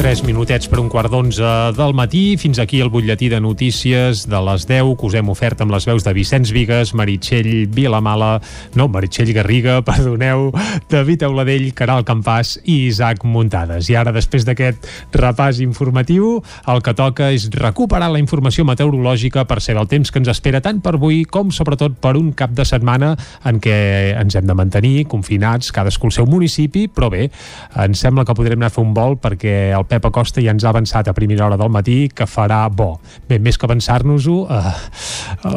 3 0.00 0.22
minutets 0.24 0.64
per 0.64 0.78
un 0.80 0.86
quart 0.88 1.12
d'onze 1.12 1.44
del 1.76 1.92
matí. 1.92 2.38
Fins 2.40 2.56
aquí 2.62 2.78
el 2.80 2.88
butlletí 2.88 3.26
de 3.28 3.36
notícies 3.36 4.22
de 4.24 4.38
les 4.46 4.62
10 4.64 4.94
que 4.96 5.04
us 5.04 5.16
hem 5.18 5.28
ofert 5.28 5.60
amb 5.60 5.74
les 5.74 5.84
veus 5.84 6.06
de 6.06 6.14
Vicenç 6.16 6.54
Vigues, 6.56 6.94
Meritxell 6.96 7.66
Vilamala, 7.68 8.38
no, 8.80 8.86
Meritxell 8.88 9.34
Garriga, 9.36 9.82
perdoneu, 9.90 10.54
David 10.88 11.26
Auladell, 11.28 11.66
Caral 11.76 12.06
Campàs 12.08 12.54
i 12.64 12.86
Isaac 12.86 13.26
Muntades. 13.28 13.90
I 13.92 13.98
ara, 14.00 14.14
després 14.16 14.46
d'aquest 14.48 14.88
repàs 15.12 15.60
informatiu, 15.60 16.38
el 16.72 16.80
que 16.80 16.96
toca 16.96 17.28
és 17.36 17.50
recuperar 17.52 18.08
la 18.08 18.24
informació 18.24 18.64
meteorològica 18.64 19.44
per 19.44 19.60
ser 19.60 19.76
el 19.76 19.90
temps 19.92 20.08
que 20.08 20.24
ens 20.24 20.32
espera 20.32 20.64
tant 20.64 20.80
per 20.80 20.94
avui 20.96 21.26
com 21.28 21.52
sobretot 21.52 22.00
per 22.00 22.14
un 22.16 22.32
cap 22.32 22.56
de 22.56 22.64
setmana 22.64 23.12
en 23.44 23.60
què 23.60 23.76
ens 24.16 24.40
hem 24.40 24.48
de 24.48 24.56
mantenir 24.56 25.04
confinats, 25.12 25.68
cadascú 25.76 26.08
al 26.08 26.16
seu 26.22 26.30
municipi, 26.30 26.88
però 26.88 27.12
bé, 27.12 27.28
ens 27.84 28.00
sembla 28.00 28.24
que 28.24 28.38
podrem 28.40 28.62
anar 28.62 28.72
a 28.72 28.76
fer 28.80 28.86
un 28.88 28.96
vol 28.96 29.20
perquè 29.20 29.76
el 29.76 29.89
Pep 29.90 30.06
Acosta 30.06 30.42
ja 30.42 30.54
ens 30.54 30.64
ha 30.64 30.70
avançat 30.70 31.10
a 31.10 31.14
primera 31.16 31.46
hora 31.46 31.58
del 31.58 31.72
matí 31.72 32.08
que 32.14 32.28
farà 32.30 32.62
bo. 32.70 33.00
Bé, 33.28 33.40
més 33.42 33.58
que 33.58 33.66
avançar-nos-ho, 33.66 34.36
eh, 34.46 34.72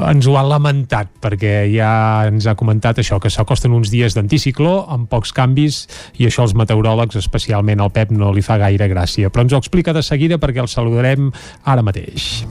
ens 0.10 0.28
ho 0.28 0.38
ha 0.40 0.44
lamentat, 0.48 1.12
perquè 1.22 1.54
ja 1.74 1.94
ens 2.30 2.48
ha 2.50 2.58
comentat 2.60 3.04
això, 3.04 3.22
que 3.22 3.30
s'acosten 3.34 3.76
uns 3.78 3.94
dies 3.94 4.18
d'anticicló, 4.18 4.76
amb 4.90 5.10
pocs 5.12 5.36
canvis, 5.38 5.84
i 6.18 6.28
això 6.30 6.48
als 6.48 6.58
meteoròlegs, 6.58 7.20
especialment 7.22 7.84
al 7.84 7.94
Pep, 7.94 8.12
no 8.12 8.34
li 8.34 8.42
fa 8.42 8.58
gaire 8.62 8.90
gràcia. 8.90 9.30
Però 9.30 9.46
ens 9.46 9.54
ho 9.54 9.62
explica 9.62 9.94
de 9.94 10.02
seguida 10.04 10.42
perquè 10.42 10.66
el 10.66 10.72
saludarem 10.72 11.32
ara 11.64 11.86
mateix. 11.86 12.44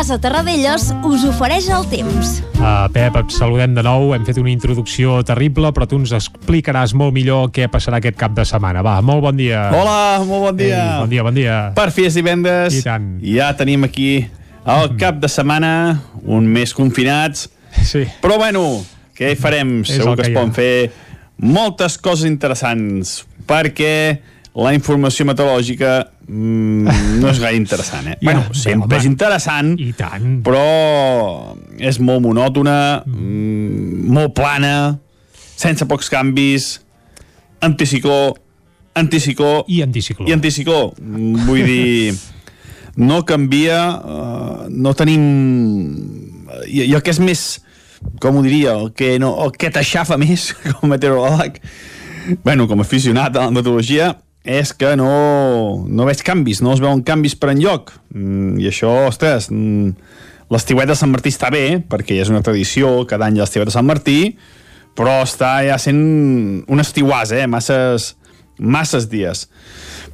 Casa 0.00 0.16
Terradellos 0.16 0.86
us 1.04 1.26
ofereix 1.28 1.66
el 1.68 1.82
temps. 1.92 2.28
Uh, 2.56 2.86
Pep, 2.88 3.18
et 3.20 3.34
saludem 3.36 3.74
de 3.76 3.82
nou. 3.84 4.14
Hem 4.16 4.22
fet 4.24 4.38
una 4.40 4.48
introducció 4.48 5.18
terrible, 5.28 5.68
però 5.76 5.84
tu 5.84 5.98
ens 6.00 6.14
explicaràs 6.16 6.94
molt 6.96 7.12
millor 7.12 7.50
què 7.52 7.66
passarà 7.68 7.98
aquest 8.00 8.16
cap 8.16 8.32
de 8.32 8.46
setmana. 8.48 8.80
Va, 8.80 8.94
molt 9.04 9.20
bon 9.26 9.36
dia. 9.36 9.66
Hola, 9.76 10.22
molt 10.24 10.46
bon 10.46 10.56
dia. 10.56 10.78
Ei, 10.78 11.02
bon 11.02 11.12
dia, 11.12 11.26
bon 11.26 11.36
dia. 11.36 11.58
Per 11.76 11.84
fi 11.92 12.06
és 12.08 12.16
divendres. 12.16 12.78
I 12.80 12.86
tant. 12.86 13.10
Ja 13.20 13.50
tenim 13.58 13.84
aquí 13.90 14.08
el 14.64 14.96
cap 14.96 15.20
de 15.20 15.28
setmana, 15.28 15.74
un 16.24 16.48
mes 16.48 16.72
confinats. 16.72 17.50
Sí. 17.84 18.06
Però 18.24 18.40
bueno, 18.40 18.64
què 19.20 19.34
hi 19.34 19.36
farem? 19.36 19.82
És 19.84 19.98
Segur 19.98 20.16
que 20.16 20.22
que 20.22 20.30
es 20.30 20.38
poden 20.38 20.56
fer 20.56 20.72
moltes 21.44 22.00
coses 22.00 22.24
interessants, 22.24 23.18
perquè 23.44 23.92
la 24.56 24.72
informació 24.72 25.28
meteorològica 25.28 25.98
mm, 26.30 27.18
no 27.20 27.30
és 27.30 27.40
gaire 27.42 27.58
interessant, 27.58 28.06
eh? 28.06 28.16
Ja, 28.20 28.24
bueno, 28.30 28.44
bé, 28.48 28.58
sempre 28.58 28.86
home. 28.86 29.00
és 29.00 29.08
interessant, 29.08 29.72
I 29.80 29.92
tant. 29.98 30.28
però 30.46 31.56
és 31.78 31.98
molt 31.98 32.22
monòtona, 32.24 32.76
mm, 33.06 34.06
molt 34.14 34.34
plana, 34.36 34.98
sense 35.60 35.86
pocs 35.90 36.08
canvis, 36.12 36.80
anticicló, 37.60 38.36
anticicló... 38.94 39.64
I 39.68 39.82
anticicló. 39.82 40.26
I 40.28 40.32
anticicló. 40.32 40.94
Mm, 41.00 41.46
Vull 41.46 41.64
dir, 41.66 42.14
no 42.96 43.24
canvia, 43.24 43.82
uh, 43.98 44.68
no 44.70 44.94
tenim... 44.94 45.26
I, 46.66 46.86
I 46.86 46.94
el 46.94 47.02
que 47.04 47.12
és 47.12 47.20
més, 47.22 47.44
com 48.20 48.40
ho 48.40 48.42
diria, 48.44 48.74
el 48.78 48.92
que, 48.96 49.18
no, 49.22 49.34
el 49.44 49.54
que 49.56 49.70
t'aixafa 49.72 50.18
més 50.20 50.50
com 50.78 50.88
a 50.88 50.94
meteoròleg, 50.94 51.60
bueno, 52.44 52.66
com 52.70 52.80
a 52.80 52.86
aficionat 52.86 53.36
a 53.36 53.46
la 53.48 53.54
meteorologia, 53.54 54.14
és 54.44 54.72
que 54.72 54.94
no, 54.96 55.84
no 55.86 56.06
veig 56.08 56.22
canvis, 56.24 56.62
no 56.64 56.72
es 56.72 56.80
veuen 56.80 57.02
canvis 57.04 57.36
per 57.36 57.52
enlloc. 57.52 57.92
Mm, 58.14 58.56
I 58.62 58.70
això, 58.70 58.92
ostres, 59.08 59.50
mm, 59.52 59.92
l'estiuet 60.50 60.88
de 60.88 60.96
Sant 60.96 61.12
Martí 61.12 61.32
està 61.32 61.50
bé, 61.52 61.80
perquè 61.84 62.16
ja 62.16 62.24
és 62.24 62.32
una 62.32 62.42
tradició, 62.44 63.04
cada 63.10 63.28
any 63.28 63.36
l'estiuet 63.40 63.68
de 63.68 63.74
Sant 63.74 63.86
Martí, 63.86 64.36
però 64.96 65.20
està 65.24 65.60
ja 65.66 65.76
sent 65.78 66.00
un 66.66 66.82
estiuàs, 66.82 67.34
eh? 67.36 67.44
Masses, 67.46 68.14
masses 68.58 69.08
dies. 69.12 69.46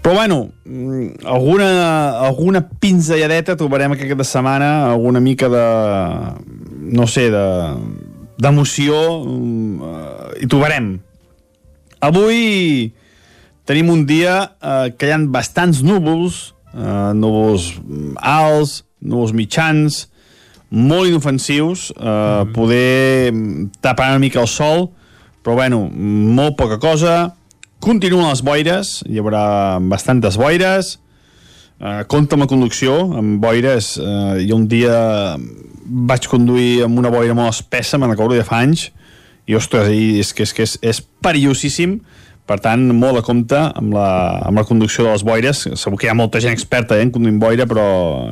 Però 0.03 0.15
bueno, 0.19 0.51
mm, 0.67 1.23
alguna, 1.25 1.71
alguna 2.27 2.67
pinzelladeta 2.67 3.57
trobarem 3.57 3.95
aquesta 3.95 4.27
setmana, 4.27 4.91
alguna 4.91 5.23
mica 5.23 5.49
de, 5.49 5.67
no 6.99 7.07
sé, 7.07 7.31
de 7.31 7.47
d'emoció, 8.37 9.25
mm, 9.25 9.81
eh, 9.81 10.43
hi 10.43 10.47
trobarem. 10.47 10.99
Avui 12.05 12.93
tenim 13.67 13.91
un 13.91 14.07
dia 14.07 14.37
eh, 14.63 14.93
que 14.97 15.09
hi 15.11 15.15
ha 15.15 15.21
bastants 15.31 15.83
núvols, 15.85 16.55
eh, 16.73 17.13
núvols 17.19 17.73
alts, 18.23 18.81
núvols 19.03 19.35
mitjans, 19.37 20.07
molt 20.71 21.11
inofensius, 21.11 21.91
eh, 21.95 22.45
poder 22.55 23.33
tapar 23.83 24.13
una 24.15 24.23
mica 24.23 24.41
el 24.41 24.51
sol, 24.51 24.89
però 25.43 25.59
bueno, 25.59 25.85
molt 25.91 26.57
poca 26.59 26.79
cosa. 26.83 27.35
Continuen 27.83 28.31
les 28.31 28.43
boires, 28.43 29.01
hi 29.07 29.21
haurà 29.21 29.79
bastantes 29.83 30.39
boires, 30.41 30.97
eh, 31.79 32.03
compta 32.09 32.35
amb 32.35 32.47
la 32.47 32.51
conducció, 32.51 32.99
amb 33.19 33.41
boires, 33.43 33.97
eh, 33.99 34.47
i 34.47 34.53
un 34.53 34.67
dia 34.67 35.37
vaig 35.87 36.27
conduir 36.27 36.85
amb 36.85 36.99
una 36.99 37.11
boira 37.11 37.35
molt 37.35 37.55
espessa, 37.55 37.99
me'n 37.99 38.11
recordo 38.11 38.35
de 38.35 38.47
fa 38.47 38.63
anys, 38.65 38.91
i 39.47 39.55
ostres, 39.55 39.89
és 39.93 40.33
que 40.35 40.43
és, 40.43 40.53
que 40.53 40.65
és, 40.67 40.79
és 40.83 41.01
perillosíssim, 41.23 42.01
per 42.47 42.61
tant, 42.63 42.83
molt 42.95 43.19
a 43.19 43.25
compte 43.27 43.59
amb 43.59 43.95
la, 43.97 44.09
amb 44.47 44.61
la 44.61 44.65
conducció 44.69 45.05
de 45.05 45.15
les 45.17 45.25
boires. 45.27 45.65
Segur 45.75 45.99
que 45.99 46.07
hi 46.07 46.13
ha 46.13 46.19
molta 46.19 46.41
gent 46.43 46.55
experta 46.55 46.95
eh, 46.95 47.03
en 47.03 47.11
conduint 47.15 47.41
boira, 47.43 47.67
però 47.67 47.87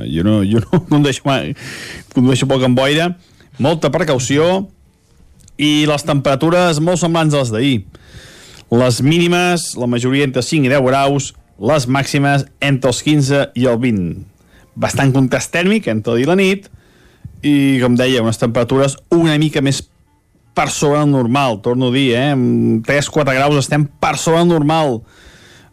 jo 0.06 0.22
no, 0.26 0.38
jo 0.46 0.62
no 0.62 0.84
condueixo, 0.92 1.24
mai, 1.26 1.54
condueixo 2.14 2.46
poc 2.50 2.62
amb 2.66 2.78
boira. 2.78 3.10
Molta 3.62 3.90
precaució 3.94 4.68
i 5.58 5.86
les 5.90 6.06
temperatures 6.06 6.78
molt 6.82 7.02
semblants 7.02 7.34
a 7.34 7.42
les 7.42 7.54
d'ahir. 7.54 7.74
Les 8.74 9.00
mínimes, 9.02 9.72
la 9.78 9.90
majoria 9.90 10.26
entre 10.26 10.42
5 10.42 10.66
i 10.66 10.72
10 10.72 10.86
graus, 10.86 11.32
les 11.58 11.86
màximes 11.86 12.46
entre 12.62 12.90
els 12.90 13.02
15 13.06 13.42
i 13.58 13.66
el 13.70 13.78
20. 13.82 14.14
Bastant 14.78 15.12
contrast 15.14 15.52
tèrmic 15.54 15.90
entre 15.90 16.14
el 16.14 16.22
dia 16.22 16.26
i 16.26 16.30
la 16.30 16.38
nit 16.38 16.70
i, 17.44 17.54
com 17.82 17.98
deia, 17.98 18.22
unes 18.22 18.40
temperatures 18.40 18.96
una 19.14 19.36
mica 19.38 19.62
més 19.62 19.82
per 20.54 20.70
sobre 20.70 21.00
del 21.00 21.10
normal, 21.10 21.60
torno 21.62 21.88
a 21.90 21.94
dir, 21.94 22.14
eh? 22.14 22.30
Amb 22.34 22.86
3-4 22.86 23.34
graus 23.34 23.58
estem 23.64 23.86
per 24.00 24.16
sobre 24.16 24.40
del 24.40 24.52
normal. 24.54 25.00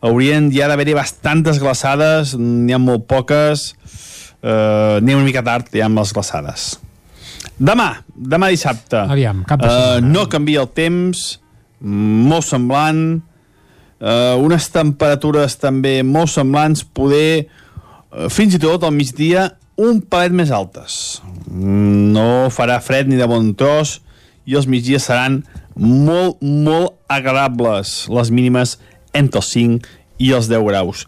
Haurien 0.02 0.50
ja 0.54 0.68
d'haver-hi 0.70 0.96
bastantes 0.98 1.60
glaçades, 1.62 2.34
n'hi 2.38 2.74
ha 2.74 2.80
molt 2.82 3.06
poques, 3.10 3.76
eh, 4.42 4.98
n'hi 5.02 5.14
ha 5.14 5.20
una 5.20 5.28
mica 5.28 5.44
tard 5.46 5.70
ja 5.78 5.86
amb 5.86 6.02
les 6.02 6.14
glaçades. 6.18 6.72
Demà, 7.62 7.92
demà 8.16 8.50
dissabte. 8.50 8.98
Aviam, 9.06 9.44
cap 9.46 9.62
de 9.62 9.70
eh, 9.70 9.72
setmana. 9.72 10.14
no 10.16 10.26
canvia 10.34 10.64
el 10.66 10.72
temps, 10.74 11.26
molt 11.82 12.46
semblant, 12.50 13.22
eh, 14.02 14.36
unes 14.42 14.70
temperatures 14.74 15.60
també 15.62 16.00
molt 16.02 16.34
semblants, 16.34 16.82
poder 16.84 17.46
eh, 17.46 18.30
fins 18.34 18.58
i 18.58 18.62
tot 18.62 18.84
al 18.84 18.98
migdia 18.98 19.52
un 19.82 20.02
palet 20.02 20.34
més 20.34 20.50
altes. 20.54 21.22
Mm, 21.50 22.10
No 22.12 22.50
farà 22.54 22.82
fred 22.82 23.08
ni 23.10 23.16
de 23.18 23.30
bon 23.30 23.54
tros 23.58 24.00
i 24.46 24.58
els 24.58 24.68
migdies 24.68 25.06
seran 25.08 25.42
molt, 25.76 26.42
molt 26.42 26.98
agradables, 27.12 28.08
les 28.12 28.32
mínimes 28.34 28.78
entre 29.14 29.42
els 29.42 29.52
5 29.54 29.88
i 30.22 30.32
els 30.36 30.50
10 30.52 30.66
graus. 30.68 31.06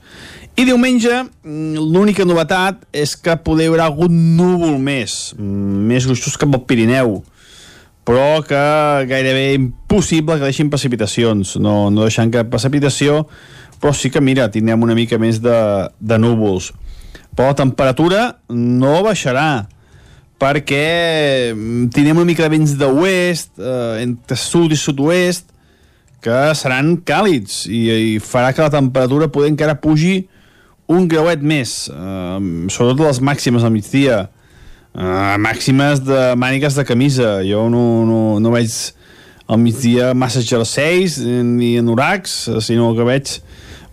I 0.56 0.66
diumenge, 0.68 1.10
mm, 1.42 1.82
l'única 1.94 2.26
novetat 2.26 2.84
és 2.94 3.16
que 3.18 3.36
poder 3.42 3.70
haurà 3.72 3.88
algun 3.90 4.14
núvol 4.38 4.78
més, 4.78 5.34
mm, 5.38 5.88
més 5.90 6.06
gruixos 6.06 6.38
cap 6.38 6.54
al 6.54 6.66
Pirineu, 6.66 7.24
però 8.06 8.44
que 8.46 9.08
gairebé 9.08 9.54
impossible 9.56 10.38
que 10.38 10.46
deixin 10.46 10.70
precipitacions, 10.70 11.56
no, 11.58 11.90
no 11.90 12.04
deixant 12.04 12.32
cap 12.32 12.52
precipitació, 12.52 13.28
però 13.80 13.94
sí 13.94 14.10
que, 14.10 14.22
mira, 14.22 14.50
tindrem 14.52 14.84
una 14.84 14.96
mica 14.96 15.18
més 15.18 15.42
de, 15.42 15.90
de 16.00 16.18
núvols. 16.18 16.72
Però 17.36 17.50
la 17.50 17.58
temperatura 17.58 18.38
no 18.50 19.02
baixarà, 19.04 19.68
perquè 20.44 21.54
mm, 21.54 21.88
tindrem 21.96 22.20
una 22.20 22.28
mica 22.28 22.44
de 22.44 22.52
vents 22.52 22.76
d'oest, 22.80 23.56
eh, 23.60 24.04
entre 24.04 24.38
sud 24.40 24.76
i 24.76 24.80
sud-oest, 24.80 25.50
que 26.24 26.40
seran 26.56 26.98
càlids 27.04 27.64
i, 27.68 27.84
i 28.16 28.20
farà 28.24 28.54
que 28.56 28.64
la 28.64 28.72
temperatura 28.72 29.30
poder 29.32 29.52
encara 29.52 29.76
pugi 29.80 30.24
un 30.92 31.08
grauet 31.12 31.44
més, 31.44 31.88
eh, 31.92 32.40
sobretot 32.72 33.06
les 33.08 33.22
màximes 33.24 33.64
al 33.64 33.72
migdia, 33.76 34.26
eh, 34.96 35.36
màximes 35.40 36.04
de 36.04 36.34
mànigues 36.40 36.76
de 36.80 36.86
camisa. 36.88 37.38
Jo 37.48 37.70
no, 37.72 38.04
no, 38.08 38.22
no 38.44 38.54
veig 38.54 38.76
al 39.48 39.60
migdia 39.60 40.14
massa 40.16 40.44
jerseis 40.44 41.18
ni 41.20 41.78
anoracs, 41.80 42.36
sinó 42.64 42.94
que 42.98 43.08
veig 43.08 43.38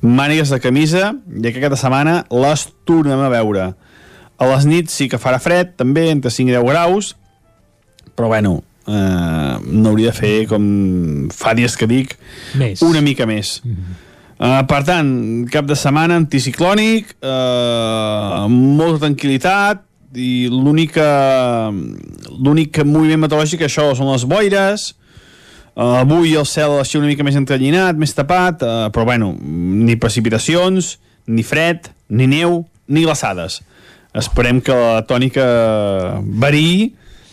mànigues 0.01 0.51
de 0.51 0.59
camisa 0.62 1.12
i 1.12 1.51
que 1.51 1.59
aquesta 1.59 1.78
setmana 1.85 2.24
les 2.31 2.66
tornem 2.89 3.20
a 3.20 3.31
veure. 3.32 3.70
A 4.41 4.49
les 4.55 4.67
nits 4.67 4.97
sí 4.97 5.09
que 5.12 5.21
farà 5.21 5.39
fred, 5.43 5.75
també, 5.77 6.09
entre 6.11 6.33
5 6.33 6.49
i 6.49 6.57
10 6.57 6.69
graus, 6.69 7.15
però 8.17 8.31
bueno, 8.33 8.62
eh, 8.87 9.57
no 9.65 9.93
hauria 9.93 10.11
de 10.11 10.17
fer 10.17 10.37
com 10.49 10.65
fa 11.35 11.53
dies 11.55 11.77
que 11.77 11.89
dic 11.91 12.17
Més. 12.59 12.81
una 12.83 13.03
mica 13.05 13.27
més 13.27 13.61
mm 13.65 13.75
-hmm. 13.75 14.07
Uh, 14.41 14.62
per 14.65 14.79
tant, 14.89 15.45
cap 15.53 15.67
de 15.69 15.77
setmana 15.77 16.17
anticiclònic, 16.17 17.11
uh, 17.21 18.49
molta 18.49 19.05
tranquil·litat, 19.05 19.83
i 20.17 20.49
l'única 20.51 21.71
l'únic 21.71 22.81
moviment 22.83 23.21
meteorològic 23.21 23.62
això 23.67 23.95
són 23.95 24.11
les 24.11 24.25
boires 24.25 24.95
uh, 25.77 26.01
avui 26.01 26.35
el 26.35 26.49
cel 26.51 26.79
així 26.81 26.99
una 26.99 27.07
mica 27.07 27.27
més 27.27 27.37
entrellinat 27.39 28.01
més 28.01 28.17
tapat, 28.17 28.65
uh, 28.65 28.89
però 28.91 29.05
bueno 29.05 29.35
ni 29.41 29.95
precipitacions, 30.01 30.97
ni 31.27 31.45
fred 31.47 31.93
ni 32.09 32.27
neu, 32.27 32.65
ni 32.89 33.05
glaçades 33.05 33.61
esperem 34.15 34.61
que 34.65 34.74
la 34.74 35.03
tònica 35.07 35.45
variï 36.20 36.91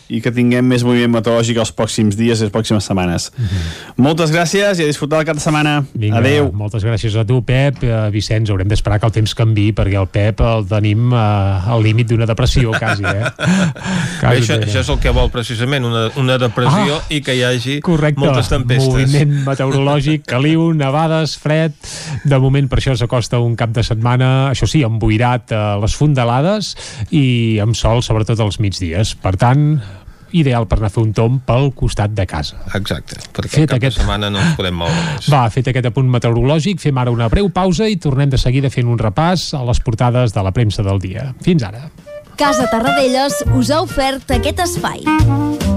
i 0.10 0.22
que 0.24 0.32
tinguem 0.32 0.66
més 0.68 0.84
moviment 0.88 1.12
meteorològic 1.18 1.60
els 1.62 1.74
pròxims 1.76 2.18
dies 2.20 2.40
i 2.40 2.48
les 2.48 2.54
pròximes 2.54 2.86
setmanes. 2.88 3.32
Mm 3.36 3.46
-hmm. 3.46 4.04
Moltes 4.08 4.32
gràcies 4.32 4.80
i 4.80 4.84
a 4.84 4.88
disfrutar 4.88 5.20
el 5.20 5.26
cap 5.26 5.36
de 5.36 5.42
setmana. 5.42 5.84
Vinga, 5.94 6.18
Adeu. 6.18 6.52
Moltes 6.54 6.84
gràcies 6.84 7.16
a 7.16 7.26
tu, 7.26 7.42
Pep. 7.44 7.84
Uh, 7.84 8.10
Vicenç, 8.12 8.50
haurem 8.50 8.68
d'esperar 8.68 9.00
que 9.00 9.06
el 9.06 9.12
temps 9.12 9.34
canvi 9.34 9.74
perquè 9.74 10.00
el 10.00 10.08
Pep 10.08 10.40
el 10.40 10.66
tenim 10.68 11.12
uh, 11.12 11.68
al 11.68 11.84
límit 11.84 12.08
d'una 12.08 12.26
depressió, 12.26 12.72
quasi, 12.72 13.04
eh? 13.04 13.26
Bé, 14.22 14.40
això, 14.40 14.58
això 14.60 14.80
és 14.80 14.90
el 14.90 15.00
que 15.00 15.10
vol 15.10 15.30
precisament, 15.30 15.86
una, 15.86 16.10
una 16.16 16.38
depressió 16.38 16.98
Ah, 16.98 17.02
i 17.10 17.22
que 17.22 17.36
hi 17.36 17.44
hagi 17.44 17.80
Correcte. 17.82 18.20
moltes 18.20 18.50
tempestes. 18.50 18.88
Moviment 18.88 19.44
meteorològic, 19.50 20.26
caliu, 20.28 20.72
nevades, 20.74 21.38
fred. 21.42 21.76
De 22.28 22.40
moment, 22.40 22.68
per 22.70 22.80
això 22.82 22.96
s'acosta 22.98 23.40
un 23.44 23.56
cap 23.60 23.74
de 23.76 23.84
setmana, 23.84 24.50
això 24.52 24.68
sí, 24.70 24.84
emboirat 24.88 25.54
a 25.56 25.64
les 25.82 25.96
fondalades 25.98 26.76
i 27.12 27.60
amb 27.64 27.78
sol, 27.78 28.04
sobretot 28.06 28.40
als 28.44 28.60
migdies. 28.64 29.16
Per 29.22 29.36
tant, 29.40 29.80
ideal 30.40 30.68
per 30.68 30.78
anar 30.80 30.90
a 30.92 30.94
fer 30.96 31.04
un 31.04 31.14
tom 31.14 31.40
pel 31.46 31.72
costat 31.76 32.12
de 32.18 32.26
casa. 32.30 32.58
Exacte, 32.78 33.18
perquè 33.34 33.50
Fet 33.54 33.62
el 33.64 33.68
cap 33.68 33.78
aquest- 33.78 33.98
de 33.98 34.02
setmana 34.04 34.30
no 34.30 34.40
ens 34.42 34.56
podem 34.58 34.76
moure 34.76 34.94
més. 35.14 35.30
Va, 35.34 35.46
fet 35.54 35.68
aquest 35.72 35.90
apunt 35.92 36.10
meteorològic, 36.10 36.80
fem 36.82 36.98
ara 36.98 37.12
una 37.12 37.30
breu 37.30 37.50
pausa 37.54 37.88
i 37.90 37.98
tornem 37.98 38.30
de 38.30 38.38
seguida 38.42 38.70
fent 38.74 38.88
un 38.88 38.98
repàs 39.00 39.50
a 39.58 39.64
les 39.68 39.80
portades 39.82 40.34
de 40.34 40.44
la 40.44 40.52
premsa 40.52 40.84
del 40.84 41.00
dia. 41.00 41.34
Fins 41.42 41.64
ara. 41.64 41.90
Casa 42.38 42.68
Tarradellas 42.70 43.44
us 43.58 43.72
ha 43.74 43.82
ofert 43.82 44.30
aquest 44.38 44.60
espai. 44.68 45.77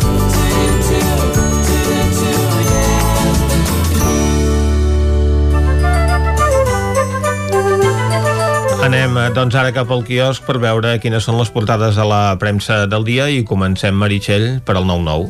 Anem, 8.81 9.13
eh, 9.13 9.29
doncs, 9.29 9.53
ara 9.53 9.69
cap 9.69 9.91
al 9.93 9.99
quiosc 10.01 10.41
per 10.41 10.55
veure 10.57 10.95
quines 10.97 11.21
són 11.21 11.35
les 11.37 11.51
portades 11.53 11.99
a 12.01 12.05
la 12.07 12.33
premsa 12.41 12.87
del 12.89 13.03
dia 13.05 13.27
i 13.29 13.43
comencem, 13.45 13.93
Meritxell, 13.93 14.55
per 14.65 14.73
al 14.73 14.87
9-9. 14.89 15.27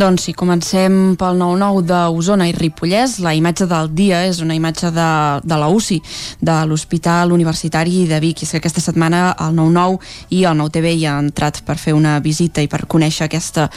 Doncs 0.00 0.24
si 0.26 0.32
comencem 0.34 1.14
pel 1.18 1.38
9-9 1.38 1.84
d'Osona 1.86 2.48
i 2.50 2.54
Ripollès, 2.56 3.20
la 3.22 3.36
imatge 3.38 3.68
del 3.70 3.92
dia 3.94 4.24
és 4.26 4.40
una 4.42 4.56
imatge 4.58 4.90
de, 4.90 5.10
de 5.46 5.58
la 5.60 5.68
UCI, 5.70 6.00
de 6.42 6.56
l'Hospital 6.66 7.30
Universitari 7.36 8.02
de 8.10 8.18
Vic. 8.18 8.42
I 8.42 8.48
és 8.48 8.56
que 8.56 8.60
aquesta 8.64 8.82
setmana 8.82 9.30
el 9.46 9.54
9-9 9.54 10.34
i 10.34 10.42
el 10.50 10.58
9-TV 10.58 10.96
hi 10.96 11.06
han 11.06 11.30
entrat 11.30 11.62
per 11.62 11.78
fer 11.78 11.94
una 11.94 12.16
visita 12.18 12.66
i 12.66 12.66
per 12.66 12.82
conèixer 12.90 13.28
aquesta 13.28 13.68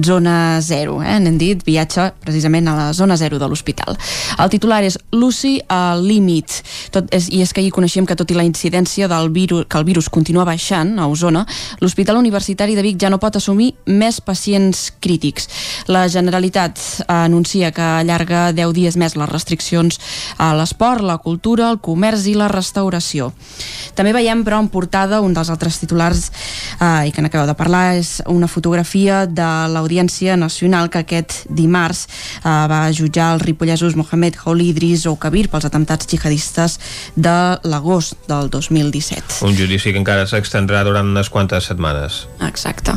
zona 0.00 0.56
zero. 0.64 1.02
Eh? 1.04 1.18
N'hem 1.20 1.36
dit 1.36 1.68
viatge 1.68 2.14
precisament 2.24 2.72
a 2.72 2.78
la 2.80 2.88
zona 2.96 3.20
zero 3.20 3.36
de 3.36 3.44
l'hospital. 3.44 4.00
El 4.40 4.56
titular 4.56 4.80
és 4.88 4.96
l'UCI 5.12 5.58
al 5.68 6.00
límit. 6.08 6.62
Tot 6.96 7.12
és, 7.12 7.28
I 7.28 7.44
és 7.44 7.52
que 7.52 7.60
ahir 7.60 7.76
coneixíem 7.76 8.08
que 8.08 8.16
tot 8.16 8.32
i 8.32 8.40
la 8.40 8.48
incidència 8.48 8.69
del 8.70 9.30
virus, 9.30 9.66
que 9.68 9.78
el 9.78 9.84
virus 9.84 10.08
continua 10.08 10.44
baixant 10.44 10.98
a 10.98 11.06
Osona, 11.06 11.44
l'Hospital 11.80 12.16
Universitari 12.16 12.74
de 12.74 12.82
Vic 12.82 12.98
ja 13.00 13.10
no 13.10 13.18
pot 13.18 13.36
assumir 13.36 13.74
més 13.86 14.20
pacients 14.20 14.92
crítics. 15.00 15.48
La 15.88 16.06
Generalitat 16.08 16.78
anuncia 17.08 17.72
que 17.72 17.82
allarga 17.82 18.52
10 18.52 18.72
dies 18.74 18.96
més 18.96 19.16
les 19.16 19.28
restriccions 19.28 19.98
a 20.38 20.52
l'esport, 20.54 21.02
la 21.02 21.18
cultura, 21.18 21.70
el 21.70 21.80
comerç 21.80 22.26
i 22.30 22.34
la 22.38 22.48
restauració. 22.48 23.32
També 23.94 24.12
veiem, 24.14 24.44
però, 24.44 24.60
en 24.60 24.70
portada, 24.72 25.20
un 25.20 25.34
dels 25.34 25.50
altres 25.50 25.80
titulars 25.80 26.30
eh, 26.80 27.08
i 27.08 27.12
que 27.12 27.22
n'acabeu 27.22 27.48
de 27.48 27.56
parlar, 27.58 27.96
és 27.98 28.20
una 28.30 28.48
fotografia 28.48 29.24
de 29.26 29.48
l'Audiència 29.72 30.36
Nacional 30.40 30.90
que 30.90 31.02
aquest 31.04 31.44
dimarts 31.50 32.06
eh, 32.06 32.48
va 32.70 32.82
jutjar 32.94 33.34
els 33.34 33.44
ripollesos 33.44 33.96
Mohamed 33.98 34.38
Houli 34.44 34.70
Idris 34.70 35.06
o 35.10 35.16
Kabir 35.20 35.48
pels 35.50 35.66
atemptats 35.68 36.08
jihadistes 36.10 36.78
de 37.16 37.36
l'agost 37.64 38.16
del 38.30 38.50
2017. 38.68 39.40
Un 39.46 39.56
judici 39.56 39.92
que 39.92 39.98
encara 39.98 40.26
s'extendrà 40.28 40.82
durant 40.84 41.08
unes 41.08 41.30
quantes 41.32 41.64
setmanes. 41.70 42.26
Exacte. 42.46 42.96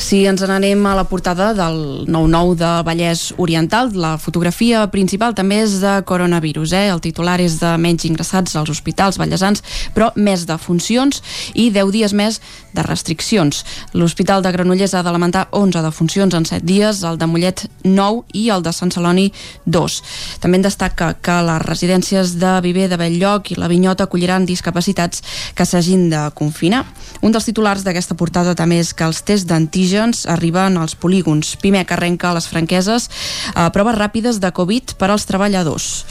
Si 0.00 0.22
ens 0.28 0.42
n'anem 0.46 0.84
a 0.86 0.94
la 0.94 1.04
portada 1.10 1.52
del 1.56 2.06
9-9 2.06 2.54
de 2.60 2.70
Vallès 2.86 3.34
Oriental, 3.36 3.90
la 3.92 4.16
fotografia 4.22 4.84
principal 4.92 5.34
també 5.34 5.60
és 5.64 5.80
de 5.82 5.96
coronavirus. 6.06 6.72
Eh? 6.78 6.84
El 6.94 7.02
titular 7.02 7.40
és 7.42 7.58
de 7.58 7.72
menys 7.80 8.06
ingressats 8.06 8.54
als 8.56 8.70
hospitals 8.70 9.18
vallesans, 9.18 9.64
però 9.96 10.12
més 10.14 10.46
de 10.46 10.56
funcions 10.58 11.22
i 11.54 11.70
10 11.74 11.92
dies 11.92 12.14
més 12.14 12.40
de 12.76 12.84
restriccions. 12.86 13.64
L'Hospital 13.94 14.44
de 14.44 14.52
Granollers 14.52 14.94
ha 14.94 15.02
de 15.02 15.12
lamentar 15.12 15.48
11 15.50 15.82
defuncions 15.82 16.34
en 16.34 16.46
7 16.46 16.62
dies, 16.66 17.02
el 17.02 17.18
de 17.18 17.26
Mollet 17.26 17.66
9 17.82 18.22
i 18.32 18.48
el 18.54 18.62
de 18.62 18.72
Sant 18.76 18.92
Celoni 18.94 19.32
2. 19.66 19.98
També 20.40 20.60
en 20.60 20.66
destaca 20.68 21.14
que 21.18 21.40
les 21.48 21.62
residències 21.66 22.36
de 22.38 22.60
Viver 22.62 22.88
de 22.92 23.00
Belllloc 23.00 23.50
i 23.50 23.58
la 23.58 23.68
Vinyota 23.72 24.06
acolliran 24.06 24.46
discapacitats 24.46 24.85
que 24.94 25.66
s'hagin 25.66 26.08
de 26.10 26.22
confinar. 26.34 26.84
Un 27.22 27.32
dels 27.32 27.46
titulars 27.48 27.82
d'aquesta 27.84 28.14
portada 28.14 28.54
també 28.54 28.78
és 28.78 28.92
que 28.94 29.06
els 29.06 29.22
tests 29.26 29.46
d'antígens 29.48 30.26
arriben 30.30 30.76
als 30.78 30.94
polígons. 30.94 31.56
Pimec 31.62 31.92
arrenca 31.92 32.34
les 32.36 32.46
franqueses 32.46 33.08
a 33.54 33.70
proves 33.74 33.96
ràpides 33.96 34.40
de 34.40 34.52
Covid 34.52 34.96
per 35.00 35.10
als 35.10 35.26
treballadors. 35.26 36.04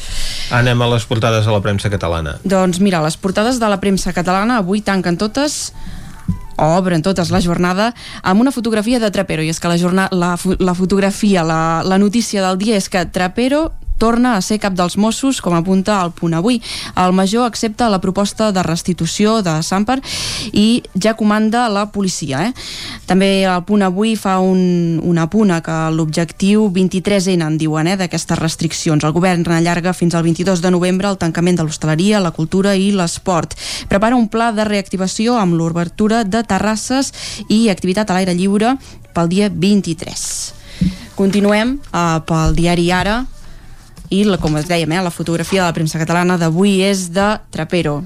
Anem 0.52 0.82
a 0.82 0.90
les 0.96 1.06
portades 1.06 1.48
a 1.48 1.54
la 1.54 1.62
premsa 1.62 1.90
catalana. 1.90 2.40
Doncs 2.44 2.80
mira, 2.80 3.04
les 3.06 3.18
portades 3.18 3.60
de 3.60 3.70
la 3.70 3.80
premsa 3.80 4.14
catalana 4.14 4.60
avui 4.60 4.82
tanquen 4.82 5.18
totes 5.18 5.74
o 6.58 6.68
obren 6.78 7.04
totes 7.04 7.32
la 7.32 7.42
jornada 7.44 7.94
amb 8.24 8.42
una 8.42 8.52
fotografia 8.52 9.00
de 9.00 9.12
Trapero 9.12 9.44
i 9.44 9.52
és 9.52 9.60
que 9.60 9.72
la, 9.72 9.78
jornada, 9.78 10.16
la, 10.16 10.36
la 10.60 10.76
fotografia, 10.76 11.44
la, 11.44 11.84
la 11.84 12.00
notícia 12.00 12.44
del 12.46 12.58
dia 12.58 12.80
és 12.80 12.88
que 12.90 13.06
Trapero 13.06 13.72
torna 13.98 14.36
a 14.36 14.42
ser 14.42 14.60
cap 14.60 14.76
dels 14.76 14.98
Mossos, 14.98 15.42
com 15.42 15.56
apunta 15.56 15.98
el 16.04 16.12
punt 16.16 16.36
avui. 16.36 16.62
El 17.00 17.14
major 17.16 17.46
accepta 17.46 17.90
la 17.90 18.02
proposta 18.04 18.52
de 18.52 18.64
restitució 18.64 19.42
de 19.46 19.58
Samper 19.64 20.00
i 20.54 20.84
ja 21.02 21.16
comanda 21.16 21.68
la 21.70 21.88
policia. 21.92 22.46
Eh? 22.48 22.54
També 23.08 23.46
el 23.46 23.64
punt 23.68 23.86
avui 23.86 24.16
fa 24.20 24.38
un, 24.44 25.00
una 25.04 25.28
puna 25.30 25.62
que 25.66 25.78
l'objectiu 25.96 26.70
23N 26.74 27.46
en 27.46 27.60
diuen 27.62 27.88
eh, 27.88 27.98
d'aquestes 28.00 28.40
restriccions. 28.40 29.04
El 29.04 29.16
govern 29.16 29.46
allarga 29.56 29.94
fins 29.94 30.16
al 30.16 30.26
22 30.26 30.62
de 30.64 30.72
novembre 30.72 31.10
el 31.10 31.20
tancament 31.22 31.60
de 31.60 31.68
l'hostaleria, 31.68 32.24
la 32.24 32.34
cultura 32.36 32.76
i 32.76 32.92
l'esport. 32.92 33.56
Prepara 33.90 34.16
un 34.16 34.28
pla 34.30 34.52
de 34.56 34.66
reactivació 34.68 35.38
amb 35.40 35.56
l'obertura 35.56 36.24
de 36.24 36.44
terrasses 36.44 37.14
i 37.50 37.70
activitat 37.70 38.10
a 38.10 38.18
l'aire 38.18 38.36
lliure 38.36 38.76
pel 39.16 39.32
dia 39.32 39.50
23. 39.50 40.26
Continuem 41.16 41.78
uh, 41.94 42.20
pel 42.28 42.56
diari 42.58 42.90
Ara, 42.92 43.22
i 44.10 44.24
la, 44.28 44.40
com 44.42 44.58
es 44.60 44.68
dèiem, 44.70 44.92
eh, 44.92 45.04
la 45.06 45.14
fotografia 45.14 45.64
de 45.64 45.70
la 45.70 45.78
premsa 45.78 46.02
catalana 46.02 46.38
d'avui 46.42 46.82
és 46.86 47.10
de 47.14 47.36
Trapero 47.54 48.02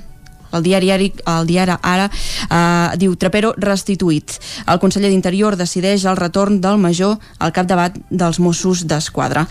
el 0.54 0.64
diari, 0.64 1.14
el 1.26 1.48
diari 1.48 1.78
Ara 1.82 2.10
eh, 2.10 2.98
diu 3.00 3.16
Trapero 3.20 3.54
restituït. 3.58 4.38
El 4.68 4.80
conseller 4.82 5.12
d'Interior 5.12 5.58
decideix 5.60 6.06
el 6.10 6.18
retorn 6.18 6.60
del 6.62 6.80
major 6.82 7.18
al 7.40 7.54
capdavant 7.54 7.98
dels 8.10 8.40
Mossos 8.40 8.86
d'Esquadra. 8.88 9.46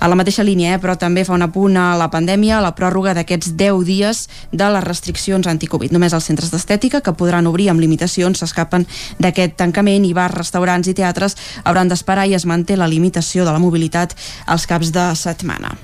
A 0.00 0.08
la 0.08 0.18
mateixa 0.18 0.44
línia, 0.46 0.74
eh, 0.74 0.80
però 0.82 0.96
també 1.00 1.24
fa 1.24 1.34
una 1.34 1.50
punt 1.52 1.76
a 1.76 1.94
la 1.98 2.10
pandèmia, 2.12 2.62
la 2.62 2.74
pròrroga 2.76 3.14
d'aquests 3.14 3.54
10 3.56 3.84
dies 3.84 4.24
de 4.52 4.70
les 4.76 4.84
restriccions 4.84 5.46
anticovid. 5.46 5.92
Només 5.92 6.14
els 6.14 6.24
centres 6.24 6.52
d'estètica, 6.54 7.00
que 7.00 7.16
podran 7.16 7.46
obrir 7.50 7.70
amb 7.70 7.82
limitacions, 7.82 8.38
s'escapen 8.38 8.86
d'aquest 9.18 9.56
tancament 9.58 10.04
i 10.06 10.14
bars, 10.14 10.34
restaurants 10.34 10.88
i 10.88 10.94
teatres 10.94 11.36
hauran 11.64 11.88
d'esperar 11.88 12.26
i 12.28 12.34
es 12.34 12.46
manté 12.46 12.76
la 12.76 12.88
limitació 12.90 13.44
de 13.44 13.52
la 13.52 13.62
mobilitat 13.62 14.14
als 14.46 14.66
caps 14.66 14.92
de 14.94 15.10
setmana. 15.18 15.74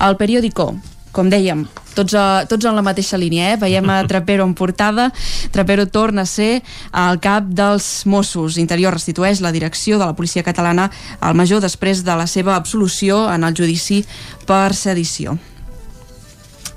El 0.00 0.16
periòdico 0.16 0.74
com 1.16 1.30
dèiem, 1.32 1.64
tots, 1.96 2.12
a, 2.12 2.44
tots 2.44 2.68
en 2.68 2.76
la 2.76 2.84
mateixa 2.84 3.16
línia, 3.16 3.54
eh? 3.54 3.56
veiem 3.60 3.88
a 3.88 4.02
Trapero 4.10 4.44
en 4.44 4.52
portada, 4.58 5.08
Trapero 5.54 5.88
torna 5.88 6.26
a 6.26 6.30
ser 6.30 6.60
el 6.92 7.20
cap 7.24 7.48
dels 7.48 7.88
Mossos. 8.04 8.60
Interior 8.60 8.92
restitueix 8.92 9.40
la 9.40 9.54
direcció 9.54 9.96
de 9.96 10.04
la 10.04 10.16
policia 10.18 10.44
catalana 10.44 10.90
al 11.20 11.36
major 11.38 11.64
després 11.64 12.04
de 12.04 12.20
la 12.20 12.28
seva 12.28 12.56
absolució 12.56 13.24
en 13.32 13.48
el 13.48 13.56
judici 13.56 14.04
per 14.46 14.74
sedició 14.76 15.38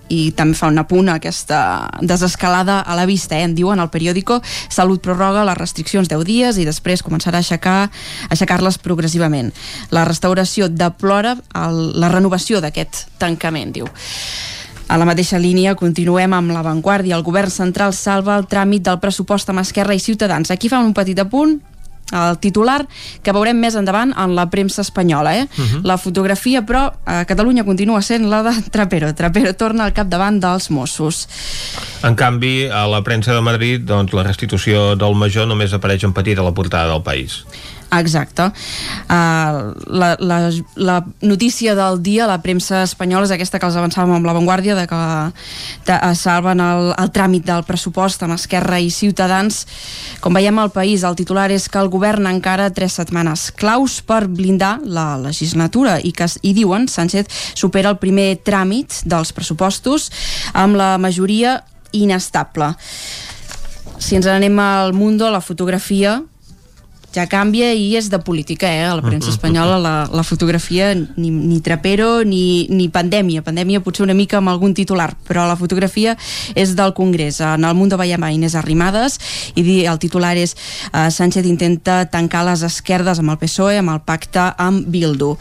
i 0.10 0.32
també 0.36 0.58
fa 0.58 0.70
un 0.70 0.82
apunt 0.82 1.10
a 1.10 1.18
aquesta 1.20 1.62
desescalada 2.02 2.80
a 2.82 2.98
la 2.98 3.06
vista, 3.10 3.38
eh? 3.38 3.46
en 3.48 3.56
diuen 3.56 3.80
al 3.80 3.92
periòdico 3.94 4.40
Salut 4.70 5.02
prorroga 5.06 5.46
les 5.48 5.58
restriccions 5.58 6.10
10 6.10 6.26
dies 6.28 6.58
i 6.58 6.66
després 6.68 7.04
començarà 7.06 7.40
a 7.40 7.46
aixecar 7.46 7.90
aixecar-les 8.30 8.80
progressivament. 8.82 9.52
La 9.92 10.06
restauració 10.08 10.70
deplora 10.70 11.36
el, 11.56 11.82
la 12.00 12.10
renovació 12.12 12.62
d'aquest 12.62 13.06
tancament, 13.22 13.74
diu. 13.76 13.90
A 14.90 14.98
la 14.98 15.06
mateixa 15.06 15.38
línia 15.38 15.76
continuem 15.78 16.34
amb 16.34 16.50
l'avantguàrdia. 16.50 17.14
El 17.16 17.26
govern 17.26 17.54
central 17.54 17.94
salva 17.94 18.40
el 18.40 18.48
tràmit 18.50 18.88
del 18.88 18.98
pressupost 18.98 19.52
amb 19.52 19.62
Esquerra 19.62 19.94
i 19.94 20.02
Ciutadans. 20.02 20.50
Aquí 20.50 20.70
fa 20.72 20.82
un 20.82 20.96
petit 20.98 21.20
apunt 21.22 21.60
el 22.12 22.40
titular 22.42 22.84
que 23.24 23.34
veurem 23.36 23.60
més 23.60 23.76
endavant 23.80 24.14
en 24.18 24.36
la 24.38 24.48
premsa 24.50 24.82
espanyola. 24.82 25.36
Eh? 25.38 25.48
Uh 25.48 25.64
-huh. 25.64 25.82
La 25.84 25.98
fotografia, 25.98 26.66
però, 26.66 26.92
a 27.06 27.26
Catalunya 27.26 27.64
continua 27.64 28.02
sent 28.02 28.30
la 28.30 28.44
de 28.44 28.54
Trapero. 28.72 29.14
Trapero 29.14 29.54
torna 29.56 29.86
al 29.86 29.94
capdavant 29.94 30.40
dels 30.40 30.70
Mossos. 30.70 31.28
En 32.04 32.16
canvi, 32.16 32.68
a 32.68 32.88
la 32.88 33.02
premsa 33.02 33.34
de 33.34 33.42
Madrid, 33.42 33.82
doncs, 33.82 34.14
la 34.14 34.24
restitució 34.24 34.96
del 34.96 35.16
major 35.16 35.48
només 35.48 35.74
apareix 35.74 36.04
en 36.04 36.14
petit 36.14 36.38
a 36.38 36.44
la 36.44 36.54
portada 36.54 36.92
del 36.92 37.02
país. 37.02 37.46
Exacte. 37.92 38.52
Uh, 39.10 39.74
la, 39.88 40.16
la, 40.20 40.52
la 40.76 41.06
notícia 41.22 41.74
del 41.74 42.04
dia, 42.04 42.28
la 42.30 42.38
premsa 42.42 42.84
espanyola, 42.86 43.26
és 43.26 43.34
aquesta 43.34 43.58
que 43.58 43.66
els 43.66 43.78
avançàvem 43.80 44.14
amb 44.20 44.30
l'avantguàrdia, 44.30 44.76
de 44.78 44.86
que 44.90 45.00
de, 45.88 45.96
uh, 45.96 46.14
salven 46.14 46.62
el, 46.62 46.92
el 46.94 47.10
tràmit 47.16 47.48
del 47.48 47.66
pressupost 47.66 48.22
amb 48.26 48.38
Esquerra 48.38 48.78
i 48.78 48.92
Ciutadans. 48.94 49.64
Com 50.22 50.38
veiem 50.38 50.62
al 50.62 50.70
país, 50.76 51.04
el 51.08 51.18
titular 51.18 51.50
és 51.56 51.66
que 51.66 51.82
el 51.82 51.90
govern 51.90 52.30
encara 52.30 52.70
tres 52.70 53.00
setmanes 53.02 53.50
claus 53.58 54.00
per 54.06 54.28
blindar 54.30 54.78
la 54.86 55.16
legislatura 55.18 55.98
i 55.98 56.14
que 56.14 56.30
i 56.46 56.54
diuen 56.54 56.86
Sánchez 56.88 57.26
supera 57.58 57.90
el 57.90 57.98
primer 57.98 58.36
tràmit 58.46 59.02
dels 59.10 59.34
pressupostos 59.34 60.12
amb 60.54 60.78
la 60.78 60.94
majoria 61.02 61.64
inestable. 61.92 62.76
Si 64.00 64.16
ens 64.16 64.30
anem 64.30 64.60
al 64.62 64.94
Mundo, 64.94 65.28
la 65.34 65.42
fotografia 65.42 66.20
ja 67.16 67.26
canvia 67.30 67.72
i 67.74 67.96
és 67.98 68.10
de 68.12 68.20
política, 68.22 68.70
eh? 68.70 68.86
A 68.88 68.96
la 68.98 69.04
premsa 69.06 69.32
espanyola 69.32 69.78
la, 69.82 69.94
la 70.14 70.24
fotografia 70.24 70.92
ni, 70.96 71.30
ni 71.30 71.60
trapero 71.66 72.24
ni, 72.24 72.68
ni 72.70 72.90
pandèmia. 72.94 73.44
Pandèmia 73.46 73.82
potser 73.86 74.06
una 74.06 74.18
mica 74.18 74.40
amb 74.40 74.52
algun 74.52 74.76
titular, 74.78 75.12
però 75.28 75.48
la 75.50 75.58
fotografia 75.60 76.16
és 76.56 76.76
del 76.78 76.94
Congrés. 76.98 77.42
En 77.42 77.66
el 77.66 77.76
Mundo 77.78 77.98
veiem 77.98 78.24
a 78.24 78.32
Inés 78.34 78.56
Arrimadas 78.60 79.20
i 79.56 79.82
el 79.86 80.00
titular 80.02 80.36
és 80.38 80.56
uh, 80.94 81.10
Sánchez 81.10 81.50
intenta 81.50 82.04
tancar 82.12 82.46
les 82.48 82.64
esquerdes 82.66 83.20
amb 83.20 83.34
el 83.34 83.42
PSOE, 83.42 83.80
amb 83.82 83.96
el 83.96 84.04
pacte 84.06 84.52
amb 84.58 84.88
Bildu. 84.88 85.36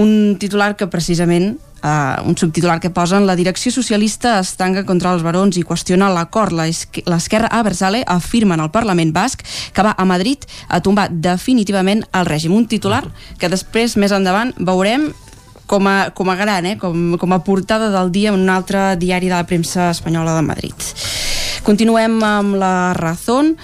Un 0.00 0.36
titular 0.40 0.74
que 0.78 0.90
precisament 0.90 1.54
uh, 1.84 2.26
un 2.26 2.36
subtitular 2.36 2.80
que 2.80 2.90
posen 2.90 3.28
la 3.28 3.36
direcció 3.36 3.70
socialista 3.72 4.38
es 4.40 4.54
tanca 4.56 4.84
contra 4.88 5.12
els 5.14 5.22
barons 5.22 5.58
i 5.60 5.64
qüestiona 5.66 6.10
l'acord. 6.12 6.56
L'esquerra 6.56 7.50
a 7.52 7.62
Bersale 7.66 8.02
afirma 8.08 8.56
en 8.56 8.64
el 8.64 8.72
Parlament 8.74 9.12
Basc 9.14 9.44
que 9.74 9.84
va 9.84 9.94
a 9.96 10.08
Madrid 10.08 10.48
a 10.68 10.80
tombar 10.80 11.10
definitivament 11.12 12.04
el 12.12 12.26
règim. 12.26 12.56
Un 12.56 12.66
titular 12.66 13.04
que 13.38 13.52
després, 13.52 13.98
més 14.00 14.14
endavant, 14.16 14.54
veurem 14.58 15.12
com 15.66 15.88
a, 15.88 16.10
com 16.14 16.30
a 16.30 16.36
gran, 16.36 16.66
eh? 16.66 16.76
com, 16.78 17.16
com 17.18 17.32
a 17.32 17.42
portada 17.44 17.90
del 17.90 18.12
dia 18.12 18.32
en 18.32 18.40
un 18.40 18.50
altre 18.52 18.94
diari 18.96 19.30
de 19.30 19.36
la 19.36 19.46
premsa 19.46 19.90
espanyola 19.90 20.36
de 20.36 20.44
Madrid. 20.46 20.94
Continuem 21.64 22.18
amb 22.22 22.58
la 22.60 22.92
Razón. 22.94 23.54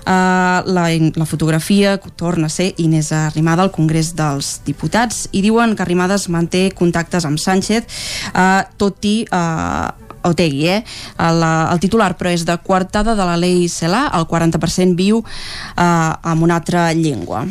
Uh, 0.00 0.64
la, 0.64 0.86
la 1.14 1.26
fotografia 1.28 1.98
torna 2.16 2.48
a 2.48 2.50
ser 2.50 2.72
Inés 2.80 3.12
Arrimada 3.12 3.62
al 3.62 3.70
Congrés 3.70 4.14
dels 4.16 4.62
Diputats 4.64 5.26
i 5.36 5.42
diuen 5.44 5.76
que 5.76 5.84
Arrimadas 5.84 6.30
manté 6.32 6.70
contactes 6.72 7.26
amb 7.28 7.38
Sánchez 7.38 7.84
uh, 8.32 8.64
tot 8.80 9.04
i 9.04 9.26
uh, 9.28 9.92
Otegui, 10.22 10.66
eh? 10.68 10.80
El, 11.20 11.44
el 11.44 11.80
titular 11.80 12.14
però 12.18 12.32
és 12.32 12.44
de 12.48 12.56
coartada 12.64 13.14
de 13.16 13.26
la 13.28 13.38
llei 13.40 13.68
CELA, 13.72 14.06
el 14.16 14.26
40% 14.28 14.96
viu 14.96 15.22
eh, 15.24 15.80
amb 15.80 16.44
una 16.44 16.58
altra 16.60 16.90
llengua. 16.92 17.46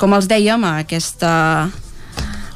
Com 0.00 0.16
els 0.16 0.28
dèiem, 0.30 0.64
aquesta 0.64 1.34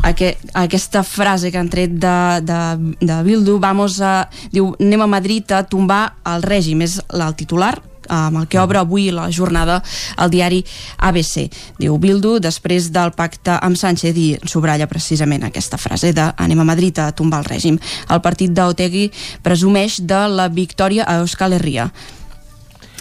aquesta 0.02 1.02
frase 1.02 1.52
que 1.52 1.58
han 1.58 1.70
tret 1.72 1.98
de, 1.98 2.16
de, 2.46 2.60
de 3.00 3.20
Bildu, 3.26 3.58
vamos 3.58 4.00
a, 4.00 4.28
diu, 4.52 4.72
anem 4.80 5.04
a 5.04 5.10
Madrid 5.10 5.52
a 5.52 5.64
tombar 5.66 6.18
el 6.28 6.44
règim, 6.46 6.82
és 6.86 7.00
el 7.12 7.34
titular, 7.38 7.76
amb 8.08 8.40
el 8.40 8.48
que 8.48 8.58
obre 8.58 8.80
avui 8.80 9.10
la 9.12 9.28
jornada 9.30 9.82
al 10.16 10.30
diari 10.32 10.62
ABC. 10.96 11.48
Diu 11.78 11.98
Bildu, 12.00 12.38
després 12.40 12.90
del 12.94 13.12
pacte 13.16 13.58
amb 13.60 13.76
Sánchez 13.76 14.16
i 14.16 14.28
sobralla 14.48 14.88
precisament 14.90 15.44
aquesta 15.44 15.78
frase 15.78 16.12
de 16.16 16.30
anem 16.36 16.60
a 16.60 16.68
Madrid 16.68 16.98
a 16.98 17.12
tombar 17.12 17.44
el 17.44 17.50
règim. 17.52 17.78
El 18.08 18.22
partit 18.24 18.54
d'Otegui 18.54 19.10
presumeix 19.42 20.00
de 20.00 20.24
la 20.32 20.48
victòria 20.48 21.04
a 21.04 21.20
Euskal 21.22 21.58
Herria 21.58 21.90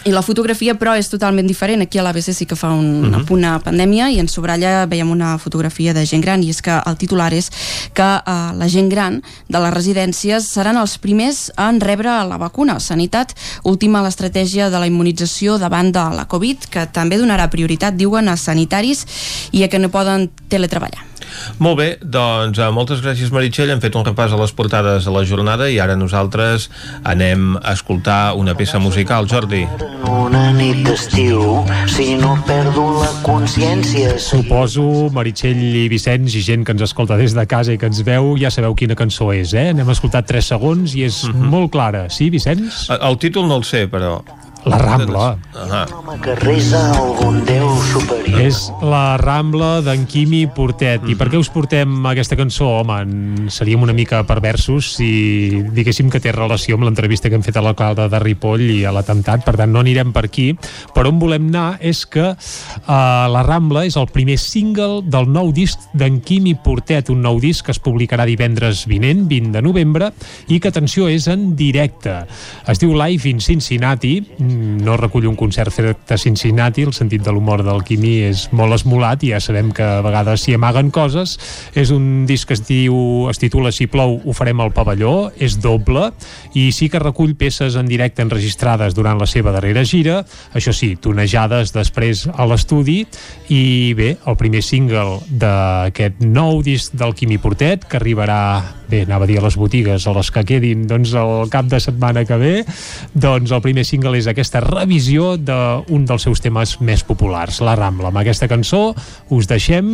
i 0.04 0.12
la 0.14 0.22
fotografia, 0.22 0.74
però, 0.78 0.94
és 0.96 1.08
totalment 1.10 1.46
diferent. 1.46 1.82
Aquí 1.82 1.98
a 1.98 2.04
l'ABC 2.06 2.32
sí 2.32 2.46
que 2.46 2.56
fa 2.56 2.70
un, 2.70 3.04
uh 3.04 3.16
-huh. 3.16 3.32
una 3.32 3.58
pandèmia 3.58 4.10
i 4.10 4.18
en 4.18 4.28
sobralla 4.28 4.86
veiem 4.86 5.10
una 5.10 5.38
fotografia 5.38 5.92
de 5.92 6.06
gent 6.06 6.22
gran 6.22 6.42
i 6.42 6.50
és 6.50 6.62
que 6.62 6.80
el 6.86 6.96
titular 6.96 7.32
és 7.32 7.50
que 7.92 8.02
uh, 8.02 8.56
la 8.56 8.68
gent 8.68 8.88
gran 8.88 9.22
de 9.48 9.58
les 9.58 9.74
residències 9.74 10.40
seran 10.40 10.76
els 10.76 10.98
primers 10.98 11.52
en 11.56 11.80
rebre 11.80 12.10
la 12.24 12.36
vacuna. 12.36 12.80
Sanitat 12.80 13.34
última 13.64 14.02
l'estratègia 14.02 14.70
de 14.70 14.78
la 14.78 14.86
immunització 14.86 15.58
davant 15.58 15.92
de 15.92 16.16
la 16.16 16.26
Covid, 16.26 16.58
que 16.70 16.86
també 16.86 17.18
donarà 17.18 17.48
prioritat, 17.50 17.94
diuen, 17.94 18.28
a 18.28 18.36
sanitaris 18.36 19.06
i 19.52 19.62
a 19.62 19.68
que 19.68 19.78
no 19.78 19.88
poden 19.88 20.30
teletreballar. 20.48 21.17
Molt 21.58 21.78
bé, 21.80 21.88
doncs 22.02 22.58
eh, 22.58 22.70
moltes 22.74 23.02
gràcies 23.04 23.32
Meritxell, 23.34 23.70
hem 23.72 23.82
fet 23.82 23.96
un 23.98 24.06
repàs 24.06 24.34
a 24.34 24.40
les 24.40 24.52
portades 24.56 25.06
de 25.08 25.14
la 25.14 25.24
jornada 25.28 25.68
i 25.70 25.78
ara 25.82 25.96
nosaltres 25.98 26.68
anem 27.04 27.56
a 27.58 27.74
escoltar 27.74 28.34
una 28.38 28.54
peça 28.58 28.80
musical, 28.82 29.28
Jordi. 29.30 29.64
Una 30.08 30.48
nit 30.56 30.82
d'estiu, 30.86 31.62
si 31.90 32.14
no 32.20 32.36
perdo 32.48 32.88
la 32.98 33.10
consciència... 33.26 34.16
Suposo, 34.22 35.08
Meritxell 35.14 35.60
i 35.82 35.86
Vicenç 35.90 36.36
i 36.38 36.42
gent 36.44 36.66
que 36.66 36.74
ens 36.76 36.84
escolta 36.88 37.18
des 37.20 37.36
de 37.36 37.46
casa 37.48 37.74
i 37.74 37.80
que 37.80 37.88
ens 37.90 38.02
veu, 38.06 38.34
ja 38.40 38.52
sabeu 38.54 38.76
quina 38.78 38.96
cançó 38.98 39.30
és, 39.34 39.54
eh? 39.56 39.70
N'hem 39.76 39.94
escoltat 39.94 40.28
3 40.28 40.52
segons 40.54 40.96
i 40.98 41.06
és 41.08 41.22
uh 41.24 41.32
mhm. 41.32 41.42
-huh. 41.42 41.54
molt 41.56 41.72
clara, 41.72 42.08
sí, 42.10 42.30
Vicenç? 42.30 42.88
El, 42.90 43.02
el 43.10 43.18
títol 43.18 43.48
no 43.48 43.56
el 43.56 43.64
sé, 43.64 43.88
però... 43.90 44.22
La 44.68 44.78
Rambla. 44.78 45.38
Ah. 45.54 45.86
que 46.22 46.34
resa 46.36 46.80
algun 46.92 47.40
déu 47.46 47.68
superior. 47.92 48.40
És 48.42 48.72
la 48.82 49.16
Rambla 49.20 49.80
d'en 49.86 50.04
Quimi 50.08 50.46
Portet. 50.50 51.04
I 51.08 51.14
per 51.18 51.28
què 51.30 51.38
us 51.38 51.48
portem 51.52 52.04
aquesta 52.10 52.36
cançó? 52.36 52.66
Home, 52.80 52.96
en- 53.02 53.50
seríem 53.50 53.82
una 53.82 53.92
mica 53.94 54.22
perversos 54.26 54.92
si 54.96 55.62
diguéssim 55.72 56.10
que 56.10 56.20
té 56.20 56.32
relació 56.32 56.74
amb 56.76 56.84
l'entrevista 56.88 57.28
que 57.28 57.36
hem 57.38 57.42
fet 57.46 57.56
a 57.56 57.62
l'alcalde 57.64 58.08
de 58.08 58.18
Ripoll 58.22 58.64
i 58.70 58.84
a 58.84 58.92
l'atemptat, 58.92 59.44
per 59.44 59.56
tant 59.56 59.72
no 59.72 59.80
anirem 59.80 60.12
per 60.12 60.24
aquí. 60.26 60.52
Per 60.94 61.06
on 61.06 61.18
volem 61.18 61.48
anar 61.48 61.78
és 61.80 62.04
que 62.06 62.26
uh, 62.32 63.26
la 63.32 63.42
Rambla 63.46 63.84
és 63.86 63.96
el 63.96 64.08
primer 64.12 64.38
single 64.38 65.02
del 65.04 65.30
nou 65.32 65.52
disc 65.52 65.78
d'en 65.94 66.20
Quimi 66.20 66.54
Portet, 66.54 67.10
un 67.10 67.22
nou 67.22 67.38
disc 67.40 67.64
que 67.64 67.72
es 67.72 67.80
publicarà 67.80 68.26
divendres 68.28 68.86
vinent, 68.90 69.26
20 69.28 69.52
de 69.52 69.62
novembre, 69.62 70.12
i 70.48 70.58
que, 70.60 70.68
atenció, 70.68 71.08
és 71.08 71.28
en 71.28 71.54
directe. 71.56 72.24
Es 72.66 72.78
diu 72.82 72.94
Live 72.98 73.28
in 73.28 73.40
Cincinnati, 73.40 74.16
Mm, 74.38 74.57
no 74.58 74.96
recull 74.98 75.28
un 75.30 75.36
concert 75.38 75.72
fet 75.74 76.12
a 76.12 76.18
Cincinnati, 76.18 76.84
el 76.88 76.94
sentit 76.96 77.22
de 77.24 77.32
l'humor 77.34 77.62
del 77.66 77.84
Quimi 77.86 78.16
és 78.28 78.46
molt 78.56 78.76
esmolat 78.76 79.24
i 79.24 79.32
ja 79.34 79.40
sabem 79.42 79.70
que 79.74 79.84
a 79.84 80.02
vegades 80.04 80.44
s'hi 80.44 80.56
amaguen 80.58 80.90
coses. 80.94 81.36
És 81.78 81.92
un 81.94 82.26
disc 82.28 82.48
que 82.48 82.56
es 82.56 82.64
diu, 82.66 83.28
es 83.30 83.40
titula 83.40 83.72
Si 83.72 83.88
plou 83.90 84.18
ho 84.24 84.34
farem 84.36 84.60
al 84.60 84.72
pavelló, 84.74 85.30
és 85.36 85.58
doble 85.62 86.10
i 86.58 86.68
sí 86.72 86.88
que 86.88 87.02
recull 87.02 87.36
peces 87.38 87.76
en 87.78 87.88
directe 87.90 88.24
enregistrades 88.24 88.96
durant 88.96 89.18
la 89.20 89.28
seva 89.28 89.52
darrera 89.54 89.84
gira, 89.84 90.22
això 90.56 90.72
sí, 90.74 90.94
tonejades 91.00 91.72
després 91.74 92.26
a 92.32 92.46
l'estudi 92.48 93.02
i 93.54 93.94
bé, 93.98 94.14
el 94.26 94.36
primer 94.40 94.62
single 94.64 95.20
d'aquest 95.28 96.22
nou 96.24 96.62
disc 96.64 96.96
del 96.98 97.14
Quimi 97.16 97.38
Portet 97.42 97.86
que 97.88 97.98
arribarà, 98.00 98.40
bé, 98.88 99.04
anava 99.06 99.26
a 99.26 99.30
dir 99.30 99.38
a 99.40 99.44
les 99.46 99.56
botigues, 99.60 100.06
a 100.06 100.14
les 100.16 100.30
que 100.34 100.44
quedin 100.48 100.86
doncs 100.88 101.14
el 101.18 101.50
cap 101.52 101.68
de 101.70 101.80
setmana 101.82 102.24
que 102.28 102.38
ve, 102.40 102.54
doncs 103.14 103.52
el 103.54 103.64
primer 103.64 103.84
single 103.88 104.16
és 104.18 104.28
aquesta 104.38 104.60
revisió 104.62 105.32
d'un 105.34 106.04
dels 106.06 106.22
seus 106.22 106.38
temes 106.38 106.76
més 106.78 107.02
populars, 107.02 107.58
La 107.66 107.74
Rambla. 107.74 108.12
Amb 108.12 108.20
aquesta 108.20 108.46
cançó 108.46 108.92
us 109.34 109.48
deixem, 109.50 109.88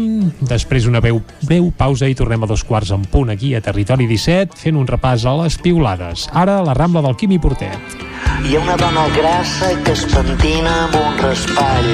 després 0.44 0.84
una 0.90 1.00
veu, 1.00 1.22
breu 1.48 1.70
pausa 1.72 2.10
i 2.12 2.16
tornem 2.18 2.44
a 2.44 2.48
dos 2.50 2.64
quarts 2.68 2.92
en 2.92 3.06
punt 3.08 3.32
aquí 3.32 3.54
a 3.56 3.62
Territori 3.64 4.04
17 4.10 4.60
fent 4.60 4.76
un 4.76 4.84
repàs 4.90 5.24
a 5.24 5.32
les 5.40 5.56
piulades. 5.56 6.26
Ara 6.36 6.58
La 6.66 6.74
Rambla 6.76 7.00
del 7.06 7.16
Quimi 7.16 7.40
Portet. 7.40 7.96
Hi 8.44 8.58
ha 8.58 8.60
una 8.60 8.76
dona 8.76 9.06
grassa 9.16 9.70
que 9.86 9.94
es 9.96 10.04
pentina 10.12 10.74
amb 10.82 10.98
un 11.00 11.16
raspall. 11.22 11.88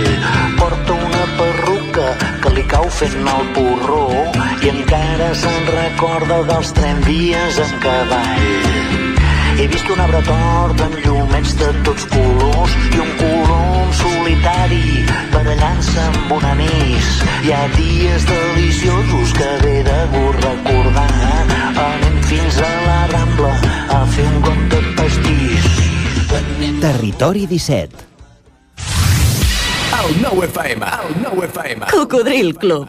Porta 0.58 0.96
una 0.98 1.22
perruca 1.38 2.08
que 2.42 2.54
li 2.56 2.66
cau 2.72 2.90
fent 2.98 3.30
el 3.36 3.54
porró 3.54 4.08
i 4.58 4.74
encara 4.74 5.30
se'n 5.38 5.70
recorda 5.76 6.42
dels 6.50 6.74
tramvies 6.80 7.62
en 7.62 7.78
cavall. 7.86 9.09
He 9.60 9.66
vist 9.68 9.90
un 9.92 10.00
arbre 10.00 10.22
tort 10.24 10.78
amb 10.80 10.94
llumets 11.04 11.50
de 11.60 11.66
tots 11.84 12.06
colors 12.08 12.76
i 12.94 13.02
un 13.02 13.10
colom 13.18 13.90
solitari 13.98 15.02
barallant-se 15.34 16.00
amb 16.00 16.32
un 16.38 16.46
anís. 16.48 17.10
Hi 17.44 17.52
ha 17.52 17.60
dies 17.74 18.24
deliciosos 18.30 19.36
que 19.36 19.50
ve 19.60 19.74
de 19.84 19.98
gust 20.14 20.40
recordar. 20.46 21.04
Anem 21.84 22.16
fins 22.32 22.56
a 22.64 22.72
la 22.86 22.98
Rambla 23.12 23.52
a 24.00 24.02
fer 24.16 24.28
un 24.32 24.40
got 24.48 24.66
de 24.72 24.82
pastís. 24.96 25.70
Territori 26.80 27.44
17. 27.52 28.08
El 30.00 30.22
nou 30.24 30.40
FM, 30.48 30.94
el 31.04 31.18
nou 31.20 31.44
FM. 31.52 31.92
Cocodril 31.92 32.56
Club. 32.56 32.88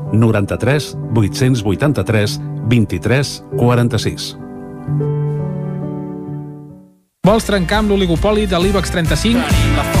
93 0.11 0.95
883 1.15 2.39
23 2.67 3.33
46. 3.57 4.29
Vols 7.27 7.45
trencar 7.45 7.83
amb 7.83 7.93
l'oligopoli 7.93 8.47
de 8.49 8.59
l'IBEX 8.59 8.91
35? 8.95 10.00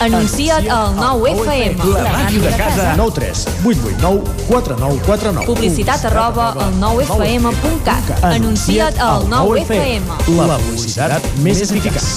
Anuncia't 0.00 0.64
al 0.72 0.94
9FM. 0.96 1.76
La 1.92 2.12
màquina 2.12 2.48
de 2.50 2.56
casa. 2.56 2.94
9 2.96 3.12
3 3.14 3.46
8 3.64 3.80
8 3.84 3.98
9 4.00 4.22
4 4.48 4.76
9 4.80 5.00
4 5.06 5.32
9. 5.32 5.46
Publicitat 5.46 6.04
arroba 6.08 6.46
al 6.56 6.72
9FM.cat. 6.80 8.24
Anuncia't 8.24 8.96
al 8.98 9.26
9FM. 9.28 10.08
La 10.38 10.56
publicitat 10.56 11.28
més 11.44 11.60
eficaç. 11.66 12.08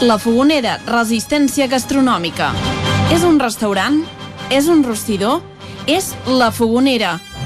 La 0.00 0.16
Fogonera, 0.16 0.78
resistència 0.86 1.68
gastronòmica. 1.68 2.52
És 3.12 3.20
un 3.26 3.36
restaurant? 3.42 4.00
És 4.48 4.68
un 4.72 4.80
rostidor? 4.86 5.42
És 5.84 6.14
La 6.24 6.48
Fogonera, 6.52 7.18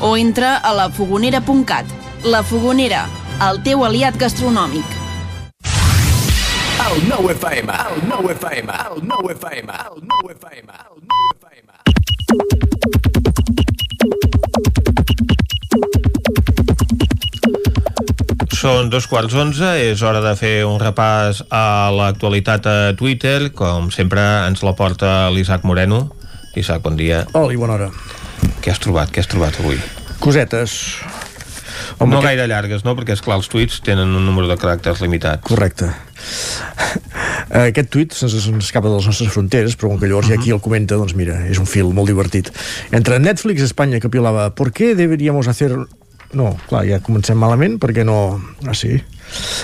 o 0.00 0.16
entra 0.16 0.56
a 0.56 0.72
lafogonera.cat. 0.72 1.86
La 2.24 2.42
Fogonera, 2.42 3.06
el 3.48 3.62
teu 3.64 3.84
aliat 3.84 4.16
gastronòmic. 4.20 4.84
El 6.80 7.08
nou 7.08 7.30
FM, 7.30 7.70
el 7.70 8.00
nou 8.08 8.30
FM, 8.32 8.72
el 8.90 9.02
nou 9.06 9.30
FM, 9.30 9.70
el 9.70 10.00
nou 10.10 10.30
FM, 10.32 10.68
el 10.74 10.96
nou 11.08 11.24
FM. 11.36 11.68
Són 18.60 18.90
dos 18.92 19.06
quarts 19.08 19.32
onze, 19.32 19.64
és 19.80 20.02
hora 20.04 20.20
de 20.20 20.34
fer 20.36 20.64
un 20.68 20.76
repàs 20.82 21.44
a 21.48 21.88
l'actualitat 21.94 22.66
a 22.68 22.92
Twitter. 22.98 23.52
Com 23.56 23.88
sempre 23.94 24.20
ens 24.48 24.60
la 24.66 24.76
porta 24.76 25.30
l'Isaac 25.32 25.64
Moreno. 25.64 26.10
Isaac, 26.56 26.82
bon 26.84 26.96
dia. 27.00 27.24
Hola 27.32 27.54
i 27.54 27.60
bona 27.60 27.78
hora. 27.78 28.19
Què 28.60 28.72
has 28.72 28.80
trobat? 28.82 29.10
Què 29.12 29.22
has 29.22 29.28
trobat 29.30 29.56
avui? 29.62 29.78
Cosetes. 30.20 30.76
Home, 31.98 32.12
no 32.12 32.20
que... 32.20 32.28
gaire 32.28 32.46
llargues, 32.48 32.84
no? 32.84 32.94
Perquè, 32.96 33.16
és 33.16 33.22
clar 33.24 33.38
els 33.40 33.48
tuits 33.52 33.80
tenen 33.84 34.12
un 34.16 34.24
número 34.26 34.48
de 34.48 34.56
caràcters 34.60 35.00
limitat. 35.04 35.42
Correcte. 35.46 35.88
Aquest 37.60 37.90
tuit 37.92 38.14
se'ns 38.16 38.36
escapa 38.60 38.88
de 38.88 38.98
les 38.98 39.08
nostres 39.10 39.32
fronteres, 39.32 39.76
però 39.80 39.92
com 39.92 40.00
que 40.00 40.08
llavors 40.08 40.28
uh 40.28 40.34
-huh. 40.34 40.40
ha 40.40 40.44
qui 40.44 40.52
el 40.52 40.60
comenta, 40.60 40.96
doncs 40.96 41.14
mira, 41.14 41.46
és 41.48 41.58
un 41.58 41.66
fil 41.66 41.92
molt 41.92 42.08
divertit. 42.08 42.52
Entre 42.92 43.18
Netflix 43.18 43.60
i 43.60 43.64
Espanya 43.64 44.00
que 44.00 44.08
pilava 44.08 44.54
¿Por 44.54 44.72
qué 44.72 44.94
deberíamos 44.94 45.48
hacer 45.48 45.72
no, 46.32 46.56
clar, 46.68 46.84
ja 46.86 47.00
comencem 47.00 47.36
malament 47.38 47.80
perquè 47.82 48.04
no... 48.04 48.40
Ah, 48.66 48.74
sí? 48.74 49.02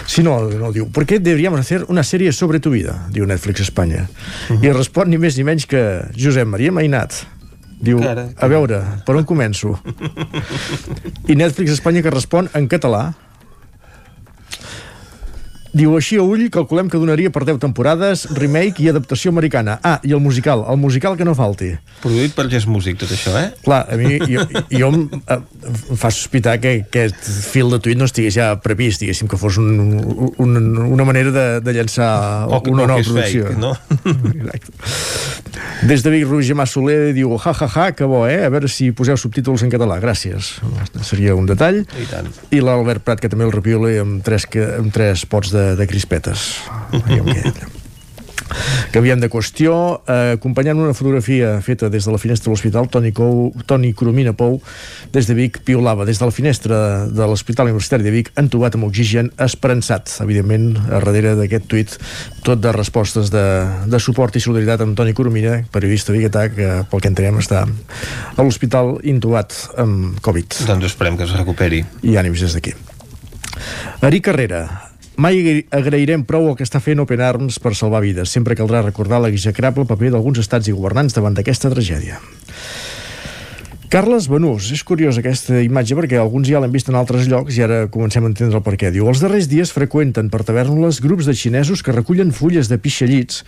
Si 0.06 0.23
no, 0.23 0.40
no 0.51 0.73
diu, 0.73 0.90
¿por 0.90 1.06
qué 1.06 1.20
deberíamos 1.20 1.60
hacer 1.60 1.85
una 1.89 2.02
serie 2.02 2.32
sobre 2.32 2.59
tu 2.60 2.70
vida? 2.70 3.06
Diu 3.10 3.27
Netflix 3.27 3.60
Espanya. 3.60 4.09
Uh 4.51 4.56
-huh. 4.56 4.64
I 4.64 4.73
respon 4.73 5.09
ni 5.10 5.18
més 5.18 5.36
ni 5.36 5.44
menys 5.44 5.66
que 5.66 6.02
Josep 6.16 6.47
Maria 6.47 6.73
Mainat. 6.73 7.27
Diu, 7.77 8.01
Cara, 8.01 8.31
a 8.32 8.48
veure, 8.48 8.81
per 9.05 9.16
on 9.19 9.27
començo? 9.28 9.74
I 11.31 11.36
Netflix 11.36 11.77
Espanya 11.77 12.03
que 12.05 12.12
respon 12.15 12.48
en 12.57 12.69
català 12.73 13.11
Diu, 15.77 15.93
així 15.98 16.16
a 16.16 16.24
ull, 16.24 16.47
calculem 16.48 16.89
que 16.89 16.97
donaria 16.97 17.28
per 17.32 17.43
10 17.44 17.59
temporades, 17.61 18.23
remake 18.39 18.81
i 18.81 18.89
adaptació 18.89 19.28
americana. 19.35 19.74
Ah, 19.85 19.98
i 20.09 20.15
el 20.16 20.23
musical, 20.24 20.62
el 20.73 20.78
musical 20.81 21.19
que 21.19 21.27
no 21.28 21.35
falti. 21.36 21.74
Produït 22.01 22.32
per 22.36 22.47
Jazz 22.48 22.65
Music, 22.70 22.97
tot 23.03 23.12
això, 23.12 23.35
eh? 23.36 23.51
Clar, 23.66 23.82
a 23.93 23.98
mi, 24.01 24.16
jo, 24.23 24.47
jo 24.70 24.89
em, 24.89 25.03
em 25.36 25.98
fa 26.01 26.09
sospitar 26.15 26.57
que 26.62 26.73
aquest 26.86 27.28
fil 27.51 27.74
de 27.74 27.81
tuit 27.85 28.01
no 28.01 28.09
estigués 28.09 28.39
ja 28.39 28.55
previst, 28.65 29.05
diguéssim, 29.05 29.28
que 29.28 29.36
fos 29.40 29.59
un, 29.61 29.69
un, 30.40 30.57
una 30.86 31.05
manera 31.09 31.35
de, 31.35 31.47
de 31.66 31.77
llançar 31.77 32.09
o 32.48 32.62
que, 32.62 32.73
una 32.73 32.89
nova 32.89 33.05
producció. 33.05 33.51
Fake, 33.51 33.61
no? 33.61 33.74
Exacte. 34.32 34.73
Des 35.86 36.03
de 36.03 36.11
Vic, 36.11 36.24
Roger 36.28 36.57
Mas 36.57 36.73
Soler 36.73 37.12
diu, 37.16 37.35
ja, 37.40 37.53
ja, 37.53 37.69
ja, 37.69 37.90
que 37.97 38.09
bo, 38.09 38.24
eh? 38.28 38.40
A 38.47 38.51
veure 38.53 38.69
si 38.73 38.90
poseu 38.97 39.16
subtítols 39.20 39.66
en 39.66 39.73
català. 39.73 39.98
Gràcies. 40.01 40.55
Seria 41.05 41.36
un 41.36 41.48
detall. 41.48 41.82
I 42.01 42.09
tant. 42.09 42.32
I 42.48 42.62
l'Albert 42.65 43.05
Prat, 43.05 43.20
que 43.20 43.31
també 43.32 43.44
el 43.44 43.53
repiola 43.55 43.93
amb 44.01 44.24
tres, 44.24 44.48
que, 44.48 44.65
amb 44.81 44.93
tres 44.94 45.27
pots 45.28 45.53
de, 45.53 45.65
de 45.74 45.88
crispetes. 45.90 46.52
Canviem 48.94 49.20
de 49.20 49.28
qüestió, 49.28 50.02
eh, 50.06 50.36
acompanyant 50.36 50.78
una 50.78 50.94
fotografia 50.94 51.56
feta 51.60 51.88
des 51.90 52.05
de 52.06 52.12
la 52.12 52.18
finestra 52.18 52.48
de 52.48 52.55
l'hospital, 52.55 52.88
Toni, 52.88 53.12
Cou, 53.12 53.52
Toni 53.66 53.93
Coromina 53.93 54.32
Pou, 54.32 54.60
des 55.12 55.26
de 55.26 55.34
Vic, 55.34 55.60
piolava 55.66 56.06
des 56.06 56.18
de 56.18 56.24
la 56.24 56.30
finestra 56.30 57.06
de 57.06 57.26
l'Hospital 57.26 57.66
Universitari 57.66 58.06
de 58.06 58.14
Vic, 58.14 58.30
entubat 58.38 58.74
amb 58.78 58.86
oxigen, 58.86 59.32
esperançat, 59.43 60.14
evidentment, 60.22 60.76
a 60.86 61.01
darrere 61.01 61.34
d'aquest 61.38 61.68
tuit, 61.68 61.98
tot 62.47 62.62
de 62.62 62.72
respostes 62.72 63.30
de, 63.34 63.44
de 63.86 64.01
suport 64.01 64.36
i 64.36 64.40
solidaritat 64.40 64.86
amb 64.86 64.97
Toni 64.97 65.14
Coromina, 65.16 65.59
periodista 65.72 66.14
biguetà, 66.14 66.48
que 66.55 66.72
pel 66.90 67.02
que 67.02 67.12
entenem 67.12 67.43
està 67.43 67.66
a 67.66 68.43
l'hospital 68.43 68.97
intubat 69.05 69.55
amb 69.76 70.20
Covid. 70.22 70.62
Doncs 70.70 70.93
esperem 70.93 71.18
que 71.18 71.26
es 71.26 71.34
recuperi. 71.36 71.82
I 72.06 72.20
ànims 72.20 72.47
des 72.47 72.55
d'aquí. 72.56 72.76
Ari 74.05 74.20
Carrera, 74.20 74.66
Mai 75.16 75.64
agrairem 75.72 76.20
prou 76.28 76.51
el 76.51 76.56
que 76.59 76.64
està 76.66 76.76
fent 76.84 77.01
Open 77.01 77.22
Arms 77.24 77.56
per 77.62 77.72
salvar 77.72 78.02
vides. 78.05 78.28
Sempre 78.28 78.56
caldrà 78.59 78.82
recordar 78.84 79.22
l'execrable 79.24 79.86
paper 79.88 80.10
d'alguns 80.12 80.43
estats 80.43 80.68
i 80.68 80.74
governants 80.76 81.16
davant 81.16 81.32
d'aquesta 81.36 81.72
tragèdia. 81.72 82.20
Carles 83.88 84.26
Benús, 84.28 84.66
és 84.74 84.82
curiós 84.84 85.16
aquesta 85.16 85.60
imatge 85.62 85.97
perquè 85.97 86.18
alguns 86.20 86.51
ja 86.51 86.60
l'hem 86.60 86.74
vist 86.74 86.90
en 86.90 86.98
altres 86.98 87.30
llocs 87.30 87.56
i 87.56 87.62
ara 87.64 87.86
comencem 87.88 88.26
a 88.26 88.28
entendre 88.28 88.59
el 88.59 88.64
per 88.66 88.74
què. 88.76 88.90
Diu, 88.93 89.06
els 89.09 89.22
darrers 89.22 89.48
dies 89.48 89.72
freqüenten 89.72 90.28
per 90.28 90.43
tavernes 90.44 90.98
grups 91.01 91.24
de 91.24 91.36
xinesos 91.38 91.86
que 91.86 91.94
recullen 91.94 92.34
fulles 92.34 92.68
de 92.68 92.76
pixallits 92.82 93.44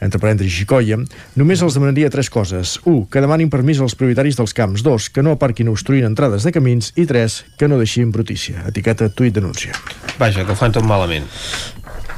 entre 0.00 0.20
parèntesis 0.20 0.52
xicoia, 0.62 0.98
només 1.36 1.62
els 1.62 1.76
demanaria 1.76 2.10
tres 2.12 2.30
coses. 2.32 2.78
1. 2.84 3.06
Que 3.12 3.22
demanin 3.22 3.50
permís 3.52 3.80
als 3.80 3.96
propietaris 3.98 4.38
dels 4.40 4.54
camps. 4.56 4.84
2. 4.86 5.08
Que 5.14 5.24
no 5.24 5.36
aparquin 5.36 5.70
obstruint 5.72 6.08
entrades 6.08 6.46
de 6.46 6.52
camins. 6.56 6.92
I 6.96 7.06
3. 7.06 7.40
Que 7.60 7.68
no 7.68 7.78
deixin 7.80 8.12
brutícia. 8.14 8.64
Etiqueta 8.68 9.10
tuit 9.12 9.34
denúncia. 9.36 9.76
Vaja, 10.18 10.44
que 10.44 10.52
ho 10.52 10.58
fan 10.58 10.72
tot 10.72 10.86
malament. 10.86 11.28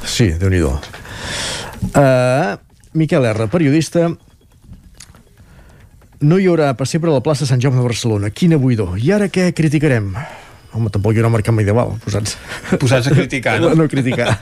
Sí, 0.03 0.33
déu 0.39 0.51
nhi 0.51 0.63
uh, 0.63 2.57
Miquel 2.93 3.25
R, 3.25 3.47
periodista, 3.49 4.09
no 6.23 6.39
hi 6.39 6.47
haurà 6.47 6.71
pessebre 6.79 7.11
a 7.11 7.17
la 7.17 7.23
plaça 7.25 7.47
Sant 7.49 7.61
Jaume 7.61 7.81
de 7.81 7.87
Barcelona. 7.87 8.29
Quina 8.31 8.59
buidor. 8.61 8.95
I 9.01 9.11
ara 9.15 9.27
què 9.27 9.51
criticarem? 9.55 10.13
Home, 10.73 10.89
tampoc 10.89 11.13
hi 11.13 11.21
haurà 11.21 11.29
mercat 11.33 11.53
medieval, 11.53 11.93
posats... 12.03 12.37
Posats 12.81 13.11
a 13.11 13.13
criticar, 13.13 13.59
no? 13.63 13.73
no 13.77 13.85
criticar. 13.89 14.33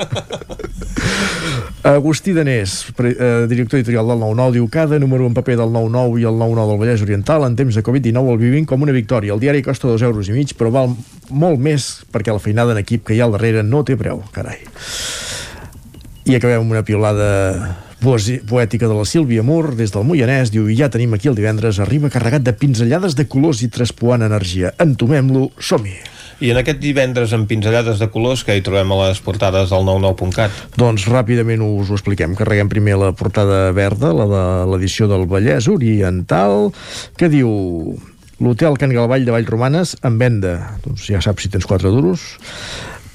Agustí 1.83 2.31
Danés, 2.31 2.85
eh, 3.03 3.47
director 3.49 3.79
editorial 3.79 4.07
del 4.07 4.19
9-9, 4.21 4.51
diu 4.53 4.67
cada 4.69 4.99
número 5.01 5.25
en 5.25 5.33
paper 5.33 5.57
del 5.57 5.73
9-9 5.73 6.21
i 6.21 6.27
el 6.29 6.37
9-9 6.37 6.67
del 6.69 6.79
Vallès 6.79 7.01
Oriental 7.01 7.45
en 7.47 7.55
temps 7.57 7.75
de 7.75 7.83
Covid-19 7.83 8.35
el 8.35 8.37
vivim 8.37 8.67
com 8.69 8.85
una 8.85 8.93
victòria. 8.93 9.33
El 9.33 9.41
diari 9.41 9.63
costa 9.65 9.89
dos 9.89 10.05
euros 10.05 10.29
i 10.29 10.35
mig, 10.35 10.53
però 10.55 10.69
val 10.71 10.93
molt 11.29 11.59
més 11.59 11.89
perquè 12.13 12.31
la 12.31 12.43
feinada 12.43 12.75
en 12.75 12.83
equip 12.83 13.07
que 13.07 13.17
hi 13.17 13.19
ha 13.19 13.25
al 13.25 13.33
darrere 13.33 13.65
no 13.65 13.81
té 13.83 13.97
preu, 13.97 14.21
carai. 14.31 14.61
I 16.29 16.37
acabem 16.37 16.61
amb 16.61 16.77
una 16.77 16.85
piolada 16.85 17.81
poètica 18.01 18.87
de 18.87 18.93
la 18.93 19.05
Sílvia 19.05 19.41
Mur 19.41 19.73
des 19.73 19.91
del 19.93 20.05
Moianès, 20.05 20.53
diu, 20.53 20.69
i 20.69 20.77
ja 20.77 20.89
tenim 20.93 21.17
aquí 21.17 21.33
el 21.33 21.37
divendres, 21.37 21.81
arriba 21.81 22.13
carregat 22.13 22.45
de 22.45 22.53
pinzellades 22.53 23.17
de 23.17 23.25
colors 23.25 23.65
i 23.65 23.73
traspuant 23.73 24.21
energia. 24.21 24.73
Entomem-lo, 24.77 25.49
som-hi! 25.57 25.97
I 26.41 26.49
en 26.49 26.57
aquest 26.57 26.80
divendres 26.81 27.35
amb 27.38 27.45
pinzellades 27.45 27.99
de 28.01 28.07
colors 28.09 28.41
que 28.41 28.55
hi 28.57 28.63
trobem 28.65 28.89
a 28.95 28.95
les 29.03 29.19
portades 29.22 29.69
del 29.69 29.84
99.cat? 29.85 30.55
Doncs 30.73 31.05
ràpidament 31.11 31.61
us 31.61 31.91
ho 31.91 31.97
expliquem. 31.99 32.34
Carreguem 32.39 32.72
primer 32.72 32.97
la 32.97 33.11
portada 33.18 33.68
verda, 33.77 34.09
la 34.09 34.26
de 34.31 34.45
l'edició 34.72 35.05
del 35.11 35.27
Vallès 35.30 35.69
Oriental, 35.69 36.72
que 37.13 37.30
diu 37.30 37.51
l'hotel 38.41 38.80
Can 38.81 38.95
Galvall 38.95 39.27
de 39.27 39.35
Vallromanes 39.35 39.93
en 40.01 40.18
venda. 40.18 40.55
Doncs 40.81 41.05
ja 41.13 41.22
saps 41.22 41.45
si 41.45 41.53
tens 41.53 41.69
4 41.69 41.93
duros 41.93 42.26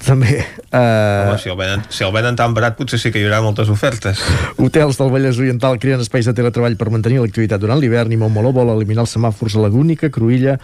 també 0.07 0.37
eh... 0.39 0.79
Home, 0.79 1.39
si 1.43 1.51
el, 1.51 1.57
venen, 1.59 1.81
si 1.91 2.05
el 2.07 2.13
venen 2.15 2.37
tan 2.39 2.53
barat 2.55 2.77
potser 2.79 3.01
sí 3.01 3.11
que 3.11 3.19
hi 3.19 3.25
haurà 3.27 3.41
moltes 3.43 3.71
ofertes 3.73 4.21
hotels 4.63 5.01
del 5.01 5.11
Vallès 5.11 5.41
Oriental 5.41 5.81
creen 5.83 6.05
espais 6.05 6.29
de 6.29 6.35
teletreball 6.37 6.77
per 6.79 6.93
mantenir 6.95 7.19
l'activitat 7.25 7.59
durant 7.65 7.81
l'hivern 7.81 8.13
i 8.15 8.21
Montmeló 8.21 8.53
vol 8.55 8.71
eliminar 8.77 9.07
els 9.07 9.17
semàfors 9.17 9.57
a 9.57 9.65
la 9.65 9.73
Gúnica, 9.73 10.13
Cruïlla 10.13 10.61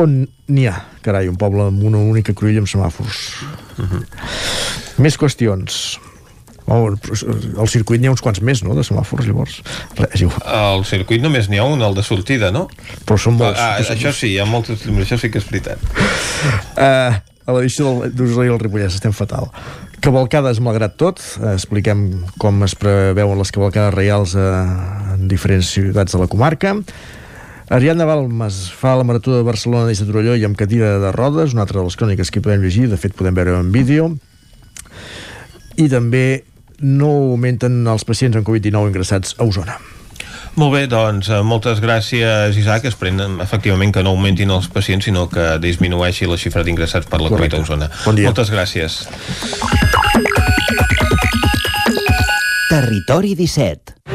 on 0.00 0.24
n'hi 0.48 0.66
ha, 0.68 0.78
carai, 1.04 1.28
un 1.30 1.38
poble 1.40 1.68
amb 1.68 1.84
una 1.86 2.00
única 2.02 2.34
cruïlla 2.36 2.64
amb 2.64 2.70
semàfors. 2.70 3.20
Uh 3.78 3.84
-huh. 3.84 4.02
Més 4.98 5.18
qüestions. 5.18 5.98
Oh, 6.66 6.88
al 7.60 7.68
circuit 7.68 8.00
n'hi 8.00 8.08
ha 8.08 8.14
uns 8.14 8.22
quants 8.24 8.40
més, 8.40 8.62
no?, 8.64 8.74
de 8.74 8.80
semàfors, 8.86 9.26
llavors. 9.26 9.58
Res, 9.98 10.20
igual. 10.20 10.40
Al 10.48 10.84
circuit 10.88 11.20
només 11.20 11.50
n'hi 11.50 11.58
ha 11.60 11.64
un, 11.68 11.82
el 11.82 11.94
de 11.94 12.02
sortida, 12.02 12.50
no? 12.50 12.68
Però 13.04 13.18
són 13.20 13.36
molts. 13.36 13.60
Ah, 13.60 13.76
ah 13.76 13.92
això 13.92 14.12
sí, 14.12 14.32
hi 14.32 14.38
ha 14.38 14.46
moltes, 14.48 14.86
això 14.86 15.18
sí 15.20 15.28
que 15.30 15.38
és 15.38 15.50
veritat. 15.50 15.78
Uh, 16.76 17.20
a 17.44 17.52
l'edició 17.52 18.08
d'Usar 18.08 18.46
i 18.46 18.52
el 18.54 18.60
Ripollès 18.62 18.96
estem 18.96 19.12
fatal. 19.12 19.50
Cavalcades 20.04 20.60
malgrat 20.64 20.96
tot, 21.00 21.20
expliquem 21.52 22.24
com 22.40 22.64
es 22.64 22.74
preveuen 22.80 23.40
les 23.40 23.52
cavalcades 23.52 23.92
reials 23.94 24.34
a, 24.36 24.48
en 25.14 25.28
diferents 25.28 25.68
ciutats 25.76 26.16
de 26.16 26.22
la 26.22 26.30
comarca. 26.32 26.78
Ariadna 27.68 28.04
Balmes 28.04 28.68
fa 28.76 28.92
la 28.96 29.04
marató 29.04 29.36
de 29.36 29.42
Barcelona 29.42 29.86
des 29.88 30.00
de 30.02 30.06
Torelló 30.06 30.36
i 30.36 30.44
amb 30.44 30.56
cadira 30.56 30.98
de 31.00 31.12
rodes, 31.12 31.54
una 31.56 31.64
altra 31.64 31.80
de 31.80 31.86
les 31.86 31.96
cròniques 31.96 32.30
que 32.30 32.42
podem 32.44 32.60
llegir, 32.60 32.90
de 32.90 32.98
fet 33.00 33.16
podem 33.16 33.34
veure 33.34 33.56
en 33.56 33.72
vídeo. 33.72 34.10
I 35.80 35.88
també 35.88 36.44
no 36.84 37.08
augmenten 37.30 37.80
els 37.88 38.04
pacients 38.04 38.36
amb 38.36 38.46
Covid-19 38.46 38.92
ingressats 38.92 39.36
a 39.38 39.48
Osona. 39.48 39.78
Molt 40.60 40.76
bé, 40.76 40.84
doncs 40.86 41.32
eh, 41.32 41.40
moltes 41.42 41.80
gràcies 41.82 42.54
Isaac, 42.60 42.84
esperem 42.86 43.40
efectivament 43.42 43.94
que 43.96 44.04
no 44.04 44.12
augmentin 44.14 44.52
els 44.54 44.68
pacients 44.70 45.08
sinó 45.08 45.26
que 45.32 45.56
disminueixi 45.58 46.28
la 46.30 46.38
xifra 46.38 46.62
d'ingressats 46.62 47.08
per 47.10 47.22
la 47.24 47.32
Correcte. 47.32 47.56
Covid 47.56 47.64
a 47.64 47.64
Osona. 47.64 47.90
Bon 48.04 48.14
dia. 48.14 48.28
Moltes 48.30 48.52
gràcies. 48.54 49.02
Territori 52.68 53.34
17 53.34 54.13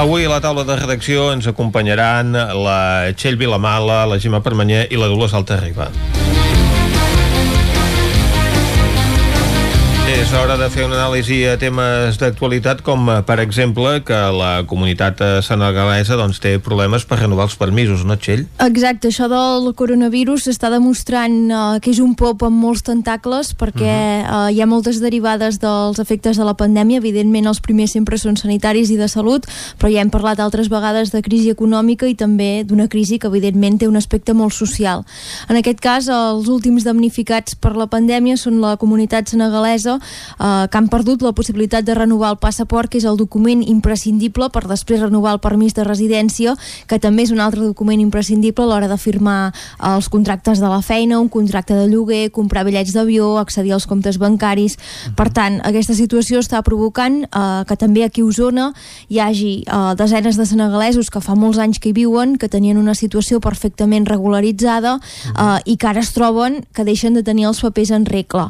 Avui 0.00 0.24
a 0.24 0.30
la 0.32 0.38
taula 0.40 0.62
de 0.64 0.78
redacció 0.78 1.26
ens 1.34 1.44
acompanyaran 1.50 2.32
la 2.32 2.78
Txell 3.12 3.36
Vilamala, 3.36 4.06
la 4.08 4.16
Gemma 4.16 4.40
Permanyer 4.40 4.86
i 4.88 4.96
la 4.96 5.12
Dolors 5.12 5.36
Alta 5.36 5.60
És 10.20 10.34
hora 10.36 10.58
de 10.60 10.66
fer 10.68 10.82
una 10.84 10.98
anàlisi 10.98 11.38
a 11.48 11.54
temes 11.56 12.18
d'actualitat 12.20 12.82
com, 12.84 13.06
eh, 13.08 13.22
per 13.24 13.38
exemple, 13.40 14.02
que 14.04 14.18
la 14.36 14.66
comunitat 14.68 15.20
eh, 15.24 15.28
senegalesa 15.40 16.18
doncs, 16.20 16.42
té 16.44 16.58
problemes 16.60 17.06
per 17.08 17.22
renovar 17.22 17.46
els 17.48 17.56
permisos, 17.56 18.02
no, 18.04 18.18
Txell? 18.20 18.42
Exacte, 18.60 19.08
això 19.08 19.30
del 19.32 19.70
coronavirus 19.74 20.44
s'està 20.44 20.68
demostrant 20.68 21.38
uh, 21.48 21.78
que 21.80 21.88
és 21.94 22.02
un 22.04 22.12
pop 22.20 22.44
amb 22.44 22.60
molts 22.60 22.84
tentacles 22.84 23.54
perquè 23.56 23.88
uh 23.88 24.26
-huh. 24.26 24.50
uh, 24.50 24.50
hi 24.52 24.60
ha 24.60 24.66
moltes 24.66 25.00
derivades 25.00 25.58
dels 25.58 25.98
efectes 25.98 26.36
de 26.36 26.44
la 26.44 26.54
pandèmia. 26.54 26.98
Evidentment, 26.98 27.46
els 27.46 27.60
primers 27.60 27.92
sempre 27.92 28.18
són 28.18 28.36
sanitaris 28.36 28.90
i 28.90 28.96
de 28.96 29.08
salut, 29.08 29.46
però 29.80 29.88
ja 29.90 30.02
hem 30.02 30.10
parlat 30.10 30.38
altres 30.38 30.68
vegades 30.68 31.12
de 31.12 31.22
crisi 31.22 31.48
econòmica 31.48 32.06
i 32.06 32.14
també 32.14 32.62
d'una 32.64 32.88
crisi 32.88 33.18
que, 33.18 33.26
evidentment, 33.26 33.78
té 33.78 33.88
un 33.88 33.96
aspecte 33.96 34.34
molt 34.34 34.52
social. 34.52 35.02
En 35.48 35.56
aquest 35.56 35.80
cas, 35.80 36.08
els 36.08 36.46
últims 36.46 36.84
damnificats 36.84 37.54
per 37.54 37.74
la 37.74 37.86
pandèmia 37.86 38.36
són 38.36 38.60
la 38.60 38.76
comunitat 38.76 39.26
senegalesa 39.28 39.98
eh, 40.38 40.66
que 40.70 40.78
han 40.78 40.88
perdut 40.88 41.22
la 41.22 41.32
possibilitat 41.32 41.84
de 41.84 41.94
renovar 41.94 42.34
el 42.34 42.40
passaport, 42.42 42.90
que 42.90 42.98
és 42.98 43.06
el 43.08 43.18
document 43.20 43.62
imprescindible 43.66 44.50
per 44.50 44.66
després 44.68 45.02
renovar 45.02 45.36
el 45.36 45.42
permís 45.42 45.74
de 45.76 45.84
residència, 45.84 46.56
que 46.86 46.98
també 46.98 47.24
és 47.26 47.34
un 47.34 47.40
altre 47.40 47.62
document 47.62 48.00
imprescindible 48.00 48.64
a 48.64 48.70
l'hora 48.70 48.88
de 48.90 48.98
firmar 48.98 49.52
eh, 49.52 49.94
els 49.94 50.08
contractes 50.08 50.60
de 50.60 50.68
la 50.68 50.82
feina, 50.82 51.20
un 51.20 51.28
contracte 51.28 51.74
de 51.74 51.88
lloguer, 51.88 52.30
comprar 52.30 52.64
bitllets 52.64 52.94
d'avió, 52.94 53.36
accedir 53.38 53.74
als 53.74 53.86
comptes 53.86 54.18
bancaris. 54.18 54.76
Per 55.16 55.28
tant, 55.34 55.60
aquesta 55.66 55.94
situació 55.94 56.40
està 56.40 56.62
provocant 56.66 57.22
eh, 57.24 57.64
que 57.68 57.76
també 57.76 58.04
aquí 58.04 58.24
a 58.24 58.28
Osona 58.28 58.70
hi 59.08 59.20
hagi 59.20 59.52
eh, 59.66 59.94
desenes 59.98 60.36
de 60.36 60.46
senegalesos 60.46 61.10
que 61.10 61.22
fa 61.24 61.36
molts 61.38 61.58
anys 61.58 61.80
que 61.80 61.90
hi 61.90 61.96
viuen, 61.96 62.36
que 62.38 62.48
tenien 62.48 62.78
una 62.80 62.94
situació 62.94 63.40
perfectament 63.40 64.06
regularitzada 64.08 64.98
eh, 65.00 65.58
i 65.64 65.76
que 65.76 65.90
ara 65.90 66.02
es 66.04 66.12
troben 66.16 66.60
que 66.74 66.84
deixen 66.84 67.14
de 67.14 67.24
tenir 67.26 67.48
els 67.50 67.60
papers 67.64 67.92
en 67.94 68.06
regla. 68.06 68.48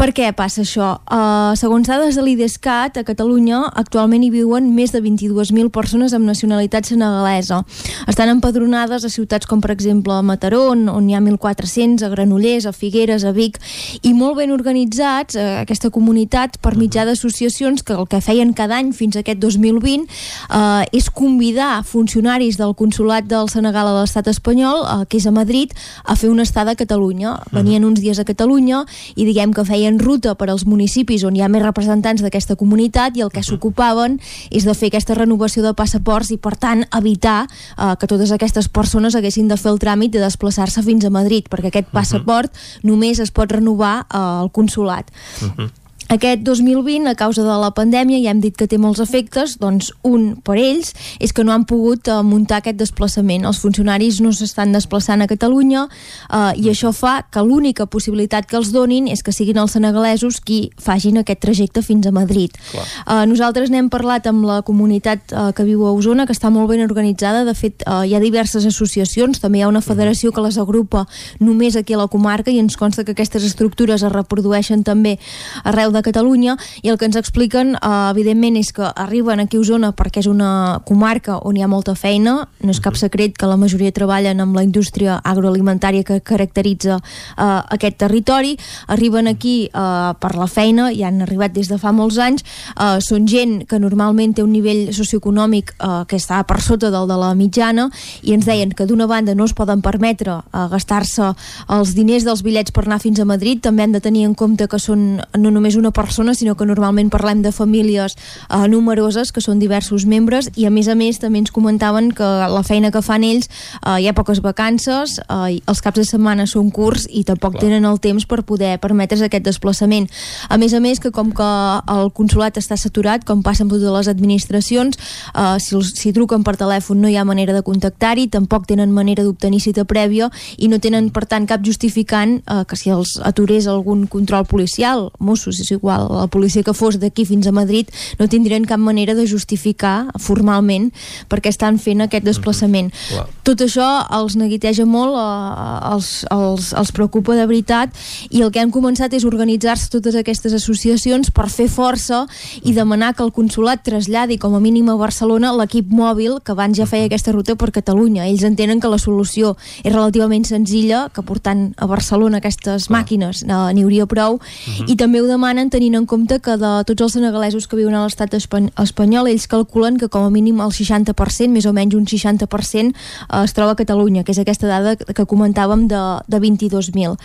Per 0.00 0.10
què 0.16 0.30
passa 0.36 0.62
això? 0.64 0.89
Uh, 1.10 1.54
segons 1.58 1.88
dades 1.88 2.16
de 2.18 2.22
l'IDESCAT, 2.24 2.98
a 3.00 3.04
Catalunya 3.06 3.60
actualment 3.78 4.24
hi 4.24 4.30
viuen 4.32 4.70
més 4.74 4.92
de 4.94 5.00
22.000 5.02 5.70
persones 5.72 6.14
amb 6.16 6.28
nacionalitat 6.28 6.88
senegalesa. 6.90 7.62
Estan 8.10 8.32
empadronades 8.32 9.04
a 9.06 9.10
ciutats 9.12 9.48
com, 9.48 9.62
per 9.62 9.72
exemple, 9.74 10.14
a 10.14 10.24
Mataró, 10.26 10.70
on, 10.74 10.88
on 10.92 11.08
hi 11.08 11.16
ha 11.16 11.22
1.400, 11.22 12.04
a 12.06 12.10
Granollers, 12.12 12.66
a 12.66 12.74
Figueres, 12.76 13.24
a 13.24 13.32
Vic, 13.36 13.60
i 14.02 14.12
molt 14.16 14.40
ben 14.40 14.54
organitzats, 14.54 15.38
uh, 15.38 15.62
aquesta 15.62 15.92
comunitat, 15.94 16.58
per 16.60 16.74
mitjà 16.80 17.06
d'associacions 17.08 17.84
que 17.86 17.96
el 17.96 18.08
que 18.10 18.22
feien 18.24 18.52
cada 18.56 18.78
any 18.80 18.92
fins 18.96 19.16
a 19.16 19.24
aquest 19.24 19.40
2020 19.42 20.04
uh, 20.06 20.84
és 20.92 21.10
convidar 21.14 21.80
funcionaris 21.86 22.58
del 22.60 22.76
Consolat 22.78 23.30
del 23.30 23.48
Senegal 23.52 23.90
a 23.92 23.96
l'estat 24.00 24.28
espanyol, 24.32 24.84
uh, 24.84 25.06
que 25.08 25.20
és 25.22 25.28
a 25.28 25.34
Madrid, 25.34 25.72
a 26.04 26.18
fer 26.18 26.32
una 26.32 26.46
estada 26.46 26.74
a 26.74 26.80
Catalunya. 26.80 27.38
Venien 27.54 27.86
uns 27.86 28.02
dies 28.02 28.18
a 28.20 28.26
Catalunya 28.28 28.84
i 29.16 29.26
diguem 29.28 29.54
que 29.54 29.64
feien 29.64 29.98
ruta 30.00 30.34
per 30.36 30.50
als 30.50 30.66
municipis 30.66 30.79
on 30.80 31.36
hi 31.36 31.42
ha 31.42 31.48
més 31.48 31.62
representants 31.62 32.22
d'aquesta 32.22 32.56
comunitat 32.56 33.16
i 33.16 33.24
el 33.24 33.30
que 33.30 33.42
s'ocupaven 33.42 34.18
és 34.50 34.64
de 34.64 34.74
fer 34.74 34.88
aquesta 34.88 35.14
renovació 35.14 35.62
de 35.62 35.74
passaports 35.74 36.30
i 36.30 36.38
per 36.38 36.56
tant 36.56 36.84
evitar 36.96 37.46
eh, 37.46 37.94
que 37.98 38.06
totes 38.06 38.32
aquestes 38.32 38.68
persones 38.68 39.14
haguessin 39.14 39.48
de 39.48 39.56
fer 39.56 39.72
el 39.72 39.78
tràmit 39.78 40.12
de 40.12 40.20
desplaçar-se 40.20 40.82
fins 40.82 41.04
a 41.04 41.10
Madrid 41.10 41.48
perquè 41.50 41.68
aquest 41.68 41.90
passaport 41.92 42.52
només 42.82 43.20
es 43.20 43.30
pot 43.30 43.50
renovar 43.50 44.06
eh, 44.06 44.16
al 44.16 44.50
consulat. 44.50 45.10
Uh 45.42 45.50
-huh. 45.56 45.70
Aquest 46.10 46.42
2020, 46.42 47.06
a 47.06 47.14
causa 47.14 47.44
de 47.46 47.56
la 47.62 47.68
pandèmia, 47.70 48.18
ja 48.18 48.32
hem 48.32 48.40
dit 48.42 48.56
que 48.58 48.66
té 48.66 48.80
molts 48.82 48.98
efectes, 48.98 49.52
doncs 49.62 49.92
un 50.02 50.32
per 50.42 50.56
ells 50.58 50.88
és 51.22 51.30
que 51.30 51.44
no 51.46 51.52
han 51.54 51.62
pogut 51.70 52.08
uh, 52.10 52.24
muntar 52.26 52.56
aquest 52.58 52.80
desplaçament. 52.80 53.44
Els 53.46 53.60
funcionaris 53.62 54.18
no 54.18 54.32
s'estan 54.34 54.74
desplaçant 54.74 55.22
a 55.22 55.28
Catalunya 55.30 55.84
uh, 55.86 56.50
i 56.58 56.66
això 56.72 56.90
fa 56.90 57.20
que 57.30 57.44
l'única 57.46 57.86
possibilitat 57.86 58.48
que 58.50 58.58
els 58.58 58.72
donin 58.74 59.06
és 59.06 59.22
que 59.22 59.30
siguin 59.30 59.60
els 59.62 59.76
senegalesos 59.78 60.40
qui 60.42 60.72
fagin 60.82 61.20
aquest 61.22 61.44
trajecte 61.46 61.84
fins 61.86 62.10
a 62.10 62.12
Madrid. 62.16 62.58
Uh, 62.74 63.22
nosaltres 63.30 63.70
n'hem 63.70 63.86
parlat 63.86 64.26
amb 64.26 64.48
la 64.50 64.58
comunitat 64.66 65.30
uh, 65.30 65.52
que 65.54 65.68
viu 65.68 65.86
a 65.86 65.94
Osona, 65.94 66.26
que 66.26 66.34
està 66.34 66.50
molt 66.50 66.74
ben 66.74 66.82
organitzada. 66.82 67.44
De 67.46 67.54
fet, 67.54 67.86
uh, 67.86 68.02
hi 68.02 68.18
ha 68.18 68.22
diverses 68.24 68.66
associacions, 68.66 69.38
també 69.38 69.62
hi 69.62 69.64
ha 69.68 69.70
una 69.70 69.84
federació 69.86 70.34
que 70.34 70.42
les 70.42 70.58
agrupa 70.58 71.06
només 71.38 71.78
aquí 71.78 71.94
a 71.94 72.02
la 72.02 72.10
comarca 72.10 72.50
i 72.50 72.58
ens 72.58 72.74
consta 72.74 73.06
que 73.06 73.14
aquestes 73.14 73.46
estructures 73.46 74.02
es 74.02 74.18
reprodueixen 74.18 74.82
també 74.82 75.14
arreu 75.62 75.94
de 75.94 75.99
de 76.00 76.06
Catalunya 76.06 76.56
i 76.82 76.90
el 76.90 76.98
que 76.98 77.06
ens 77.08 77.18
expliquen 77.20 77.76
eh, 77.76 77.92
evidentment 78.10 78.56
és 78.60 78.72
que 78.72 78.88
arriben 78.88 79.40
aquí 79.44 79.58
a 79.58 79.60
Osona 79.60 79.92
perquè 79.96 80.24
és 80.24 80.28
una 80.30 80.80
comarca 80.88 81.38
on 81.46 81.56
hi 81.56 81.64
ha 81.64 81.68
molta 81.70 81.94
feina, 81.94 82.48
no 82.60 82.72
és 82.72 82.80
cap 82.80 82.96
secret 82.96 83.36
que 83.38 83.48
la 83.48 83.58
majoria 83.60 83.92
treballen 83.92 84.40
amb 84.40 84.56
la 84.56 84.64
indústria 84.64 85.18
agroalimentària 85.24 86.06
que 86.06 86.20
caracteritza 86.24 86.98
eh, 87.00 87.60
aquest 87.76 88.00
territori, 88.00 88.56
arriben 88.88 89.28
aquí 89.28 89.68
eh, 89.68 90.10
per 90.20 90.32
la 90.38 90.48
feina 90.50 90.90
i 90.92 91.04
han 91.04 91.22
arribat 91.26 91.54
des 91.56 91.68
de 91.70 91.78
fa 91.80 91.92
molts 91.92 92.18
anys, 92.18 92.44
eh, 92.76 92.98
són 93.04 93.28
gent 93.28 93.60
que 93.68 93.80
normalment 93.82 94.34
té 94.36 94.44
un 94.44 94.52
nivell 94.54 94.88
socioeconòmic 94.96 95.74
eh, 95.76 95.92
que 96.08 96.20
està 96.20 96.40
per 96.48 96.60
sota 96.64 96.90
del 96.90 97.08
de 97.10 97.18
la 97.20 97.34
mitjana 97.36 97.88
i 98.22 98.34
ens 98.36 98.46
deien 98.48 98.72
que 98.76 98.86
d'una 98.86 99.08
banda 99.10 99.34
no 99.34 99.46
es 99.48 99.54
poden 99.56 99.82
permetre 99.84 100.40
eh, 100.40 100.66
gastar-se 100.72 101.32
els 101.68 101.94
diners 101.96 102.24
dels 102.26 102.44
bitllets 102.46 102.72
per 102.74 102.86
anar 102.86 103.00
fins 103.02 103.20
a 103.20 103.28
Madrid, 103.28 103.60
també 103.62 103.84
han 103.84 103.92
de 103.96 104.02
tenir 104.02 104.26
en 104.28 104.34
compte 104.34 104.68
que 104.70 104.78
són 104.80 105.20
no 105.38 105.50
només 105.50 105.76
una 105.76 105.89
persona, 105.92 106.34
sinó 106.34 106.56
que 106.56 106.66
normalment 106.66 107.10
parlem 107.10 107.42
de 107.42 107.52
famílies 107.52 108.16
eh, 108.16 108.68
numeroses, 108.68 109.32
que 109.32 109.42
són 109.44 109.58
diversos 109.58 110.06
membres, 110.06 110.50
i 110.56 110.66
a 110.66 110.70
més 110.70 110.88
a 110.88 110.96
més 110.98 111.20
també 111.20 111.40
ens 111.42 111.52
comentaven 111.54 112.10
que 112.16 112.24
la 112.24 112.62
feina 112.66 112.90
que 112.90 113.02
fan 113.02 113.24
ells, 113.26 113.50
eh, 113.80 113.98
hi 114.00 114.08
ha 114.08 114.14
poques 114.16 114.42
vacances, 114.44 115.18
eh, 115.20 115.60
els 115.60 115.82
caps 115.84 116.00
de 116.00 116.06
setmana 116.08 116.46
són 116.50 116.70
curts 116.70 117.06
i 117.10 117.24
tampoc 117.24 117.56
Clar. 117.56 117.64
tenen 117.66 117.86
el 117.88 118.00
temps 118.00 118.26
per 118.26 118.42
poder 118.44 118.76
permetre's 118.80 119.22
aquest 119.22 119.44
desplaçament. 119.46 120.08
A 120.48 120.58
més 120.58 120.74
a 120.74 120.80
més 120.80 121.00
que 121.00 121.10
com 121.10 121.32
que 121.32 121.50
el 121.90 122.10
consulat 122.16 122.58
està 122.60 122.76
saturat, 122.76 123.24
com 123.24 123.42
passa 123.42 123.64
amb 123.64 123.72
totes 123.72 123.90
les 123.90 124.08
administracions, 124.08 124.98
eh, 125.34 125.56
si, 125.60 125.76
si 125.94 126.14
truquen 126.16 126.44
per 126.46 126.56
telèfon 126.60 127.00
no 127.00 127.08
hi 127.08 127.16
ha 127.16 127.24
manera 127.24 127.54
de 127.56 127.62
contactar-hi, 127.66 128.28
tampoc 128.28 128.66
tenen 128.70 128.92
manera 128.92 129.24
d'obtenir 129.24 129.60
cita 129.60 129.84
prèvia 129.84 130.30
i 130.58 130.68
no 130.68 130.80
tenen, 130.82 131.10
per 131.14 131.26
tant, 131.26 131.46
cap 131.48 131.64
justificant 131.66 132.40
eh, 132.40 132.62
que 132.68 132.76
si 132.76 132.92
els 132.92 133.16
aturés 133.24 133.68
algun 133.70 134.06
control 134.10 134.46
policial, 134.46 135.10
Mossos, 135.18 135.60
és 135.60 135.72
igual, 135.80 136.06
la 136.12 136.28
policia 136.28 136.62
que 136.62 136.74
fos 136.76 137.00
d'aquí 137.00 137.24
fins 137.24 137.48
a 137.48 137.52
Madrid 137.56 137.88
no 138.20 138.28
tindrien 138.28 138.68
cap 138.68 138.80
manera 138.80 139.16
de 139.16 139.26
justificar 139.26 140.10
formalment 140.20 140.90
perquè 141.32 141.50
estan 141.50 141.80
fent 141.80 142.04
aquest 142.04 142.24
desplaçament. 142.24 142.92
Mm 142.92 143.16
-hmm. 143.16 143.40
Tot 143.42 143.60
això 143.64 143.86
els 144.20 144.36
neguiteja 144.36 144.84
molt, 144.86 145.16
eh, 145.16 145.94
els, 145.94 146.26
els, 146.30 146.72
els 146.72 146.92
preocupa 146.92 147.34
de 147.34 147.46
veritat 147.46 147.90
i 148.30 148.42
el 148.42 148.50
que 148.52 148.60
han 148.60 148.70
començat 148.70 149.12
és 149.12 149.24
organitzar-se 149.24 149.90
totes 149.90 150.14
aquestes 150.14 150.52
associacions 150.52 151.30
per 151.30 151.48
fer 151.48 151.68
força 151.68 152.26
i 152.62 152.72
demanar 152.72 153.14
que 153.14 153.22
el 153.22 153.32
consulat 153.32 153.82
traslladi 153.82 154.38
com 154.38 154.54
a 154.54 154.60
mínim 154.60 154.88
a 154.88 154.96
Barcelona 154.96 155.52
l'equip 155.52 155.90
mòbil 155.90 156.40
que 156.44 156.52
abans 156.52 156.76
ja 156.76 156.86
feia 156.86 157.06
aquesta 157.06 157.32
ruta 157.32 157.56
per 157.56 157.70
Catalunya. 157.72 158.26
Ells 158.28 158.44
entenen 158.44 158.80
que 158.80 158.88
la 158.88 158.98
solució 158.98 159.56
és 159.82 159.92
relativament 159.92 160.44
senzilla, 160.44 161.08
que 161.14 161.22
portant 161.22 161.72
a 161.76 161.86
Barcelona 161.86 162.38
aquestes 162.38 162.90
màquines 162.90 163.42
eh, 163.42 163.72
n'hi 163.74 163.84
hauria 163.84 164.06
prou, 164.06 164.34
uh 164.34 164.40
-huh. 164.40 164.88
i 164.90 164.96
també 164.96 165.20
ho 165.20 165.26
demanen 165.60 165.70
tenint 165.70 165.94
en 165.94 166.06
compte 166.06 166.40
que 166.40 166.56
de 166.56 166.70
tots 166.88 167.02
els 167.02 167.12
senegalesos 167.12 167.66
que 167.68 167.76
viuen 167.76 167.94
a 167.94 168.04
l'estat 168.04 168.32
espanyol, 168.32 169.28
ells 169.28 169.46
calculen 169.46 169.98
que 169.98 170.08
com 170.08 170.24
a 170.24 170.30
mínim 170.30 170.60
el 170.60 170.72
60%, 170.72 171.50
més 171.52 171.66
o 171.66 171.72
menys 171.72 171.94
un 171.94 172.06
60%, 172.06 172.94
eh, 172.94 173.44
es 173.44 173.52
troba 173.52 173.72
a 173.72 173.76
Catalunya, 173.76 174.24
que 174.24 174.32
és 174.32 174.38
aquesta 174.40 174.66
dada 174.66 174.96
que 174.96 175.26
comentàvem 175.26 175.86
de, 175.88 176.00
de 176.26 176.40
22.000. 176.40 177.16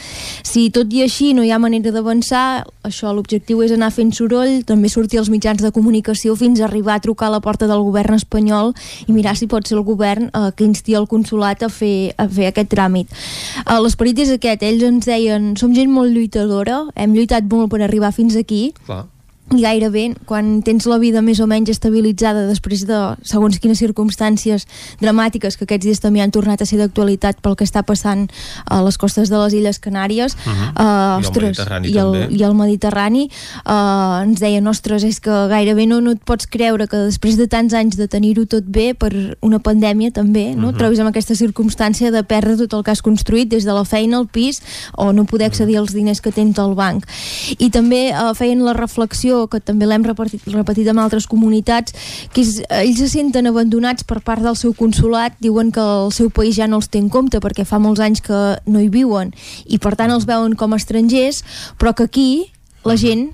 Si 0.44 0.70
tot 0.70 0.92
i 0.92 1.04
així 1.06 1.34
no 1.34 1.44
hi 1.44 1.52
ha 1.52 1.60
manera 1.60 1.92
d'avançar, 1.92 2.66
això 2.84 3.14
l'objectiu 3.14 3.62
és 3.64 3.72
anar 3.72 3.92
fent 3.92 4.12
soroll, 4.12 4.64
també 4.66 4.90
sortir 4.90 5.20
als 5.20 5.30
mitjans 5.30 5.62
de 5.64 5.72
comunicació 5.72 6.36
fins 6.36 6.60
a 6.60 6.68
arribar 6.68 6.96
a 6.96 7.04
trucar 7.04 7.30
a 7.30 7.36
la 7.38 7.42
porta 7.42 7.68
del 7.68 7.84
govern 7.86 8.16
espanyol 8.16 8.74
i 9.08 9.14
mirar 9.14 9.36
si 9.38 9.48
pot 9.48 9.68
ser 9.68 9.78
el 9.78 9.86
govern 9.88 10.30
eh, 10.34 10.52
que 10.56 10.66
insti 10.66 10.96
el 10.96 11.08
consulat 11.08 11.64
a 11.64 11.70
fer, 11.70 12.14
a 12.18 12.28
fer 12.28 12.52
aquest 12.52 12.74
tràmit. 12.74 13.08
Eh, 13.64 13.80
L'esperit 13.80 14.20
és 14.26 14.36
aquest, 14.36 14.64
ells 14.66 14.84
ens 14.84 15.08
deien 15.08 15.54
som 15.56 15.74
gent 15.76 15.92
molt 15.92 16.12
lluitadora, 16.12 16.84
hem 16.96 17.16
lluitat 17.16 17.48
molt 17.52 17.72
per 17.72 17.84
arribar 17.86 18.12
fins 18.16 18.25
aquí, 18.34 18.74
Clar 18.86 19.15
i 19.54 19.62
gairebé 19.62 20.16
quan 20.26 20.64
tens 20.66 20.88
la 20.90 20.98
vida 20.98 21.22
més 21.22 21.38
o 21.38 21.46
menys 21.46 21.70
estabilitzada 21.70 22.48
després 22.48 22.82
de 22.90 22.98
segons 23.22 23.60
quines 23.62 23.78
circumstàncies 23.78 24.66
dramàtiques 24.98 25.54
que 25.60 25.68
aquests 25.68 25.86
dies 25.86 26.02
també 26.02 26.24
han 26.24 26.34
tornat 26.34 26.64
a 26.64 26.66
ser 26.66 26.80
d'actualitat 26.80 27.44
pel 27.46 27.54
que 27.60 27.68
està 27.68 27.84
passant 27.86 28.26
a 28.66 28.80
les 28.82 28.98
costes 28.98 29.30
de 29.30 29.38
les 29.38 29.54
Illes 29.54 29.78
Canàries 29.80 30.34
uh 30.34 30.50
-huh. 30.50 30.72
uh, 30.74 31.20
ostres, 31.22 31.60
I, 31.60 31.94
i, 31.94 31.98
el, 31.98 32.34
i 32.34 32.42
el 32.42 32.56
Mediterrani 32.56 33.30
uh, 33.66 34.24
ens 34.26 34.40
deien, 34.40 34.68
ostres, 34.68 35.04
és 35.04 35.20
que 35.20 35.48
gairebé 35.48 35.86
no, 35.86 36.02
no 36.02 36.12
et 36.12 36.24
pots 36.26 36.48
creure 36.48 36.88
que 36.88 36.98
després 36.98 37.38
de 37.38 37.48
tants 37.48 37.74
anys 37.74 37.98
de 37.98 38.08
tenir-ho 38.08 38.46
tot 38.46 38.64
bé 38.66 38.96
per 38.96 39.38
una 39.42 39.60
pandèmia 39.60 40.12
també, 40.12 40.56
no? 40.56 40.70
Uh 40.70 40.74
-huh. 40.74 40.78
trobis 40.78 41.00
amb 41.00 41.10
aquesta 41.10 41.36
circumstància 41.36 42.12
de 42.12 42.24
perdre 42.24 42.58
tot 42.58 42.74
el 42.74 42.84
que 42.84 42.92
has 42.92 43.02
construït 43.04 43.48
des 43.48 43.64
de 43.64 43.74
la 43.74 43.86
feina 43.86 44.18
al 44.18 44.28
pis 44.28 44.62
o 44.98 45.14
no 45.14 45.26
poder 45.26 45.46
accedir 45.46 45.78
als 45.78 45.94
diners 45.94 46.22
que 46.22 46.32
tens 46.32 46.58
al 46.58 46.74
banc 46.74 47.06
i 47.60 47.70
també 47.70 48.12
uh, 48.12 48.34
feien 48.34 48.64
la 48.64 48.74
reflexió 48.74 49.35
que 49.52 49.62
també 49.64 49.88
l'hem 49.90 50.06
repetit, 50.08 50.44
repetit 50.54 50.90
amb 50.92 51.04
altres 51.04 51.28
comunitats, 51.32 51.96
que 52.34 52.44
és, 52.44 52.58
ells 52.82 53.02
se 53.02 53.10
senten 53.12 53.50
abandonats 53.52 54.08
per 54.08 54.22
part 54.26 54.44
del 54.46 54.58
seu 54.60 54.76
consulat, 54.78 55.38
diuen 55.44 55.72
que 55.76 55.84
el 55.84 56.12
seu 56.16 56.32
país 56.34 56.58
ja 56.58 56.70
no 56.72 56.82
els 56.82 56.90
té 56.92 57.02
en 57.02 57.10
compte 57.14 57.42
perquè 57.44 57.68
fa 57.68 57.80
molts 57.82 58.04
anys 58.04 58.24
que 58.26 58.42
no 58.66 58.82
hi 58.82 58.92
viuen 58.92 59.34
i 59.66 59.80
per 59.82 59.96
tant 60.00 60.14
els 60.14 60.28
veuen 60.30 60.56
com 60.60 60.76
estrangers, 60.78 61.44
però 61.80 61.96
que 61.96 62.10
aquí 62.10 62.30
la 62.86 62.98
gent 63.00 63.32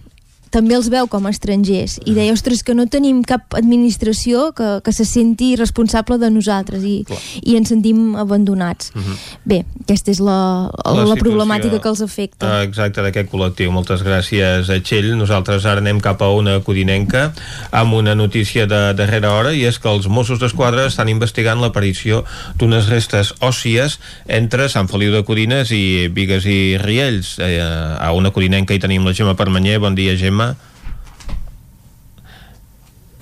també 0.52 0.76
els 0.76 0.90
veu 0.92 1.08
com 1.12 1.26
a 1.26 1.32
estrangers 1.34 1.98
i 2.06 2.16
deia, 2.16 2.34
ostres, 2.36 2.64
que 2.64 2.76
no 2.78 2.86
tenim 2.92 3.24
cap 3.28 3.56
administració 3.58 4.52
que, 4.58 4.70
que 4.86 4.94
se 4.96 5.06
senti 5.08 5.54
responsable 5.60 6.20
de 6.22 6.30
nosaltres 6.34 6.84
i, 6.88 7.02
i 7.42 7.56
ens 7.60 7.72
sentim 7.72 8.16
abandonats. 8.20 8.92
Uh 8.96 9.02
-huh. 9.02 9.18
Bé, 9.46 9.64
aquesta 9.82 10.12
és 10.12 10.20
la, 10.20 10.70
la, 10.86 10.94
la, 10.94 11.06
la 11.14 11.16
problemàtica 11.16 11.80
que 11.80 11.90
els 11.90 12.02
afecta. 12.02 12.48
Uh, 12.48 12.64
exacte, 12.68 13.02
d'aquest 13.02 13.32
col·lectiu. 13.32 13.72
Moltes 13.72 14.04
gràcies, 14.04 14.70
a 14.70 14.80
Txell. 14.80 15.16
Nosaltres 15.18 15.66
ara 15.66 15.80
anem 15.80 16.00
cap 16.00 16.22
a 16.22 16.30
una 16.30 16.60
codinenca 16.60 17.34
amb 17.72 17.94
una 17.94 18.16
notícia 18.16 18.66
de 18.68 18.82
darrera 18.94 19.32
hora 19.32 19.54
i 19.54 19.66
és 19.66 19.80
que 19.80 19.90
els 19.90 20.08
Mossos 20.08 20.40
d'Esquadra 20.40 20.86
estan 20.86 21.10
investigant 21.10 21.62
l'aparició 21.62 22.24
d'unes 22.60 22.90
restes 22.90 23.34
òssies 23.40 24.00
entre 24.28 24.70
Sant 24.70 24.90
Feliu 24.92 25.12
de 25.16 25.24
Codines 25.24 25.72
i 25.72 26.08
Vigues 26.08 26.46
i 26.46 26.78
Riells. 26.82 27.38
Eh, 27.40 27.60
a 27.62 28.12
una 28.18 28.32
codinenca 28.36 28.74
hi 28.74 28.82
tenim 28.84 29.06
la 29.06 29.14
Gemma 29.14 29.36
Permanyer. 29.40 29.80
Bon 29.80 29.96
dia, 29.96 30.18
Gemma. 30.18 30.41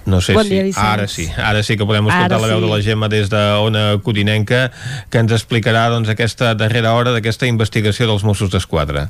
No 0.09 0.21
sé 0.25 0.33
bon 0.33 0.47
si... 0.47 0.55
Dia, 0.55 0.65
Vicenç. 0.65 0.85
ara 0.85 1.07
sí, 1.07 1.27
ara 1.37 1.61
sí 1.63 1.77
que 1.77 1.85
podem 1.85 2.07
escoltar 2.09 2.39
Ara 2.39 2.41
la 2.41 2.49
veu 2.49 2.59
sí. 2.59 2.65
de 2.65 2.71
la 2.71 2.81
Gemma 2.85 3.09
des 3.11 3.29
d'Ona 3.29 3.83
Codinenca 4.03 4.69
que 5.11 5.21
ens 5.21 5.33
explicarà 5.35 5.87
doncs, 5.93 6.09
aquesta 6.09 6.55
darrera 6.57 6.95
hora 6.97 7.13
d'aquesta 7.15 7.49
investigació 7.49 8.09
dels 8.09 8.25
Mossos 8.25 8.49
d'Esquadra. 8.53 9.09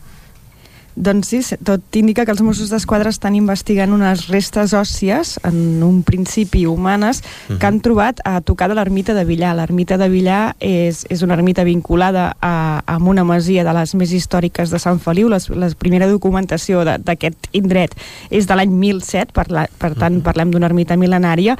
Doncs 0.95 1.29
sí, 1.31 1.39
tot 1.63 1.95
indica 1.95 2.25
que 2.25 2.33
els 2.33 2.41
Mossos 2.43 2.71
d'Esquadra 2.73 3.11
estan 3.13 3.35
investigant 3.37 3.93
unes 3.95 4.27
restes 4.27 4.73
òssies, 4.75 5.37
en 5.47 5.83
un 5.85 6.01
principi 6.03 6.65
humanes, 6.67 7.21
que 7.47 7.67
han 7.67 7.79
trobat 7.85 8.19
a 8.25 8.39
tocar 8.41 8.69
de 8.69 8.75
l'ermita 8.75 9.13
de 9.15 9.23
Villar. 9.25 9.53
L'ermita 9.55 9.99
de 10.01 10.09
Villar 10.11 10.55
és, 10.59 11.05
és 11.09 11.23
una 11.23 11.37
ermita 11.37 11.63
vinculada 11.63 12.33
a, 12.41 12.81
a 12.85 12.97
una 12.97 13.23
masia 13.23 13.63
de 13.63 13.75
les 13.77 13.95
més 13.95 14.11
històriques 14.15 14.73
de 14.73 14.81
Sant 14.81 14.99
Feliu. 14.99 15.29
Les, 15.31 15.49
la 15.49 15.69
primera 15.77 16.09
documentació 16.09 16.83
d'aquest 16.87 17.51
indret 17.53 17.95
és 18.29 18.49
de 18.49 18.57
l'any 18.57 18.73
1007, 18.73 19.31
per, 19.35 19.47
la, 19.53 19.67
per 19.79 19.93
tant 19.99 20.19
parlem 20.25 20.51
d'una 20.51 20.67
ermita 20.67 20.99
mil·lenària, 20.99 21.55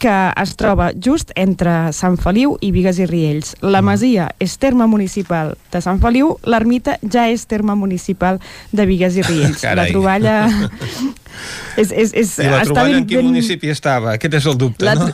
que 0.00 0.32
es 0.40 0.56
troba 0.56 0.90
just 0.96 1.30
entre 1.36 1.92
Sant 1.92 2.16
Feliu 2.18 2.56
i 2.64 2.72
Vigues 2.72 2.98
i 2.98 3.06
Riells. 3.06 3.52
La 3.60 3.82
masia 3.84 4.30
és 4.40 4.56
terme 4.58 4.88
municipal 4.88 5.52
de 5.70 5.82
Sant 5.84 6.00
Feliu, 6.00 6.38
l'ermita 6.48 6.96
ja 7.04 7.26
és 7.28 7.44
terme 7.46 7.76
municipal 7.76 8.40
de 8.72 8.86
Vigues 8.88 9.20
i 9.20 9.26
Riells. 9.28 9.60
La 9.68 9.74
Carai. 9.76 9.92
troballa 9.92 10.36
és, 11.76 11.90
és, 11.90 12.12
és, 12.12 12.32
I 12.38 12.48
la 12.50 12.62
troballa 12.64 12.94
ben- 12.94 13.02
en 13.02 13.06
quin 13.06 13.20
ben- 13.20 13.28
municipi 13.30 13.70
estava? 13.72 14.14
Aquest 14.18 14.34
és 14.40 14.48
el 14.50 14.58
dubte, 14.60 14.84
la, 14.84 14.94
no? 14.94 15.08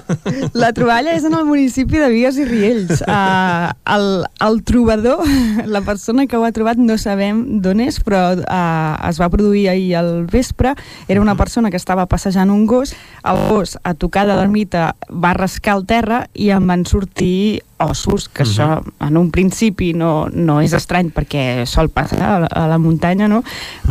la 0.54 0.72
troballa 0.76 1.14
és 1.16 1.26
en 1.28 1.36
el 1.36 1.44
municipi 1.48 2.00
de 2.00 2.08
Vigues 2.12 2.38
i 2.40 2.46
Riells. 2.48 3.02
Uh, 3.06 3.70
el, 3.96 4.08
el 4.48 4.62
trobador, 4.66 5.22
la 5.66 5.82
persona 5.86 6.26
que 6.26 6.36
ho 6.38 6.44
ha 6.46 6.52
trobat, 6.56 6.80
no 6.80 6.98
sabem 6.98 7.60
d'on 7.64 7.84
és, 7.86 8.00
però 8.04 8.22
uh, 8.38 9.08
es 9.08 9.20
va 9.22 9.30
produir 9.32 9.68
ahir 9.72 9.94
al 10.00 10.26
vespre. 10.30 10.74
Era 11.08 11.20
una 11.20 11.36
persona 11.36 11.70
que 11.70 11.80
estava 11.80 12.06
passejant 12.10 12.50
un 12.50 12.66
gos, 12.66 12.96
el 13.24 13.46
gos, 13.50 13.76
a 13.84 13.94
tocar 13.94 14.26
de 14.26 14.36
l'ermita, 14.38 14.94
va 15.10 15.34
rascar 15.36 15.76
el 15.80 15.86
terra 15.86 16.24
i 16.34 16.50
en 16.54 16.66
van 16.66 16.86
sortir 16.88 17.62
ossos, 17.78 18.28
que 18.32 18.42
això 18.46 18.80
en 19.04 19.16
un 19.20 19.28
principi 19.30 19.90
no, 19.92 20.28
no 20.32 20.58
és 20.64 20.72
estrany 20.76 21.10
perquè 21.12 21.66
sol 21.68 21.90
passar 21.92 22.20
a 22.24 22.38
la, 22.40 22.48
a 22.48 22.64
la 22.70 22.78
muntanya, 22.80 23.28
no? 23.28 23.42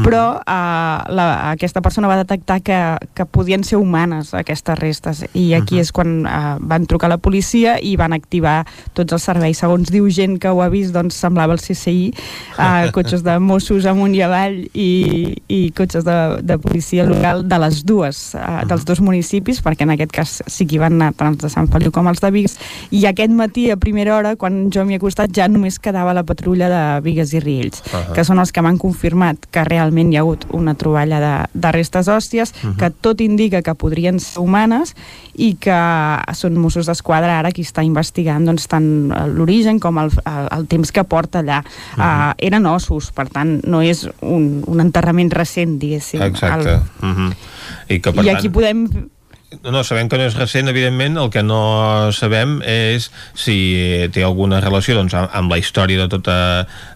però 0.02 0.24
uh, 0.40 1.04
la, 1.14 1.26
aquesta 1.52 1.84
persona 1.86 2.10
va 2.10 2.18
detectar 2.18 2.62
que, 2.66 2.80
que 3.14 3.28
podien 3.30 3.64
ser 3.64 3.78
humanes 3.78 4.34
aquestes 4.34 4.80
restes. 4.80 5.22
I 5.38 5.52
aquí 5.58 5.78
és 5.82 5.92
quan 5.96 6.26
uh, 6.26 6.56
van 6.60 6.88
trucar 6.90 7.12
a 7.12 7.16
la 7.16 7.22
policia 7.22 7.76
i 7.78 7.94
van 8.00 8.16
activar 8.18 8.64
tots 8.98 9.14
els 9.14 9.28
serveis. 9.30 9.62
Segons 9.62 9.94
diu 9.94 10.10
gent 10.10 10.40
que 10.42 10.50
ho 10.50 10.64
ha 10.66 10.70
vist, 10.74 10.94
doncs 10.96 11.20
semblava 11.22 11.54
el 11.54 11.62
CSI, 11.62 12.10
uh, 12.58 12.90
cotxes 12.96 13.22
de 13.26 13.38
Mossos 13.38 13.86
amunt 13.90 14.18
i 14.18 14.24
avall 14.26 14.58
i, 14.74 14.90
i 15.46 15.62
cotxes 15.78 16.08
de, 16.08 16.18
de 16.42 16.58
policia 16.62 17.06
local 17.06 17.46
de 17.46 17.62
les 17.62 17.84
dues, 17.86 18.26
uh, 18.40 18.64
dels 18.66 18.88
dos 18.90 19.04
municipis, 19.06 19.62
perquè 19.62 19.86
en 19.86 19.94
aquest 19.94 20.16
cas 20.16 20.36
sí 20.50 20.66
que 20.66 20.80
hi 20.80 20.84
van 20.88 20.98
anar 20.98 21.14
tant 21.14 21.36
els 21.36 21.46
de 21.46 21.54
Sant 21.54 21.70
Feliu 21.70 21.94
com 21.94 22.10
els 22.10 22.24
de 22.24 22.34
Vics, 22.34 22.58
i 22.90 23.06
aquest 23.06 23.34
matí 23.36 23.70
a 23.76 23.80
primera 23.82 24.16
hora, 24.18 24.36
quan 24.40 24.70
jo 24.74 24.86
m'hi 24.88 24.96
he 24.96 25.00
acostat, 25.02 25.32
ja 25.36 25.48
només 25.52 25.78
quedava 25.80 26.14
la 26.16 26.24
patrulla 26.24 26.70
de 26.72 26.82
Vigues 27.06 27.34
i 27.36 27.40
Riells, 27.44 27.84
Ahà. 27.92 28.14
que 28.16 28.24
són 28.28 28.40
els 28.40 28.52
que 28.56 28.64
m'han 28.66 28.80
confirmat 28.82 29.46
que 29.52 29.64
realment 29.68 30.12
hi 30.14 30.18
ha 30.18 30.24
hagut 30.26 30.46
una 30.56 30.74
troballa 30.80 31.20
de, 31.22 31.34
de 31.54 31.72
restes 31.76 32.08
òssies, 32.08 32.54
Mhm. 32.64 32.78
que 32.80 32.90
tot 32.90 33.22
indica 33.22 33.62
que 33.62 33.76
podrien 33.76 34.20
ser 34.20 34.40
humanes 34.42 34.96
i 35.36 35.56
que 35.60 35.76
són 36.34 36.56
Mossos 36.58 36.88
d'Esquadra 36.88 37.40
ara 37.40 37.52
qui 37.52 37.62
està 37.62 37.84
investigant 37.84 38.46
doncs, 38.46 38.68
tant 38.72 39.12
l'origen 39.36 39.80
com 39.80 39.98
el, 40.00 40.12
el, 40.26 40.48
el 40.52 40.68
temps 40.68 40.92
que 40.92 41.04
porta 41.04 41.40
allà. 41.44 41.62
Mhm. 41.98 42.02
uh, 42.02 42.34
eren 42.38 42.66
ossos, 42.66 43.12
per 43.12 43.28
tant, 43.30 43.60
no 43.68 43.82
és 43.82 44.08
un, 44.22 44.64
un 44.68 44.80
enterrament 44.80 45.32
recent, 45.34 45.78
diguéssim. 45.80 46.22
Exacte. 46.22 46.80
Uh 47.02 47.08
-huh. 47.08 47.34
I 47.90 48.00
que, 48.00 48.12
per 48.12 48.24
I 48.24 48.28
tant, 48.28 48.38
aquí 48.38 48.50
podem 48.50 48.88
No, 49.64 49.84
sabem 49.86 50.10
que 50.10 50.18
no 50.18 50.26
és 50.26 50.36
recent, 50.36 50.68
evidentment, 50.72 51.20
el 51.22 51.30
que 51.32 51.44
no 51.46 52.12
sabem 52.18 52.58
és 52.66 53.08
si 53.38 53.56
té 54.14 54.26
alguna 54.26 54.60
relació 54.64 54.98
doncs, 54.98 55.14
amb 55.16 55.54
la 55.54 55.60
història 55.62 56.02
de 56.02 56.10
tota 56.12 56.38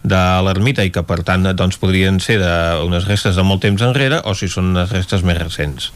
de 0.04 0.22
l'ermita 0.46 0.84
i 0.84 0.92
que, 0.94 1.06
per 1.06 1.22
tant, 1.28 1.46
doncs, 1.56 1.80
podrien 1.82 2.20
ser 2.24 2.40
de, 2.42 2.54
unes 2.86 3.08
restes 3.08 3.38
de 3.38 3.46
molt 3.46 3.64
temps 3.66 3.86
enrere 3.86 4.24
o 4.26 4.36
si 4.36 4.50
són 4.52 4.74
unes 4.74 4.92
restes 4.96 5.24
més 5.24 5.40
recents. 5.40 5.92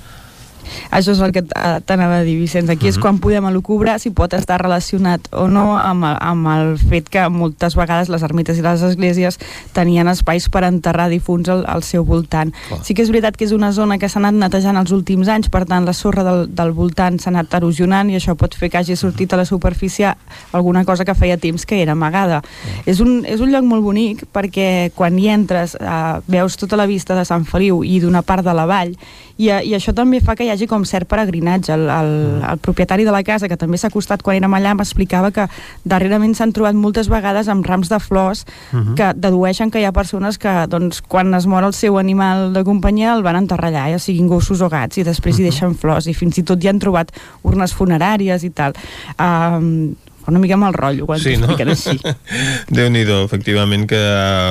Això 0.92 1.12
és 1.12 1.20
el 1.20 1.32
que 1.32 1.42
t- 1.44 1.54
t'anava 1.86 2.18
a 2.18 2.24
dir, 2.24 2.38
Vicenç. 2.40 2.70
Aquí 2.70 2.88
és 2.88 2.98
Mhm. 2.98 3.02
quan 3.02 3.20
podem 3.20 3.46
elucubrar 3.46 4.00
si 4.00 4.10
pot 4.12 4.34
estar 4.34 4.62
relacionat 4.62 5.22
o 5.32 5.48
no 5.48 5.78
amb, 5.78 6.04
el- 6.04 6.18
amb 6.20 6.48
el 6.48 6.78
fet 6.78 7.10
que 7.10 7.28
moltes 7.30 7.76
vegades 7.76 8.10
les 8.10 8.24
ermites 8.24 8.58
i 8.58 8.62
les 8.62 8.82
esglésies 8.82 9.40
tenien 9.74 10.08
espais 10.08 10.50
per 10.50 10.64
enterrar 10.64 11.10
difunts 11.10 11.50
al, 11.50 11.66
al 11.68 11.84
seu 11.84 12.04
voltant. 12.06 12.54
Sí 12.84 12.94
que 12.94 13.02
és 13.02 13.10
veritat 13.10 13.36
que 13.38 13.46
és 13.46 13.52
una 13.52 13.72
zona 13.72 13.98
que 13.98 14.10
s'ha 14.10 14.20
anat 14.20 14.34
netejant 14.34 14.78
els 14.78 14.92
últims 14.92 15.28
anys, 15.28 15.50
per 15.50 15.66
tant 15.66 15.86
la 15.86 15.94
sorra 15.94 16.24
del, 16.24 16.48
del 16.54 16.72
voltant 16.72 17.20
s'ha 17.20 17.30
anat 17.30 17.54
erosionant 17.54 18.10
i 18.10 18.16
això 18.16 18.36
pot 18.36 18.54
fer 18.56 18.70
que 18.70 18.78
hagi 18.78 18.96
sortit 18.96 19.34
a 19.34 19.38
la 19.38 19.46
superfície 19.46 20.14
alguna 20.52 20.86
cosa 20.86 21.06
que 21.06 21.16
feia 21.16 21.38
temps 21.38 21.66
que 21.66 21.82
era 21.82 21.92
amagada. 21.94 22.42
És, 22.86 23.00
un, 23.00 23.26
és 23.26 23.40
un 23.40 23.52
lloc 23.52 23.64
molt 23.64 23.84
bonic 23.84 24.26
perquè 24.34 24.92
quan 24.96 25.18
hi 25.20 25.30
entres 25.30 25.76
eh, 25.80 26.20
veus 26.28 26.58
tota 26.58 26.76
la 26.78 26.86
vista 26.86 27.16
de 27.16 27.26
Sant 27.26 27.46
Feliu 27.46 27.84
i 27.84 28.00
d'una 28.00 28.22
part 28.22 28.44
de 28.44 28.54
la 28.54 28.66
vall 28.66 28.96
i, 29.38 29.50
eh, 29.50 29.62
i 29.66 29.74
això 29.74 29.94
també 29.96 30.20
fa 30.22 30.36
que 30.36 30.46
hi 30.46 30.50
hagi 30.54 30.68
com 30.68 30.84
cert 30.86 31.08
peregrinatge. 31.10 31.74
El, 31.74 31.88
el, 31.90 32.12
el 32.52 32.58
propietari 32.62 33.04
de 33.04 33.12
la 33.12 33.24
casa, 33.24 33.50
que 33.50 33.58
també 33.58 33.78
s'ha 33.78 33.88
acostat 33.90 34.22
quan 34.22 34.38
érem 34.38 34.54
allà, 34.54 34.76
m'explicava 34.78 35.32
que 35.34 35.48
darrerament 35.84 36.36
s'han 36.38 36.54
trobat 36.54 36.76
moltes 36.78 37.10
vegades 37.10 37.50
amb 37.50 37.66
rams 37.66 37.90
de 37.90 38.00
flors 38.00 38.46
Mhm. 38.72 38.96
que 38.96 39.12
dedueixen 39.16 39.72
que 39.72 39.80
hi 39.82 39.86
ha 39.86 39.92
persones 39.92 40.38
que 40.38 40.52
doncs, 40.68 41.02
quan 41.02 41.34
es 41.34 41.46
mor 41.48 41.64
el 41.64 41.74
seu 41.74 41.98
animal 41.98 42.54
de 42.54 42.64
companyia 42.64 43.14
el 43.14 43.24
van 43.24 43.36
enterrar 43.36 43.70
allà, 43.72 43.90
ja 43.92 44.00
siguin 44.00 44.28
gossos 44.28 44.62
o 44.62 44.70
gats, 44.70 44.98
i 44.98 45.04
després 45.04 45.40
hi 45.40 45.44
deixen 45.44 45.76
flors, 45.76 46.08
i 46.08 46.14
fins 46.14 46.38
i 46.38 46.44
tot 46.44 46.64
hi 46.64 46.68
han 46.70 46.80
trobat 46.80 47.12
urnes 47.44 47.74
funeràries 47.74 48.44
i 48.44 48.50
tal. 48.50 48.74
Um, 49.20 49.96
una 50.28 50.40
mica 50.40 50.58
mal 50.58 50.74
rotllo 50.74 51.06
quan 51.06 51.20
Sí, 51.20 51.36
t'ho 51.38 51.48
no? 51.48 51.72
així. 51.74 51.98
Déu-n'hi-do, 52.78 53.24
efectivament, 53.26 53.86
que 53.90 54.02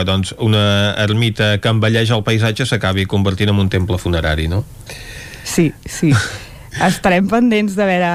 doncs, 0.09 0.35
una 0.39 0.95
ermita 1.01 1.57
que 1.63 1.73
envelleix 1.73 2.13
el 2.13 2.25
paisatge 2.27 2.67
s'acabi 2.69 3.07
convertint 3.11 3.53
en 3.55 3.61
un 3.63 3.69
temple 3.73 3.99
funerari, 3.99 4.49
no? 4.53 4.65
Sí, 5.45 5.73
sí. 5.85 6.13
Estarem 6.81 7.27
pendents 7.29 7.75
de 7.77 7.85
veure 7.85 8.11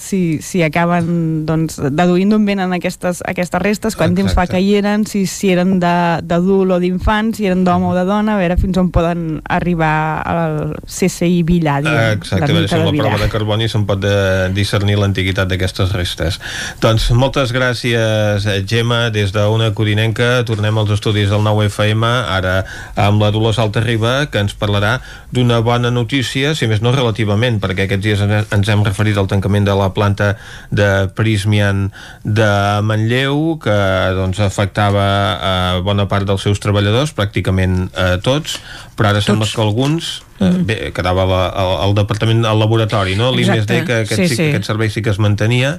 si, 0.00 0.40
si 0.42 0.62
acaben 0.66 1.44
doncs, 1.46 1.78
deduint 1.94 2.32
d'on 2.32 2.46
venen 2.46 2.74
aquestes, 2.74 3.20
aquestes 3.22 3.62
restes, 3.62 3.94
quant 3.98 4.16
temps 4.16 4.34
fa 4.34 4.48
que 4.50 4.58
hi 4.58 4.72
eren, 4.80 5.04
si, 5.06 5.24
si 5.30 5.52
eren 5.54 5.76
d'adult 5.78 6.74
o 6.74 6.78
d'infant, 6.82 7.30
si 7.36 7.46
eren 7.46 7.62
d'home 7.66 7.92
o 7.92 7.94
de 7.94 8.02
dona, 8.08 8.34
a 8.34 8.40
veure 8.42 8.58
fins 8.58 8.80
on 8.82 8.90
poden 8.94 9.38
arribar 9.46 9.94
al 10.26 10.74
CSI 10.88 11.44
Villar, 11.46 11.80
diguem, 11.84 12.18
Exacte, 12.18 12.48
a 12.48 12.56
veure 12.56 12.68
si 12.68 12.78
amb 12.78 12.88
la 12.88 12.92
de 12.92 13.04
prova 13.04 13.20
de 13.22 13.30
carboni 13.30 13.70
se'n 13.70 13.86
pot 13.86 14.02
de 14.02 14.16
discernir 14.56 14.98
l'antiguitat 14.98 15.50
d'aquestes 15.50 15.94
restes. 15.94 16.40
Doncs 16.82 17.08
moltes 17.14 17.54
gràcies, 17.54 18.46
eh, 18.50 18.58
Gemma, 18.66 19.08
des 19.14 19.32
d'una 19.34 19.70
codinenca. 19.76 20.42
Tornem 20.48 20.78
als 20.78 20.90
estudis 20.98 21.30
del 21.30 21.44
9FM, 21.46 22.04
ara 22.04 22.64
amb 22.96 23.22
la 23.22 23.30
Dolors 23.30 23.60
Altarriba, 23.62 24.26
que 24.30 24.42
ens 24.42 24.56
parlarà 24.58 24.98
d'una 25.34 25.60
bona 25.60 25.90
notícia, 25.90 26.54
si 26.54 26.66
més 26.70 26.82
no 26.82 26.92
relativament, 26.94 27.60
perquè 27.62 27.83
aquests 27.84 28.04
dies 28.04 28.20
en- 28.24 28.46
ens 28.50 28.68
hem 28.68 28.82
referit 28.84 29.16
al 29.16 29.26
tancament 29.30 29.64
de 29.66 29.74
la 29.78 29.92
planta 29.94 30.36
de 30.70 31.08
Prismian 31.14 31.90
de 32.24 32.48
Manlleu, 32.82 33.58
que 33.62 33.76
doncs, 34.16 34.40
afectava 34.40 35.04
a 35.40 35.80
bona 35.84 36.08
part 36.08 36.26
dels 36.26 36.42
seus 36.42 36.60
treballadors, 36.60 37.14
pràcticament 37.14 37.88
a 37.96 38.18
tots, 38.24 38.58
però 38.96 39.10
ara 39.14 39.20
sembla 39.24 39.46
que 39.46 39.60
alguns 39.62 40.22
eh, 40.40 40.44
Mhm. 40.50 40.64
bé, 40.66 40.76
quedava 40.92 41.24
la, 41.24 41.42
el, 41.62 41.88
el 41.88 41.94
departament 41.94 42.44
al 42.44 42.58
laboratori, 42.58 43.14
no? 43.14 43.30
L'IMSD, 43.30 43.84
que 43.86 44.00
aquest, 44.02 44.16
sí, 44.18 44.28
sí. 44.34 44.48
aquest 44.50 44.64
servei 44.66 44.90
sí 44.90 45.00
que 45.00 45.10
es 45.10 45.18
mantenia 45.22 45.78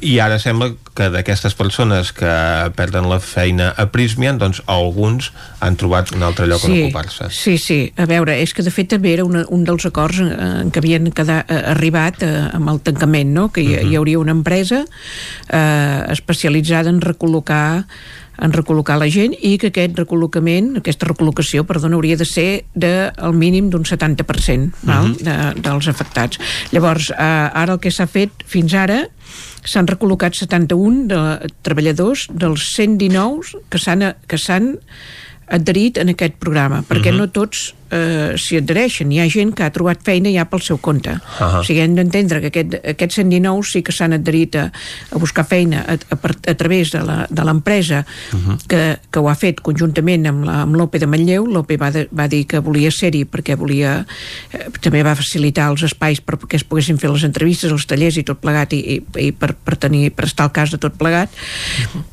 i 0.00 0.18
ara 0.20 0.38
sembla 0.38 0.72
que 0.96 1.08
d'aquestes 1.12 1.54
persones 1.54 2.10
que 2.16 2.28
perden 2.76 3.08
la 3.08 3.18
feina 3.20 3.70
a 3.76 3.86
Prismian, 3.92 4.38
doncs 4.40 4.62
alguns 4.66 5.30
han 5.60 5.76
trobat 5.76 6.12
un 6.16 6.22
altre 6.24 6.46
lloc 6.48 6.64
on 6.64 6.72
ocupar-se. 6.72 7.28
Sí, 7.30 7.56
sí, 7.60 7.78
a 7.96 8.06
veure, 8.08 8.36
és 8.40 8.52
que 8.56 8.64
de 8.64 8.72
fet 8.72 8.88
també 8.94 9.12
era 9.14 9.24
una, 9.24 9.44
un 9.52 9.64
dels 9.68 9.84
acords 9.88 10.20
en, 10.24 10.32
en 10.32 10.70
què 10.72 10.80
havien 10.80 11.10
quedat, 11.12 11.48
eh, 11.52 11.62
arribat 11.74 12.22
eh, 12.24 12.32
amb 12.56 12.72
el 12.72 12.80
tancament, 12.80 13.32
no? 13.36 13.48
que 13.52 13.60
hi, 13.64 13.76
Mhm. 13.76 13.90
hi 13.92 13.96
hauria 13.96 14.18
una 14.18 14.32
empresa 14.32 14.84
eh, 15.48 16.02
especialitzada 16.12 16.90
en 16.90 17.00
recol·locar 17.00 17.86
en 18.38 18.52
recol·locar 18.52 18.98
la 19.00 19.08
gent 19.08 19.34
i 19.40 19.56
que 19.58 19.70
aquest 19.72 19.96
recol·locament, 19.98 20.76
aquesta 20.80 21.06
recol·locació, 21.08 21.64
perdona, 21.64 21.96
hauria 21.96 22.16
de 22.16 22.24
ser 22.28 22.64
de, 22.74 23.10
al 23.16 23.32
mínim 23.32 23.70
d'un 23.70 23.84
70% 23.84 24.72
val? 24.82 25.08
Mhm. 25.08 25.16
de, 25.24 25.36
dels 25.62 25.88
afectats. 25.88 26.38
Llavors, 26.72 27.10
eh, 27.10 27.14
ara 27.16 27.72
el 27.74 27.80
que 27.80 27.90
s'ha 27.90 28.06
fet 28.06 28.30
fins 28.46 28.74
ara 28.74 29.06
s'han 29.66 29.86
recol·locat 29.88 30.34
71 30.38 31.06
de 31.10 31.50
treballadors 31.66 32.28
dels 32.30 32.62
119 32.76 33.56
que 33.68 33.78
s'han 33.78 34.14
que 34.28 34.38
s'han 34.38 34.76
adherit 35.48 35.98
en 35.98 36.08
aquest 36.10 36.34
programa, 36.42 36.82
perquè 36.88 37.12
Mhm. 37.12 37.18
no 37.18 37.28
tots 37.30 37.74
eh, 37.90 38.34
s'hi 38.38 38.58
adhereixen. 38.60 39.10
Hi 39.12 39.20
ha 39.22 39.28
gent 39.30 39.52
que 39.56 39.64
ha 39.66 39.70
trobat 39.74 40.02
feina 40.04 40.30
ja 40.34 40.44
pel 40.50 40.62
seu 40.64 40.78
compte. 40.78 41.16
Ahà. 41.38 41.60
O 41.60 41.64
sigui, 41.66 41.80
hem 41.84 41.94
d'entendre 41.98 42.40
que 42.40 42.50
aquest, 42.52 42.76
aquests 42.94 43.20
119 43.22 43.62
sí 43.66 43.82
que 43.86 43.92
s'han 43.94 44.12
adherit 44.16 44.56
a, 44.56 44.66
a 45.12 45.18
buscar 45.22 45.44
feina 45.46 45.84
a, 45.86 45.94
a, 45.94 46.18
a 46.18 46.54
través 46.54 46.90
de 46.92 47.02
la- 47.06 47.26
de 47.30 47.44
l'empresa 47.44 48.04
que, 48.68 48.98
que 49.10 49.18
ho 49.20 49.28
ha 49.30 49.34
fet 49.38 49.60
conjuntament 49.60 50.26
amb 50.26 50.44
la- 50.44 50.62
amb 50.62 50.76
l'OPE 50.76 50.98
de 51.02 51.06
Manlleu. 51.06 51.46
L'OPE 51.46 51.76
va, 51.78 51.90
de, 51.94 52.06
va 52.12 52.26
dir 52.28 52.44
que 52.46 52.58
volia 52.60 52.90
ser-hi 52.90 53.24
perquè 53.24 53.56
volia... 53.56 54.04
Eh, 54.52 54.66
també 54.80 55.02
va 55.02 55.14
facilitar 55.18 55.70
els 55.70 55.82
espais 55.86 56.20
per, 56.20 56.36
perquè 56.40 56.56
es 56.60 56.64
poguessin 56.66 56.98
fer 56.98 57.10
les 57.10 57.24
entrevistes, 57.26 57.70
els 57.72 57.86
tallers 57.86 58.16
i 58.18 58.24
tot 58.26 58.40
plegat 58.42 58.72
i, 58.76 58.80
i, 58.96 58.98
i 59.28 59.32
per, 59.32 59.52
per, 59.54 59.76
tenir, 59.76 60.10
per 60.14 60.26
estar 60.28 60.46
al 60.48 60.52
cas 60.54 60.70
de 60.74 60.78
tot 60.82 60.94
plegat. 60.98 61.30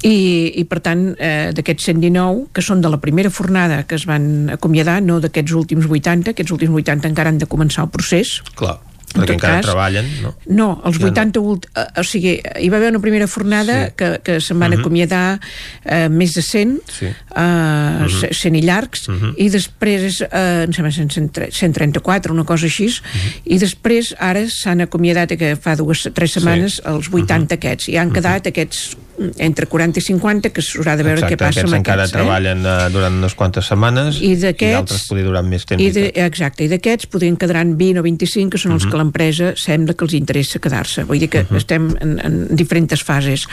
I, 0.04 0.54
i 0.60 0.64
per 0.70 0.80
tant, 0.84 1.04
eh, 1.18 1.52
d'aquests 1.56 1.90
119, 1.91 2.48
que 2.54 2.62
són 2.66 2.82
de 2.84 2.90
la 2.91 3.00
primera 3.02 3.30
fornada 3.34 3.84
que 3.88 3.95
es 3.95 4.06
van 4.10 4.50
acomiadar, 4.54 5.00
no 5.04 5.20
d'aquests 5.24 5.52
últims 5.56 5.64
80, 5.82 6.34
aquests 6.34 6.54
últims 6.54 6.76
80 6.84 7.10
encara 7.10 7.34
han 7.34 7.40
de 7.41 7.50
començar 7.50 7.86
el 7.88 7.90
procés, 7.94 8.41
Clar, 8.56 8.78
perquè 9.22 9.34
encara 9.35 9.56
cas, 9.61 9.65
treballen, 9.65 10.06
no? 10.22 10.34
no, 10.48 10.81
els 10.85 10.98
Ja 10.99 11.06
no. 11.06 11.11
80 11.11 11.40
ult... 11.40 11.68
eh, 11.76 11.99
o 11.99 12.03
sigui, 12.03 12.40
hi 12.60 12.69
va 12.69 12.77
haver 12.77 12.90
una 12.90 12.99
primera 13.02 13.27
fornada 13.27 13.73
Sí. 13.85 13.90
sí. 13.90 13.94
que, 13.98 14.19
que 14.23 14.40
se'n 14.41 14.60
van 14.60 14.72
Mhm. 14.72 14.80
acomiadar 14.80 15.40
eh, 15.85 16.10
més 16.10 16.34
de 16.34 16.41
100 16.41 16.80
Sí. 16.88 17.06
uh, 17.06 18.03
Mhm. 18.06 18.31
100 18.31 18.56
i 18.56 18.61
llargs 18.61 19.07
Mhm. 19.10 19.34
i 19.38 19.49
després 19.49 20.22
eh, 20.22 20.64
em 20.65 20.73
sembla 20.73 20.91
100, 20.91 21.49
134 21.52 22.34
una 22.34 22.44
cosa 22.44 22.65
així 22.65 22.84
Mhm. 22.84 23.41
i 23.45 23.57
després 23.60 24.15
ara 24.19 24.44
s'han 24.49 24.81
acomiadat 24.81 25.31
eh, 25.31 25.38
que 25.38 25.56
fa 25.56 25.76
dues, 25.76 26.10
tres 26.14 26.31
setmanes 26.34 26.81
els 26.85 27.10
80 27.11 27.56
aquests 27.56 27.88
i 27.90 27.98
han 27.98 28.11
quedat 28.11 28.48
aquests 28.48 28.98
mm, 29.18 29.30
entre 29.38 29.68
40 29.68 29.99
i 29.99 30.02
50 30.02 30.49
que 30.49 30.61
s'haurà 30.61 30.95
de 30.98 31.03
veure 31.03 31.19
Exacte, 31.22 31.35
què 31.35 31.38
passa 31.38 31.60
aquests 31.61 31.72
amb 31.73 31.77
encara 31.80 32.02
aquests 32.03 32.14
treballen 32.18 32.65
eh, 32.65 32.90
durant 32.91 33.14
unes 33.14 33.35
quantes 33.35 33.65
setmanes 33.69 34.19
I 34.22 34.35
d'aquests- 34.35 34.73
d'altres 34.73 35.07
podria 35.07 35.26
durar 35.26 35.44
més 35.44 35.65
temps. 35.65 35.81
I 35.81 35.85
i 35.88 35.91
de, 35.91 36.06
tot. 36.10 36.18
exacte, 36.26 36.64
i 36.65 36.68
d'aquests 36.68 37.06
podrien 37.07 37.38
quedaran 37.38 37.77
20 37.77 37.99
o 37.99 38.03
25 38.03 38.49
que 38.49 38.57
són 38.57 38.72
els 38.73 38.84
Mhm. 38.85 38.91
que 38.91 38.98
l'empresa 39.03 39.51
sembla 39.59 39.93
que 39.93 40.05
els 40.07 40.15
interessa 40.17 40.59
quedar-se. 40.63 41.03
Vull 41.05 41.19
dir 41.19 41.30
que 41.30 41.43
estem 41.59 41.91
en, 42.01 42.15
en 42.23 42.39
diferents 42.55 43.03
fases. 43.03 43.43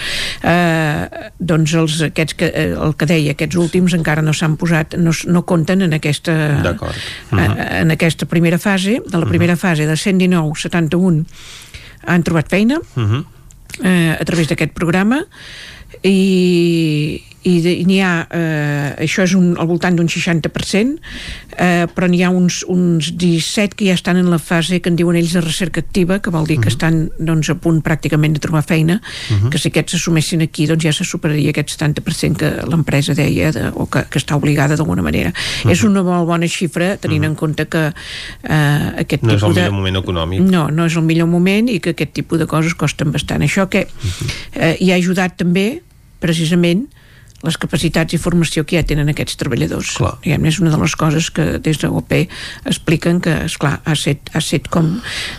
Uh, 0.41 1.29
doncs 1.39 1.75
els, 1.75 1.99
aquests 2.09 2.37
que, 2.39 2.49
eh, 2.55 2.71
el 2.73 2.95
que 2.97 3.07
deia, 3.11 3.35
aquests 3.35 3.59
últims 3.61 3.95
encara 3.99 4.23
no 4.23 4.33
s'han 4.37 4.55
posat, 4.61 4.95
no, 4.97 5.13
no 5.27 5.43
compten 5.49 5.83
en 5.83 5.93
aquesta 5.99 6.37
D'acord. 6.63 6.95
eh, 7.35 7.49
en 7.83 7.91
aquesta 7.91 8.27
primera 8.31 8.59
fase. 8.63 9.01
De 9.07 9.19
la 9.19 9.27
primera 9.27 9.57
fase 9.57 9.87
de 9.87 9.97
119, 9.97 10.55
71 10.57 11.25
han 12.07 12.23
trobat 12.25 12.49
feina 12.49 12.79
Mhm. 12.95 13.25
eh, 13.85 14.17
a 14.21 14.25
través 14.25 14.49
d'aquest 14.49 14.73
programa 14.73 15.25
i, 16.03 17.23
i 17.49 17.61
de- 17.65 17.77
n'hi 17.89 18.01
ha 18.05 18.27
eh, 18.31 19.05
això 19.07 19.23
és 19.25 19.33
un, 19.35 19.55
al 19.59 19.67
voltant 19.67 19.97
d'un 19.97 20.09
60% 20.13 20.99
eh, 21.57 21.87
però 21.95 22.09
n'hi 22.11 22.23
ha 22.23 22.29
uns, 22.31 22.63
uns 22.69 23.13
17 23.17 23.75
que 23.79 23.87
ja 23.89 23.95
estan 23.97 24.19
en 24.21 24.29
la 24.31 24.39
fase 24.39 24.81
que 24.81 24.91
en 24.93 24.97
diuen 24.99 25.17
ells 25.17 25.33
de 25.33 25.41
recerca 25.41 25.81
activa 25.81 26.19
que 26.21 26.31
vol 26.31 26.45
dir 26.47 26.59
que 26.61 26.69
estan 26.69 27.09
doncs, 27.19 27.49
a 27.49 27.55
punt 27.57 27.81
pràcticament 27.83 28.37
de 28.37 28.41
trobar 28.45 28.63
feina 28.63 29.01
Mhm. 29.31 29.49
que 29.51 29.59
si 29.59 29.69
aquests 29.69 29.93
s'assumessin 29.97 30.43
aquí 30.43 30.67
doncs 30.67 30.85
ja 30.85 30.93
se 30.93 31.05
superaria 31.05 31.51
aquest 31.51 31.71
70% 31.81 32.37
que 32.37 32.51
l'empresa 32.69 33.15
deia 33.15 33.53
de, 33.53 33.71
o 33.75 33.87
que, 33.87 34.05
que 34.11 34.19
està 34.19 34.37
obligada 34.37 34.77
d'alguna 34.77 35.03
manera 35.03 35.33
és 35.65 35.83
una 35.85 36.03
molt 36.03 36.27
bona 36.29 36.47
xifra 36.49 36.97
tenint 37.01 37.25
en 37.25 37.35
compte 37.35 37.67
que 37.69 37.87
eh, 38.45 39.03
aquest 39.05 39.23
No 39.23 39.35
és 39.35 39.43
el 39.43 39.49
tipus 39.49 39.55
de... 39.57 39.61
millor 39.63 39.73
moment 39.81 39.97
econòmic. 40.03 40.41
No, 40.45 40.69
no 40.69 40.85
és 40.87 40.97
el 40.97 41.03
millor 41.09 41.27
moment 41.29 41.69
i 41.73 41.79
que 41.81 41.91
aquest 41.97 42.13
tipus 42.13 42.39
de 42.39 42.47
coses 42.47 42.75
costen 42.75 43.13
bastant. 43.13 43.41
Això 43.43 43.69
que 43.71 43.87
eh, 44.55 44.77
hi 44.81 44.91
ha 44.93 44.97
ajudat 44.97 45.37
també, 45.41 45.81
precisament, 46.21 46.87
les 47.43 47.57
capacitats 47.57 48.13
i 48.15 48.19
formació 48.21 48.65
que 48.69 48.77
ja 48.77 48.83
tenen 48.87 49.09
aquests 49.09 49.37
treballadors. 49.41 49.95
Clar. 49.97 50.15
Diguem, 50.25 50.45
és 50.51 50.59
una 50.61 50.71
de 50.75 50.81
les 50.83 50.95
coses 50.97 51.31
que 51.31 51.59
des 51.59 51.79
de 51.81 51.89
l'OP 51.89 52.13
expliquen 52.67 53.21
que, 53.25 53.33
esclar, 53.47 53.81
ha 53.85 53.95
set, 53.97 54.31
ha 54.35 54.41
set 54.45 54.69
com, 54.69 54.91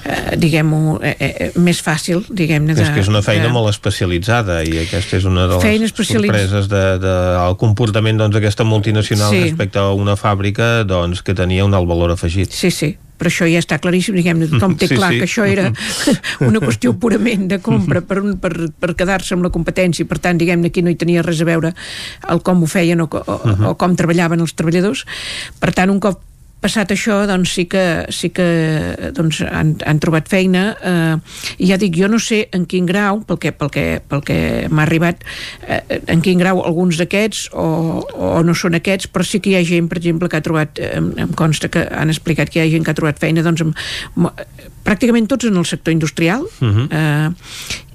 eh, 0.05 0.35
diguem-ho, 0.41 0.99
eh, 1.03 1.15
eh, 1.19 1.51
més 1.61 1.81
fàcil, 1.83 2.23
diguem-ne, 2.29 2.73
és 2.73 2.89
que 2.89 3.03
és 3.03 3.11
una 3.11 3.21
feina 3.21 3.47
de... 3.49 3.53
molt 3.53 3.69
especialitzada 3.69 4.63
i 4.63 4.79
aquesta 4.85 5.17
és 5.17 5.25
una 5.29 5.47
de 5.47 5.55
les 5.59 5.63
Feina 5.63 5.85
especialitz- 5.85 6.31
sorpreses 6.31 6.69
del 6.71 6.99
de, 7.01 7.07
de, 7.07 7.15
el 7.45 7.55
comportament 7.61 8.17
doncs, 8.17 8.33
d'aquesta 8.35 8.63
multinacional 8.63 9.29
Sí. 9.31 9.43
respecte 9.49 9.79
a 9.79 9.91
una 9.93 10.15
fàbrica 10.17 10.83
doncs, 10.83 11.21
que 11.21 11.33
tenia 11.37 11.65
un 11.65 11.73
alt 11.77 11.87
valor 11.87 12.11
afegit. 12.11 12.51
Sí, 12.51 12.71
sí, 12.71 12.95
però 13.21 13.29
això 13.29 13.45
ja 13.45 13.61
està 13.61 13.77
claríssim, 13.81 14.17
diguem-ne, 14.17 14.47
tothom 14.49 14.73
té 14.81 14.89
Sí, 14.89 14.97
clar 14.97 15.11
sí. 15.13 15.19
que 15.21 15.27
això 15.29 15.45
era 15.45 15.67
una 16.49 16.61
qüestió 16.63 16.95
purament 16.97 17.45
de 17.51 17.59
compra 17.61 18.01
per, 18.01 18.17
un, 18.23 18.33
per, 18.41 18.51
per 18.81 18.95
quedar-se 18.97 19.37
amb 19.37 19.45
la 19.45 19.53
competència 19.53 20.09
per 20.09 20.17
tant, 20.23 20.41
diguem-ne, 20.41 20.73
aquí 20.73 20.81
no 20.81 20.89
hi 20.89 20.97
tenia 20.97 21.21
res 21.21 21.43
a 21.45 21.47
veure 21.51 21.75
el 22.33 22.41
com 22.41 22.65
ho 22.65 22.71
feien 22.71 23.05
o, 23.05 23.09
o, 23.11 23.37
o 23.69 23.75
com 23.77 23.93
treballaven 23.95 24.41
els 24.41 24.57
treballadors. 24.57 25.05
Per 25.61 25.69
tant, 25.77 25.93
un 25.93 26.01
cop 26.01 26.17
passat 26.61 26.93
això, 26.93 27.21
doncs 27.29 27.55
sí 27.57 27.65
que, 27.69 27.83
sí 28.13 28.29
que 28.33 28.45
doncs, 29.17 29.41
han, 29.47 29.73
han 29.87 30.01
trobat 30.03 30.29
feina. 30.31 30.63
Eh, 30.77 31.15
i 31.65 31.71
ja 31.71 31.79
dic, 31.81 31.97
jo 31.97 32.09
no 32.11 32.19
sé 32.21 32.43
en 32.55 32.67
quin 32.69 32.87
grau 32.89 33.23
pel 33.27 33.39
que, 33.41 33.53
pel 33.57 33.73
que, 33.73 33.85
pel 34.07 34.23
que 34.25 34.39
m'ha 34.69 34.85
arribat 34.85 35.25
eh, 35.65 35.81
en 36.11 36.21
quin 36.23 36.41
grau 36.41 36.61
alguns 36.63 37.01
d'aquests 37.01 37.49
o, 37.57 37.67
o 38.01 38.31
no 38.45 38.55
són 38.57 38.77
aquests, 38.77 39.09
però 39.11 39.25
sí 39.27 39.41
que 39.41 39.53
hi 39.53 39.59
ha 39.59 39.65
gent 39.67 39.89
per 39.91 39.99
exemple 40.01 40.29
que 40.29 40.39
ha 40.39 40.45
trobat, 40.45 40.79
eh, 40.79 40.93
em, 40.99 41.11
em 41.25 41.35
consta 41.37 41.71
que 41.71 41.85
han 41.89 42.13
explicat 42.13 42.53
que 42.53 42.61
hi 42.61 42.67
ha 42.67 42.73
gent 42.75 42.85
que 42.85 42.93
ha 42.93 42.99
trobat 42.99 43.21
feina 43.21 43.45
doncs, 43.45 43.65
amb, 43.65 44.29
pràcticament 44.85 45.29
tots 45.29 45.49
en 45.49 45.57
el 45.57 45.65
sector 45.65 45.93
industrial. 45.93 46.45
Mhm. 46.61 46.87
eh, 46.91 47.29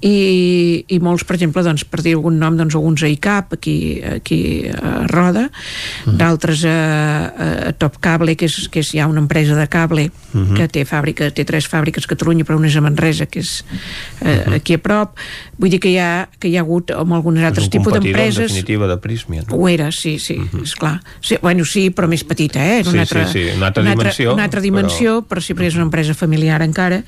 i, 0.05 0.85
i 0.93 0.99
molts, 1.01 1.23
per 1.25 1.35
exemple, 1.35 1.63
doncs, 1.65 1.81
per 1.89 2.03
dir 2.05 2.13
algun 2.13 2.37
nom, 2.37 2.57
doncs, 2.57 2.75
alguns 2.77 3.01
a 3.01 3.09
ICAP, 3.09 3.55
aquí, 3.57 3.77
aquí 4.05 4.39
a 4.69 5.07
Roda, 5.09 5.47
d'altres 6.05 6.61
a, 6.69 6.75
a 7.71 7.71
Top 7.81 7.97
Cable, 8.03 8.35
que 8.37 8.45
és, 8.45 8.56
que 8.67 8.81
és 8.81 8.89
ja 8.97 9.05
una 9.07 9.21
empresa 9.21 9.55
de 9.55 9.67
cable, 9.69 10.09
Mhm. 10.33 10.55
que 10.57 10.67
té 10.67 10.85
fàbrica, 10.85 11.29
té 11.31 11.45
tres 11.45 11.67
fàbriques 11.69 12.03
a 12.03 12.09
Catalunya, 12.11 12.43
però 12.43 12.57
una 12.57 12.67
és 12.67 12.75
a 12.75 12.81
Manresa, 12.81 13.25
que 13.29 13.39
és 13.39 13.63
eh, 14.21 14.55
aquí 14.57 14.73
a 14.73 14.81
prop. 14.81 15.15
Vull 15.57 15.69
dir 15.69 15.79
que 15.79 15.89
hi 15.93 15.97
ha, 16.01 16.27
que 16.39 16.49
hi 16.49 16.57
ha 16.57 16.61
hagut 16.65 16.91
amb 16.91 17.13
alguns 17.13 17.39
altres 17.45 17.69
tipus 17.69 17.93
competidor, 17.93 18.19
en 18.19 18.25
d'empreses... 18.25 18.51
definitiva, 18.51 18.87
de 18.87 18.97
Prismian. 18.97 19.45
Ho 19.49 19.69
era, 19.69 19.91
sí, 19.91 20.17
sí, 20.19 20.37
uh 20.39 20.49
-huh. 20.51 20.63
esclar. 20.63 21.01
Sí, 21.21 21.37
bueno, 21.41 21.63
sí, 21.65 21.91
però 21.91 22.07
més 22.07 22.23
petita, 22.23 22.59
eh? 22.65 22.79
Era 22.79 22.83
Sí, 22.91 22.97
una 22.97 23.05
sí, 23.05 23.15
altra, 23.17 23.31
sí, 23.31 23.43
una 23.55 23.67
altra 23.67 23.83
dimensió, 23.83 24.33
Una 24.33 24.43
altra 24.43 24.61
dimensió, 24.61 25.21
però, 25.21 25.27
però 25.37 25.41
sí, 25.41 25.53
però 25.53 25.65
és 25.67 25.75
una 25.75 25.83
empresa 25.83 26.13
familiar 26.13 26.61
encara. 26.61 27.03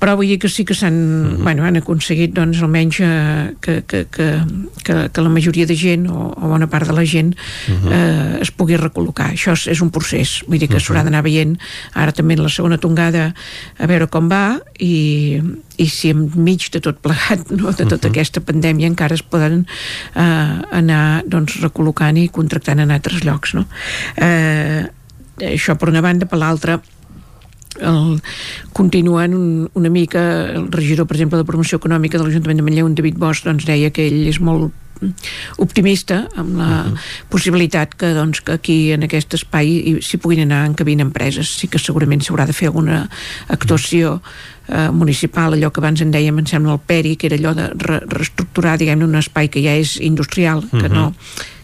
Però 0.00 0.16
vull 0.16 0.30
dir 0.32 0.38
que 0.40 0.48
sí 0.48 0.64
que 0.64 0.74
s'han 0.74 0.94
uh 0.94 1.30
-huh. 1.30 1.42
bueno, 1.42 1.64
han 1.64 1.76
aconseguit 1.76 2.32
doncs, 2.32 2.62
almenys 2.62 3.00
eh, 3.00 3.54
que, 3.60 3.82
que, 3.86 4.06
que, 4.10 4.40
que, 4.84 5.10
que 5.12 5.20
la 5.20 5.28
majoria 5.28 5.66
de 5.66 5.76
gent 5.76 6.08
o, 6.08 6.32
o 6.36 6.48
bona 6.48 6.66
part 6.66 6.86
de 6.86 6.92
la 6.92 7.04
gent 7.04 7.36
uh 7.68 7.74
-huh. 7.74 7.92
eh, 7.92 8.40
es 8.40 8.50
pugui 8.50 8.76
recol·locar. 8.76 9.32
Això 9.32 9.52
és, 9.52 9.66
és 9.66 9.80
un 9.80 9.90
procés, 9.90 10.42
vull 10.46 10.58
dir 10.58 10.68
que 10.68 10.74
uh 10.74 10.80
-huh. 10.80 10.84
s'haurà 10.84 11.04
d'anar 11.04 11.22
veient 11.22 11.58
ara 11.92 12.12
també 12.12 12.34
en 12.34 12.42
la 12.42 12.48
segona 12.48 12.78
tongada 12.78 13.34
a 13.78 13.86
veure 13.86 14.06
com 14.06 14.28
va 14.30 14.60
i, 14.78 15.40
i 15.76 15.88
si 15.88 16.12
enmig 16.12 16.70
de 16.72 16.80
tot 16.80 17.00
plegat 17.02 17.50
no, 17.50 17.72
de 17.72 17.86
tota 17.86 18.08
aquesta 18.08 18.40
pandèmia 18.40 18.90
encara 18.90 19.14
es 19.14 19.22
poden 19.22 19.66
eh, 20.14 20.76
anar 20.80 21.22
doncs, 21.26 21.60
recol·locant 21.64 22.18
i 22.20 22.28
contractant 22.28 22.80
en 22.80 22.90
altres 22.90 23.24
llocs 23.26 23.54
no? 23.54 23.66
eh, 24.16 24.86
això 25.40 25.76
per 25.80 25.88
una 25.92 26.04
banda 26.04 26.28
per 26.30 26.40
l'altra 26.40 26.80
el, 27.80 28.20
continuant 28.72 29.34
un, 29.34 29.70
una 29.74 29.88
mica 29.90 30.20
el 30.52 30.70
regidor, 30.70 31.06
per 31.06 31.16
exemple, 31.16 31.38
de 31.38 31.44
promoció 31.44 31.78
econòmica 31.78 32.18
de 32.18 32.24
l'Ajuntament 32.24 32.56
de 32.56 32.62
Manlleu, 32.62 32.86
en 32.86 32.94
David 32.94 33.16
Bosch, 33.18 33.44
doncs 33.44 33.64
deia 33.66 33.90
que 33.90 34.06
ell 34.06 34.26
és 34.28 34.40
molt 34.40 34.72
optimista 35.56 36.28
amb 36.36 36.56
la 36.58 36.84
uh 36.84 36.92
-huh. 36.92 36.98
possibilitat 37.30 37.94
que, 37.94 38.12
doncs, 38.12 38.40
que 38.42 38.52
aquí 38.52 38.92
en 38.92 39.02
aquest 39.02 39.32
espai 39.34 39.66
hi- 39.68 40.02
s'hi 40.02 40.18
puguin 40.18 40.40
anar 40.40 40.66
encabint 40.66 41.00
empreses 41.00 41.56
sí 41.56 41.68
que 41.68 41.78
segurament 41.78 42.20
s'haurà 42.22 42.46
de 42.46 42.52
fer 42.52 42.66
alguna 42.68 43.08
actuació 43.48 44.20
eh, 44.68 44.90
municipal, 44.92 45.52
allò 45.54 45.70
que 45.72 45.80
abans 45.80 46.00
en 46.02 46.10
dèiem 46.12 46.38
em 46.38 46.46
sembla 46.46 46.72
el 46.74 46.80
PERI, 46.86 47.16
que 47.16 47.26
era 47.28 47.36
allò 47.36 47.54
de 47.54 47.68
re 47.78 48.00
reestructurar 48.06 48.76
diguem 48.78 49.02
un 49.02 49.14
espai 49.14 49.48
que 49.48 49.62
ja 49.62 49.74
és 49.74 49.96
industrial 50.00 50.68
que 50.70 50.88
Mhm. 50.88 50.92
no 50.92 51.14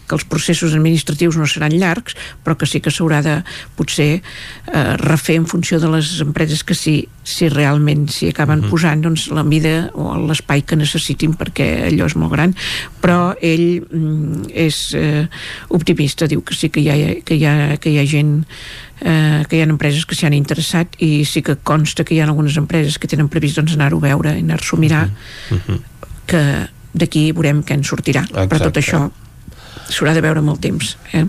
que 0.07 0.15
els 0.15 0.23
processos 0.25 0.73
administratius 0.73 1.35
no 1.37 1.45
seran 1.47 1.75
llargs, 1.77 2.15
però 2.43 2.55
que 2.57 2.65
sí 2.65 2.79
que 2.81 2.91
s'haurà 2.91 3.21
de 3.25 3.43
potser 3.75 4.21
eh, 4.21 4.95
refer 5.03 5.35
en 5.41 5.45
funció 5.45 5.79
de 5.79 5.89
les 5.91 6.21
empreses 6.23 6.63
que 6.63 6.73
sí, 6.75 7.07
si 7.27 7.49
realment 7.51 8.07
s'hi 8.09 8.29
acaben 8.31 8.61
Mhm. 8.61 8.69
posant 8.71 9.01
doncs, 9.03 9.27
la 9.35 9.43
mida 9.43 9.89
o 9.93 10.15
l'espai 10.17 10.63
que 10.63 10.75
necessitin 10.79 11.35
perquè 11.35 11.87
allò 11.91 12.05
és 12.07 12.15
molt 12.15 12.31
gran, 12.31 12.55
però 13.01 13.35
ell 13.41 13.83
mm, 13.91 14.47
és 14.55 14.93
eh, 14.95 15.27
optimista, 15.69 16.27
diu 16.27 16.41
que 16.41 16.55
sí 16.55 16.69
que 16.69 16.79
hi 16.81 16.89
ha, 16.89 16.95
que 17.25 17.35
hi 17.35 17.45
ha, 17.45 17.77
que 17.77 17.91
hi 17.91 17.99
ha 17.99 18.05
gent 18.07 18.45
eh, 19.01 19.43
que 19.49 19.57
hi 19.57 19.61
ha 19.61 19.67
empreses 19.69 20.05
que 20.05 20.15
s'hi 20.15 20.25
han 20.25 20.33
interessat 20.33 20.95
i 21.03 21.23
sí 21.25 21.43
que 21.45 21.57
consta 21.61 22.03
que 22.03 22.15
hi 22.15 22.19
ha 22.21 22.25
algunes 22.25 22.57
empreses 22.57 22.97
que 22.97 23.07
tenen 23.07 23.27
previst 23.29 23.57
doncs, 23.59 23.75
anar-ho 23.75 23.99
a 23.99 24.07
veure, 24.07 24.31
anar-s'ho 24.39 24.77
a 24.77 24.79
mirar 24.79 25.09
Mhm. 25.51 25.79
que 26.25 26.41
d'aquí 26.97 27.31
veurem 27.31 27.61
què 27.63 27.73
en 27.75 27.83
sortirà, 27.83 28.23
però 28.27 28.47
tot 28.57 28.77
Exacte. 28.77 28.79
això 28.79 29.11
s'haurà 29.89 30.13
de 30.17 30.23
veure 30.25 30.41
molt 30.41 30.61
temps 30.63 30.95
eh? 31.13 31.25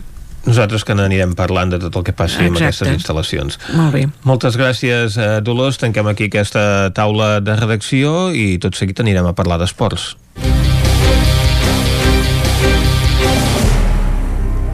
Nosaltres 0.49 0.85
que 0.87 0.95
n'anirem 0.97 1.35
parlant 1.37 1.73
de 1.75 1.81
tot 1.83 1.97
el 1.99 2.05
que 2.07 2.15
passi 2.17 2.39
amb 2.41 2.57
Exacte. 2.57 2.87
aquestes 2.87 2.95
instal·lacions. 2.95 3.59
Molt 3.77 3.93
bé. 3.93 4.07
Moltes 4.25 4.57
gràcies, 4.57 5.19
eh, 5.21 5.43
Dolors. 5.45 5.77
Tanquem 5.77 6.07
aquí 6.09 6.31
aquesta 6.31 6.91
taula 6.95 7.41
de 7.45 7.57
redacció 7.59 8.33
i 8.33 8.57
tot 8.63 8.79
seguit 8.79 9.01
anirem 9.01 9.27
a 9.27 9.35
parlar 9.35 9.59
d'esports. 9.59 10.15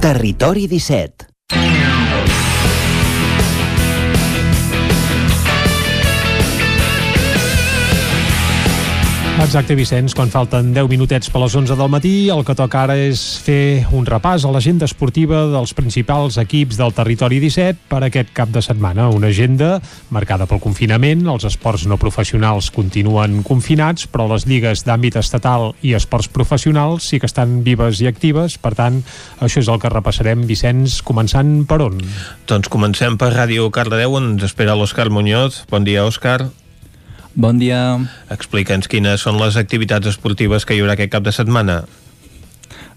Territori 0.04 0.68
17 0.68 1.93
Exacte, 9.44 9.74
Vicenç, 9.76 10.14
quan 10.16 10.30
falten 10.32 10.70
10 10.72 10.86
minutets 10.88 11.28
per 11.28 11.42
les 11.42 11.52
11 11.52 11.76
del 11.76 11.90
matí, 11.92 12.12
el 12.32 12.40
que 12.48 12.54
toca 12.56 12.80
ara 12.86 12.94
és 12.96 13.20
fer 13.44 13.84
un 13.92 14.06
repàs 14.08 14.46
a 14.48 14.52
l'agenda 14.54 14.88
esportiva 14.88 15.42
dels 15.52 15.74
principals 15.76 16.38
equips 16.40 16.78
del 16.80 16.94
territori 16.96 17.42
17 17.42 17.84
per 17.92 18.00
aquest 18.06 18.32
cap 18.32 18.48
de 18.54 18.62
setmana. 18.64 19.10
Una 19.12 19.28
agenda 19.28 19.82
marcada 20.08 20.48
pel 20.48 20.64
confinament, 20.64 21.26
els 21.28 21.44
esports 21.44 21.84
no 21.84 22.00
professionals 22.00 22.70
continuen 22.72 23.42
confinats, 23.44 24.08
però 24.08 24.30
les 24.32 24.48
lligues 24.48 24.86
d'àmbit 24.88 25.20
estatal 25.20 25.74
i 25.84 25.92
esports 25.92 26.32
professionals 26.32 27.12
sí 27.12 27.20
que 27.20 27.28
estan 27.28 27.60
vives 27.68 28.00
i 28.00 28.08
actives, 28.08 28.56
per 28.56 28.72
tant, 28.80 29.02
això 29.44 29.60
és 29.60 29.68
el 29.68 29.78
que 29.78 29.92
repassarem, 29.92 30.48
Vicenç, 30.48 31.02
començant 31.04 31.66
per 31.68 31.82
on? 31.84 32.00
Doncs 32.48 32.72
comencem 32.72 33.20
per 33.20 33.34
Ràdio 33.36 33.68
Cardedeu, 33.68 34.16
on 34.16 34.34
ens 34.34 34.48
espera 34.48 34.72
l'Òscar 34.72 35.12
Muñoz. 35.12 35.66
Bon 35.68 35.84
dia, 35.84 36.08
Òscar. 36.08 36.46
Bon 37.34 37.58
dia. 37.58 37.98
Explica'ns 38.30 38.86
quines 38.90 39.26
són 39.26 39.40
les 39.42 39.58
activitats 39.58 40.06
esportives 40.06 40.64
que 40.64 40.76
hi 40.76 40.82
haurà 40.82 40.94
aquest 40.94 41.12
cap 41.12 41.24
de 41.26 41.32
setmana. 41.34 41.82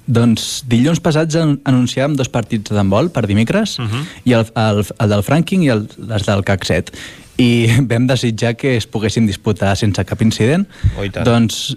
Doncs 0.08 0.62
dilluns 0.70 1.02
passats 1.04 1.36
an 1.36 1.58
anunciàvem 1.68 2.16
dos 2.16 2.30
partits 2.32 2.72
d'handbol 2.72 3.10
per 3.12 3.26
dimecres, 3.28 3.78
uh 3.80 3.86
-huh. 3.86 4.04
i 4.24 4.34
el, 4.34 4.46
el, 4.56 4.86
el 5.00 5.10
del 5.10 5.24
Franking 5.24 5.64
i 5.64 5.70
el, 5.74 5.88
les 5.98 6.24
del 6.26 6.44
CAC 6.44 6.64
7. 6.66 6.92
I 7.38 7.68
vam 7.92 8.08
desitjar 8.08 8.56
que 8.56 8.78
es 8.78 8.88
poguessin 8.88 9.26
disputar 9.26 9.76
sense 9.76 10.06
cap 10.06 10.22
incident. 10.22 10.68
Oh, 10.98 11.06
doncs, 11.24 11.76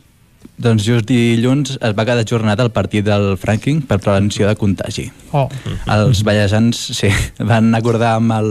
doncs 0.60 0.84
just 0.84 1.08
dilluns 1.08 1.78
es 1.80 1.94
va 1.96 2.04
quedar 2.04 2.20
ajornat 2.20 2.60
el 2.60 2.70
partit 2.74 3.04
del 3.06 3.36
Franking 3.40 3.80
per 3.88 3.98
prevenció 4.02 4.48
de 4.48 4.56
contagi. 4.60 5.06
Oh. 5.32 5.48
Els 5.88 6.22
ballesans 6.26 6.76
sí, 6.98 7.08
van 7.50 7.72
acordar 7.74 8.14
amb 8.18 8.36
el 8.36 8.50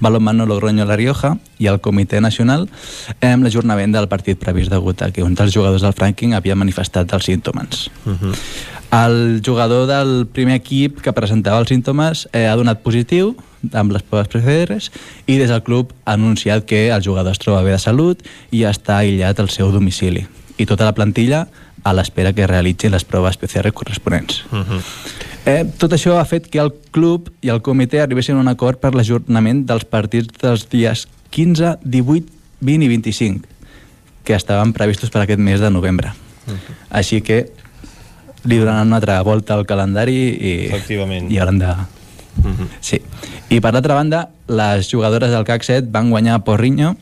balonmano 0.00 0.46
Logroño 0.46 0.86
La 0.86 0.96
Rioja 0.96 1.34
i 1.58 1.66
el 1.66 1.80
Comitè 1.82 2.22
Nacional 2.22 2.68
amb 3.24 3.46
l'ajornament 3.46 3.94
del 3.94 4.08
partit 4.08 4.38
previst 4.38 4.70
degut 4.70 5.02
a 5.02 5.10
que 5.10 5.26
un 5.26 5.34
dels 5.34 5.54
jugadors 5.54 5.82
del 5.82 5.96
Franking 5.98 6.36
havia 6.38 6.58
manifestat 6.58 7.12
els 7.12 7.26
símptomes. 7.26 7.88
Uh 8.04 8.14
-huh. 8.14 8.34
El 8.88 9.42
jugador 9.44 9.86
del 9.86 10.26
primer 10.26 10.54
equip 10.62 11.02
que 11.02 11.12
presentava 11.12 11.58
els 11.60 11.68
símptomes 11.68 12.28
eh, 12.32 12.46
ha 12.46 12.56
donat 12.56 12.80
positiu 12.80 13.34
amb 13.72 13.92
les 13.92 14.02
proves 14.02 14.28
PCR 14.28 14.78
i 15.26 15.36
des 15.36 15.50
del 15.50 15.62
club 15.62 15.92
ha 16.04 16.12
anunciat 16.12 16.64
que 16.64 16.88
el 16.88 17.02
jugador 17.02 17.32
es 17.32 17.38
troba 17.38 17.62
bé 17.62 17.72
de 17.72 17.78
salut 17.78 18.22
i 18.50 18.64
està 18.64 18.98
aïllat 19.02 19.40
al 19.40 19.50
seu 19.50 19.72
domicili. 19.72 20.26
I 20.58 20.66
tota 20.66 20.84
la 20.84 20.94
plantilla 20.94 21.46
a 21.86 21.94
l'espera 21.94 22.32
que 22.34 22.46
realitzi 22.46 22.90
les 22.90 23.04
proves 23.04 23.38
PCR 23.38 23.72
corresponents. 23.72 24.44
Uh 24.50 24.58
-huh. 24.58 24.82
Eh, 25.46 25.64
tot 25.78 25.92
això 25.92 26.18
ha 26.18 26.24
fet 26.24 26.48
que 26.50 26.58
el 26.58 26.72
club 26.90 27.30
i 27.40 27.48
el 27.48 27.62
comitè 27.62 28.00
arribessin 28.02 28.36
a 28.36 28.40
un 28.40 28.48
acord 28.48 28.78
per 28.78 28.94
l'ajornament 28.94 29.66
dels 29.66 29.84
partits 29.84 30.28
dels 30.42 30.68
dies 30.68 31.08
15, 31.30 31.78
18, 31.84 32.26
20 32.60 32.84
i 32.84 32.88
25 32.88 33.48
que 34.24 34.34
estaven 34.34 34.72
previstos 34.72 35.10
per 35.10 35.22
aquest 35.22 35.40
mes 35.40 35.60
de 35.60 35.70
novembre. 35.70 36.12
Uh 36.46 36.52
-huh. 36.52 36.74
Així 36.90 37.22
que 37.22 37.50
li 38.44 38.58
donaran 38.58 38.86
una 38.86 38.96
altra 38.96 39.22
volta 39.22 39.54
al 39.54 39.64
calendari 39.64 40.16
i, 40.16 40.66
Efectivament. 40.66 41.30
i 41.30 41.38
hauran 41.38 41.58
de... 41.58 41.66
Uh 41.66 42.44
-huh. 42.44 42.68
Sí. 42.80 43.00
I 43.48 43.60
per 43.60 43.72
l'altra 43.72 43.94
banda, 43.94 44.30
les 44.46 44.90
jugadores 44.90 45.30
del 45.30 45.44
CAC 45.44 45.62
7 45.62 45.88
van 45.90 46.10
guanyar 46.10 46.34
a 46.34 46.44
Porriño 46.44 46.96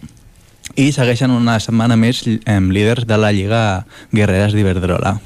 i 0.76 0.90
segueixen 0.92 1.32
una 1.32 1.56
setmana 1.60 1.96
més 1.96 2.20
eh, 2.28 2.60
líders 2.60 3.06
de 3.08 3.16
la 3.16 3.32
Lliga 3.32 3.86
Guerreres 4.12 4.52
d'Iberdrola. 4.52 5.16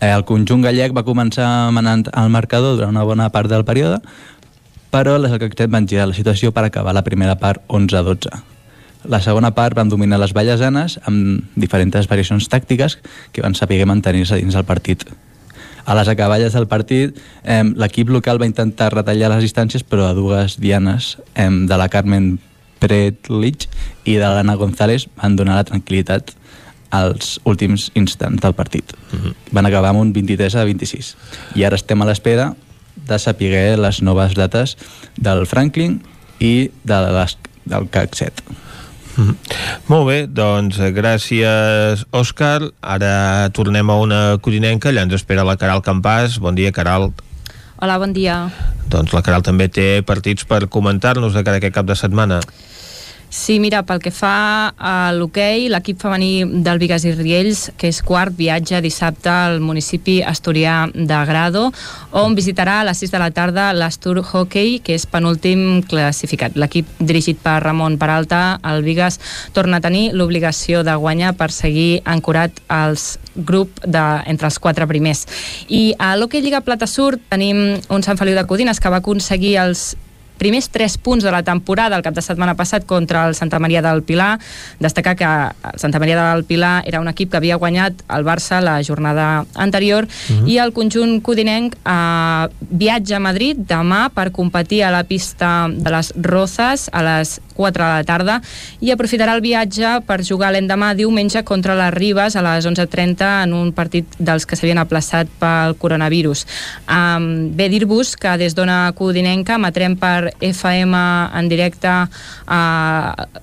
Eh, 0.00 0.08
el 0.08 0.24
conjunt 0.24 0.64
gallec 0.64 0.94
va 0.96 1.04
començar 1.04 1.70
manant 1.76 2.06
al 2.12 2.32
marcador 2.32 2.78
durant 2.78 2.96
una 2.96 3.04
bona 3.04 3.28
part 3.32 3.52
del 3.52 3.66
període, 3.68 4.00
però 4.94 5.18
les 5.20 5.34
7 5.36 5.68
van 5.68 5.88
girar 5.90 6.08
la 6.08 6.16
situació 6.16 6.52
per 6.56 6.64
acabar 6.64 6.94
la 6.96 7.04
primera 7.04 7.36
part 7.36 7.60
11-12. 7.68 8.32
La 9.04 9.20
segona 9.20 9.50
part 9.52 9.76
van 9.76 9.90
dominar 9.92 10.16
les 10.22 10.32
ballasanes 10.32 10.96
amb 11.04 11.44
diferents 11.60 12.08
variacions 12.08 12.48
tàctiques 12.48 12.96
que 13.32 13.44
van 13.44 13.54
saber 13.54 13.82
mantenir-se 13.84 14.40
dins 14.40 14.56
del 14.56 14.64
partit. 14.64 15.04
A 15.84 15.92
les 15.98 16.08
acaballes 16.08 16.54
del 16.56 16.64
partit, 16.66 17.18
eh, 17.44 17.60
l'equip 17.76 18.08
local 18.08 18.40
va 18.40 18.48
intentar 18.48 18.94
retallar 18.94 19.28
les 19.34 19.44
distàncies, 19.44 19.84
però 19.84 20.08
a 20.08 20.16
dues 20.16 20.56
dianes 20.56 21.18
eh, 21.34 21.50
de 21.50 21.76
la 21.76 21.90
Carmen 21.92 22.38
Pretlich 22.84 23.68
i 24.04 24.18
de 24.20 24.28
l'Anna 24.28 24.58
González 24.60 25.06
van 25.16 25.36
donar 25.38 25.56
la 25.56 25.68
tranquil·litat 25.68 26.34
als 26.94 27.38
últims 27.48 27.88
instants 27.98 28.42
del 28.42 28.52
partit. 28.54 28.92
Uh 29.10 29.20
-huh. 29.20 29.34
Van 29.52 29.66
acabar 29.66 29.90
amb 29.90 30.00
un 30.00 30.12
23 30.12 30.54
a 30.54 30.64
26. 30.64 31.16
I 31.54 31.64
ara 31.64 31.76
estem 31.76 32.02
a 32.02 32.04
l'espera 32.04 32.54
de 33.08 33.18
saber 33.18 33.78
les 33.78 34.02
noves 34.02 34.34
dates 34.34 34.76
del 35.16 35.46
Franklin 35.46 36.02
i 36.38 36.70
de 36.84 37.00
les, 37.12 37.38
del 37.64 37.88
CAC 37.90 38.14
7. 38.14 38.42
Mm 39.16 39.28
-hmm. 39.28 39.36
Molt 39.86 40.06
bé, 40.06 40.26
doncs 40.26 40.78
gràcies 40.78 42.04
Òscar. 42.10 42.72
Ara 42.80 43.48
tornem 43.52 43.90
a 43.90 43.94
una 43.94 44.38
codinenca, 44.40 44.90
allà 44.90 45.02
ens 45.02 45.14
espera 45.14 45.44
la 45.44 45.56
Caral 45.56 45.82
Campàs. 45.82 46.38
Bon 46.38 46.54
dia, 46.54 46.72
Caral. 46.72 47.12
Hola, 47.76 47.98
bon 47.98 48.12
dia. 48.12 48.50
Doncs 48.88 49.12
la 49.12 49.22
Caral 49.22 49.42
també 49.42 49.68
té 49.68 50.02
partits 50.06 50.44
per 50.44 50.68
comentar-nos 50.68 51.34
de 51.34 51.42
cara 51.42 51.56
a 51.56 51.58
aquest 51.58 51.74
cap 51.74 51.86
de 51.86 51.94
setmana. 51.94 52.40
Sí, 53.34 53.58
mira, 53.58 53.80
pel 53.82 53.98
que 53.98 54.12
fa 54.14 54.70
a 54.78 55.10
l'hoquei, 55.10 55.64
l'equip 55.66 55.98
femení 55.98 56.60
del 56.62 56.78
Vigas 56.78 57.02
i 57.02 57.10
Riells, 57.16 57.64
que 57.74 57.88
és 57.90 57.98
quart, 58.06 58.30
viatja 58.38 58.78
dissabte 58.78 59.26
al 59.26 59.58
municipi 59.58 60.20
asturià 60.22 60.76
de 60.94 61.18
Grado, 61.26 61.64
on 62.14 62.36
visitarà 62.38 62.76
a 62.78 62.84
les 62.86 63.02
6 63.02 63.10
de 63.10 63.18
la 63.18 63.32
tarda 63.34 63.64
l'Astur 63.74 64.20
Hockey, 64.22 64.78
que 64.86 64.94
és 64.94 65.08
penúltim 65.10 65.82
classificat. 65.90 66.54
L'equip 66.54 66.86
dirigit 67.02 67.42
per 67.42 67.56
Ramon 67.64 67.98
Peralta, 67.98 68.60
el 68.70 68.86
Vigas, 68.86 69.18
torna 69.52 69.82
a 69.82 69.84
tenir 69.88 70.12
l'obligació 70.14 70.86
de 70.86 70.94
guanyar 70.94 71.34
per 71.34 71.50
seguir 71.50 72.04
ancorat 72.06 72.62
als 72.70 73.16
grup 73.34 73.82
de, 73.82 74.04
entre 74.30 74.46
els 74.46 74.60
quatre 74.62 74.86
primers. 74.86 75.26
I 75.66 75.96
a 75.98 76.14
l'Hockey 76.14 76.38
Lliga 76.38 76.62
Plata 76.62 76.86
Sur 76.86 77.18
tenim 77.18 77.80
un 77.90 78.06
Sant 78.06 78.14
Feliu 78.14 78.38
de 78.38 78.46
Codines 78.46 78.78
que 78.78 78.94
va 78.94 79.02
aconseguir 79.02 79.56
els 79.66 79.96
primers 80.38 80.68
tres 80.68 80.98
punts 80.98 81.24
de 81.24 81.30
la 81.30 81.42
temporada 81.42 81.96
el 81.96 82.02
cap 82.02 82.14
de 82.14 82.22
setmana 82.22 82.54
passat 82.58 82.86
contra 82.86 83.26
el 83.28 83.34
Santa 83.34 83.58
Maria 83.58 83.82
del 83.82 84.02
Pilar. 84.02 84.38
Destacar 84.80 85.16
que 85.16 85.24
el 85.24 85.78
Santa 85.78 85.98
Maria 85.98 86.32
del 86.32 86.44
Pilar 86.44 86.82
era 86.86 87.00
un 87.00 87.08
equip 87.08 87.30
que 87.30 87.38
havia 87.38 87.56
guanyat 87.56 88.04
el 88.08 88.24
Barça 88.24 88.60
la 88.60 88.82
jornada 88.82 89.46
anterior 89.54 90.04
uh 90.04 90.08
-huh. 90.08 90.48
i 90.48 90.58
el 90.58 90.72
conjunt 90.72 91.22
codinenc 91.22 91.74
eh, 91.74 92.48
viatja 92.60 93.16
a 93.16 93.20
Madrid 93.20 93.56
demà 93.56 94.10
per 94.10 94.30
competir 94.30 94.84
a 94.84 94.90
la 94.90 95.04
pista 95.04 95.68
de 95.68 95.90
les 95.90 96.12
Rozas 96.16 96.90
a 96.92 97.02
les 97.02 97.40
4 97.56 97.84
de 97.84 97.90
la 97.90 98.06
tarda 98.06 98.40
i 98.80 98.92
aprofitarà 98.94 99.36
el 99.36 99.44
viatge 99.44 100.00
per 100.06 100.20
jugar 100.26 100.52
l'endemà 100.54 100.92
diumenge 100.98 101.44
contra 101.46 101.76
les 101.78 101.94
Ribes 101.94 102.36
a 102.36 102.42
les 102.44 102.66
11.30 102.66 103.30
en 103.44 103.54
un 103.56 103.72
partit 103.76 104.18
dels 104.18 104.46
que 104.46 104.58
s'havien 104.58 104.82
aplaçat 104.82 105.30
pel 105.40 105.76
coronavirus. 105.80 106.44
Um, 106.88 107.50
bé 107.56 107.68
dir-vos 107.72 108.14
que 108.16 108.36
des 108.40 108.56
d'Ona 108.56 108.92
Codinenca 108.96 109.58
emetrem 109.60 109.96
per 110.00 110.34
FM 110.40 110.98
en 111.38 111.48
directe 111.48 111.88
a 111.90 112.60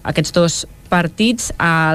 aquests 0.04 0.36
dos 0.36 0.62
partits, 0.92 1.50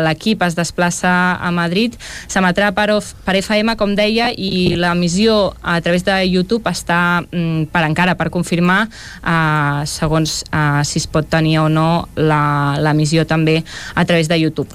l'equip 0.07 0.43
es 0.47 0.57
desplaça 0.57 1.13
a 1.37 1.53
Madrid, 1.55 1.95
s'emetrà 2.33 2.73
per, 2.77 2.89
per 3.27 3.37
FM, 3.43 3.77
com 3.79 3.95
deia, 3.99 4.31
i 4.33 4.75
l'emissió 4.81 5.53
a 5.63 5.79
través 5.85 6.07
de 6.07 6.17
YouTube 6.25 6.71
està 6.71 7.21
mm, 7.23 7.69
per 7.73 7.85
encara 7.87 8.17
per 8.17 8.31
confirmar 8.35 8.87
eh, 8.87 9.85
segons 9.91 10.41
eh, 10.49 10.83
si 10.89 11.03
es 11.03 11.09
pot 11.11 11.29
tenir 11.31 11.59
o 11.63 11.69
no 11.69 12.07
l'emissió 12.17 13.27
també 13.29 13.61
a 13.95 14.05
través 14.09 14.33
de 14.33 14.41
YouTube. 14.41 14.73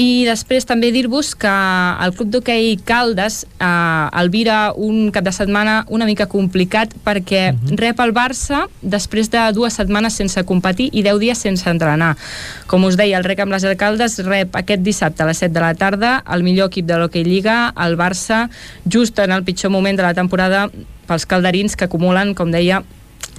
I 0.00 0.24
després 0.24 0.64
també 0.64 0.88
dir-vos 0.92 1.34
que 1.36 1.50
el 1.52 2.14
Club 2.16 2.30
d'Hockey 2.32 2.78
Caldes 2.88 3.42
eh, 3.44 3.66
albira 3.66 4.72
un 4.72 5.10
cap 5.12 5.26
de 5.26 5.32
setmana 5.36 5.82
una 5.92 6.06
mica 6.08 6.26
complicat 6.26 6.94
perquè 7.04 7.52
uh 7.52 7.58
-huh. 7.58 7.76
rep 7.76 8.00
el 8.00 8.14
Barça 8.14 8.68
després 8.80 9.30
de 9.30 9.52
dues 9.52 9.74
setmanes 9.74 10.14
sense 10.14 10.42
competir 10.44 10.88
i 10.92 11.02
deu 11.02 11.18
dies 11.18 11.38
sense 11.38 11.68
entrenar. 11.68 12.16
Com 12.66 12.84
us 12.84 12.96
deia, 12.96 13.18
el 13.18 13.24
rec 13.24 13.40
amb 13.40 13.52
les 13.52 13.64
alcaldes 13.64 14.18
rep 14.24 14.56
aquest 14.56 14.82
dissabte 14.82 15.22
a 15.22 15.26
les 15.26 15.38
7 15.38 15.52
de 15.52 15.60
la 15.60 15.74
tarda 15.74 16.24
el 16.32 16.42
millor 16.42 16.68
equip 16.68 16.86
de 16.86 16.96
l'Hockey 16.96 17.24
Lliga, 17.24 17.74
el 17.76 17.96
Barça, 17.96 18.48
just 18.90 19.18
en 19.18 19.30
el 19.30 19.44
pitjor 19.44 19.70
moment 19.70 19.96
de 19.96 20.02
la 20.02 20.14
temporada 20.14 20.70
pels 21.06 21.26
calderins 21.26 21.76
que 21.76 21.84
acumulen, 21.84 22.34
com 22.34 22.50
deia, 22.50 22.82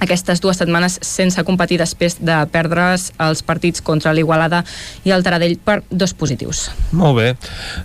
aquestes 0.04 0.40
dues 0.42 0.58
setmanes 0.60 0.98
sense 1.06 1.42
competir 1.46 1.78
després 1.80 2.18
de 2.20 2.36
perdre's 2.52 3.10
els 3.22 3.42
partits 3.46 3.82
contra 3.84 4.12
l'Igualada 4.16 4.62
i 5.04 5.14
el 5.14 5.24
Taradell 5.24 5.56
per 5.64 5.80
dos 5.90 6.14
positius. 6.18 6.68
Molt 6.92 7.18
bé, 7.18 7.28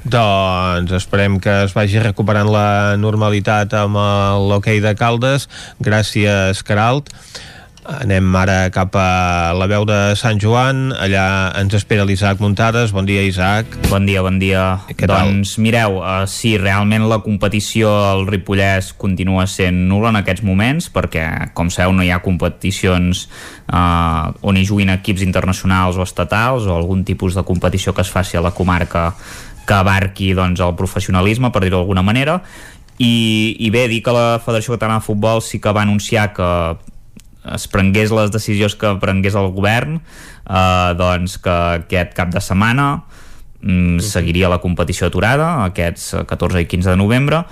doncs 0.04 0.96
esperem 1.00 1.40
que 1.44 1.62
es 1.68 1.76
vagi 1.78 2.02
recuperant 2.04 2.50
la 2.52 2.98
normalitat 3.00 3.74
amb 3.78 4.00
l'hoquei 4.50 4.82
de 4.84 4.96
Caldes. 5.00 5.48
Gràcies, 5.80 6.64
Caralt. 6.66 7.14
Anem 7.90 8.36
ara 8.38 8.70
cap 8.70 8.94
a 9.00 9.50
la 9.58 9.66
veu 9.70 9.86
de 9.88 9.98
Sant 10.20 10.38
Joan, 10.42 10.92
allà 10.94 11.24
ens 11.58 11.74
espera 11.74 12.06
l'Isaac 12.06 12.38
Muntades. 12.44 12.94
Bon 12.94 13.08
dia, 13.08 13.24
Isaac. 13.26 13.74
Bon 13.90 14.06
dia, 14.06 14.22
bon 14.22 14.38
dia. 14.38 14.66
Què 14.94 15.08
tal? 15.10 15.26
doncs 15.26 15.56
mireu, 15.58 15.98
uh, 16.04 16.28
sí, 16.30 16.54
realment 16.62 17.08
la 17.10 17.20
competició 17.26 17.90
al 18.12 18.28
Ripollès 18.30 18.92
continua 18.94 19.48
sent 19.50 19.88
nul·la 19.90 20.14
en 20.14 20.22
aquests 20.22 20.46
moments 20.46 20.92
perquè, 20.94 21.26
com 21.58 21.72
sabeu, 21.74 21.96
no 21.98 22.06
hi 22.06 22.12
ha 22.14 22.22
competicions 22.22 23.26
uh, 23.74 24.30
on 24.46 24.60
hi 24.60 24.66
juguin 24.70 24.94
equips 24.94 25.26
internacionals 25.26 25.98
o 25.98 26.06
estatals 26.06 26.70
o 26.70 26.76
algun 26.78 27.02
tipus 27.08 27.38
de 27.38 27.46
competició 27.48 27.96
que 27.98 28.06
es 28.06 28.14
faci 28.14 28.38
a 28.38 28.46
la 28.46 28.54
comarca 28.54 29.10
que 29.66 29.78
abarqui 29.78 30.36
doncs, 30.38 30.62
el 30.62 30.78
professionalisme, 30.78 31.50
per 31.54 31.66
dir-ho 31.66 31.82
d'alguna 31.82 32.06
manera, 32.06 32.40
i, 33.00 33.56
i 33.64 33.70
bé, 33.74 33.88
dir 33.88 34.02
que 34.04 34.14
la 34.14 34.40
Federació 34.44 34.76
Catalana 34.76 35.00
de 35.00 35.06
Futbol 35.06 35.44
sí 35.46 35.62
que 35.62 35.74
va 35.74 35.86
anunciar 35.86 36.32
que 36.36 36.50
es 37.56 37.68
prengués 37.72 38.12
les 38.12 38.32
decisions 38.34 38.76
que 38.76 38.92
prengués 39.02 39.38
el 39.40 39.52
govern 39.56 40.00
eh, 40.00 40.92
doncs 41.00 41.38
que 41.44 41.56
aquest 41.80 42.14
cap 42.18 42.34
de 42.34 42.44
setmana 42.44 42.90
mm, 43.62 44.00
seguiria 44.04 44.52
la 44.52 44.62
competició 44.64 45.08
aturada 45.08 45.52
aquests 45.70 46.14
14 46.28 46.66
i 46.66 46.70
15 46.70 46.94
de 46.94 47.00
novembre 47.00 47.44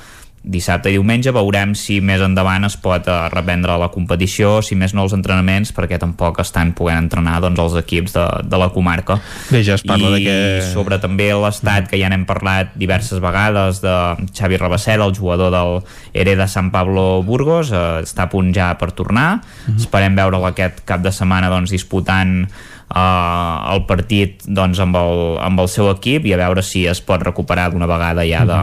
dissabte 0.43 0.91
i 0.91 0.95
diumenge 0.95 1.31
veurem 1.35 1.73
si 1.75 1.97
més 2.03 2.21
endavant 2.23 2.67
es 2.67 2.77
pot 2.79 3.07
eh, 3.09 3.15
reprendre 3.33 3.75
la 3.79 3.89
competició, 3.93 4.61
si 4.63 4.77
més 4.79 4.93
no 4.95 5.03
els 5.05 5.15
entrenaments, 5.17 5.73
perquè 5.75 5.99
tampoc 6.01 6.39
estan 6.43 6.71
podent 6.77 7.01
entrenar 7.03 7.39
doncs, 7.43 7.59
els 7.59 7.75
equips 7.81 8.15
de, 8.15 8.25
de 8.47 8.61
la 8.61 8.69
comarca. 8.73 9.19
Bé, 9.51 9.63
ja 9.67 9.75
es 9.75 9.83
parla 9.87 10.13
I 10.13 10.15
de 10.15 10.21
que... 10.23 10.37
sobre 10.71 11.01
també 11.03 11.29
l'estat, 11.35 11.89
que 11.91 11.99
ja 11.99 12.11
n'hem 12.13 12.27
parlat 12.29 12.73
diverses 12.79 13.21
vegades, 13.23 13.81
de 13.83 13.97
Xavi 14.31 14.61
Rabaseda, 14.61 15.05
el 15.05 15.17
jugador 15.17 15.51
del 15.53 15.81
ERE 16.13 16.37
de 16.39 16.47
San 16.47 16.71
Pablo 16.71 17.23
Burgos, 17.27 17.73
eh, 17.73 17.83
està 18.07 18.27
a 18.27 18.31
punt 18.31 18.53
ja 18.55 18.71
per 18.79 18.93
tornar. 18.95 19.43
Mhm. 19.67 19.81
Esperem 19.83 20.17
veure'l 20.17 20.51
aquest 20.51 20.83
cap 20.87 21.03
de 21.03 21.11
setmana 21.11 21.51
doncs, 21.51 21.73
disputant 21.73 22.45
uh, 22.93 23.73
el 23.73 23.83
partit 23.89 24.45
doncs, 24.47 24.79
amb, 24.83 24.95
el, 24.99 25.25
amb 25.43 25.63
el 25.63 25.71
seu 25.71 25.91
equip 25.91 26.27
i 26.27 26.35
a 26.35 26.41
veure 26.45 26.63
si 26.63 26.85
es 26.87 27.01
pot 27.03 27.23
recuperar 27.23 27.71
d'una 27.73 27.89
vegada 27.89 28.25
ja 28.27 28.45
de, 28.47 28.61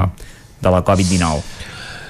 de 0.64 0.72
la 0.72 0.82
Covid-19. 0.84 1.53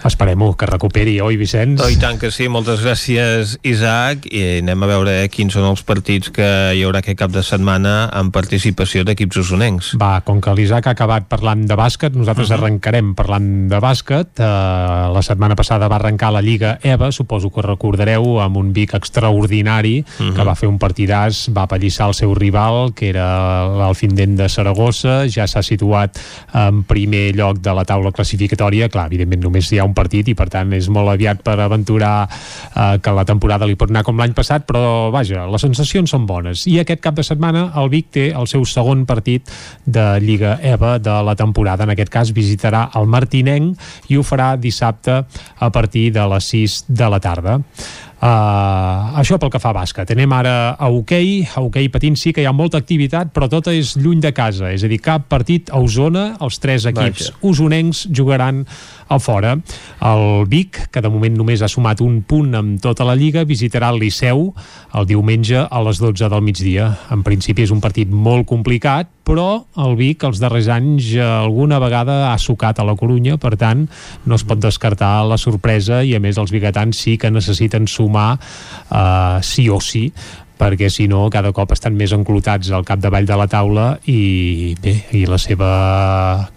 Esperem-ho, 0.04 0.50
que 0.52 0.66
recuperi, 0.68 1.14
oi, 1.24 1.38
Vicenç? 1.40 1.80
Oh, 1.80 1.88
I 1.88 1.96
tant 1.96 2.18
que 2.20 2.28
sí, 2.28 2.44
moltes 2.52 2.82
gràcies, 2.84 3.54
Isaac, 3.64 4.26
i 4.28 4.42
anem 4.58 4.82
a 4.84 4.88
veure 4.90 5.14
quins 5.32 5.54
són 5.56 5.64
els 5.70 5.80
partits 5.86 6.28
que 6.34 6.44
hi 6.76 6.82
haurà 6.84 7.00
aquest 7.00 7.16
cap 7.22 7.32
de 7.32 7.40
setmana 7.40 8.10
amb 8.12 8.34
participació 8.34 9.06
d'equips 9.08 9.40
usonencs. 9.40 9.94
Va, 10.00 10.18
com 10.26 10.42
que 10.44 10.52
l'Isaac 10.52 10.90
ha 10.90 10.92
acabat 10.92 11.24
parlant 11.30 11.62
de 11.64 11.78
bàsquet, 11.80 12.12
nosaltres 12.12 12.50
uh 12.50 12.52
-huh. 12.52 12.58
arrencarem 12.58 13.14
parlant 13.14 13.48
de 13.70 13.80
bàsquet. 13.80 14.28
Uh, 14.36 15.08
la 15.14 15.22
setmana 15.22 15.56
passada 15.56 15.88
va 15.88 15.96
arrencar 15.96 16.32
la 16.32 16.42
Lliga 16.42 16.78
EVA, 16.82 17.10
suposo 17.10 17.48
que 17.50 17.62
recordareu, 17.62 18.40
amb 18.40 18.56
un 18.58 18.74
Vic 18.74 18.92
extraordinari, 18.92 20.04
uh 20.04 20.26
-huh. 20.26 20.34
que 20.34 20.44
va 20.44 20.54
fer 20.54 20.68
un 20.68 20.78
partidàs, 20.78 21.48
va 21.48 21.62
apallissar 21.62 22.08
el 22.08 22.14
seu 22.14 22.34
rival, 22.34 22.92
que 22.92 23.08
era 23.08 23.66
l'Alfindent 23.68 24.36
de 24.36 24.48
Saragossa, 24.48 25.26
ja 25.28 25.46
s'ha 25.46 25.62
situat 25.62 26.18
en 26.52 26.82
primer 26.82 27.34
lloc 27.34 27.58
de 27.58 27.72
la 27.72 27.84
taula 27.84 28.12
classificatòria, 28.12 28.88
clar, 28.88 29.06
evidentment 29.06 29.42
només 29.42 29.72
hi 29.72 29.78
ha 29.78 29.84
un 29.84 29.93
partit 29.96 30.28
i 30.28 30.36
per 30.38 30.48
tant 30.52 30.72
és 30.76 30.88
molt 30.92 31.12
aviat 31.12 31.42
per 31.44 31.56
aventurar 31.62 32.14
eh, 32.26 32.98
que 33.02 33.14
la 33.16 33.24
temporada 33.28 33.68
li 33.68 33.78
pot 33.78 33.92
anar 33.92 34.04
com 34.06 34.18
l'any 34.20 34.34
passat, 34.36 34.66
però 34.68 35.10
vaja, 35.14 35.46
les 35.50 35.64
sensacions 35.66 36.10
són 36.10 36.26
bones. 36.28 36.66
I 36.70 36.80
aquest 36.82 37.02
cap 37.04 37.16
de 37.18 37.26
setmana 37.26 37.68
el 37.80 37.90
Vic 37.92 38.10
té 38.14 38.28
el 38.32 38.48
seu 38.50 38.66
segon 38.68 39.06
partit 39.08 39.50
de 39.86 40.06
Lliga 40.24 40.58
EVA 40.62 40.98
de 40.98 41.18
la 41.26 41.36
temporada. 41.38 41.84
En 41.84 41.94
aquest 41.94 42.12
cas 42.12 42.32
visitarà 42.34 42.88
el 42.98 43.06
Martinenc 43.10 44.10
i 44.10 44.18
ho 44.18 44.24
farà 44.26 44.54
dissabte 44.60 45.22
a 45.24 45.70
partir 45.70 46.10
de 46.14 46.26
les 46.34 46.50
6 46.54 46.84
de 46.88 47.10
la 47.10 47.20
tarda. 47.22 47.60
Uh, 48.24 49.18
això 49.20 49.36
pel 49.36 49.50
que 49.52 49.60
fa 49.60 49.68
a 49.74 49.76
bàsquet. 49.76 50.14
Anem 50.14 50.32
ara 50.32 50.52
a 50.80 50.88
hoquei. 50.88 51.42
A 51.44 51.60
hoquei 51.60 51.90
patint 51.92 52.14
sí 52.16 52.32
que 52.32 52.40
hi 52.40 52.46
ha 52.48 52.54
molta 52.56 52.78
activitat, 52.80 53.34
però 53.34 53.50
tota 53.52 53.74
és 53.76 53.90
lluny 54.00 54.22
de 54.24 54.30
casa. 54.32 54.70
És 54.72 54.86
a 54.86 54.88
dir, 54.88 54.96
cap 55.04 55.26
partit 55.28 55.68
a 55.68 55.82
Osona, 55.82 56.30
els 56.40 56.56
tres 56.62 56.86
equips 56.88 57.26
Vaja. 57.26 57.34
usonencs 57.50 58.06
jugaran 58.08 58.62
a 59.14 59.22
fora. 59.22 59.54
El 60.04 60.46
Vic, 60.50 60.88
que 60.92 61.02
de 61.04 61.10
moment 61.12 61.36
només 61.38 61.62
ha 61.62 61.70
sumat 61.70 62.02
un 62.04 62.20
punt 62.26 62.54
amb 62.58 62.80
tota 62.82 63.06
la 63.06 63.16
Lliga, 63.18 63.46
visitarà 63.48 63.92
el 63.94 64.00
Liceu 64.02 64.50
el 64.94 65.08
diumenge 65.08 65.64
a 65.64 65.82
les 65.86 66.00
12 66.02 66.28
del 66.30 66.44
migdia. 66.44 66.90
En 67.14 67.24
principi 67.26 67.64
és 67.64 67.72
un 67.74 67.82
partit 67.82 68.10
molt 68.10 68.46
complicat, 68.50 69.10
però 69.24 69.64
el 69.80 69.96
Vic 69.98 70.24
els 70.28 70.40
darrers 70.42 70.68
anys 70.72 71.14
eh, 71.16 71.24
alguna 71.24 71.80
vegada 71.82 72.32
ha 72.32 72.38
sucat 72.38 72.78
a 72.78 72.86
la 72.86 72.96
Corunya, 72.98 73.38
per 73.40 73.54
tant 73.60 73.86
no 74.28 74.36
es 74.36 74.44
pot 74.44 74.60
descartar 74.60 75.24
la 75.26 75.40
sorpresa 75.40 76.02
i 76.04 76.14
a 76.14 76.20
més 76.20 76.38
els 76.40 76.52
biguetans 76.54 77.00
sí 77.00 77.16
que 77.18 77.32
necessiten 77.32 77.88
sumar 77.88 78.34
uh, 78.36 79.40
sí 79.42 79.68
o 79.72 79.80
sí 79.80 80.10
perquè 80.58 80.88
si 80.92 81.08
no 81.10 81.26
cada 81.32 81.52
cop 81.56 81.72
estan 81.74 81.96
més 81.98 82.12
enclotats 82.14 82.70
al 82.74 82.86
capdavall 82.86 83.26
de 83.26 83.38
la 83.38 83.46
taula 83.50 83.86
i 84.10 84.74
bé, 84.80 84.94
i 85.16 85.24
la 85.28 85.38
seva 85.40 85.70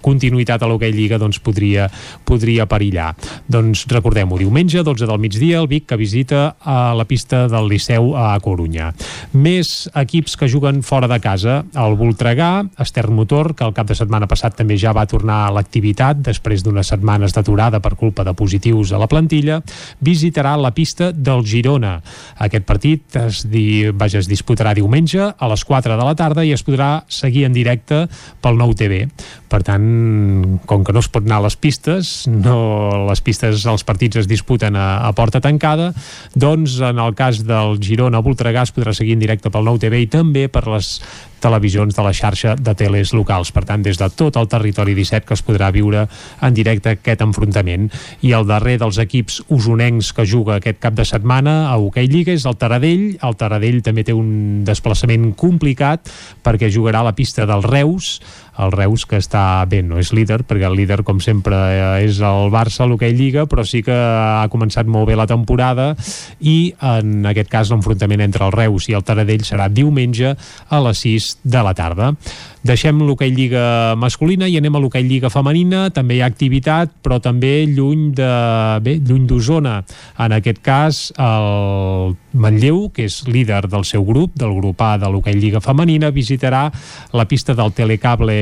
continuïtat 0.05 0.63
a 0.63 0.69
l'hoquei 0.69 0.93
Lliga 0.95 1.19
doncs 1.21 1.39
podria, 1.43 1.87
podria 2.27 2.67
perillar. 2.69 3.13
Doncs 3.49 3.85
recordem-ho, 3.91 4.37
diumenge, 4.39 4.83
12 4.85 5.07
del 5.09 5.21
migdia, 5.21 5.61
el 5.61 5.69
Vic 5.71 5.87
que 5.89 5.97
visita 5.99 6.55
a 6.61 6.93
la 6.97 7.07
pista 7.09 7.45
del 7.51 7.69
Liceu 7.71 8.13
a 8.17 8.35
Corunya. 8.43 8.91
Més 9.33 9.87
equips 9.97 10.37
que 10.37 10.49
juguen 10.51 10.83
fora 10.85 11.09
de 11.09 11.19
casa, 11.23 11.61
el 11.75 11.97
Voltregà, 11.99 12.51
Estern 12.79 13.15
Motor, 13.17 13.53
que 13.57 13.65
el 13.67 13.75
cap 13.77 13.89
de 13.89 13.97
setmana 13.97 14.29
passat 14.29 14.57
també 14.59 14.77
ja 14.79 14.93
va 14.95 15.07
tornar 15.09 15.43
a 15.45 15.53
l'activitat 15.55 16.21
després 16.23 16.63
d'unes 16.63 16.87
setmanes 16.93 17.35
d'aturada 17.35 17.81
per 17.83 17.95
culpa 17.99 18.25
de 18.27 18.35
positius 18.37 18.93
a 18.93 19.01
la 19.01 19.09
plantilla, 19.11 19.61
visitarà 19.99 20.55
la 20.59 20.73
pista 20.75 21.11
del 21.11 21.43
Girona. 21.47 21.97
Aquest 22.43 22.67
partit 22.67 23.17
es, 23.23 23.43
di, 23.49 23.86
vaja, 23.93 24.19
es 24.19 24.29
disputarà 24.29 24.73
diumenge 24.77 25.31
a 25.37 25.49
les 25.51 25.63
4 25.67 25.97
de 25.97 26.07
la 26.07 26.15
tarda 26.17 26.45
i 26.45 26.53
es 26.55 26.63
podrà 26.65 27.03
seguir 27.07 27.45
en 27.47 27.55
directe 27.55 28.05
pel 28.41 28.59
nou 28.59 28.73
TV. 28.77 29.05
Per 29.47 29.61
tant, 29.63 29.87
com 30.67 30.83
que 30.83 30.95
no 30.95 31.03
es 31.03 31.07
pot 31.11 31.23
anar 31.23 31.39
a 31.39 31.45
les 31.47 31.55
pistes, 31.55 32.27
no, 32.27 33.05
les 33.07 33.21
pistes, 33.23 33.63
els 33.65 33.85
partits 33.87 34.23
es 34.23 34.27
disputen 34.27 34.75
a, 34.75 34.87
a 35.07 35.13
porta 35.15 35.41
tancada, 35.43 35.93
doncs 36.35 36.79
en 36.83 36.99
el 36.99 37.15
cas 37.15 37.43
del 37.47 37.79
Girona 37.83 38.23
Voltregà 38.23 38.65
es 38.67 38.75
podrà 38.75 38.95
seguir 38.97 39.15
en 39.15 39.23
directe 39.23 39.51
pel 39.53 39.67
nou 39.67 39.79
TV 39.79 40.03
i 40.03 40.11
també 40.11 40.47
per 40.51 40.67
les 40.67 40.97
televisions 41.39 41.95
de 41.95 42.03
la 42.03 42.13
xarxa 42.13 42.55
de 42.57 42.73
teles 42.77 43.13
locals. 43.13 43.51
Per 43.53 43.63
tant, 43.67 43.83
des 43.85 43.97
de 43.99 44.09
tot 44.09 44.37
el 44.39 44.49
territori 44.49 44.95
17 44.97 45.27
que 45.27 45.35
es 45.37 45.43
podrà 45.45 45.69
viure 45.73 46.07
en 46.41 46.57
directe 46.57 46.95
aquest 46.95 47.21
enfrontament. 47.25 47.89
I 48.25 48.33
el 48.37 48.47
darrer 48.49 48.77
dels 48.81 48.99
equips 49.01 49.41
usonencs 49.53 50.13
que 50.17 50.25
juga 50.25 50.57
aquest 50.57 50.81
cap 50.83 50.97
de 50.97 51.05
setmana 51.05 51.69
a 51.71 51.77
Hockey 51.77 52.09
Lliga 52.09 52.33
és 52.33 52.47
el 52.49 52.57
Taradell. 52.57 53.05
El 53.21 53.37
Taradell 53.37 53.76
també 53.85 54.05
té 54.07 54.15
un 54.15 54.63
desplaçament 54.67 55.31
complicat 55.37 56.11
perquè 56.45 56.71
jugarà 56.73 57.01
a 57.03 57.09
la 57.09 57.15
pista 57.17 57.45
del 57.49 57.65
Reus, 57.65 58.17
el 58.57 58.73
Reus 58.73 59.05
que 59.05 59.19
està 59.21 59.65
bé, 59.69 59.83
no 59.85 59.99
és 60.01 60.11
líder, 60.15 60.41
perquè 60.47 60.67
el 60.67 60.77
líder 60.77 61.01
com 61.07 61.21
sempre 61.23 61.55
eh, 61.55 62.07
és 62.07 62.21
el 62.25 62.51
Barça, 62.53 62.87
l'Hockey 62.89 63.15
Lliga, 63.17 63.45
però 63.49 63.65
sí 63.67 63.83
que 63.85 63.95
ha 63.95 64.47
començat 64.53 64.89
molt 64.89 65.09
bé 65.09 65.17
la 65.17 65.27
temporada 65.29 65.93
i 66.39 66.73
en 66.81 67.25
aquest 67.29 67.51
cas 67.53 67.71
l'enfrontament 67.73 68.25
entre 68.25 68.47
el 68.47 68.55
Reus 68.55 68.89
i 68.89 68.97
el 68.97 69.05
Taradell 69.07 69.45
serà 69.47 69.69
diumenge 69.69 70.33
a 70.33 70.83
les 70.87 71.05
6 71.05 71.31
de 71.45 71.65
la 71.65 71.75
tarda. 71.77 72.13
Deixem 72.67 72.99
l'hoquei 73.05 73.31
Lliga 73.31 73.95
masculina 73.95 74.47
i 74.49 74.57
anem 74.59 74.75
a 74.75 74.79
l'hoquei 74.81 75.05
Lliga 75.07 75.29
femenina. 75.31 75.87
També 75.93 76.17
hi 76.17 76.21
ha 76.23 76.27
activitat, 76.27 76.91
però 77.05 77.21
també 77.23 77.61
lluny 77.69 78.09
de 78.17 78.31
bé, 78.83 78.97
lluny 78.99 79.27
d'Osona. 79.29 79.77
En 80.25 80.35
aquest 80.35 80.59
cas, 80.65 80.99
el 81.15 82.17
Manlleu, 82.37 82.87
que 82.93 83.05
és 83.07 83.21
líder 83.29 83.63
del 83.71 83.85
seu 83.87 84.03
grup, 84.05 84.35
del 84.35 84.51
grup 84.57 84.81
A 84.83 84.97
de 84.99 85.07
l'hoquei 85.11 85.37
Lliga 85.39 85.61
femenina, 85.63 86.11
visitarà 86.11 86.65
la 87.13 87.27
pista 87.29 87.55
del 87.55 87.71
Telecable 87.77 88.35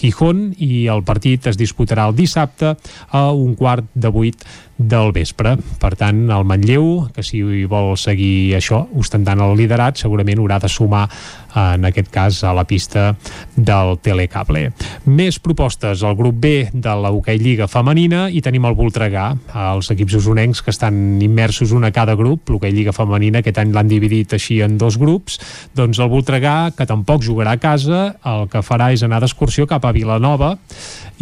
Gijón 0.00 0.50
i 0.58 0.86
el 0.92 1.04
partit 1.06 1.48
es 1.50 1.58
disputarà 1.60 2.08
el 2.10 2.16
dissabte 2.18 2.74
a 3.10 3.24
un 3.32 3.56
quart 3.58 3.88
de 3.94 4.12
vuit 4.12 4.46
del 4.88 5.12
vespre. 5.14 5.56
Per 5.80 5.92
tant, 5.98 6.24
el 6.30 6.46
Manlleu, 6.48 7.08
que 7.14 7.24
si 7.26 7.42
vol 7.70 7.94
seguir 8.00 8.56
això, 8.58 8.84
ostentant 8.98 9.40
el 9.44 9.56
liderat, 9.58 10.00
segurament 10.00 10.42
haurà 10.42 10.58
de 10.62 10.70
sumar 10.72 11.06
en 11.54 11.84
aquest 11.84 12.08
cas 12.12 12.42
a 12.44 12.52
la 12.56 12.64
pista 12.64 13.14
del 13.56 13.98
Telecable. 14.02 14.70
Més 15.04 15.38
propostes 15.42 16.02
al 16.02 16.16
grup 16.16 16.38
B 16.40 16.52
de 16.72 16.94
la 16.96 17.12
Hockey 17.12 17.38
Lliga 17.38 17.68
femenina 17.68 18.24
i 18.32 18.40
tenim 18.44 18.64
el 18.68 18.76
Voltregà, 18.78 19.26
els 19.68 19.90
equips 19.92 20.16
usonencs 20.22 20.62
que 20.64 20.72
estan 20.72 21.20
immersos 21.22 21.74
un 21.76 21.84
a 21.84 21.92
cada 21.92 22.16
grup, 22.16 22.48
l'Hockey 22.48 22.72
Lliga 22.72 22.96
femenina 22.96 23.42
aquest 23.42 23.60
any 23.60 23.72
l'han 23.74 23.90
dividit 23.90 24.32
així 24.36 24.62
en 24.64 24.78
dos 24.80 24.98
grups, 25.00 25.38
doncs 25.76 26.00
el 26.00 26.10
Voltregà, 26.12 26.72
que 26.76 26.88
tampoc 26.88 27.24
jugarà 27.26 27.56
a 27.56 27.62
casa, 27.62 28.02
el 28.24 28.48
que 28.52 28.64
farà 28.64 28.92
és 28.94 29.04
anar 29.04 29.20
d'excursió 29.22 29.68
cap 29.68 29.84
a 29.84 29.92
Vilanova 29.92 30.54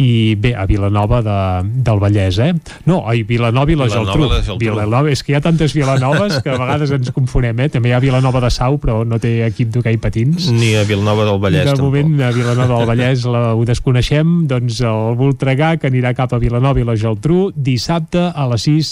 i 0.01 0.35
bé, 0.39 0.55
a 0.55 0.65
Vilanova 0.69 1.21
de, 1.25 1.39
del 1.83 1.99
Vallès, 2.01 2.39
eh? 2.39 2.53
No, 2.87 3.03
a 3.03 3.13
Vilanova 3.27 3.50
Vilanova 3.51 3.71
i 3.71 3.75
la 3.75 3.89
Geltrú. 3.91 4.57
Vilanova, 4.61 5.11
és 5.11 5.21
que 5.23 5.33
hi 5.33 5.37
ha 5.37 5.43
tantes 5.43 5.75
Vilanoves 5.75 6.39
que 6.43 6.53
a 6.53 6.57
vegades 6.59 6.91
ens 6.95 7.11
confonem, 7.15 7.59
eh? 7.65 7.69
També 7.73 7.91
hi 7.91 7.95
ha 7.95 8.01
Vilanova 8.03 8.41
de 8.43 8.51
Sau, 8.53 8.77
però 8.81 9.01
no 9.07 9.19
té 9.21 9.41
equip 9.45 9.71
d'hoquei 9.75 9.99
patins. 10.01 10.49
Ni 10.55 10.73
a 10.79 10.85
Vilanova 10.87 11.25
del 11.27 11.41
Vallès, 11.43 11.65
de 11.67 11.75
tampoc. 11.75 11.91
moment 11.91 12.21
a 12.27 12.31
Vilanova 12.35 12.79
del 12.79 12.87
Vallès 12.89 13.25
la, 13.27 13.43
ho 13.57 13.65
desconeixem 13.67 14.45
doncs 14.49 14.81
el 14.87 15.17
Voltregà 15.19 15.73
que 15.81 15.89
anirà 15.91 16.13
cap 16.17 16.33
a 16.33 16.39
Vilanova 16.41 16.79
i 16.79 16.87
la 16.87 16.95
Geltrú 16.99 17.49
dissabte 17.55 18.23
a 18.31 18.47
les 18.51 18.67
6 18.67 18.91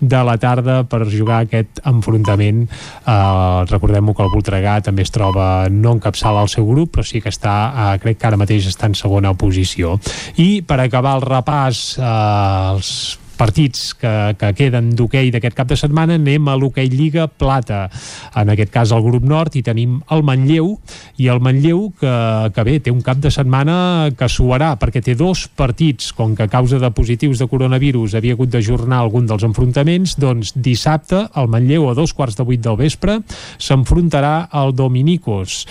de 0.00 0.22
la 0.26 0.36
tarda 0.40 0.82
per 0.88 1.04
jugar 1.10 1.42
aquest 1.44 1.82
enfrontament 1.86 2.64
uh, 2.66 3.62
recordem-ho 3.70 4.14
que 4.16 4.26
el 4.26 4.32
Voltregà 4.34 4.80
també 4.84 5.06
es 5.06 5.14
troba 5.14 5.68
no 5.70 5.94
encapçala 5.98 6.42
el 6.44 6.52
seu 6.52 6.66
grup 6.68 6.96
però 6.96 7.06
sí 7.06 7.22
que 7.22 7.32
està, 7.32 7.56
uh, 7.70 7.94
crec 8.02 8.20
que 8.20 8.30
ara 8.30 8.40
mateix 8.40 8.68
està 8.70 8.90
en 8.90 8.98
segona 8.98 9.34
posició 9.38 9.98
i 10.40 10.62
per 10.66 10.80
acabar 10.80 11.18
el 11.18 11.26
repàs 11.26 11.84
uh, 12.00 12.76
els 12.76 13.19
partits 13.40 13.94
que, 13.96 14.12
que 14.36 14.52
queden 14.58 14.92
d'hoquei 14.96 15.30
d'aquest 15.32 15.56
cap 15.56 15.70
de 15.70 15.78
setmana 15.80 16.18
anem 16.20 16.48
a 16.50 16.56
l'hoquei 16.60 16.90
Lliga 16.92 17.26
Plata. 17.26 17.86
En 18.36 18.52
aquest 18.52 18.72
cas 18.74 18.92
al 18.92 19.04
grup 19.06 19.24
nord 19.24 19.56
i 19.56 19.64
tenim 19.64 19.98
el 20.12 20.24
Manlleu 20.26 20.74
i 21.20 21.30
el 21.32 21.40
Manlleu 21.40 21.86
que, 22.00 22.12
que 22.54 22.66
bé, 22.68 22.76
té 22.84 22.92
un 22.92 23.00
cap 23.06 23.22
de 23.22 23.32
setmana 23.32 24.10
que 24.16 24.28
suarà 24.28 24.74
perquè 24.80 25.02
té 25.04 25.16
dos 25.16 25.46
partits. 25.56 26.12
Com 26.16 26.36
que 26.36 26.44
a 26.44 26.52
causa 26.52 26.80
de 26.82 26.92
positius 26.92 27.40
de 27.40 27.48
coronavirus 27.50 28.18
havia 28.18 28.36
hagut 28.36 28.52
d'ajornar 28.52 29.00
algun 29.00 29.28
dels 29.30 29.46
enfrontaments 29.46 30.18
doncs 30.20 30.52
dissabte 30.54 31.24
el 31.40 31.50
Manlleu 31.50 31.88
a 31.88 31.96
dos 31.96 32.12
quarts 32.16 32.36
de 32.36 32.46
vuit 32.46 32.60
del 32.60 32.78
vespre 32.80 33.20
s'enfrontarà 33.58 34.50
al 34.50 34.74
Dominicos 34.76 35.64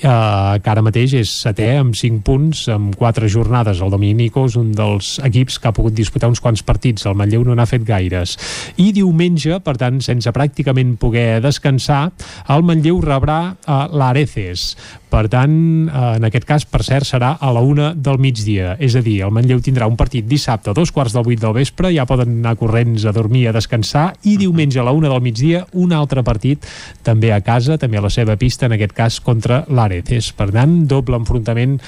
Uh, 0.00 0.56
que 0.64 0.70
ara 0.72 0.80
mateix 0.80 1.12
és 1.18 1.30
setè 1.42 1.74
amb 1.76 1.92
5 1.92 2.22
punts 2.24 2.62
amb 2.72 2.94
4 2.96 3.28
jornades 3.28 3.82
el 3.84 3.90
Dominicos 3.92 4.54
un 4.56 4.70
dels 4.72 5.18
equips 5.26 5.58
que 5.60 5.68
ha 5.68 5.74
pogut 5.76 5.92
disputar 5.92 6.30
uns 6.30 6.40
quants 6.40 6.62
partits. 6.64 7.04
El 7.04 7.18
Manlleu 7.20 7.44
no 7.44 7.52
n'ha 7.52 7.66
fet 7.68 7.84
gaires. 7.84 8.38
I 8.80 8.94
diumenge, 8.96 9.58
per 9.60 9.76
tant, 9.76 9.98
sense 10.00 10.32
pràcticament 10.32 10.94
poder 10.96 11.42
descansar, 11.44 12.06
el 12.48 12.64
Manlleu 12.64 13.02
rebrà 13.04 13.42
uh, 13.52 13.82
l'Areces. 13.92 14.70
Per 15.10 15.24
tant, 15.28 15.52
uh, 15.90 16.14
en 16.16 16.24
aquest 16.30 16.46
cas, 16.48 16.64
per 16.64 16.80
cert, 16.86 17.04
serà 17.04 17.34
a 17.36 17.50
la 17.52 17.60
una 17.60 17.90
del 17.92 18.16
migdia. 18.22 18.78
És 18.80 18.96
a 18.96 19.04
dir, 19.04 19.18
el 19.26 19.34
Manlleu 19.36 19.60
tindrà 19.60 19.90
un 19.90 20.00
partit 20.00 20.24
dissabte 20.24 20.72
a 20.72 20.76
dos 20.76 20.94
quarts 20.96 21.12
del 21.12 21.26
vuit 21.28 21.42
del 21.42 21.52
vespre, 21.58 21.92
ja 21.92 22.08
poden 22.08 22.38
anar 22.38 22.56
corrents 22.56 23.04
a 23.04 23.12
dormir, 23.12 23.50
a 23.50 23.56
descansar, 23.58 24.14
i 24.24 24.38
diumenge 24.40 24.80
a 24.80 24.86
la 24.86 24.96
una 24.96 25.12
del 25.12 25.20
migdia, 25.28 25.66
un 25.76 25.92
altre 25.92 26.24
partit 26.24 26.64
també 27.04 27.34
a 27.36 27.42
casa, 27.44 27.76
també 27.76 28.00
a 28.00 28.06
la 28.06 28.14
seva 28.14 28.38
pista, 28.40 28.70
en 28.70 28.78
aquest 28.78 28.96
cas 28.96 29.20
contra 29.20 29.66
l'Areces. 29.68 29.89
Per 30.36 30.48
tant, 30.54 30.76
doble 30.90 31.18
enfrontament 31.18 31.78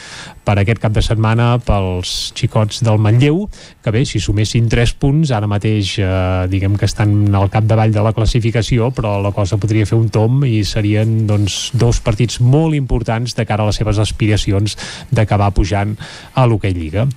per 0.42 0.56
aquest 0.58 0.82
cap 0.82 0.94
de 0.96 1.02
setmana 1.04 1.54
pels 1.62 2.32
xicots 2.38 2.82
del 2.82 2.98
Manlleu, 3.02 3.44
que 3.82 3.94
bé, 3.94 4.04
si 4.08 4.20
sumessin 4.22 4.68
3 4.72 4.94
punts, 5.02 5.32
ara 5.34 5.50
mateix 5.50 5.94
eh, 6.02 6.10
diguem 6.52 6.76
que 6.78 6.88
estan 6.90 7.14
al 7.34 7.50
capdavall 7.52 7.94
de 7.94 8.02
la 8.04 8.14
classificació, 8.16 8.90
però 8.94 9.18
la 9.22 9.32
cosa 9.36 9.60
podria 9.62 9.88
fer 9.88 9.98
un 9.98 10.10
tom 10.12 10.42
i 10.48 10.62
serien 10.66 11.22
doncs, 11.28 11.70
dos 11.78 12.02
partits 12.04 12.40
molt 12.42 12.76
importants 12.78 13.36
de 13.38 13.46
cara 13.48 13.62
a 13.64 13.70
les 13.70 13.78
seves 13.80 14.02
aspiracions 14.02 14.76
d'acabar 15.10 15.52
pujant 15.54 15.96
a 16.34 16.46
l'hoquei 16.46 16.74
Lliga. 16.76 17.08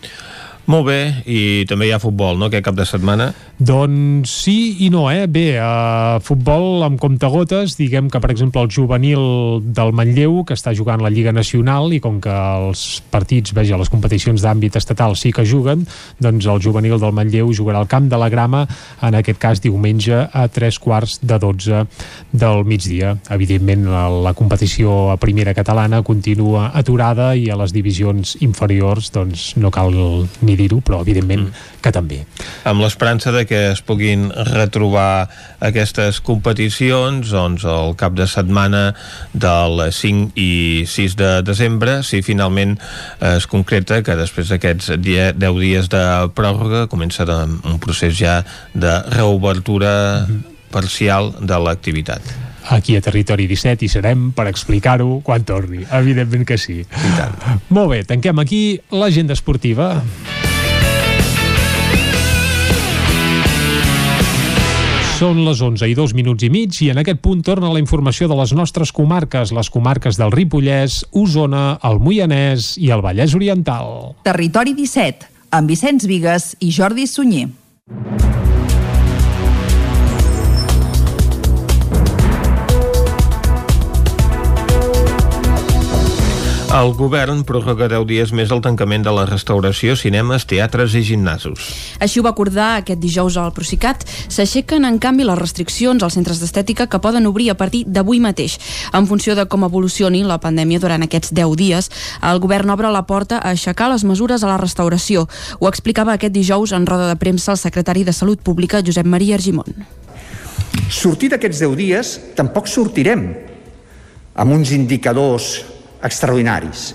Molt 0.65 0.87
bé, 0.87 0.99
i 1.29 1.65
també 1.69 1.85
hi 1.85 1.91
ha 1.93 2.01
futbol, 2.01 2.39
no?, 2.41 2.47
aquest 2.49 2.65
cap 2.65 2.77
de 2.77 2.87
setmana. 2.89 3.27
Doncs 3.61 4.31
sí 4.41 4.55
i 4.81 4.87
no, 4.89 5.03
eh? 5.13 5.27
Bé, 5.29 5.59
uh, 5.61 6.17
futbol 6.25 6.81
amb 6.87 6.97
comptagotes, 6.99 7.75
diguem 7.77 8.07
que, 8.09 8.17
per 8.21 8.31
exemple, 8.33 8.63
el 8.65 8.71
juvenil 8.73 9.61
del 9.61 9.93
Manlleu, 9.93 10.39
que 10.47 10.57
està 10.57 10.73
jugant 10.73 11.03
la 11.05 11.11
Lliga 11.13 11.31
Nacional, 11.35 11.93
i 11.93 11.99
com 12.01 12.17
que 12.23 12.33
els 12.33 13.03
partits, 13.13 13.53
veja, 13.53 13.77
les 13.77 13.91
competicions 13.93 14.41
d'àmbit 14.41 14.79
estatal 14.79 15.13
sí 15.19 15.29
que 15.35 15.45
juguen, 15.45 15.85
doncs 16.17 16.49
el 16.49 16.63
juvenil 16.65 16.97
del 16.97 17.13
Manlleu 17.13 17.53
jugarà 17.53 17.83
al 17.83 17.91
Camp 17.91 18.09
de 18.09 18.17
la 18.17 18.31
Grama, 18.33 18.65
en 19.05 19.19
aquest 19.21 19.39
cas 19.41 19.61
diumenge, 19.61 20.25
a 20.25 20.47
tres 20.49 20.81
quarts 20.81 21.19
de 21.21 21.37
12 21.45 21.85
del 22.33 22.65
migdia. 22.65 23.13
Evidentment, 23.29 23.85
la 24.25 24.33
competició 24.33 25.11
a 25.13 25.21
primera 25.21 25.53
catalana 25.53 26.01
continua 26.01 26.71
aturada 26.73 27.35
i 27.37 27.51
a 27.53 27.61
les 27.61 27.71
divisions 27.75 28.33
inferiors, 28.41 29.13
doncs, 29.13 29.51
no 29.61 29.69
cal 29.69 29.93
ni 30.41 30.54
dir-ho, 30.59 30.81
però 30.85 31.01
evidentment 31.03 31.47
mm. 31.47 31.67
que 31.83 31.91
també. 31.95 32.21
Amb 32.67 32.83
l'esperança 32.83 33.33
de 33.35 33.45
que 33.49 33.61
es 33.71 33.81
puguin 33.85 34.27
retrobar 34.51 35.27
aquestes 35.63 36.21
competicions 36.25 37.31
doncs 37.33 37.67
el 37.69 37.95
cap 37.99 38.15
de 38.17 38.27
setmana 38.29 38.87
del 39.33 39.85
5 39.91 40.33
i 40.39 40.85
6 40.89 41.19
de 41.19 41.31
desembre, 41.45 41.99
si 42.03 42.23
finalment 42.25 42.77
es 43.35 43.47
concreta 43.51 44.01
que 44.05 44.17
després 44.19 44.51
d'aquests 44.51 44.95
10 44.97 45.39
dies 45.39 45.87
de 45.91 46.03
pròrroga 46.35 46.85
comença 46.91 47.25
un 47.25 47.79
procés 47.81 48.13
ja 48.17 48.41
de 48.73 48.99
reobertura 49.13 50.25
mm 50.27 50.55
parcial 50.75 51.31
de 51.39 51.55
l'activitat 51.55 52.33
aquí 52.69 52.95
a 52.97 53.01
Territori 53.01 53.45
17 53.47 53.85
i 53.85 53.89
serem 53.93 54.31
per 54.33 54.47
explicar-ho 54.49 55.19
quan 55.25 55.45
torni. 55.45 55.83
Evidentment 55.85 56.47
que 56.49 56.57
sí. 56.57 56.79
I 56.81 57.13
tant. 57.13 57.37
Molt 57.69 57.93
bé, 57.93 58.01
tanquem 58.09 58.41
aquí 58.41 58.63
l'agenda 58.89 59.37
esportiva. 59.37 59.93
Són 65.15 65.37
les 65.45 65.61
11 65.63 65.87
i 65.87 65.93
dos 65.95 66.11
minuts 66.11 66.43
i 66.43 66.49
mig 66.51 66.75
i 66.83 66.89
en 66.91 66.97
aquest 66.99 67.21
punt 67.23 67.39
torna 67.47 67.69
la 67.71 67.79
informació 67.79 68.27
de 68.27 68.35
les 68.35 68.51
nostres 68.51 68.91
comarques, 68.91 69.53
les 69.55 69.69
comarques 69.71 70.19
del 70.19 70.33
Ripollès, 70.33 70.97
Osona, 71.15 71.77
el 71.87 72.01
Moianès 72.03 72.73
i 72.83 72.91
el 72.91 72.99
Vallès 73.05 73.31
Oriental. 73.39 74.11
Territori 74.27 74.75
17, 74.75 75.29
amb 75.55 75.71
Vicenç 75.71 76.03
Vigues 76.11 76.51
i 76.59 76.73
Jordi 76.75 77.07
Sunyer. 77.07 77.47
El 86.75 86.89
govern 86.91 87.45
prorroga 87.47 87.85
10 87.87 88.03
dies 88.09 88.31
més 88.35 88.49
el 88.51 88.59
tancament 88.59 89.05
de 89.05 89.11
la 89.15 89.23
restauració, 89.29 89.93
cinemes, 89.95 90.43
teatres 90.43 90.91
i 90.99 91.05
gimnasos. 91.07 91.69
Així 92.03 92.19
ho 92.19 92.23
va 92.25 92.33
acordar 92.33 92.65
aquest 92.81 92.99
dijous 92.99 93.37
al 93.39 93.53
Procicat. 93.55 94.01
S'aixequen, 94.03 94.83
en 94.83 94.97
canvi, 94.99 95.23
les 95.23 95.39
restriccions 95.39 96.03
als 96.03 96.17
centres 96.17 96.41
d'estètica 96.41 96.89
que 96.91 96.99
poden 96.99 97.29
obrir 97.29 97.47
a 97.53 97.55
partir 97.55 97.85
d'avui 97.87 98.19
mateix. 98.19 98.57
En 98.91 99.07
funció 99.07 99.37
de 99.39 99.45
com 99.47 99.63
evolucioni 99.63 100.25
la 100.27 100.35
pandèmia 100.43 100.81
durant 100.83 101.05
aquests 101.05 101.31
10 101.31 101.55
dies, 101.61 101.87
el 102.19 102.41
govern 102.43 102.73
obre 102.75 102.91
la 102.91 103.05
porta 103.07 103.37
a 103.39 103.53
aixecar 103.55 103.87
les 103.93 104.03
mesures 104.03 104.43
a 104.43 104.49
la 104.51 104.57
restauració. 104.59 105.29
Ho 105.61 105.69
explicava 105.71 106.17
aquest 106.17 106.35
dijous 106.35 106.73
en 106.75 106.83
roda 106.89 107.07
de 107.07 107.15
premsa 107.15 107.53
el 107.53 107.61
secretari 107.61 108.03
de 108.03 108.11
Salut 108.11 108.43
Pública, 108.43 108.81
Josep 108.83 109.07
Maria 109.07 109.39
Argimon. 109.39 109.87
Sortir 110.91 111.31
d'aquests 111.31 111.63
10 111.63 111.79
dies 111.79 112.11
tampoc 112.35 112.67
sortirem 112.67 113.29
amb 114.35 114.51
uns 114.51 114.75
indicadors 114.75 115.74
extraordinaris. 116.03 116.93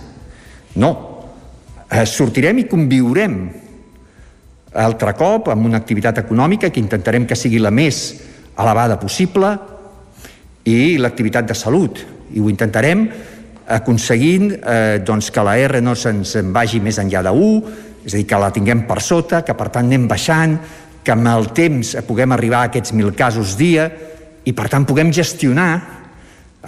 No. 0.77 0.93
Eh, 1.91 2.07
sortirem 2.07 2.63
i 2.63 2.69
conviurem 2.71 3.37
altre 4.79 5.15
cop 5.19 5.49
amb 5.51 5.67
una 5.67 5.81
activitat 5.81 6.21
econòmica 6.23 6.71
que 6.71 6.79
intentarem 6.83 7.27
que 7.27 7.39
sigui 7.39 7.59
la 7.59 7.73
més 7.75 8.21
elevada 8.61 9.01
possible 9.01 9.51
i 10.69 10.97
l'activitat 10.99 11.49
de 11.49 11.57
salut. 11.59 11.99
I 12.31 12.41
ho 12.41 12.51
intentarem 12.51 13.09
aconseguint 13.71 14.53
eh, 14.55 14.99
doncs 15.07 15.31
que 15.31 15.45
la 15.47 15.57
R 15.59 15.81
no 15.83 15.95
se'ns 15.95 16.37
en 16.39 16.53
vagi 16.55 16.81
més 16.83 16.99
enllà 17.03 17.23
de 17.27 17.33
1, 17.33 17.75
és 18.07 18.15
a 18.15 18.19
dir, 18.19 18.27
que 18.27 18.39
la 18.41 18.53
tinguem 18.55 18.85
per 18.89 19.01
sota, 19.05 19.43
que 19.47 19.55
per 19.55 19.69
tant 19.75 19.87
anem 19.87 20.07
baixant, 20.11 20.57
que 21.03 21.15
amb 21.15 21.27
el 21.31 21.51
temps 21.57 21.95
puguem 22.07 22.33
arribar 22.37 22.65
a 22.65 22.71
aquests 22.71 22.93
1.000 22.95 23.17
casos 23.17 23.57
dia 23.59 23.89
i 24.45 24.53
per 24.57 24.69
tant 24.73 24.87
puguem 24.89 25.13
gestionar 25.13 25.71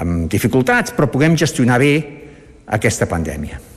amb 0.02 0.28
dificultats, 0.32 0.94
però 0.96 1.10
puguem 1.12 1.36
gestionar 1.36 1.78
bé 1.82 2.21
aquesta 2.66 3.06
pandèmia. 3.06 3.71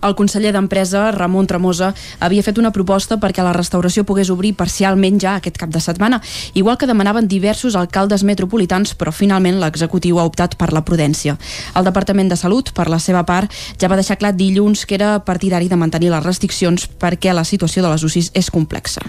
El 0.00 0.14
conseller 0.16 0.52
d'Empresa, 0.54 1.10
Ramon 1.12 1.46
Tremosa, 1.46 1.90
havia 2.24 2.42
fet 2.42 2.58
una 2.58 2.72
proposta 2.72 3.18
perquè 3.20 3.44
la 3.44 3.52
restauració 3.52 4.06
pogués 4.08 4.30
obrir 4.32 4.54
parcialment 4.56 5.18
ja 5.20 5.34
aquest 5.36 5.58
cap 5.60 5.68
de 5.70 5.80
setmana, 5.80 6.22
igual 6.54 6.78
que 6.80 6.88
demanaven 6.88 7.28
diversos 7.28 7.76
alcaldes 7.76 8.24
metropolitans, 8.24 8.94
però 8.96 9.12
finalment 9.12 9.60
l'executiu 9.60 10.18
ha 10.18 10.24
optat 10.24 10.56
per 10.56 10.70
la 10.72 10.84
prudència. 10.86 11.36
El 11.76 11.84
Departament 11.84 12.32
de 12.32 12.38
Salut, 12.40 12.72
per 12.72 12.88
la 12.88 12.98
seva 12.98 13.26
part, 13.28 13.52
ja 13.80 13.90
va 13.92 13.98
deixar 14.00 14.16
clar 14.16 14.32
dilluns 14.36 14.86
que 14.86 14.96
era 14.96 15.18
partidari 15.24 15.68
de 15.68 15.76
mantenir 15.76 16.10
les 16.14 16.24
restriccions 16.24 16.88
perquè 17.00 17.34
la 17.36 17.44
situació 17.44 17.84
de 17.84 17.92
les 17.92 18.04
UCIs 18.04 18.32
és 18.34 18.50
complexa. 18.50 19.04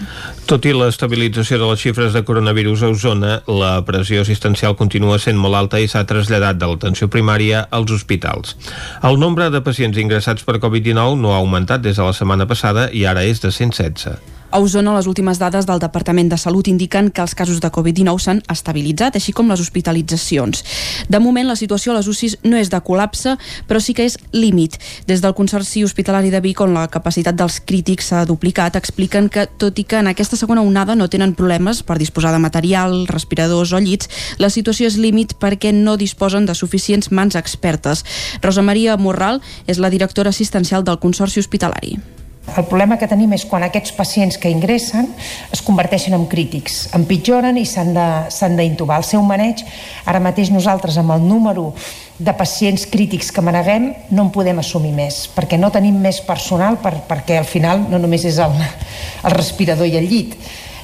Tot 0.46 0.68
i 0.68 0.74
l'estabilització 0.76 1.56
de 1.62 1.70
les 1.70 1.80
xifres 1.80 2.12
de 2.12 2.24
coronavirus 2.28 2.84
a 2.84 2.92
Osona, 2.92 3.38
la 3.48 3.72
pressió 3.88 4.20
assistencial 4.26 4.76
continua 4.76 5.18
sent 5.22 5.40
molt 5.40 5.56
alta 5.56 5.80
i 5.80 5.88
s'ha 5.88 6.04
traslladat 6.08 6.60
de 6.60 6.68
l'atenció 6.68 7.08
primària 7.08 7.64
als 7.70 7.92
hospitals. 7.96 8.56
El 9.02 9.18
nombre 9.22 9.48
de 9.50 9.62
pacients 9.64 9.96
ingressats 9.98 10.44
per 10.44 10.58
Covid-19 10.82 11.20
no 11.22 11.32
ha 11.32 11.38
augmentat 11.38 11.82
des 11.82 11.96
de 11.96 12.02
la 12.02 12.12
setmana 12.16 12.46
passada 12.50 12.88
i 12.92 13.06
ara 13.06 13.22
és 13.24 13.40
de 13.40 13.50
116. 13.54 14.31
A 14.52 14.58
Osona, 14.60 14.92
les 14.92 15.06
últimes 15.08 15.38
dades 15.40 15.64
del 15.64 15.80
Departament 15.80 16.28
de 16.28 16.36
Salut 16.36 16.68
indiquen 16.68 17.06
que 17.08 17.22
els 17.24 17.32
casos 17.32 17.62
de 17.64 17.70
Covid-19 17.72 18.20
s'han 18.20 18.42
estabilitzat, 18.52 19.16
així 19.16 19.32
com 19.32 19.48
les 19.48 19.62
hospitalitzacions. 19.64 20.60
De 21.08 21.20
moment, 21.24 21.48
la 21.48 21.56
situació 21.56 21.94
a 21.94 21.96
les 21.96 22.10
UCIs 22.12 22.36
no 22.44 22.60
és 22.60 22.68
de 22.68 22.80
col·lapse, 22.84 23.38
però 23.66 23.80
sí 23.80 23.96
que 23.96 24.04
és 24.04 24.18
límit. 24.36 24.76
Des 25.08 25.24
del 25.24 25.32
Consorci 25.32 25.86
Hospitalari 25.88 26.28
de 26.28 26.42
Vic, 26.44 26.60
on 26.60 26.76
la 26.76 26.84
capacitat 26.92 27.38
dels 27.40 27.62
crítics 27.64 28.12
s'ha 28.12 28.26
duplicat, 28.28 28.76
expliquen 28.76 29.32
que, 29.32 29.48
tot 29.56 29.80
i 29.80 29.88
que 29.88 30.04
en 30.04 30.12
aquesta 30.12 30.36
segona 30.36 30.60
onada 30.60 31.00
no 31.00 31.08
tenen 31.08 31.32
problemes 31.32 31.80
per 31.80 31.96
disposar 31.96 32.36
de 32.36 32.44
material, 32.44 33.06
respiradors 33.08 33.72
o 33.72 33.80
llits, 33.80 34.12
la 34.36 34.52
situació 34.52 34.92
és 34.92 35.00
límit 35.00 35.38
perquè 35.40 35.72
no 35.72 35.96
disposen 35.96 36.44
de 36.44 36.52
suficients 36.52 37.08
mans 37.08 37.40
expertes. 37.40 38.04
Rosa 38.44 38.60
Maria 38.60 39.00
Morral 39.00 39.40
és 39.66 39.80
la 39.80 39.88
directora 39.88 40.28
assistencial 40.28 40.84
del 40.84 41.00
Consorci 41.00 41.40
Hospitalari. 41.40 41.96
El 42.42 42.66
problema 42.66 42.98
que 42.98 43.06
tenim 43.08 43.30
és 43.32 43.44
quan 43.48 43.62
aquests 43.64 43.94
pacients 43.96 44.36
que 44.36 44.50
ingressen 44.50 45.06
es 45.54 45.62
converteixen 45.64 46.16
en 46.16 46.26
crítics, 46.28 46.88
empitjoren 46.98 47.56
i 47.56 47.64
s'han 47.64 48.58
d'intubar. 48.58 48.98
El 48.98 49.06
seu 49.08 49.22
maneig, 49.24 49.62
ara 50.04 50.20
mateix 50.20 50.50
nosaltres 50.52 50.98
amb 51.00 51.14
el 51.14 51.22
número 51.24 51.70
de 52.18 52.34
pacients 52.36 52.84
crítics 52.90 53.30
que 53.32 53.44
maneguem 53.46 53.92
no 54.10 54.26
en 54.26 54.32
podem 54.34 54.58
assumir 54.60 54.92
més, 54.96 55.24
perquè 55.32 55.56
no 55.58 55.72
tenim 55.72 55.96
més 56.02 56.20
personal 56.26 56.76
per, 56.82 56.96
perquè 57.08 57.38
al 57.38 57.48
final 57.48 57.86
no 57.88 58.02
només 58.02 58.26
és 58.28 58.40
el, 58.42 58.58
el 58.58 59.38
respirador 59.38 59.88
i 59.88 59.96
el 60.02 60.10
llit, 60.10 60.36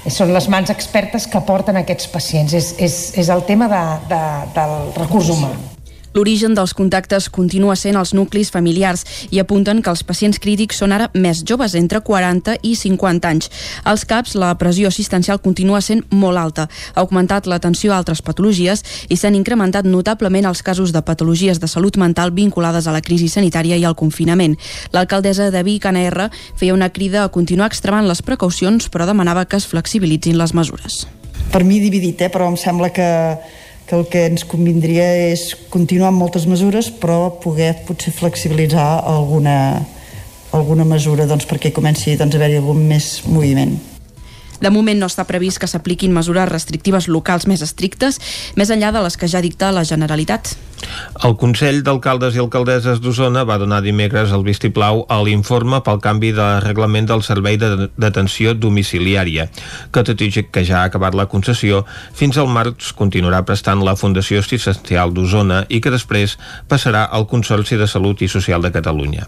són 0.08 0.32
les 0.32 0.48
mans 0.48 0.70
expertes 0.72 1.26
que 1.28 1.42
porten 1.44 1.76
aquests 1.76 2.08
pacients. 2.08 2.54
És, 2.54 2.70
és, 2.78 3.00
és 3.18 3.28
el 3.34 3.44
tema 3.50 3.68
de, 3.68 3.82
de, 4.08 4.22
del 4.56 4.78
recurs 4.96 5.34
humà. 5.34 5.52
L'origen 6.18 6.56
dels 6.58 6.72
contactes 6.74 7.28
continua 7.30 7.76
sent 7.78 7.94
els 7.94 8.10
nuclis 8.10 8.48
familiars 8.50 9.04
i 9.30 9.38
apunten 9.38 9.78
que 9.86 9.90
els 9.92 10.00
pacients 10.02 10.40
crítics 10.42 10.80
són 10.80 10.90
ara 10.96 11.06
més 11.14 11.44
joves, 11.46 11.76
entre 11.78 12.00
40 12.02 12.56
i 12.66 12.72
50 12.74 13.28
anys. 13.30 13.46
Als 13.86 14.02
CAPs, 14.02 14.34
la 14.34 14.48
pressió 14.58 14.90
assistencial 14.90 15.38
continua 15.44 15.78
sent 15.78 16.02
molt 16.10 16.40
alta. 16.42 16.64
Ha 16.96 17.04
augmentat 17.04 17.46
l'atenció 17.46 17.92
a 17.92 18.00
altres 18.02 18.24
patologies 18.26 18.82
i 19.06 19.14
s'han 19.14 19.36
incrementat 19.38 19.86
notablement 19.86 20.48
els 20.50 20.64
casos 20.66 20.90
de 20.90 21.04
patologies 21.06 21.62
de 21.62 21.70
salut 21.70 22.00
mental 22.02 22.34
vinculades 22.34 22.88
a 22.88 22.96
la 22.96 23.04
crisi 23.04 23.28
sanitària 23.30 23.78
i 23.78 23.86
al 23.86 23.94
confinament. 23.94 24.58
L'alcaldessa 24.90 25.52
de 25.54 25.62
Vic, 25.62 25.86
Anna 25.86 26.02
R, 26.08 26.32
feia 26.58 26.74
una 26.74 26.90
crida 26.90 27.22
a 27.22 27.30
continuar 27.30 27.70
extremant 27.70 28.10
les 28.10 28.24
precaucions, 28.26 28.90
però 28.90 29.06
demanava 29.06 29.46
que 29.46 29.62
es 29.62 29.70
flexibilitzin 29.70 30.34
les 30.42 30.50
mesures. 30.50 31.04
Per 31.52 31.62
mi 31.62 31.78
dividit, 31.78 32.26
eh? 32.26 32.28
però 32.28 32.50
em 32.50 32.58
sembla 32.58 32.90
que 32.90 33.06
que 33.88 33.96
el 33.96 34.06
que 34.12 34.26
ens 34.28 34.44
convindria 34.44 35.06
és 35.30 35.54
continuar 35.72 36.12
amb 36.12 36.20
moltes 36.20 36.44
mesures 36.46 36.90
però 36.92 37.32
poder 37.40 37.72
potser 37.88 38.12
flexibilitzar 38.12 38.86
alguna, 39.08 39.58
alguna 40.52 40.84
mesura 40.84 41.26
doncs, 41.26 41.48
perquè 41.48 41.72
comenci 41.72 42.16
doncs, 42.20 42.36
a 42.36 42.38
haver-hi 42.38 42.60
algun 42.60 42.84
més 42.90 43.22
moviment. 43.26 43.78
De 44.60 44.70
moment 44.74 44.98
no 44.98 45.06
està 45.06 45.22
previst 45.24 45.60
que 45.62 45.68
s'apliquin 45.70 46.12
mesures 46.12 46.50
restrictives 46.50 47.06
locals 47.08 47.46
més 47.46 47.62
estrictes, 47.62 48.18
més 48.58 48.72
enllà 48.74 48.90
de 48.92 49.04
les 49.04 49.16
que 49.16 49.30
ja 49.30 49.40
dicta 49.40 49.70
la 49.72 49.86
Generalitat. 49.86 50.56
El 51.26 51.34
Consell 51.40 51.80
d'Alcaldes 51.82 52.36
i 52.36 52.40
Alcaldesses 52.42 53.00
d'Osona 53.02 53.42
va 53.48 53.56
donar 53.58 53.80
dimecres 53.82 54.30
el 54.34 54.44
vistiplau 54.46 55.00
a 55.10 55.16
l'informe 55.26 55.80
pel 55.86 55.98
canvi 56.04 56.30
de 56.36 56.46
reglament 56.62 57.08
del 57.10 57.24
Servei 57.26 57.58
d'Atenció 57.58 58.54
Domiciliària, 58.54 59.48
que 59.90 60.04
tot 60.06 60.22
i 60.22 60.30
que 60.38 60.64
ja 60.64 60.82
ha 60.82 60.90
acabat 60.90 61.16
la 61.18 61.26
concessió, 61.26 61.82
fins 62.14 62.38
al 62.38 62.50
març 62.52 62.92
continuarà 62.98 63.42
prestant 63.48 63.82
la 63.84 63.96
Fundació 63.98 64.42
Assistencial 64.44 65.14
d'Osona 65.14 65.64
i 65.68 65.80
que 65.82 65.94
després 65.94 66.36
passarà 66.70 67.08
al 67.10 67.26
Consorci 67.26 67.80
de 67.80 67.88
Salut 67.90 68.22
i 68.22 68.30
Social 68.30 68.62
de 68.62 68.70
Catalunya. 68.74 69.26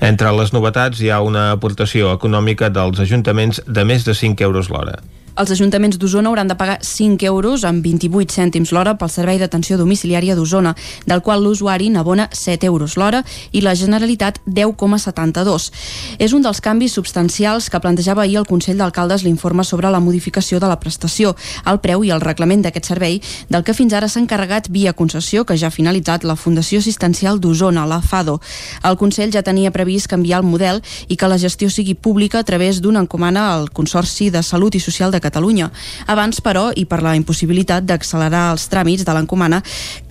Entre 0.00 0.30
les 0.38 0.54
novetats 0.54 1.02
hi 1.02 1.10
ha 1.10 1.22
una 1.26 1.50
aportació 1.56 2.14
econòmica 2.14 2.70
dels 2.70 3.02
ajuntaments 3.02 3.64
de 3.66 3.84
més 3.84 4.06
de 4.06 4.14
5 4.14 4.46
euros 4.46 4.70
l'hora. 4.70 5.00
Els 5.32 5.48
ajuntaments 5.48 5.96
d'Osona 5.96 6.28
hauran 6.28 6.48
de 6.48 6.54
pagar 6.60 6.78
5 6.84 7.24
euros 7.24 7.62
amb 7.64 7.80
28 7.80 8.34
cèntims 8.36 8.68
l'hora 8.76 8.92
pel 9.00 9.08
servei 9.08 9.38
d'atenció 9.40 9.78
domiciliària 9.80 10.34
d'Osona, 10.36 10.74
del 11.08 11.22
qual 11.24 11.40
l'usuari 11.40 11.88
n'abona 11.88 12.26
7 12.36 12.68
euros 12.68 12.98
l'hora 13.00 13.22
i 13.50 13.62
la 13.64 13.72
Generalitat 13.74 14.42
10,72. 14.44 15.70
És 16.18 16.34
un 16.36 16.44
dels 16.44 16.60
canvis 16.60 16.92
substancials 16.98 17.70
que 17.72 17.80
plantejava 17.80 18.26
ahir 18.26 18.36
el 18.42 18.46
Consell 18.46 18.76
d'Alcaldes 18.76 19.24
l'informe 19.24 19.64
sobre 19.64 19.88
la 19.88 20.02
modificació 20.04 20.60
de 20.60 20.68
la 20.68 20.76
prestació, 20.76 21.32
el 21.64 21.80
preu 21.80 22.04
i 22.04 22.12
el 22.12 22.20
reglament 22.20 22.66
d'aquest 22.66 22.92
servei, 22.92 23.22
del 23.48 23.64
que 23.64 23.72
fins 23.72 23.96
ara 23.96 24.12
s'ha 24.12 24.20
encarregat 24.20 24.68
via 24.68 24.92
concessió 24.92 25.46
que 25.46 25.56
ja 25.56 25.68
ha 25.68 25.72
finalitzat 25.72 26.28
la 26.28 26.36
Fundació 26.36 26.84
Assistencial 26.84 27.40
d'Osona, 27.40 27.86
la 27.86 28.02
FADO. 28.02 28.36
El 28.84 29.00
Consell 29.00 29.32
ja 29.32 29.40
tenia 29.40 29.72
previst 29.72 30.12
canviar 30.12 30.42
el 30.42 30.50
model 30.50 30.84
i 31.08 31.16
que 31.16 31.32
la 31.32 31.40
gestió 31.40 31.70
sigui 31.72 31.94
pública 31.94 32.40
a 32.40 32.44
través 32.44 32.82
d'una 32.84 33.00
encomana 33.00 33.48
al 33.54 33.70
Consorci 33.72 34.28
de 34.28 34.42
Salut 34.42 34.76
i 34.76 34.80
Social 34.80 35.10
de 35.10 35.21
Catalunya. 35.22 35.70
Abans, 36.10 36.42
però, 36.44 36.68
i 36.74 36.84
per 36.90 37.00
la 37.04 37.14
impossibilitat 37.16 37.86
d'accelerar 37.86 38.50
els 38.52 38.66
tràmits 38.72 39.06
de 39.06 39.14
l'encomana, 39.14 39.62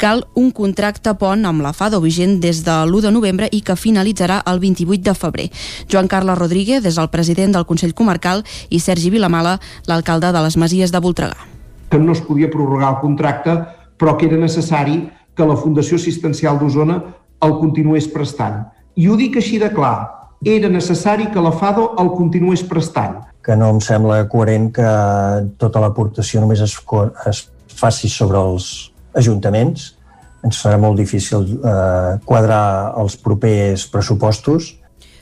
cal 0.02 0.24
un 0.40 0.50
contracte 0.56 1.14
pont 1.20 1.46
amb 1.46 1.62
la 1.62 1.74
FADO 1.76 2.02
vigent 2.02 2.40
des 2.42 2.64
de 2.66 2.78
l'1 2.88 3.06
de 3.06 3.12
novembre 3.12 3.50
i 3.52 3.62
que 3.62 3.76
finalitzarà 3.76 4.42
el 4.48 4.60
28 4.64 5.04
de 5.10 5.16
febrer. 5.16 5.48
Joan 5.92 6.08
Carles 6.08 6.40
Rodríguez 6.40 6.86
és 6.86 6.98
el 6.98 7.12
president 7.14 7.54
del 7.54 7.68
Consell 7.68 7.94
Comarcal 7.94 8.46
i 8.70 8.80
Sergi 8.80 9.12
Vilamala, 9.14 9.58
l'alcalde 9.88 10.32
de 10.32 10.46
les 10.48 10.58
Masies 10.58 10.92
de 10.92 11.04
Voltregà. 11.04 11.38
Que 11.92 12.00
no 12.00 12.16
es 12.16 12.22
podia 12.24 12.50
prorrogar 12.50 12.96
el 12.96 13.02
contracte, 13.02 13.58
però 14.00 14.16
que 14.18 14.26
era 14.26 14.40
necessari 14.40 15.04
que 15.36 15.46
la 15.46 15.58
Fundació 15.60 16.00
Assistencial 16.00 16.60
d'Osona 16.60 17.02
el 17.42 17.58
continués 17.60 18.08
prestant. 18.08 18.64
I 18.96 19.08
ho 19.08 19.18
dic 19.18 19.38
així 19.40 19.60
de 19.60 19.72
clar, 19.74 20.21
era 20.46 20.70
necessari 20.70 21.30
que 21.32 21.42
la 21.42 21.52
FADO 21.52 21.92
el 22.02 22.12
continués 22.18 22.64
prestant 22.64 23.22
que 23.42 23.56
no 23.58 23.72
em 23.74 23.80
sembla 23.82 24.22
coherent 24.30 24.70
que 24.76 24.92
tota 25.62 25.82
l'aportació 25.82 26.44
només 26.44 26.62
es, 26.62 26.76
es 27.30 27.42
faci 27.74 28.10
sobre 28.10 28.38
els 28.38 28.92
ajuntaments. 29.18 29.96
Ens 30.46 30.62
serà 30.64 30.78
molt 30.82 30.98
difícil 30.98 31.48
eh, 31.58 32.20
quadrar 32.26 32.62
els 33.02 33.18
propers 33.22 33.86
pressupostos 33.90 34.72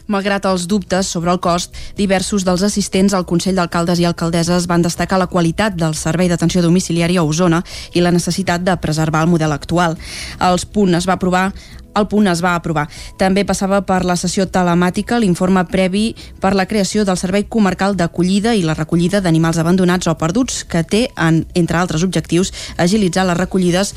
Malgrat 0.09 0.47
els 0.49 0.63
dubtes 0.65 1.05
sobre 1.05 1.29
el 1.29 1.37
cost, 1.37 1.75
diversos 1.93 2.41
dels 2.41 2.63
assistents 2.65 3.13
al 3.13 3.27
Consell 3.29 3.59
d'Alcaldes 3.59 3.99
i 4.01 4.07
Alcaldesses 4.09 4.65
van 4.65 4.81
destacar 4.81 5.19
la 5.21 5.27
qualitat 5.29 5.75
del 5.77 5.93
servei 5.93 6.31
d'atenció 6.31 6.63
domiciliària 6.65 7.21
a 7.21 7.27
Osona 7.29 7.59
i 7.93 8.01
la 8.01 8.09
necessitat 8.09 8.65
de 8.65 8.73
preservar 8.81 9.21
el 9.21 9.29
model 9.29 9.53
actual. 9.53 9.99
Els 10.41 10.65
punt 10.65 10.97
es 10.97 11.05
va 11.05 11.13
aprovar 11.13 11.51
el 11.95 12.07
punt 12.07 12.27
es 12.31 12.43
va 12.43 12.55
aprovar. 12.55 12.87
També 13.17 13.45
passava 13.47 13.81
per 13.85 14.03
la 14.05 14.17
sessió 14.19 14.47
telemàtica 14.47 15.19
l'informe 15.19 15.65
previ 15.69 16.13
per 16.41 16.53
la 16.55 16.67
creació 16.69 17.05
del 17.05 17.17
Servei 17.17 17.47
Comarcal 17.49 17.97
d'Acollida 17.97 18.55
i 18.55 18.63
la 18.63 18.77
recollida 18.77 19.21
d'animals 19.21 19.59
abandonats 19.59 20.07
o 20.07 20.15
perduts, 20.17 20.63
que 20.63 20.83
té, 20.83 21.07
en, 21.17 21.43
entre 21.55 21.81
altres 21.81 22.05
objectius, 22.05 22.53
agilitzar 22.77 23.27
les 23.29 23.37
recollides 23.37 23.95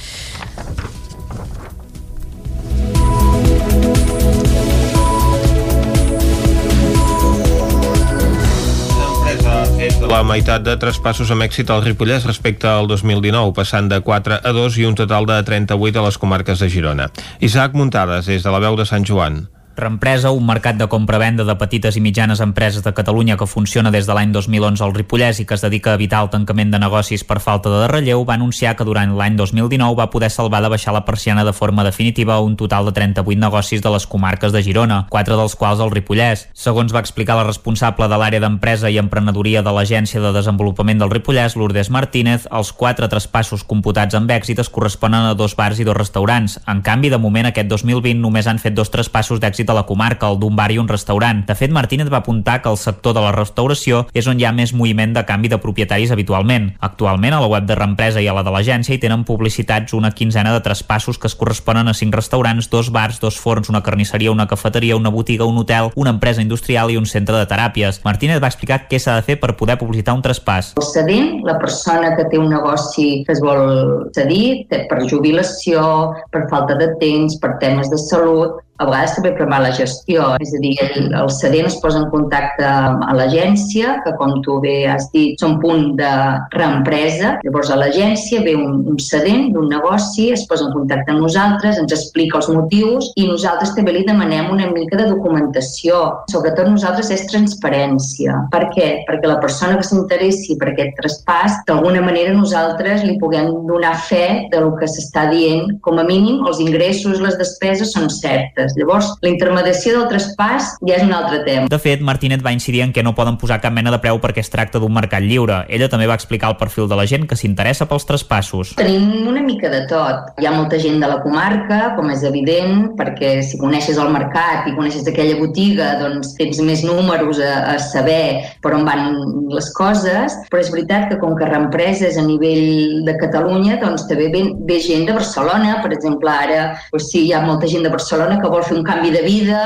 la 10.13 10.21
meitat 10.29 10.61
de 10.61 10.75
traspassos 10.77 11.31
amb 11.33 11.47
èxit 11.47 11.71
al 11.73 11.81
Ripollès 11.87 12.27
respecte 12.29 12.69
al 12.69 12.85
2019, 12.91 13.55
passant 13.57 13.89
de 13.89 14.03
4 14.05 14.43
a 14.45 14.53
2 14.53 14.77
i 14.83 14.85
un 14.85 14.99
total 14.99 15.25
de 15.31 15.39
38 15.47 16.03
a 16.03 16.05
les 16.05 16.19
comarques 16.21 16.61
de 16.61 16.69
Girona. 16.69 17.09
Isaac 17.41 17.73
Muntades, 17.73 18.29
des 18.29 18.45
de 18.45 18.53
la 18.53 18.61
veu 18.61 18.77
de 18.77 18.85
Sant 18.85 19.09
Joan. 19.09 19.47
Reempresa, 19.75 20.31
un 20.31 20.45
mercat 20.45 20.77
de 20.77 20.87
compra-venda 20.93 21.47
de 21.49 21.55
petites 21.57 21.97
i 21.97 22.03
mitjanes 22.05 22.43
empreses 22.45 22.83
de 22.85 22.93
Catalunya 22.93 23.39
que 23.41 23.47
funciona 23.49 23.91
des 23.91 24.05
de 24.07 24.13
l'any 24.13 24.33
2011 24.35 24.85
al 24.85 24.93
Ripollès 24.93 25.41
i 25.41 25.47
que 25.49 25.55
es 25.57 25.65
dedica 25.65 25.93
a 25.93 25.97
evitar 25.97 26.21
el 26.21 26.29
tancament 26.29 26.71
de 26.71 26.79
negocis 26.79 27.25
per 27.25 27.41
falta 27.41 27.73
de 27.73 27.87
relleu, 27.89 28.27
va 28.29 28.35
anunciar 28.37 28.75
que 28.77 28.85
durant 28.85 29.15
l'any 29.17 29.39
2019 29.39 29.97
va 29.97 30.11
poder 30.13 30.29
salvar 30.31 30.61
de 30.61 30.69
baixar 30.69 30.93
la 30.93 31.07
persiana 31.07 31.45
de 31.45 31.55
forma 31.57 31.85
definitiva 31.85 32.39
un 32.41 32.57
total 32.57 32.85
de 32.85 32.93
38 32.93 33.41
negocis 33.41 33.81
de 33.81 33.91
les 33.95 34.07
comarques 34.07 34.53
de 34.53 34.63
Girona, 34.63 35.07
quatre 35.09 35.37
dels 35.41 35.57
quals 35.57 35.81
al 35.81 35.91
Ripollès. 35.91 36.49
Segons 36.53 36.93
va 36.93 37.01
explicar 37.01 37.39
la 37.41 37.49
responsable 37.49 38.09
de 38.13 38.21
l'àrea 38.21 38.45
d'empresa 38.45 38.91
i 38.93 39.01
emprenedoria 39.01 39.65
de 39.65 39.73
l'Agència 39.73 40.21
de 40.21 40.35
Desenvolupament 40.37 41.01
del 41.01 41.11
Ripollès, 41.11 41.57
Lourdes 41.57 41.89
Martínez, 41.89 42.47
els 42.53 42.75
quatre 42.77 43.09
traspassos 43.09 43.65
computats 43.65 44.15
amb 44.21 44.31
èxit 44.31 44.61
es 44.61 44.69
corresponen 44.69 45.31
a 45.31 45.35
dos 45.35 45.57
bars 45.57 45.81
i 45.81 45.89
dos 45.89 45.97
restaurants. 45.97 46.59
En 46.69 46.85
canvi, 46.85 47.09
de 47.09 47.19
moment, 47.19 47.49
aquest 47.49 47.73
2020 47.73 48.21
només 48.21 48.47
han 48.47 48.61
fet 48.61 48.77
dos 48.77 48.93
traspassos 48.93 49.41
d'èxit 49.41 49.62
èxit 49.63 49.71
a 49.71 49.75
la 49.75 49.87
comarca, 49.87 50.29
el 50.29 50.39
d'un 50.41 50.57
bar 50.57 50.71
i 50.73 50.79
un 50.79 50.89
restaurant. 50.89 51.45
De 51.47 51.55
fet, 51.55 51.71
Martínez 51.71 52.11
va 52.11 52.19
apuntar 52.19 52.61
que 52.63 52.69
el 52.69 52.77
sector 52.77 53.15
de 53.15 53.23
la 53.23 53.33
restauració 53.33 54.07
és 54.13 54.27
on 54.27 54.39
hi 54.41 54.45
ha 54.45 54.53
més 54.53 54.75
moviment 54.75 55.15
de 55.15 55.25
canvi 55.25 55.49
de 55.49 55.59
propietaris 55.63 56.11
habitualment. 56.11 56.73
Actualment, 56.81 57.35
a 57.35 57.41
la 57.41 57.47
web 57.47 57.67
de 57.67 57.77
Reempresa 57.79 58.21
i 58.21 58.29
a 58.29 58.35
la 58.35 58.43
de 58.43 58.51
l'agència 58.51 58.95
hi 58.95 59.01
tenen 59.01 59.25
publicitats 59.25 59.95
una 59.95 60.11
quinzena 60.11 60.53
de 60.53 60.61
traspassos 60.61 61.19
que 61.19 61.29
es 61.31 61.37
corresponen 61.39 61.89
a 61.89 61.95
cinc 61.95 62.15
restaurants, 62.15 62.69
dos 62.71 62.91
bars, 62.91 63.21
dos 63.21 63.39
forns, 63.39 63.71
una 63.71 63.83
carnisseria, 63.83 64.33
una 64.33 64.49
cafeteria, 64.49 64.97
una 64.97 65.11
botiga, 65.11 65.45
un 65.45 65.59
hotel, 65.59 65.93
una 65.95 66.11
empresa 66.11 66.43
industrial 66.43 66.91
i 66.91 66.99
un 66.99 67.07
centre 67.07 67.37
de 67.37 67.47
teràpies. 67.47 68.03
Martínez 68.05 68.43
va 68.43 68.51
explicar 68.51 68.83
què 68.91 68.99
s'ha 68.99 69.17
de 69.21 69.27
fer 69.27 69.39
per 69.41 69.55
poder 69.57 69.79
publicitar 69.79 70.17
un 70.17 70.25
traspàs. 70.25 70.75
El 70.81 70.89
cedent, 70.89 71.31
la 71.47 71.59
persona 71.63 72.17
que 72.17 72.27
té 72.31 72.41
un 72.41 72.51
negoci 72.51 73.23
que 73.27 73.37
es 73.37 73.41
vol 73.45 74.11
cedir 74.17 74.67
per 74.69 75.03
jubilació, 75.07 76.13
per 76.33 76.47
falta 76.51 76.75
de 76.79 76.93
temps, 77.01 77.39
per 77.39 77.57
temes 77.63 77.91
de 77.93 78.01
salut, 78.01 78.61
a 78.81 78.87
vegades 78.89 79.15
també 79.17 79.33
per 79.37 79.47
mala 79.51 79.71
gestió. 79.77 80.33
És 80.43 80.53
a 80.57 80.61
dir, 80.63 80.73
el, 80.83 81.11
el 81.19 81.31
cedent 81.33 81.69
es 81.69 81.79
posa 81.83 82.03
en 82.03 82.09
contacte 82.13 82.67
amb 82.67 83.05
l'agència, 83.19 83.99
que 84.05 84.15
com 84.19 84.39
tu 84.47 84.59
bé 84.63 84.77
has 84.91 85.09
dit, 85.15 85.37
són 85.41 85.59
punt 85.63 85.93
de 86.01 86.13
reempresa. 86.55 87.37
Llavors 87.45 87.73
a 87.73 87.79
l'agència 87.81 88.43
ve 88.47 88.57
un, 88.59 88.83
un 88.91 88.99
cedent 89.03 89.51
d'un 89.55 89.69
negoci, 89.73 90.31
es 90.35 90.47
posa 90.51 90.67
en 90.69 90.75
contacte 90.75 91.13
amb 91.13 91.25
nosaltres, 91.25 91.79
ens 91.83 91.95
explica 91.95 92.41
els 92.41 92.51
motius 92.53 93.13
i 93.21 93.29
nosaltres 93.29 93.75
també 93.77 93.95
li 93.95 94.07
demanem 94.09 94.51
una 94.55 94.71
mica 94.73 94.99
de 95.01 95.09
documentació. 95.13 96.01
Sobretot 96.33 96.71
nosaltres 96.71 97.13
és 97.15 97.27
transparència. 97.31 98.39
Per 98.53 98.65
què? 98.75 98.89
Perquè 99.09 99.31
la 99.31 99.41
persona 99.43 99.79
que 99.79 99.87
s'interessi 99.87 100.59
per 100.61 100.73
aquest 100.73 100.97
traspàs, 100.99 101.61
d'alguna 101.69 102.03
manera 102.05 102.35
nosaltres 102.35 103.05
li 103.07 103.19
puguem 103.23 103.53
donar 103.69 103.95
fe 104.09 104.49
de 104.53 104.65
lo 104.65 104.75
que 104.79 104.89
s'està 104.91 105.29
dient. 105.31 105.77
Com 105.85 106.01
a 106.01 106.07
mínim, 106.09 106.43
els 106.49 106.61
ingressos, 106.63 107.21
les 107.23 107.39
despeses 107.41 107.93
són 107.95 108.09
certes 108.13 108.62
contractes. 108.63 108.77
Llavors, 108.77 109.11
la 109.23 109.31
intermediació 109.31 109.99
del 109.99 110.09
traspàs 110.11 110.77
ja 110.87 110.97
és 110.97 111.05
un 111.05 111.13
altre 111.13 111.43
tema. 111.45 111.69
De 111.69 111.79
fet, 111.79 112.01
Martínez 112.01 112.43
va 112.45 112.53
incidir 112.53 112.83
en 112.83 112.93
que 112.93 113.03
no 113.03 113.15
poden 113.15 113.39
posar 113.39 113.61
cap 113.61 113.73
mena 113.73 113.91
de 113.91 113.99
preu 114.01 114.19
perquè 114.21 114.41
es 114.41 114.51
tracta 114.51 114.79
d'un 114.79 114.93
mercat 114.93 115.23
lliure. 115.23 115.65
Ella 115.69 115.89
també 115.89 116.07
va 116.07 116.15
explicar 116.15 116.51
el 116.51 116.57
perfil 116.57 116.89
de 116.89 116.97
la 116.97 117.07
gent 117.07 117.27
que 117.29 117.37
s'interessa 117.37 117.87
pels 117.87 118.07
traspassos. 118.07 118.75
Tenim 118.77 119.27
una 119.29 119.43
mica 119.43 119.71
de 119.71 119.85
tot. 119.89 120.33
Hi 120.41 120.47
ha 120.47 120.55
molta 120.55 120.79
gent 120.79 121.01
de 121.01 121.09
la 121.09 121.21
comarca, 121.23 121.95
com 121.97 122.11
és 122.11 122.23
evident, 122.25 122.93
perquè 122.99 123.43
si 123.43 123.59
coneixes 123.61 123.99
el 123.99 124.13
mercat 124.13 124.69
i 124.69 124.77
coneixes 124.77 125.07
aquella 125.09 125.39
botiga, 125.41 125.97
doncs 126.01 126.35
tens 126.39 126.61
més 126.63 126.85
números 126.87 127.41
a, 127.43 127.75
a 127.75 127.79
saber 127.83 128.49
per 128.63 128.75
on 128.77 128.87
van 128.87 129.17
les 129.53 129.71
coses, 129.77 130.37
però 130.51 130.63
és 130.63 130.71
veritat 130.73 131.09
que 131.11 131.21
com 131.21 131.37
que 131.39 131.49
reempreses 131.49 132.19
a 132.19 132.27
nivell 132.27 133.03
de 133.07 133.17
Catalunya, 133.21 133.79
doncs 133.83 134.07
també 134.09 134.29
ve, 134.33 134.45
ve 134.69 134.79
gent 134.83 135.07
de 135.09 135.17
Barcelona, 135.17 135.79
per 135.83 135.93
exemple, 135.95 136.31
ara 136.31 136.73
doncs 136.93 137.11
sí, 137.11 137.27
hi 137.27 137.33
ha 137.35 137.43
molta 137.45 137.69
gent 137.71 137.87
de 137.87 137.93
Barcelona 137.93 138.39
que 138.41 138.51
vol 138.53 138.65
fer 138.69 138.77
un 138.79 138.87
canvi 138.87 139.13
de 139.15 139.25
vida, 139.27 139.63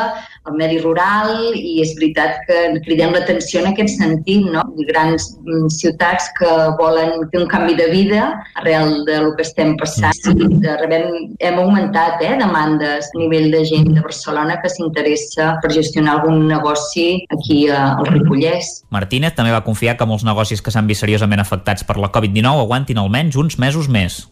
al 0.46 0.56
medi 0.58 0.78
rural 0.80 1.54
i 1.56 1.80
és 1.82 1.92
veritat 1.98 2.42
que 2.46 2.58
cridem 2.86 3.14
l'atenció 3.14 3.62
en 3.62 3.70
aquest 3.72 3.98
sentit, 3.98 4.46
no? 4.52 4.62
Grans 4.88 5.28
mm, 5.42 5.68
ciutats 5.74 6.28
que 6.38 6.50
volen 6.80 7.26
fer 7.32 7.42
un 7.42 7.48
canvi 7.50 7.76
de 7.78 7.88
vida 7.90 8.28
arrel 8.60 9.04
de 9.08 9.18
lo 9.24 9.34
que 9.36 9.44
estem 9.46 9.74
passant. 9.80 10.14
Sí, 10.16 10.34
rebem, 10.80 11.34
hem 11.42 11.58
augmentat 11.62 12.22
eh, 12.24 12.34
demandes 12.40 13.10
a 13.10 13.18
nivell 13.18 13.50
de 13.54 13.64
gent 13.68 13.90
de 13.92 14.04
Barcelona 14.04 14.58
que 14.62 14.70
s'interessa 14.72 15.56
per 15.62 15.72
gestionar 15.74 16.18
algun 16.20 16.46
negoci 16.48 17.24
aquí 17.34 17.66
al 17.72 18.06
Ripollès. 18.10 18.86
Martínez 18.94 19.34
també 19.36 19.54
va 19.54 19.64
confiar 19.66 19.96
que 19.98 20.08
molts 20.08 20.26
negocis 20.26 20.62
que 20.62 20.74
s'han 20.74 20.88
vist 20.90 21.04
seriosament 21.04 21.42
afectats 21.42 21.86
per 21.86 21.98
la 22.00 22.12
Covid-19 22.14 22.64
aguantin 22.66 23.02
almenys 23.02 23.38
uns 23.40 23.58
mesos 23.62 23.90
més. 23.90 24.22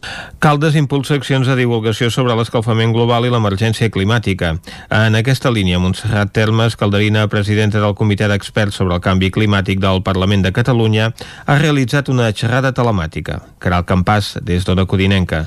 Caldes 0.43 0.77
impulsa 0.79 1.19
accions 1.19 1.47
de 1.49 1.57
divulgació 1.59 2.09
sobre 2.13 2.35
l'escalfament 2.37 2.95
global 2.95 3.27
i 3.27 3.33
l'emergència 3.33 3.91
climàtica. 3.91 4.55
En 4.93 5.19
aquesta 5.19 5.51
línia, 5.51 5.79
Montserrat 5.81 6.04
Termes, 6.31 6.75
calderina 6.75 7.27
presidenta 7.27 7.81
del 7.81 7.95
Comitè 7.95 8.27
d'Experts 8.29 8.77
sobre 8.79 8.95
el 8.95 9.01
Canvi 9.01 9.31
Climàtic 9.33 9.79
del 9.83 10.01
Parlament 10.05 10.45
de 10.45 10.51
Catalunya, 10.55 11.11
ha 11.45 11.59
realitzat 11.59 12.09
una 12.13 12.31
xerrada 12.31 12.71
telemàtica. 12.73 13.41
Caral 13.59 13.85
Campàs, 13.89 14.35
des 14.45 14.65
d'Ona 14.65 14.85
Codinenca. 14.85 15.45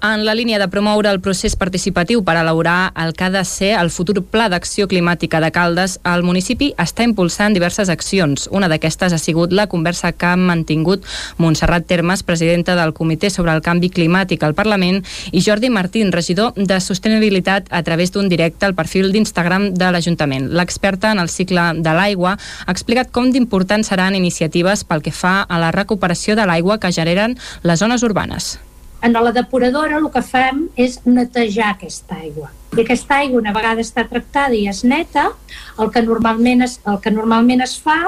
En 0.00 0.24
la 0.24 0.34
línia 0.36 0.60
de 0.60 0.68
promoure 0.70 1.10
el 1.10 1.18
procés 1.18 1.56
participatiu 1.58 2.20
per 2.22 2.36
elaborar 2.38 2.92
el 3.02 3.16
que 3.18 3.24
ha 3.26 3.30
de 3.34 3.40
ser 3.42 3.72
el 3.80 3.88
futur 3.90 4.20
Pla 4.22 4.44
d'Acció 4.46 4.86
Climàtica 4.86 5.40
de 5.42 5.48
Caldes, 5.50 5.96
el 6.06 6.22
municipi 6.22 6.68
està 6.78 7.02
impulsant 7.02 7.56
diverses 7.56 7.90
accions. 7.90 8.46
Una 8.54 8.68
d'aquestes 8.70 9.10
ha 9.12 9.18
sigut 9.18 9.50
la 9.50 9.66
conversa 9.66 10.12
que 10.12 10.28
ha 10.28 10.36
mantingut 10.38 11.02
Montserrat 11.42 11.88
Termes, 11.90 12.22
presidenta 12.22 12.76
del 12.78 12.94
Comitè 12.94 13.26
sobre 13.34 13.56
el 13.56 13.64
Canvi 13.66 13.90
Climàtic 13.90 14.46
al 14.46 14.54
Parlament, 14.54 15.02
i 15.32 15.42
Jordi 15.42 15.66
Martín, 15.68 16.14
regidor 16.14 16.54
de 16.54 16.78
Sostenibilitat, 16.78 17.66
a 17.70 17.82
través 17.82 18.14
d'un 18.14 18.30
directe 18.30 18.70
al 18.70 18.78
perfil 18.78 19.10
d'Instagram 19.10 19.72
de 19.74 19.90
l'Ajuntament. 19.90 20.46
L'experta 20.54 21.10
en 21.10 21.18
el 21.18 21.28
cicle 21.28 21.72
de 21.74 21.98
l'aigua 21.98 22.36
ha 22.38 22.70
explicat 22.70 23.10
com 23.10 23.32
d'importants 23.34 23.90
seran 23.90 24.14
iniciatives 24.14 24.86
pel 24.86 25.02
que 25.02 25.10
fa 25.10 25.40
a 25.42 25.58
la 25.58 25.74
recuperació 25.74 26.38
de 26.38 26.46
l'aigua 26.46 26.78
que 26.78 26.94
generen 26.94 27.34
les 27.66 27.82
zones 27.82 28.06
urbanes 28.06 28.60
en 29.02 29.12
la 29.12 29.32
depuradora 29.32 29.98
el 29.98 30.08
que 30.10 30.22
fem 30.22 30.64
és 30.76 30.98
netejar 31.06 31.72
aquesta 31.74 32.18
aigua. 32.18 32.50
I 32.76 32.82
aquesta 32.82 33.20
aigua, 33.22 33.40
una 33.40 33.54
vegada 33.54 33.82
està 33.84 34.04
tractada 34.08 34.56
i 34.56 34.66
és 34.70 34.82
neta, 34.84 35.30
el 35.78 35.92
que 35.94 36.02
normalment 36.02 36.64
es, 36.66 36.78
el 36.86 36.98
que 37.04 37.12
normalment 37.14 37.62
es 37.64 37.76
fa 37.80 37.98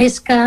és 0.00 0.16
que 0.24 0.38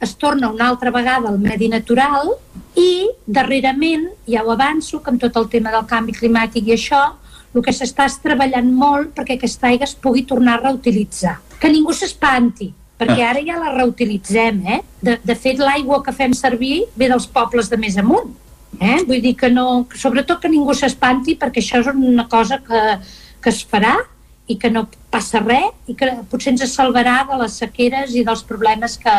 es 0.00 0.14
torna 0.16 0.48
una 0.48 0.70
altra 0.70 0.90
vegada 0.90 1.28
al 1.28 1.38
medi 1.38 1.68
natural 1.68 2.32
i 2.80 3.10
darrerament, 3.26 4.08
ja 4.26 4.44
ho 4.44 4.54
avanço, 4.54 5.02
que 5.02 5.12
amb 5.12 5.20
tot 5.20 5.36
el 5.36 5.50
tema 5.52 5.74
del 5.74 5.84
canvi 5.90 6.14
climàtic 6.16 6.70
i 6.70 6.76
això, 6.78 7.02
el 7.54 7.62
que 7.62 7.74
s'està 7.76 8.08
és 8.08 8.16
treballant 8.22 8.70
molt 8.72 9.12
perquè 9.14 9.36
aquesta 9.36 9.68
aigua 9.68 9.86
es 9.86 9.94
pugui 9.94 10.24
tornar 10.26 10.56
a 10.56 10.62
reutilitzar. 10.70 11.36
Que 11.60 11.70
ningú 11.70 11.92
s'espanti, 11.94 12.72
perquè 12.98 13.20
ah. 13.20 13.34
ara 13.34 13.44
ja 13.44 13.60
la 13.60 13.74
reutilitzem, 13.76 14.64
eh? 14.66 14.80
De, 15.04 15.18
de 15.22 15.36
fet, 15.36 15.60
l'aigua 15.60 16.00
que 16.02 16.16
fem 16.16 16.32
servir 16.34 16.86
ve 16.96 17.10
dels 17.12 17.28
pobles 17.30 17.68
de 17.70 17.78
més 17.78 18.00
amunt 18.00 18.32
Eh? 18.80 19.02
Vull 19.06 19.22
dir 19.22 19.34
que 19.36 19.50
no, 19.50 19.86
sobretot 19.94 20.42
que 20.42 20.50
ningú 20.52 20.74
s'espanti 20.74 21.38
perquè 21.40 21.62
això 21.62 21.82
és 21.82 21.92
una 21.94 22.28
cosa 22.28 22.60
que, 22.64 22.82
que 23.42 23.52
es 23.52 23.62
farà 23.68 23.96
i 24.46 24.58
que 24.60 24.68
no 24.68 24.84
passa 25.08 25.40
res 25.40 25.72
i 25.88 25.94
que 25.96 26.10
potser 26.28 26.52
ens 26.52 26.64
salvarà 26.74 27.22
de 27.30 27.36
les 27.40 27.54
sequeres 27.62 28.12
i 28.12 28.24
dels 28.26 28.42
problemes 28.44 28.96
que, 29.00 29.12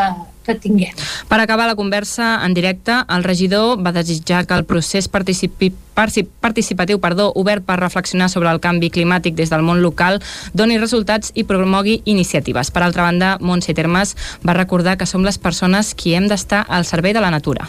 que 0.45 0.53
tinguem. 0.61 0.94
Per 1.30 1.40
acabar 1.41 1.65
la 1.65 1.77
conversa 1.77 2.36
en 2.45 2.53
directe, 2.53 2.94
el 3.10 3.26
regidor 3.26 3.82
va 3.82 3.94
desitjar 3.95 4.44
que 4.45 4.53
el 4.53 4.65
procés 4.69 5.07
participi, 5.10 5.72
participatiu 5.95 6.99
perdó, 7.02 7.32
obert 7.34 7.65
per 7.65 7.80
reflexionar 7.82 8.30
sobre 8.30 8.52
el 8.53 8.61
canvi 8.61 8.91
climàtic 8.94 9.38
des 9.40 9.53
del 9.53 9.65
món 9.65 9.82
local 9.82 10.22
doni 10.53 10.77
resultats 10.77 11.34
i 11.34 11.48
promogui 11.48 12.02
iniciatives. 12.06 12.69
Per 12.69 12.84
altra 12.86 13.07
banda, 13.07 13.38
Montse 13.41 13.73
Termes 13.73 14.14
va 14.45 14.57
recordar 14.57 14.99
que 14.99 15.10
som 15.10 15.26
les 15.26 15.41
persones 15.41 15.95
qui 15.95 16.14
hem 16.14 16.30
d'estar 16.30 16.65
al 16.69 16.86
servei 16.86 17.18
de 17.18 17.26
la 17.26 17.34
natura 17.34 17.65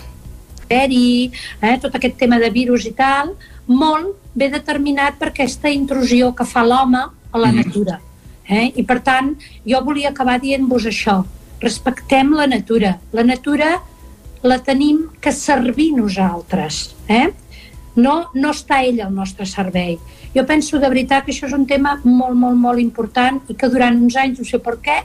bacteri, 0.66 1.30
eh, 1.60 1.78
tot 1.80 1.94
aquest 1.94 2.16
tema 2.18 2.38
de 2.38 2.50
virus 2.50 2.86
i 2.86 2.92
tal, 2.92 3.34
molt 3.66 4.16
ve 4.34 4.50
determinat 4.50 5.18
per 5.18 5.30
aquesta 5.30 5.68
intrusió 5.68 6.34
que 6.34 6.44
fa 6.44 6.62
l'home 6.62 6.98
a 7.30 7.38
la 7.38 7.52
mm. 7.52 7.56
natura. 7.56 8.00
Eh? 8.48 8.72
I 8.76 8.84
per 8.84 9.00
tant, 9.02 9.34
jo 9.64 9.80
volia 9.82 10.10
acabar 10.10 10.38
dient-vos 10.40 10.86
això. 10.86 11.24
Respectem 11.60 12.32
la 12.34 12.46
natura. 12.46 12.98
La 13.12 13.24
natura 13.24 13.80
la 14.42 14.58
tenim 14.62 15.08
que 15.20 15.32
servir 15.32 15.92
nosaltres. 15.96 16.94
Eh? 17.08 17.30
No, 17.96 18.30
no 18.34 18.50
està 18.52 18.82
ella 18.84 19.06
al 19.06 19.14
nostre 19.14 19.46
servei. 19.46 19.98
Jo 20.34 20.44
penso 20.46 20.78
de 20.78 20.88
veritat 20.88 21.24
que 21.24 21.32
això 21.32 21.46
és 21.48 21.54
un 21.56 21.66
tema 21.66 21.96
molt, 22.04 22.36
molt, 22.36 22.56
molt 22.56 22.78
important 22.78 23.40
i 23.48 23.56
que 23.56 23.70
durant 23.72 23.96
uns 23.96 24.16
anys, 24.16 24.38
no 24.38 24.44
sé 24.44 24.60
per 24.60 24.76
què, 24.84 25.00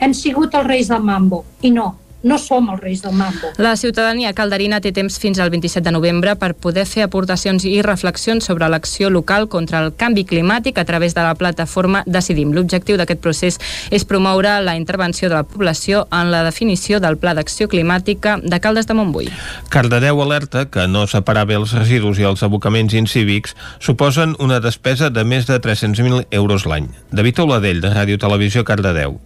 hem 0.00 0.14
sigut 0.16 0.54
els 0.56 0.66
reis 0.66 0.88
del 0.88 1.04
mambo. 1.04 1.44
I 1.62 1.70
no, 1.70 1.92
no 2.24 2.38
som 2.40 2.70
els 2.72 2.80
reis 2.82 3.02
del 3.04 3.12
mambo. 3.14 3.52
La 3.60 3.76
ciutadania 3.76 4.32
calderina 4.34 4.80
té 4.80 4.90
temps 4.96 5.18
fins 5.20 5.38
al 5.38 5.52
27 5.52 5.84
de 5.84 5.92
novembre 5.94 6.34
per 6.40 6.54
poder 6.56 6.86
fer 6.88 7.04
aportacions 7.04 7.66
i 7.68 7.76
reflexions 7.84 8.48
sobre 8.48 8.68
l'acció 8.72 9.10
local 9.12 9.46
contra 9.52 9.84
el 9.84 9.92
canvi 9.94 10.24
climàtic 10.24 10.80
a 10.80 10.86
través 10.88 11.14
de 11.14 11.22
la 11.22 11.36
plataforma 11.38 12.02
Decidim. 12.06 12.54
L'objectiu 12.56 12.96
d'aquest 12.96 13.20
procés 13.20 13.60
és 13.90 14.06
promoure 14.08 14.56
la 14.64 14.76
intervenció 14.80 15.28
de 15.28 15.36
la 15.36 15.44
població 15.44 16.06
en 16.10 16.32
la 16.32 16.42
definició 16.48 17.00
del 17.00 17.18
Pla 17.20 17.34
d'Acció 17.36 17.68
Climàtica 17.68 18.38
de 18.42 18.60
Caldes 18.60 18.88
de 18.88 18.96
Montbui. 18.96 19.28
Cardedeu 19.68 20.22
alerta 20.24 20.66
que 20.70 20.88
no 20.88 21.06
separar 21.06 21.44
bé 21.46 21.60
els 21.60 21.76
residus 21.76 22.18
i 22.18 22.28
els 22.28 22.42
abocaments 22.42 22.96
incívics 22.96 23.54
suposen 23.78 24.34
una 24.40 24.60
despesa 24.64 25.10
de 25.10 25.24
més 25.28 25.46
de 25.46 25.60
300.000 25.60 26.26
euros 26.30 26.64
l'any. 26.66 26.88
David 27.12 27.44
Oladell, 27.44 27.84
de 27.84 27.92
Ràdio 27.92 28.18
Televisió 28.18 28.64
Cardedeu. 28.64 29.20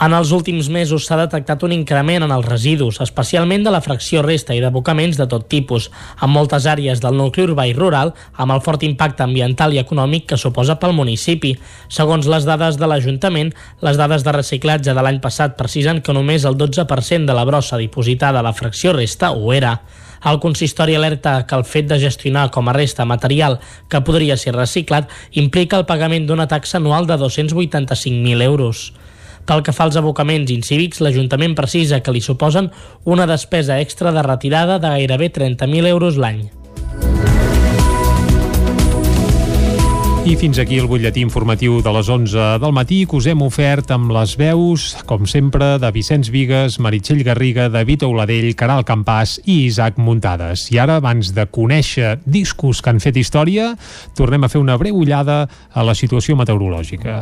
En 0.00 0.14
els 0.16 0.30
últims 0.32 0.70
mesos 0.72 1.04
s'ha 1.04 1.18
detectat 1.20 1.62
un 1.66 1.72
increment 1.74 2.24
en 2.24 2.32
els 2.32 2.46
residus, 2.48 2.96
especialment 3.04 3.62
de 3.62 3.70
la 3.70 3.82
fracció 3.84 4.22
resta 4.24 4.54
i 4.56 4.60
d'abocaments 4.64 5.18
de 5.20 5.26
tot 5.28 5.44
tipus, 5.52 5.90
en 6.16 6.32
moltes 6.32 6.64
àrees 6.66 7.02
del 7.04 7.18
nucli 7.18 7.44
urbà 7.44 7.66
i 7.68 7.74
rural, 7.76 8.14
amb 8.32 8.56
el 8.56 8.62
fort 8.64 8.82
impacte 8.88 9.22
ambiental 9.22 9.76
i 9.76 9.82
econòmic 9.82 10.26
que 10.32 10.40
suposa 10.40 10.78
pel 10.80 10.96
municipi. 10.96 11.52
Segons 11.92 12.26
les 12.26 12.48
dades 12.48 12.80
de 12.80 12.88
l'Ajuntament, 12.88 13.52
les 13.84 14.00
dades 14.00 14.24
de 14.24 14.32
reciclatge 14.32 14.96
de 14.96 15.04
l'any 15.04 15.20
passat 15.20 15.58
precisen 15.60 16.00
que 16.00 16.16
només 16.16 16.48
el 16.48 16.56
12% 16.56 17.28
de 17.28 17.36
la 17.36 17.44
brossa 17.44 17.76
dipositada 17.76 18.40
a 18.40 18.48
la 18.48 18.56
fracció 18.56 18.96
resta 18.96 19.30
ho 19.36 19.52
era. 19.52 19.82
El 20.24 20.40
consistori 20.40 20.94
alerta 20.94 21.46
que 21.46 21.56
el 21.58 21.66
fet 21.68 21.88
de 21.90 22.00
gestionar 22.00 22.48
com 22.54 22.68
a 22.70 22.74
resta 22.76 23.04
material 23.04 23.58
que 23.90 24.00
podria 24.06 24.38
ser 24.38 24.56
reciclat 24.56 25.10
implica 25.32 25.76
el 25.76 25.86
pagament 25.86 26.26
d'una 26.26 26.48
taxa 26.48 26.78
anual 26.78 27.06
de 27.10 27.18
285.000 27.18 28.42
euros. 28.42 28.92
Pel 29.46 29.62
que 29.66 29.74
fa 29.74 29.88
als 29.88 29.98
abocaments 29.98 30.50
incívics, 30.54 31.02
l'Ajuntament 31.02 31.56
precisa 31.58 32.00
que 32.00 32.14
li 32.14 32.22
suposen 32.22 32.70
una 33.04 33.26
despesa 33.26 33.80
extra 33.82 34.14
de 34.14 34.22
retirada 34.22 34.78
de 34.78 34.96
gairebé 34.96 35.32
30.000 35.32 35.90
euros 35.90 36.16
l'any. 36.16 36.50
I 40.22 40.36
fins 40.38 40.60
aquí 40.62 40.76
el 40.78 40.86
butlletí 40.86 41.18
informatiu 41.24 41.80
de 41.82 41.90
les 41.96 42.06
11 42.06 42.60
del 42.62 42.70
matí 42.70 43.00
que 43.10 43.16
us 43.18 43.26
hem 43.26 43.40
ofert 43.42 43.90
amb 43.90 44.12
les 44.14 44.36
veus, 44.38 44.84
com 45.10 45.26
sempre, 45.26 45.72
de 45.82 45.90
Vicenç 45.90 46.30
Vigues, 46.30 46.78
Meritxell 46.78 47.24
Garriga, 47.26 47.66
David 47.66 48.06
Auladell, 48.06 48.52
Caral 48.54 48.86
Campàs 48.86 49.40
i 49.42 49.64
Isaac 49.66 49.98
Muntades. 49.98 50.68
I 50.70 50.78
ara, 50.78 51.00
abans 51.02 51.34
de 51.34 51.48
conèixer 51.50 52.20
discos 52.22 52.78
que 52.78 52.94
han 52.94 53.02
fet 53.02 53.18
història, 53.18 53.72
tornem 54.14 54.46
a 54.46 54.52
fer 54.52 54.62
una 54.62 54.78
breu 54.78 55.02
ullada 55.02 55.48
a 55.74 55.82
la 55.82 55.98
situació 55.98 56.38
meteorològica. 56.38 57.18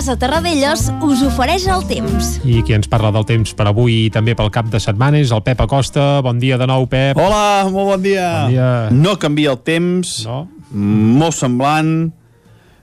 Casa 0.00 0.14
Terradellos 0.16 0.86
us 1.04 1.20
ofereix 1.26 1.66
el 1.68 1.82
temps. 1.84 2.28
I 2.48 2.62
qui 2.64 2.72
ens 2.72 2.88
parla 2.88 3.10
del 3.12 3.26
temps 3.28 3.50
per 3.52 3.66
avui 3.68 4.06
i 4.06 4.12
també 4.12 4.32
pel 4.32 4.48
cap 4.48 4.70
de 4.72 4.78
setmana 4.80 5.18
és 5.20 5.28
el 5.28 5.42
Pep 5.44 5.58
Acosta. 5.60 6.22
Bon 6.24 6.38
dia 6.40 6.56
de 6.56 6.64
nou, 6.70 6.86
Pep. 6.88 7.18
Hola, 7.20 7.66
molt 7.68 7.90
bon 7.90 8.06
dia. 8.06 8.30
Bon 8.46 8.54
dia. 8.54 8.70
No 8.96 9.12
canvia 9.20 9.50
el 9.52 9.58
temps, 9.60 10.14
no. 10.24 10.38
molt 10.72 11.36
semblant, 11.36 11.90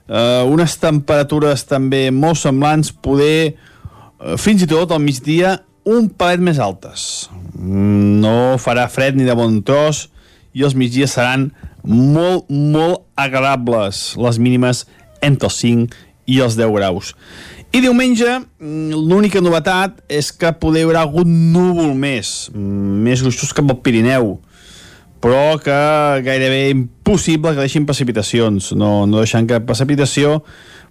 uh, 0.06 0.44
unes 0.46 0.76
temperatures 0.78 1.66
també 1.66 2.04
molt 2.14 2.38
semblants, 2.38 2.92
poder, 2.94 3.56
uh, 4.22 4.36
fins 4.38 4.62
i 4.62 4.70
tot 4.70 4.94
al 4.94 5.02
migdia, 5.02 5.56
un 5.90 6.06
palet 6.14 6.38
més 6.38 6.62
altes. 6.62 7.26
Mm, 7.58 8.22
No 8.22 8.36
farà 8.62 8.86
fred 8.86 9.18
ni 9.18 9.26
de 9.26 9.34
bon 9.34 9.58
tros 9.66 10.06
i 10.54 10.62
els 10.62 10.78
migdies 10.78 11.18
seran 11.18 11.50
molt, 11.82 12.46
molt 12.46 13.08
agradables, 13.18 14.12
les 14.22 14.38
mínimes 14.38 14.86
entre 15.18 15.50
els 15.50 15.58
5 15.66 16.06
i 16.28 16.42
els 16.44 16.58
10 16.58 16.74
graus. 16.76 17.14
I 17.72 17.80
diumenge, 17.84 18.28
mm, 18.60 18.96
l'única 19.08 19.40
novetat 19.44 19.98
és 20.08 20.30
que 20.32 20.52
poder 20.60 20.86
haurà 20.86 21.02
algun 21.04 21.28
núvol 21.52 21.94
més, 21.96 22.50
mm, 22.54 23.02
més 23.04 23.22
gruixos 23.24 23.52
cap 23.52 23.68
al 23.68 23.80
Pirineu, 23.84 24.38
però 25.20 25.58
que 25.60 26.22
gairebé 26.22 26.70
impossible 26.70 27.52
que 27.54 27.64
deixin 27.64 27.86
precipitacions, 27.86 28.72
no, 28.72 29.06
no 29.06 29.18
deixant 29.18 29.48
cap 29.48 29.66
precipitació, 29.66 30.42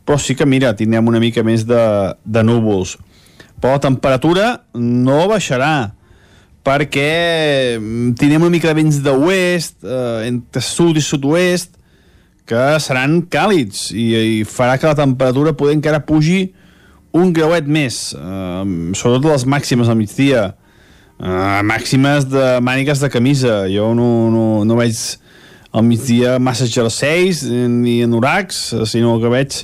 però 0.05 0.19
sí 0.19 0.35
que, 0.35 0.45
mira, 0.45 0.75
tindrem 0.75 1.07
una 1.07 1.19
mica 1.19 1.43
més 1.43 1.65
de, 1.65 2.13
de 2.23 2.43
núvols. 2.43 2.97
Però 3.59 3.73
la 3.73 3.83
temperatura 3.83 4.63
no 4.73 5.27
baixarà, 5.31 5.93
perquè 6.67 7.77
mm, 7.79 8.13
tindrem 8.19 8.43
una 8.43 8.53
mica 8.53 8.69
de 8.69 8.77
vents 8.81 9.01
d'oest, 9.01 9.79
eh, 9.83 10.27
entre 10.27 10.61
sud 10.61 10.97
i 10.97 11.01
sud-oest, 11.01 11.76
que 12.47 12.63
seran 12.83 13.19
càlids 13.31 13.89
i, 13.91 14.07
i 14.15 14.39
farà 14.47 14.77
que 14.79 14.87
la 14.87 14.97
temperatura 14.97 15.55
poder 15.57 15.75
encara 15.77 16.03
pugi 16.07 16.47
un 17.17 17.33
grauet 17.35 17.67
més, 17.67 18.13
eh, 18.15 18.63
sobretot 18.95 19.31
les 19.31 19.45
màximes 19.49 19.89
al 19.89 19.97
migdia, 19.99 20.43
eh, 21.19 21.61
màximes 21.67 22.27
de 22.29 22.57
mànigues 22.61 23.01
de 23.03 23.09
camisa. 23.09 23.65
Jo 23.71 23.93
no, 23.97 24.29
no, 24.33 24.47
no 24.67 24.79
veig 24.79 24.97
al 25.73 25.83
migdia 25.83 26.37
massa 26.39 26.67
jerseis 26.69 27.43
ni 27.43 28.01
anoracs, 28.05 28.71
sinó 28.89 29.17
que 29.21 29.31
veig 29.33 29.61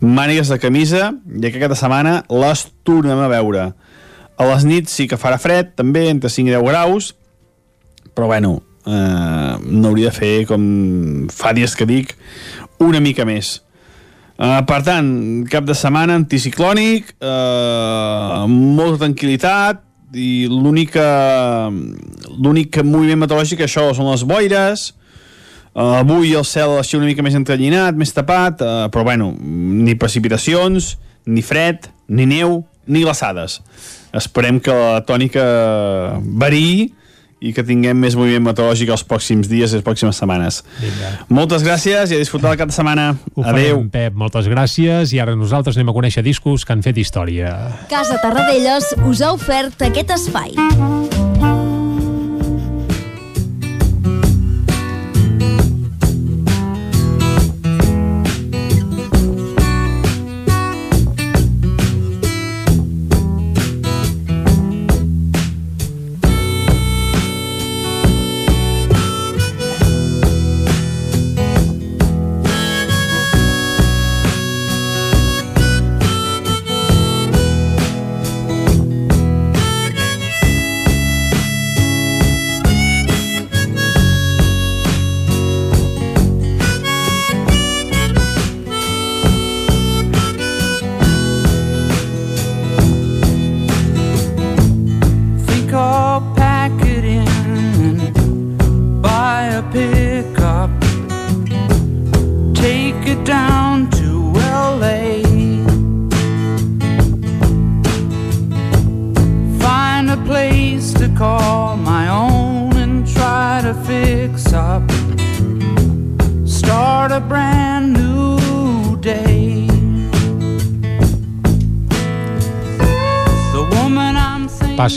mànigues 0.00 0.50
de 0.52 0.58
camisa 0.62 1.12
i 1.26 1.48
que 1.48 1.56
aquesta 1.56 1.78
setmana 1.80 2.22
les 2.30 2.66
tornem 2.86 3.18
a 3.18 3.30
veure. 3.30 3.70
A 4.38 4.46
les 4.52 4.64
nits 4.68 4.94
sí 4.94 5.08
que 5.10 5.18
farà 5.18 5.38
fred, 5.42 5.72
també, 5.78 6.06
entre 6.12 6.30
5 6.30 6.52
i 6.52 6.54
10 6.54 6.66
graus, 6.68 7.12
però 8.14 8.28
bueno, 8.30 8.60
eh, 8.88 9.54
no 9.68 9.92
hauria 9.92 10.10
de 10.10 10.16
fer 10.16 10.34
com 10.48 10.62
fa 11.32 11.54
dies 11.56 11.76
que 11.76 11.86
dic 11.88 12.14
una 12.82 13.02
mica 13.04 13.26
més 13.28 13.58
eh, 14.38 14.60
per 14.68 14.80
tant, 14.86 15.10
cap 15.50 15.68
de 15.68 15.76
setmana 15.76 16.16
anticiclònic 16.18 17.14
eh, 17.20 18.44
molta 18.48 19.04
tranquil·litat 19.04 19.84
i 20.16 20.48
l'única 20.48 21.04
l'únic 21.68 22.80
moviment 22.80 23.26
meteorològic 23.26 23.66
això 23.66 23.90
són 23.92 24.08
les 24.12 24.24
boires 24.24 24.92
Uh, 25.78 26.00
avui 26.00 26.32
el 26.34 26.42
cel 26.48 26.72
així 26.74 26.96
una 26.98 27.06
mica 27.06 27.22
més 27.22 27.36
entrellinat, 27.38 27.94
més 27.94 28.10
tapat, 28.10 28.64
uh, 28.64 28.86
però 28.90 29.04
bueno, 29.06 29.28
ni 29.38 29.92
precipitacions, 29.94 30.96
ni 31.30 31.44
fred, 31.44 31.86
ni 32.10 32.24
neu, 32.26 32.64
ni 32.90 33.04
glaçades. 33.04 33.60
Esperem 34.16 34.58
que 34.64 34.74
la 34.74 35.04
tònica 35.06 35.44
variï 36.40 36.88
i 37.40 37.52
que 37.54 37.62
tinguem 37.66 37.98
més 37.98 38.16
moviment 38.18 38.48
meteorològic 38.48 38.90
els 38.94 39.04
pròxims 39.06 39.50
dies 39.50 39.72
i 39.72 39.78
les 39.78 39.84
pròximes 39.86 40.18
setmanes. 40.18 40.62
Vinga. 40.80 41.12
Moltes 41.28 41.62
gràcies 41.66 42.10
i 42.10 42.18
a 42.18 42.22
disfrutar 42.22 42.52
el 42.54 42.58
cap 42.60 42.72
de 42.72 42.76
setmana. 42.76 43.12
Ho 43.34 43.44
Adeu. 43.44 43.52
farem, 43.52 43.90
Pep. 43.94 44.18
Moltes 44.18 44.50
gràcies. 44.50 45.14
I 45.14 45.22
ara 45.22 45.36
nosaltres 45.38 45.78
anem 45.78 45.92
a 45.92 45.96
conèixer 46.00 46.24
discos 46.26 46.64
que 46.64 46.74
han 46.74 46.82
fet 46.82 46.98
història. 46.98 47.54
Casa 47.90 48.18
Terradellos 48.22 48.94
us 49.06 49.22
ha 49.22 49.32
ofert 49.36 49.88
aquest 49.90 50.10
espai. 50.18 51.17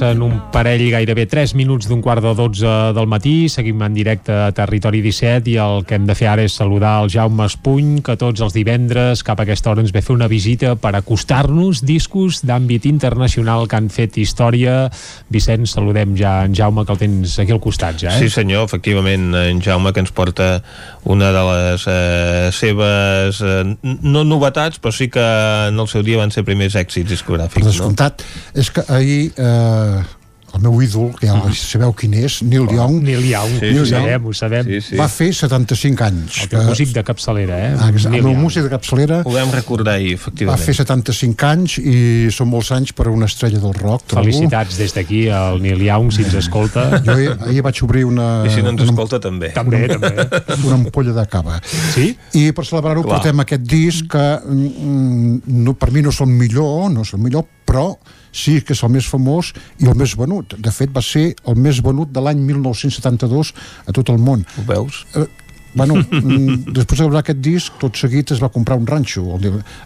așa 0.01 0.13
nu 0.13 0.30
parell, 0.51 0.83
gairebé 0.91 1.25
3 1.31 1.53
minuts 1.55 1.87
d'un 1.89 2.01
quart 2.03 2.21
de 2.23 2.33
12 2.35 2.91
del 2.95 3.07
matí. 3.09 3.49
Seguim 3.49 3.81
en 3.85 3.95
directe 3.95 4.33
a 4.35 4.51
Territori 4.55 5.01
17 5.01 5.49
i 5.49 5.55
el 5.63 5.85
que 5.87 5.95
hem 5.97 6.05
de 6.07 6.15
fer 6.17 6.27
ara 6.31 6.43
és 6.45 6.55
saludar 6.57 6.97
el 7.01 7.09
Jaume 7.13 7.47
Espuny, 7.47 8.01
que 8.05 8.17
tots 8.19 8.43
els 8.43 8.53
divendres 8.53 9.23
cap 9.27 9.39
a 9.39 9.45
aquesta 9.47 9.71
hora 9.71 9.83
ens 9.83 9.93
ve 9.95 10.03
fer 10.03 10.13
una 10.15 10.29
visita 10.31 10.75
per 10.75 10.93
acostar-nos 10.99 11.81
discos 11.87 12.41
d'àmbit 12.45 12.85
internacional 12.89 13.67
que 13.71 13.79
han 13.79 13.89
fet 13.93 14.19
història. 14.21 14.91
Vicenç, 15.31 15.71
saludem 15.73 16.15
ja 16.19 16.41
en 16.45 16.55
Jaume, 16.57 16.85
que 16.85 16.95
el 16.95 17.01
tens 17.01 17.37
aquí 17.41 17.55
al 17.55 17.63
costat 17.63 17.99
ja, 18.03 18.15
eh? 18.15 18.27
Sí 18.27 18.31
senyor, 18.33 18.67
efectivament, 18.67 19.31
en 19.35 19.63
Jaume 19.63 19.95
que 19.95 20.03
ens 20.03 20.13
porta 20.15 20.51
una 21.03 21.31
de 21.31 21.43
les 21.49 21.85
eh, 21.87 22.49
seves, 22.55 23.41
eh, 23.41 23.65
no 23.83 24.25
novetats, 24.27 24.81
però 24.81 24.93
sí 24.95 25.09
que 25.11 25.27
en 25.71 25.79
el 25.79 25.91
seu 25.91 26.03
dia 26.03 26.21
van 26.21 26.33
ser 26.33 26.45
primers 26.47 26.75
èxits 26.75 27.07
Per 27.07 27.15
discogràfics, 27.15 27.65
no? 27.65 27.71
descomptat. 27.71 28.25
És 28.53 28.69
que 28.73 28.83
ahir 28.91 29.31
eh, 29.37 30.01
el 30.53 30.61
meu 30.61 30.81
ídol, 30.83 31.13
que 31.19 31.27
ja 31.27 31.35
Ah. 31.37 31.51
sabeu 31.55 31.93
quin 31.95 32.13
és, 32.13 32.41
Neil 32.43 32.67
Young, 32.71 33.01
Neil 33.03 33.23
Young, 33.25 33.53
Neil 33.61 33.77
ho 33.79 33.85
Young 33.85 33.87
sabem, 33.87 34.25
ho 34.25 34.33
sabem. 34.33 34.65
Sí, 34.65 34.81
sí. 34.81 34.95
va 34.99 35.07
fer 35.07 35.29
75 35.33 36.01
anys. 36.03 36.41
El 36.43 36.49
teu 36.49 36.63
músic 36.67 36.89
de 36.93 37.03
capçalera, 37.03 37.57
eh? 37.57 37.75
Ah, 37.79 37.89
exacte, 37.89 38.09
Neil 38.09 38.19
el 38.19 38.23
meu 38.27 38.33
Young. 38.33 38.43
músic 38.43 38.63
de 38.63 38.69
capçalera 38.69 39.21
Ho 39.25 39.31
vam 39.31 39.51
recordar 39.51 39.93
ahir, 39.95 40.15
va 40.15 40.21
efectivament. 40.21 40.59
fer 40.65 40.75
75 40.75 41.45
anys 41.47 41.77
i 41.79 42.27
són 42.31 42.49
molts 42.51 42.71
anys 42.71 42.91
per 42.93 43.07
a 43.07 43.11
una 43.11 43.25
estrella 43.31 43.59
del 43.59 43.73
rock. 43.73 44.03
trobo. 44.07 44.23
Felicitats 44.25 44.77
des 44.77 44.93
d'aquí 44.93 45.27
al 45.29 45.61
Neil 45.61 45.81
Young, 45.81 46.11
si 46.11 46.23
ens 46.23 46.33
escolta. 46.35 46.89
Jo 47.05 47.11
ahir, 47.15 47.37
ahir 47.47 47.61
vaig 47.63 47.83
obrir 47.83 48.05
una... 48.05 48.43
I 48.45 48.49
si 48.49 48.61
no 48.61 48.69
ens 48.69 48.81
una, 48.81 48.91
escolta, 48.91 49.19
també. 49.19 49.49
També, 49.53 49.87
també. 49.87 50.11
una 50.67 50.75
ampolla 50.75 51.13
de 51.13 51.25
cava. 51.27 51.61
Sí? 51.93 52.15
I 52.33 52.51
per 52.51 52.65
celebrar-ho 52.65 53.03
portem 53.03 53.39
aquest 53.39 53.61
disc 53.63 54.05
que 54.11 54.39
mm, 54.45 55.41
no, 55.47 55.73
per 55.73 55.91
mi 55.91 56.01
no 56.01 56.09
és 56.09 56.19
el 56.21 56.27
millor, 56.27 56.89
no 56.91 57.01
és 57.07 57.13
el 57.13 57.19
millor, 57.23 57.45
però 57.65 57.95
sí 58.31 58.59
que 58.63 58.75
és 58.75 58.83
el 58.83 58.93
més 58.95 59.07
famós 59.07 59.51
i 59.79 59.89
el 59.91 59.97
més 59.99 60.15
venut. 60.17 60.55
De 60.57 60.73
fet, 60.73 60.91
va 60.95 61.03
ser 61.05 61.31
el 61.47 61.59
més 61.59 61.81
venut 61.83 62.11
de 62.11 62.23
l'any 62.23 62.41
1972 62.47 63.53
a 63.85 63.95
tot 63.95 64.11
el 64.13 64.19
món. 64.21 64.45
Ho 64.57 64.65
veus? 64.67 65.03
Eh, 65.15 65.27
bueno, 65.73 65.95
mm, 65.95 66.73
després 66.75 66.99
de 66.99 67.05
gravar 67.05 67.21
aquest 67.23 67.39
disc, 67.43 67.77
tot 67.81 67.95
seguit 67.99 68.33
es 68.35 68.41
va 68.43 68.49
comprar 68.53 68.77
un 68.79 68.87
ranxo. 68.87 69.23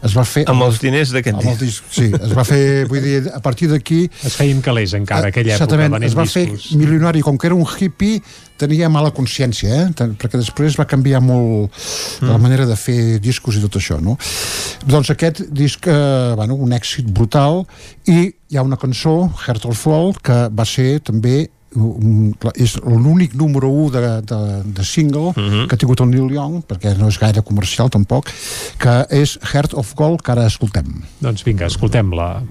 Es 0.05 0.15
va 0.17 0.25
fer... 0.27 0.45
Amb 0.51 0.65
els 0.65 0.79
diners 0.81 1.13
d'aquest 1.15 1.41
disc. 1.43 1.61
disc. 1.61 1.91
Sí, 1.93 2.07
es 2.09 2.33
va 2.37 2.45
fer, 2.47 2.85
vull 2.89 3.03
dir, 3.03 3.19
a 3.33 3.41
partir 3.43 3.69
d'aquí... 3.71 4.05
Es 4.25 4.37
feien 4.39 4.63
calés 4.65 4.95
encara, 4.97 5.29
aquella 5.33 5.57
època, 5.59 5.79
venent 5.85 6.07
es 6.07 6.17
va 6.17 6.25
discos. 6.25 6.69
fer 6.71 6.81
milionari, 6.81 7.21
com 7.25 7.37
que 7.37 7.49
era 7.51 7.57
un 7.57 7.65
hippie, 7.65 8.21
tenia 8.57 8.89
mala 8.89 9.11
consciència, 9.15 9.81
eh? 9.83 10.11
perquè 10.15 10.39
després 10.39 10.77
va 10.79 10.87
canviar 10.89 11.21
molt 11.23 11.67
mm. 11.69 12.29
la 12.29 12.37
manera 12.41 12.67
de 12.69 12.77
fer 12.79 13.19
discos 13.23 13.59
i 13.59 13.63
tot 13.65 13.77
això, 13.81 13.99
no? 14.01 14.15
Doncs 14.87 15.11
aquest 15.11 15.43
disc, 15.51 15.87
eh, 15.91 16.33
bueno, 16.39 16.55
un 16.55 16.75
èxit 16.75 17.09
brutal, 17.11 17.65
i 18.07 18.31
hi 18.31 18.57
ha 18.57 18.63
una 18.63 18.79
cançó, 18.79 19.25
Heart 19.43 19.67
of 19.67 19.81
Flow, 19.81 20.13
que 20.23 20.45
va 20.55 20.65
ser 20.69 21.01
també 21.03 21.49
és 22.55 22.75
l'únic 22.83 23.35
número 23.35 23.69
1 23.69 23.91
de, 23.91 24.03
de, 24.31 24.41
de 24.77 24.83
single 24.83 25.29
uh 25.29 25.33
mhm. 25.35 25.51
-huh. 25.51 25.67
que 25.67 25.75
ha 25.75 25.77
tingut 25.77 25.99
el 25.99 26.09
Neil 26.09 26.31
Young, 26.31 26.63
perquè 26.67 26.97
no 26.97 27.07
és 27.07 27.19
gaire 27.19 27.41
comercial 27.41 27.89
tampoc, 27.89 28.31
que 28.77 29.05
és 29.09 29.37
Heart 29.53 29.73
of 29.73 29.93
Gold, 29.95 30.21
que 30.21 30.31
ara 30.31 30.45
escoltem. 30.45 31.03
Doncs 31.19 31.43
vinga, 31.43 31.65
escoltem-la. 31.65 32.43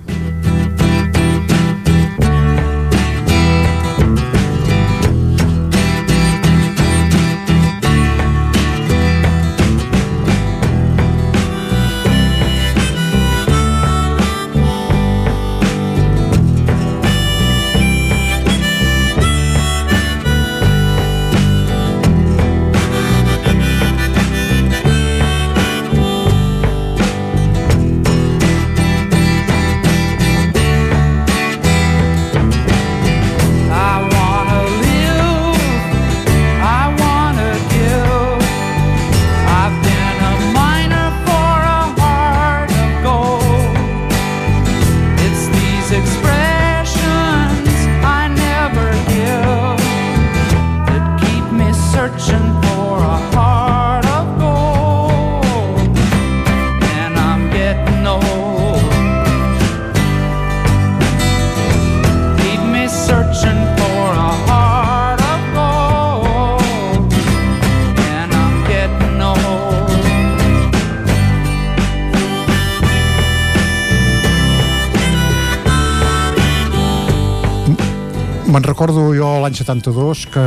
Me'n 78.45 78.61
recordo 78.61 79.07
jo 79.17 79.29
l'any 79.41 79.55
72 79.57 80.27
que 80.29 80.43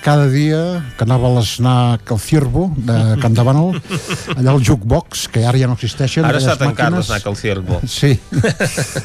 cada 0.00 0.24
dia 0.32 0.80
que 0.96 1.04
anava 1.04 1.28
a 1.28 1.34
l'esnac 1.34 2.08
al 2.14 2.20
Ciervo 2.20 2.70
de 2.76 2.96
Can 3.22 3.36
de 3.36 3.44
Bànol, 3.44 3.76
allà 4.32 4.54
al 4.54 4.62
jukebox, 4.64 5.26
que 5.32 5.42
ara 5.44 5.60
ja 5.60 5.68
no 5.68 5.76
existeixen. 5.76 6.24
Ara 6.24 6.40
està 6.40 6.54
tancat 6.60 6.96
l'esnac 6.96 7.26
al 7.28 7.36
Ciervo. 7.36 7.80
Sí. 7.92 8.14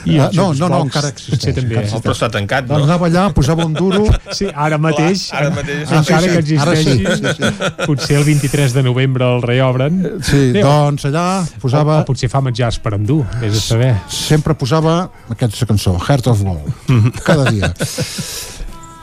I 0.07 0.15
uh, 0.17 0.29
no, 0.33 0.47
no, 0.55 0.69
no, 0.71 0.79
encara 0.85 1.11
existeix. 1.11 1.57
També. 1.57 1.75
Encara 1.81 1.99
però 2.05 2.13
està 2.15 2.29
tancat, 2.31 2.65
no? 2.69 2.77
Doncs 2.77 2.87
anava 2.87 3.09
allà, 3.09 3.25
posava 3.35 3.65
un 3.67 3.75
duro... 3.75 4.05
Sí, 4.31 4.47
ara 4.47 4.79
mateix, 4.81 5.27
Clar, 5.27 5.41
ara 5.41 5.51
mateix. 5.53 5.91
Ah, 5.91 5.99
encara 5.99 6.21
sí, 6.21 6.27
sí, 6.27 6.31
que 6.31 6.41
existeixi, 6.45 6.95
sí, 6.95 7.19
sí, 7.19 7.33
sí. 7.35 7.71
potser 7.83 8.17
el 8.21 8.25
23 8.29 8.77
de 8.77 8.85
novembre 8.87 9.27
el 9.27 9.43
reobren. 9.43 9.99
Sí, 10.23 10.41
Déu. 10.55 10.63
doncs 10.63 11.07
allà 11.11 11.25
posava... 11.61 11.99
O, 11.99 12.07
o 12.07 12.09
potser 12.09 12.31
fa 12.31 12.41
menjars 12.45 12.79
per 12.83 12.95
endur, 12.97 13.25
vés 13.43 13.59
a 13.59 13.63
saber. 13.65 13.91
Sempre 14.13 14.55
posava 14.57 14.97
aquesta 15.35 15.67
cançó, 15.69 15.97
Heart 15.99 16.31
of 16.31 16.47
Gold, 16.47 17.21
cada 17.27 17.51
dia. 17.51 17.73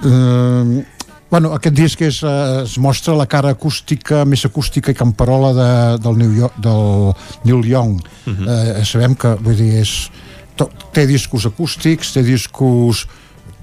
Eh, 0.05 0.85
bueno, 1.31 1.53
aquest 1.57 1.75
disc 1.75 2.01
és, 2.05 2.23
eh, 2.23 2.63
es 2.63 2.77
mostra 2.79 3.17
la 3.17 3.27
cara 3.27 3.51
acústica, 3.51 4.25
més 4.25 4.45
acústica 4.45 4.93
i 4.93 4.95
camperola 4.95 5.53
de, 5.57 5.71
del, 6.05 6.19
New 6.21 6.33
York, 6.37 6.61
del 6.63 7.13
Neil 7.45 7.67
Young. 7.67 8.01
Uh 8.27 8.33
-huh. 8.33 8.79
eh, 8.81 8.85
sabem 8.85 9.15
que, 9.15 9.35
vull 9.41 9.57
dir, 9.57 9.75
és, 9.81 10.11
to, 10.57 10.71
té 10.93 11.07
discos 11.07 11.47
acústics, 11.47 12.13
té 12.13 12.23
discos 12.23 13.07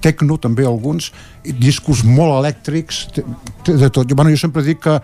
tecno 0.00 0.36
també 0.36 0.66
alguns, 0.66 1.12
discos 1.44 2.02
molt 2.04 2.44
elèctrics, 2.44 3.06
té, 3.14 3.24
té 3.64 3.76
de 3.78 3.90
tot. 3.90 4.08
Jo, 4.08 4.14
bueno, 4.14 4.30
jo 4.30 4.36
sempre 4.36 4.62
dic 4.62 4.80
que 4.80 5.00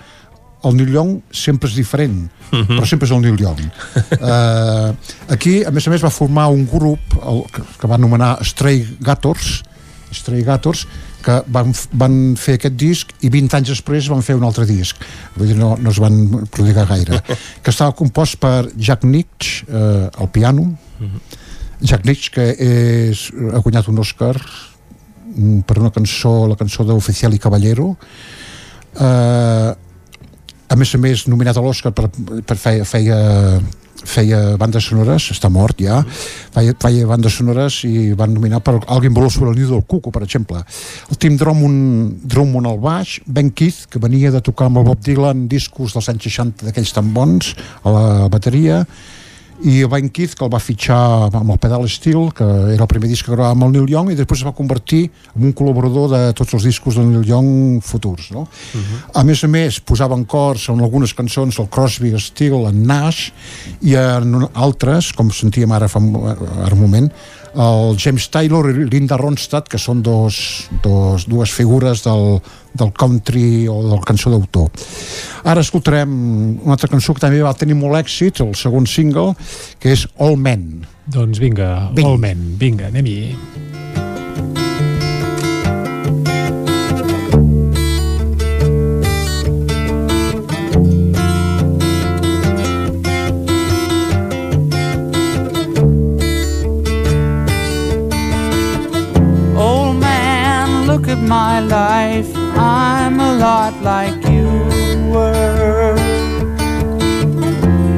el 0.64 0.74
Neil 0.76 0.92
Young 0.92 1.20
sempre 1.30 1.68
és 1.68 1.74
diferent, 1.74 2.30
uh 2.50 2.58
-huh. 2.58 2.66
però 2.66 2.86
sempre 2.86 3.06
és 3.06 3.12
el 3.12 3.20
Neil 3.20 3.40
Young. 3.40 3.60
uh, 4.20 4.94
aquí, 5.34 5.64
a 5.64 5.70
més 5.70 5.86
a 5.86 5.90
més, 5.90 6.02
va 6.02 6.10
formar 6.10 6.48
un 6.48 6.66
grup 6.66 7.00
el, 7.22 7.44
que, 7.52 7.62
que 7.80 7.86
va 7.86 7.94
anomenar 7.94 8.44
Stray 8.44 8.86
Gators, 9.00 9.62
Stray 10.12 10.42
Gators, 10.42 10.86
que 11.24 11.40
van, 11.54 11.72
van 12.00 12.16
fer 12.38 12.56
aquest 12.58 12.76
disc 12.78 13.10
i 13.26 13.30
20 13.32 13.58
anys 13.58 13.72
després 13.72 14.08
van 14.12 14.22
fer 14.22 14.36
un 14.38 14.46
altre 14.46 14.66
disc 14.68 15.00
vull 15.36 15.50
dir, 15.50 15.56
no, 15.58 15.74
no 15.80 15.90
es 15.90 15.98
van 16.02 16.46
prodigar 16.54 16.86
gaire 16.90 17.20
que 17.62 17.74
estava 17.74 17.96
compost 17.98 18.38
per 18.42 18.70
Jack 18.76 19.06
Nitsch 19.08 19.64
eh, 19.66 20.08
al 20.08 20.30
piano 20.34 20.62
uh 20.62 21.04
mhm. 21.04 21.10
-huh. 21.10 21.44
Jack 21.80 22.04
Nitsch 22.04 22.30
que 22.34 22.54
és, 22.58 23.30
ha 23.54 23.58
guanyat 23.58 23.88
un 23.88 23.98
Oscar 23.98 24.34
mm, 25.36 25.60
per 25.60 25.78
una 25.78 25.90
cançó 25.90 26.46
la 26.48 26.56
cançó 26.56 26.84
d'Oficial 26.84 27.34
i 27.34 27.38
Caballero 27.38 27.96
eh, 29.00 29.74
a 30.68 30.76
més 30.76 30.94
a 30.94 30.98
més 30.98 31.26
nominat 31.26 31.56
a 31.56 31.60
l'Oscar 31.60 31.92
per, 31.92 32.08
per 32.44 32.56
feia, 32.56 32.84
feia 32.84 33.18
feia 34.04 34.56
bandes 34.60 34.86
sonores, 34.90 35.28
està 35.34 35.50
mort 35.50 35.78
ja, 35.82 36.00
feia, 36.54 36.74
feia 36.80 37.06
bandes 37.08 37.38
sonores 37.40 37.80
i 37.88 38.12
van 38.18 38.34
nominar 38.34 38.60
per 38.64 38.78
Alguien 38.86 39.14
voló 39.14 39.30
sobre 39.30 39.50
el 39.50 39.58
nido 39.58 39.74
del 39.74 39.84
cuco, 39.84 40.12
per 40.14 40.22
exemple. 40.22 40.62
El 41.10 41.18
Tim 41.18 41.36
Drummond, 41.36 42.22
Drummond 42.24 42.70
al 42.70 42.78
baix, 42.82 43.18
Ben 43.26 43.50
Keith, 43.50 43.86
que 43.90 43.98
venia 44.02 44.30
de 44.30 44.40
tocar 44.44 44.68
amb 44.68 44.80
el 44.80 44.88
Bob 44.88 45.02
Dylan 45.04 45.46
discos 45.48 45.96
dels 45.96 46.08
anys 46.08 46.28
60 46.30 46.68
d'aquells 46.68 46.94
tan 46.94 47.12
bons, 47.14 47.54
a 47.82 47.94
la 47.94 48.04
bateria, 48.32 48.84
i 49.62 49.84
Ben 49.90 50.08
Keith 50.14 50.36
que 50.38 50.44
el 50.46 50.52
va 50.52 50.60
fitxar 50.62 51.28
amb 51.34 51.50
el 51.50 51.58
Pedal 51.58 51.86
Steel 51.90 52.30
que 52.36 52.46
era 52.74 52.84
el 52.84 52.90
primer 52.90 53.10
disc 53.10 53.26
que 53.26 53.32
gravava 53.32 53.56
amb 53.56 53.66
el 53.66 53.72
Neil 53.74 53.88
Young 53.90 54.12
i 54.12 54.18
després 54.18 54.42
es 54.42 54.46
va 54.46 54.54
convertir 54.54 55.08
en 55.34 55.48
un 55.48 55.54
col·laborador 55.56 56.10
de 56.12 56.20
tots 56.38 56.54
els 56.54 56.68
discos 56.68 56.98
del 56.98 57.08
Neil 57.10 57.26
Young 57.26 57.82
futurs 57.82 58.30
no? 58.34 58.46
Uh 58.46 58.80
-huh. 58.80 59.00
a 59.14 59.24
més 59.24 59.42
a 59.44 59.48
més 59.48 59.80
posaven 59.80 60.24
cors 60.24 60.68
en 60.68 60.80
algunes 60.80 61.14
cançons 61.14 61.58
el 61.58 61.68
Crosby, 61.68 62.14
Steel, 62.18 62.68
en 62.68 62.86
Nash 62.86 63.30
i 63.82 63.94
en 63.94 64.48
altres 64.54 65.12
com 65.12 65.30
sentíem 65.30 65.72
ara 65.72 65.88
fa 65.88 65.98
ara 65.98 66.74
un 66.74 66.80
moment 66.80 67.10
el 67.54 67.96
James 68.00 68.28
Taylor 68.32 68.70
i 68.72 68.86
Linda 68.88 69.18
Ronstadt, 69.20 69.68
que 69.70 69.80
són 69.80 70.02
dos, 70.04 70.68
dos, 70.84 71.26
dues 71.30 71.52
figures 71.54 72.04
del, 72.04 72.40
del 72.78 72.92
country 72.92 73.66
o 73.70 73.80
del 73.88 74.04
cançó 74.06 74.32
d'autor. 74.34 74.68
Ara 75.48 75.64
escoltarem 75.64 76.12
una 76.58 76.76
altra 76.76 76.90
cançó 76.92 77.14
que 77.14 77.24
també 77.24 77.42
va 77.44 77.54
tenir 77.58 77.78
molt 77.78 77.98
èxit, 78.00 78.42
el 78.44 78.54
segon 78.58 78.86
single, 78.86 79.32
que 79.80 79.94
és 79.96 80.06
All 80.18 80.36
Men. 80.36 80.86
Doncs 81.08 81.40
vinga, 81.40 81.88
vinga. 81.96 82.10
All 82.10 82.20
Men, 82.20 82.44
vinga, 82.60 82.92
anem-hi. 82.92 83.67
At 101.18 101.28
my 101.28 101.60
life, 101.60 102.30
I'm 102.56 103.20
a 103.20 103.32
lot 103.34 103.74
like 103.82 104.24
you 104.28 104.48
were. 105.12 105.96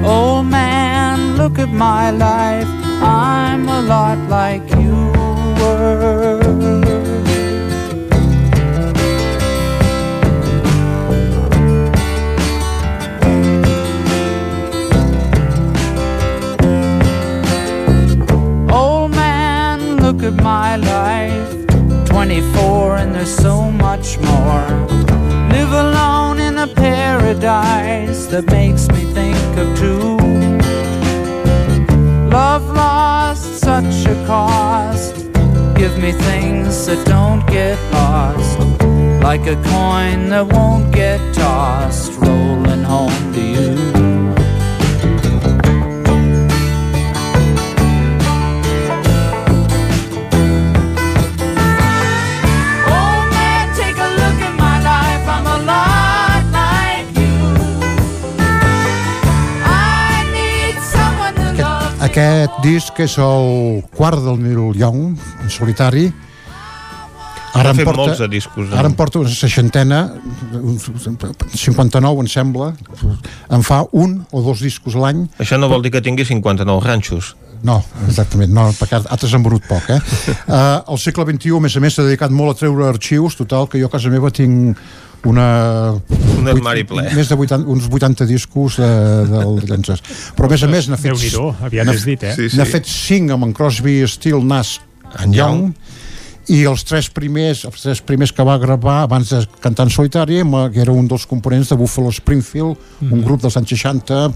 Old 0.04 0.46
man, 0.46 1.36
look 1.36 1.58
at 1.58 1.68
my 1.68 2.10
life, 2.10 2.68
I'm 3.02 3.68
a 3.68 3.82
lot 3.82 4.18
like 4.28 4.68
you 4.70 5.12
were. 5.60 6.40
Old 18.72 19.10
man, 19.10 19.96
look 19.96 20.22
at 20.22 20.34
my 20.42 20.76
life 20.76 21.19
24 22.30 22.96
and 22.98 23.12
there's 23.12 23.34
so 23.34 23.72
much 23.72 24.16
more. 24.18 24.68
Live 25.50 25.72
alone 25.72 26.38
in 26.38 26.58
a 26.58 26.66
paradise 26.68 28.26
that 28.26 28.44
makes 28.52 28.86
me 28.86 29.02
think 29.12 29.36
of 29.58 29.66
two. 29.76 30.16
Love 32.30 32.64
lost 32.68 33.58
such 33.58 34.06
a 34.06 34.14
cost. 34.28 35.16
Give 35.74 35.98
me 35.98 36.12
things 36.12 36.86
that 36.86 37.04
don't 37.04 37.44
get 37.48 37.76
lost. 37.92 38.60
Like 39.24 39.48
a 39.48 39.56
coin 39.74 40.28
that 40.28 40.46
won't 40.52 40.94
get 40.94 41.18
tossed, 41.34 42.12
rolling 42.20 42.84
home 42.84 43.32
to 43.34 43.40
you. 43.40 43.99
Aquest 62.10 62.56
disc 62.64 62.96
és 62.98 63.12
el 63.22 63.84
quart 63.94 64.18
del 64.24 64.40
Neil 64.42 64.74
Young, 64.74 65.12
en 65.14 65.50
solitari. 65.52 66.08
Ha 67.54 67.62
fet 67.70 67.86
molts 67.86 68.18
de 68.18 68.26
discos, 68.32 68.66
eh? 68.66 68.78
Ara 68.80 68.90
em 68.90 68.96
porta 68.98 69.20
una 69.20 69.30
seixantena, 69.30 70.00
uns 70.58 70.88
59 71.54 72.24
em 72.24 72.30
sembla, 72.30 72.72
em 73.54 73.62
fa 73.66 73.84
un 73.94 74.16
o 74.34 74.42
dos 74.42 74.64
discos 74.66 74.96
l'any. 74.98 75.22
Això 75.38 75.58
no 75.60 75.68
vol 75.70 75.86
dir 75.86 75.92
que 75.94 76.02
tingui 76.02 76.26
59 76.26 76.82
ranxos. 76.82 77.36
No, 77.62 77.78
exactament, 78.08 78.50
no, 78.56 78.64
perquè 78.74 78.98
han 79.04 79.46
venut 79.46 79.70
poc, 79.70 79.92
eh? 79.94 80.00
Uh, 80.50 80.80
el 80.90 80.98
segle 80.98 81.28
XXI, 81.28 81.54
a 81.54 81.62
més 81.62 81.76
a 81.78 81.84
més, 81.84 81.94
s'ha 81.94 82.08
dedicat 82.08 82.34
molt 82.34 82.56
a 82.56 82.58
treure 82.64 82.88
arxius, 82.90 83.38
total, 83.38 83.70
que 83.70 83.78
jo 83.78 83.86
a 83.86 83.92
casa 83.92 84.10
meva 84.10 84.32
tinc 84.34 84.80
una... 85.24 85.92
Un 86.40 86.48
armari 86.48 86.84
ple. 86.88 87.02
Més 87.14 87.28
de 87.28 87.36
80, 87.36 87.66
uns 87.68 87.88
80 87.92 88.26
discos 88.30 88.78
de, 88.80 88.90
del 89.28 89.58
llances. 89.68 90.00
Però 90.36 90.48
a 90.48 90.50
més 90.54 90.62
a 90.64 90.68
més 90.72 90.88
n'ha 90.88 90.96
fet... 91.00 91.12
Déu-n'hi-do, 91.12 91.50
aviat 91.66 91.86
n'ha- 91.88 91.94
és 91.98 92.04
dit, 92.08 92.22
eh? 92.24 92.34
Sí, 92.38 92.48
sí. 92.50 92.56
N'ha 92.60 92.64
fet 92.68 92.88
5 92.88 93.34
amb 93.36 93.44
en 93.50 93.52
Crosby, 93.56 93.98
Steele, 94.08 94.40
Nas, 94.44 94.78
en 95.20 95.34
Young, 95.36 95.72
i 96.50 96.64
els 96.66 96.82
tres 96.82 97.06
primers 97.14 97.60
els 97.68 97.82
tres 97.84 98.00
primers 98.02 98.32
que 98.34 98.42
va 98.42 98.56
gravar 98.58 99.02
abans 99.04 99.28
de 99.30 99.38
cantar 99.62 99.84
en 99.86 99.90
solitari 99.94 100.40
que 100.72 100.80
era 100.82 100.90
un 100.90 101.06
dels 101.06 101.26
components 101.28 101.68
de 101.70 101.76
Buffalo 101.78 102.10
Springfield 102.10 102.74
Mhm. 103.00 103.12
un 103.12 103.22
grup 103.22 103.42
dels 103.44 103.56
anys 103.60 103.68
60 103.76 104.32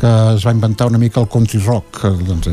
que 0.00 0.12
es 0.36 0.46
va 0.46 0.52
inventar 0.54 0.86
una 0.86 0.96
mica 0.96 1.20
el 1.20 1.28
country 1.28 1.58
rock 1.66 2.04
eh, 2.04 2.14
doncs, 2.24 2.48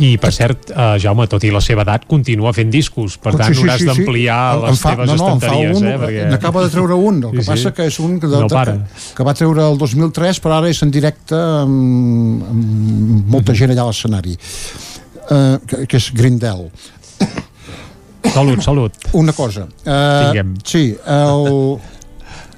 I, 0.00 0.14
per 0.16 0.30
cert, 0.32 0.70
eh, 0.72 0.94
Jaume, 1.02 1.26
tot 1.28 1.42
i 1.44 1.50
la 1.52 1.60
seva 1.60 1.82
edat, 1.84 2.06
continua 2.08 2.54
fent 2.56 2.70
discos. 2.72 3.18
Per 3.20 3.34
tant, 3.36 3.52
hauràs 3.52 3.82
d'ampliar 3.84 4.36
En- 4.56 4.62
en 4.62 4.70
les 4.70 4.80
fa- 4.80 4.94
teves 4.94 5.10
no, 5.10 5.16
no, 5.16 5.26
estanteries, 5.26 5.76
un, 5.76 5.86
eh? 5.90 5.96
Perquè... 6.00 6.22
N'acaba 6.30 6.62
de 6.64 6.70
treure 6.72 6.94
un, 6.96 7.18
el 7.24 7.30
que 7.34 7.42
Sí, 7.42 7.44
sí. 7.44 7.50
passa 7.50 7.72
que 7.76 7.86
és 7.90 7.98
un 8.00 8.14
que, 8.20 8.26
No 8.32 8.46
para. 8.48 8.78
que, 8.78 9.14
que 9.18 9.26
va 9.28 9.34
treure 9.36 9.66
el 9.70 9.76
2003, 9.78 10.40
però 10.40 10.56
ara 10.60 10.70
és 10.72 10.80
en 10.86 10.90
directe 10.94 11.36
amb, 11.36 12.42
amb 12.48 13.28
molta 13.36 13.52
gent 13.54 13.74
allà 13.74 13.84
a 13.84 13.90
l'escenari, 13.90 14.36
uh, 14.36 15.58
que, 15.66 15.84
que 15.86 15.96
és 16.00 16.08
Grindel. 16.16 16.70
Salut, 18.32 18.60
salut. 18.62 18.92
Una 19.12 19.32
cosa. 19.32 19.66
Uh, 19.84 20.30
Tinguem. 20.30 20.54
Sí, 20.64 20.94
el, 21.06 21.78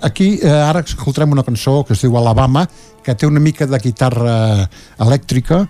aquí 0.03 0.35
uh, 0.43 0.69
ara 0.69 0.83
escoltarem 0.85 1.33
una 1.33 1.45
cançó 1.47 1.81
que 1.87 1.95
es 1.97 2.03
diu 2.03 2.17
Alabama, 2.19 2.67
que 3.03 3.15
té 3.19 3.27
una 3.27 3.41
mica 3.41 3.67
de 3.67 3.79
guitarra 3.83 4.69
elèctrica, 5.01 5.65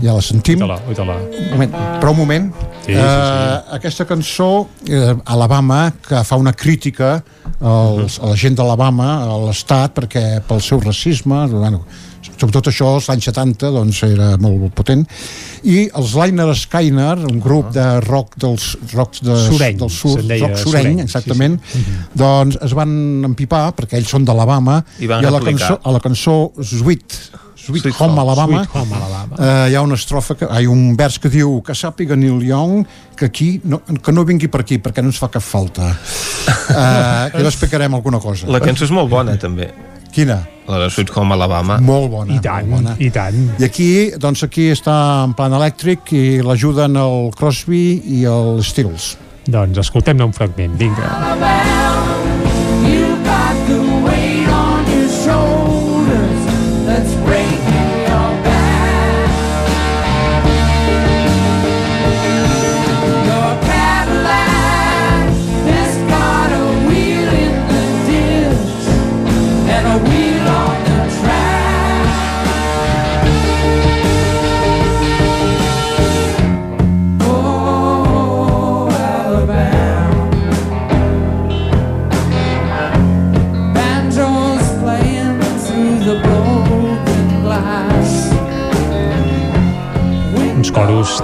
ja 0.00 0.14
la 0.16 0.22
sentim. 0.24 0.62
Ui-te-la, 0.62 0.78
ui-te-la. 0.88 1.16
Un 1.42 1.50
moment, 1.52 1.74
però 2.00 2.14
un 2.14 2.20
moment. 2.22 2.48
Sí, 2.82 2.92
sí, 2.92 2.94
sí. 2.94 2.98
Eh, 2.98 3.58
aquesta 3.78 4.06
cançó, 4.08 4.68
eh, 4.88 5.14
Alabama, 5.24 5.92
que 6.08 6.22
fa 6.24 6.38
una 6.40 6.52
crítica 6.52 7.18
als, 7.60 8.18
a 8.18 8.32
la 8.32 8.38
gent 8.38 8.56
d'Alabama, 8.58 9.10
a 9.26 9.36
l'Estat, 9.46 9.94
perquè 10.00 10.40
pel 10.46 10.62
seu 10.64 10.80
racisme, 10.82 11.44
bueno, 11.52 11.84
sobretot 12.42 12.70
això 12.70 12.88
als 12.96 13.08
anys 13.12 13.28
70 13.30 13.70
doncs 13.74 14.02
era 14.06 14.32
molt 14.42 14.70
potent 14.76 15.04
i 15.68 15.84
els 15.98 16.14
Liner 16.18 16.48
Skyner 16.58 17.14
un 17.28 17.38
grup 17.42 17.70
de 17.74 17.86
rock 18.06 18.36
dels 18.42 18.72
rocks 18.94 19.22
de, 19.22 19.36
Sureny, 19.46 19.78
del 19.80 19.92
sur, 19.92 20.16
deia 20.22 20.48
rock 20.48 20.62
sureny, 20.62 20.88
sureny, 20.88 21.04
exactament 21.06 21.58
sí, 21.62 21.82
sí. 21.82 21.96
doncs 22.18 22.58
es 22.66 22.74
van 22.78 22.92
empipar 23.30 23.64
perquè 23.78 23.98
ells 24.00 24.10
són 24.14 24.26
d'Alabama 24.28 24.80
I 25.02 25.10
van 25.10 25.26
a 25.26 25.34
la, 25.34 25.42
cançó, 25.44 25.78
a 25.78 25.94
la 25.94 26.02
cançó 26.02 26.36
Sweet 26.58 27.18
Sweet, 27.62 27.82
Sweet 27.84 28.00
Home 28.00 28.18
Alabama, 28.18 28.64
Sweet 28.64 28.74
Home 28.80 28.96
Alabama. 28.96 29.36
eh, 29.38 29.70
hi 29.70 29.74
ha 29.78 29.82
una 29.86 29.94
estrofa, 29.94 30.34
que, 30.34 30.48
hi 30.50 30.66
ha 30.66 30.70
un 30.72 30.96
vers 30.98 31.18
que 31.22 31.30
diu 31.30 31.60
que 31.62 31.76
sàpiga 31.78 32.16
Neil 32.18 32.42
Young 32.48 32.84
que 33.16 33.26
aquí, 33.30 33.60
no, 33.64 33.78
que 33.86 34.12
no 34.12 34.24
vingui 34.26 34.48
per 34.50 34.64
aquí 34.64 34.78
perquè 34.82 35.02
no 35.04 35.12
ens 35.12 35.20
fa 35.22 35.28
cap 35.30 35.42
falta 35.46 35.92
uh, 35.92 37.30
que 37.30 37.42
l'explicarem 37.44 37.94
alguna 37.94 38.18
cosa 38.20 38.48
La 38.50 38.60
cançó 38.60 38.84
és 38.88 38.90
molt 38.94 39.10
bona, 39.12 39.36
també. 39.38 39.70
quina? 40.12 40.40
La 40.68 40.78
de 40.82 40.90
Sweet 40.90 41.10
Home 41.16 41.34
Alabama. 41.34 41.78
molt 41.80 42.10
bona, 42.10 42.34
I 42.34 42.40
tant, 42.42 42.68
molt 42.68 42.82
bona. 42.82 42.96
i 42.98 43.10
tant. 43.10 43.38
i 43.58 43.64
aquí, 43.64 43.88
doncs 44.18 44.42
aquí 44.46 44.68
està 44.74 44.96
en 45.24 45.34
plan 45.38 45.54
elèctric 45.58 46.12
i 46.18 46.24
l'ajuden 46.42 46.96
el 46.98 47.30
Crosby 47.38 48.00
i 48.18 48.24
el 48.30 48.62
Stills 48.66 49.14
Doncs 49.42 49.78
escoltem-ne 49.82 50.22
un 50.22 50.32
fragment, 50.32 50.76
vinga. 50.78 51.02
You 51.02 52.11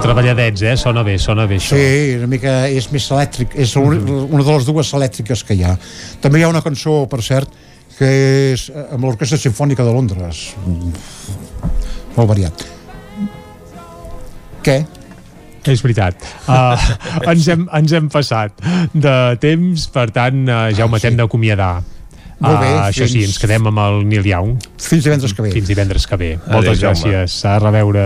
treballadets, 0.09 0.63
eh? 0.65 0.75
Sona 0.79 1.03
bé, 1.05 1.17
sona 1.21 1.45
bé 1.49 1.57
això. 1.61 1.77
Sí, 1.77 2.15
una 2.17 2.27
mica 2.31 2.53
és 2.73 2.89
més 2.93 3.05
elèctric, 3.13 3.55
és 3.61 3.75
un, 3.79 3.97
una 4.29 4.43
de 4.43 4.55
les 4.57 4.65
dues 4.67 4.93
elèctriques 4.97 5.43
que 5.47 5.57
hi 5.57 5.63
ha. 5.67 5.75
També 6.23 6.41
hi 6.41 6.45
ha 6.47 6.51
una 6.51 6.63
cançó, 6.65 7.03
per 7.11 7.21
cert, 7.25 7.53
que 7.99 8.09
és 8.53 8.69
eh, 8.71 8.85
amb 8.95 9.05
l'Orquestra 9.05 9.37
Simfònica 9.39 9.83
de 9.85 9.93
Londres. 9.95 10.45
Mm. 10.65 10.93
Molt 12.17 12.29
variat. 12.31 12.65
Què? 14.65 14.79
És 15.69 15.81
veritat. 15.83 16.23
Uh, 16.47 16.73
ens, 17.31 17.45
hem, 17.51 17.67
ens 17.77 17.93
hem 17.93 18.07
passat 18.11 18.55
de 18.95 19.15
temps, 19.43 19.85
per 19.93 20.07
tant, 20.15 20.41
uh, 20.47 20.69
Jaume, 20.75 20.99
t'hem 21.03 21.17
d'acomiadar. 21.19 21.77
Molt 22.39 22.61
bé, 22.63 22.69
Uh, 22.71 22.85
això 22.87 23.03
sí, 23.03 23.17
fins- 23.19 23.33
ens 23.33 23.39
quedem 23.43 23.67
amb 23.67 23.81
el 23.83 23.97
Neil 24.07 24.25
Young. 24.31 24.53
Fins 24.79 25.03
divendres 25.03 25.33
que 25.35 25.43
ve. 25.43 25.49
Fins 25.51 25.67
divendres 25.67 26.05
que 26.07 26.15
ve. 26.17 26.29
Adéu, 26.39 26.53
Moltes 26.55 26.79
Jaume. 26.79 26.95
gràcies. 27.03 27.35
A 27.51 27.57
reveure. 27.59 28.05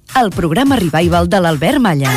el 0.19 0.29
programa 0.29 0.75
revival 0.75 1.29
de 1.29 1.39
l'Albert 1.39 1.79
Malla. 1.79 2.11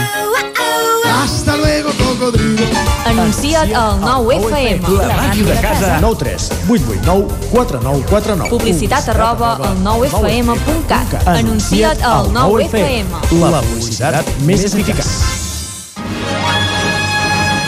Hasta 1.23 1.57
luego, 1.57 1.91
cocodrilo. 1.93 2.65
Anuncia't 3.07 3.73
al 3.75 4.01
9FM. 4.01 4.89
La 4.99 5.17
màquina 5.17 5.51
de 5.55 5.61
casa. 5.61 5.99
9 6.01 6.17
3 6.19 6.51
8 6.69 6.83
8 6.89 7.01
9 7.05 7.27
4 7.53 7.81
9 7.83 8.05
4 8.11 8.37
9 8.37 8.51
Publicitat 8.51 9.09
arroba 9.09 9.55
al 9.57 9.79
9FM.cat. 9.85 11.29
Anuncia't 11.29 12.03
al 12.03 12.33
9FM. 12.33 13.07
La 13.41 13.63
publicitat 13.63 14.27
més 14.45 14.65
eficaç. 14.65 15.07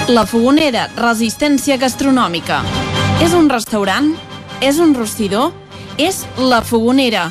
La 0.08 0.26
Fogonera, 0.26 0.88
resistència 0.96 1.76
gastronòmica. 1.76 2.60
És 3.24 3.32
un 3.34 3.48
restaurant? 3.50 4.12
És 4.60 4.78
un 4.78 4.94
rostidor? 4.94 5.52
És 5.98 6.24
La 6.36 6.60
Fogonera, 6.62 7.30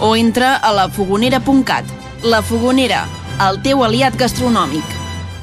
o 0.00 0.14
entra 0.16 0.56
a 0.56 0.72
lafogonera.cat. 0.72 1.84
La 2.22 2.42
Fogonera, 2.42 3.04
el 3.48 3.62
teu 3.62 3.84
aliat 3.86 4.16
gastronòmic. 4.18 4.97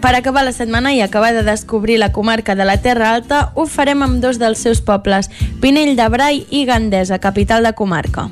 Per 0.00 0.14
acabar 0.16 0.46
la 0.46 0.52
setmana 0.56 0.94
i 0.96 1.02
acabar 1.04 1.34
de 1.36 1.42
descobrir 1.44 1.98
la 1.98 2.10
comarca 2.10 2.54
de 2.54 2.64
la 2.64 2.78
Terra 2.80 3.12
Alta, 3.12 3.52
ho 3.54 3.66
farem 3.68 4.00
amb 4.02 4.22
dos 4.24 4.40
dels 4.40 4.64
seus 4.64 4.80
pobles, 4.80 5.28
Pinell 5.60 5.92
de 5.96 6.08
Brai 6.08 6.46
i 6.48 6.64
Gandesa, 6.64 7.20
capital 7.20 7.68
de 7.68 7.74
comarca. 7.76 8.30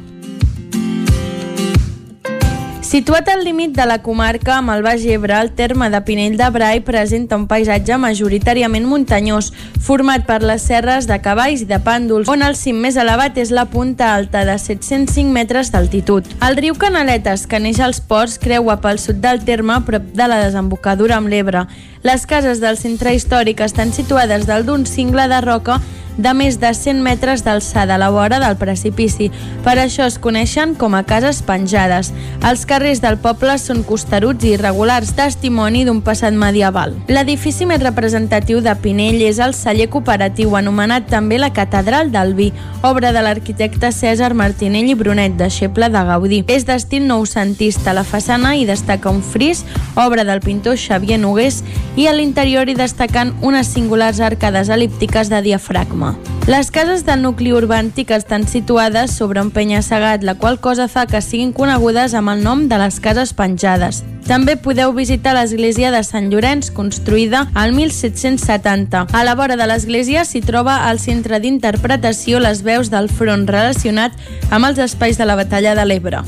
Situat 2.88 3.28
al 3.28 3.42
límit 3.44 3.74
de 3.76 3.84
la 3.84 3.98
comarca 4.00 4.54
amb 4.56 4.72
el 4.72 4.80
Baix 4.80 5.02
Ebre, 5.04 5.34
el 5.36 5.50
terme 5.52 5.90
de 5.92 5.98
Pinell 6.06 6.38
de 6.40 6.46
Brai 6.48 6.78
presenta 6.80 7.36
un 7.36 7.42
paisatge 7.44 7.98
majoritàriament 8.00 8.86
muntanyós, 8.88 9.50
format 9.84 10.24
per 10.24 10.38
les 10.40 10.64
serres 10.64 11.04
de 11.10 11.18
Cavalls 11.20 11.66
i 11.66 11.68
de 11.68 11.76
Pàndols, 11.84 12.30
on 12.32 12.40
el 12.46 12.56
cim 12.56 12.80
més 12.80 12.96
elevat 12.96 13.36
és 13.36 13.52
la 13.52 13.66
punta 13.68 14.14
alta 14.14 14.46
de 14.48 14.56
705 14.56 15.28
metres 15.36 15.68
d'altitud. 15.74 16.24
El 16.40 16.56
riu 16.56 16.78
Canaletes, 16.80 17.44
que 17.44 17.60
neix 17.60 17.82
als 17.84 18.00
ports, 18.00 18.38
creua 18.40 18.78
pel 18.80 18.96
sud 19.04 19.20
del 19.20 19.44
terme 19.44 19.76
prop 19.84 20.08
de 20.16 20.32
la 20.32 20.40
desembocadura 20.46 21.20
amb 21.20 21.28
l'Ebre. 21.28 21.66
Les 22.02 22.26
cases 22.26 22.60
del 22.62 22.78
centre 22.78 23.14
històric 23.14 23.60
estan 23.64 23.92
situades 23.92 24.46
dalt 24.46 24.68
d'un 24.68 24.86
cingle 24.86 25.26
de 25.28 25.40
roca 25.42 25.80
de 26.18 26.32
més 26.34 26.58
de 26.58 26.72
100 26.74 26.98
metres 27.00 27.44
d'alçada 27.46 27.94
a 27.94 27.98
la 28.02 28.10
vora 28.10 28.40
del 28.42 28.56
precipici. 28.58 29.30
Per 29.62 29.76
això 29.78 30.04
es 30.10 30.18
coneixen 30.18 30.74
com 30.74 30.96
a 30.98 31.04
cases 31.06 31.40
penjades. 31.46 32.10
Els 32.44 32.64
carrers 32.66 33.00
del 33.00 33.20
poble 33.22 33.54
són 33.62 33.84
costeruts 33.86 34.44
i 34.44 34.56
irregulars, 34.56 35.14
testimoni 35.14 35.84
d'un 35.86 36.02
passat 36.02 36.34
medieval. 36.34 36.96
L'edifici 37.06 37.68
més 37.70 37.80
representatiu 37.84 38.60
de 38.60 38.74
Pinell 38.82 39.22
és 39.22 39.38
el 39.38 39.54
celler 39.54 39.86
cooperatiu, 39.94 40.56
anomenat 40.58 41.06
també 41.08 41.38
la 41.38 41.52
Catedral 41.54 42.10
del 42.10 42.34
Vi, 42.34 42.50
obra 42.82 43.14
de 43.14 43.22
l'arquitecte 43.22 43.92
César 43.94 44.34
Martinell 44.34 44.90
i 44.90 44.98
Brunet, 44.98 45.38
deixeble 45.38 45.88
de 45.88 46.04
Gaudí. 46.10 46.42
És 46.50 46.66
d'estil 46.66 47.06
noucentista. 47.06 47.92
A 47.92 48.00
la 48.00 48.04
façana 48.04 48.56
hi 48.58 48.66
destaca 48.66 49.14
un 49.14 49.22
fris, 49.22 49.62
obra 49.94 50.26
del 50.26 50.42
pintor 50.42 50.76
Xavier 50.76 51.20
Nogués, 51.22 51.62
i 51.98 52.06
a 52.06 52.12
l'interior 52.14 52.68
hi 52.70 52.76
destaquen 52.78 53.32
unes 53.42 53.72
singulars 53.74 54.20
arcades 54.22 54.68
elíptiques 54.70 55.26
de 55.32 55.40
diafragma. 55.42 56.12
Les 56.46 56.70
cases 56.70 57.02
del 57.04 57.24
nucli 57.24 57.50
urbà 57.50 57.80
antic 57.82 58.12
estan 58.14 58.46
situades 58.46 59.16
sobre 59.18 59.42
un 59.42 59.50
penya-segat, 59.50 60.22
la 60.22 60.36
qual 60.38 60.60
cosa 60.62 60.86
fa 60.86 61.08
que 61.10 61.18
siguin 61.20 61.50
conegudes 61.52 62.14
amb 62.14 62.30
el 62.30 62.44
nom 62.46 62.68
de 62.70 62.78
les 62.78 63.00
cases 63.02 63.34
penjades. 63.34 64.04
També 64.28 64.54
podeu 64.54 64.94
visitar 64.94 65.34
l'església 65.34 65.90
de 65.90 66.04
Sant 66.06 66.30
Llorenç, 66.30 66.70
construïda 66.70 67.48
al 67.58 67.74
1770. 67.74 69.08
A 69.10 69.24
la 69.26 69.34
vora 69.34 69.58
de 69.58 69.66
l'església 69.66 70.22
s'hi 70.24 70.44
troba 70.44 70.84
el 70.92 71.02
centre 71.02 71.42
d'interpretació 71.42 72.38
Les 72.38 72.62
veus 72.62 72.94
del 72.94 73.10
front 73.10 73.48
relacionat 73.50 74.14
amb 74.50 74.70
els 74.70 74.78
espais 74.78 75.18
de 75.18 75.26
la 75.26 75.34
batalla 75.34 75.74
de 75.74 75.88
l'Ebre. 75.88 76.22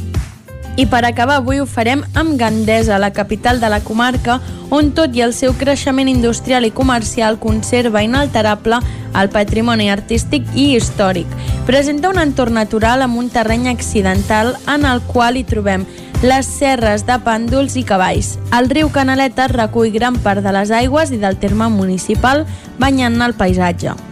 I 0.81 0.86
per 0.89 1.02
acabar 1.05 1.34
avui 1.36 1.59
ho 1.60 1.67
farem 1.68 2.00
amb 2.17 2.39
Gandesa, 2.41 2.97
la 2.99 3.10
capital 3.12 3.60
de 3.60 3.68
la 3.68 3.83
comarca, 3.84 4.39
on 4.73 4.94
tot 4.97 5.12
i 5.12 5.20
el 5.20 5.34
seu 5.36 5.52
creixement 5.60 6.09
industrial 6.09 6.65
i 6.65 6.70
comercial 6.73 7.36
conserva 7.42 8.00
inalterable 8.00 8.78
el 9.20 9.28
patrimoni 9.28 9.91
artístic 9.92 10.49
i 10.55 10.70
històric. 10.78 11.28
Presenta 11.68 12.09
un 12.09 12.23
entorn 12.23 12.57
natural 12.57 13.05
amb 13.05 13.20
un 13.20 13.28
terreny 13.28 13.68
accidental 13.68 14.55
en 14.73 14.89
el 14.89 15.05
qual 15.12 15.36
hi 15.36 15.44
trobem 15.44 15.84
les 16.25 16.49
serres 16.49 17.05
de 17.05 17.18
pàndols 17.28 17.76
i 17.76 17.84
cavalls. 17.84 18.39
El 18.57 18.73
riu 18.73 18.89
Canaleta 18.89 19.50
recull 19.52 19.92
gran 19.92 20.17
part 20.25 20.41
de 20.41 20.57
les 20.57 20.73
aigües 20.73 21.12
i 21.12 21.20
del 21.20 21.36
terme 21.36 21.68
municipal 21.68 22.47
banyant 22.81 23.20
el 23.20 23.36
paisatge. 23.36 24.09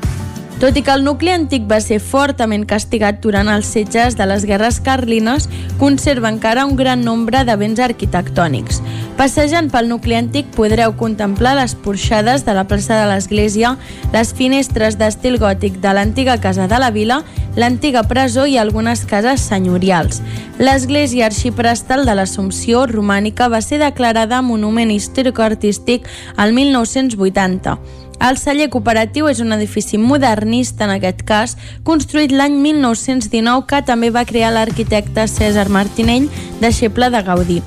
Tot 0.59 0.75
i 0.75 0.81
que 0.83 0.91
el 0.91 1.05
nucli 1.07 1.31
antic 1.31 1.69
va 1.71 1.77
ser 1.79 2.01
fortament 2.03 2.65
castigat 2.67 3.21
durant 3.23 3.47
els 3.53 3.69
setges 3.71 4.17
de 4.19 4.25
les 4.27 4.43
guerres 4.43 4.81
carlines, 4.83 5.45
conserva 5.79 6.33
encara 6.35 6.65
un 6.67 6.75
gran 6.75 7.05
nombre 7.07 7.45
de 7.47 7.55
béns 7.61 7.79
arquitectònics. 7.79 8.81
Passejant 9.15 9.69
pel 9.71 9.87
nucli 9.87 10.17
antic 10.19 10.49
podreu 10.57 10.97
contemplar 10.99 11.53
les 11.61 11.77
porxades 11.79 12.43
de 12.43 12.57
la 12.59 12.65
plaça 12.67 12.99
de 12.99 13.07
l'església, 13.07 13.77
les 14.11 14.35
finestres 14.35 14.99
d'estil 14.99 15.39
gòtic 15.39 15.79
de 15.79 15.95
l'antiga 15.95 16.41
casa 16.43 16.67
de 16.67 16.83
la 16.83 16.91
vila, 16.91 17.21
l'antiga 17.55 18.03
presó 18.11 18.49
i 18.51 18.59
algunes 18.59 19.05
cases 19.07 19.47
senyorials. 19.47 20.19
L'església 20.59 21.31
arxiprestal 21.31 22.03
de 22.03 22.19
l'Assumpció 22.19 22.83
romànica 22.91 23.47
va 23.47 23.63
ser 23.63 23.79
declarada 23.79 24.43
Monument 24.43 24.91
Històric-Artístic 24.91 26.11
al 26.35 26.51
1980. 26.53 27.79
El 28.19 28.35
celler 28.35 28.67
cooperatiu 28.67 29.29
és 29.31 29.39
un 29.39 29.55
edifici 29.55 29.99
modernista, 30.03 30.89
en 30.89 30.95
aquest 30.97 31.23
cas, 31.27 31.55
construït 31.87 32.35
l'any 32.35 32.57
1919, 32.65 33.67
que 33.71 33.83
també 33.87 34.11
va 34.11 34.27
crear 34.27 34.51
l'arquitecte 34.55 35.29
César 35.31 35.69
Martinell, 35.71 36.27
deixeble 36.59 37.13
de 37.15 37.23
Gaudí. 37.23 37.61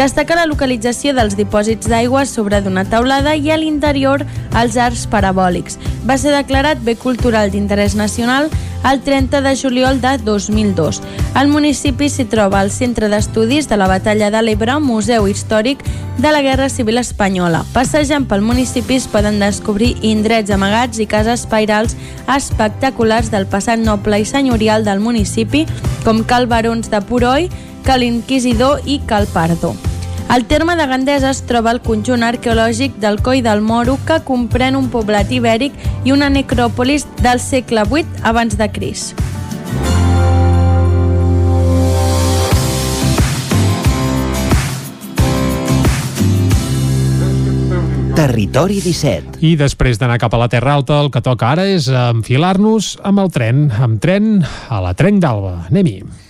Destaca 0.00 0.32
la 0.32 0.46
localització 0.48 1.12
dels 1.12 1.34
dipòsits 1.36 1.90
d'aigua 1.92 2.22
sobre 2.24 2.62
d'una 2.64 2.86
taulada 2.88 3.34
i 3.36 3.50
a 3.52 3.58
l'interior 3.60 4.22
els 4.56 4.78
arcs 4.80 5.02
parabòlics. 5.12 5.76
Va 6.08 6.16
ser 6.16 6.30
declarat 6.32 6.80
bé 6.80 6.94
cultural 6.96 7.50
d'interès 7.52 7.92
nacional 7.98 8.48
el 8.88 9.02
30 9.04 9.42
de 9.44 9.52
juliol 9.60 10.00
de 10.00 10.14
2002. 10.24 11.02
Al 11.36 11.52
municipi 11.52 12.08
s'hi 12.08 12.24
troba 12.32 12.62
el 12.64 12.72
Centre 12.72 13.10
d'Estudis 13.12 13.68
de 13.68 13.76
la 13.76 13.90
Batalla 13.92 14.30
de 14.32 14.40
l'Ebre, 14.40 14.78
Museu 14.80 15.28
Històric 15.28 15.84
de 16.16 16.32
la 16.32 16.40
Guerra 16.40 16.70
Civil 16.72 16.96
Espanyola. 16.96 17.60
Passejant 17.76 18.24
pel 18.24 18.40
municipi 18.40 18.96
es 18.96 19.04
poden 19.04 19.36
descobrir 19.44 19.98
indrets 20.00 20.48
amagats 20.56 20.96
i 20.96 21.10
cases 21.12 21.44
pairals 21.44 21.92
espectaculars 22.24 23.28
del 23.28 23.44
passat 23.44 23.84
noble 23.84 24.24
i 24.24 24.24
senyorial 24.24 24.88
del 24.88 25.04
municipi, 25.04 25.66
com 26.08 26.24
Cal 26.24 26.48
Barons 26.48 26.88
de 26.88 27.04
Puroi, 27.04 27.52
Cal 27.84 28.02
Inquisidor 28.02 28.80
i 28.88 29.02
Cal 29.04 29.28
Pardo. 29.28 29.76
Al 30.30 30.44
terme 30.44 30.76
de 30.76 30.86
Gandesa 30.86 31.30
es 31.34 31.40
troba 31.42 31.72
el 31.74 31.80
conjunt 31.82 32.22
arqueològic 32.22 33.00
del 33.02 33.16
Coi 33.18 33.40
del 33.42 33.64
Moro, 33.66 33.96
que 34.06 34.20
comprèn 34.22 34.76
un 34.78 34.86
poblat 34.92 35.32
ibèric 35.34 35.74
i 36.06 36.14
una 36.14 36.28
necròpolis 36.30 37.02
del 37.18 37.42
segle 37.42 37.82
VIII 37.90 38.22
abans 38.30 38.54
de 38.54 38.68
Cris. 38.70 39.08
Territori 48.14 48.78
17. 48.86 49.42
I 49.42 49.56
després 49.58 49.98
d'anar 49.98 50.22
cap 50.22 50.38
a 50.38 50.44
la 50.46 50.46
Terra 50.46 50.78
Alta, 50.78 51.02
el 51.02 51.10
que 51.10 51.26
toca 51.26 51.56
ara 51.56 51.66
és 51.66 51.90
enfilar-nos 51.90 53.00
amb 53.02 53.26
el 53.26 53.34
tren, 53.34 53.66
amb 53.82 53.98
tren 53.98 54.36
a 54.46 54.84
la 54.86 54.94
Trenc 54.94 55.24
d'Alba. 55.26 55.56
Anem-hi. 55.74 56.29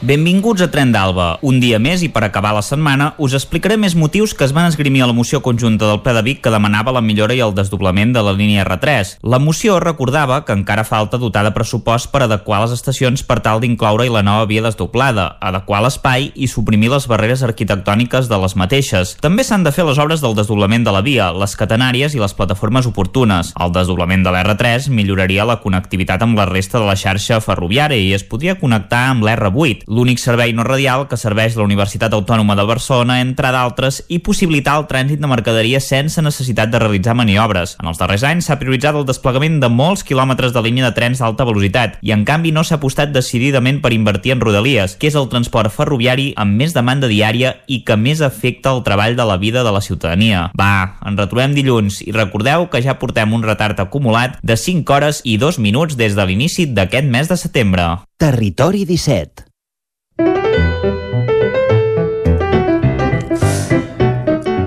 Benvinguts 0.00 0.62
a 0.64 0.70
Tren 0.72 0.94
d'Alba. 0.94 1.34
Un 1.44 1.58
dia 1.60 1.76
més 1.76 2.00
i 2.00 2.06
per 2.08 2.22
acabar 2.24 2.54
la 2.56 2.62
setmana 2.64 3.10
us 3.20 3.34
explicaré 3.36 3.76
més 3.76 3.92
motius 3.92 4.32
que 4.32 4.46
es 4.46 4.54
van 4.56 4.64
esgrimir 4.70 5.02
a 5.04 5.08
la 5.10 5.12
moció 5.12 5.42
conjunta 5.44 5.84
del 5.84 5.98
ple 6.00 6.14
de 6.16 6.22
Vic 6.24 6.38
que 6.40 6.52
demanava 6.54 6.94
la 6.96 7.02
millora 7.04 7.34
i 7.36 7.42
el 7.44 7.52
desdoblament 7.52 8.14
de 8.14 8.22
la 8.24 8.32
línia 8.32 8.64
R3. 8.64 9.18
La 9.20 9.38
moció 9.38 9.76
recordava 9.84 10.38
que 10.46 10.56
encara 10.56 10.86
falta 10.88 11.20
dotar 11.20 11.42
de 11.44 11.52
pressupost 11.52 12.08
per 12.14 12.22
adequar 12.24 12.62
les 12.62 12.72
estacions 12.78 13.20
per 13.28 13.42
tal 13.44 13.60
d'incloure-hi 13.60 14.08
la 14.14 14.22
nova 14.24 14.46
via 14.48 14.62
desdoblada, 14.64 15.34
adequar 15.36 15.82
l'espai 15.84 16.30
i 16.32 16.48
suprimir 16.48 16.88
les 16.94 17.04
barreres 17.04 17.44
arquitectòniques 17.44 18.32
de 18.32 18.40
les 18.40 18.56
mateixes. 18.56 19.18
També 19.20 19.44
s'han 19.44 19.68
de 19.68 19.74
fer 19.76 19.84
les 19.84 20.00
obres 20.00 20.24
del 20.24 20.38
desdoblament 20.40 20.88
de 20.88 20.96
la 20.96 21.04
via, 21.04 21.28
les 21.36 21.52
catenàries 21.60 22.16
i 22.16 22.24
les 22.24 22.36
plataformes 22.40 22.88
oportunes. 22.88 23.52
El 23.60 23.76
desdoblament 23.76 24.24
de 24.24 24.32
l'R3 24.32 24.88
milloraria 24.88 25.44
la 25.44 25.60
connectivitat 25.60 26.24
amb 26.24 26.40
la 26.40 26.48
resta 26.48 26.80
de 26.80 26.88
la 26.88 26.96
xarxa 26.96 27.42
ferroviària 27.44 28.00
i 28.00 28.16
es 28.16 28.24
podria 28.24 28.56
connectar 28.56 29.04
amb 29.12 29.28
l'R8, 29.28 29.89
l'únic 29.90 30.20
servei 30.22 30.52
no 30.54 30.62
radial 30.62 31.08
que 31.10 31.18
serveix 31.18 31.56
la 31.58 31.64
Universitat 31.66 32.14
Autònoma 32.14 32.54
de 32.54 32.64
Barcelona, 32.68 33.18
entre 33.24 33.50
d'altres, 33.50 34.04
i 34.06 34.20
possibilitar 34.22 34.76
el 34.78 34.86
trànsit 34.86 35.18
de 35.18 35.30
mercaderia 35.30 35.80
sense 35.82 36.22
necessitat 36.22 36.70
de 36.70 36.78
realitzar 36.78 37.16
maniobres. 37.18 37.74
En 37.82 37.90
els 37.90 37.98
darrers 37.98 38.22
anys 38.28 38.46
s'ha 38.46 38.60
prioritzat 38.60 38.94
el 38.94 39.08
desplegament 39.08 39.58
de 39.58 39.68
molts 39.68 40.06
quilòmetres 40.06 40.54
de 40.54 40.62
línia 40.62 40.86
de 40.86 40.94
trens 40.94 41.18
d'alta 41.18 41.46
velocitat 41.48 41.98
i, 42.06 42.14
en 42.14 42.22
canvi, 42.28 42.54
no 42.54 42.62
s'ha 42.62 42.78
apostat 42.78 43.10
decididament 43.10 43.82
per 43.82 43.92
invertir 43.96 44.36
en 44.36 44.44
rodalies, 44.44 44.94
que 44.94 45.10
és 45.10 45.18
el 45.18 45.28
transport 45.32 45.74
ferroviari 45.74 46.30
amb 46.38 46.54
més 46.54 46.76
demanda 46.76 47.10
diària 47.10 47.56
i 47.66 47.82
que 47.82 47.98
més 47.98 48.22
afecta 48.22 48.70
el 48.70 48.84
treball 48.86 49.18
de 49.18 49.26
la 49.26 49.40
vida 49.42 49.66
de 49.66 49.74
la 49.74 49.82
ciutadania. 49.82 50.46
Va, 50.54 51.00
ens 51.02 51.18
retrobem 51.18 51.58
dilluns 51.58 51.98
i 52.06 52.14
recordeu 52.14 52.70
que 52.70 52.84
ja 52.86 53.00
portem 53.02 53.34
un 53.34 53.42
retard 53.42 53.82
acumulat 53.82 54.38
de 54.38 54.54
5 54.54 54.86
hores 54.94 55.24
i 55.26 55.34
2 55.42 55.58
minuts 55.58 55.98
des 55.98 56.14
de 56.14 56.30
l'inici 56.30 56.70
d'aquest 56.70 57.10
mes 57.10 57.26
de 57.26 57.42
setembre. 57.42 57.92
Territori 58.20 58.86
17. 58.86 59.49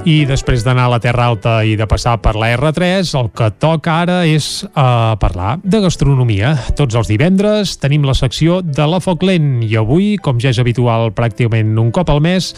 I 0.03 0.25
després 0.27 0.65
d'anar 0.65 0.89
a 0.89 0.91
la 0.91 0.97
Terra 0.99 1.29
Alta 1.31 1.51
i 1.63 1.77
de 1.79 1.85
passar 1.87 2.17
per 2.19 2.33
la 2.35 2.49
R3, 2.57 3.07
el 3.15 3.29
que 3.31 3.45
toca 3.55 3.93
ara 4.01 4.17
és 4.27 4.65
uh, 4.65 5.13
parlar 5.15 5.53
de 5.63 5.79
gastronomia. 5.79 6.49
Tots 6.75 6.97
els 6.99 7.07
divendres 7.07 7.77
tenim 7.79 8.03
la 8.03 8.15
secció 8.17 8.57
de 8.59 8.83
la 8.89 8.99
Foc 8.99 9.23
Lent 9.23 9.61
i 9.63 9.77
avui, 9.79 10.17
com 10.19 10.41
ja 10.43 10.51
és 10.51 10.59
habitual 10.59 11.13
pràcticament 11.15 11.71
un 11.79 11.93
cop 11.95 12.11
al 12.11 12.19
mes, 12.25 12.49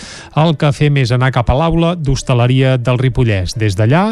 el 0.41 0.55
que 0.57 0.73
fem 0.73 0.97
és 1.03 1.13
anar 1.13 1.29
cap 1.35 1.53
a 1.53 1.59
l'aula 1.59 1.93
d'hostaleria 1.93 2.79
del 2.81 2.97
Ripollès. 3.03 3.53
Des 3.61 3.77
d'allà 3.77 4.07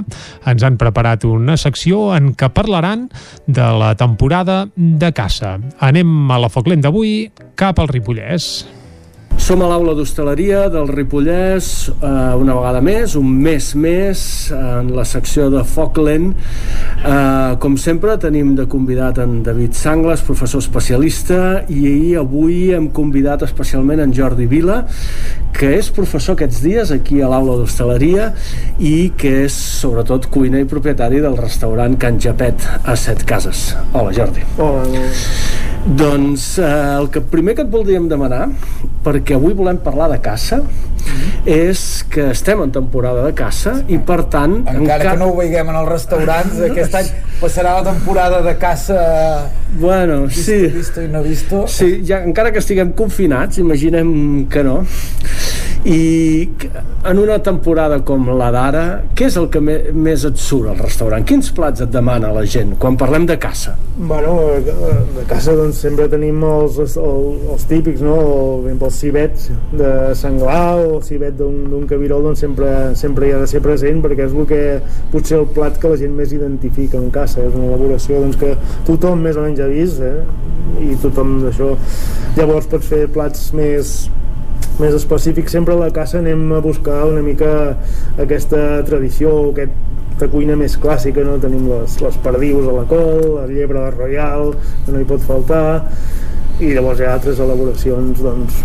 ens 0.53 0.61
han 0.61 0.77
preparat 0.77 1.25
una 1.25 1.57
secció 1.57 2.11
en 2.13 2.35
què 2.37 2.51
parlaran 2.53 3.09
de 3.49 3.71
la 3.81 3.95
temporada 3.97 4.67
de 4.77 5.09
caça. 5.09 5.57
Anem 5.81 6.29
a 6.29 6.37
la 6.37 6.53
Foc 6.53 6.69
Lent 6.69 6.85
d'avui 6.85 7.31
cap 7.57 7.81
al 7.81 7.89
Ripollès. 7.89 8.82
Som 9.37 9.61
a 9.61 9.67
l'aula 9.67 9.91
d'hostaleria 9.97 10.67
del 10.71 10.87
Ripollès 10.87 11.67
eh, 11.89 12.09
una 12.39 12.53
vegada 12.55 12.79
més, 12.85 13.15
un 13.19 13.31
mes 13.43 13.65
més 13.75 14.21
en 14.55 14.91
la 14.95 15.03
secció 15.09 15.49
de 15.51 15.63
Foc 15.67 15.97
Lent 15.99 16.29
eh, 16.33 17.55
com 17.59 17.75
sempre 17.81 18.15
tenim 18.21 18.53
de 18.55 18.67
convidat 18.71 19.19
en 19.23 19.41
David 19.43 19.73
Sangles, 19.77 20.23
professor 20.23 20.63
especialista 20.63 21.63
i 21.67 22.13
avui 22.19 22.71
hem 22.77 22.87
convidat 22.95 23.43
especialment 23.49 24.05
en 24.05 24.13
Jordi 24.15 24.47
Vila 24.47 24.83
que 25.53 25.73
és 25.79 25.91
professor 25.93 26.37
aquests 26.37 26.63
dies 26.63 26.93
aquí 26.95 27.19
a 27.21 27.31
l'aula 27.33 27.57
d'hostaleria 27.59 28.31
i 28.79 29.11
que 29.17 29.43
és 29.47 29.57
sobretot 29.81 30.29
cuiner 30.33 30.63
i 30.63 30.69
propietari 30.69 31.21
del 31.25 31.37
restaurant 31.41 31.99
Can 31.99 32.21
Japet 32.21 32.63
a 32.83 32.95
Set 32.97 33.27
Cases. 33.27 33.73
Hola 33.93 34.15
Jordi. 34.15 34.47
Hola 34.57 35.03
doncs 35.83 36.57
eh, 36.59 36.97
el 36.97 37.09
que 37.11 37.19
primer 37.19 37.57
que 37.57 37.65
et 37.65 37.71
voldríem 37.71 38.05
demanar 38.07 38.45
perquè 39.03 39.22
avui 39.31 39.53
volem 39.55 39.77
parlar 39.79 40.09
de 40.11 40.19
caça 40.19 40.57
mm 40.57 40.65
-hmm. 40.65 41.47
és 41.47 42.03
que 42.09 42.31
estem 42.31 42.61
en 42.61 42.71
temporada 42.71 43.23
de 43.25 43.33
caça 43.33 43.75
sí. 43.75 43.95
i 43.95 43.97
per 43.97 44.23
tant 44.23 44.55
encara, 44.59 44.77
encara 44.77 45.11
que 45.11 45.17
no 45.17 45.25
ho 45.31 45.35
veiguem 45.37 45.69
en 45.69 45.75
els 45.75 45.89
restaurants 45.89 46.59
aquest 46.59 46.95
any 46.95 47.07
passarà 47.39 47.81
la 47.81 47.83
temporada 47.91 48.41
de 48.41 48.57
caça 48.57 49.49
bueno, 49.79 50.27
visto, 50.27 50.41
sí 50.41 50.67
visto 50.67 51.01
i 51.01 51.07
no 51.07 51.23
visto 51.23 51.67
sí, 51.67 52.03
ja, 52.07 52.23
encara 52.23 52.51
que 52.51 52.59
estiguem 52.59 52.91
confinats 52.91 53.57
imaginem 53.57 54.47
que 54.49 54.63
no 54.63 54.85
i 55.85 56.49
en 57.03 57.19
una 57.19 57.37
temporada 57.43 57.99
com 58.07 58.29
la 58.39 58.49
d'ara 58.53 58.83
què 59.17 59.27
és 59.27 59.35
el 59.39 59.49
que 59.51 59.59
me, 59.59 59.75
més 59.91 60.23
et 60.27 60.39
surt 60.39 60.71
al 60.71 60.79
restaurant? 60.79 61.25
Quins 61.27 61.49
plats 61.55 61.83
et 61.83 61.91
demana 61.91 62.31
la 62.35 62.45
gent 62.47 62.75
quan 62.79 62.95
parlem 62.99 63.27
de 63.27 63.35
caça? 63.41 63.75
Bueno, 63.97 64.37
de 64.63 65.25
caça 65.29 65.55
doncs 65.57 65.81
sempre 65.83 66.07
tenim 66.11 66.39
els, 66.47 66.79
els, 66.79 66.95
els 66.97 67.67
típics 67.69 68.03
no? 68.05 68.15
el, 68.69 68.71
el 68.73 68.93
civet 68.95 69.49
de 69.73 69.91
senglar 70.17 70.63
o 70.79 70.87
el 70.97 71.03
civet 71.05 71.35
d'un 71.39 71.85
cabirol 71.89 72.29
doncs 72.29 72.45
sempre, 72.45 72.71
sempre 72.99 73.27
hi 73.27 73.35
ha 73.35 73.43
de 73.43 73.49
ser 73.51 73.63
present 73.65 74.01
perquè 74.05 74.29
és 74.29 74.37
el 74.37 74.47
que 74.49 74.63
potser 75.11 75.41
el 75.41 75.49
plat 75.53 75.77
que 75.79 75.91
la 75.91 75.99
gent 75.99 76.15
més 76.15 76.33
identifica 76.35 76.99
en 77.01 77.11
caça 77.13 77.43
és 77.43 77.53
una 77.53 77.73
elaboració 77.73 78.23
doncs, 78.23 78.39
que 78.39 78.55
tothom 78.87 79.23
més 79.27 79.39
o 79.39 79.45
menys 79.45 79.63
ha 79.63 79.69
vist 79.71 80.03
eh? 80.03 80.17
i 80.83 80.95
tothom 81.03 81.39
d'això 81.43 81.73
llavors 82.37 82.69
pots 82.71 82.89
fer 82.89 83.05
plats 83.13 83.49
més 83.57 83.95
més 84.79 84.95
específic 84.97 85.51
sempre 85.53 85.75
a 85.75 85.79
la 85.79 85.91
caça 85.93 86.19
anem 86.19 86.47
a 86.55 86.61
buscar 86.63 87.03
una 87.05 87.21
mica 87.25 87.51
aquesta 88.21 88.81
tradició 88.87 89.35
aquesta 89.51 90.29
cuina 90.33 90.57
més 90.57 90.77
clàssica 90.81 91.25
no? 91.25 91.37
tenim 91.43 91.67
les, 91.69 91.99
les 92.01 92.17
perdius 92.25 92.69
a 92.69 92.75
la 92.79 92.85
col 92.89 93.21
la 93.35 93.45
llebre 93.51 93.85
royal 93.97 94.53
que 94.85 94.95
no 94.95 95.01
hi 95.01 95.09
pot 95.09 95.25
faltar 95.27 95.65
i 96.63 96.73
llavors 96.75 97.01
hi 97.01 97.07
ha 97.07 97.13
altres 97.17 97.39
elaboracions 97.43 98.21
doncs, 98.23 98.59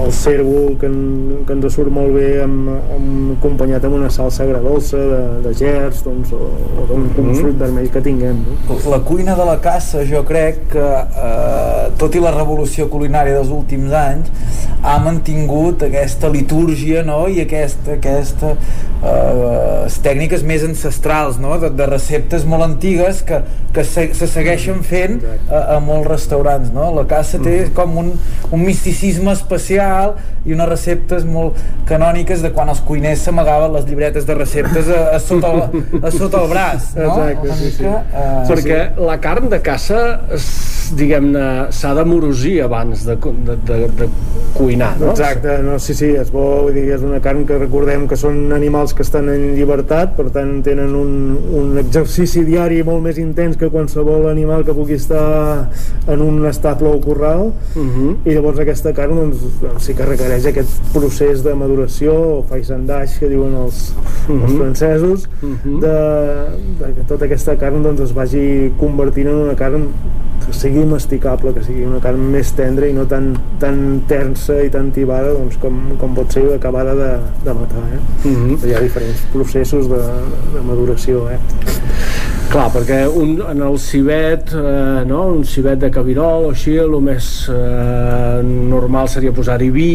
el, 0.00 0.12
cèrvol 0.16 0.74
que, 0.80 0.88
en, 0.88 1.44
que 1.46 1.54
ens 1.54 1.74
surt 1.74 1.92
molt 1.94 2.12
bé 2.16 2.40
amb, 2.44 2.70
amb, 2.96 3.34
acompanyat 3.36 3.84
amb 3.86 3.98
una 4.00 4.10
salsa 4.12 4.42
agradolça 4.44 4.98
de, 4.98 5.20
de 5.44 5.52
gerds 5.60 6.02
doncs, 6.06 6.32
o, 6.34 6.50
o 6.50 6.86
d'un 6.88 7.06
mm 7.06 7.12
-hmm. 7.16 7.40
fruit 7.40 7.58
vermell 7.58 7.90
que 7.90 8.00
tinguem 8.00 8.42
no? 8.44 8.78
la 8.90 9.00
cuina 9.00 9.36
de 9.36 9.44
la 9.44 9.58
caça 9.60 10.04
jo 10.04 10.24
crec 10.24 10.68
que 10.72 10.88
eh, 11.26 11.90
tot 11.98 12.14
i 12.14 12.20
la 12.20 12.32
revolució 12.34 12.88
culinària 12.88 13.34
dels 13.34 13.50
últims 13.50 13.92
anys 13.92 14.30
ha 14.82 14.98
mantingut 14.98 15.82
aquesta 15.82 16.28
litúrgia 16.28 17.02
no? 17.04 17.28
i 17.28 17.40
aquesta, 17.40 17.92
aquesta 17.92 18.54
eh, 18.56 19.88
tècniques 20.02 20.42
més 20.42 20.64
ancestrals 20.64 21.38
no? 21.38 21.58
de, 21.60 21.70
de 21.70 21.86
receptes 21.86 22.46
molt 22.48 22.64
antigues 22.64 23.22
que, 23.22 23.42
que 23.74 23.84
se, 23.84 24.08
se 24.16 24.26
segueixen 24.30 24.82
fent 24.86 25.20
a, 25.50 25.76
a 25.76 25.80
molts 25.84 26.08
restaurants 26.08 26.72
no? 26.72 26.89
La 26.96 27.06
caça 27.10 27.40
té 27.42 27.56
mm. 27.66 27.74
com 27.76 27.96
un, 28.02 28.12
un 28.50 28.64
misticisme 28.64 29.32
especial 29.36 30.16
i 30.46 30.54
unes 30.56 30.68
receptes 30.70 31.26
molt 31.28 31.58
canòniques 31.88 32.42
de 32.44 32.52
quan 32.56 32.70
els 32.72 32.80
cuiners 32.86 33.26
s'amagaven 33.26 33.74
les 33.76 33.86
llibretes 33.88 34.26
de 34.28 34.36
receptes 34.38 34.88
a, 34.88 35.00
a, 35.16 35.20
sota, 35.20 35.52
el, 35.52 36.02
a 36.02 36.12
sota 36.14 36.42
el 36.44 36.52
braç 36.52 36.92
no? 36.96 37.08
Exacte, 37.10 37.56
sí, 37.60 37.72
sí. 37.76 37.86
Uh, 37.86 38.44
perquè 38.48 38.82
sí. 38.82 39.08
la 39.10 39.18
carn 39.22 39.50
de 39.52 39.60
caça 39.64 40.00
diguem-ne 40.96 41.44
s'ha 41.74 41.92
de 41.94 42.04
morosir 42.08 42.56
abans 42.64 43.04
de, 43.06 43.14
de, 43.46 43.56
de, 43.68 43.78
de 44.00 44.08
cuinar 44.56 44.94
no? 44.98 45.12
exacte, 45.12 45.58
no, 45.62 45.76
sí, 45.82 45.94
sí, 45.94 46.10
és 46.18 46.32
bo 46.34 46.46
vull 46.64 46.74
dir, 46.74 46.86
és 46.96 47.04
una 47.06 47.20
carn 47.22 47.44
que 47.46 47.58
recordem 47.60 48.08
que 48.10 48.18
són 48.18 48.50
animals 48.56 48.94
que 48.96 49.04
estan 49.06 49.28
en 49.30 49.44
llibertat 49.58 50.16
per 50.16 50.30
tant 50.34 50.56
tenen 50.66 50.96
un, 50.98 51.12
un 51.60 51.78
exercici 51.82 52.42
diari 52.48 52.80
molt 52.86 53.04
més 53.04 53.20
intens 53.22 53.60
que 53.60 53.70
qualsevol 53.70 54.26
animal 54.32 54.64
que 54.66 54.74
pugui 54.74 54.98
estar 54.98 55.68
en 56.10 56.24
un 56.24 56.42
estable 56.70 56.88
o 56.88 57.00
corral 57.00 57.52
uh 57.74 57.82
-huh. 57.82 58.16
i 58.24 58.34
llavors 58.34 58.58
aquesta 58.58 58.92
carn 58.92 59.14
doncs, 59.14 59.38
doncs, 59.60 59.84
sí 59.84 59.94
que 59.94 60.04
requereix 60.04 60.46
aquest 60.46 60.92
procés 60.92 61.42
de 61.42 61.54
maduració 61.54 62.12
o 62.12 62.44
faisandage 62.48 63.18
que 63.18 63.28
diuen 63.28 63.54
els, 63.54 63.94
uh 64.28 64.34
-huh. 64.34 64.44
els 64.44 64.52
francesos 64.52 65.28
uh 65.42 65.48
-huh. 65.48 65.80
de, 65.80 66.84
de 66.84 66.94
que 66.94 67.02
tota 67.08 67.24
aquesta 67.24 67.56
carn 67.56 67.82
doncs, 67.82 68.00
es 68.00 68.14
vagi 68.14 68.72
convertint 68.78 69.28
en 69.28 69.34
una 69.34 69.54
carn 69.54 69.88
que 70.46 70.52
sigui 70.52 70.84
masticable, 70.84 71.52
que 71.52 71.62
sigui 71.62 71.84
una 71.84 72.00
carn 72.00 72.20
més 72.30 72.52
tendra 72.52 72.86
i 72.86 72.92
no 72.92 73.04
tan, 73.06 73.36
tan 73.58 74.02
tensa 74.06 74.62
i 74.62 74.70
tan 74.70 74.90
tibada 74.90 75.32
doncs, 75.32 75.56
com, 75.56 75.96
com 75.98 76.14
pot 76.14 76.32
ser 76.32 76.54
acabada 76.54 76.94
de, 76.94 77.18
de 77.44 77.52
matar 77.52 77.84
eh? 77.94 78.28
uh 78.28 78.30
-huh. 78.30 78.66
hi 78.66 78.74
ha 78.74 78.80
diferents 78.80 79.20
processos 79.32 79.88
de, 79.88 80.02
de 80.54 80.60
maduració 80.66 81.30
eh? 81.30 81.38
Clar, 82.50 82.64
perquè 82.74 83.04
un, 83.06 83.36
en 83.46 83.60
el 83.62 83.76
cibet, 83.78 84.48
eh, 84.58 85.04
no? 85.06 85.20
un 85.36 85.44
cibet 85.46 85.78
de 85.84 85.86
cabirol 85.94 86.48
o 86.48 86.50
així, 86.50 86.72
el 86.82 86.96
més 86.98 87.26
eh, 87.46 88.40
normal 88.42 89.06
seria 89.12 89.30
posar-hi 89.30 89.68
vi, 89.70 89.92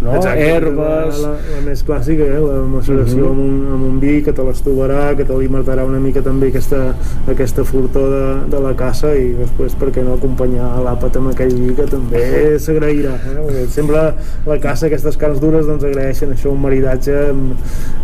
no? 0.00 0.14
Exacte, 0.16 0.46
herbes... 0.54 1.18
La, 1.20 1.34
la, 1.34 1.50
la 1.52 1.60
més 1.66 1.82
clàssica, 1.84 2.24
eh? 2.24 2.38
la 2.40 2.62
maceració 2.72 3.26
Mhm. 3.28 3.28
amb, 3.28 3.42
un, 3.44 3.58
amb 3.74 3.84
un 3.90 3.98
vi 4.00 4.14
que 4.24 4.32
te 4.32 4.46
l'estovarà, 4.46 5.02
que 5.18 5.26
te 5.28 5.34
l'alimentarà 5.36 5.84
una 5.84 6.00
mica 6.00 6.22
també 6.24 6.48
aquesta, 6.48 6.94
aquesta 7.28 7.66
fortor 7.68 8.08
de, 8.14 8.24
de 8.56 8.62
la 8.64 8.72
caça 8.80 9.12
i 9.12 9.34
després, 9.42 9.76
per 9.76 9.90
què 9.92 10.06
no, 10.06 10.16
acompanyar 10.16 10.70
l'àpat 10.86 11.20
amb 11.20 11.34
aquell 11.34 11.52
vi 11.60 11.76
que 11.76 11.90
també 11.92 12.24
s'agrairà. 12.56 13.18
Eh? 13.20 13.36
Perquè 13.42 13.66
sempre 13.76 14.06
la 14.48 14.58
caça, 14.64 14.88
aquestes 14.88 15.20
carns 15.20 15.44
dures, 15.44 15.68
doncs 15.68 15.84
agraeixen 15.84 16.32
això, 16.32 16.56
un 16.56 16.64
maridatge 16.64 17.20
amb, 17.34 17.52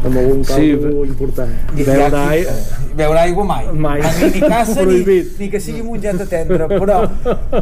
amb 0.05 0.13
algun 0.27 0.45
Sí, 0.45 0.75
caldo 0.77 1.09
important. 1.09 1.57
I 1.73 1.89
Beure 1.89 2.13
aquí, 2.21 2.47
beure 3.01 3.25
aigua 3.25 3.49
mai. 3.95 4.03
Mai. 4.03 4.31
Ni, 4.31 4.41
ni 4.41 4.41
caça 4.41 4.81
ni, 4.81 4.87
Prohibit. 4.87 5.39
ni 5.39 5.49
que 5.51 5.61
sigui 5.61 5.83
mongeta 5.83 6.27
tendre, 6.27 6.69
però, 6.69 7.01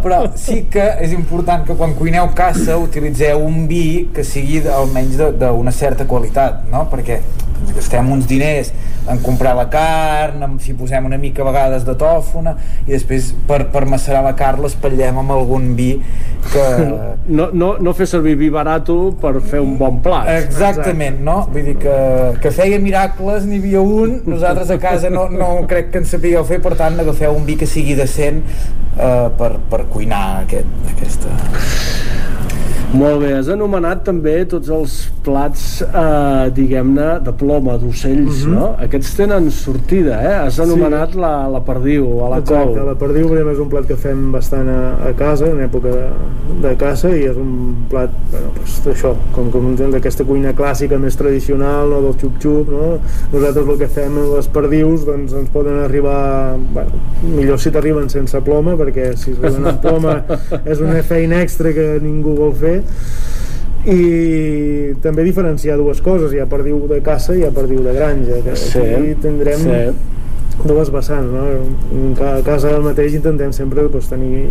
però 0.02 0.22
sí 0.38 0.64
que 0.72 0.84
és 1.04 1.12
important 1.16 1.66
que 1.68 1.76
quan 1.78 1.94
cuineu 1.98 2.32
caça 2.36 2.78
utilitzeu 2.80 3.44
un 3.44 3.66
vi 3.70 4.08
que 4.14 4.24
sigui 4.24 4.62
almenys 4.68 5.20
d'una 5.38 5.74
certa 5.74 6.08
qualitat, 6.08 6.64
no? 6.72 6.86
Perquè 6.92 7.20
ens 7.62 7.74
gastem 7.76 8.08
uns 8.10 8.26
diners 8.26 8.72
en 9.10 9.18
comprar 9.22 9.54
la 9.58 9.68
carn, 9.70 10.42
en, 10.42 10.58
si 10.62 10.74
posem 10.78 11.06
una 11.06 11.18
mica 11.18 11.42
a 11.42 11.46
vegades 11.48 11.86
de 11.86 11.94
tòfona 11.98 12.54
i 12.86 12.92
després 12.92 13.32
per, 13.48 13.64
per 13.74 13.84
macerar 13.90 14.22
la 14.22 14.34
carn 14.38 14.62
l'espatllem 14.62 15.18
amb 15.22 15.34
algun 15.34 15.72
vi 15.78 15.92
que, 16.52 16.66
No, 17.32 17.48
no, 17.54 17.76
no 17.78 17.92
fer 17.94 18.06
servir 18.10 18.34
vi 18.36 18.48
barato 18.50 18.96
per 19.20 19.36
fer 19.46 19.60
un 19.62 19.76
bon 19.78 20.00
plat. 20.02 20.26
Exactament, 20.42 21.20
no? 21.22 21.36
Vull 21.52 21.68
dir 21.70 21.76
que, 21.82 21.94
que 22.42 22.50
feia 22.54 22.80
miracles, 22.82 23.46
n'hi 23.46 23.60
havia 23.62 23.82
un, 23.82 24.16
nosaltres 24.26 24.72
a 24.74 24.78
casa 24.82 25.10
no, 25.12 25.28
no 25.30 25.52
crec 25.70 25.92
que 25.92 26.02
en 26.02 26.08
sapigueu 26.22 26.44
fer, 26.46 26.60
per 26.62 26.76
tant 26.78 27.00
agafeu 27.02 27.34
un 27.34 27.42
vi 27.48 27.56
que 27.58 27.66
sigui 27.66 27.96
decent 27.98 28.44
eh, 28.46 29.28
per, 29.38 29.56
per 29.72 29.82
cuinar 29.90 30.44
aquest, 30.44 30.70
aquesta... 30.94 32.01
Molt 32.92 33.22
bé, 33.22 33.30
has 33.38 33.46
anomenat 33.48 34.02
també 34.04 34.34
tots 34.44 34.68
els 34.68 34.94
plats, 35.24 35.62
eh, 35.80 36.50
diguem-ne, 36.52 37.20
de 37.24 37.32
ploma, 37.32 37.78
d'ocells, 37.80 38.42
Mhm. 38.44 38.52
no? 38.52 38.66
Aquests 38.78 39.14
tenen 39.16 39.50
sortida, 39.50 40.18
eh? 40.22 40.34
Has 40.46 40.58
anomenat 40.60 41.14
la, 41.14 41.48
la 41.48 41.60
perdiu, 41.60 42.20
a 42.24 42.28
la 42.28 42.38
Exacte, 42.38 42.74
col. 42.74 42.86
la 42.86 42.94
perdiu 42.94 43.28
per 43.28 43.38
és 43.52 43.58
un 43.58 43.68
plat 43.70 43.86
que 43.86 43.96
fem 43.96 44.30
bastant 44.30 44.68
a, 44.68 45.08
a 45.08 45.12
casa, 45.14 45.46
en 45.46 45.60
època 45.60 45.88
de, 45.88 46.08
de 46.68 46.74
caça, 46.76 47.08
i 47.16 47.24
és 47.30 47.36
un 47.36 47.86
plat, 47.88 48.10
bueno, 48.30 48.50
doncs, 48.56 48.86
això, 48.86 49.14
com, 49.32 49.50
com 49.50 49.74
d'aquesta 49.74 50.24
cuina 50.24 50.52
clàssica 50.52 50.98
més 50.98 51.16
tradicional, 51.16 51.88
no, 51.88 52.02
del 52.02 52.14
xup-xup, 52.20 52.68
no? 52.68 52.98
Nosaltres 53.32 53.68
el 53.68 53.78
que 53.78 53.88
fem 53.88 54.18
amb 54.18 54.36
les 54.36 54.48
perdius, 54.48 55.06
doncs 55.06 55.32
ens 55.32 55.48
poden 55.48 55.78
arribar, 55.80 56.56
bueno, 56.74 56.90
millor 57.22 57.58
si 57.58 57.70
t'arriben 57.70 58.10
sense 58.10 58.38
ploma, 58.44 58.76
perquè 58.76 59.16
si 59.16 59.32
arriben 59.32 59.66
amb 59.66 59.80
ploma 59.80 60.22
és 60.66 60.78
una 60.80 61.02
feina 61.02 61.40
extra 61.40 61.72
que 61.72 61.98
ningú 62.02 62.36
vol 62.36 62.52
fer, 62.52 62.81
i 63.82 64.94
també 65.02 65.24
diferenciar 65.26 65.76
dues 65.80 66.00
coses, 66.04 66.32
hi 66.32 66.40
ha 66.42 66.46
perdiu 66.46 66.84
de 66.90 67.00
caça 67.02 67.34
i 67.34 67.42
hi 67.42 67.46
ha 67.48 67.52
perdiu 67.54 67.82
de 67.82 67.94
granja, 67.96 68.38
que 68.44 68.54
Sí, 68.56 68.78
aquí 68.78 69.14
tindrem 69.24 69.64
sí. 69.64 69.80
dues 70.68 70.92
vessants, 70.94 71.32
no? 71.32 72.20
A 72.28 72.36
casa 72.46 72.76
mateix 72.84 73.16
intentem 73.18 73.50
sempre 73.56 73.82
doncs, 73.88 74.06
tenir, 74.12 74.44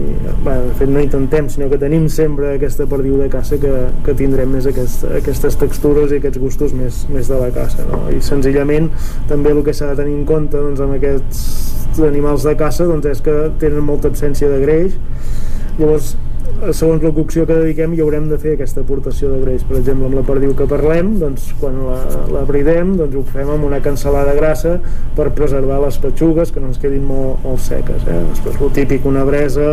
bé, 0.43 0.57
de 0.65 0.73
fet 0.81 0.91
no 0.91 0.99
intentem, 0.99 1.47
sinó 1.53 1.69
que 1.71 1.79
tenim 1.79 2.09
sempre 2.11 2.57
aquesta 2.57 2.87
perdiu 2.91 3.21
de 3.21 3.29
caça 3.31 3.55
que, 3.61 3.71
que 4.03 4.17
tindrem 4.19 4.51
més 4.51 4.67
aquest, 4.67 5.05
aquestes 5.21 5.55
textures 5.61 6.11
i 6.11 6.19
aquests 6.19 6.41
gustos 6.41 6.75
més, 6.75 7.05
més 7.13 7.31
de 7.31 7.39
la 7.39 7.51
caça, 7.55 7.87
no? 7.87 8.03
I 8.11 8.19
senzillament 8.25 8.91
també 9.31 9.55
el 9.55 9.63
que 9.63 9.71
s'ha 9.77 9.93
de 9.93 10.01
tenir 10.03 10.17
en 10.17 10.25
compte 10.27 10.59
doncs, 10.59 10.83
amb 10.83 10.97
aquests 10.99 12.03
animals 12.03 12.43
de 12.43 12.57
caça 12.59 12.83
doncs, 12.89 13.07
és 13.07 13.23
que 13.23 13.37
tenen 13.63 13.87
molta 13.87 14.11
absència 14.11 14.51
de 14.51 14.59
greix, 14.65 14.99
llavors 15.79 16.15
segons 16.75 17.01
la 17.01 17.09
cocció 17.15 17.45
que 17.47 17.55
dediquem 17.57 17.93
hi 17.95 18.01
haurem 18.03 18.27
de 18.29 18.37
fer 18.37 18.51
aquesta 18.53 18.81
aportació 18.83 19.29
de 19.31 19.39
greix 19.41 19.63
per 19.65 19.77
exemple 19.79 20.05
amb 20.09 20.17
la 20.19 20.23
perdiu 20.27 20.51
que 20.57 20.67
parlem 20.69 21.13
doncs, 21.21 21.47
quan 21.61 21.77
la, 21.87 21.95
la 22.33 22.41
bridem 22.45 22.91
doncs, 22.99 23.15
ho 23.17 23.23
fem 23.31 23.49
amb 23.49 23.65
una 23.65 23.79
cansalada 23.81 24.35
grassa 24.37 24.75
per 25.17 25.29
preservar 25.37 25.79
les 25.85 25.97
petxugues 26.03 26.51
que 26.53 26.61
no 26.61 26.69
ens 26.69 26.81
quedin 26.81 27.05
molt, 27.07 27.39
molt 27.45 27.63
seques 27.65 28.05
eh? 28.05 28.19
després 28.33 28.59
el 28.61 28.73
típic 28.77 29.07
una 29.09 29.23
bresa 29.25 29.69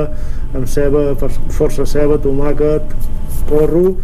amb 0.55 0.65
ceba, 0.71 1.11
for- 1.21 1.35
força 1.53 1.85
ceba, 1.89 2.17
tomàquet 2.25 2.95
porro 3.51 3.97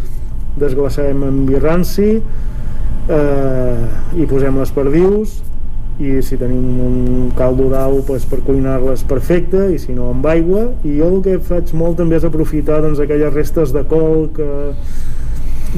desglaçarem 0.61 1.23
amb 1.27 1.49
vi 1.49 1.59
ranci 1.63 2.11
eh, 3.09 3.87
i 4.19 4.27
posem 4.31 4.61
les 4.61 4.75
perdius 4.77 5.41
i 6.03 6.19
si 6.27 6.37
tenim 6.41 6.81
un 6.83 7.31
caldo 7.39 7.69
d'au 7.71 8.01
doncs, 8.03 8.25
per 8.27 8.41
cuinar-les 8.43 9.05
perfecte 9.07 9.69
i 9.75 9.79
si 9.79 9.95
no 9.95 10.11
amb 10.11 10.27
aigua. 10.27 10.67
I 10.83 10.97
jo 10.99 11.11
el 11.13 11.21
que 11.23 11.39
faig 11.39 11.71
molt 11.79 12.01
també 12.01 12.19
és 12.19 12.27
aprofitar 12.27 12.81
doncs, 12.83 13.03
aquelles 13.03 13.35
restes 13.35 13.75
de 13.75 13.85
col 13.91 14.29
que 14.35 14.49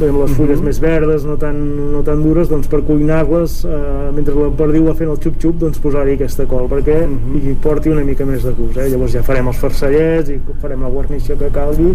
bé, 0.00 0.08
amb 0.10 0.20
les 0.23 0.33
fulles 0.36 0.60
més 0.65 0.78
verdes, 0.83 1.25
no 1.28 1.36
tan, 1.41 1.57
no 1.92 2.02
tan 2.07 2.23
dures, 2.25 2.49
doncs 2.50 2.68
per 2.73 2.83
cuinar-les, 2.86 3.57
eh, 3.65 3.81
mentre 4.16 4.34
la 4.36 4.50
perdiu 4.57 4.86
va 4.89 4.94
fent 4.99 5.10
el 5.12 5.18
xup-xup, 5.23 5.57
doncs 5.62 5.81
posar-hi 5.83 6.16
aquesta 6.16 6.47
col, 6.50 6.66
perquè 6.70 7.00
hi 7.41 7.55
porti 7.62 7.92
una 7.92 8.05
mica 8.05 8.26
més 8.28 8.44
de 8.47 8.52
gust. 8.57 8.76
Eh? 8.78 8.89
Llavors 8.92 9.16
ja 9.16 9.23
farem 9.26 9.49
els 9.52 9.60
farcellets 9.62 10.31
i 10.34 10.39
farem 10.62 10.83
la 10.86 10.91
guarnició 10.92 11.36
que 11.41 11.50
calgui 11.55 11.94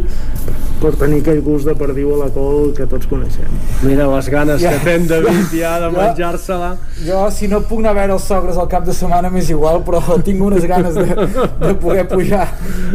per 0.81 0.93
tenir 0.97 1.21
aquell 1.21 1.41
gust 1.45 1.69
de 1.69 1.75
perdiu 1.77 2.15
a 2.15 2.23
la 2.25 2.29
col 2.33 2.71
que 2.77 2.87
tots 2.89 3.05
coneixem. 3.11 3.49
Mira 3.85 4.07
les 4.15 4.29
ganes 4.33 4.61
Ja. 4.61 4.71
que 4.71 4.79
fem, 4.87 5.07
David, 5.07 5.53
ja 5.53 5.77
de 5.79 5.91
menjar-se-la. 5.95 6.75
Jo, 7.05 7.23
si 7.31 7.47
no 7.47 7.61
puc 7.61 7.79
anar 7.79 7.91
a 7.91 7.99
veure 8.01 8.13
els 8.17 8.23
sogres 8.27 8.57
al 8.57 8.67
cap 8.67 8.85
de 8.85 8.93
setmana, 8.93 9.29
m'és 9.29 9.49
igual, 9.49 9.81
però 9.85 10.01
tinc 10.25 10.41
unes 10.41 10.65
ganes 10.65 10.95
de, 10.95 11.05
de 11.05 11.73
poder 11.81 12.07
pujar 12.09 12.47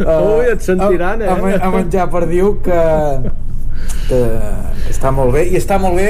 uh, 0.05 0.37
Ui, 0.37 0.45
et 0.51 0.61
sentiran, 0.61 1.21
eh? 1.21 1.27
a, 1.31 1.35
a, 1.35 1.67
a 1.67 1.71
menjar 1.73 2.09
perdiu 2.11 2.57
que, 2.63 2.81
que, 4.07 4.19
està 4.89 5.11
molt 5.11 5.33
bé 5.35 5.47
i 5.51 5.57
està 5.59 5.77
molt 5.81 5.95
bé 5.99 6.09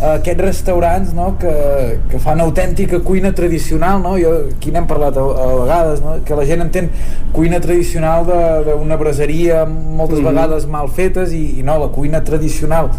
uh, 0.00 0.14
aquests 0.16 0.40
restaurants 0.44 1.12
no, 1.16 1.32
que, 1.40 1.52
que 2.10 2.18
fan 2.22 2.40
autèntica 2.44 3.00
cuina 3.02 3.32
tradicional 3.34 4.02
no? 4.02 4.16
jo, 4.20 4.32
aquí 4.56 4.70
n'hem 4.74 4.86
parlat 4.90 5.16
a, 5.18 5.24
a 5.24 5.48
vegades 5.62 6.00
no? 6.04 6.18
que 6.24 6.38
la 6.38 6.44
gent 6.48 6.62
entén 6.68 6.90
cuina 7.32 7.60
tradicional 7.60 8.26
de- 8.26 8.76
d'una 8.78 8.96
braseria 9.00 9.64
moltes 9.66 10.18
Mhm. 10.20 10.26
vegades 10.30 10.66
mal 10.66 10.88
fetes 10.88 11.32
i, 11.32 11.58
i 11.60 11.62
no, 11.66 11.78
la 11.78 11.88
cuina 11.88 12.22
tradicional 12.24 12.90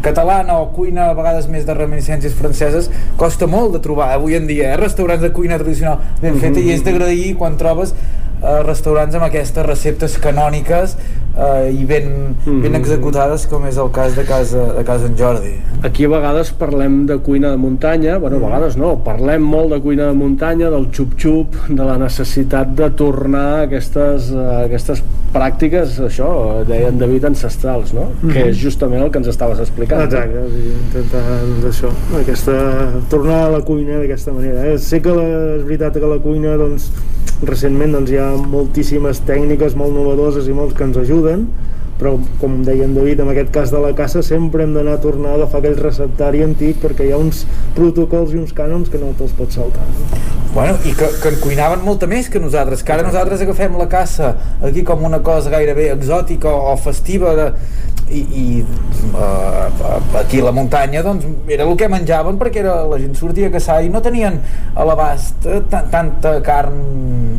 catalana 0.00 0.54
o 0.62 0.68
cuina 0.70 1.08
a 1.10 1.14
vegades 1.18 1.48
més 1.50 1.64
de 1.66 1.74
reminiscències 1.74 2.32
franceses 2.38 2.86
costa 3.18 3.48
molt 3.50 3.72
de 3.74 3.80
trobar 3.82 4.12
avui 4.14 4.36
en 4.38 4.46
dia, 4.46 4.72
eh? 4.74 4.76
restaurants 4.78 5.22
de 5.24 5.32
cuina 5.34 5.58
tradicional 5.58 5.98
ben 6.22 6.38
feta 6.38 6.60
i 6.62 6.70
és 6.70 6.84
d'agrair 6.86 7.32
quan 7.36 7.56
trobes 7.58 7.90
eh, 7.94 8.60
restaurants 8.62 9.16
amb 9.18 9.26
aquestes 9.26 9.66
receptes 9.66 10.14
canòniques 10.22 10.94
eh, 11.36 11.70
i 11.72 11.84
ben, 11.84 12.34
ben 12.44 12.72
Mhm. 12.72 12.74
executades 12.74 13.46
com 13.46 13.66
és 13.66 13.76
el 13.76 13.90
cas 13.90 14.16
de 14.16 14.24
casa, 14.24 14.72
de 14.74 14.84
casa 14.84 15.06
en 15.06 15.16
Jordi 15.16 15.54
Aquí 15.82 16.04
a 16.04 16.08
vegades 16.08 16.50
parlem 16.52 17.06
de 17.06 17.18
cuina 17.18 17.50
de 17.50 17.56
muntanya, 17.56 18.18
bueno, 18.18 18.36
a 18.36 18.40
vegades 18.40 18.76
no, 18.76 18.96
parlem 19.04 19.42
molt 19.42 19.70
de 19.72 19.80
cuina 19.80 20.06
de 20.08 20.12
muntanya, 20.12 20.70
del 20.70 20.88
xup-xup, 20.90 21.54
de 21.68 21.84
la 21.84 21.98
necessitat 21.98 22.74
de 22.74 22.90
tornar 22.90 23.60
a 23.60 23.62
aquestes, 23.62 24.32
a 24.32 24.64
aquestes 24.64 25.02
pràctiques, 25.32 26.00
això, 26.00 26.64
deien 26.66 26.98
David, 26.98 27.26
ancestrals, 27.26 27.92
no? 27.94 28.08
Mhm. 28.22 28.32
Que 28.32 28.48
és 28.48 28.56
justament 28.56 29.02
el 29.04 29.10
que 29.10 29.18
ens 29.18 29.28
estaves 29.28 29.60
explicant. 29.60 30.02
Exacte, 30.02 30.38
o 30.38 30.48
sigui, 30.48 30.72
intentar 30.86 31.22
doncs, 31.44 31.64
això, 31.70 31.92
aquesta, 32.20 32.52
tornar 33.08 33.44
a 33.46 33.50
la 33.50 33.60
cuina 33.60 33.98
d'aquesta 33.98 34.32
manera. 34.32 34.66
Eh? 34.72 34.78
Sé 34.78 35.00
que 35.00 35.10
la, 35.10 35.22
és 35.56 35.64
veritat 35.64 35.92
que 35.92 36.06
la 36.06 36.18
cuina 36.18 36.56
doncs, 36.56 36.90
recentment 37.44 37.92
doncs, 37.92 38.10
hi 38.10 38.16
ha 38.16 38.32
moltíssimes 38.36 39.20
tècniques 39.24 39.76
molt 39.76 39.92
novedoses 39.94 40.48
i 40.48 40.52
molts 40.52 40.74
que 40.74 40.82
ens 40.82 40.96
ajuden, 40.96 41.17
però 41.98 42.14
com 42.38 42.60
deia 42.62 42.86
en 42.86 42.94
David, 42.94 43.24
en 43.24 43.32
aquest 43.32 43.50
cas 43.50 43.72
de 43.74 43.80
la 43.82 43.90
caça 43.98 44.22
sempre 44.22 44.62
hem 44.62 44.74
d'anar 44.76 44.94
a 44.96 45.02
tornar 45.02 45.32
a 45.32 45.38
agafar 45.40 45.58
aquell 45.58 45.80
receptari 45.82 46.44
antic 46.44 46.78
perquè 46.84 47.08
hi 47.08 47.12
ha 47.12 47.18
uns 47.18 47.42
protocols 47.74 48.34
i 48.34 48.38
uns 48.38 48.54
cànons 48.54 48.90
que 48.92 49.00
no 49.02 49.10
te'ls 49.18 49.34
pots 49.34 49.58
saltar. 49.58 49.86
Bueno, 50.54 50.78
i 50.86 50.94
que, 50.96 51.08
que 51.20 51.32
en 51.32 51.40
cuinaven 51.42 51.82
molta 51.84 52.06
més 52.10 52.30
que 52.30 52.40
nosaltres, 52.40 52.84
que 52.86 52.94
ara 52.94 53.06
nosaltres 53.06 53.42
agafem 53.44 53.74
la 53.78 53.88
caça 53.90 54.30
aquí 54.64 54.86
com 54.86 55.02
una 55.04 55.20
cosa 55.26 55.50
gairebé 55.52 55.90
exòtica 55.96 56.54
o, 56.54 56.72
o 56.72 56.76
festiva 56.80 57.34
de, 57.38 57.50
i, 58.10 58.20
i 58.32 58.44
uh, 59.14 60.18
aquí 60.18 60.40
a 60.40 60.44
la 60.44 60.52
muntanya 60.52 61.02
doncs 61.02 61.26
era 61.48 61.64
el 61.64 61.76
que 61.76 61.88
menjaven 61.88 62.38
perquè 62.40 62.62
era, 62.64 62.82
la 62.88 62.98
gent 63.00 63.14
sortia 63.18 63.48
a 63.48 63.54
caçar 63.54 63.80
i 63.84 63.90
no 63.92 64.00
tenien 64.04 64.40
a 64.74 64.84
l'abast 64.88 65.46
eh, 65.46 65.60
ta- 65.70 65.84
tanta 65.90 66.38
carn 66.42 66.78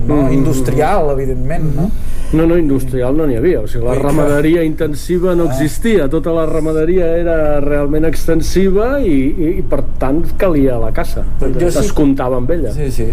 no, 0.10 0.24
Mhm. 0.24 0.32
industrial 0.34 1.12
evidentment 1.12 1.76
no? 1.76 1.90
No, 2.32 2.46
no, 2.46 2.58
industrial 2.62 3.16
no 3.18 3.26
n'hi 3.26 3.38
havia, 3.40 3.62
o 3.62 3.68
sigui, 3.68 3.86
la 3.88 3.96
ramaderia 3.98 4.62
intensiva 4.64 5.34
no 5.34 5.48
existia, 5.50 6.08
tota 6.10 6.30
la 6.32 6.46
ramaderia 6.46 7.08
era 7.18 7.60
realment 7.60 8.06
extensiva 8.06 9.00
i, 9.02 9.16
i, 9.34 9.48
i 9.58 9.64
per 9.66 9.82
tant 9.98 10.22
calia 10.38 10.78
la 10.78 10.92
caça, 10.94 11.24
Jo 11.42 11.72
sí- 11.72 11.80
es 11.82 11.92
comptava 11.94 12.38
amb 12.38 12.52
ella. 12.54 12.70
Sí, 12.72 12.92
sí. 12.92 13.08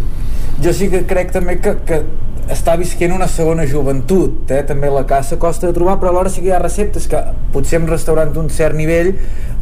Jo 0.61 0.73
sí 0.77 0.91
que 0.93 1.07
crec 1.09 1.33
també 1.33 1.57
que, 1.65 1.73
que 1.89 2.03
està 2.53 2.77
visquent 2.77 3.15
una 3.17 3.27
segona 3.27 3.65
joventut, 3.67 4.51
eh? 4.53 4.63
també 4.69 4.91
la 4.93 5.07
caça 5.09 5.39
costa 5.41 5.67
de 5.67 5.73
trobar, 5.73 5.97
però 5.99 6.13
alhora 6.13 6.29
sí 6.29 6.43
que 6.45 6.49
hi 6.49 6.53
ha 6.53 6.61
receptes 6.61 7.09
que 7.09 7.17
potser 7.53 7.81
en 7.81 7.89
restaurants 7.91 8.35
d'un 8.35 8.49
cert 8.51 8.77
nivell 8.77 9.15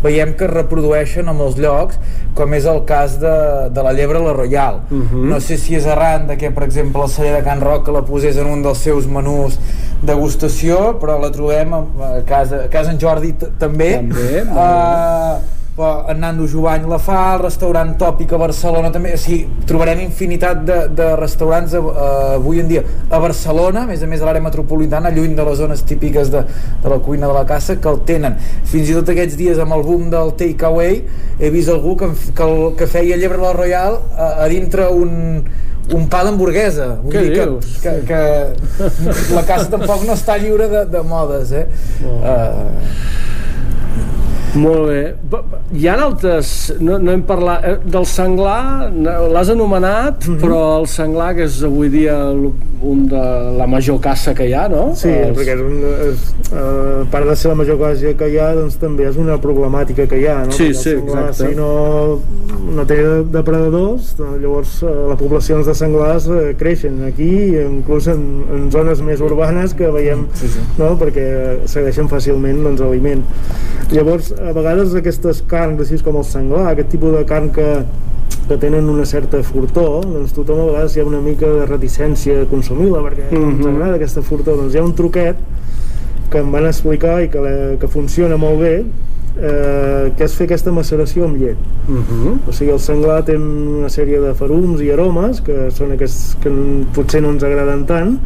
veiem 0.04 0.34
que 0.36 0.44
es 0.44 0.52
reprodueixen 0.52 1.28
a 1.28 1.34
molts 1.36 1.56
llocs, 1.56 1.96
com 2.36 2.52
és 2.56 2.66
el 2.68 2.82
cas 2.88 3.16
de, 3.22 3.34
de 3.72 3.84
la 3.86 3.94
llebre 3.96 4.20
la 4.20 4.34
Royal. 4.36 4.82
Uh 4.90 5.00
-huh. 5.00 5.24
No 5.30 5.40
sé 5.40 5.56
si 5.56 5.74
és 5.74 5.86
arran 5.86 6.26
de 6.26 6.36
que, 6.36 6.50
per 6.50 6.64
exemple, 6.64 7.02
el 7.02 7.08
celler 7.08 7.36
de 7.36 7.42
Can 7.42 7.60
Roca 7.60 7.92
la 7.92 8.02
posés 8.02 8.36
en 8.36 8.46
un 8.46 8.62
dels 8.62 8.78
seus 8.78 9.06
menús 9.06 9.58
degustació, 10.02 10.98
però 11.00 11.18
la 11.20 11.30
trobem 11.30 11.72
a, 11.72 11.84
a 12.18 12.22
casa, 12.26 12.64
a 12.64 12.68
casa 12.68 12.90
en 12.90 13.00
Jordi 13.00 13.32
també. 13.58 13.94
També, 13.94 14.42
uh, 14.42 15.53
però 15.74 16.04
en 16.10 16.20
Nando 16.22 16.46
Jovany 16.46 16.84
la 16.86 17.00
fa, 17.02 17.34
el 17.34 17.40
restaurant 17.42 17.94
Tòpic 17.98 18.32
a 18.34 18.38
Barcelona 18.38 18.92
també, 18.94 19.16
o 19.16 19.18
sigui, 19.18 19.40
trobarem 19.66 20.04
infinitat 20.04 20.62
de, 20.66 20.76
de 20.94 21.08
restaurants 21.18 21.74
a, 21.74 21.80
a, 21.80 22.06
avui 22.36 22.62
en 22.62 22.70
dia 22.70 22.84
a 23.10 23.18
Barcelona, 23.22 23.82
a 23.82 23.90
més 23.90 24.04
a 24.06 24.10
més 24.10 24.22
a 24.22 24.28
l'àrea 24.28 24.44
metropolitana, 24.44 25.10
lluny 25.14 25.34
de 25.34 25.48
les 25.48 25.58
zones 25.58 25.82
típiques 25.82 26.30
de, 26.30 26.44
de 26.84 26.92
la 26.92 27.00
cuina 27.02 27.26
de 27.30 27.34
la 27.34 27.44
caça, 27.48 27.80
que 27.82 27.90
el 27.90 28.00
tenen. 28.06 28.38
Fins 28.70 28.92
i 28.92 28.96
tot 29.00 29.10
aquests 29.10 29.38
dies 29.40 29.58
amb 29.62 29.74
el 29.74 29.82
boom 29.86 30.06
del 30.14 30.30
takeaway 30.38 31.02
he 31.40 31.50
vist 31.50 31.74
algú 31.74 31.96
que, 31.98 32.12
que, 32.30 32.46
el, 32.46 32.74
que 32.78 32.90
feia 32.90 33.18
llebre 33.18 33.42
la 33.42 33.52
Royal 33.56 33.98
a, 34.14 34.30
a 34.44 34.48
dintre 34.52 34.86
un, 34.94 35.42
un 35.92 36.06
pa 36.08 36.22
d'hamburguesa 36.24 36.86
vull 37.02 37.18
dir 37.18 37.34
que, 37.34 37.46
dius? 37.50 37.74
que, 37.82 37.96
que 38.08 39.34
la 39.34 39.42
caça 39.48 39.68
tampoc 39.74 40.06
no 40.06 40.14
està 40.14 40.38
lliure 40.40 40.70
de, 40.70 40.84
de 40.92 41.02
modes 41.04 41.52
eh? 41.52 41.66
Uh, 42.06 42.70
Molt 44.54 44.84
bé. 44.86 45.00
Hi 45.74 45.88
ha 45.90 45.94
altres... 46.04 46.48
No, 46.78 46.98
no 47.02 47.10
hem 47.14 47.24
parlat... 47.26 47.64
eh, 47.66 47.72
Del 47.90 48.04
senglar, 48.06 48.90
l'has 49.34 49.48
anomenat, 49.50 50.28
Mhm. 50.28 50.36
però 50.42 50.60
el 50.80 50.86
senglar, 50.86 51.32
que 51.34 51.44
és 51.48 51.56
avui 51.66 51.88
dia 51.90 52.14
un 52.84 53.06
de 53.08 53.22
la 53.58 53.66
major 53.66 53.98
caça 54.00 54.34
que 54.34 54.46
hi 54.48 54.52
ha, 54.54 54.68
no? 54.68 54.92
Sí, 54.94 55.08
Els- 55.08 55.36
perquè 55.38 55.54
és 55.56 55.60
un, 55.60 55.76
és, 56.10 56.24
uh, 56.52 57.02
a 57.02 57.06
part 57.10 57.26
de 57.26 57.34
ser 57.36 57.48
la 57.48 57.54
major 57.56 57.78
classe 57.80 58.14
que 58.16 58.28
hi 58.30 58.38
ha, 58.38 58.52
doncs 58.54 58.76
també 58.78 59.08
és 59.08 59.16
una 59.16 59.38
problemàtica 59.40 60.06
que 60.06 60.20
hi 60.20 60.26
ha, 60.28 60.44
no? 60.44 60.52
Sí, 60.52 60.68
Perquè 60.68 60.74
sí, 60.82 60.90
senglar, 60.90 61.24
exacte. 61.30 61.50
Si 61.50 61.56
no, 61.58 62.20
no 62.76 62.84
té 62.86 62.98
depredadors, 63.34 64.14
doncs 64.18 64.40
llavors 64.42 64.76
uh, 64.82 64.92
les 65.10 65.18
poblacions 65.18 65.66
de 65.66 65.74
senglars 65.74 66.28
creixen 66.60 67.02
aquí, 67.08 67.56
inclús 67.64 68.06
en, 68.12 68.44
en 68.52 68.70
zones 68.70 69.00
més 69.02 69.20
urbanes 69.24 69.74
que 69.74 69.88
veiem, 69.90 70.26
Sí, 70.34 70.46
sí. 70.48 70.60
no? 70.78 70.92
perquè 71.00 71.66
segueixen 71.66 72.08
fàcilment 72.08 72.62
doncs, 72.68 72.80
aliment. 72.84 73.24
Llavors, 73.92 74.32
a 74.44 74.52
vegades 74.52 74.94
aquestes 74.94 75.42
carns, 75.48 75.80
així 75.80 76.02
com 76.04 76.16
el 76.20 76.24
senglar, 76.28 76.66
aquest 76.72 76.90
tipus 76.92 77.14
de 77.16 77.24
carn 77.28 77.50
que, 77.54 77.68
que 78.48 78.56
tenen 78.60 78.88
una 78.92 79.06
certa 79.08 79.40
furtor, 79.42 80.04
doncs 80.04 80.34
tothom 80.36 80.60
a 80.60 80.66
vegades 80.72 80.96
hi 80.96 81.00
ha 81.00 81.04
una 81.08 81.20
mica 81.24 81.46
de 81.48 81.64
reticència 81.66 82.42
a 82.42 82.46
consumir-la 82.50 83.00
perquè 83.06 83.30
mm 83.30 83.36
-hmm. 83.36 83.50
ens 83.50 83.64
Mhm. 83.66 83.74
agrada 83.74 83.94
aquesta 83.96 84.22
furtor. 84.22 84.56
Doncs 84.56 84.74
hi 84.74 84.78
ha 84.78 84.84
un 84.84 84.94
truquet 84.94 85.36
que 86.30 86.38
em 86.38 86.50
van 86.52 86.66
explicar 86.66 87.22
i 87.22 87.28
que, 87.28 87.38
la, 87.40 87.76
que 87.78 87.88
funciona 87.88 88.36
molt 88.36 88.60
bé 88.60 88.84
eh, 89.40 90.12
que 90.16 90.24
és 90.24 90.34
fer 90.34 90.44
aquesta 90.46 90.70
maceració 90.70 91.24
amb 91.24 91.36
llet 91.36 91.56
Mhm. 91.88 92.38
o 92.48 92.52
sigui, 92.52 92.70
el 92.70 92.78
senglar 92.78 93.24
té 93.24 93.36
una 93.36 93.88
sèrie 93.88 94.20
de 94.20 94.32
ferums 94.34 94.80
i 94.80 94.90
aromes 94.90 95.40
que 95.40 95.70
són 95.70 95.90
aquests 95.92 96.36
que 96.40 96.50
potser 96.94 97.20
no 97.20 97.30
ens 97.30 97.42
agraden 97.42 97.84
tant 97.84 98.18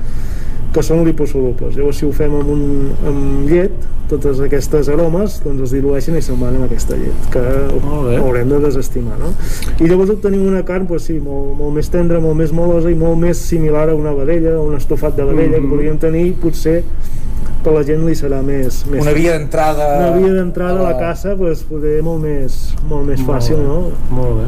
que 0.75 0.83
són 0.85 1.05
liposolubles. 1.07 1.77
Llavors, 1.77 1.97
si 1.97 2.05
ho 2.07 2.13
fem 2.13 2.35
amb, 2.35 2.49
un, 2.53 2.65
amb 3.09 3.49
llet, 3.49 3.73
totes 4.09 4.39
aquestes 4.41 4.89
aromes 4.89 5.39
doncs 5.45 5.67
es 5.67 5.73
dilueixen 5.77 6.17
i 6.17 6.23
se'n 6.25 6.39
van 6.41 6.55
en 6.57 6.63
aquesta 6.65 6.97
llet, 6.97 7.27
que 7.33 7.41
bé. 7.43 8.17
haurem 8.17 8.49
de 8.49 8.59
desestimar, 8.61 9.19
no? 9.21 9.33
I 9.81 9.89
llavors 9.89 10.11
obtenim 10.15 10.47
una 10.49 10.63
carn, 10.65 10.87
doncs 10.89 11.09
sí, 11.11 11.19
molt, 11.21 11.55
molt 11.59 11.75
més 11.77 11.89
tendra, 11.93 12.21
molt 12.21 12.37
més 12.37 12.53
molosa 12.53 12.91
i 12.91 12.95
molt 12.97 13.19
més 13.21 13.37
similar 13.39 13.89
a 13.91 13.95
una 13.95 14.13
vedella, 14.17 14.59
un 14.61 14.77
estofat 14.77 15.17
de 15.17 15.25
vedella, 15.25 15.59
Mhm. 15.59 15.63
que 15.65 15.75
podríem 15.75 15.99
tenir, 15.99 16.35
potser 16.41 16.83
per 17.65 17.73
la 17.75 17.83
gent 17.85 18.05
li 18.07 18.15
serà 18.15 18.41
més... 18.43 18.85
més 18.87 19.03
una 19.03 19.13
via 19.13 19.33
d'entrada 19.37 19.87
una 19.99 20.11
via 20.17 20.33
d'entrada 20.33 20.79
a 20.81 20.93
la 20.93 20.99
caça 20.99 21.35
pues, 21.37 21.65
poder 21.65 22.03
molt 22.03 22.23
més, 22.23 22.75
molt 22.89 23.05
més 23.07 23.21
fàcil, 23.21 23.59
no? 23.59 23.91
Molt 24.11 24.37
bé. 24.39 24.47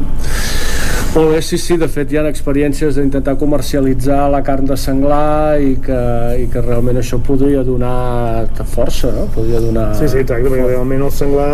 Molt 1.11 1.33
bé, 1.33 1.41
sí, 1.43 1.57
sí, 1.59 1.75
de 1.75 1.89
fet 1.91 2.13
hi 2.13 2.17
ha 2.21 2.21
experiències 2.29 2.95
d'intentar 2.95 3.33
comercialitzar 3.35 4.29
la 4.31 4.39
carn 4.47 4.69
de 4.69 4.77
senglar 4.79 5.57
i 5.59 5.73
que, 5.83 5.97
i 6.39 6.45
que 6.53 6.61
realment 6.63 7.01
això 7.01 7.19
podria 7.19 7.65
donar 7.67 8.45
força, 8.71 9.11
no? 9.11 9.25
Podria 9.35 9.59
donar... 9.59 9.89
Sí, 9.99 10.07
sí, 10.07 10.21
exacte, 10.21 10.47
perquè 10.47 10.69
realment 10.69 11.03
el 11.03 11.11
senglar 11.11 11.49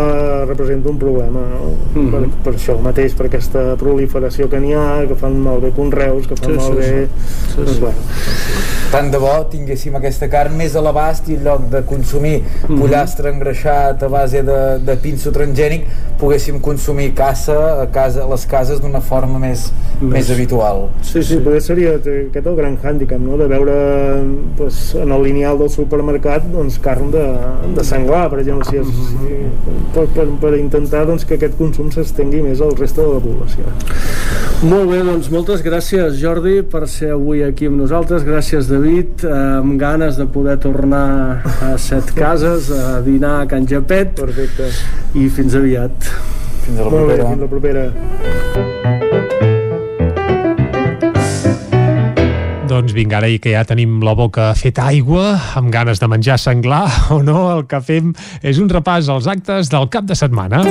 representa 0.46 0.92
un 0.92 1.02
problema, 1.02 1.42
no? 1.56 1.72
Mhm. 1.90 2.06
per, 2.14 2.22
per 2.46 2.54
això 2.54 2.78
mateix, 2.86 3.18
per 3.18 3.26
aquesta 3.26 3.72
proliferació 3.82 4.46
que 4.52 4.62
n'hi 4.62 4.76
ha, 4.78 4.86
que 5.10 5.18
fan 5.18 5.40
malbé 5.42 5.74
conreus, 5.74 6.30
que 6.30 6.38
fan 6.38 6.54
Sí, 6.54 6.60
sí, 6.60 6.62
malbé... 6.62 6.92
sí. 7.08 7.56
Doncs, 7.56 7.72
sí. 7.72 7.80
bueno, 7.82 8.77
tant 8.92 9.10
de 9.12 9.18
bo 9.20 9.32
tinguéssim 9.52 9.96
aquesta 9.98 10.28
carn 10.32 10.54
més 10.56 10.74
a 10.76 10.80
l'abast 10.84 11.26
i 11.28 11.34
en 11.36 11.42
lloc 11.44 11.66
de 11.72 11.82
consumir 11.88 12.38
Mhm. 12.68 12.78
pollastre 12.80 13.30
engreixat 13.30 14.02
a 14.02 14.08
base 14.08 14.42
de, 14.42 14.58
de 14.84 14.96
pinso 14.96 15.30
transgènic 15.32 15.84
poguéssim 16.18 16.58
consumir 16.60 17.12
caça 17.14 17.82
a, 17.82 17.86
casa, 17.92 18.24
a 18.24 18.28
les 18.30 18.44
cases 18.46 18.80
d'una 18.80 19.00
forma 19.00 19.38
més, 19.38 19.68
més 20.00 20.30
habitual 20.30 20.88
Sí, 21.02 21.22
sí, 21.22 21.36
potser 21.44 21.60
seria 21.62 21.94
aquest 21.98 22.46
el 22.46 22.56
gran 22.56 22.76
hàndicap, 22.82 23.20
no? 23.20 23.36
de 23.38 23.46
veure 23.46 23.76
pues, 24.56 24.94
en 24.94 25.12
el 25.12 25.22
lineal 25.22 25.58
del 25.58 25.70
supermercat 25.70 26.48
doncs, 26.52 26.78
carn 26.82 27.10
de, 27.12 27.24
de 27.76 27.84
senglar, 27.84 28.28
per 28.30 28.40
exemple, 28.40 28.64
si 28.70 28.78
és, 28.80 28.86
si, 28.86 29.38
per, 29.94 30.06
per, 30.16 30.26
per 30.40 30.54
intentar 30.58 31.04
doncs, 31.06 31.24
que 31.28 31.34
aquest 31.38 31.56
consum 31.58 31.90
s'estengui 31.94 32.42
més 32.42 32.60
al 32.64 32.74
resta 32.78 33.02
de 33.02 33.14
la 33.14 33.20
població. 33.20 33.68
Molt 34.68 34.90
bé, 34.90 35.02
doncs 35.06 35.28
moltes 35.30 35.62
gràcies 35.62 36.16
Jordi 36.18 36.62
per 36.66 36.86
ser 36.90 37.12
avui 37.14 37.44
aquí 37.46 37.68
amb 37.70 37.78
nosaltres, 37.78 38.24
gràcies 38.26 38.66
David, 38.78 39.24
amb 39.26 39.74
ganes 39.74 40.14
de 40.14 40.22
poder 40.30 40.54
tornar 40.62 41.42
a 41.66 41.74
Set 41.82 42.12
Cases, 42.14 42.70
a 42.70 43.00
dinar 43.02 43.40
a 43.40 43.46
Can 43.50 43.66
Japet. 43.66 44.12
Perfecte. 44.14 44.68
I 45.18 45.26
fins 45.34 45.56
aviat. 45.58 45.90
Fins 46.62 46.78
a 46.78 46.84
la 46.86 46.90
Molt 46.92 47.08
bé, 47.08 47.16
propera. 47.18 47.26
fins 47.26 47.40
la 47.42 47.48
propera. 47.50 47.90
Doncs 52.70 52.94
vinga, 52.94 53.18
ara 53.18 53.26
i 53.26 53.42
que 53.42 53.56
ja 53.56 53.64
tenim 53.66 53.98
la 54.06 54.14
boca 54.14 54.54
feta 54.54 54.86
aigua, 54.92 55.34
amb 55.58 55.74
ganes 55.74 55.98
de 55.98 56.06
menjar 56.06 56.38
senglar 56.38 56.86
o 57.16 57.18
no, 57.26 57.50
el 57.56 57.66
que 57.66 57.82
fem 57.82 58.14
és 58.46 58.62
un 58.62 58.70
repàs 58.70 59.10
als 59.10 59.26
actes 59.26 59.74
del 59.74 59.90
cap 59.90 60.06
de 60.06 60.14
setmana. 60.14 60.62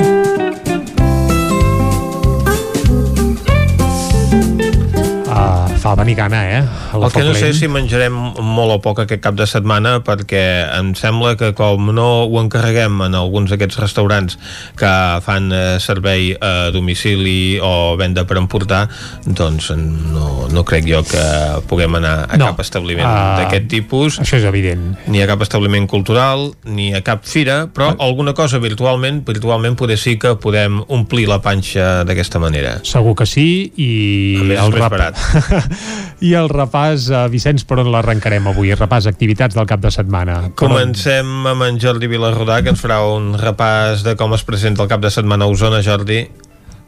Fa 5.88 5.94
venir 5.96 6.16
gana, 6.18 6.42
eh? 6.58 6.64
El 6.92 7.06
que 7.10 7.22
no 7.24 7.32
sé 7.32 7.54
si 7.56 7.64
menjarem 7.64 8.12
molt 8.44 8.74
o 8.74 8.76
poc 8.84 8.98
aquest 9.06 9.22
cap 9.24 9.32
de 9.38 9.46
setmana 9.48 9.94
perquè 10.04 10.40
em 10.76 10.90
sembla 10.98 11.30
que 11.40 11.54
com 11.56 11.86
no 11.96 12.26
ho 12.26 12.40
encarreguem 12.42 12.98
en 13.06 13.14
alguns 13.16 13.48
d'aquests 13.48 13.78
restaurants 13.80 14.36
que 14.76 14.90
fan 15.24 15.46
eh, 15.48 15.78
servei 15.80 16.34
a 16.44 16.68
domicili 16.76 17.56
o 17.64 17.96
venda 17.96 18.26
per 18.28 18.36
emportar 18.36 18.82
doncs 19.24 19.70
no, 19.78 20.44
no 20.52 20.64
crec 20.68 20.84
jo 20.90 21.00
que 21.08 21.22
puguem 21.70 21.96
anar 22.02 22.26
a 22.28 22.36
No. 22.36 22.50
cap 22.52 22.60
establiment 22.66 23.08
Ah, 23.08 23.38
d'aquest 23.40 23.70
tipus 23.72 24.20
Això 24.20 24.36
és 24.36 24.44
evident. 24.44 24.92
ni 25.08 25.22
a 25.24 25.26
cap 25.30 25.40
establiment 25.46 25.88
cultural 25.88 26.50
ni 26.68 26.92
a 26.92 27.00
cap 27.00 27.24
fira, 27.24 27.62
però 27.72 27.94
alguna 27.98 28.34
cosa 28.36 28.58
virtualment, 28.60 29.24
virtualment 29.24 29.74
poder 29.80 29.96
sí 29.96 30.18
que 30.20 30.36
podem 30.36 30.82
omplir 30.88 31.24
la 31.32 31.40
panxa 31.40 32.04
d'aquesta 32.04 32.38
manera 32.38 32.76
Segur 32.84 33.16
que 33.16 33.24
sí, 33.26 33.72
i 33.80 34.36
A 34.36 34.44
més, 34.44 34.58
és 34.58 34.64
el 34.66 34.70
més 34.76 34.82
rep- 34.84 34.90
barat. 34.92 35.16
I 36.24 36.32
el 36.34 36.50
repàs, 36.50 37.06
uh, 37.12 37.26
Vicenç, 37.30 37.62
per 37.68 37.78
on 37.82 37.92
l'arrencarem 37.94 38.50
avui? 38.50 38.72
Repàs 38.74 39.06
activitats 39.10 39.54
del 39.54 39.68
cap 39.70 39.82
de 39.84 39.92
setmana. 39.94 40.40
Per 40.48 40.66
on? 40.66 40.74
Comencem 40.74 41.46
amb 41.46 41.66
en 41.68 41.78
Jordi 41.82 42.10
Vilarrodà, 42.10 42.60
que 42.62 42.74
ens 42.74 42.82
farà 42.82 43.00
un 43.06 43.32
repàs 43.38 44.02
de 44.06 44.16
com 44.18 44.34
es 44.34 44.44
presenta 44.46 44.82
el 44.84 44.90
cap 44.90 45.04
de 45.04 45.12
setmana 45.14 45.46
a 45.46 45.54
Osona, 45.54 45.82
Jordi. 45.86 46.24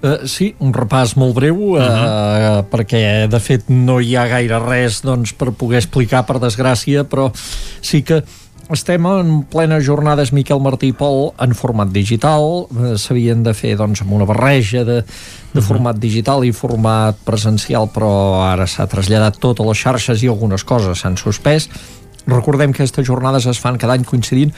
Uh, 0.01 0.23
sí, 0.25 0.55
un 0.65 0.73
repàs 0.73 1.13
molt 1.21 1.35
breu 1.37 1.59
uh, 1.75 1.77
uh, 1.77 2.61
perquè 2.73 3.29
de 3.29 3.41
fet 3.45 3.67
no 3.69 3.99
hi 4.01 4.15
ha 4.17 4.25
gaire 4.31 4.57
res 4.63 5.03
doncs, 5.05 5.35
per 5.37 5.51
poder 5.53 5.77
explicar 5.83 6.23
per 6.25 6.39
desgràcia 6.41 7.05
però 7.05 7.27
sí 7.37 8.01
que 8.01 8.23
estem 8.73 9.07
en 9.07 9.43
plena 9.51 9.81
jornades 9.83 10.33
Miquel 10.33 10.61
Martí 10.63 10.91
i 10.91 10.97
Pol 10.97 11.31
en 11.43 11.55
format 11.59 11.91
digital. 11.93 12.67
Eh, 12.71 12.97
s'havien 13.01 13.43
de 13.47 13.55
fer 13.57 13.77
doncs, 13.79 14.05
amb 14.05 14.15
una 14.17 14.29
barreja 14.29 14.85
de, 14.87 15.01
de 15.55 15.63
format 15.65 15.99
digital 15.99 16.45
i 16.47 16.53
format 16.55 17.19
presencial 17.27 17.91
però 17.91 18.13
ara 18.47 18.69
s'ha 18.71 18.89
traslladat 18.91 19.41
tot 19.43 19.61
a 19.61 19.67
les 19.71 19.81
xarxes 19.81 20.23
i 20.23 20.31
algunes 20.31 20.65
coses 20.65 21.03
s'han 21.03 21.19
suspès 21.19 21.69
Recordem 22.31 22.73
que 22.73 22.83
aquestes 22.83 23.07
jornades 23.07 23.47
es 23.51 23.61
fan 23.61 23.79
cada 23.81 23.97
any 23.99 24.05
coincidint 24.09 24.53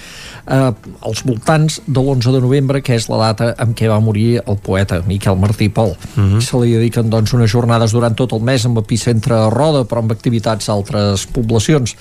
eh, 0.47 0.73
als 1.01 1.23
voltants 1.27 1.81
de 1.87 2.01
l'11 2.01 2.33
de 2.35 2.43
novembre, 2.45 2.83
que 2.83 2.97
és 2.99 3.09
la 3.11 3.21
data 3.23 3.53
en 3.63 3.75
què 3.79 3.91
va 3.91 4.01
morir 4.01 4.43
el 4.43 4.59
poeta 4.63 5.03
Miquel 5.07 5.39
Martí 5.41 5.69
Pol. 5.69 5.97
Uh 6.17 6.23
-huh. 6.23 6.41
Se 6.41 6.57
li 6.59 6.73
dediquen 6.73 7.11
doncs, 7.11 7.33
unes 7.33 7.51
jornades 7.51 7.93
durant 7.93 8.15
tot 8.17 8.33
el 8.33 8.41
mes 8.41 8.65
amb 8.67 8.79
epicentre 8.79 9.35
a 9.35 9.51
Roda, 9.51 9.85
però 9.85 9.99
amb 9.99 10.13
activitats 10.13 10.69
a 10.69 10.73
altres 10.73 11.27
poblacions. 11.27 11.97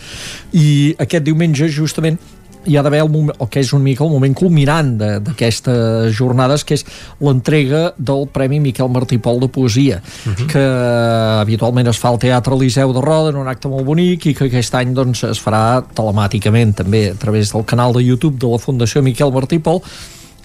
I 0.52 0.96
aquest 1.00 1.24
diumenge, 1.24 1.70
justament, 1.70 2.20
hi 2.66 2.78
ha 2.78 2.84
d'haver 2.84 3.02
el 3.02 3.10
moment, 3.10 3.36
o 3.42 3.48
que 3.50 3.62
és 3.62 3.72
una 3.74 3.84
mica 3.84 4.04
el 4.06 4.12
moment 4.14 4.36
culminant 4.38 4.94
d'aquestes 5.00 6.14
jornades, 6.18 6.64
que 6.68 6.78
és 6.78 6.86
l'entrega 7.24 7.92
del 7.98 8.28
Premi 8.32 8.60
Miquel 8.62 8.92
Martí 8.94 9.18
Pol 9.18 9.40
de 9.42 9.50
Poesia, 9.50 10.02
uh 10.02 10.30
-huh. 10.30 10.48
que 10.48 10.64
habitualment 11.42 11.88
es 11.88 11.98
fa 11.98 12.10
al 12.10 12.20
Teatre 12.20 12.56
Eliseu 12.56 12.94
de 12.94 13.02
Roda 13.02 13.30
en 13.30 13.36
un 13.36 13.48
acte 13.48 13.68
molt 13.68 13.86
bonic 13.86 14.26
i 14.26 14.34
que 14.34 14.46
aquest 14.46 14.76
any 14.76 14.94
doncs, 14.94 15.24
es 15.24 15.42
farà 15.44 15.84
telemàticament 15.94 16.76
també 16.76 17.12
a 17.12 17.16
través 17.16 17.52
del 17.52 17.66
canal 17.66 17.94
de 17.94 18.04
YouTube 18.04 18.38
de 18.38 18.48
la 18.48 18.60
Fundació 18.60 19.02
Miquel 19.02 19.32
Martí 19.32 19.60
Pol 19.60 19.82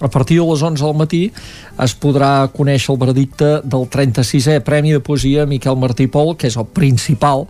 a 0.01 0.09
partir 0.09 0.39
de 0.39 0.47
les 0.47 0.63
11 0.63 0.85
del 0.85 0.95
matí 0.95 1.23
es 1.81 1.95
podrà 1.97 2.49
conèixer 2.53 2.93
el 2.93 3.01
veredicte 3.01 3.63
del 3.65 3.89
36è 3.89 4.61
Premi 4.61 4.93
de 4.93 5.01
Poesia 5.01 5.47
Miquel 5.47 5.77
Martí 5.77 6.07
Pol, 6.07 6.35
que 6.37 6.51
és 6.51 6.57
el 6.57 6.67
principal 6.67 7.47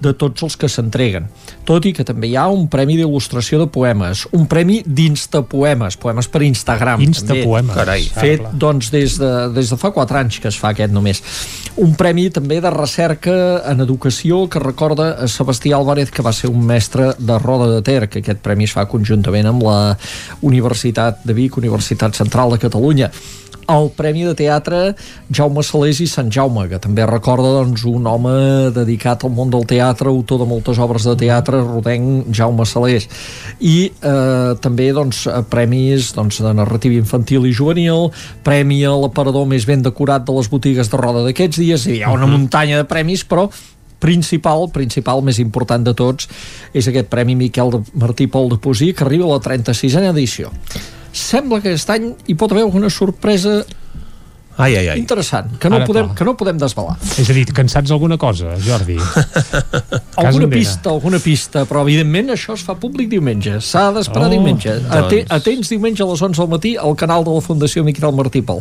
de 0.00 0.12
tots 0.16 0.44
els 0.46 0.56
que 0.56 0.68
s'entreguen. 0.70 1.28
Tot 1.68 1.84
i 1.86 1.92
que 1.96 2.04
també 2.06 2.30
hi 2.30 2.36
ha 2.40 2.46
un 2.50 2.66
premi 2.72 2.96
d'il·lustració 2.98 3.60
de 3.60 3.68
poemes, 3.72 4.24
un 4.36 4.46
premi 4.50 4.80
d'instapoemes, 4.86 5.98
poemes 6.00 6.28
per 6.32 6.42
Instagram. 6.46 7.04
Instapoemes. 7.04 7.74
Carai. 7.76 8.06
Fet 8.14 8.46
doncs, 8.52 8.90
des, 8.94 9.18
de, 9.20 9.32
des 9.54 9.70
de 9.70 9.78
fa 9.80 9.92
4 9.94 10.22
anys 10.22 10.40
que 10.40 10.50
es 10.50 10.58
fa 10.60 10.72
aquest 10.74 10.94
només. 10.94 11.22
Un 11.80 11.94
premi 11.98 12.28
també 12.34 12.60
de 12.64 12.72
recerca 12.74 13.34
en 13.70 13.84
educació 13.84 14.46
que 14.50 14.62
recorda 14.62 15.12
a 15.20 15.28
Sebastià 15.30 15.78
Álvarez, 15.78 16.10
que 16.10 16.24
va 16.26 16.32
ser 16.36 16.50
un 16.50 16.64
mestre 16.66 17.12
de 17.18 17.38
Roda 17.38 17.70
de 17.74 17.84
Ter, 17.86 18.08
que 18.08 18.24
aquest 18.24 18.42
premi 18.44 18.66
es 18.68 18.74
fa 18.76 18.88
conjuntament 18.90 19.52
amb 19.52 19.64
la 19.68 19.78
Universitat 20.46 21.24
de 21.24 21.36
Vic, 21.36 21.60
Universitat 21.60 22.16
Central 22.16 22.56
de 22.56 22.60
Catalunya 22.62 23.10
el 23.70 23.90
Premi 23.96 24.24
de 24.26 24.34
Teatre 24.38 24.80
Jaume 25.32 25.62
Salés 25.66 26.00
i 26.02 26.08
Sant 26.10 26.30
Jaume, 26.32 26.66
que 26.70 26.80
també 26.82 27.06
recorda 27.08 27.52
doncs, 27.60 27.84
un 27.88 28.06
home 28.10 28.34
dedicat 28.74 29.24
al 29.24 29.34
món 29.34 29.52
del 29.52 29.66
teatre, 29.70 30.10
autor 30.10 30.42
de 30.42 30.48
moltes 30.50 30.80
obres 30.82 31.06
de 31.08 31.16
teatre, 31.20 31.62
rodenc 31.64 32.30
Jaume 32.36 32.66
Salés. 32.68 33.08
I 33.60 33.90
eh, 33.90 34.52
també 34.62 34.90
doncs, 34.96 35.24
premis 35.52 36.12
doncs, 36.16 36.42
de 36.44 36.54
narrativa 36.56 36.98
infantil 36.98 37.48
i 37.48 37.54
juvenil, 37.56 38.10
premi 38.46 38.82
a 38.84 38.94
l'aparador 38.96 39.48
més 39.50 39.66
ben 39.68 39.84
decorat 39.86 40.26
de 40.26 40.36
les 40.36 40.50
botigues 40.50 40.90
de 40.90 41.00
roda 41.00 41.26
d'aquests 41.26 41.60
dies, 41.60 41.86
hi 41.86 42.00
ha 42.02 42.14
una 42.14 42.30
muntanya 42.30 42.82
de 42.82 42.88
premis, 42.90 43.24
però 43.26 43.48
principal, 44.00 44.70
principal, 44.72 45.20
més 45.22 45.38
important 45.42 45.84
de 45.84 45.92
tots, 45.94 46.30
és 46.72 46.86
aquest 46.88 47.10
Premi 47.12 47.36
Miquel 47.36 47.82
Martí 48.00 48.30
Pol 48.32 48.48
de 48.48 48.56
Poesia, 48.56 48.96
que 48.96 49.04
arriba 49.04 49.28
a 49.28 49.34
la 49.36 49.42
36a 49.44 50.08
edició 50.08 50.48
sembla 51.12 51.60
que 51.60 51.72
aquest 51.72 51.90
any 51.90 52.10
hi 52.26 52.36
pot 52.38 52.52
haver 52.52 52.64
alguna 52.66 52.90
sorpresa 52.90 53.60
Ai, 54.60 54.76
ai, 54.76 54.88
ai. 54.92 54.98
Interessant, 55.00 55.56
que 55.58 55.70
no, 55.72 55.76
Ara, 55.80 55.86
podem, 55.88 56.06
clar. 56.10 56.16
que 56.18 56.24
no 56.28 56.34
podem 56.36 56.58
desvelar. 56.60 56.96
És 57.18 57.30
a 57.30 57.36
dir, 57.36 57.46
saps 57.70 57.90
alguna 57.94 58.18
cosa, 58.20 58.54
Jordi? 58.60 58.98
Alguna 60.20 60.48
pista, 60.52 60.90
alguna 60.90 61.18
pista, 61.22 61.62
però 61.64 61.80
evidentment 61.86 62.32
això 62.34 62.52
es 62.56 62.62
fa 62.66 62.74
públic 62.76 63.08
diumenge. 63.08 63.56
S'ha 63.64 63.86
d'esperar 63.94 64.26
Oh, 64.28 64.32
diumenge. 64.34 64.74
Doncs. 64.84 65.30
Atents 65.32 65.70
diumenge 65.72 66.02
a 66.04 66.08
les 66.10 66.20
11 66.22 66.36
del 66.42 66.50
matí 66.52 66.72
al 66.76 66.94
canal 66.98 67.24
de 67.24 67.32
la 67.32 67.40
Fundació 67.40 67.84
Miquel 67.86 68.12
Martí 68.12 68.42
Pol. 68.44 68.60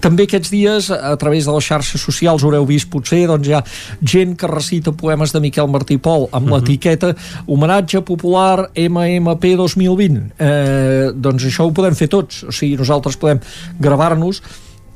També 0.00 0.24
aquests 0.24 0.50
dies, 0.54 0.88
a 0.94 1.12
través 1.20 1.44
de 1.44 1.52
les 1.52 1.66
xarxes 1.68 2.00
socials, 2.00 2.44
haureu 2.46 2.64
vist 2.68 2.88
potser 2.92 3.26
doncs, 3.28 3.48
hi 3.50 3.56
ha 3.58 3.62
gent 4.00 4.34
que 4.40 4.48
recita 4.50 4.92
poemes 4.96 5.34
de 5.34 5.42
Miquel 5.44 5.68
Martí 5.68 5.98
Pol 5.98 6.28
amb 6.32 6.48
l'etiqueta 6.54 7.12
Homenatge 7.46 8.00
Popular 8.06 8.70
MMP 8.74 9.54
2020. 9.60 10.22
Eh, 10.38 11.12
doncs 11.14 11.44
això 11.50 11.68
ho 11.68 11.74
podem 11.76 11.94
fer 11.98 12.08
tots. 12.08 12.44
O 12.48 12.52
sigui, 12.54 12.78
nosaltres 12.80 13.18
podem 13.20 13.42
gravar-nos 13.80 14.40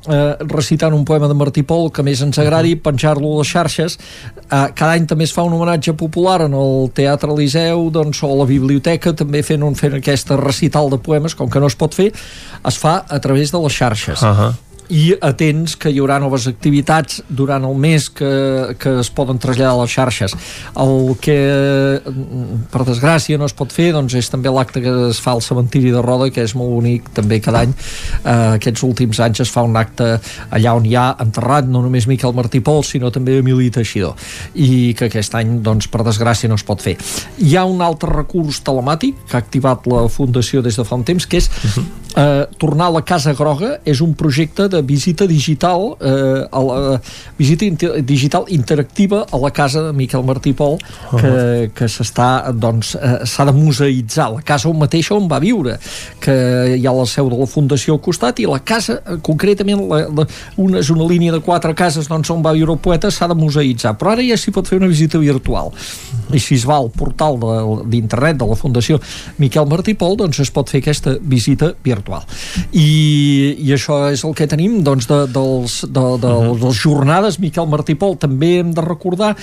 eh, 0.07 0.35
recitant 0.47 0.93
un 0.93 1.05
poema 1.05 1.27
de 1.27 1.37
Martí 1.37 1.63
Pol 1.63 1.89
que 1.91 2.05
més 2.05 2.21
ens 2.25 2.39
agradi, 2.39 2.75
penjar-lo 2.75 3.33
a 3.33 3.41
les 3.41 3.51
xarxes 3.51 3.97
eh, 3.97 4.67
cada 4.75 4.93
any 4.93 5.07
també 5.09 5.27
es 5.27 5.33
fa 5.35 5.43
un 5.47 5.53
homenatge 5.57 5.95
popular 5.99 6.41
en 6.47 6.55
el 6.57 6.89
Teatre 6.95 7.33
Eliseu 7.33 7.89
doncs, 7.91 8.23
o 8.23 8.31
a 8.31 8.39
la 8.43 8.47
biblioteca 8.49 9.13
també 9.13 9.43
fent, 9.43 9.65
un, 9.65 9.75
fent 9.75 9.99
aquesta 9.99 10.39
recital 10.39 10.89
de 10.93 11.01
poemes 11.03 11.35
com 11.35 11.49
que 11.49 11.59
no 11.59 11.67
es 11.67 11.77
pot 11.79 11.95
fer, 11.95 12.11
es 12.13 12.79
fa 12.79 13.01
a 13.07 13.19
través 13.19 13.51
de 13.51 13.63
les 13.65 13.73
xarxes 13.73 14.23
Uh 14.29 14.35
-huh. 14.35 14.68
I 14.89 15.13
atents 15.21 15.75
que 15.77 15.91
hi 15.93 15.99
haurà 16.01 16.17
noves 16.21 16.47
activitats 16.49 17.21
durant 17.29 17.65
el 17.65 17.75
mes 17.77 18.09
que, 18.09 18.29
que 18.81 18.95
es 19.03 19.11
poden 19.13 19.37
traslladar 19.41 19.75
a 19.75 19.81
les 19.83 19.93
xarxes. 19.93 20.33
El 20.81 21.13
que, 21.21 21.37
mm, 22.01 22.61
per 22.73 22.83
desgràcia, 22.87 23.37
no 23.37 23.45
es 23.45 23.53
pot 23.53 23.71
fer 23.73 23.91
doncs 23.93 24.15
és 24.17 24.29
també 24.33 24.49
l'acte 24.49 24.81
que 24.81 24.93
es 25.09 25.19
fa 25.21 25.35
al 25.37 25.43
cementiri 25.45 25.93
de 25.93 26.01
Roda, 26.01 26.31
que 26.33 26.43
és 26.43 26.55
molt 26.57 26.73
bonic 26.73 27.11
també 27.13 27.39
cada 27.39 27.61
any. 27.67 27.75
Eh, 28.23 28.57
aquests 28.57 28.83
últims 28.83 29.19
anys 29.19 29.45
es 29.45 29.53
fa 29.53 29.61
un 29.61 29.77
acte 29.77 30.19
allà 30.49 30.75
on 30.75 30.85
hi 30.85 30.95
ha 30.95 31.15
enterrat 31.19 31.69
no 31.69 31.83
només 31.85 32.07
Miquel 32.07 32.33
Martí 32.33 32.59
Pol, 32.59 32.83
sinó 32.83 33.11
també 33.11 33.37
Emili 33.39 33.69
Teixidor, 33.69 34.15
i 34.55 34.95
que 34.97 35.05
aquest 35.05 35.35
any, 35.35 35.59
doncs, 35.61 35.87
per 35.87 36.03
desgràcia, 36.07 36.49
no 36.49 36.55
es 36.55 36.65
pot 36.65 36.81
fer. 36.81 36.97
Hi 37.37 37.55
ha 37.55 37.65
un 37.65 37.81
altre 37.85 38.09
recurs 38.09 38.63
telemàtic 38.65 39.15
que 39.29 39.37
ha 39.37 39.43
activat 39.43 39.85
la 39.87 40.07
Fundació 40.09 40.63
des 40.65 40.75
de 40.75 40.83
fa 40.83 40.97
un 40.97 41.05
temps, 41.05 41.25
que 41.29 41.37
és 41.37 41.49
eh, 42.15 42.45
tornar 42.57 42.87
a 42.87 42.95
la 42.97 43.03
Casa 43.05 43.33
Groga, 43.33 43.77
és 43.85 44.01
un 44.01 44.15
projecte 44.17 44.67
de 44.71 44.78
visita 44.81 45.27
digital 45.27 45.95
eh, 45.99 46.45
a 46.51 46.63
la, 46.63 46.99
visita 47.37 47.65
inter 47.65 48.01
digital 48.03 48.45
interactiva 48.49 49.25
a 49.31 49.37
la 49.37 49.51
casa 49.51 49.83
de 49.87 49.93
Miquel 49.93 50.23
Martí 50.23 50.53
Pol 50.53 50.77
que, 51.11 51.69
que 51.75 51.87
s'està 51.91 52.51
doncs 52.53 52.95
eh, 52.99 53.19
s'ha 53.25 53.45
de 53.49 53.55
museïtzar 53.55 54.29
la 54.35 54.41
casa 54.45 54.69
on 54.69 54.79
mateixa 54.79 55.15
on 55.15 55.27
va 55.29 55.39
viure 55.43 55.77
que 56.19 56.35
hi 56.77 56.85
ha 56.87 56.93
la 56.95 57.05
seu 57.09 57.29
de 57.29 57.37
la 57.39 57.47
Fundació 57.49 57.95
al 57.95 58.01
costat 58.03 58.39
i 58.39 58.47
la 58.49 58.59
casa, 58.63 58.99
concretament 59.25 59.81
la, 59.89 60.01
la, 60.13 60.25
una, 60.61 60.79
és 60.83 60.89
una 60.93 61.07
línia 61.09 61.33
de 61.33 61.41
quatre 61.43 61.73
cases 61.77 62.07
doncs, 62.09 62.29
on 62.33 62.43
va 62.45 62.53
viure 62.55 62.75
el 62.75 62.81
poeta 62.83 63.09
s'ha 63.11 63.27
de 63.31 63.37
museïtzar. 63.39 63.95
Però 63.99 64.13
ara 64.13 64.25
ja 64.25 64.37
s'hi 64.39 64.53
pot 64.55 64.67
fer 64.69 64.79
una 64.79 64.89
visita 64.91 65.19
virtual. 65.21 65.71
I 66.33 66.39
si 66.41 66.57
es 66.59 66.65
va 66.69 66.77
al 66.77 66.91
portal 66.93 67.39
de- 67.41 67.89
d'internet 67.89 68.37
de, 68.37 68.43
de 68.43 68.49
la 68.49 68.57
Fundació 68.59 68.99
Miquel 69.41 69.67
Martí 69.69 69.95
Pol 69.97 70.17
doncs 70.19 70.39
es 70.43 70.51
pot 70.53 70.69
fer 70.69 70.81
aquesta 70.83 71.15
visita 71.21 71.71
virtual. 71.83 72.25
I, 72.71 73.55
i 73.57 73.73
això 73.75 74.01
és 74.13 74.23
el 74.27 74.35
que 74.37 74.47
tenim 74.49 74.68
doncs, 74.85 75.07
de, 75.09 75.19
dels, 75.33 75.79
de, 75.87 76.05
de, 76.21 76.31
de 76.31 76.55
les 76.63 76.79
jornades 76.79 77.39
Miquel 77.41 77.69
Martí 77.71 77.95
Pol 77.99 78.17
també 78.19 78.55
hem 78.59 78.73
de 78.75 78.85
recordar 78.85 79.33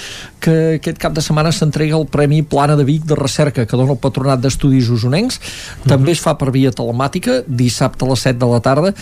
que 0.43 0.57
aquest 0.79 1.01
cap 1.03 1.15
de 1.17 1.25
setmana 1.25 1.53
s'entrega 1.55 1.99
el 1.99 2.09
Premi 2.11 2.43
Plana 2.47 2.79
de 2.79 2.87
Vic 2.89 3.07
de 3.09 3.19
Recerca 3.19 3.67
que 3.67 3.79
dona 3.79 3.97
el 3.97 4.03
Patronat 4.03 4.43
d'Estudis 4.43 4.91
Usonencs. 4.93 5.41
També 5.87 6.15
es 6.15 6.23
fa 6.23 6.37
per 6.39 6.53
via 6.55 6.75
telemàtica 6.75 7.43
dissabte 7.47 8.07
a 8.07 8.13
les 8.13 8.27
7 8.29 8.41
de 8.43 8.53
la 8.53 8.63
tarda 8.65 8.95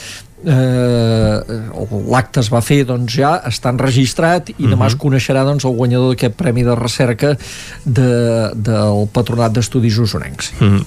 eh, 0.47 1.59
l'acte 2.11 2.43
es 2.43 2.51
va 2.53 2.63
fer 2.65 2.83
doncs 2.89 3.17
ja 3.19 3.35
està 3.49 3.73
enregistrat 3.75 4.51
i 4.57 4.69
demà 4.71 4.89
es 4.91 4.99
coneixerà 5.01 5.45
doncs 5.47 5.67
el 5.69 5.77
guanyador 5.77 6.15
d'aquest 6.15 6.37
Premi 6.39 6.65
de 6.67 6.77
Recerca 6.79 7.35
de, 7.85 8.11
del 8.55 9.07
Patronat 9.15 9.57
d'Estudis 9.57 9.99
Usonencs 9.99 10.53
Mm. 10.65 10.85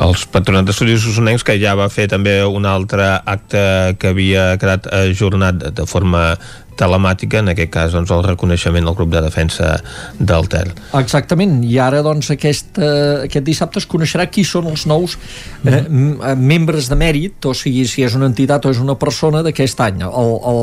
Els 0.00 0.24
patronats 0.32 0.70
d'estudis 0.70 1.04
usonencs 1.06 1.44
que 1.46 1.56
ja 1.60 1.74
va 1.78 1.88
fer 1.92 2.06
també 2.10 2.40
un 2.46 2.66
altre 2.68 3.06
acte 3.18 3.62
que 4.00 4.12
havia 4.14 4.54
quedat 4.60 4.88
ajornat 5.02 5.70
de 5.76 5.86
forma 5.86 6.24
telemàtica, 6.80 7.42
en 7.44 7.52
aquest 7.52 7.70
cas 7.74 7.92
doncs, 7.96 8.10
el 8.16 8.24
reconeixement 8.24 8.88
al 8.88 8.96
grup 8.98 9.12
de 9.12 9.20
defensa 9.24 9.74
del 10.18 10.48
Ter. 10.50 10.66
Exactament, 10.98 11.58
i 11.68 11.76
ara 11.82 12.00
doncs 12.06 12.30
aquest, 12.34 12.78
eh, 12.80 13.26
aquest 13.28 13.44
dissabte 13.46 13.78
es 13.82 13.86
coneixerà 13.90 14.26
qui 14.32 14.44
són 14.48 14.66
els 14.72 14.86
nous 14.90 15.16
eh, 15.64 15.84
m- 15.88 16.16
eh, 16.24 16.34
membres 16.36 16.88
de 16.90 16.96
mèrit, 16.98 17.36
o 17.46 17.52
sigui, 17.56 17.84
si 17.88 18.02
és 18.06 18.16
una 18.16 18.26
entitat 18.30 18.64
o 18.66 18.72
és 18.72 18.80
una 18.80 18.96
persona 19.00 19.42
d'aquest 19.46 19.80
any. 19.84 20.00
El, 20.08 20.32
el, 20.50 20.60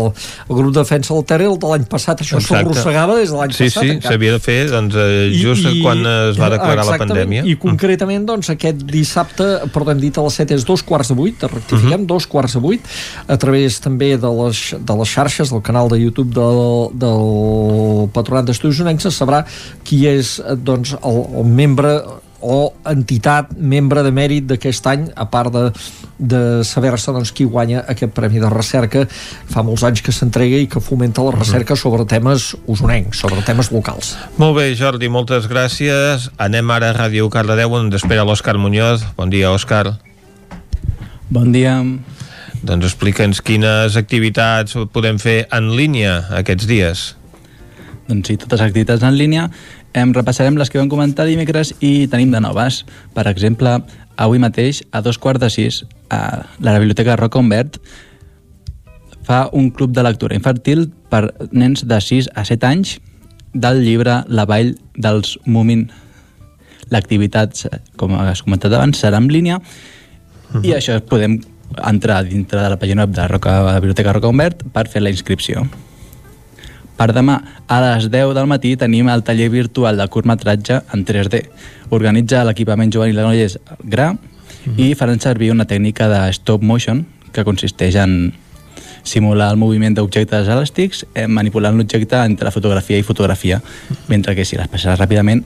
el 0.50 0.56
grup 0.58 0.74
de 0.74 0.82
defensa 0.82 1.14
del 1.14 1.26
Ter, 1.30 1.42
el 1.46 1.58
de 1.62 1.72
l'any 1.72 1.86
passat, 1.90 2.22
això 2.26 2.42
s'arrossegava 2.44 3.16
des 3.20 3.30
de 3.32 3.38
l'any 3.38 3.54
sí, 3.54 3.68
passat. 3.70 3.84
Sí, 3.84 3.94
encara. 3.98 4.14
s'havia 4.16 4.34
de 4.38 4.42
fer 4.44 4.58
doncs, 4.74 4.96
eh, 4.98 5.30
just 5.38 5.68
I, 5.70 5.82
quan 5.86 6.02
es 6.32 6.40
va 6.42 6.50
declarar 6.54 6.86
la 6.90 6.98
pandèmia. 7.02 7.46
I 7.48 7.58
concretament, 7.62 8.26
doncs, 8.28 8.50
aquest 8.54 8.82
dissabte, 8.90 9.48
però 9.74 9.92
hem 9.94 10.02
dit 10.02 10.18
a 10.18 10.24
les 10.26 10.40
7 10.42 10.56
és 10.58 10.66
dos 10.68 10.82
quarts 10.88 11.14
de 11.14 11.18
vuit, 11.20 11.44
rectifiquem, 11.48 12.06
dos 12.10 12.26
quarts 12.28 12.58
de 12.58 12.64
vuit, 12.64 12.90
a 13.28 13.38
través 13.38 13.80
també 13.84 14.16
de 14.18 14.32
les, 14.42 14.64
de 14.80 14.96
les 15.02 15.10
xarxes, 15.14 15.52
del 15.54 15.62
canal 15.62 15.88
de 15.92 16.00
YouTube 16.00 16.07
del, 16.12 16.62
del 16.94 18.08
Patronat 18.16 18.48
d'Estudis 18.48 18.84
Unencs, 18.84 19.08
se 19.08 19.12
sabrà 19.12 19.44
qui 19.84 20.06
és 20.10 20.38
doncs, 20.64 20.96
el, 21.02 21.22
el 21.42 21.52
membre 21.52 21.98
o 22.42 22.74
entitat 22.86 23.54
membre 23.58 24.04
de 24.06 24.12
mèrit 24.14 24.46
d'aquest 24.48 24.88
any, 24.92 25.08
a 25.18 25.26
part 25.30 25.52
de, 25.54 25.64
de 26.18 26.42
saber-se 26.68 27.14
doncs, 27.14 27.32
qui 27.34 27.48
guanya 27.50 27.84
aquest 27.90 28.14
Premi 28.16 28.42
de 28.42 28.50
Recerca. 28.54 29.06
Fa 29.50 29.64
molts 29.66 29.84
anys 29.88 30.04
que 30.06 30.14
s'entrega 30.14 30.60
i 30.62 30.68
que 30.70 30.82
fomenta 30.84 31.26
la 31.26 31.34
recerca 31.36 31.76
sobre 31.76 32.06
temes 32.10 32.52
usonencs, 32.70 33.24
sobre 33.24 33.42
temes 33.48 33.72
locals. 33.74 34.16
Molt 34.38 34.58
bé, 34.60 34.70
Jordi, 34.78 35.10
moltes 35.10 35.50
gràcies. 35.50 36.30
Anem 36.38 36.76
ara 36.76 36.92
a 36.94 36.98
Ràdio 36.98 37.32
Cardedeu, 37.34 37.74
on 37.74 37.90
espera 37.98 38.28
l'Òscar 38.28 38.58
Muñoz. 38.62 39.06
Bon 39.18 39.34
dia, 39.34 39.52
Òscar. 39.52 39.98
Bon 41.34 41.52
dia. 41.52 41.82
Doncs 42.64 42.90
explica'ns 42.90 43.44
quines 43.46 43.98
activitats 44.00 44.78
podem 44.94 45.20
fer 45.22 45.46
en 45.54 45.72
línia 45.78 46.24
aquests 46.40 46.68
dies. 46.70 47.08
Doncs 48.08 48.30
sí, 48.30 48.38
totes 48.40 48.62
les 48.62 48.70
activitats 48.70 49.04
en 49.04 49.18
línia 49.20 49.50
Em 49.98 50.12
repassarem 50.14 50.58
les 50.60 50.70
que 50.70 50.78
vam 50.78 50.90
comentar 50.92 51.26
dimecres 51.26 51.72
i 51.82 52.08
tenim 52.12 52.30
de 52.30 52.42
noves. 52.44 52.84
Per 53.16 53.24
exemple, 53.30 53.80
avui 54.18 54.38
mateix, 54.38 54.84
a 54.92 55.02
dos 55.02 55.18
quarts 55.18 55.42
de 55.42 55.50
sis, 55.50 55.80
a 56.14 56.46
la 56.62 56.78
Biblioteca 56.78 57.16
Roca 57.18 57.40
Humbert 57.40 57.80
fa 59.26 59.48
un 59.52 59.72
club 59.72 59.96
de 59.96 60.04
lectura 60.06 60.38
infantil 60.38 60.92
per 61.10 61.32
nens 61.52 61.84
de 61.88 61.98
6 62.00 62.30
a 62.36 62.46
7 62.46 62.68
anys 62.68 62.98
del 63.54 63.82
llibre 63.84 64.22
La 64.28 64.46
vall 64.46 64.76
dels 64.96 65.34
Mumin. 65.46 65.88
L'activitat, 66.94 67.66
com 67.98 68.14
has 68.22 68.46
comentat 68.46 68.78
abans, 68.78 69.02
serà 69.02 69.18
en 69.18 69.32
línia 69.34 69.58
i 70.64 70.78
això 70.78 71.02
podem 71.04 71.42
entrar 71.86 72.24
dintre 72.26 72.62
de 72.62 72.70
la 72.70 72.80
pàgina 72.80 73.06
web 73.06 73.16
de, 73.16 73.28
Roca, 73.28 73.60
de 73.60 73.74
la 73.74 73.80
Biblioteca 73.80 74.14
Roca 74.14 74.32
Humbert 74.32 74.64
per 74.74 74.88
fer 74.88 75.02
la 75.04 75.12
inscripció. 75.14 75.68
Per 76.98 77.12
demà, 77.14 77.38
a 77.70 77.78
les 77.84 78.08
10 78.10 78.34
del 78.34 78.50
matí, 78.50 78.74
tenim 78.76 79.10
el 79.14 79.22
taller 79.24 79.52
virtual 79.54 80.00
de 80.00 80.08
curtmetratge 80.10 80.82
en 80.94 81.06
3D. 81.06 81.44
Organitza 81.94 82.42
l'equipament 82.48 82.92
juvenil 82.94 83.16
de 83.16 83.22
Granollers 83.22 83.60
GRA 83.84 84.10
i 84.82 84.96
faran 84.98 85.22
servir 85.22 85.52
una 85.54 85.68
tècnica 85.70 86.10
de 86.10 86.26
stop 86.34 86.66
motion 86.66 87.06
que 87.32 87.46
consisteix 87.46 87.96
en 88.02 88.34
simular 89.08 89.52
el 89.54 89.60
moviment 89.62 89.94
d'objectes 89.96 90.50
elàstics 90.52 91.06
eh, 91.14 91.28
manipulant 91.32 91.78
l'objecte 91.78 92.20
entre 92.26 92.52
fotografia 92.52 92.98
i 93.00 93.06
fotografia, 93.08 93.62
mentre 94.10 94.36
que 94.36 94.44
si 94.46 94.58
les 94.60 94.68
passes 94.68 95.00
ràpidament 95.00 95.46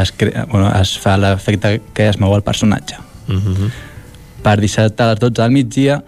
es, 0.00 0.12
crea, 0.16 0.46
bueno, 0.50 0.70
es 0.78 0.94
fa 0.98 1.18
l'efecte 1.20 1.80
que 1.92 2.08
es 2.08 2.20
mou 2.22 2.34
el 2.36 2.46
personatge. 2.46 2.96
Mm 3.26 3.40
-hmm. 3.40 3.70
Per 4.44 4.58
dissabte 4.60 5.02
a 5.02 5.14
les 5.14 5.20
12 5.22 5.40
del 5.40 5.56
migdia, 5.56 6.02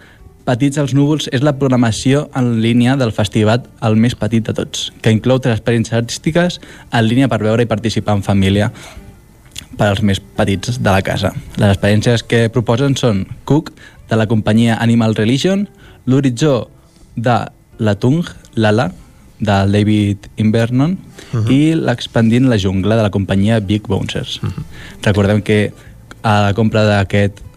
Petits 0.47 0.79
als 0.79 0.93
núvols 0.95 1.25
és 1.35 1.41
la 1.43 1.57
programació 1.59 2.21
en 2.39 2.61
línia 2.63 2.93
del 2.95 3.09
festival 3.11 3.65
el 3.83 3.97
més 3.99 4.13
petit 4.15 4.45
de 4.47 4.53
tots, 4.55 4.93
que 5.03 5.11
inclou 5.11 5.41
tres 5.43 5.57
experiències 5.57 5.97
artístiques 5.97 6.59
en 6.87 7.03
línia 7.03 7.27
per 7.27 7.41
veure 7.41 7.65
i 7.65 7.67
participar 7.67 8.15
en 8.15 8.23
família 8.23 8.69
per 9.75 9.89
als 9.89 9.99
més 9.99 10.21
petits 10.37 10.79
de 10.79 10.87
la 10.93 11.01
casa. 11.03 11.33
Les 11.59 11.73
experiències 11.73 12.23
que 12.23 12.45
proposen 12.53 12.95
són 12.95 13.25
Cook, 13.43 13.73
de 14.07 14.15
la 14.15 14.27
companyia 14.31 14.77
Animal 14.79 15.17
Religion, 15.19 15.65
l'Horitzó 16.07 16.69
de 17.17 17.35
La 17.83 17.95
Tung, 17.99 18.23
Lala, 18.55 18.93
del 19.39 19.75
David 19.75 20.29
Invernon, 20.37 20.95
uh 20.95 21.39
-huh. 21.41 21.51
i 21.51 21.75
l'Expandint 21.75 22.47
la 22.47 22.57
jungla, 22.57 22.95
de 22.95 23.03
la 23.03 23.11
companyia 23.11 23.59
Big 23.59 23.83
Bouncers. 23.87 24.39
Uh 24.41 24.49
-huh. 24.49 24.63
Recordem 25.03 25.41
que 25.41 25.73
a 26.23 26.41
la 26.47 26.53
compra 26.53 26.85
d'aquest 26.85 27.39
de 27.39 27.47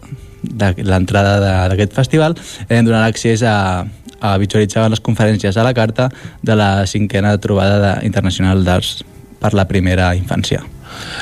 l'entrada 0.43 1.67
d'aquest 1.69 1.93
festival 1.93 2.35
hem 2.69 2.85
donat 2.87 3.07
accés 3.11 3.43
a, 3.45 3.85
a 4.21 4.35
visualitzar 4.41 4.87
les 4.89 5.01
conferències 5.03 5.57
a 5.57 5.63
la 5.65 5.73
carta 5.77 6.09
de 6.41 6.55
la 6.57 6.85
cinquena 6.89 7.35
trobada 7.41 7.77
de, 7.81 7.93
internacional 8.07 8.63
d'arts 8.65 9.03
per 9.41 9.53
la 9.57 9.67
primera 9.69 10.11
infància. 10.17 10.61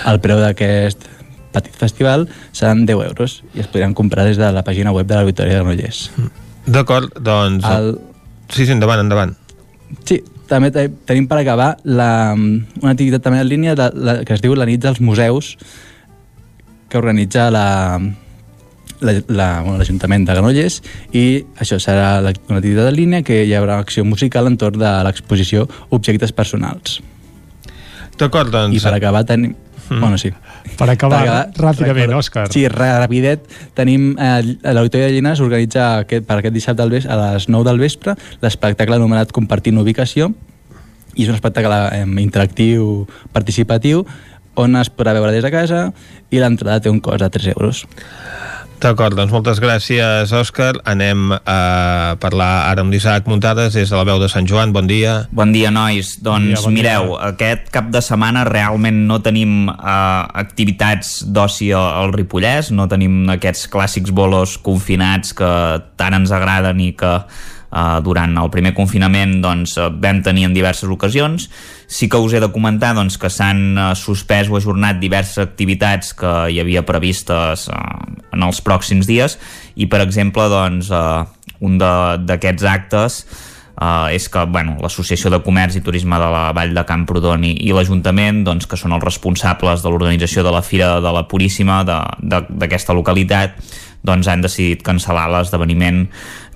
El 0.10 0.20
preu 0.24 0.40
d'aquest 0.42 1.06
petit 1.54 1.76
festival 1.76 2.28
seran 2.52 2.86
10 2.86 3.08
euros 3.10 3.40
i 3.56 3.64
es 3.64 3.68
podran 3.72 3.94
comprar 3.98 4.26
des 4.28 4.38
de 4.38 4.52
la 4.54 4.64
pàgina 4.64 4.92
web 4.94 5.08
de 5.10 5.16
la 5.18 5.26
Victòria 5.28 5.56
de 5.58 5.62
Granollers. 5.64 6.10
D'acord, 6.70 7.14
doncs... 7.20 7.66
El... 7.66 7.96
Sí, 8.50 8.66
sí, 8.66 8.72
endavant, 8.74 9.02
endavant. 9.02 9.36
Sí, 10.06 10.20
també 10.50 10.70
te- 10.74 10.90
tenim 11.10 11.28
per 11.30 11.40
acabar 11.42 11.72
la, 11.86 12.34
una 12.36 12.92
activitat 12.94 13.24
també 13.26 13.42
en 13.42 13.50
línia 13.50 13.76
de, 13.78 13.90
la, 13.94 14.20
que 14.26 14.34
es 14.38 14.42
diu 14.46 14.54
la 14.58 14.66
nit 14.70 14.82
dels 14.84 15.02
museus 15.02 15.56
que 16.90 16.98
organitza 16.98 17.50
la 17.54 17.66
l'Ajuntament 19.02 19.38
la, 19.38 19.48
bueno, 19.64 19.78
l'Ajuntament 19.80 20.26
de 20.28 20.34
Granollers 20.36 20.82
i 21.16 21.24
això 21.60 21.78
serà 21.80 22.20
la- 22.22 22.34
una 22.50 22.58
activitat 22.60 22.90
en 22.92 22.96
línia 22.98 23.22
que 23.24 23.44
hi 23.46 23.54
haurà 23.56 23.78
acció 23.80 24.04
musical 24.06 24.48
entorn 24.48 24.80
de 24.82 24.92
l'exposició 25.08 25.68
Objectes 25.90 26.32
Personals. 26.36 27.00
D'acord, 28.20 28.52
doncs... 28.52 28.76
I 28.76 28.82
per 28.84 28.94
acabar 28.98 29.24
tenim... 29.26 29.56
Mm. 29.90 30.02
Bueno, 30.04 30.18
sí. 30.22 30.30
Per 30.78 30.86
acabar, 30.92 31.48
ràpidament, 31.58 32.12
Òscar. 32.20 32.44
Sí, 32.54 32.68
ra- 32.70 33.00
rapidet. 33.02 33.48
Tenim 33.74 34.12
eh, 34.22 34.44
l'Auditori 34.76 35.08
de 35.08 35.14
Llinars 35.16 35.40
organitza 35.42 35.88
aquest, 36.04 36.28
per 36.28 36.38
aquest 36.42 36.54
dissabte 36.54 36.84
al 36.84 36.92
ves, 36.94 37.08
a 37.10 37.16
les 37.18 37.48
9 37.50 37.66
del 37.66 37.80
vespre 37.82 38.14
l'espectacle 38.44 39.00
anomenat 39.00 39.32
Compartint 39.34 39.80
Ubicació 39.82 40.30
i 41.16 41.24
és 41.26 41.32
un 41.32 41.40
espectacle 41.40 41.80
eh, 41.96 42.04
interactiu 42.22 43.08
participatiu 43.34 44.04
on 44.60 44.76
es 44.78 44.92
podrà 44.94 45.16
veure 45.18 45.32
des 45.34 45.42
de 45.44 45.50
casa 45.56 45.82
i 46.30 46.38
l'entrada 46.44 46.84
té 46.86 46.92
un 46.94 47.00
cost 47.02 47.24
de 47.24 47.30
3 47.34 47.50
euros. 47.56 47.86
D'acord, 48.80 49.12
doncs 49.12 49.34
moltes 49.36 49.58
gràcies, 49.60 50.32
Òscar. 50.32 50.78
Anem 50.88 51.34
a 51.36 52.16
parlar 52.24 52.70
ara 52.70 52.86
amb 52.86 52.94
l'Isaac 52.96 53.28
Muntades 53.28 53.76
des 53.76 53.92
de 53.92 53.98
la 53.98 54.06
veu 54.08 54.22
de 54.22 54.30
Sant 54.32 54.48
Joan. 54.48 54.72
Bon 54.72 54.88
dia. 54.88 55.26
Bon 55.36 55.52
dia, 55.52 55.68
nois. 55.68 56.14
Doncs 56.24 56.48
dia, 56.48 56.62
bon 56.64 56.78
dia. 56.78 56.78
mireu, 56.78 57.18
aquest 57.20 57.68
cap 57.76 57.90
de 57.92 58.00
setmana 58.00 58.46
realment 58.48 59.04
no 59.10 59.20
tenim 59.20 59.68
uh, 59.68 60.32
activitats 60.32 61.26
d'oci 61.28 61.74
al 61.76 62.16
Ripollès, 62.16 62.72
no 62.72 62.88
tenim 62.88 63.28
aquests 63.36 63.68
clàssics 63.68 64.16
bolos 64.16 64.56
confinats 64.64 65.36
que 65.36 65.52
tant 66.00 66.16
ens 66.16 66.32
agraden 66.32 66.80
i 66.80 66.94
que 66.96 67.18
uh, 67.72 68.00
durant 68.06 68.36
el 68.42 68.52
primer 68.54 68.74
confinament 68.78 69.40
doncs, 69.44 69.78
eh, 69.78 69.90
vam 70.02 70.22
tenir 70.26 70.48
en 70.48 70.56
diverses 70.56 70.90
ocasions. 70.90 71.50
Sí 71.88 72.10
que 72.10 72.22
us 72.22 72.34
he 72.34 72.42
de 72.42 72.52
comentar 72.54 72.94
doncs, 72.98 73.18
que 73.18 73.30
s'han 73.30 73.78
uh, 73.78 73.92
suspès 73.98 74.50
o 74.50 74.58
ajornat 74.60 75.00
diverses 75.02 75.42
activitats 75.46 76.14
que 76.18 76.34
hi 76.50 76.60
havia 76.62 76.86
previstes 76.86 77.68
uh, 77.70 77.84
en 78.34 78.46
els 78.46 78.64
pròxims 78.66 79.10
dies 79.10 79.40
i, 79.76 79.88
per 79.88 80.04
exemple, 80.06 80.50
doncs, 80.52 80.92
uh, 80.92 81.26
un 81.60 81.80
d'aquests 81.80 82.68
actes 82.70 83.24
Uh, 83.80 84.12
és 84.12 84.26
que 84.28 84.42
bueno, 84.44 84.74
l'Associació 84.84 85.30
de 85.32 85.38
Comerç 85.40 85.78
i 85.80 85.82
Turisme 85.82 86.18
de 86.20 86.26
la 86.28 86.50
Vall 86.52 86.74
de 86.76 86.82
Camprodon 86.84 87.46
i, 87.48 87.54
i 87.64 87.72
l'Ajuntament, 87.72 88.42
doncs, 88.44 88.66
que 88.68 88.76
són 88.76 88.92
els 88.92 89.06
responsables 89.06 89.86
de 89.86 89.88
l'organització 89.88 90.44
de 90.44 90.52
la 90.52 90.60
Fira 90.68 90.90
de 91.00 91.14
la 91.16 91.22
Puríssima 91.32 91.78
d'aquesta 91.88 92.92
localitat, 92.98 93.56
doncs 94.06 94.30
han 94.32 94.44
decidit 94.46 94.84
cancel·lar 94.86 95.28
l'esdeveniment 95.32 96.06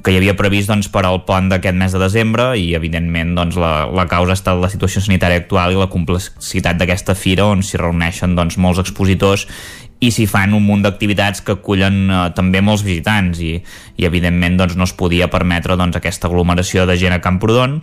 que 0.03 0.11
hi 0.11 0.17
havia 0.19 0.35
previst 0.35 0.67
doncs, 0.67 0.89
per 0.91 1.05
al 1.07 1.22
pont 1.27 1.47
d'aquest 1.51 1.77
mes 1.80 1.93
de 1.95 2.01
desembre 2.01 2.49
i 2.59 2.73
evidentment 2.75 3.31
doncs, 3.38 3.55
la, 3.59 3.85
la 3.88 4.07
causa 4.11 4.35
ha 4.35 4.39
estat 4.39 4.59
la 4.59 4.72
situació 4.72 5.03
sanitària 5.03 5.39
actual 5.39 5.72
i 5.72 5.80
la 5.80 5.88
complexitat 5.91 6.80
d'aquesta 6.80 7.15
fira 7.15 7.47
on 7.47 7.63
s'hi 7.63 7.80
reuneixen 7.80 8.35
doncs, 8.35 8.59
molts 8.59 8.83
expositors 8.83 9.47
i 10.03 10.11
s'hi 10.11 10.25
fan 10.27 10.55
un 10.57 10.65
munt 10.67 10.83
d'activitats 10.83 11.43
que 11.45 11.55
acullen 11.55 12.01
eh, 12.09 12.23
també 12.35 12.59
molts 12.59 12.83
visitants 12.83 13.39
i, 13.39 13.55
i 13.95 14.09
evidentment 14.09 14.59
doncs, 14.59 14.75
no 14.75 14.88
es 14.88 14.95
podia 14.99 15.31
permetre 15.31 15.80
doncs, 15.80 15.95
aquesta 15.99 16.27
aglomeració 16.27 16.88
de 16.89 16.99
gent 16.99 17.15
a 17.15 17.22
Camprodon 17.23 17.80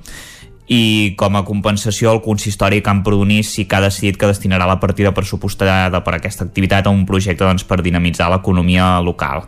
i 0.71 1.17
com 1.19 1.35
a 1.35 1.43
compensació 1.43 2.13
el 2.15 2.21
consistori 2.23 2.79
Camprodoní 2.87 3.41
sí 3.43 3.65
que 3.67 3.75
ha 3.75 3.83
decidit 3.83 4.17
que 4.17 4.29
destinarà 4.31 4.69
la 4.71 4.79
partida 4.79 5.11
pressupostada 5.11 6.05
per 6.07 6.15
aquesta 6.15 6.47
activitat 6.47 6.87
a 6.87 6.93
un 6.95 7.03
projecte 7.09 7.43
doncs, 7.43 7.67
per 7.67 7.81
dinamitzar 7.83 8.31
l'economia 8.31 9.01
local. 9.03 9.43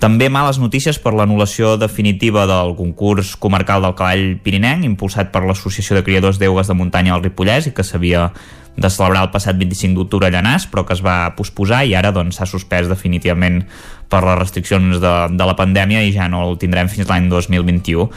També 0.00 0.30
males 0.32 0.56
notícies 0.58 0.96
per 0.98 1.12
l'anul·lació 1.12 1.76
definitiva 1.80 2.48
del 2.48 2.74
concurs 2.80 3.36
comarcal 3.36 3.84
del 3.84 3.94
cavall 3.96 4.24
pirinenc 4.44 4.88
impulsat 4.88 5.30
per 5.32 5.44
l'Associació 5.44 5.96
de 5.96 6.04
Criadors 6.04 6.40
d'Eugues 6.40 6.68
de 6.68 6.76
Muntanya 6.80 7.12
al 7.14 7.22
Ripollès 7.22 7.68
i 7.68 7.76
que 7.76 7.84
s'havia 7.84 8.30
de 8.76 8.90
celebrar 8.90 9.22
el 9.26 9.30
passat 9.30 9.56
25 9.58 10.00
d'octubre 10.00 10.28
a 10.28 10.32
Llanàs, 10.34 10.66
però 10.70 10.82
que 10.86 10.96
es 10.96 11.02
va 11.04 11.34
posposar 11.38 11.84
i 11.86 11.94
ara 11.94 12.10
doncs, 12.14 12.38
s'ha 12.38 12.48
suspès 12.50 12.90
definitivament 12.90 13.62
per 14.10 14.22
les 14.26 14.38
restriccions 14.38 15.00
de, 15.02 15.14
de 15.30 15.46
la 15.46 15.56
pandèmia 15.58 16.02
i 16.04 16.12
ja 16.14 16.26
no 16.30 16.42
el 16.48 16.58
tindrem 16.60 16.90
fins 16.90 17.08
l'any 17.10 17.30
2021. 17.30 18.08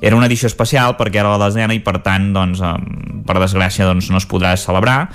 Era 0.00 0.16
una 0.16 0.28
edició 0.28 0.48
especial 0.50 0.96
perquè 0.98 1.22
era 1.22 1.36
la 1.36 1.46
desena 1.46 1.76
i 1.76 1.80
per 1.84 1.98
tant, 2.04 2.32
doncs, 2.36 2.62
per 3.26 3.40
desgràcia, 3.40 3.88
doncs, 3.88 4.10
no 4.12 4.20
es 4.20 4.28
podrà 4.28 4.56
celebrar. 4.60 5.06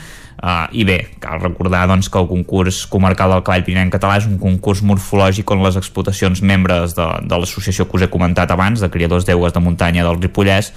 Uh, 0.42 0.66
I 0.74 0.82
bé, 0.88 0.96
cal 1.22 1.38
recordar 1.38 1.84
doncs, 1.86 2.08
que 2.10 2.18
el 2.18 2.26
concurs 2.26 2.80
comarcal 2.90 3.30
del 3.30 3.44
cavall 3.46 3.62
pirinenc 3.62 3.94
català 3.94 4.16
és 4.18 4.26
un 4.26 4.40
concurs 4.42 4.82
morfològic 4.82 5.52
on 5.54 5.62
les 5.62 5.78
explotacions 5.78 6.42
membres 6.42 6.96
de, 6.98 7.06
de 7.30 7.38
l'associació 7.38 7.86
que 7.86 8.00
us 8.00 8.08
he 8.08 8.10
comentat 8.10 8.50
abans, 8.50 8.82
de 8.82 8.90
criadors 8.90 9.28
d'eues 9.28 9.54
de 9.54 9.62
muntanya 9.62 10.08
del 10.08 10.18
Ripollès, 10.18 10.72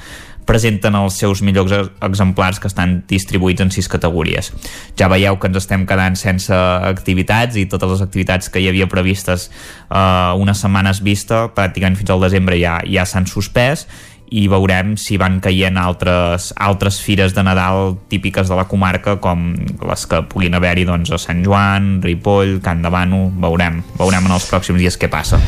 presenten 0.47 0.95
els 0.99 1.19
seus 1.19 1.43
millors 1.43 1.73
ex- 1.73 1.91
exemplars 2.05 2.61
que 2.61 2.69
estan 2.71 2.99
distribuïts 3.11 3.65
en 3.65 3.73
sis 3.75 3.89
categories. 3.89 4.53
Ja 4.99 5.09
veieu 5.13 5.39
que 5.41 5.51
ens 5.51 5.61
estem 5.63 5.87
quedant 5.89 6.17
sense 6.21 6.55
activitats 6.55 7.57
i 7.61 7.67
totes 7.71 7.97
les 7.97 8.05
activitats 8.05 8.51
que 8.53 8.63
hi 8.63 8.69
havia 8.71 8.89
previstes 8.91 9.51
eh, 9.51 10.33
unes 10.41 10.61
setmanes 10.61 11.03
vista, 11.05 11.47
pràcticament 11.55 11.99
fins 12.01 12.13
al 12.15 12.25
desembre 12.25 12.59
ja, 12.61 12.79
ja 12.85 13.07
s'han 13.09 13.29
suspès 13.31 13.87
i 14.33 14.47
veurem 14.49 14.95
si 15.01 15.19
van 15.21 15.39
caient 15.45 15.77
altres, 15.79 16.53
altres 16.57 17.01
fires 17.05 17.35
de 17.37 17.45
Nadal 17.45 17.97
típiques 18.09 18.49
de 18.49 18.57
la 18.57 18.67
comarca 18.71 19.19
com 19.23 19.53
les 19.55 20.07
que 20.11 20.23
puguin 20.31 20.57
haver-hi 20.57 20.87
doncs, 20.89 21.13
a 21.13 21.21
Sant 21.21 21.45
Joan, 21.45 22.01
Ripoll, 22.03 22.59
Can 22.65 22.83
de 22.83 22.93
Bano 22.93 23.29
veurem, 23.43 23.83
veurem 23.99 24.27
en 24.27 24.37
els 24.37 24.49
pròxims 24.51 24.81
dies 24.81 24.99
què 25.01 25.11
passa 25.13 25.41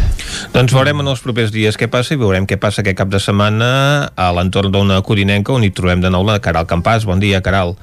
Doncs 0.54 0.74
veurem 0.76 1.02
en 1.02 1.12
els 1.12 1.24
propers 1.24 1.52
dies 1.54 1.78
què 1.78 1.88
passa 1.92 2.14
i 2.14 2.20
veurem 2.20 2.46
què 2.46 2.60
passa 2.60 2.82
aquest 2.84 2.98
cap 2.98 3.12
de 3.12 3.20
setmana 3.22 3.68
a 4.14 4.30
l'entorn 4.36 4.72
d'una 4.74 5.00
corinenca 5.06 5.54
on 5.56 5.64
hi 5.64 5.72
trobem 5.74 6.04
de 6.04 6.12
nou 6.12 6.26
la 6.26 6.40
Caral 6.42 6.66
Campàs. 6.68 7.06
Bon 7.08 7.20
dia, 7.22 7.42
Caral. 7.44 7.76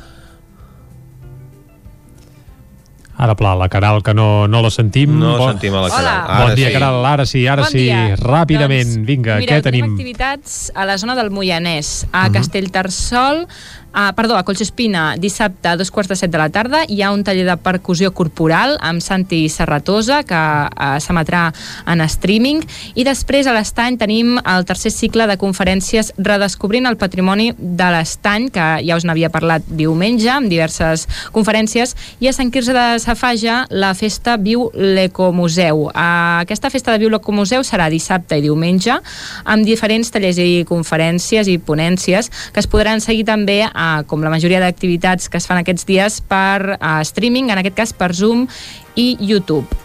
Ara, 3.15 3.35
pla, 3.35 3.53
la 3.55 3.69
Caral, 3.69 4.01
que 4.01 4.13
no, 4.13 4.47
no 4.47 4.61
la 4.63 4.71
sentim. 4.71 5.19
No 5.19 5.37
Bon- 5.37 5.51
sentim 5.53 5.73
a 5.75 5.81
la 5.81 5.87
Hola. 5.87 5.97
Caral. 5.97 6.23
Bon 6.27 6.45
Ara 6.47 6.55
dia, 6.55 6.67
sí. 6.67 6.73
Caral. 6.73 7.05
Ara 7.05 7.25
sí, 7.25 7.47
ara 7.47 7.61
Bon 7.61 7.71
sí. 7.71 7.77
dia. 7.85 8.15
Ràpidament, 8.17 8.89
Doncs, 8.95 9.05
vinga, 9.05 9.35
mireu, 9.37 9.59
què 9.59 9.61
tenim? 9.67 9.85
activitats 9.91 10.71
a 10.73 10.85
la 10.89 10.97
zona 10.97 11.13
del 11.15 11.29
Moianès, 11.29 12.07
a 12.11 12.27
Mhm. 12.27 12.33
Castellterçol, 12.33 13.47
Uh, 13.93 14.09
perdó, 14.15 14.35
a 14.37 14.43
Collsospina, 14.43 15.17
dissabte 15.21 15.67
a 15.69 15.77
dos 15.77 15.91
quarts 15.91 16.09
de 16.09 16.15
set 16.17 16.31
de 16.33 16.39
la 16.41 16.47
tarda, 16.49 16.79
hi 16.89 17.03
ha 17.05 17.11
un 17.13 17.21
taller 17.21 17.43
de 17.45 17.53
percussió 17.61 18.09
corporal 18.09 18.71
amb 18.81 19.03
Santi 19.05 19.43
Serratosa, 19.53 20.23
que 20.25 20.33
uh, 20.33 20.95
s'emetrà 20.97 21.43
en 21.85 22.01
streaming, 22.09 22.63
i 22.97 23.05
després 23.05 23.45
a 23.45 23.53
l'Estany 23.53 23.99
tenim 24.01 24.39
el 24.41 24.65
tercer 24.65 24.89
cicle 24.89 25.27
de 25.29 25.35
conferències 25.37 26.09
Redescobrint 26.17 26.89
el 26.89 26.97
patrimoni 26.97 27.51
de 27.53 27.91
l'Estany, 27.93 28.47
que 28.55 28.65
ja 28.81 28.97
us 28.97 29.05
n'havia 29.05 29.29
parlat 29.29 29.69
diumenge, 29.69 30.31
amb 30.33 30.49
diverses 30.49 31.05
conferències, 31.35 31.93
i 32.17 32.31
a 32.31 32.33
Sant 32.33 32.49
Quirze 32.49 32.73
de 32.73 32.87
Safaja 32.97 33.67
la 33.69 33.93
festa 33.93 34.39
Viu 34.41 34.71
l'Ecomuseu. 34.73 35.85
Uh, 35.91 36.41
aquesta 36.41 36.73
festa 36.73 36.97
de 36.97 37.03
Viu 37.05 37.13
l'Ecomuseu 37.13 37.61
serà 37.61 37.91
dissabte 37.93 38.41
i 38.41 38.47
diumenge, 38.49 38.97
amb 39.45 39.69
diferents 39.69 40.09
tallers 40.09 40.41
i 40.41 40.65
conferències 40.65 41.45
i 41.45 41.59
ponències 41.61 42.33
que 42.49 42.65
es 42.65 42.71
podran 42.73 42.97
seguir 42.97 43.29
també 43.29 43.61
a 43.69 43.82
uh, 43.83 44.03
com 44.07 44.23
la 44.23 44.31
majoria 44.33 44.63
d'activitats 44.63 45.27
que 45.29 45.41
es 45.41 45.49
fan 45.49 45.59
aquests 45.59 45.87
dies 45.89 46.21
per 46.23 46.77
uh, 46.79 46.99
streaming, 47.03 47.51
en 47.51 47.63
aquest 47.63 47.79
cas 47.83 47.95
per 47.97 48.13
Zoom 48.15 48.47
i 48.95 49.13
YouTube. 49.19 49.83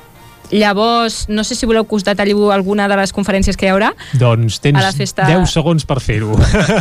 Llavors, 0.50 1.28
no 1.28 1.44
sé 1.44 1.54
si 1.54 1.66
voleu 1.66 1.84
que 1.84 1.94
us 1.94 2.04
detalli 2.06 2.32
alguna 2.52 2.88
de 2.88 2.96
les 2.96 3.12
conferències 3.12 3.56
que 3.56 3.66
hi 3.66 3.72
haurà. 3.72 3.90
Doncs 4.16 4.60
tens 4.64 4.80
a 4.80 4.86
la 4.86 4.94
festa... 4.96 5.26
10 5.28 5.44
segons 5.52 5.84
per 5.84 5.98
fer-ho. 6.00 6.32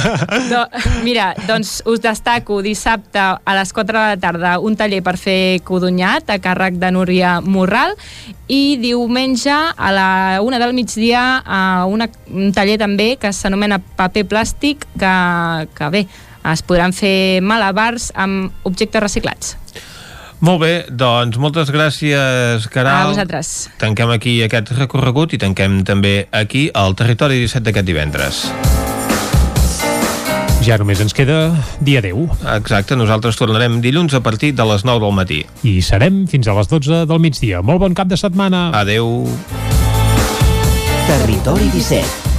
Do, 0.52 0.62
mira, 1.04 1.34
doncs 1.50 1.82
us 1.86 2.00
destaco 2.04 2.62
dissabte 2.64 3.20
a 3.20 3.58
les 3.60 3.74
4 3.76 3.92
de 3.92 4.06
la 4.14 4.22
tarda 4.22 4.56
un 4.64 4.78
taller 4.80 5.02
per 5.04 5.18
fer 5.20 5.60
codonyat 5.68 6.32
a 6.32 6.40
càrrec 6.40 6.80
de 6.80 6.94
Núria 6.96 7.38
Morral 7.44 7.98
i 8.48 8.78
diumenge 8.80 9.52
a 9.52 9.92
la 9.92 10.10
1 10.40 10.62
del 10.64 10.72
migdia 10.78 11.26
a 11.44 11.84
una, 11.92 12.08
un 12.32 12.56
taller 12.56 12.80
també 12.80 13.18
que 13.20 13.34
s'anomena 13.36 13.82
paper 14.00 14.24
plàstic 14.32 14.88
que, 14.96 15.14
que 15.76 15.92
bé, 15.92 16.06
es 16.54 16.64
podran 16.66 16.96
fer 16.96 17.42
malabars 17.44 18.12
amb 18.16 18.68
objectes 18.68 19.04
reciclats. 19.04 19.56
Molt 20.38 20.62
bé, 20.62 20.74
doncs 20.94 21.40
moltes 21.42 21.72
gràcies, 21.74 22.68
Caral. 22.70 23.08
A 23.08 23.10
vosaltres. 23.10 23.70
Tanquem 23.82 24.12
aquí 24.14 24.36
aquest 24.46 24.70
recorregut 24.78 25.34
i 25.34 25.40
tanquem 25.42 25.82
també 25.88 26.28
aquí 26.30 26.68
el 26.78 26.94
Territori 27.00 27.42
17 27.42 27.66
d'aquest 27.66 27.88
divendres. 27.90 28.44
Ja 30.68 30.76
només 30.78 31.02
ens 31.02 31.16
queda 31.16 31.56
dia 31.80 32.04
10. 32.04 32.44
Exacte, 32.58 32.98
nosaltres 33.00 33.40
tornarem 33.40 33.80
dilluns 33.82 34.14
a 34.14 34.22
partir 34.22 34.52
de 34.54 34.68
les 34.68 34.86
9 34.86 35.06
del 35.08 35.16
matí. 35.16 35.42
I 35.64 35.80
serem 35.82 36.26
fins 36.30 36.52
a 36.52 36.58
les 36.60 36.70
12 36.70 37.06
del 37.10 37.24
migdia. 37.24 37.64
Molt 37.66 37.82
bon 37.82 37.98
cap 37.98 38.12
de 38.12 38.20
setmana. 38.20 38.68
Adeu. 38.78 39.26
Territori 41.08 41.72
17 41.74 42.27